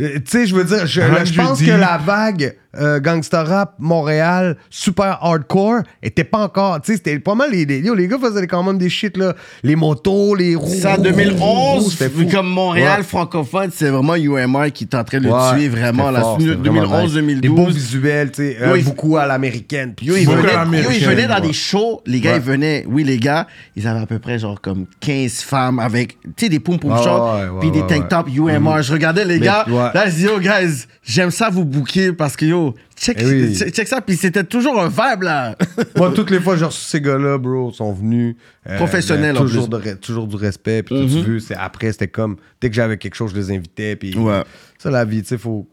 Euh, 0.00 0.18
Tu 0.18 0.20
sais, 0.26 0.46
je 0.46 0.54
veux 0.54 0.64
dire, 0.64 0.86
je, 0.86 1.00
je 1.24 1.32
100 1.34 1.42
pense 1.42 1.60
que 1.60 1.70
la 1.72 1.98
vague 1.98 2.54
euh, 2.76 3.00
gangsta 3.00 3.44
rap 3.44 3.74
Montréal 3.78 4.56
super 4.68 5.18
hardcore 5.22 5.80
était 6.02 6.24
pas 6.24 6.38
encore. 6.44 6.80
Tu 6.82 6.92
sais, 6.92 6.96
c'était 6.98 7.18
pas 7.18 7.34
mal 7.34 7.50
les, 7.50 7.64
les, 7.64 7.80
les 7.80 8.08
gars 8.08 8.18
faisaient 8.20 8.46
quand 8.46 8.62
même 8.62 8.76
des 8.78 8.90
shit 8.90 9.16
là, 9.16 9.34
les 9.62 9.74
motos, 9.76 10.34
les 10.34 10.54
roues. 10.54 10.68
Ça, 10.80 10.96
2011, 10.98 11.92
c'était 11.92 12.10
fou. 12.10 12.26
comme 12.30 12.48
Montréal 12.48 12.98
Ouais. 12.98 13.04
francophone, 13.04 13.70
c'est 13.74 13.88
vraiment 13.88 14.14
UMR 14.16 14.70
qui 14.72 14.84
est 14.84 14.94
en 14.94 15.04
train 15.04 15.18
de 15.18 15.24
le 15.24 15.30
Ouais, 15.32 15.54
tuer 15.54 15.68
vraiment. 15.68 16.10
Là, 16.10 16.20
fort, 16.20 16.38
c'était 16.40 16.54
vraiment 16.54 17.02
nice. 17.04 17.12
2011-2012. 17.14 17.40
Des 17.40 17.48
beaux 17.48 17.66
visuels, 17.66 18.30
tu 18.32 18.36
sais, 18.42 18.56
euh, 18.60 18.78
il- 18.78 18.84
beaucoup 18.84 19.16
à 19.16 19.26
l'américaine. 19.26 19.94
Puis 19.96 20.06
Yo, 20.06 20.16
ils 20.16 20.26
venaient, 20.26 20.82
yo, 20.82 20.90
ils 20.90 21.04
venaient 21.06 21.26
dans 21.26 21.34
ouais. 21.36 21.40
des 21.48 21.52
shows. 21.52 22.02
Les 22.06 22.20
gars, 22.20 22.36
ils 22.36 22.42
venaient. 22.42 22.84
Oui, 22.88 23.04
les 23.04 23.16
gars, 23.18 23.46
ils 23.76 23.86
avaient 23.86 24.00
à 24.00 24.06
peu 24.06 24.18
près 24.18 24.38
genre 24.38 24.60
comme 24.60 24.86
15 25.00 25.40
femmes 25.40 25.78
avec, 25.78 26.18
tu 26.36 26.44
sais, 26.44 26.48
des 26.48 26.60
poum 26.60 26.78
poum 26.78 26.96
shorts, 27.02 27.38
puis 27.60 27.70
des 27.70 27.86
tank 27.86 28.08
tops 28.08 28.30
UMR. 28.34 28.82
Je 28.82 28.92
regardais 28.92 29.24
les 29.24 29.38
Mais, 29.38 29.46
gars. 29.46 29.64
Là, 29.94 30.08
je 30.08 30.14
dis, 30.14 30.22
yo, 30.24 30.38
guys, 30.38 30.84
j'aime 31.02 31.30
ça 31.30 31.48
vous 31.50 31.64
booker 31.64 32.12
parce 32.12 32.36
que, 32.36 32.44
yo, 32.44 32.57
check, 32.96 33.16
Eh 33.20 33.24
oui. 33.26 33.54
check, 33.56 33.74
check 33.74 33.88
ça. 33.88 34.00
Puis 34.00 34.16
c'était 34.16 34.44
toujours 34.44 34.80
un 34.80 34.88
vibe, 34.88 35.22
là. 35.22 35.56
Moi, 35.96 36.12
toutes 36.14 36.30
les 36.30 36.40
fois 36.40 36.54
reçu 36.56 36.80
ces 36.80 37.00
gars-là, 37.00 37.38
bro, 37.38 37.72
sont 37.72 37.92
venus. 37.92 38.36
euh, 38.68 38.76
Professionnels, 38.76 39.36
euh, 39.36 39.40
en 39.40 39.42
toujours, 39.42 39.68
plus. 39.70 39.90
de 39.90 39.94
toujours 39.96 40.26
du 40.26 40.36
respect. 40.36 40.82
Puis, 40.82 40.94
tu 41.08 41.22
veux, 41.22 41.38
c'est- 41.40 41.54
après, 41.54 41.92
c'était 41.92 42.08
comme. 42.08 42.36
Dès 42.60 42.68
que 42.70 42.74
j'avais 42.76 42.96
quelque 42.98 43.14
chose, 43.14 43.32
je 43.32 43.36
les 43.36 43.50
invitais. 43.50 43.96
Puis, 43.96 44.16
Ouais. 44.16 44.42
ça, 44.78 44.90
la 44.90 45.04
vie, 45.04 45.22
tu 45.22 45.28
sais, 45.28 45.38
faut. 45.38 45.68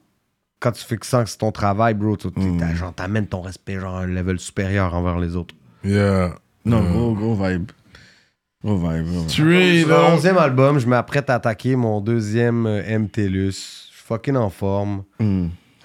Quand 0.60 0.72
tu 0.72 0.84
fais 0.84 0.98
que 0.98 1.06
ça, 1.06 1.24
que 1.24 1.30
c'est 1.30 1.38
ton 1.38 1.52
travail, 1.52 1.94
bro, 1.94 2.16
tu 2.18 2.28
t'as- 2.32 2.74
genre, 2.76 2.94
t'amènes 2.94 3.28
ton 3.28 3.42
respect, 3.42 3.80
genre, 3.80 3.96
à 3.98 4.02
un 4.02 4.08
level 4.08 4.40
supérieur 4.40 4.94
envers 4.96 5.20
les 5.20 5.36
autres. 5.36 5.54
Yeah. 5.84 6.36
Non, 6.66 6.82
gros, 6.90 7.14
gros 7.14 7.36
vibe. 7.36 7.72
Gros 8.64 8.78
vibe. 8.78 9.06
gros 9.06 9.26
vibe. 9.28 9.92
Up. 9.92 9.98
11e 10.14 10.38
album, 10.40 10.80
je 10.80 10.88
m'apprête 10.88 11.30
à 11.30 11.36
attaquer 11.36 11.76
mon 11.76 12.02
deuxième 12.02 12.66
euh, 12.66 12.82
MTLUS. 13.00 13.48
Je 13.52 13.52
suis 13.52 14.04
fucking 14.08 14.36
en 14.38 14.50
forme. 14.50 15.04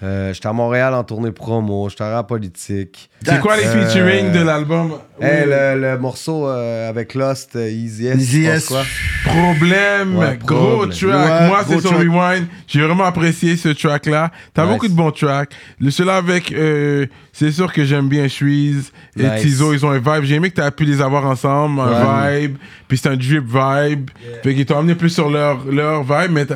Euh, 0.03 0.33
j'étais 0.33 0.47
à 0.49 0.53
Montréal 0.55 0.95
en 0.95 1.05
tournée 1.05 1.31
promo, 1.31 1.89
j'étais 1.91 2.05
à 2.05 2.11
la 2.11 2.23
politique. 2.23 3.11
C'est 3.23 3.39
quoi 3.41 3.57
les 3.59 3.67
Euh, 3.67 3.87
featuring 3.87 4.33
de 4.33 4.41
l'album? 4.43 4.93
Hey, 5.21 5.43
Oui. 5.45 5.51
le, 5.51 5.79
le 5.81 5.99
morceau 5.99 6.49
euh, 6.49 6.89
avec 6.89 7.15
Lost, 7.15 7.55
euh, 7.57 7.69
Easy 7.71 8.07
S, 8.07 8.17
Easy 8.17 8.47
S. 8.47 8.67
quoi? 8.69 8.83
Problème, 9.27 10.17
Ouais, 10.17 10.39
gros 10.43 10.87
problème. 10.87 10.91
track. 10.99 11.41
Ouais, 11.43 11.49
Moi, 11.49 11.65
c'est 11.69 11.81
sur. 11.81 11.99
Rewind. 11.99 12.47
J'ai 12.67 12.81
vraiment 12.81 13.05
apprécié 13.05 13.57
ce 13.59 13.69
track-là. 13.69 14.31
T'as 14.55 14.63
Nice. 14.65 14.73
beaucoup 14.73 14.89
de 14.89 14.95
bons 14.95 15.11
tracks. 15.11 15.53
Le 15.79 15.91
celui 15.91 16.09
avec, 16.11 16.51
euh, 16.53 17.05
c'est 17.35 17.53
sûr 17.53 17.71
que 17.71 17.85
j'aime 17.85 18.09
bien 18.09 18.27
Shreeze 18.27 18.93
et 19.19 19.23
Nice. 19.25 19.43
Tizo. 19.43 19.75
Ils 19.75 19.85
ont 19.85 19.91
un 19.91 19.99
vibe. 19.99 20.25
J'ai 20.25 20.37
aimé 20.37 20.49
que 20.51 20.57
t'as 20.57 20.71
pu 20.71 20.85
les 20.85 21.03
avoir 21.03 21.27
ensemble, 21.27 21.79
un 21.81 22.31
vibe. 22.39 22.57
Puis 22.89 22.97
c'est 22.97 23.09
un 23.11 23.17
drip 23.17 23.45
vibe. 23.47 24.11
Fait 24.43 24.55
qu'ils 24.55 24.65
t'ont 24.65 24.79
amené 24.79 24.95
plus 24.95 25.11
sur 25.11 25.29
leur, 25.29 25.65
leur 25.71 26.03
vibe, 26.05 26.31
mais 26.33 26.47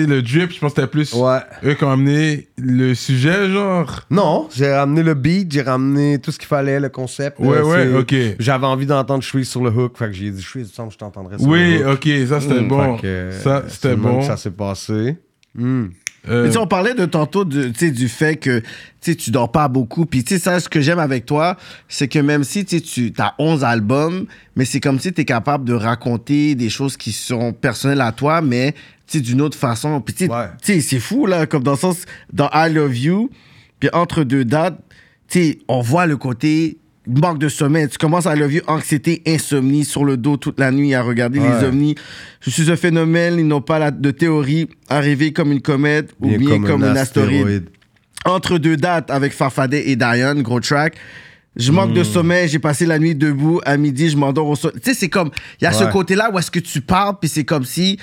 sais, 0.00 0.06
le 0.06 0.22
drip, 0.22 0.52
je 0.52 0.58
pense 0.58 0.72
que 0.72 0.80
c'était 0.80 0.90
plus 0.90 1.12
Ouais. 1.14 1.38
eux 1.64 1.74
qui 1.74 1.84
ont 1.84 1.90
amené 1.90 2.48
le 2.58 2.94
sujet, 2.94 3.48
genre? 3.50 4.00
Non, 4.10 4.48
j'ai 4.54 4.72
ramené 4.72 5.02
le 5.02 5.14
beat, 5.14 5.50
j'ai 5.52 5.62
ramené 5.62 6.18
tout 6.18 6.30
ce 6.32 6.38
qu'il 6.38 6.48
fallait, 6.48 6.80
le 6.80 6.88
concept. 6.88 7.38
Ouais, 7.38 7.58
Euh, 7.58 7.92
ouais, 7.92 7.98
ok. 8.00 8.14
J'avais 8.38 8.66
envie 8.66 8.86
d'entendre 8.86 9.22
Shreeze 9.22 9.48
sur 9.48 9.62
le 9.62 9.70
hook, 9.70 9.96
fait 9.96 10.06
que 10.06 10.12
j'ai 10.12 10.30
dit 10.30 10.42
Shreeze, 10.42 10.72
je 10.90 10.96
t'entendrais 10.96 11.38
sur 11.38 11.46
Oui, 11.48 11.78
le 11.78 11.86
hook. 11.90 11.94
ok, 12.04 12.08
ça 12.28 12.40
c'était 12.40 12.60
Mm, 12.62 12.68
bon. 12.68 12.96
que, 12.98 13.30
ça 13.42 13.62
c'était 13.68 13.96
bon. 13.96 14.18
que 14.20 14.24
Ça 14.24 14.36
s'est 14.36 14.50
passé. 14.50 15.16
Hmm. 15.54 15.86
Euh, 16.28 16.46
tu 16.46 16.52
sais, 16.52 16.58
on 16.58 16.66
parlait 16.68 16.94
de 16.94 17.04
tantôt 17.04 17.44
de, 17.44 17.68
du 17.68 18.08
fait 18.08 18.36
que 18.36 18.62
tu 19.00 19.30
dors 19.30 19.50
pas 19.50 19.66
beaucoup. 19.68 20.06
Puis 20.06 20.22
tu 20.22 20.34
sais, 20.34 20.40
ça, 20.40 20.60
ce 20.60 20.68
que 20.68 20.80
j'aime 20.80 21.00
avec 21.00 21.26
toi, 21.26 21.56
c'est 21.88 22.06
que 22.06 22.18
même 22.20 22.44
si 22.44 22.64
tu 22.64 23.12
as 23.18 23.34
11 23.38 23.64
albums, 23.64 24.26
mais 24.54 24.64
c'est 24.64 24.78
comme 24.80 25.00
si 25.00 25.12
tu 25.12 25.20
es 25.22 25.24
capable 25.24 25.64
de 25.64 25.74
raconter 25.74 26.54
des 26.54 26.68
choses 26.70 26.96
qui 26.96 27.10
sont 27.12 27.52
personnelles 27.52 28.00
à 28.00 28.12
toi, 28.12 28.40
mais 28.40 28.74
d'une 29.14 29.42
autre 29.42 29.58
façon. 29.58 30.00
Puis 30.00 30.14
tu 30.14 30.24
sais, 30.26 30.30
Ouais. 30.32 30.46
tu 30.62 30.74
sais, 30.74 30.80
c'est 30.80 31.00
fou, 31.00 31.26
là, 31.26 31.44
comme 31.46 31.62
dans 31.62 31.72
le 31.72 31.76
sens, 31.76 32.06
dans 32.32 32.48
I 32.54 32.72
Love 32.72 32.96
You, 32.96 33.30
puis 33.78 33.90
entre 33.92 34.24
deux 34.24 34.44
dates, 34.44 34.78
tu 35.28 35.38
sais, 35.42 35.58
on 35.68 35.80
voit 35.82 36.06
le 36.06 36.16
côté 36.16 36.78
manque 37.06 37.38
de 37.38 37.48
sommeil. 37.48 37.88
Tu 37.88 37.98
commences 37.98 38.26
à 38.26 38.34
Love 38.36 38.52
You, 38.52 38.60
anxiété, 38.66 39.22
insomnie, 39.26 39.84
sur 39.84 40.04
le 40.04 40.16
dos 40.16 40.36
toute 40.36 40.58
la 40.60 40.70
nuit 40.70 40.94
à 40.94 41.02
regarder 41.02 41.40
Ouais. 41.40 41.48
les 41.60 41.64
ovnis. 41.66 41.94
Je 42.40 42.50
suis 42.50 42.70
un 42.70 42.76
phénomène, 42.76 43.38
ils 43.38 43.46
n'ont 43.46 43.60
pas 43.60 43.78
la- 43.78 43.90
de 43.90 44.10
théorie, 44.10 44.68
arriver 44.88 45.32
comme 45.32 45.52
une 45.52 45.60
comète 45.62 46.12
ou 46.20 46.36
bien 46.36 46.60
comme, 46.62 46.84
un 46.84 46.94
astéroïde. 46.96 47.68
Entre 48.24 48.58
deux 48.58 48.76
dates 48.76 49.10
avec 49.10 49.32
Farfadet 49.32 49.88
et 49.90 49.96
Diane, 49.96 50.42
gros 50.42 50.60
track. 50.60 50.94
Je 51.56 51.70
manque 51.72 51.90
Hmm. 51.90 51.94
de 51.94 52.04
sommeil, 52.04 52.48
j'ai 52.48 52.58
passé 52.60 52.86
la 52.86 52.98
nuit 52.98 53.14
debout. 53.14 53.60
À 53.66 53.76
midi, 53.76 54.08
je 54.08 54.16
m'endors 54.16 54.46
au 54.48 54.56
sol. 54.56 54.72
Tu 54.74 54.80
sais, 54.84 54.94
c'est 54.94 55.08
comme. 55.10 55.30
Il 55.60 55.64
y 55.64 55.66
a 55.66 55.72
ce 55.72 55.84
côté-là 55.84 56.30
où 56.32 56.38
est-ce 56.38 56.50
que 56.50 56.60
tu 56.60 56.80
parles, 56.80 57.16
puis 57.20 57.28
c'est 57.28 57.44
comme 57.44 57.64
si 57.64 57.98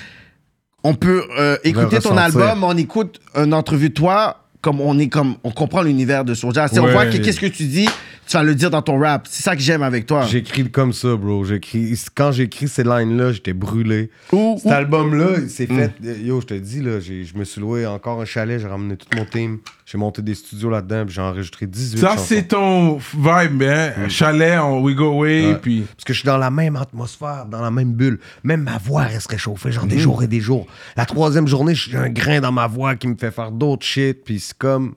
on 0.84 0.94
peut 0.94 1.24
euh, 1.38 1.56
écouter 1.64 1.98
ton 1.98 2.16
album, 2.16 2.62
on 2.64 2.76
écoute 2.76 3.18
une 3.34 3.52
entrevue 3.54 3.88
de 3.88 3.94
toi, 3.94 4.39
comme 4.60 4.80
on 4.80 4.98
est 4.98 5.08
comme. 5.08 5.36
On 5.44 5.50
comprend 5.50 5.82
l'univers 5.82 6.24
de 6.24 6.34
Soulja. 6.34 6.68
Tu 6.68 6.74
sais, 6.74 6.80
On 6.80 6.84
Ouais. 6.84 6.92
voit 6.92 7.06
que 7.06 7.16
qu'est-ce 7.18 7.40
que 7.40 7.46
tu 7.46 7.64
dis, 7.64 7.86
tu 8.26 8.36
vas 8.36 8.42
le 8.42 8.54
dire 8.54 8.70
dans 8.70 8.82
ton 8.82 8.98
rap. 8.98 9.26
C'est 9.28 9.42
ça 9.42 9.56
que 9.56 9.62
j'aime 9.62 9.82
avec 9.82 10.06
toi. 10.06 10.22
J'écris 10.26 10.70
comme 10.70 10.92
ça, 10.92 11.16
bro. 11.16 11.44
J'écris... 11.44 11.98
Quand 12.14 12.32
j'écris 12.32 12.68
ces 12.68 12.84
lines-là, 12.84 13.32
j'étais 13.32 13.52
brûlé. 13.52 14.10
Cet 14.30 14.32
ou- 14.38 14.60
album-là, 14.70 15.38
il 15.42 15.50
s'est 15.50 15.66
fait. 15.66 15.92
Yo, 16.22 16.40
je 16.40 16.46
te 16.46 16.54
dis, 16.54 16.80
là, 16.80 17.00
je 17.00 17.36
me 17.38 17.44
suis 17.44 17.60
loué 17.60 17.86
encore 17.86 18.20
un 18.20 18.24
chalet, 18.24 18.60
j'ai 18.60 18.66
ramené 18.68 18.96
tout 18.96 19.06
mon 19.16 19.24
team. 19.24 19.58
J'ai 19.90 19.98
monté 19.98 20.22
des 20.22 20.36
studios 20.36 20.70
là-dedans, 20.70 21.04
puis 21.04 21.14
j'ai 21.14 21.20
enregistré 21.20 21.66
18 21.66 21.98
Ça, 21.98 22.10
chansons. 22.10 22.24
c'est 22.28 22.42
ton 22.44 22.98
vibe, 23.12 23.62
hein? 23.64 24.08
Chalet, 24.08 24.56
on 24.60 24.80
we 24.82 24.94
go 24.94 25.06
away, 25.14 25.46
Ouais. 25.48 25.54
puis... 25.60 25.80
Parce 25.80 26.04
que 26.04 26.12
je 26.12 26.20
suis 26.20 26.26
dans 26.26 26.38
la 26.38 26.50
même 26.50 26.76
atmosphère, 26.76 27.46
dans 27.46 27.60
la 27.60 27.72
même 27.72 27.92
bulle. 27.94 28.20
Même 28.44 28.62
ma 28.62 28.78
voix 28.78 29.02
reste 29.02 29.28
réchauffée, 29.32 29.72
genre 29.72 29.86
des 29.86 29.98
jours 29.98 30.22
et 30.22 30.28
des 30.28 30.38
jours. 30.40 30.68
La 30.96 31.06
troisième 31.06 31.48
journée, 31.48 31.74
j'ai 31.74 31.96
un 31.96 32.08
grain 32.08 32.40
dans 32.40 32.52
ma 32.52 32.68
voix 32.68 32.94
qui 32.94 33.08
me 33.08 33.16
fait 33.16 33.32
faire 33.32 33.50
d'autres 33.50 33.84
shit, 33.84 34.22
puis 34.24 34.38
c'est 34.38 34.56
comme. 34.56 34.94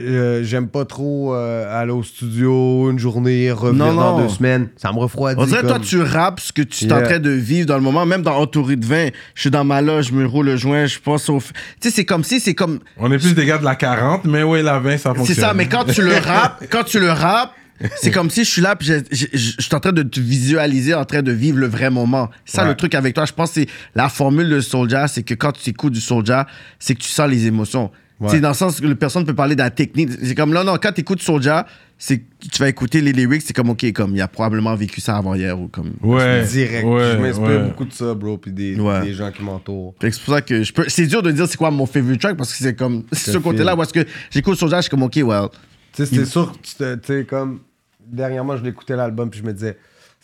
Euh, 0.00 0.42
J'aime 0.44 0.68
pas 0.68 0.84
trop 0.84 1.34
euh, 1.34 1.80
aller 1.80 1.92
au 1.92 2.02
studio 2.02 2.90
une 2.90 2.98
journée, 2.98 3.50
revenir 3.50 3.86
Non, 3.86 3.94
dans 3.94 4.16
non. 4.18 4.22
deux 4.24 4.28
semaines. 4.28 4.68
Ça 4.76 4.92
me 4.92 4.98
refroidit. 4.98 5.40
On 5.40 5.46
dirait 5.46 5.62
toi, 5.62 5.74
comme- 5.74 5.82
tu 5.82 6.00
rappes 6.02 6.40
ce 6.40 6.52
que 6.52 6.62
tu 6.62 6.84
es 6.84 6.88
Yeah. 6.88 6.98
en 6.98 7.02
train 7.02 7.18
de 7.18 7.30
vivre 7.30 7.66
dans 7.66 7.76
le 7.76 7.82
moment, 7.82 8.04
même 8.06 8.22
dans 8.22 8.36
Entouré 8.36 8.76
de 8.76 8.84
vin. 8.84 9.08
Je 9.34 9.40
suis 9.40 9.50
dans 9.50 9.64
ma 9.64 9.80
loge, 9.80 10.08
je 10.08 10.12
me 10.12 10.26
roule 10.26 10.46
le 10.46 10.56
joint, 10.56 10.86
je 10.86 10.98
pense 10.98 11.28
au. 11.30 11.38
Tu 11.40 11.88
sais, 11.88 11.90
c'est 11.90 12.04
comme 12.04 12.24
si, 12.24 12.40
c'est 12.40 12.54
comme. 12.54 12.80
On 12.98 13.10
est 13.10 13.18
plus 13.18 13.34
des 13.34 13.46
gars 13.46 13.58
de 13.58 13.64
la 13.64 13.74
40, 13.74 14.24
mais 14.26 14.42
ouais, 14.42 14.62
la 14.62 14.78
20, 14.78 14.98
ça 14.98 15.14
fonctionne. 15.14 15.34
C'est 15.34 15.40
ça, 15.40 15.54
mais 15.54 15.66
quand 15.68 15.84
tu 15.84 16.02
le 16.02 16.14
rappes, 16.24 16.64
quand 16.70 16.84
tu 16.84 17.00
le 17.00 17.10
rappes, 17.10 17.52
c'est 17.96 18.10
comme 18.10 18.30
si 18.30 18.44
je 18.44 18.50
suis 18.50 18.62
là, 18.62 18.74
puis 18.76 18.86
je, 18.88 18.94
je- 19.10 19.26
je- 19.32 19.54
je 19.58 19.62
suis 19.62 19.74
en 19.74 19.80
train 19.80 19.92
de 19.92 20.02
te 20.02 20.18
visualiser, 20.20 20.94
en 20.94 21.04
train 21.04 21.22
de 21.22 21.32
vivre 21.32 21.58
le 21.58 21.66
vrai 21.68 21.90
moment. 21.90 22.30
C'est 22.44 22.56
ça 22.56 22.62
Ouais. 22.62 22.68
le 22.68 22.74
truc 22.74 22.94
avec 22.94 23.14
toi. 23.14 23.24
Je 23.26 23.32
pense 23.32 23.50
que 23.50 23.60
c'est 23.62 23.68
la 23.94 24.08
formule 24.08 24.48
de 24.48 24.60
Soulja, 24.60 25.08
c'est 25.08 25.22
que 25.22 25.34
quand 25.34 25.52
tu 25.52 25.68
écoutes 25.70 25.92
du 25.92 26.00
Soulja, 26.00 26.46
c'est 26.78 26.94
que 26.94 27.00
tu 27.00 27.08
sens 27.08 27.28
les 27.28 27.46
émotions. 27.46 27.90
Ouais. 28.18 28.28
C'est 28.30 28.40
dans 28.40 28.48
le 28.48 28.54
sens 28.54 28.80
que 28.80 28.86
le 28.86 28.94
personne 28.94 29.26
peut 29.26 29.34
parler 29.34 29.54
de 29.56 29.60
la 29.62 29.68
technique. 29.70 30.08
C'est 30.22 30.34
comme 30.34 30.54
là, 30.54 30.64
non, 30.64 30.76
quand 30.80 30.90
tu 30.92 31.02
écoutes 31.02 31.20
Soulja, 31.20 31.66
c'est 31.98 32.18
que 32.20 32.24
tu 32.50 32.58
vas 32.58 32.68
écouter 32.68 33.02
les 33.02 33.12
lyrics, 33.12 33.42
c'est 33.42 33.52
comme, 33.52 33.68
OK, 33.70 33.92
comme 33.92 34.14
il 34.16 34.20
a 34.22 34.28
probablement 34.28 34.74
vécu 34.74 35.00
ça 35.02 35.16
avant 35.18 35.34
hier 35.34 35.58
ou 35.60 35.68
comme. 35.68 35.92
Ouais. 36.02 36.42
Direct. 36.44 36.86
Ouais, 36.86 37.12
je 37.12 37.18
m'inspire 37.18 37.44
ouais. 37.46 37.64
beaucoup 37.64 37.84
de 37.84 37.92
ça, 37.92 38.14
bro, 38.14 38.38
puis 38.38 38.52
des, 38.52 38.78
Ouais. 38.80 39.02
des 39.02 39.12
gens 39.12 39.30
qui 39.30 39.42
m'entourent. 39.42 39.94
Que 39.98 40.10
c'est 40.10 40.22
pour 40.22 40.32
ça 40.34 40.40
que 40.40 40.62
je 40.62 40.72
peux. 40.72 40.84
C'est 40.88 41.06
dur 41.06 41.22
de 41.22 41.30
dire 41.30 41.46
c'est 41.46 41.56
quoi 41.58 41.70
mon 41.70 41.84
favorite 41.84 42.20
track 42.20 42.36
parce 42.38 42.52
que 42.52 42.58
c'est 42.58 42.74
comme. 42.74 43.04
ce 43.12 43.36
côté-là 43.38 43.76
est-ce 43.82 43.92
que 43.92 44.06
j'écoute 44.30 44.56
Soulja, 44.58 44.78
je 44.78 44.82
suis 44.82 44.90
comme, 44.90 45.02
OK, 45.02 45.16
well. 45.22 45.48
Tu 45.92 46.04
sais, 46.04 46.06
c'était 46.06 46.24
sûr, 46.26 46.52
que 46.52 46.58
tu 46.66 46.74
te- 46.74 46.94
tu 46.94 47.00
sais, 47.06 47.24
comme. 47.24 47.60
Dernièrement, 48.06 48.56
je 48.56 48.62
l'écoutais 48.62 48.94
l'album, 48.96 49.28
puis 49.28 49.40
je 49.40 49.44
me 49.44 49.52
disais, 49.52 49.76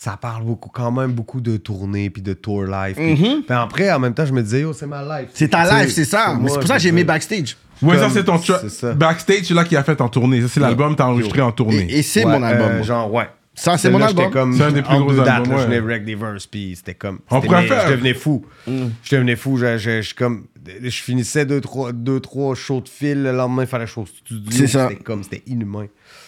ça 0.03 0.17
parle 0.17 0.43
beaucoup, 0.43 0.69
quand 0.69 0.91
même 0.91 1.13
beaucoup 1.13 1.41
de 1.41 1.57
tournée, 1.57 2.11
puis 2.11 2.23
de 2.23 2.33
tour 2.33 2.65
life. 2.65 2.97
Puis, 2.97 3.15
puis 3.15 3.45
après, 3.49 3.93
en 3.93 4.01
même 4.01 4.15
temps, 4.15 4.27
je 4.27 4.33
me 4.33 4.43
disais, 4.43 4.63
yo, 4.63 4.73
c'est 4.73 4.87
ma 4.89 5.03
life. 5.21 5.29
C'est 5.33 5.47
ta 5.47 5.63
life, 5.83 5.93
c'est 5.93 6.05
ça. 6.05 6.37
Mais 6.41 6.49
c'est 6.49 6.59
pour 6.59 6.67
ça 6.67 6.75
que 6.75 6.83
j'ai 6.83 6.89
aimé 6.89 7.05
backstage. 7.05 7.57
Ouais, 7.81 7.97
ça, 7.99 8.11
c'est 8.11 8.25
ton 8.25 8.35
tra- 8.37 8.59
c'est 8.63 8.69
ça. 8.69 8.95
Backstage, 8.95 9.45
c'est 9.45 9.55
là 9.55 9.63
qu'il 9.65 9.77
a 9.77 9.85
fait 9.85 10.01
en 10.01 10.09
tournée. 10.09 10.41
Ça, 10.43 10.49
c'est 10.49 10.59
l'album 10.61 10.93
que 10.93 10.99
t'as 10.99 11.07
enregistré 11.07 11.41
en 11.41 11.53
tournée. 11.53 11.87
Et, 11.89 11.99
et 11.99 12.03
c'est 12.03 12.25
Ouais, 12.25 12.33
mon 12.37 12.43
album. 12.43 12.69
euh, 12.69 12.83
genre, 12.83 13.13
ouais. 13.15 13.29
Ça, 13.55 13.79
c'est 13.79 13.91
mon 13.91 13.99
Celle-là, 13.99 14.09
album. 14.25 14.31
comme. 14.33 14.57
C'est 14.57 14.63
un 14.65 14.73
des 14.73 14.83
plus 14.83 14.99
gros 14.99 15.11
albums, 15.21 15.27
là, 15.27 15.41
ouais. 15.57 15.61
Je 15.63 15.67
venais 15.67 15.81
wreck 15.81 16.05
des 16.05 16.15
verses, 16.17 16.47
puis 16.47 16.75
c'était 16.75 16.95
comme. 16.95 17.21
On 17.31 17.41
pourrait 17.41 17.67
faire. 17.69 17.87
Je 17.87 17.93
devenais 17.93 18.15
fou. 18.15 18.45
Mm. 18.67 18.73
Je 19.05 19.15
devenais 19.15 19.37
fou. 19.37 19.57
Je, 19.57 19.79
je, 19.79 20.03
je- 20.03 20.15
comme. 20.17 20.47
Je 20.83 20.91
finissais 20.91 21.45
deux, 21.47 21.61
trois, 21.61 21.93
deux, 21.93 22.19
trois 22.19 22.55
shows 22.57 22.81
de 22.81 22.89
fil. 22.89 23.23
Le 23.23 23.31
lendemain, 23.33 23.63
il 23.63 23.69
fallait 23.69 23.85
que 23.85 23.89
je 23.91 23.95
sois 23.95 24.03
au 24.05 24.07
studio. 24.07 24.51
C'est 24.51 24.67
ça. 24.67 24.89
C'était 24.89 25.03
comme. 25.05 25.23
C'était 25.23 25.43
inhumain. 25.47 25.87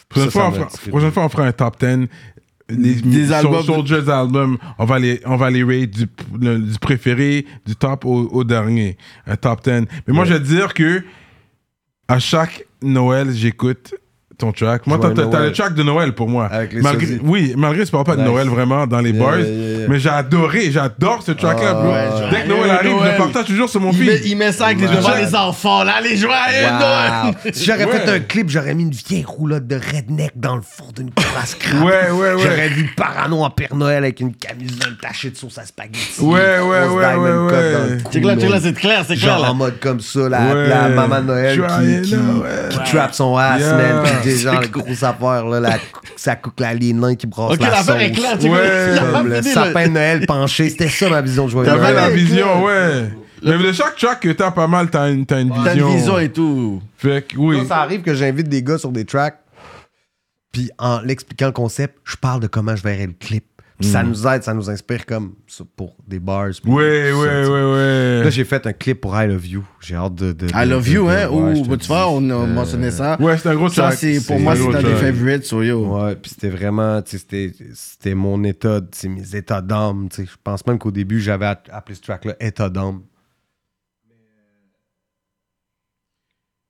Prochaine, 0.09 0.31
fois, 0.31 1.25
on 1.25 1.29
fera 1.29 1.45
un 1.47 1.53
top 1.53 1.81
10. 1.81 2.09
Les, 2.70 2.95
Des 2.95 3.27
Sol- 3.27 3.35
albums. 3.35 3.62
Soldier's 3.62 4.09
album, 4.09 4.59
on 4.78 4.85
va 4.86 4.99
les, 4.99 5.20
on 5.27 5.36
va 5.36 5.51
les 5.51 5.62
rate 5.62 5.91
du, 5.91 6.07
préféré, 6.81 7.45
du 7.66 7.77
top 7.77 8.05
au, 8.07 8.28
au 8.32 8.43
dernier. 8.45 8.97
Un 9.27 9.36
top 9.36 9.62
10. 9.65 9.70
Mais 10.07 10.15
moi, 10.15 10.24
je 10.24 10.35
te 10.35 10.39
dire 10.39 10.73
que 10.73 11.05
à 12.09 12.19
chaque 12.19 12.65
Noël, 12.82 13.32
j'écoute 13.32 13.95
ton 14.39 14.52
track. 14.52 14.86
Moi, 14.86 14.98
t'as, 15.01 15.11
t'as- 15.11 15.23
t'as 15.27 15.39
Noël. 15.39 15.44
le 15.47 15.52
track 15.52 15.74
de 15.74 15.82
Noël 15.82 16.12
pour 16.12 16.28
moi. 16.28 16.47
Avec 16.47 16.73
les 16.73 16.81
malgré. 16.81 17.19
Oui, 17.23 17.55
malgré 17.56 17.81
que 17.82 17.86
tu 17.86 17.93
parles 17.93 18.05
pas 18.05 18.16
de 18.16 18.23
Nice. 18.23 18.31
Noël 18.31 18.48
vraiment 18.48 18.86
dans 18.86 19.01
les 19.01 19.11
Yeah, 19.11 19.24
bars. 19.24 19.39
yeah, 19.39 19.48
yeah. 19.48 19.89
Mais 19.89 19.98
j'ai 20.01 20.09
adoré, 20.09 20.70
j'adore 20.70 21.23
ce 21.23 21.32
track-là, 21.32 21.74
bro. 21.74 21.93
ouais. 21.93 22.09
Dès 22.31 22.43
que 22.43 22.48
Noël 22.48 22.70
arrive, 22.70 22.90
je 22.93 22.97
Noël. 22.97 23.12
le 23.12 23.19
partage 23.19 23.44
toujours 23.47 23.69
sur 23.69 23.81
mon 23.81 23.90
Il 23.93 24.05
met, 24.06 24.20
il 24.24 24.36
met 24.36 24.52
ça 24.52 24.66
avec 24.66 24.81
les 24.81 24.86
Ouais. 24.89 24.97
devant 24.97 25.15
les 25.15 25.35
enfants, 25.35 25.85
là, 25.85 26.01
les 26.02 26.16
joyeux 26.16 26.35
Noël. 26.62 27.35
Wow. 27.44 27.51
si 27.52 27.65
j'aurais 27.65 27.85
Ouais. 27.85 27.93
fait 28.01 28.11
un 28.11 28.20
clip, 28.20 28.48
j'aurais 28.51 28.74
mis 28.74 28.85
une 28.85 28.90
vieille 28.90 29.24
roulotte 29.27 29.66
de 29.66 29.77
redneck 29.77 30.32
dans 30.36 30.56
le 30.56 30.62
fond 30.62 30.86
d'une 30.94 31.11
classe 31.11 31.55
crap. 31.59 31.82
Ouais, 31.85 32.11
ouais, 32.11 32.35
ouais. 32.35 32.43
J'aurais 32.43 32.69
vu 32.69 32.90
Parano 32.97 33.43
en 33.43 33.51
Père 33.51 33.74
Noël 33.74 33.98
avec 33.98 34.20
une 34.20 34.35
camisole 34.35 34.97
tachée 35.01 35.31
de 35.31 35.36
sauce 35.36 35.59
à 35.59 35.65
spaghetti. 35.65 36.20
Ouais, 36.20 36.40
ouais, 36.61 36.61
ouais, 36.61 37.15
ouais, 37.15 37.98
Check 38.12 38.24
là, 38.24 38.36
check 38.36 38.51
c'est 38.62 38.73
clair, 38.73 39.05
c'est 39.06 39.16
clair. 39.16 39.39
Genre 39.39 39.51
en 39.51 39.55
mode 39.55 39.78
comme 39.81 40.01
ça, 40.01 40.28
la, 40.28 40.89
maman 40.89 41.20
de 41.20 41.27
Noël 41.27 41.62
qui, 42.02 42.15
Noël. 42.16 42.69
trappe 42.86 43.15
son 43.15 43.36
ass, 43.36 43.61
man. 43.62 44.02
Des 44.25 44.37
gens, 44.39 44.61
les 44.61 44.69
grosses 44.69 45.03
affaires, 45.03 45.47
là, 45.47 45.61
la, 45.61 45.79
ça 46.17 46.37
coupe 46.37 46.59
la 46.61 46.75
ligne 46.75 47.17
qui 47.17 47.27
brasse 47.27 47.53
Ok, 47.55 47.61
la 47.61 47.71
l'affaire 47.71 48.01
est 48.01 48.09
sauce. 48.15 48.17
claire. 48.19 48.41
check 48.41 48.53
Ouais. 48.53 49.13
Comme 49.13 49.29
le 49.29 49.43
sapin 49.43 49.87
de 49.89 49.93
Noël 49.93 50.27
penché. 50.27 50.71
C'était 50.71 50.89
ça 50.89 51.09
ma 51.11 51.21
vision 51.23 51.45
de 51.47 51.51
joyeux 51.51 51.69
T'avais 51.71 51.93
la 51.93 52.11
vision, 52.11 52.65
ouais. 52.65 53.11
Mais 53.43 53.59
de 53.59 53.73
chaque 53.73 53.97
track 53.97 54.21
que 54.21 54.31
t'as 54.31 54.51
pas 54.51 54.67
mal, 54.67 54.89
t'as 54.91 55.11
une, 55.11 55.27
t'as 55.27 55.41
une 55.41 55.51
T'as 55.51 55.73
vision. 55.75 55.89
une 55.91 55.97
vision 55.97 56.19
et 56.19 56.33
tout. 56.33 56.81
Fait 56.97 57.27
que, 57.27 57.37
oui. 57.37 57.59
Ça, 57.63 57.69
ça 57.69 57.77
arrive 57.83 58.01
que 58.01 58.15
j'invite 58.15 58.49
des 58.49 58.63
gars 58.63 58.79
sur 58.79 58.91
des 58.91 59.05
tracks, 59.05 59.39
puis 60.51 60.71
en 60.79 61.01
l'expliquant 61.01 61.47
le 61.47 61.53
concept, 61.53 61.99
je 62.05 62.17
parle 62.17 62.41
de 62.41 62.47
comment 62.47 62.75
je 62.75 62.83
verrais 62.83 63.07
le 63.07 63.13
clip. 63.13 63.45
Puis 63.81 63.89
ça 63.91 64.05
nous 64.05 64.25
aide, 64.29 64.45
ça 64.45 64.55
nous 64.55 64.71
inspire 64.71 65.05
comme 65.05 65.35
ça, 65.49 65.65
pour 65.77 65.97
des 66.07 66.21
bars. 66.21 66.49
tu 66.51 66.63
sais. 66.63 66.69
ouais, 66.71 67.13
ouais. 67.13 68.23
Là, 68.23 68.31
j'ai 68.31 68.45
fait 68.45 68.65
un 68.69 68.73
clip 68.73 69.01
pour 69.01 69.21
I 69.21 69.27
Love 69.27 69.47
You. 69.47 69.65
J'ai 69.81 69.97
hâte 69.97 70.15
de. 70.15 70.33
de- 70.33 70.47
I 70.47 70.65
de- 70.65 70.71
love 70.71 70.85
de- 70.85 70.91
you, 70.91 71.05
de- 71.07 71.11
hein? 71.11 71.29
ouais, 71.29 71.59
Ou, 71.59 71.67
tu 71.67 71.77
dis. 71.79 71.87
vois, 71.89 72.09
on 72.09 72.31
a 72.31 72.35
Euh, 72.35 72.47
mentionné 72.47 72.93
ça. 72.93 73.17
Ouais, 73.21 73.37
c'est 73.37 73.49
un 73.49 73.55
gros 73.57 73.69
Ça, 73.69 73.91
c'est 73.91 74.25
pour 74.25 74.39
moi, 74.39 74.55
c'est 74.55 74.75
un 74.77 74.83
des 74.83 74.95
favorites, 74.95 75.45
so 75.45 75.63
yo. 75.63 75.87
Ouais, 75.87 76.15
puis 76.15 76.31
c'était 76.31 76.51
vraiment, 76.51 77.03
tu 77.03 77.11
sais, 77.13 77.19
c'était, 77.19 77.53
c'était 77.75 78.15
mon 78.15 78.45
état, 78.45 78.81
c'est 78.93 79.09
mes 79.09 79.35
états 79.35 79.61
d'âme, 79.61 80.09
tu 80.09 80.23
sais. 80.23 80.29
Je 80.31 80.37
pense 80.43 80.65
même 80.67 80.79
qu'au 80.79 80.93
début, 80.93 81.21
j'avais 81.21 81.47
appelé 81.47 81.97
ce 81.97 82.01
track-là 82.03 82.35
état 82.41 82.69
d'âme. 82.71 83.01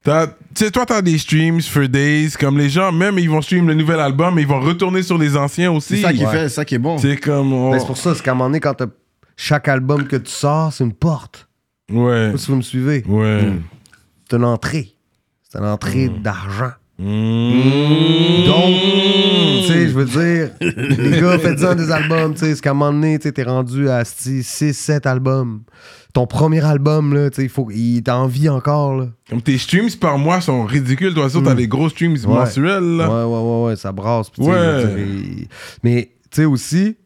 Tu 0.05 0.11
sais, 0.55 0.71
toi, 0.71 0.85
t'as 0.87 1.01
des 1.01 1.17
streams 1.19 1.61
for 1.63 1.89
days. 1.89 2.33
Comme 2.39 2.59
les 2.59 2.69
gens, 2.69 2.93
même, 2.93 3.19
ils 3.19 3.29
vont 3.31 3.41
stream 3.41 3.67
le 3.69 3.75
nouvel 3.75 3.99
album, 4.01 4.35
mais 4.35 4.43
ils 4.43 4.49
vont 4.49 4.61
retourner 4.61 5.03
sur 5.03 5.17
les 5.17 5.37
anciens 5.37 5.73
aussi. 5.73 5.97
C'est 5.97 6.03
ça 6.03 6.13
qui 6.13 6.25
Ouais. 6.25 6.31
fait, 6.31 6.49
c'est 6.49 6.55
ça 6.57 6.65
qui 6.65 6.75
est 6.75 6.79
bon. 6.79 6.99
C'est 6.99 7.17
comme. 7.17 7.53
on- 7.53 7.71
Ben, 7.71 7.79
c'est 7.81 7.87
pour 7.87 7.97
ça, 7.97 8.15
c'est 8.15 8.23
qu'à 8.23 8.33
un 8.33 8.35
moment 8.35 8.51
donné, 8.51 8.61
quand 8.61 8.75
t'as- 8.75 8.87
chaque 9.37 9.67
album 9.69 10.07
que 10.07 10.17
tu 10.17 10.31
sors, 10.31 10.73
c'est 10.73 10.85
une 10.85 10.93
porte. 10.93 11.49
Ouais. 11.91 11.97
Je 11.97 12.27
sais 12.27 12.33
pas 12.33 12.39
si 12.39 12.51
vous 12.51 12.57
me 12.57 12.63
suivez. 12.63 13.03
Ouais. 13.09 13.53
C'est 14.31 14.37
une 14.37 14.45
entrée. 14.45 14.95
C'est 15.51 15.59
une 15.59 15.65
entrée 15.67 16.09
d'argent. 16.09 16.73
Mmh. 16.99 18.45
Donc, 18.47 18.75
tu 19.63 19.67
sais, 19.67 19.89
je 19.89 19.93
veux 19.95 20.05
dire, 20.05 20.51
les 20.61 21.21
gars, 21.21 21.39
faites-en 21.39 21.75
des 21.75 21.91
albums, 21.91 22.35
tu 22.35 22.41
sais, 22.41 22.55
c'est 22.55 22.61
qu'à 22.61 22.71
un 22.71 22.75
moment 22.75 22.93
donné, 22.93 23.19
tu 23.19 23.25
sais, 23.25 23.33
t'es 23.33 23.43
rendu 23.43 23.89
à 23.89 24.05
6, 24.05 24.43
7 24.73 25.07
albums. 25.07 25.63
Ton 26.15 26.27
premier 26.27 26.65
album, 26.65 27.13
là, 27.13 27.29
tu 27.29 27.37
sais, 27.37 27.43
il 27.43 27.49
faut, 27.49 27.69
il 27.73 28.03
t'a 28.03 28.17
envie 28.17 28.49
encore, 28.49 28.95
là. 28.97 29.09
Comme 29.29 29.43
tes 29.43 29.59
streams 29.59 29.91
par 30.01 30.17
mois 30.17 30.41
sont 30.41 30.65
ridicules. 30.65 31.13
Toi, 31.13 31.29
sûr, 31.29 31.43
t'as 31.43 31.55
des 31.55 31.69
gros 31.69 31.89
streams 31.91 32.15
Ouais. 32.25 32.27
mensuels. 32.35 32.83
Ouais, 32.83 32.97
là. 32.99 33.27
ouais, 33.29 33.37
ouais, 33.37 33.65
ouais, 33.67 33.77
ça 33.77 33.91
brasse. 33.93 34.29
Ouais. 34.39 35.47
Mais, 35.83 36.13
tu 36.31 36.41
sais, 36.43 36.45
aussi, 36.45 36.97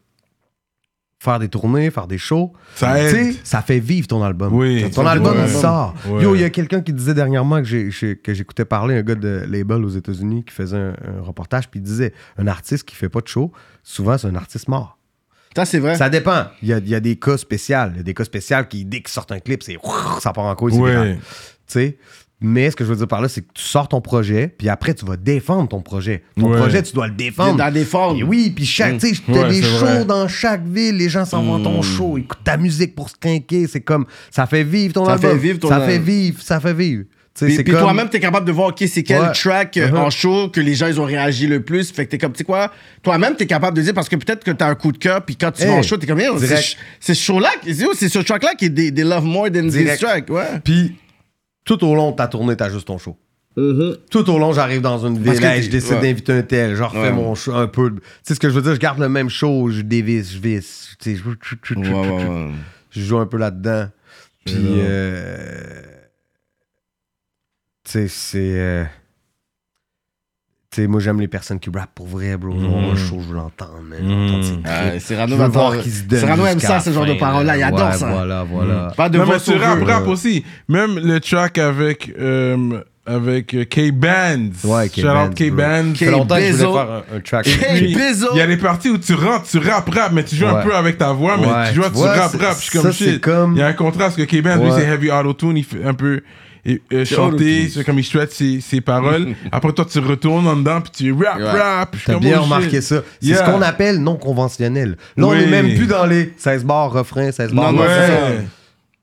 faire 1.21 1.39
des 1.39 1.49
tournées, 1.49 1.91
faire 1.91 2.07
des 2.07 2.19
shows, 2.19 2.53
Ça 2.75 3.01
aide. 3.03 3.35
ça 3.45 3.63
fait 3.63 3.79
vivre 3.81 4.07
ton 4.07 4.23
album. 4.23 4.53
Oui. 4.55 4.89
Ton 4.91 5.07
album, 5.07 5.37
il 5.43 5.49
sort. 5.49 5.95
Ouais. 6.07 6.23
Yo, 6.23 6.35
il 6.35 6.43
y 6.43 6.45
a 6.45 6.51
quelqu'un 6.51 6.83
qui 6.83 6.93
disait 6.93 7.15
dernièrement 7.15 7.63
que 7.63 8.13
que 8.15 8.35
j'écoutais 8.35 8.67
parler, 8.67 8.95
un 8.99 9.03
gars 9.03 9.15
de 9.15 9.45
label 9.49 9.85
aux 9.87 9.89
États-Unis 9.89 10.45
qui 10.45 10.53
faisait 10.55 10.77
un, 10.77 10.91
un 11.19 11.23
reportage, 11.23 11.69
puis 11.71 11.81
il 11.81 11.83
disait 11.83 12.13
un 12.37 12.47
artiste 12.47 12.85
qui 12.87 12.95
fait 12.95 13.09
pas 13.09 13.21
de 13.23 13.27
show, 13.29 13.53
souvent, 13.83 14.19
c'est 14.19 14.29
un 14.29 14.35
artiste 14.37 14.69
mort. 14.69 14.98
Ça, 15.59 15.65
c'est 15.65 15.79
vrai. 15.79 15.97
Ça 15.97 16.09
dépend. 16.09 16.45
Il 16.63 16.69
y 16.69 16.73
a, 16.73 16.79
il 16.79 16.89
y 16.89 16.95
a 16.95 17.01
des 17.01 17.17
cas 17.17 17.37
spéciaux. 17.37 17.77
Il 17.93 17.97
y 17.99 18.01
a 18.01 18.03
des 18.03 18.15
cas 18.15 18.25
spéciaux 18.25 18.57
qui, 18.69 18.85
dès 18.85 18.99
qu'ils 19.01 19.09
sortent 19.09 19.33
un 19.33 19.41
clip, 19.41 19.63
c'est 19.63 19.77
ça 20.21 20.33
part 20.33 20.45
en 20.45 20.55
couille. 20.55 20.73
c'est. 20.73 20.79
Ouais. 20.81 21.15
Tu 21.17 21.21
sais? 21.67 21.99
Mais 22.41 22.71
ce 22.71 22.77
que 22.77 22.85
je 22.85 22.91
veux 22.91 22.97
dire 22.97 23.09
par 23.09 23.21
là, 23.21 23.29
c'est 23.29 23.41
que 23.41 23.49
tu 23.53 23.65
sors 23.65 23.89
ton 23.89 24.01
projet, 24.01 24.47
puis 24.57 24.69
après, 24.69 24.95
tu 24.95 25.05
vas 25.05 25.17
défendre 25.17 25.69
ton 25.69 25.81
projet. 25.83 26.23
Ton 26.39 26.53
Ouais. 26.53 26.57
projet, 26.57 26.83
tu 26.85 26.93
dois 26.93 27.09
le 27.09 27.15
défendre. 27.15 27.57
Dans 27.57 27.73
des 27.73 27.85
formes. 27.85 28.17
Et 28.17 28.23
oui, 28.23 28.53
puis 28.55 28.65
chaque, 28.65 28.99
tu 28.99 29.13
sais, 29.13 29.21
Ouais, 29.33 29.49
des 29.49 29.61
shows 29.61 29.79
vrai. 29.79 30.05
dans 30.05 30.29
chaque 30.29 30.65
ville, 30.65 30.97
les 30.97 31.09
gens 31.09 31.25
s'en 31.25 31.43
vont 31.43 31.57
à 31.57 31.65
ton 31.65 31.83
show, 31.83 32.17
ils 32.17 32.21
écoutent 32.23 32.45
ta 32.45 32.57
musique 32.57 32.95
pour 32.95 33.11
se 33.11 33.17
quinquer, 33.17 33.67
c'est 33.67 33.81
comme, 33.81 34.07
ça 34.31 34.47
fait 34.47 34.63
vivre 34.63 34.95
ton 34.95 35.05
Ça 35.07 35.15
album. 35.15 35.31
fait 35.33 35.37
vivre 35.37 35.59
ton 35.59 35.69
Ça 35.69 35.75
album. 35.79 35.91
fait 35.91 35.99
vivre, 35.99 36.41
ça 36.41 36.61
fait 36.61 36.75
vivre. 36.75 37.05
Puis, 37.47 37.57
puis 37.63 37.73
comme- 37.73 37.83
toi-même, 37.83 38.09
t'es 38.09 38.21
capable 38.21 38.47
de 38.47 38.53
voir, 38.53 38.69
OK, 38.69 38.83
c'est 38.89 39.03
quel 39.03 39.21
Ouais. 39.23 39.33
track 39.33 39.77
Uh-huh. 39.77 39.97
en 39.97 40.11
show 40.11 40.49
que 40.49 40.61
les 40.61 40.75
gens, 40.75 40.87
ils 40.89 41.01
ont 41.01 41.05
réagi 41.05 41.47
le 41.47 41.63
plus. 41.63 41.91
Fait 41.93 42.05
que 42.07 42.11
t'es 42.11 42.19
comme, 42.19 42.33
tu 42.33 42.39
sais 42.39 42.45
quoi, 42.45 42.73
toi-même, 43.03 43.37
t'es 43.37 43.47
capable 43.47 43.77
de 43.77 43.83
dire, 43.83 43.95
parce 43.95 44.09
que 44.09 44.17
peut-être 44.17 44.45
que 44.45 44.51
t'as 44.51 44.69
un 44.69 44.75
coup 44.75 44.93
de 44.93 44.99
cœur, 44.99 45.25
puis 45.25 45.37
quand 45.37 45.53
tu 45.53 45.63
vas 45.65 45.73
Hey, 45.73 45.79
en 45.79 45.83
show, 45.83 45.97
t'es 45.97 46.07
comme, 46.07 46.21
c'est 46.41 46.77
ce 47.01 47.13
show-là, 47.13 47.51
c'est 47.65 47.75
c'est 47.95 48.09
ce 48.09 48.19
track-là 48.19 48.55
qui 48.59 48.67
est 48.67 48.71
des, 48.71 48.91
des 48.91 49.05
Love 49.05 49.25
More 49.25 49.49
Than 49.51 49.69
This. 49.69 49.99
Track, 50.01 50.29
ouais. 50.31 50.61
Puis, 50.65 50.97
tout 51.65 51.85
au 51.85 51.95
long 51.95 52.11
de 52.13 52.17
ta 52.17 52.27
tournée, 52.29 52.57
t'as 52.57 52.71
juste 52.71 52.87
ton 52.87 52.99
show. 52.99 53.17
Tout 54.11 54.31
au 54.31 54.39
long, 54.39 54.53
j'arrive 54.53 54.81
dans 54.83 55.05
une 55.05 55.19
ville, 55.21 55.41
t'es- 55.41 55.63
je 55.63 55.69
décide 55.71 55.95
ouais. 55.95 56.01
d'inviter 56.01 56.33
un 56.33 56.43
tel, 56.43 56.77
je 56.77 56.83
refais 56.83 56.99
Ouais. 56.99 57.13
mon 57.13 57.35
show 57.35 57.53
un 57.55 57.67
peu. 57.67 57.91
Tu 57.91 58.01
sais 58.23 58.35
ce 58.35 58.41
que 58.41 58.49
je 58.49 58.55
veux 58.55 58.63
dire? 58.63 58.75
Je 58.75 58.79
garde 58.81 59.01
le 59.01 59.09
même 59.09 59.29
show, 59.29 59.69
je 59.71 59.81
dévisse, 59.81 60.33
je 60.33 60.39
visse. 60.39 60.97
Je 61.05 63.01
joue 63.03 63.19
un 63.19 63.27
peu 63.27 63.37
là-dedans. 63.37 63.89
Puis, 64.45 64.55
euh, 64.57 65.83
tu 67.91 67.93
sais, 67.93 68.09
c'est. 68.09 68.39
euh, 68.39 68.85
tu 70.71 70.83
sais, 70.83 70.87
moi, 70.87 71.01
j'aime 71.01 71.19
les 71.19 71.29
personnes 71.29 71.59
qui 71.59 71.71
rappent 71.71 71.95
pour 71.95 72.07
vrai, 72.07 72.37
bro. 72.37 72.51
Genre, 72.61 72.79
un 72.93 72.97
show, 72.97 73.19
je 73.23 73.29
veux 73.29 73.35
l'entendre, 73.37 73.81
man. 73.83 74.63
Ah, 74.67 74.91
clips. 74.91 75.01
Cyrano 75.03 75.37
Je 75.37 75.43
veux 75.43 75.49
voir 75.49 75.73
se 75.83 76.03
donne 76.05 76.19
Cyrano 76.21 76.45
aime 76.47 76.61
ça, 76.61 76.79
ce 76.81 76.91
genre 76.91 77.07
de 77.07 77.15
paroles-là. 77.15 77.57
Il 77.57 77.63
adore 77.63 77.89
Ouais, 77.89 77.97
ça. 77.97 78.11
Voilà, 78.11 78.45
voilà. 78.45 78.93
Pas 78.95 79.09
de 79.09 79.17
Non, 79.17 79.25
mais 79.27 79.57
rap, 79.65 79.83
rap 79.83 80.07
aussi. 80.09 80.45
Même 80.69 80.99
le 80.99 81.21
track 81.21 81.57
avec, 81.57 82.13
euh, 82.21 82.83
avec 83.07 83.55
euh, 83.55 83.65
K-Bands. 83.65 84.51
Ouais, 84.65 84.91
Shout 84.91 85.01
out 85.07 85.35
K-Bands, 85.35 85.35
K-Bands. 85.35 85.95
Ça 85.95 86.05
fait 86.05 86.11
longtemps 86.11 86.37
que 86.37 86.43
je 86.43 86.53
Bezos. 86.53 86.71
voulais 86.71 86.85
faire 86.85 86.91
un, 87.15 87.17
un 87.17 87.21
track. 87.21 87.47
Hey, 87.47 87.81
Puis, 87.85 87.95
Bezos. 87.95 88.29
Il 88.35 88.39
y 88.39 88.43
a 88.43 88.47
des 88.47 88.57
parties 88.59 88.91
où 88.91 88.99
tu 88.99 89.15
rentres, 89.15 89.49
tu 89.49 89.57
rap, 89.57 89.89
rap, 89.89 90.13
mais 90.13 90.23
tu 90.25 90.37
joues 90.37 90.47
un 90.49 90.57
Ouais. 90.57 90.65
peu 90.65 90.77
avec 90.77 90.99
ta 90.99 91.13
voix, 91.13 91.39
mais 91.39 91.47
Ouais, 91.47 91.69
tu 91.71 91.77
joues, 91.77 91.83
tu 91.85 91.89
tu 91.93 91.97
vois, 91.97 92.13
rap, 92.13 92.33
rap. 92.39 92.57
Je 92.59 92.63
suis 92.69 92.79
comme 92.79 92.93
shit. 92.93 93.21
comme- 93.23 93.55
Il 93.57 93.61
y 93.61 93.63
a 93.63 93.69
un 93.69 93.73
contraste 93.73 94.19
que 94.19 94.23
K-Bands, 94.25 94.63
lui, 94.63 94.71
c'est 94.77 94.85
heavy 94.85 95.11
auto-tune, 95.11 95.57
il 95.57 95.65
fait 95.65 95.83
un 95.83 95.95
peu 95.95 96.21
et, 96.65 96.81
euh, 96.93 97.05
chanter, 97.05 97.69
c'est 97.69 97.85
comme 97.85 97.99
il 97.99 98.05
stretch 98.05 98.33
ses, 98.33 98.61
ses 98.61 98.81
paroles. 98.81 99.29
Après, 99.53 99.73
toi, 99.73 99.85
tu 99.91 99.99
retournes 100.01 100.47
en 100.47 100.57
dedans, 100.57 100.81
puis 100.81 100.91
tu 100.93 101.13
rap, 101.13 101.39
Ouais. 101.39 101.45
rap. 101.45 101.97
T'as 102.05 102.19
bien 102.19 102.39
oh, 102.41 102.45
remarqué 102.45 102.81
ça. 102.81 103.03
C'est 103.21 103.29
Yeah. 103.29 103.39
ce 103.47 103.51
qu'on 103.51 103.63
appelle 103.63 103.99
non 104.03 104.17
conventionnel. 104.17 104.97
Là, 105.17 105.27
on 105.27 105.35
est 105.35 105.47
même 105.47 105.75
plus 105.75 105.87
dans 105.87 106.07
les 106.07 106.33
16 106.39 106.65
bars, 106.65 106.91
refrain, 106.93 107.31
16 107.33 107.53
bars. 107.53 107.73
Non. 107.73 107.81
Ouais. 107.81 108.47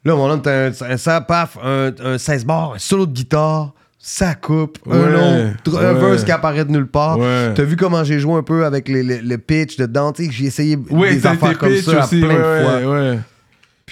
Là, 0.03 0.15
mon 0.15 0.30
homme, 0.30 0.41
t'as 0.41 0.69
un, 0.82 0.98
ça, 0.98 1.22
paf, 1.22 1.57
un, 1.64 1.91
un 2.03 2.18
16 2.18 2.45
bars, 2.45 2.73
un 2.76 2.77
solo 2.80 3.06
de 3.07 3.11
guitare, 3.14 3.73
ça 3.98 4.36
coupe, 4.36 4.77
un 4.88 5.10
long, 5.10 5.53
un 5.65 5.72
Ouais. 5.72 5.94
verse 5.99 6.23
qui 6.23 6.32
apparaît 6.32 6.64
de 6.64 6.72
nulle 6.72 6.86
part. 6.88 7.18
Ouais. 7.18 7.53
T'as 7.56 7.64
vu 7.64 7.76
comment 7.76 8.03
j'ai 8.03 8.19
joué 8.19 8.36
un 8.36 8.44
peu 8.44 8.65
avec 8.65 8.88
les- 8.88 9.02
les- 9.02 9.22
le 9.22 9.38
pitch 9.40 9.77
dedans, 9.77 10.14
j'ai 10.15 10.45
essayé 10.45 10.77
Oui, 10.91 11.10
des 11.15 11.26
affaires 11.26 11.57
comme 11.57 11.76
ça 11.77 12.06
plein 12.07 12.19
de 12.19 12.23
fois. 12.27 13.15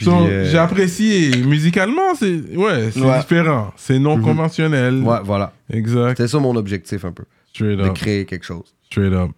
Puis, 0.03 0.11
So, 0.11 0.25
euh, 0.27 0.49
J'ai 0.51 0.57
apprécié. 0.57 1.37
Musicalement, 1.43 2.15
c'est 2.15 2.41
ouais, 2.55 2.89
c'est 2.91 2.99
Ouais. 3.01 3.19
différent. 3.19 3.73
C'est 3.77 3.99
non 3.99 4.19
conventionnel. 4.19 5.01
Ouais, 5.01 5.17
voilà. 5.23 5.53
Exact. 5.71 6.09
C'était 6.17 6.27
ça 6.27 6.39
mon 6.39 6.55
objectif 6.55 7.05
un 7.05 7.11
peu, 7.11 7.23
Straight 7.53 7.77
de 7.77 7.83
up. 7.83 7.93
créer 7.93 8.25
quelque 8.25 8.45
chose. 8.45 8.73
Straight 8.85 9.13
up. 9.13 9.31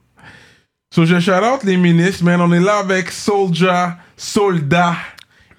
So, 0.93 1.05
je 1.05 1.19
shout 1.19 1.31
out 1.31 1.63
les 1.63 1.77
ministres, 1.77 2.23
man. 2.23 2.39
On 2.41 2.51
est 2.53 2.59
là 2.59 2.77
avec 2.77 3.11
Soldier, 3.11 3.87
Soldat, 4.15 4.95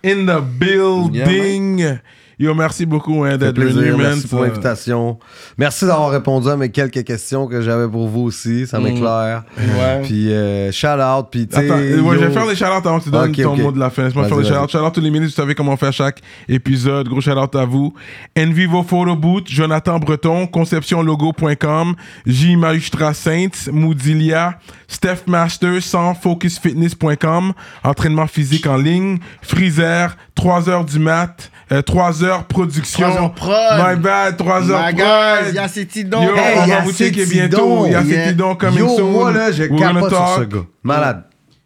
in 0.04 0.24
the 0.26 0.40
building. 0.42 1.98
Yo, 2.38 2.54
merci 2.54 2.84
beaucoup 2.84 3.24
hein, 3.24 3.38
d'être 3.38 3.58
venu, 3.58 3.92
man. 3.92 3.98
merci 3.98 4.28
pour 4.28 4.42
l'invitation. 4.42 5.18
Merci 5.56 5.86
d'avoir 5.86 6.10
répondu 6.10 6.48
à 6.50 6.56
mes 6.56 6.70
quelques 6.70 7.02
questions 7.02 7.46
que 7.46 7.62
j'avais 7.62 7.88
pour 7.88 8.08
vous 8.08 8.24
aussi, 8.24 8.66
ça 8.66 8.78
m'éclaire. 8.78 9.44
Ouais. 9.56 10.02
Puis 10.02 10.30
euh, 10.30 10.70
shout 10.70 10.86
out, 10.88 11.28
puis 11.30 11.48
Attends, 11.50 11.76
ouais, 11.78 12.18
je 12.18 12.24
vais 12.26 12.30
faire 12.30 12.44
les 12.46 12.54
shout 12.54 12.64
avant 12.66 12.98
que 12.98 13.04
tu 13.04 13.10
donnes 13.10 13.30
Ok, 13.30 13.42
ton 13.42 13.52
ok. 13.54 13.58
mot 13.60 13.72
de 13.72 13.78
la 13.78 13.88
fin. 13.88 14.04
Laisse-moi 14.04 14.28
faire 14.28 14.36
les 14.36 14.42
vas-y. 14.42 14.52
shout-outs. 14.52 14.68
Shout-out 14.68 14.94
tous 14.94 15.00
les 15.00 15.10
minutes, 15.10 15.30
vous 15.30 15.34
savez 15.34 15.54
comment 15.54 15.72
on 15.72 15.76
fait 15.78 15.86
à 15.86 15.92
chaque 15.92 16.20
épisode. 16.46 17.08
Gros 17.08 17.22
shout-out 17.22 17.54
à 17.56 17.64
vous. 17.64 17.94
Envivo 18.38 18.82
Photo 18.82 19.16
Boot, 19.16 19.44
Jonathan 19.48 19.98
Breton, 19.98 20.46
conceptionlogo.com, 20.46 21.94
J. 22.26 22.56
Maustra 22.56 23.14
Saints, 23.14 23.70
Moodilia, 23.72 24.58
Steph 24.88 25.20
Master, 25.26 25.82
sans 25.82 26.14
focusfitness.com, 26.14 27.52
entraînement 27.82 28.26
physique 28.26 28.66
en 28.66 28.76
ligne, 28.76 29.18
Freezer, 29.40 30.16
3 30.36 30.68
heures 30.68 30.84
du 30.84 30.98
mat, 31.00 31.50
euh, 31.72 31.82
3 31.82 32.22
heures 32.22 32.44
production. 32.44 33.00
3 33.10 33.16
heures 33.20 33.34
prod. 33.34 33.78
My 33.78 34.00
bad, 34.00 34.36
3 34.36 34.70
heures 34.70 34.86
My 34.86 34.94
prod. 34.94 35.44
guys, 35.48 35.54
y 35.54 35.58
a 35.58 35.66
ces 35.68 35.84
petits 35.86 36.04
dons. 36.04 36.22
Yo, 36.22 36.36
Hey, 36.36 36.58
on 36.58 36.66
va 36.66 36.80
vous 36.82 36.92
checker 36.92 37.26
ces 37.26 37.32
bientôt. 37.34 37.56
tidons. 37.56 37.86
Il 37.86 37.92
y 37.92 37.94
a 37.96 38.02
Yeah. 38.02 38.24
ces 38.26 38.30
tidons 38.32 38.54
coming 38.54 38.78
Yo, 38.78 38.96
soon. 38.96 39.10
moi 39.10 39.32
là, 39.32 39.50
je 39.50 39.64
capote 39.64 40.10
sur 40.10 40.36
ce 40.38 40.44
gars. 40.44 40.64
Malade. 40.84 41.24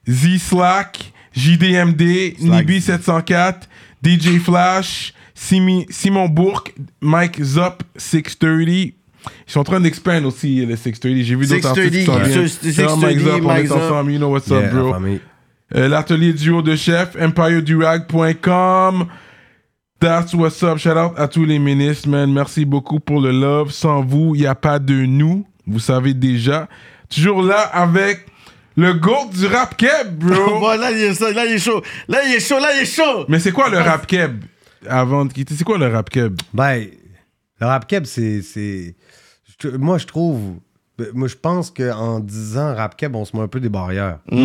Z-Slack, 0.08 1.12
JDMD, 1.32 2.34
Nibi704, 2.40 3.68
DJ 4.02 4.38
Flash, 4.38 5.12
Simi- 5.34 5.86
Simon 5.90 6.28
Bourque, 6.28 6.74
Mike 7.00 7.42
Zop, 7.42 7.82
630. 7.96 8.94
Ils 9.46 9.52
sont 9.52 9.60
en 9.60 9.64
train 9.64 9.80
d'expand 9.80 10.24
aussi, 10.24 10.64
les 10.64 10.76
630. 10.76 11.22
J'ai 11.22 11.34
vu 11.36 11.46
d'autres 11.46 11.74
630, 11.74 12.08
artistes 12.08 12.60
qui 12.62 12.72
C'est 12.72 12.82
vraiment 12.84 12.96
Mike 13.06 13.18
630, 13.18 13.42
Zop, 13.42 13.44
on 13.44 13.54
est 13.56 13.84
ensemble. 13.84 14.12
You 14.12 14.18
know 14.18 14.28
what's 14.30 14.50
up, 14.50 14.72
bro. 14.72 14.94
Euh, 15.76 15.88
L'atelier 15.88 16.32
duo 16.32 16.62
de 16.62 16.74
chef, 16.76 17.16
empiredurag.com. 17.20 19.06
That's 20.00 20.32
what's 20.34 20.62
up. 20.62 20.78
Shout 20.78 20.96
out 20.96 21.12
à 21.16 21.28
tous 21.28 21.44
les 21.44 21.58
ministres, 21.58 22.08
man. 22.08 22.32
Merci 22.32 22.64
beaucoup 22.64 23.00
pour 23.00 23.20
le 23.20 23.30
love. 23.32 23.70
Sans 23.70 24.02
vous, 24.02 24.34
il 24.34 24.40
n'y 24.42 24.46
a 24.46 24.54
pas 24.54 24.78
de 24.78 24.94
nous. 25.04 25.46
Vous 25.66 25.78
savez 25.78 26.14
déjà. 26.14 26.68
Toujours 27.14 27.42
là 27.42 27.60
avec 27.60 28.26
le 28.76 28.94
GOAT 28.94 29.30
du 29.34 29.46
rap 29.46 29.76
keb, 29.76 30.16
bro. 30.18 30.58
Bon, 30.60 30.78
là, 30.80 30.90
il 30.90 30.98
est, 30.98 31.14
ça, 31.14 31.30
là, 31.32 31.44
il 31.44 31.52
est 31.54 31.58
chaud. 31.58 31.82
Là, 32.08 32.20
il 32.26 32.34
est 32.34 32.40
chaud. 32.40 32.58
Là, 32.58 32.68
il 32.76 32.82
est 32.82 32.86
chaud. 32.86 33.26
Mais 33.28 33.38
c'est 33.38 33.52
quoi 33.52 33.68
le 33.68 33.78
rap 33.78 34.06
keb? 34.06 34.42
Avant 34.88 35.26
de 35.26 35.32
quitter, 35.32 35.54
c'est 35.54 35.64
quoi 35.64 35.76
le 35.76 35.88
rap 35.88 36.08
keb? 36.08 36.40
Ben, 36.54 36.86
le 37.60 37.66
rap 37.66 37.86
keb, 37.86 38.04
c'est. 38.06 38.94
Moi, 39.78 39.98
je 39.98 40.06
trouve. 40.06 40.54
ben, 40.96 41.08
Moi, 41.12 41.28
je 41.28 41.36
pense 41.36 41.70
qu'en 41.70 42.20
disant 42.20 42.74
rap 42.74 42.96
keb, 42.96 43.14
on 43.14 43.24
se 43.26 43.36
met 43.36 43.42
un 43.42 43.48
peu 43.48 43.60
des 43.60 43.68
barrières. 43.68 44.20
Il 44.32 44.38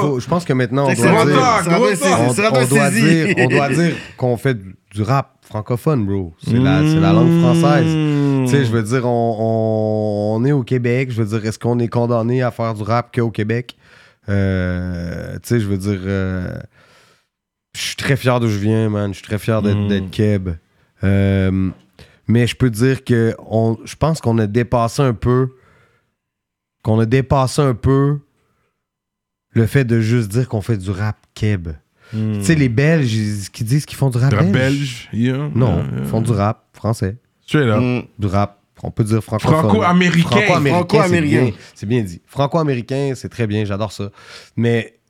faut- 0.00 0.20
Je 0.20 0.26
pense 0.28 0.44
que 0.44 0.52
maintenant, 0.52 0.86
on 0.88 0.94
C'est 0.94 1.02
doit 1.08 1.24
dire. 1.24 1.40
c'est- 1.62 1.70
on, 1.70 1.74
on 1.74 1.78
doit 1.78 2.90
dire, 2.90 3.34
on 3.38 3.46
doit 3.48 3.68
dire 3.70 3.94
qu'on 4.16 4.36
fait 4.36 4.54
du- 4.54 4.76
du 4.94 5.02
rap 5.02 5.32
francophone, 5.42 6.06
bro. 6.06 6.34
C'est 6.44 6.52
la, 6.58 6.80
c'est 6.86 7.00
la 7.00 7.12
langue 7.12 7.40
française. 7.40 7.86
Tu 7.86 8.48
sais, 8.50 8.64
je 8.64 8.70
veux 8.70 8.82
dire, 8.82 9.04
on, 9.06 9.36
on- 9.38 10.36
on 10.40 10.44
est 10.44 10.52
au 10.52 10.62
Québec. 10.62 11.10
Je 11.10 11.22
veux 11.22 11.28
dire, 11.38 11.46
est-ce 11.48 11.58
qu'on 11.58 11.78
est 11.78 11.88
condamné 11.88 12.42
à 12.42 12.50
faire 12.50 12.74
du 12.74 12.82
rap 12.82 13.14
qu'au 13.14 13.30
Québec? 13.30 13.76
Euh, 14.28 15.34
tu 15.34 15.40
sais, 15.48 15.60
je 15.60 15.66
veux 15.66 15.76
dire, 15.78 16.00
euh, 16.04 16.48
je 17.76 17.80
suis 17.80 17.96
très 17.96 18.16
fier 18.16 18.38
d'où 18.40 18.48
je 18.48 18.58
viens, 18.58 18.88
man. 18.88 19.12
Je 19.12 19.18
suis 19.18 19.26
très 19.26 19.38
fier 19.38 19.60
d'être 19.62 19.76
Mm. 19.76 19.88
d'être 19.88 20.10
Keb. 20.10 20.50
Euh, 21.02 21.70
mais 22.26 22.46
je 22.46 22.56
peux 22.56 22.70
dire 22.70 23.04
que 23.04 23.34
on, 23.46 23.76
je 23.84 23.96
pense 23.96 24.20
qu'on 24.20 24.38
a 24.38 24.46
dépassé 24.46 25.02
un 25.02 25.12
peu, 25.12 25.48
qu'on 26.82 26.98
a 27.00 27.06
dépassé 27.06 27.60
un 27.62 27.74
peu 27.74 28.18
le 29.54 29.66
fait 29.66 29.84
de 29.84 30.00
juste 30.00 30.28
dire 30.30 30.48
qu'on 30.48 30.60
fait 30.60 30.76
du 30.76 30.90
rap 30.90 31.16
Keb. 31.34 31.68
Tu 32.10 32.42
sais, 32.44 32.54
les 32.54 32.68
Belges, 32.68 33.12
ils- 33.14 33.50
qui 33.50 33.64
disent 33.64 33.86
qu'ils 33.86 33.96
font 33.98 34.10
du 34.10 34.18
rap 34.18 34.30
belge? 34.30 34.52
belge, 34.52 35.08
yeah. 35.12 35.50
Non, 35.54 35.78
Yeah, 35.78 35.86
ils 35.92 35.98
yeah. 35.98 36.04
font 36.06 36.20
du 36.20 36.30
rap 36.30 36.64
français. 36.72 37.16
Straight 37.44 37.66
up. 37.68 37.80
Mm. 37.82 38.00
Du 38.20 38.26
rap, 38.28 38.60
on 38.84 38.90
peut 38.92 39.02
dire 39.02 39.22
francophone. 39.24 39.58
Franco-américain. 39.58 40.28
Franco-américain, 40.28 40.58
c'est 40.82 40.96
Franco-américain. 40.98 41.42
bien. 41.44 41.52
C'est 41.74 41.86
bien 41.86 42.02
dit. 42.02 42.22
Franco-américain, 42.26 43.12
c'est 43.16 43.28
très 43.30 43.46
bien, 43.48 43.64
j'adore 43.64 43.90
ça. 43.90 44.10
Mais 44.56 45.00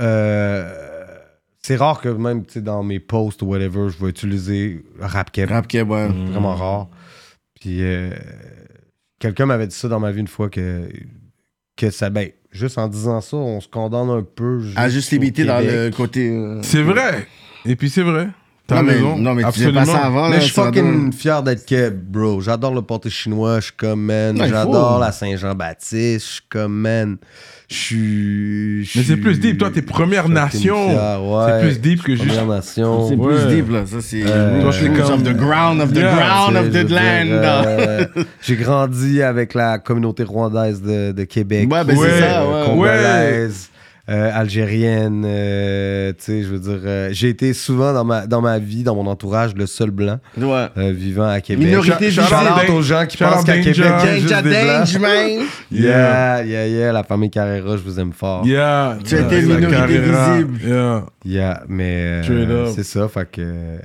euh, 0.00 0.72
c'est 1.62 1.76
rare 1.76 2.00
que 2.00 2.08
même 2.08 2.44
tu 2.44 2.54
sais, 2.54 2.60
dans 2.62 2.82
mes 2.82 3.00
posts 3.00 3.42
ou 3.42 3.46
whatever, 3.46 3.88
je 3.90 4.02
vais 4.02 4.10
utiliser 4.10 4.84
rap 5.00 5.30
keb. 5.32 5.50
Rap 5.50 5.66
Keb, 5.66 5.90
ouais. 5.90 6.08
Vraiment 6.08 6.54
rare. 6.54 6.88
Puis 7.60 7.82
euh, 7.82 8.10
quelqu'un 9.18 9.46
m'avait 9.46 9.66
dit 9.66 9.74
ça 9.76 9.88
dans 9.88 10.00
ma 10.00 10.12
vie 10.12 10.20
une 10.20 10.28
fois 10.28 10.48
que, 10.50 10.88
que 11.76 11.90
ça, 11.90 12.10
ben, 12.10 12.30
juste 12.54 12.78
en 12.78 12.88
disant 12.88 13.20
ça, 13.20 13.36
on 13.36 13.60
se 13.60 13.68
condamne 13.68 14.08
un 14.08 14.22
peu. 14.22 14.62
À 14.76 14.88
juste 14.88 15.10
limiter 15.10 15.44
dans 15.44 15.58
le 15.60 15.90
côté. 15.90 16.30
euh, 16.30 16.60
C'est 16.62 16.82
vrai. 16.82 17.26
Et 17.66 17.76
puis 17.76 17.90
c'est 17.90 18.02
vrai. 18.02 18.28
T'as 18.66 18.76
Non, 18.76 18.82
mais, 18.82 18.92
raison. 18.94 19.18
non, 19.18 19.34
mais 19.34 19.42
tu 19.44 19.50
disais 19.50 19.66
Absolument. 19.66 19.80
pas 19.80 19.86
ça 20.00 20.06
avant. 20.06 20.24
Mais 20.28 20.36
là, 20.36 20.40
je 20.40 20.44
suis 20.44 20.52
fucking 20.54 21.12
fier 21.12 21.42
d'être 21.42 21.66
Keb, 21.66 21.98
bro. 22.10 22.40
J'adore 22.40 22.74
le 22.74 22.80
pâté 22.80 23.10
chinois. 23.10 23.56
Je 23.60 23.64
suis 23.64 23.72
comme, 23.76 24.04
man. 24.06 24.40
Ouais, 24.40 24.48
J'adore 24.48 24.94
faut. 24.94 25.00
la 25.00 25.12
Saint-Jean-Baptiste. 25.12 26.26
Je 26.26 26.32
suis 26.32 26.42
comme, 26.48 26.72
man. 26.74 27.16
Je 27.68 27.74
suis. 27.74 28.90
Mais 28.96 29.02
c'est 29.02 29.16
plus 29.18 29.38
deep. 29.38 29.58
Toi, 29.58 29.70
t'es 29.70 29.82
Première 29.82 30.30
Nation. 30.30 30.88
ouais. 30.88 31.46
C'est 31.46 31.60
plus 31.60 31.80
deep 31.80 32.02
que 32.04 32.14
juste. 32.16 32.26
Première 32.28 32.46
Nation. 32.46 33.06
C'est 33.08 33.16
Ouais. 33.16 33.34
plus 33.34 33.54
deep, 33.56 33.70
là. 33.70 33.84
Ça, 33.84 33.96
c'est. 34.00 34.22
Euh, 34.26 34.62
Toi, 34.62 34.72
c'est 34.72 34.88
Roots 34.88 34.96
comme- 34.96 35.12
of 35.14 35.22
the 35.24 35.36
ground 35.36 35.80
of 35.82 35.92
the 35.92 35.96
Yeah, 35.96 36.14
ground 36.14 36.52
Tu 36.72 36.78
of 36.78 36.86
the 36.86 36.90
land. 36.90 37.28
euh, 37.28 38.04
J'ai 38.40 38.56
grandi 38.56 39.20
avec 39.22 39.52
la 39.52 39.78
communauté 39.78 40.22
rwandaise 40.24 40.80
de, 40.80 41.12
de 41.12 41.24
Québec. 41.24 41.70
Ouais, 41.70 41.84
ben 41.84 41.96
Ouais. 41.98 42.08
c'est 42.10 42.20
ça, 42.20 42.46
ouais. 42.46 42.64
congolaise, 42.66 43.68
euh, 44.10 44.30
algérienne. 44.34 45.24
euh, 45.26 46.12
tu 46.12 46.24
sais, 46.24 46.42
je 46.42 46.48
veux 46.48 46.58
dire, 46.58 46.80
euh, 46.84 47.08
j'ai 47.12 47.30
été 47.30 47.52
souvent 47.54 47.92
dans 47.94 48.04
ma, 48.04 48.26
dans 48.26 48.40
ma 48.42 48.58
vie, 48.58 48.82
dans 48.82 48.94
mon 48.94 49.06
entourage, 49.06 49.54
le 49.54 49.66
seul 49.66 49.90
blanc 49.90 50.18
Ouais. 50.36 50.66
euh, 50.76 50.92
vivant 50.92 51.26
à 51.28 51.40
Québec. 51.40 51.66
Minorité 51.66 52.08
out 52.08 52.70
aux 52.70 52.82
gens 52.82 53.06
qui 53.06 53.16
pensent 53.16 53.44
qu'à. 53.44 53.58
Québec, 53.58 53.76
il 53.76 53.82
y 53.82 53.86
a 53.86 54.16
juste 54.18 54.28
Danger, 54.34 54.42
des 54.42 54.64
blancs. 54.64 55.00
man. 55.00 55.46
Yeah, 55.70 56.44
yeah, 56.44 56.66
yeah, 56.68 56.92
la 56.92 57.02
famille 57.02 57.30
Carrera, 57.30 57.76
je 57.76 57.82
vous 57.82 57.98
aime 57.98 58.12
fort. 58.12 58.46
Yeah. 58.46 58.98
Tu 59.04 59.16
as 59.16 59.20
yeah, 59.20 59.40
minorité 59.40 59.70
Carrera. 59.70 60.32
visible. 60.34 60.60
Yeah. 60.64 61.04
Yeah, 61.24 61.62
mais 61.68 62.22
euh, 62.28 62.72
c'est 62.74 62.84
ça, 62.84 63.08
fait 63.08 63.28
que... 63.30 63.78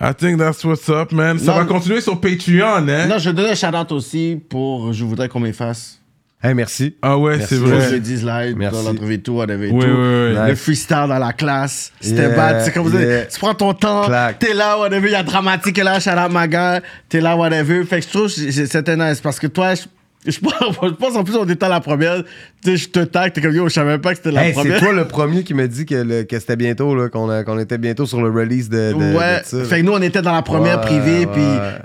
I 0.00 0.12
think 0.16 0.38
that's 0.38 0.62
what's 0.64 0.88
up, 0.88 1.10
man. 1.12 1.38
Ça 1.40 1.52
Non. 1.52 1.58
va 1.58 1.64
continuer 1.64 2.00
sur 2.00 2.20
Patreon, 2.20 2.86
hein? 2.88 3.06
Non, 3.08 3.18
je 3.18 3.30
donne 3.30 3.46
un 3.46 3.54
shout-out 3.54 3.90
aussi 3.92 4.40
pour 4.48 4.92
Je 4.92 5.04
voudrais 5.04 5.28
qu'on 5.28 5.40
m'efface. 5.40 5.97
Hey, 6.40 6.54
merci. 6.54 6.94
Ah 7.02 7.18
ouais, 7.18 7.40
c'est 7.40 7.56
vrai. 7.56 7.98
dise 7.98 8.24
live 8.24 8.54
Merci. 8.56 8.76
dans 8.84 8.90
l'entrevue 8.92 9.14
et 9.14 9.18
tout, 9.20 9.32
whatever 9.32 9.68
et 9.68 9.72
Oui, 9.72 9.80
tout. 9.84 9.90
oui, 9.90 9.96
oui. 9.96 10.30
Nice. 10.38 10.48
Le 10.50 10.54
freestyle 10.54 11.06
dans 11.08 11.18
la 11.18 11.32
classe, 11.32 11.92
c'était 12.00 12.28
Yeah, 12.28 12.36
bad. 12.36 12.62
C'est 12.64 12.70
comme 12.72 12.86
vous 12.86 12.96
yeah. 12.96 13.22
dites, 13.22 13.30
tu 13.32 13.40
prends 13.40 13.54
ton 13.54 13.74
temps, 13.74 14.02
t'es 14.38 14.54
là, 14.54 14.78
whatever, 14.78 15.08
il 15.08 15.12
y 15.12 15.16
a 15.16 15.24
dramatique 15.24 15.78
là, 15.78 15.98
shout 15.98 16.10
out 16.10 16.30
ma 16.30 16.46
gars, 16.46 16.80
t'es 17.08 17.20
là, 17.20 17.34
whatever. 17.36 17.82
Fait 17.84 17.98
que 17.98 18.06
je 18.06 18.08
trouve 18.08 18.22
que 18.26 18.52
c'est- 18.52 18.66
c'était 18.66 18.96
nice 18.96 19.20
parce 19.20 19.40
que 19.40 19.48
toi, 19.48 19.74
je- 19.74 19.82
Je 20.26 20.40
pense, 20.40 20.52
je 20.82 20.88
pense 20.94 21.14
en 21.16 21.22
plus, 21.24 21.36
on 21.36 21.48
était 21.48 21.64
à 21.64 21.68
la 21.68 21.80
première. 21.80 22.22
Tu 22.62 22.70
sais, 22.72 22.76
je 22.76 22.88
te 22.88 22.98
tag, 23.00 23.32
t'es 23.32 23.40
comme 23.40 23.54
yo, 23.54 23.68
je 23.68 23.72
savais 23.74 23.92
même 23.92 24.00
pas 24.00 24.10
que 24.10 24.16
c'était 24.16 24.32
la 24.32 24.42
Hey, 24.46 24.48
c'est 24.52 24.60
première. 24.60 24.80
toi 24.80 24.92
le 24.92 25.04
premier 25.06 25.42
qui 25.44 25.54
m'a 25.54 25.68
dit 25.68 25.86
que, 25.86 25.94
le- 25.94 26.24
que 26.24 26.38
c'était 26.40 26.56
bientôt, 26.56 26.92
là, 26.94 27.08
qu'on, 27.08 27.28
qu'on 27.44 27.58
était 27.58 27.78
bientôt 27.78 28.04
sur 28.04 28.20
le 28.20 28.28
release 28.28 28.68
de, 28.68 28.92
de, 28.92 29.16
ouais, 29.16 29.40
de 29.40 29.44
ça. 29.44 29.64
fait 29.64 29.80
que 29.80 29.86
nous 29.86 29.92
on 29.92 30.02
était 30.02 30.20
dans 30.20 30.32
la 30.34 30.42
première 30.42 30.80
Ouais, 30.80 30.86
privée, 30.86 31.20
ouais. 31.20 31.26
puis 31.32 31.42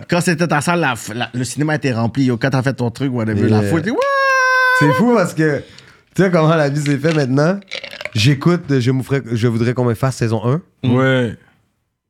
quand 0.09 0.19
c'était 0.19 0.47
ta 0.47 0.61
salle, 0.61 0.79
la, 0.79 0.95
la- 1.15 1.29
le 1.33 1.43
cinéma 1.43 1.75
était 1.75 1.93
rempli. 1.93 2.25
Yo, 2.25 2.37
quand 2.37 2.49
t'as 2.49 2.63
fait 2.63 2.73
ton 2.73 2.89
truc, 2.89 3.13
whatever, 3.13 3.47
la 3.47 3.59
Yeah. 3.61 3.69
foule 3.69 3.79
était 3.81 3.91
What? 3.91 3.99
C'est 4.83 4.93
fou 4.93 5.13
parce 5.15 5.33
que, 5.33 5.59
tu 6.13 6.23
sais 6.23 6.31
comment 6.31 6.55
la 6.55 6.69
vie 6.69 6.81
s'est 6.81 6.97
fait 6.97 7.13
maintenant? 7.13 7.59
J'écoute, 8.13 8.63
je, 8.69 9.47
voudrais 9.47 9.73
qu'on 9.73 9.85
me 9.85 9.93
fasse 9.93 10.17
saison 10.17 10.41
1. 10.83 10.89
Ouais. 10.89 11.37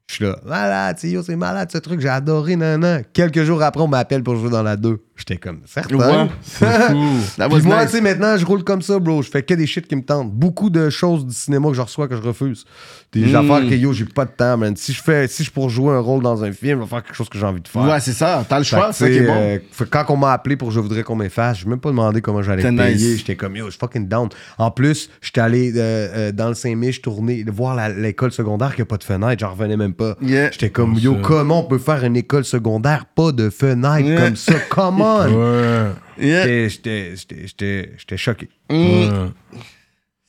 Je 0.07 0.15
suis 0.15 0.25
là, 0.25 0.37
malade, 0.43 0.97
c'est 0.99 1.09
yo, 1.09 1.23
c'est 1.23 1.35
malade 1.35 1.69
ce 1.71 1.77
truc, 1.77 1.99
j'ai 1.99 2.09
adoré, 2.09 2.55
nan, 2.55 3.03
Quelques 3.13 3.43
jours 3.43 3.61
après, 3.63 3.81
on 3.81 3.87
m'appelle 3.87 4.21
pour 4.23 4.35
jouer 4.35 4.49
dans 4.49 4.63
la 4.63 4.75
2. 4.75 4.99
J'étais 5.15 5.37
comme, 5.37 5.59
certain. 5.67 5.95
Ouais. 5.95 6.27
C'est 6.41 6.65
fou. 6.65 7.07
Puis 7.37 7.61
moi, 7.61 7.81
nice. 7.83 7.91
tu 7.91 7.97
sais, 7.97 8.01
maintenant, 8.01 8.35
je 8.35 8.45
roule 8.45 8.63
comme 8.63 8.81
ça, 8.81 8.97
bro. 8.97 9.21
Je 9.21 9.29
fais 9.29 9.43
que 9.43 9.53
des 9.53 9.67
shit 9.67 9.87
qui 9.87 9.95
me 9.95 10.01
tentent. 10.03 10.31
Beaucoup 10.33 10.71
de 10.71 10.89
choses 10.89 11.25
du 11.25 11.33
cinéma 11.35 11.69
que 11.69 11.75
je 11.75 11.81
reçois 11.81 12.07
que 12.07 12.15
je 12.15 12.21
refuse. 12.21 12.65
Des 13.13 13.27
Mm. 13.27 13.35
affaires 13.35 13.69
que, 13.69 13.75
yo, 13.75 13.93
j'ai 13.93 14.05
pas 14.05 14.25
de 14.25 14.31
temps, 14.31 14.57
man. 14.57 14.75
Si 14.75 14.91
je 14.91 15.03
fais, 15.03 15.27
si 15.27 15.43
je 15.43 15.51
pour 15.51 15.69
jouer 15.69 15.93
un 15.93 15.99
rôle 15.99 16.23
dans 16.23 16.43
un 16.43 16.51
film, 16.51 16.79
je 16.79 16.83
vais 16.83 16.89
faire 16.89 17.03
quelque 17.03 17.15
chose 17.15 17.29
que 17.29 17.37
j'ai 17.37 17.45
envie 17.45 17.61
de 17.61 17.67
faire. 17.67 17.83
Ouais, 17.83 17.99
c'est 17.99 18.11
ça, 18.13 18.43
t'as 18.49 18.57
le 18.57 18.63
choix, 18.63 18.91
c'est 18.91 19.03
ça 19.05 19.09
qui 19.11 19.17
est 19.17 19.19
tu 19.19 19.25
sais, 19.25 19.31
bon. 19.31 19.37
euh, 19.39 19.59
fait 19.71 19.89
quand 19.89 20.05
on 20.09 20.17
m'a 20.17 20.33
appelé 20.33 20.57
pour 20.57 20.71
Je 20.71 20.79
voudrais 20.79 21.03
qu'on 21.03 21.15
m'efface, 21.15 21.59
je 21.59 21.67
même 21.67 21.79
pas 21.79 21.89
demandé 21.89 22.21
comment 22.21 22.41
j'allais 22.41 22.63
payer. 22.63 22.93
nice. 22.95 23.17
J'étais 23.19 23.35
comme, 23.35 23.55
yo, 23.55 23.65
je 23.65 23.71
suis 23.71 23.79
fucking 23.79 24.07
down. 24.07 24.29
En 24.57 24.71
plus, 24.71 25.11
j'étais 25.21 25.41
allé 25.41 25.71
euh, 25.75 25.79
euh, 25.79 26.31
dans 26.31 26.47
le 26.49 26.55
Saint-Mich 26.55 27.03
tourner, 27.03 27.45
voir 27.53 27.77
l'école 27.89 28.31
secondaire 28.31 28.75
qui 28.75 28.81
a 28.81 28.85
pas 28.85 28.97
de 28.97 29.03
fenêtre. 29.03 29.39
J'en 29.39 29.51
revenais 29.51 29.77
même 29.77 29.93
pas. 29.93 30.15
Yeah. 30.23 30.49
J'étais 30.49 30.71
comme, 30.71 30.95
yo, 30.95 31.17
comment 31.21 31.59
on 31.59 31.67
peut 31.67 31.77
faire 31.77 32.03
une 32.03 32.17
école 32.17 32.45
secondaire 32.45 33.05
pas 33.05 33.31
de 33.31 33.51
fenêtre 33.51 33.99
Yeah. 34.07 34.21
comme 34.25 34.35
ça? 34.35 34.53
Come 34.69 35.02
on! 35.03 35.27
Ouais. 35.33 35.91
Yeah. 36.17 36.43
J'étais- 36.43 36.69
J'étais 36.69 37.15
j'étais- 37.15 37.47
j'étais- 37.47 37.91
j'étais 37.97 38.17
choqué. 38.17 38.49
Mm. 38.69 38.75
Ouais. 38.75 39.09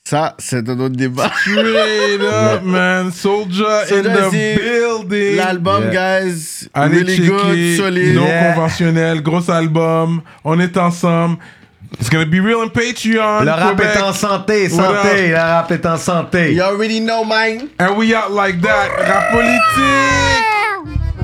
Ça, 0.06 0.34
c'est 0.38 0.68
un 0.68 0.78
autre 0.80 0.96
débat. 0.96 1.30
Straight 1.40 2.20
up, 2.20 2.62
man. 2.62 3.10
Soldier 3.10 3.64
in 3.90 4.02
the 4.02 4.30
building. 4.32 5.36
L'album, 5.36 5.84
Yeah. 5.90 6.20
guys, 6.22 6.68
Allez 6.74 6.98
really 6.98 7.18
good, 7.26 7.40
checker. 7.40 7.76
solide. 7.78 8.14
Non 8.16 8.26
Yeah. 8.26 8.52
conventionnel. 8.52 9.22
Gros 9.22 9.50
album. 9.50 10.20
On 10.44 10.60
est 10.60 10.76
ensemble. 10.76 11.38
It's 12.00 12.10
gonna 12.10 12.26
be 12.26 12.40
real 12.40 12.56
on 12.56 12.68
Patreon. 12.68 13.44
Le 13.44 13.50
rap 13.50 13.76
Québec. 13.76 13.86
est 13.96 14.02
en 14.02 14.12
santé, 14.12 14.68
santé, 14.68 15.28
le 15.28 15.36
rap 15.36 15.70
est 15.70 15.86
en 15.86 15.96
santé. 15.96 16.52
You 16.52 16.62
already 16.62 17.00
know, 17.00 17.24
man. 17.24 17.68
And 17.78 17.96
we 17.96 18.12
out 18.14 18.30
like 18.34 18.60
that. 18.60 18.88
Rap 18.98 19.30
politique. 19.30 21.23